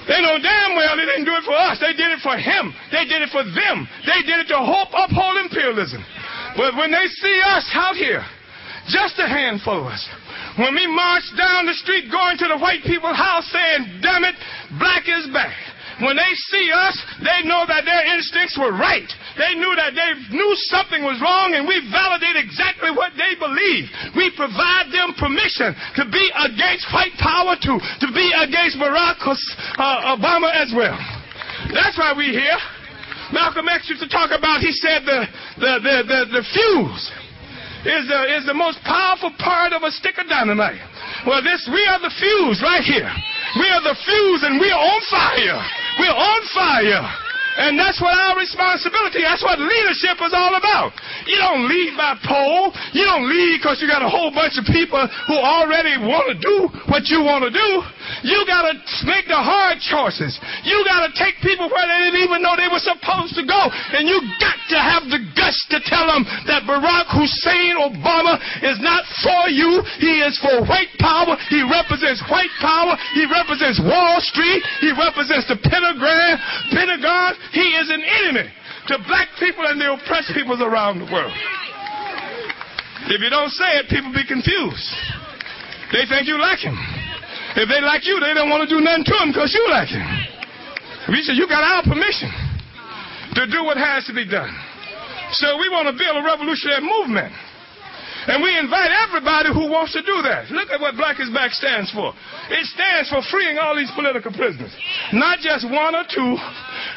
They 0.08 0.16
know 0.24 0.40
damn 0.40 0.74
well 0.80 0.96
they 0.96 1.04
didn't 1.04 1.28
do 1.28 1.36
it 1.36 1.44
for 1.44 1.52
us. 1.52 1.76
They 1.76 1.92
did 1.92 2.08
it 2.08 2.24
for 2.24 2.34
him. 2.40 2.72
They 2.88 3.04
did 3.04 3.20
it 3.20 3.28
for 3.28 3.44
them. 3.44 3.84
They 4.08 4.24
did 4.24 4.42
it 4.42 4.48
to 4.48 4.58
hope, 4.58 4.90
uphold 4.96 5.36
imperialism. 5.44 6.00
But 6.56 6.74
when 6.80 6.90
they 6.90 7.06
see 7.20 7.38
us 7.44 7.68
out 7.76 7.94
here, 8.00 8.24
just 8.88 9.20
a 9.20 9.28
handful 9.28 9.84
of 9.84 9.92
us, 9.92 10.02
when 10.56 10.74
we 10.74 10.88
march 10.88 11.28
down 11.36 11.68
the 11.68 11.76
street 11.78 12.10
going 12.10 12.40
to 12.40 12.48
the 12.48 12.58
white 12.58 12.82
people's 12.82 13.16
house 13.16 13.44
saying, 13.52 14.00
damn 14.02 14.24
it, 14.24 14.34
black 14.80 15.04
is 15.06 15.28
back. 15.30 15.54
When 16.00 16.16
they 16.16 16.32
see 16.48 16.72
us, 16.72 16.96
they 17.20 17.44
know 17.44 17.68
that 17.68 17.84
their 17.84 18.04
instincts 18.16 18.56
were 18.56 18.72
right. 18.72 19.08
They 19.36 19.54
knew 19.54 19.72
that 19.76 19.92
they 19.92 20.10
knew 20.32 20.52
something 20.72 21.04
was 21.04 21.20
wrong, 21.20 21.52
and 21.52 21.68
we 21.68 21.76
validate 21.92 22.40
exactly 22.40 22.90
what 22.90 23.12
they 23.20 23.36
believe. 23.36 23.84
We 24.16 24.32
provide 24.32 24.88
them 24.88 25.12
permission 25.20 25.76
to 26.00 26.04
be 26.08 26.24
against 26.32 26.88
white 26.92 27.14
power, 27.20 27.54
to, 27.54 27.72
to 27.76 28.08
be 28.16 28.26
against 28.32 28.80
Barack 28.80 29.20
uh, 29.20 30.16
Obama 30.16 30.48
as 30.56 30.72
well. 30.72 30.96
That's 31.72 31.96
why 32.00 32.16
we're 32.16 32.32
here. 32.32 32.60
Malcolm 33.32 33.68
X 33.68 33.88
used 33.88 34.02
to 34.02 34.08
talk 34.08 34.32
about, 34.32 34.60
he 34.60 34.72
said, 34.72 35.06
the, 35.06 35.28
the, 35.60 35.72
the, 35.84 35.96
the, 36.08 36.20
the 36.40 36.42
fuse 36.50 37.12
is 37.86 38.08
the, 38.08 38.20
is 38.36 38.44
the 38.46 38.54
most 38.54 38.78
powerful 38.84 39.32
part 39.38 39.72
of 39.72 39.82
a 39.82 39.90
stick 39.90 40.18
of 40.18 40.28
dynamite. 40.28 40.80
Well, 41.26 41.42
this, 41.42 41.68
we 41.72 41.80
are 41.86 42.00
the 42.00 42.12
fuse 42.12 42.60
right 42.60 42.84
here. 42.84 43.08
We 43.56 43.66
are 43.68 43.82
the 43.82 43.96
fuse 43.96 44.42
and 44.44 44.60
we 44.60 44.70
are 44.70 44.80
on 44.80 45.00
fire. 45.08 45.60
We're 45.98 46.16
on 46.16 46.40
fire. 46.52 47.29
And 47.58 47.74
that's 47.74 47.98
what 47.98 48.14
our 48.14 48.38
responsibility, 48.38 49.26
that's 49.26 49.42
what 49.42 49.58
leadership 49.58 50.22
is 50.22 50.30
all 50.30 50.54
about. 50.54 50.94
You 51.26 51.36
don't 51.42 51.66
lead 51.66 51.98
by 51.98 52.14
poll. 52.22 52.70
You 52.94 53.02
don't 53.02 53.26
lead 53.26 53.58
because 53.58 53.82
you 53.82 53.90
got 53.90 54.06
a 54.06 54.10
whole 54.10 54.30
bunch 54.30 54.54
of 54.54 54.64
people 54.70 55.02
who 55.26 55.34
already 55.34 55.98
want 55.98 56.30
to 56.30 56.36
do 56.38 56.70
what 56.86 57.10
you 57.10 57.26
want 57.26 57.42
to 57.48 57.52
do. 57.52 57.68
You 58.22 58.46
got 58.46 58.70
to 58.70 58.74
make 59.06 59.26
the 59.26 59.38
hard 59.38 59.82
choices. 59.82 60.38
You 60.62 60.78
got 60.86 61.06
to 61.06 61.10
take 61.16 61.42
people 61.42 61.66
where 61.70 61.86
they 61.86 62.10
didn't 62.10 62.22
even 62.22 62.38
know 62.42 62.54
they 62.54 62.70
were 62.70 62.82
supposed 62.82 63.34
to 63.34 63.44
go. 63.46 63.60
And 63.94 64.06
you 64.06 64.18
got 64.38 64.58
to 64.74 64.78
have 64.78 65.04
the 65.10 65.20
guts 65.34 65.58
to 65.74 65.78
tell 65.86 66.06
them 66.06 66.22
that 66.46 66.66
Barack 66.66 67.10
Hussein 67.10 67.78
Obama 67.78 68.38
is 68.62 68.78
not 68.78 69.02
for 69.24 69.50
you. 69.50 69.82
He 69.98 70.22
is 70.22 70.38
for 70.38 70.62
white 70.66 70.92
power. 71.02 71.34
He 71.50 71.62
represents 71.66 72.22
white 72.30 72.52
power. 72.62 72.94
He 73.14 73.26
represents 73.26 73.82
Wall 73.82 74.22
Street. 74.22 74.62
He 74.82 74.94
represents 74.94 75.50
the 75.50 75.58
Pentagon. 75.58 76.38
Pentagon. 76.70 77.39
He 77.52 77.66
is 77.80 77.90
an 77.90 78.02
enemy 78.02 78.48
to 78.88 78.98
black 79.06 79.28
people 79.38 79.66
and 79.66 79.80
the 79.80 79.92
oppressed 79.92 80.32
peoples 80.34 80.60
around 80.60 81.00
the 81.00 81.10
world. 81.12 81.32
If 83.10 83.20
you 83.20 83.30
don't 83.30 83.50
say 83.50 83.80
it, 83.80 83.88
people 83.88 84.12
be 84.12 84.24
confused. 84.28 84.86
They 85.92 86.06
think 86.06 86.28
you 86.28 86.38
like 86.38 86.60
him. 86.60 86.76
If 87.56 87.66
they 87.66 87.82
like 87.82 88.06
you, 88.06 88.20
they 88.20 88.34
don't 88.34 88.48
want 88.48 88.68
to 88.68 88.70
do 88.70 88.78
nothing 88.78 89.04
to 89.10 89.14
him 89.18 89.28
because 89.34 89.50
you 89.50 89.66
like 89.70 89.90
him. 89.90 90.06
We 91.10 91.22
said, 91.26 91.34
you 91.34 91.48
got 91.48 91.66
our 91.66 91.82
permission 91.82 92.30
to 93.34 93.50
do 93.50 93.64
what 93.66 93.76
has 93.76 94.06
to 94.06 94.14
be 94.14 94.28
done. 94.28 94.54
So 95.34 95.58
we 95.58 95.66
want 95.68 95.90
to 95.90 95.94
build 95.96 96.14
a 96.14 96.22
revolutionary 96.22 96.82
movement. 96.82 97.34
And 98.26 98.42
we 98.44 98.52
invite 98.58 98.92
everybody 99.08 99.48
who 99.48 99.66
wants 99.72 99.96
to 99.96 100.02
do 100.02 100.20
that. 100.22 100.50
Look 100.52 100.68
at 100.68 100.78
what 100.78 100.94
Black 100.94 101.18
is 101.18 101.30
Back 101.30 101.56
stands 101.56 101.90
for. 101.90 102.12
It 102.52 102.66
stands 102.68 103.08
for 103.08 103.22
freeing 103.32 103.56
all 103.56 103.74
these 103.74 103.90
political 103.96 104.30
prisoners. 104.30 104.70
Not 105.12 105.40
just 105.40 105.64
one 105.64 105.96
or 105.96 106.04
two, 106.04 106.36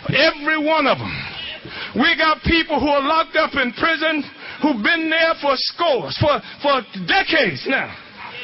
every 0.10 0.58
one 0.58 0.88
of 0.88 0.98
them. 0.98 1.14
We 1.96 2.16
got 2.18 2.42
people 2.44 2.80
who 2.80 2.88
are 2.88 3.02
locked 3.02 3.36
up 3.36 3.54
in 3.56 3.72
prison 3.74 4.24
who've 4.62 4.84
been 4.84 5.10
there 5.10 5.36
for 5.42 5.54
scores, 5.56 6.18
for, 6.18 6.42
for 6.62 6.82
decades 7.08 7.66
now. 7.68 7.96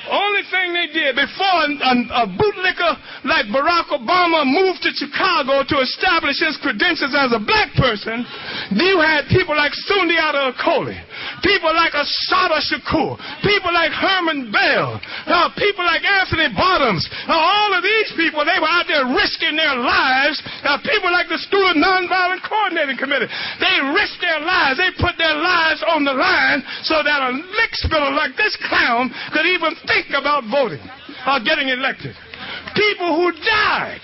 Only 0.10 0.44
thing 0.50 0.74
they 0.74 0.90
did 0.90 1.14
before 1.14 1.58
a, 1.70 1.94
a, 2.18 2.26
bootlicker 2.34 2.94
like 3.30 3.46
Barack 3.54 3.94
Obama 3.94 4.42
moved 4.42 4.82
to 4.82 4.92
Chicago 4.98 5.62
to 5.62 5.76
establish 5.86 6.42
his 6.42 6.58
credentials 6.66 7.14
as 7.14 7.30
a 7.30 7.42
black 7.42 7.70
person, 7.78 8.26
you 8.74 8.98
had 8.98 9.30
people 9.30 9.54
like 9.54 9.70
Sundiata 9.86 10.50
Acoli, 10.54 10.98
people 11.46 11.70
like 11.78 11.94
Assata 11.94 12.58
Shakur, 12.58 13.22
people 13.46 13.70
like 13.70 13.94
Herman 13.94 14.50
Bell, 14.50 14.98
uh, 15.30 15.54
people 15.54 15.86
like 15.86 16.02
Anthony 16.02 16.50
Bottoms. 16.58 17.06
Uh, 17.30 17.38
all 17.38 17.78
of 17.78 17.86
these 17.86 18.10
people, 18.18 18.42
they 18.42 18.58
were 18.58 18.70
out 18.70 18.90
there 18.90 19.06
risking 19.14 19.58
their 19.58 19.78
lives. 19.78 20.42
Uh, 20.66 20.82
people 20.82 21.12
like 21.14 21.30
the 21.30 21.38
Student 21.46 21.86
Nonviolent 21.86 22.42
Coordinating 22.42 22.98
Committee, 22.98 23.30
they 23.62 23.76
risked 23.94 24.22
their 24.26 24.42
lives. 24.42 24.82
They 24.82 24.90
put 24.98 25.22
their 25.22 25.38
lives 25.38 25.86
on 25.86 26.02
the 26.02 26.16
line 26.18 26.66
so 26.82 27.06
that 27.06 27.20
a 27.20 27.32
lick 27.36 27.72
spiller 27.78 28.12
like 28.16 28.34
this 28.40 28.58
clown 28.66 29.12
could 29.34 29.46
even 29.46 29.76
think 29.86 29.99
about 30.14 30.48
voting 30.48 30.82
or 31.28 31.40
getting 31.44 31.70
elected. 31.70 32.16
People 32.76 33.16
who 33.20 33.32
died. 33.44 34.02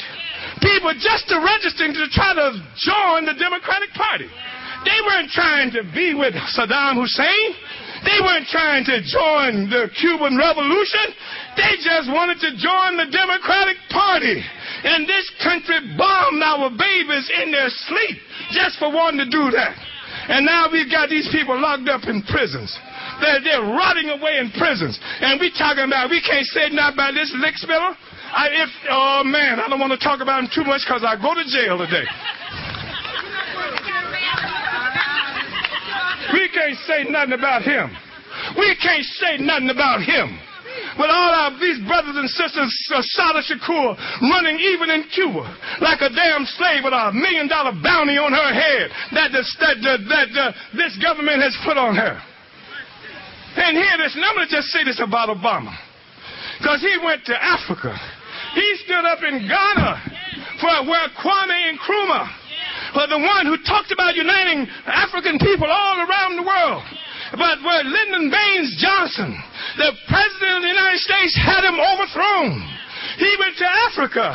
People 0.61 0.93
just 0.97 1.27
to 1.29 1.39
registering 1.39 1.93
to 1.93 2.07
try 2.11 2.33
to 2.33 2.59
join 2.79 3.25
the 3.25 3.35
Democratic 3.37 3.91
Party. 3.93 4.27
They 4.85 4.99
weren't 5.07 5.31
trying 5.31 5.71
to 5.73 5.81
be 5.93 6.13
with 6.13 6.35
Saddam 6.53 6.99
Hussein. 6.99 7.49
They 8.05 8.21
weren't 8.21 8.45
trying 8.53 8.85
to 8.85 9.01
join 9.01 9.65
the 9.73 9.89
Cuban 9.97 10.37
Revolution. 10.37 11.09
They 11.57 11.73
just 11.81 12.05
wanted 12.13 12.37
to 12.45 12.53
join 12.53 13.01
the 13.01 13.09
Democratic 13.09 13.77
Party. 13.89 14.37
And 14.85 15.09
this 15.09 15.25
country 15.41 15.97
bombed 15.97 16.43
our 16.43 16.69
babies 16.69 17.25
in 17.41 17.49
their 17.49 17.69
sleep 17.89 18.17
just 18.53 18.77
for 18.77 18.93
wanting 18.93 19.25
to 19.25 19.29
do 19.31 19.49
that. 19.57 19.73
And 20.29 20.45
now 20.45 20.69
we've 20.71 20.89
got 20.89 21.09
these 21.09 21.27
people 21.31 21.59
locked 21.59 21.89
up 21.89 22.05
in 22.05 22.21
prisons. 22.29 22.69
They're, 23.21 23.41
they're 23.41 23.67
rotting 23.73 24.09
away 24.09 24.39
in 24.39 24.51
prisons. 24.51 24.99
And 25.21 25.39
we 25.39 25.51
talking 25.51 25.85
about, 25.85 26.09
we 26.09 26.21
can't 26.21 26.45
say 26.47 26.69
nothing 26.71 26.95
about 26.95 27.13
this 27.13 27.31
lick 27.37 27.55
spiller. 27.55 27.95
I, 28.35 28.49
if, 28.51 28.69
oh 28.89 29.23
man, 29.23 29.59
I 29.59 29.69
don't 29.69 29.79
want 29.79 29.93
to 29.93 30.01
talk 30.01 30.19
about 30.19 30.43
him 30.43 30.49
too 30.53 30.63
much 30.63 30.83
because 30.83 31.03
I 31.05 31.15
go 31.15 31.33
to 31.35 31.45
jail 31.47 31.77
today. 31.79 32.03
We 36.33 36.49
can't 36.49 36.77
say 36.83 37.05
nothing 37.07 37.33
about 37.33 37.61
him. 37.63 37.95
We 38.57 38.75
can't 38.81 39.05
say 39.21 39.37
nothing 39.39 39.69
about 39.69 40.03
him. 40.03 40.39
With 40.99 41.11
all 41.11 41.31
our 41.31 41.51
these 41.59 41.79
brothers 41.87 42.15
and 42.15 42.29
sisters, 42.29 42.71
uh, 42.93 43.01
Sada 43.01 43.41
Shakur, 43.43 43.95
running 44.31 44.59
even 44.59 44.89
in 44.89 45.03
Cuba 45.11 45.43
like 45.81 45.99
a 46.01 46.09
damn 46.09 46.45
slave 46.45 46.83
with 46.83 46.93
a 46.93 47.11
million 47.11 47.47
dollar 47.47 47.71
bounty 47.83 48.17
on 48.17 48.31
her 48.31 48.51
head 48.53 48.91
that, 49.11 49.31
that, 49.31 49.45
that, 49.59 49.99
that 50.07 50.29
uh, 50.39 50.51
this 50.75 50.97
government 51.03 51.41
has 51.41 51.55
put 51.63 51.77
on 51.77 51.95
her. 51.95 52.19
And 53.55 53.77
here, 53.77 53.97
this, 53.97 54.15
and 54.15 54.23
I'm 54.23 54.35
going 54.35 54.47
to 54.47 54.55
just 54.55 54.67
say 54.69 54.83
this 54.83 54.99
about 54.99 55.31
Obama. 55.31 55.71
Because 56.59 56.81
he 56.81 56.95
went 57.03 57.25
to 57.25 57.35
Africa. 57.35 57.95
He 58.53 58.67
stood 58.83 59.03
up 59.03 59.19
in 59.23 59.47
Ghana 59.47 59.91
for 60.59 60.87
where 60.87 61.07
Kwame 61.19 61.75
Nkrumah 61.75 62.27
was 62.95 63.11
the 63.11 63.19
one 63.19 63.43
who 63.47 63.59
talked 63.67 63.91
about 63.91 64.15
uniting 64.15 64.67
African 64.87 65.39
people 65.39 65.67
all 65.67 65.99
around 65.99 66.39
the 66.39 66.47
world. 66.47 66.83
But 67.35 67.59
where 67.63 67.83
Lyndon 67.83 68.31
Baines 68.31 68.79
Johnson, 68.79 69.35
the 69.75 69.91
president 70.07 70.51
of 70.55 70.61
the 70.63 70.71
United 70.71 71.01
States, 71.03 71.35
had 71.35 71.67
him 71.67 71.75
overthrown. 71.75 72.63
He 73.19 73.31
went 73.39 73.55
to 73.59 73.67
Africa, 73.67 74.31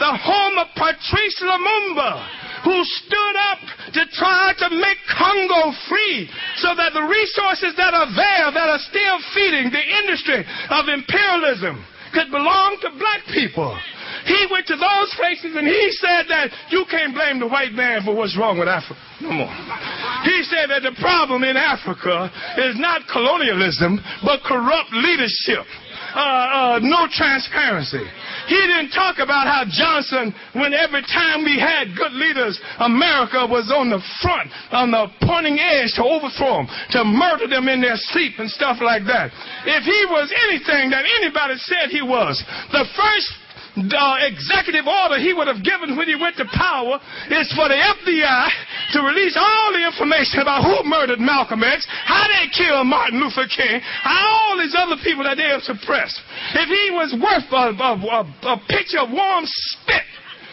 the 0.00 0.12
home 0.16 0.58
of 0.60 0.68
Patrice 0.76 1.40
Lumumba, 1.40 2.20
who 2.64 2.76
stood 2.84 3.36
up 3.52 3.60
to 3.94 4.02
try 4.14 4.54
to 4.58 4.68
make 4.70 4.98
Congo 5.10 5.74
free 5.88 6.30
so 6.58 6.74
that 6.74 6.94
the 6.94 7.02
resources 7.02 7.74
that 7.76 7.94
are 7.94 8.10
there 8.14 8.48
that 8.54 8.68
are 8.70 8.82
still 8.88 9.18
feeding 9.34 9.70
the 9.70 9.84
industry 10.04 10.44
of 10.70 10.88
imperialism 10.88 11.84
could 12.14 12.30
belong 12.30 12.76
to 12.82 12.90
black 12.98 13.24
people. 13.32 13.72
He 14.26 14.46
went 14.50 14.66
to 14.68 14.76
those 14.76 15.10
places 15.16 15.56
and 15.56 15.66
he 15.66 15.90
said 15.98 16.28
that 16.28 16.52
you 16.70 16.84
can't 16.90 17.14
blame 17.14 17.40
the 17.40 17.48
white 17.48 17.72
man 17.72 18.04
for 18.04 18.14
what's 18.14 18.36
wrong 18.38 18.58
with 18.58 18.68
Africa 18.68 19.00
no 19.22 19.32
more. 19.32 19.54
He 20.26 20.42
said 20.50 20.68
that 20.68 20.82
the 20.82 20.94
problem 21.00 21.44
in 21.44 21.56
Africa 21.56 22.30
is 22.58 22.74
not 22.78 23.02
colonialism, 23.10 24.02
but 24.24 24.42
corrupt 24.42 24.90
leadership. 24.92 25.64
Uh, 26.14 26.18
uh, 26.18 26.78
no 26.82 27.08
transparency. 27.08 28.04
He 28.52 28.60
didn't 28.68 28.92
talk 28.92 29.16
about 29.16 29.48
how 29.48 29.64
Johnson, 29.64 30.28
when 30.52 30.76
every 30.76 31.00
time 31.08 31.40
we 31.40 31.56
had 31.56 31.96
good 31.96 32.12
leaders, 32.12 32.60
America 32.84 33.48
was 33.48 33.72
on 33.72 33.88
the 33.88 33.96
front, 34.20 34.52
on 34.68 34.92
the 34.92 35.08
pointing 35.24 35.56
edge 35.56 35.96
to 35.96 36.04
overthrow 36.04 36.60
them, 36.60 36.68
to 36.92 37.00
murder 37.00 37.48
them 37.48 37.72
in 37.72 37.80
their 37.80 37.96
sleep 37.96 38.36
and 38.36 38.52
stuff 38.52 38.84
like 38.84 39.08
that. 39.08 39.32
If 39.64 39.88
he 39.88 40.00
was 40.12 40.28
anything 40.52 40.92
that 40.92 41.08
anybody 41.16 41.56
said 41.64 41.88
he 41.88 42.04
was, 42.04 42.44
the 42.76 42.84
first 42.92 43.32
uh, 43.76 44.16
executive 44.20 44.84
order 44.84 45.16
he 45.16 45.32
would 45.32 45.48
have 45.48 45.64
given 45.64 45.96
when 45.96 46.08
he 46.08 46.16
went 46.16 46.36
to 46.36 46.44
power 46.52 47.00
is 47.32 47.48
for 47.56 47.68
the 47.72 47.78
FBI 47.78 48.44
to 48.92 48.98
release 49.00 49.36
all 49.36 49.72
the 49.72 49.80
information 49.80 50.40
about 50.44 50.64
who 50.64 50.84
murdered 50.84 51.20
Malcolm 51.20 51.64
X, 51.64 51.86
how 51.88 52.28
they 52.28 52.52
killed 52.52 52.86
Martin 52.86 53.20
Luther 53.20 53.48
King, 53.48 53.80
how 53.80 54.28
all 54.28 54.58
these 54.58 54.76
other 54.76 55.00
people 55.02 55.24
that 55.24 55.36
they 55.40 55.48
have 55.48 55.64
suppressed. 55.64 56.20
If 56.52 56.68
he 56.68 56.92
was 56.92 57.16
worth 57.16 57.48
a, 57.48 57.72
a, 57.72 57.92
a, 57.96 58.22
a 58.52 58.56
picture 58.68 59.00
of 59.00 59.10
warm 59.10 59.44
spit, 59.46 60.04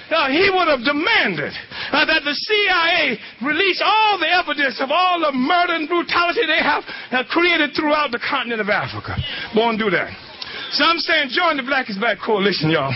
uh, 0.09 0.29
he 0.29 0.49
would 0.49 0.67
have 0.67 0.81
demanded 0.81 1.53
uh, 1.91 2.05
that 2.05 2.23
the 2.25 2.33
CIA 2.33 3.19
release 3.45 3.81
all 3.83 4.17
the 4.17 4.31
evidence 4.31 4.81
of 4.81 4.89
all 4.89 5.19
the 5.19 5.31
murder 5.31 5.75
and 5.75 5.87
brutality 5.87 6.47
they 6.47 6.63
have 6.63 6.83
uh, 7.11 7.23
created 7.29 7.75
throughout 7.75 8.11
the 8.11 8.19
continent 8.19 8.61
of 8.61 8.69
Africa. 8.69 9.15
Won't 9.55 9.77
do 9.77 9.89
that. 9.91 10.28
So 10.71 10.83
I'm 10.85 10.99
saying 10.99 11.29
join 11.33 11.57
the 11.57 11.63
Black 11.63 11.89
is 11.89 11.97
Back 11.97 12.19
coalition, 12.21 12.69
y'all. 12.69 12.93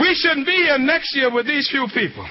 We 0.00 0.16
shouldn't 0.16 0.46
be 0.46 0.56
here 0.56 0.78
next 0.78 1.14
year 1.14 1.28
with 1.28 1.46
these 1.46 1.68
few 1.68 1.86
people. 1.92 2.24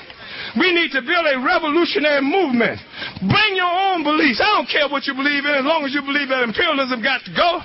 We 0.58 0.74
need 0.74 0.94
to 0.94 1.02
build 1.02 1.26
a 1.26 1.38
revolutionary 1.42 2.22
movement. 2.22 2.78
Bring 3.26 3.54
your 3.58 3.70
own 3.70 4.06
beliefs. 4.06 4.42
I 4.42 4.54
don't 4.54 4.70
care 4.70 4.86
what 4.90 5.06
you 5.06 5.14
believe 5.14 5.46
in 5.46 5.54
as 5.54 5.66
long 5.66 5.86
as 5.86 5.94
you 5.94 6.02
believe 6.02 6.30
that 6.30 6.46
imperialism 6.46 7.02
got 7.02 7.26
to 7.26 7.34
go. 7.34 7.62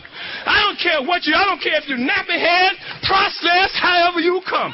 I 0.49 0.65
don't 0.65 0.81
care 0.81 1.01
what 1.05 1.25
you, 1.29 1.37
I 1.37 1.45
don't 1.45 1.61
care 1.61 1.77
if 1.77 1.89
you're 1.89 2.01
nappy 2.01 2.37
head, 2.37 2.77
process, 3.05 3.73
however 3.77 4.21
you 4.21 4.41
come. 4.45 4.73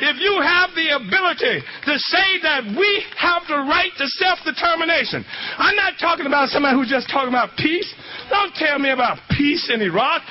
If 0.00 0.16
you 0.20 0.32
have 0.40 0.72
the 0.76 0.96
ability 0.96 1.60
to 1.60 1.94
say 2.12 2.28
that 2.40 2.72
we 2.72 2.88
have 3.20 3.44
the 3.48 3.64
right 3.68 3.92
to 4.00 4.06
self-determination. 4.08 5.24
I'm 5.56 5.76
not 5.76 6.00
talking 6.00 6.24
about 6.24 6.48
somebody 6.48 6.76
who's 6.76 6.92
just 6.92 7.08
talking 7.12 7.32
about 7.32 7.56
peace. 7.56 7.88
Don't 8.32 8.54
tell 8.56 8.78
me 8.78 8.92
about 8.92 9.18
peace 9.36 9.68
in 9.72 9.80
Iraq 9.80 10.22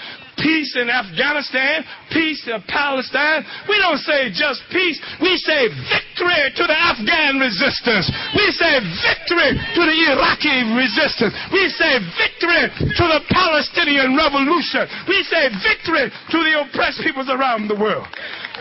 peace 0.42 0.76
in 0.76 0.90
Afghanistan, 0.90 1.86
peace 2.12 2.44
in 2.50 2.60
Palestine. 2.68 3.46
We 3.70 3.78
don't 3.80 4.02
say 4.02 4.34
just 4.34 4.66
peace. 4.74 5.00
We 5.22 5.38
say 5.38 5.70
victory 5.70 6.52
to 6.58 6.64
the 6.66 6.78
Afghan 6.78 7.40
resistance. 7.40 8.10
We 8.36 8.50
say 8.52 8.82
victory 8.82 9.56
to 9.56 9.82
the 9.86 9.98
Iraqi 10.18 10.58
resistance. 10.74 11.34
We 11.54 11.70
say 11.70 12.02
victory 12.18 12.68
to 12.98 13.06
the 13.08 13.22
Palestinian 13.30 14.18
revolution. 14.18 14.90
We 15.08 15.24
say 15.30 15.54
victory 15.62 16.10
to 16.10 16.38
the 16.42 16.66
oppressed 16.66 17.02
peoples 17.06 17.30
around 17.30 17.70
the 17.70 17.78
world. 17.78 18.08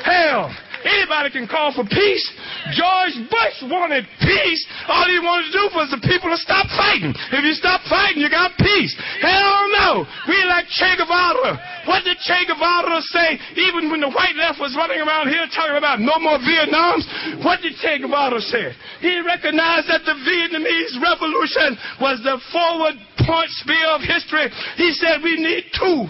Hell, 0.05 0.53
Anybody 0.85 1.29
can 1.31 1.47
call 1.47 1.73
for 1.77 1.85
peace. 1.85 2.25
George 2.73 3.17
Bush 3.29 3.57
wanted 3.69 4.09
peace. 4.21 4.63
All 4.89 5.05
he 5.05 5.21
wanted 5.21 5.53
to 5.53 5.55
do 5.57 5.65
was 5.77 5.93
the 5.93 6.01
people 6.01 6.33
to 6.33 6.41
stop 6.41 6.67
fighting. 6.73 7.13
If 7.13 7.43
you 7.45 7.53
stop 7.53 7.85
fighting, 7.85 8.21
you 8.23 8.31
got 8.33 8.57
peace. 8.57 8.93
Hell 9.21 9.61
no. 9.77 10.09
We 10.29 10.41
like 10.49 10.67
Che 10.73 10.97
Guevara. 10.97 11.85
What 11.85 12.05
did 12.05 12.17
Che 12.25 12.49
Guevara 12.49 13.01
say 13.13 13.37
even 13.61 13.93
when 13.93 14.01
the 14.01 14.13
white 14.13 14.37
left 14.37 14.61
was 14.61 14.73
running 14.77 15.01
around 15.01 15.29
here 15.29 15.45
talking 15.53 15.77
about 15.77 16.01
no 16.01 16.17
more 16.17 16.41
Vietnams? 16.41 17.05
What 17.45 17.61
did 17.61 17.77
Che 17.77 18.01
Guevara 18.01 18.41
say? 18.41 18.73
He 19.05 19.21
recognized 19.21 19.89
that 19.89 20.05
the 20.09 20.17
Vietnamese 20.17 20.97
revolution 20.97 21.77
was 22.01 22.21
the 22.25 22.41
forward 22.53 22.97
point 23.27 23.51
spear 23.61 23.87
of 23.93 24.01
history. 24.01 24.49
He 24.77 24.93
said 24.97 25.21
we 25.21 25.37
need 25.37 25.69
two 25.77 26.09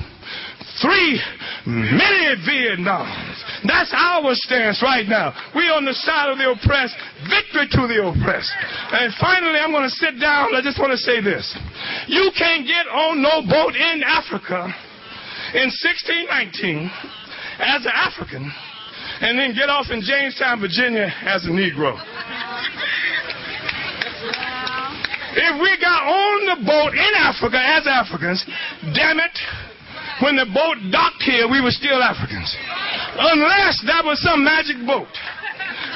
three 0.81 1.21
many 1.67 2.37
Vietnams. 2.47 3.30
That's 3.67 3.93
our 3.93 4.33
stance 4.35 4.83
right 4.83 5.07
now. 5.07 5.37
We 5.55 5.69
on 5.69 5.85
the 5.85 5.93
side 5.93 6.33
of 6.33 6.39
the 6.39 6.49
oppressed, 6.49 6.97
victory 7.29 7.69
to 7.69 7.83
the 7.87 8.01
oppressed. 8.01 8.53
And 8.93 9.13
finally, 9.21 9.61
I'm 9.61 9.71
going 9.71 9.85
to 9.85 9.97
sit 10.01 10.21
down. 10.21 10.55
I 10.55 10.63
just 10.63 10.81
want 10.81 10.93
to 10.93 11.01
say 11.01 11.21
this. 11.21 11.45
You 12.09 12.31
can't 12.37 12.67
get 12.67 12.89
on 12.89 13.21
no 13.21 13.45
boat 13.45 13.77
in 13.77 14.03
Africa 14.03 14.73
in 15.53 15.69
1619 15.69 16.91
as 17.61 17.85
an 17.85 17.93
African 17.93 18.51
and 19.21 19.39
then 19.39 19.55
get 19.55 19.69
off 19.69 19.91
in 19.91 20.01
Jamestown, 20.01 20.61
Virginia 20.61 21.13
as 21.25 21.45
a 21.45 21.53
Negro. 21.53 21.93
If 25.33 25.61
we 25.61 25.71
got 25.81 26.03
on 26.09 26.59
the 26.59 26.67
boat 26.67 26.93
in 26.95 27.13
Africa 27.17 27.59
as 27.61 27.87
Africans, 27.87 28.45
damn 28.95 29.21
it, 29.21 29.37
when 30.21 30.37
the 30.37 30.49
boat 30.53 30.77
docked 30.93 31.23
here, 31.25 31.49
we 31.49 31.61
were 31.61 31.73
still 31.73 32.03
Africans. 32.03 32.49
Unless 33.17 33.85
that 33.89 34.05
was 34.05 34.21
some 34.21 34.45
magic 34.45 34.77
boat. 34.87 35.11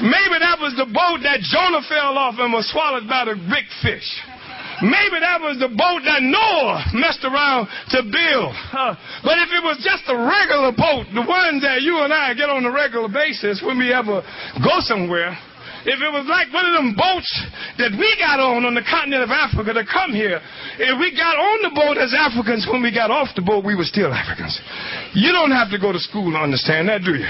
Maybe 0.03 0.37
that 0.43 0.59
was 0.59 0.75
the 0.75 0.91
boat 0.91 1.23
that 1.23 1.45
Jonah 1.45 1.85
fell 1.87 2.19
off 2.19 2.35
and 2.39 2.53
was 2.53 2.67
swallowed 2.73 3.07
by 3.07 3.31
the 3.31 3.37
big 3.37 3.69
fish. 3.85 4.07
Maybe 4.83 5.23
that 5.23 5.39
was 5.39 5.63
the 5.63 5.71
boat 5.71 6.03
that 6.03 6.19
Noah 6.19 6.83
messed 6.99 7.23
around 7.23 7.71
to 7.95 8.03
build. 8.03 8.51
Uh, 8.75 8.99
but 9.23 9.39
if 9.39 9.55
it 9.55 9.63
was 9.63 9.79
just 9.79 10.03
a 10.11 10.17
regular 10.19 10.75
boat, 10.75 11.07
the 11.15 11.23
ones 11.23 11.63
that 11.63 11.87
you 11.87 12.03
and 12.03 12.11
I 12.11 12.35
get 12.35 12.51
on 12.51 12.67
a 12.67 12.73
regular 12.73 13.07
basis 13.07 13.63
when 13.63 13.79
we 13.79 13.95
ever 13.95 14.19
go 14.59 14.75
somewhere, 14.83 15.39
if 15.85 16.01
it 16.01 16.13
was 16.13 16.25
like 16.25 16.49
one 16.49 16.65
of 16.65 16.75
them 16.75 16.97
boats 16.97 17.31
that 17.77 17.93
we 17.93 18.09
got 18.17 18.41
on 18.41 18.65
on 18.65 18.73
the 18.73 18.85
continent 18.89 19.21
of 19.21 19.29
Africa 19.29 19.77
to 19.77 19.85
come 19.85 20.17
here, 20.17 20.41
if 20.81 20.97
we 20.97 21.13
got 21.13 21.37
on 21.37 21.57
the 21.61 21.73
boat 21.77 22.01
as 22.01 22.17
Africans, 22.17 22.65
when 22.73 22.81
we 22.81 22.89
got 22.89 23.13
off 23.13 23.29
the 23.37 23.45
boat, 23.45 23.65
we 23.65 23.77
were 23.77 23.85
still 23.85 24.09
Africans. 24.09 24.57
You 25.13 25.33
don't 25.33 25.53
have 25.53 25.69
to 25.71 25.79
go 25.79 25.93
to 25.93 26.01
school 26.01 26.33
to 26.33 26.41
understand 26.41 26.89
that, 26.89 27.05
do 27.05 27.13
you? 27.13 27.29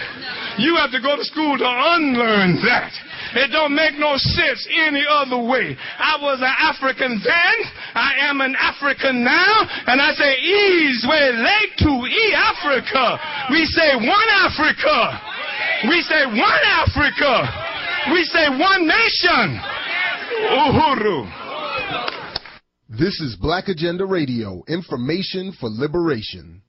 You 0.56 0.78
have 0.78 0.94
to 0.94 1.02
go 1.02 1.18
to 1.18 1.24
school 1.26 1.58
to 1.58 1.66
unlearn 1.66 2.62
that. 2.62 2.94
It 3.34 3.50
don't 3.50 3.74
make 3.74 3.98
no 3.98 4.14
sense 4.14 4.62
any 4.70 5.02
other 5.02 5.42
way. 5.42 5.74
I 5.74 6.14
was 6.22 6.38
an 6.38 6.54
African 6.54 7.18
then, 7.18 7.56
I 7.98 8.30
am 8.30 8.40
an 8.40 8.54
African 8.54 9.24
now, 9.26 9.66
and 9.90 9.98
I 9.98 10.14
say 10.14 10.38
ease 10.38 11.02
way 11.02 11.34
late 11.34 11.74
to 11.82 11.90
E 12.06 12.24
Africa. 12.38 13.18
We 13.50 13.66
say 13.66 13.98
one 13.98 14.28
Africa. 14.46 15.90
We 15.90 15.98
say 16.06 16.26
one 16.26 16.62
Africa. 16.70 17.74
We 18.12 18.22
say 18.24 18.48
one 18.50 18.86
nation. 18.86 19.60
Uhuru. 20.50 21.26
This 22.90 23.18
is 23.20 23.36
Black 23.36 23.68
Agenda 23.68 24.04
Radio, 24.04 24.62
information 24.68 25.52
for 25.58 25.70
liberation. 25.70 26.60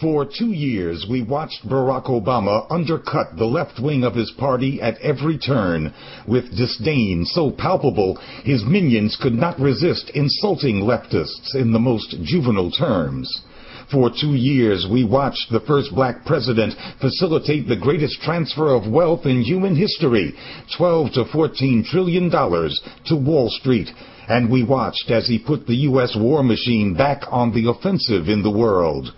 For 0.00 0.24
two 0.24 0.52
years, 0.52 1.04
we 1.10 1.22
watched 1.22 1.68
Barack 1.68 2.06
Obama 2.06 2.66
undercut 2.70 3.36
the 3.36 3.44
left 3.44 3.80
wing 3.80 4.04
of 4.04 4.14
his 4.14 4.30
party 4.38 4.80
at 4.80 4.98
every 4.98 5.36
turn, 5.36 5.92
with 6.28 6.56
disdain 6.56 7.24
so 7.24 7.50
palpable 7.50 8.16
his 8.44 8.64
minions 8.64 9.16
could 9.20 9.34
not 9.34 9.58
resist 9.58 10.10
insulting 10.14 10.82
leftists 10.82 11.56
in 11.56 11.72
the 11.72 11.80
most 11.80 12.14
juvenile 12.22 12.70
terms. 12.70 13.42
For 13.90 14.10
two 14.10 14.34
years, 14.34 14.86
we 14.90 15.04
watched 15.04 15.50
the 15.50 15.60
first 15.60 15.94
black 15.94 16.24
president 16.24 16.74
facilitate 17.00 17.68
the 17.68 17.76
greatest 17.76 18.20
transfer 18.22 18.74
of 18.74 18.90
wealth 18.90 19.26
in 19.26 19.42
human 19.42 19.76
history, 19.76 20.34
12 20.76 21.12
to 21.12 21.24
14 21.26 21.84
trillion 21.84 22.30
dollars, 22.30 22.80
to 23.06 23.16
Wall 23.16 23.50
Street. 23.50 23.90
And 24.28 24.50
we 24.50 24.64
watched 24.64 25.10
as 25.10 25.28
he 25.28 25.38
put 25.38 25.66
the 25.66 25.84
U.S. 25.88 26.16
war 26.18 26.42
machine 26.42 26.94
back 26.94 27.22
on 27.30 27.52
the 27.52 27.68
offensive 27.68 28.28
in 28.28 28.42
the 28.42 28.50
world. 28.50 29.12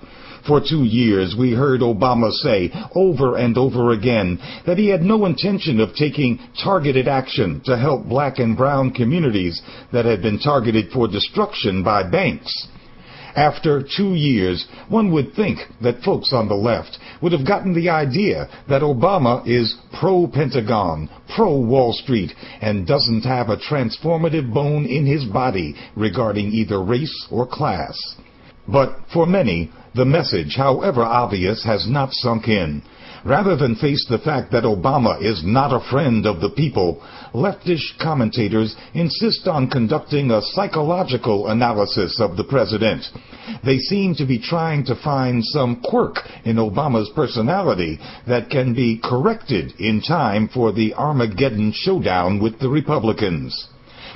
For 0.47 0.61
two 0.61 0.85
years, 0.85 1.35
we 1.37 1.53
heard 1.53 1.81
Obama 1.81 2.31
say 2.31 2.71
over 2.95 3.37
and 3.37 3.59
over 3.59 3.91
again 3.91 4.39
that 4.65 4.79
he 4.79 4.89
had 4.89 5.03
no 5.03 5.27
intention 5.27 5.81
of 5.81 5.95
taking 5.95 6.39
targeted 6.63 7.09
action 7.09 7.61
to 7.65 7.77
help 7.77 8.07
black 8.07 8.39
and 8.39 8.57
brown 8.57 8.93
communities 8.93 9.61
that 9.93 10.05
had 10.05 10.23
been 10.23 10.39
targeted 10.39 10.91
for 10.93 11.09
destruction 11.09 11.83
by 11.83 12.05
banks. 12.09 12.69
After 13.37 13.83
two 13.83 14.15
years, 14.15 14.67
one 14.89 15.13
would 15.13 15.35
think 15.35 15.59
that 15.83 16.03
folks 16.03 16.33
on 16.33 16.49
the 16.49 16.55
left 16.55 16.99
would 17.21 17.33
have 17.33 17.47
gotten 17.47 17.75
the 17.75 17.91
idea 17.91 18.49
that 18.67 18.81
Obama 18.81 19.47
is 19.47 19.77
pro-Pentagon, 20.01 21.11
pro-Wall 21.35 21.93
Street, 21.93 22.33
and 22.63 22.87
doesn't 22.87 23.25
have 23.25 23.51
a 23.51 23.59
transformative 23.59 24.53
bone 24.55 24.87
in 24.87 25.05
his 25.05 25.25
body 25.27 25.75
regarding 25.95 26.51
either 26.51 26.83
race 26.83 27.27
or 27.31 27.47
class. 27.47 27.97
But 28.67 28.97
for 29.13 29.27
many, 29.27 29.71
the 29.95 30.07
message, 30.07 30.57
however 30.57 31.03
obvious, 31.03 31.63
has 31.65 31.87
not 31.87 32.13
sunk 32.13 32.49
in. 32.49 32.83
Rather 33.25 33.57
than 33.57 33.75
face 33.77 34.07
the 34.09 34.19
fact 34.19 34.53
that 34.53 34.65
Obama 34.65 35.21
is 35.23 35.43
not 35.45 35.73
a 35.73 35.91
friend 35.91 36.27
of 36.27 36.41
the 36.41 36.51
people, 36.51 37.03
leftish 37.35 37.97
commentators 38.01 38.77
insist 38.95 39.49
on 39.49 39.69
conducting 39.69 40.31
a 40.31 40.43
psychological 40.43 41.49
analysis 41.49 42.21
of 42.21 42.37
the 42.37 42.45
president. 42.45 43.05
They 43.65 43.79
seem 43.79 44.15
to 44.17 44.27
be 44.27 44.39
trying 44.39 44.85
to 44.87 44.97
find 45.03 45.45
some 45.45 45.83
quirk 45.83 46.17
in 46.45 46.57
Obama's 46.57 47.11
personality 47.15 47.99
that 48.27 48.51
can 48.51 48.75
be 48.75 49.01
corrected 49.03 49.73
in 49.79 50.01
time 50.01 50.49
for 50.49 50.73
the 50.73 50.95
Armageddon 50.95 51.73
showdown 51.75 52.41
with 52.41 52.59
the 52.59 52.69
Republicans. 52.69 53.69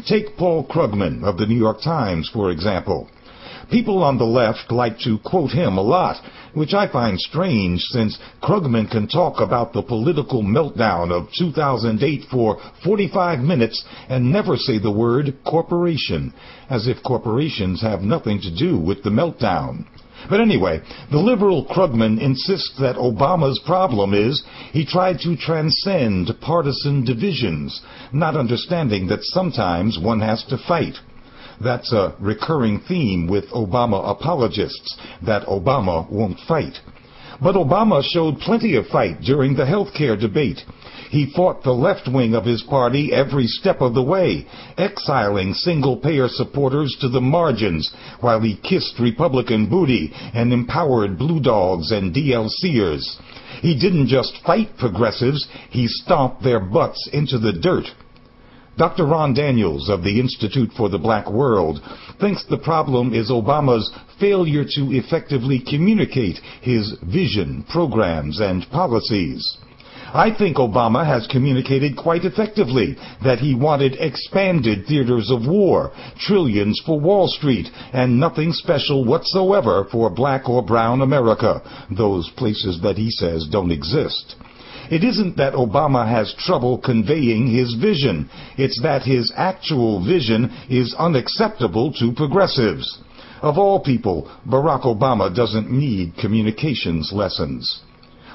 Take 0.06 0.36
Paul 0.36 0.66
Krugman 0.66 1.24
of 1.24 1.36
the 1.36 1.46
New 1.46 1.58
York 1.58 1.82
Times, 1.82 2.30
for 2.32 2.50
example. 2.50 3.08
People 3.70 4.02
on 4.02 4.18
the 4.18 4.24
left 4.24 4.72
like 4.72 4.98
to 5.00 5.18
quote 5.24 5.50
him 5.50 5.76
a 5.78 5.82
lot, 5.82 6.16
which 6.54 6.74
I 6.74 6.90
find 6.90 7.18
strange 7.18 7.80
since 7.80 8.18
Krugman 8.42 8.90
can 8.90 9.06
talk 9.06 9.40
about 9.40 9.72
the 9.72 9.82
political 9.82 10.42
meltdown 10.42 11.10
of 11.10 11.32
2008 11.38 12.24
for 12.30 12.60
45 12.84 13.40
minutes 13.40 13.84
and 14.08 14.32
never 14.32 14.56
say 14.56 14.78
the 14.78 14.90
word 14.90 15.34
corporation, 15.44 16.32
as 16.68 16.86
if 16.86 17.02
corporations 17.02 17.82
have 17.82 18.02
nothing 18.02 18.40
to 18.40 18.54
do 18.54 18.78
with 18.78 19.02
the 19.02 19.10
meltdown. 19.10 19.84
But 20.28 20.40
anyway, 20.40 20.82
the 21.10 21.18
liberal 21.18 21.64
Krugman 21.64 22.20
insists 22.20 22.76
that 22.78 22.96
Obama's 22.96 23.58
problem 23.64 24.12
is 24.12 24.42
he 24.72 24.84
tried 24.84 25.18
to 25.20 25.36
transcend 25.36 26.30
partisan 26.40 27.04
divisions, 27.04 27.80
not 28.12 28.36
understanding 28.36 29.06
that 29.06 29.22
sometimes 29.22 29.98
one 29.98 30.20
has 30.20 30.44
to 30.50 30.58
fight. 30.58 30.96
That's 31.62 31.92
a 31.92 32.14
recurring 32.18 32.80
theme 32.80 33.26
with 33.26 33.50
Obama 33.50 34.10
apologists, 34.10 34.96
that 35.26 35.46
Obama 35.46 36.10
won't 36.10 36.38
fight. 36.48 36.78
But 37.42 37.54
Obama 37.54 38.02
showed 38.02 38.38
plenty 38.40 38.76
of 38.76 38.86
fight 38.86 39.20
during 39.20 39.54
the 39.54 39.66
health 39.66 39.94
care 39.94 40.16
debate. 40.16 40.60
He 41.10 41.32
fought 41.34 41.62
the 41.62 41.72
left 41.72 42.06
wing 42.06 42.34
of 42.34 42.44
his 42.44 42.62
party 42.62 43.12
every 43.12 43.46
step 43.46 43.80
of 43.80 43.94
the 43.94 44.02
way, 44.02 44.46
exiling 44.78 45.54
single-payer 45.54 46.28
supporters 46.28 46.96
to 47.00 47.08
the 47.08 47.20
margins 47.20 47.92
while 48.20 48.40
he 48.40 48.56
kissed 48.56 48.98
Republican 49.00 49.68
booty 49.68 50.12
and 50.34 50.52
empowered 50.52 51.18
blue 51.18 51.40
dogs 51.40 51.90
and 51.90 52.14
DLCers. 52.14 53.18
He 53.60 53.74
didn't 53.78 54.06
just 54.06 54.38
fight 54.46 54.76
progressives, 54.78 55.48
he 55.70 55.88
stomped 55.88 56.42
their 56.42 56.60
butts 56.60 57.08
into 57.12 57.38
the 57.38 57.52
dirt. 57.52 57.86
Dr. 58.80 59.04
Ron 59.04 59.34
Daniels 59.34 59.90
of 59.90 60.02
the 60.02 60.18
Institute 60.18 60.70
for 60.74 60.88
the 60.88 60.96
Black 60.96 61.30
World 61.30 61.82
thinks 62.18 62.46
the 62.46 62.56
problem 62.56 63.12
is 63.12 63.30
Obama's 63.30 63.92
failure 64.18 64.64
to 64.64 64.92
effectively 64.92 65.58
communicate 65.60 66.38
his 66.62 66.96
vision, 67.02 67.62
programs, 67.68 68.40
and 68.40 68.66
policies. 68.70 69.58
I 70.14 70.34
think 70.34 70.56
Obama 70.56 71.04
has 71.04 71.26
communicated 71.26 71.94
quite 71.94 72.24
effectively 72.24 72.96
that 73.22 73.38
he 73.38 73.54
wanted 73.54 73.98
expanded 74.00 74.86
theaters 74.86 75.30
of 75.30 75.46
war, 75.46 75.92
trillions 76.18 76.80
for 76.86 76.98
Wall 76.98 77.28
Street, 77.28 77.68
and 77.92 78.18
nothing 78.18 78.50
special 78.50 79.04
whatsoever 79.04 79.88
for 79.92 80.08
black 80.08 80.48
or 80.48 80.62
brown 80.62 81.02
America, 81.02 81.60
those 81.94 82.30
places 82.30 82.80
that 82.80 82.96
he 82.96 83.10
says 83.10 83.46
don't 83.52 83.72
exist. 83.72 84.36
It 84.90 85.04
isn't 85.04 85.36
that 85.36 85.54
Obama 85.54 86.08
has 86.08 86.34
trouble 86.34 86.78
conveying 86.78 87.46
his 87.46 87.74
vision. 87.74 88.28
It's 88.58 88.80
that 88.82 89.02
his 89.02 89.32
actual 89.36 90.04
vision 90.04 90.50
is 90.68 90.94
unacceptable 90.98 91.92
to 91.94 92.12
progressives. 92.12 92.98
Of 93.40 93.56
all 93.56 93.80
people, 93.80 94.28
Barack 94.46 94.82
Obama 94.82 95.34
doesn't 95.34 95.70
need 95.70 96.16
communications 96.20 97.12
lessons. 97.12 97.82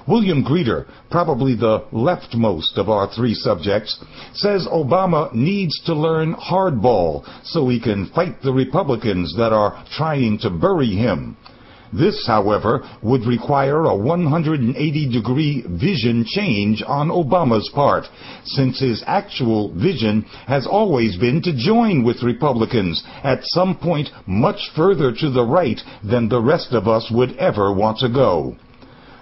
William 0.08 0.44
Greider, 0.46 0.86
probably 1.10 1.56
the 1.56 1.80
leftmost 1.92 2.78
of 2.78 2.90
our 2.90 3.12
three 3.14 3.34
subjects, 3.34 4.00
says 4.34 4.68
Obama 4.68 5.34
needs 5.34 5.82
to 5.86 5.94
learn 5.96 6.36
hardball 6.36 7.26
so 7.44 7.68
he 7.68 7.80
can 7.80 8.06
fight 8.14 8.42
the 8.42 8.54
Republicans 8.54 9.36
that 9.36 9.52
are 9.52 9.84
trying 9.92 10.38
to 10.40 10.50
bury 10.50 10.90
him. 10.96 11.36
This, 11.98 12.28
however, 12.28 12.84
would 13.02 13.26
require 13.26 13.86
a 13.86 13.96
180 13.96 15.10
degree 15.10 15.64
vision 15.68 16.26
change 16.28 16.84
on 16.86 17.08
Obama's 17.08 17.70
part, 17.74 18.10
since 18.44 18.80
his 18.80 19.02
actual 19.08 19.74
vision 19.74 20.26
has 20.46 20.68
always 20.68 21.16
been 21.16 21.42
to 21.44 21.56
join 21.56 22.04
with 22.04 22.22
Republicans 22.22 23.02
at 23.24 23.46
some 23.46 23.78
point 23.78 24.10
much 24.28 24.72
further 24.76 25.14
to 25.14 25.30
the 25.30 25.46
right 25.46 25.80
than 26.04 26.28
the 26.28 26.42
rest 26.42 26.74
of 26.74 26.88
us 26.90 27.10
would 27.12 27.38
ever 27.38 27.72
want 27.72 28.00
to 28.00 28.10
go. 28.10 28.58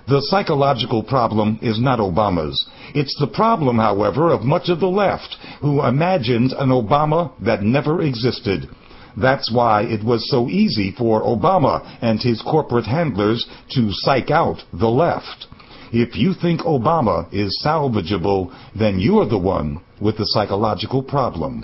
The 0.07 0.21
psychological 0.21 1.03
problem 1.03 1.59
is 1.61 1.79
not 1.79 1.99
Obama's. 1.99 2.65
It's 2.95 3.15
the 3.19 3.27
problem, 3.27 3.77
however, 3.77 4.31
of 4.31 4.41
much 4.41 4.67
of 4.67 4.79
the 4.79 4.89
left, 4.89 5.37
who 5.61 5.85
imagines 5.85 6.53
an 6.53 6.69
Obama 6.69 7.31
that 7.39 7.61
never 7.61 8.01
existed. 8.01 8.67
That's 9.15 9.51
why 9.51 9.83
it 9.83 10.03
was 10.03 10.29
so 10.29 10.49
easy 10.49 10.93
for 10.97 11.21
Obama 11.21 11.81
and 12.01 12.19
his 12.19 12.41
corporate 12.41 12.85
handlers 12.85 13.45
to 13.71 13.91
psych 13.91 14.31
out 14.31 14.63
the 14.73 14.87
left. 14.87 15.47
If 15.91 16.15
you 16.15 16.33
think 16.33 16.61
Obama 16.61 17.31
is 17.31 17.61
salvageable, 17.63 18.51
then 18.77 18.99
you're 18.99 19.27
the 19.27 19.37
one 19.37 19.81
with 20.01 20.17
the 20.17 20.25
psychological 20.25 21.03
problem. 21.03 21.63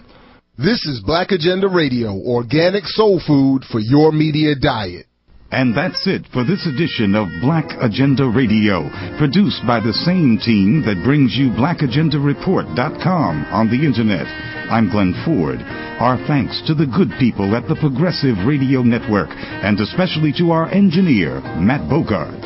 This 0.57 0.85
is 0.85 1.01
Black 1.03 1.31
Agenda 1.31 1.67
Radio, 1.67 2.11
organic 2.11 2.85
soul 2.85 3.19
food 3.25 3.63
for 3.71 3.79
your 3.79 4.11
media 4.11 4.55
diet. 4.55 5.08
And 5.51 5.75
that's 5.75 6.05
it 6.05 6.27
for 6.31 6.43
this 6.45 6.67
edition 6.67 7.15
of 7.15 7.27
Black 7.41 7.65
Agenda 7.81 8.29
Radio, 8.29 8.85
produced 9.17 9.65
by 9.65 9.79
the 9.79 9.97
same 10.05 10.37
team 10.37 10.85
that 10.85 11.01
brings 11.03 11.33
you 11.35 11.49
blackagendareport.com 11.49 13.45
on 13.49 13.65
the 13.65 13.81
internet. 13.81 14.27
I'm 14.69 14.91
Glen 14.91 15.17
Ford. 15.25 15.57
Our 15.97 16.21
thanks 16.27 16.61
to 16.67 16.75
the 16.75 16.85
good 16.85 17.09
people 17.17 17.55
at 17.55 17.67
the 17.67 17.75
Progressive 17.75 18.45
Radio 18.45 18.83
Network, 18.83 19.29
and 19.33 19.79
especially 19.79 20.31
to 20.37 20.51
our 20.51 20.69
engineer, 20.69 21.41
Matt 21.57 21.89
Bogart. 21.89 22.45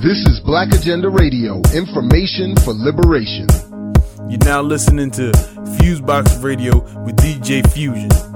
This 0.00 0.24
is 0.24 0.40
Black 0.40 0.72
Agenda 0.72 1.10
Radio, 1.10 1.60
information 1.74 2.56
for 2.64 2.72
liberation. 2.72 3.67
You're 4.28 4.38
now 4.44 4.60
listening 4.60 5.10
to 5.12 5.32
Fusebox 5.78 6.42
Radio 6.42 6.80
with 7.02 7.16
DJ 7.16 7.66
Fusion. 7.72 8.27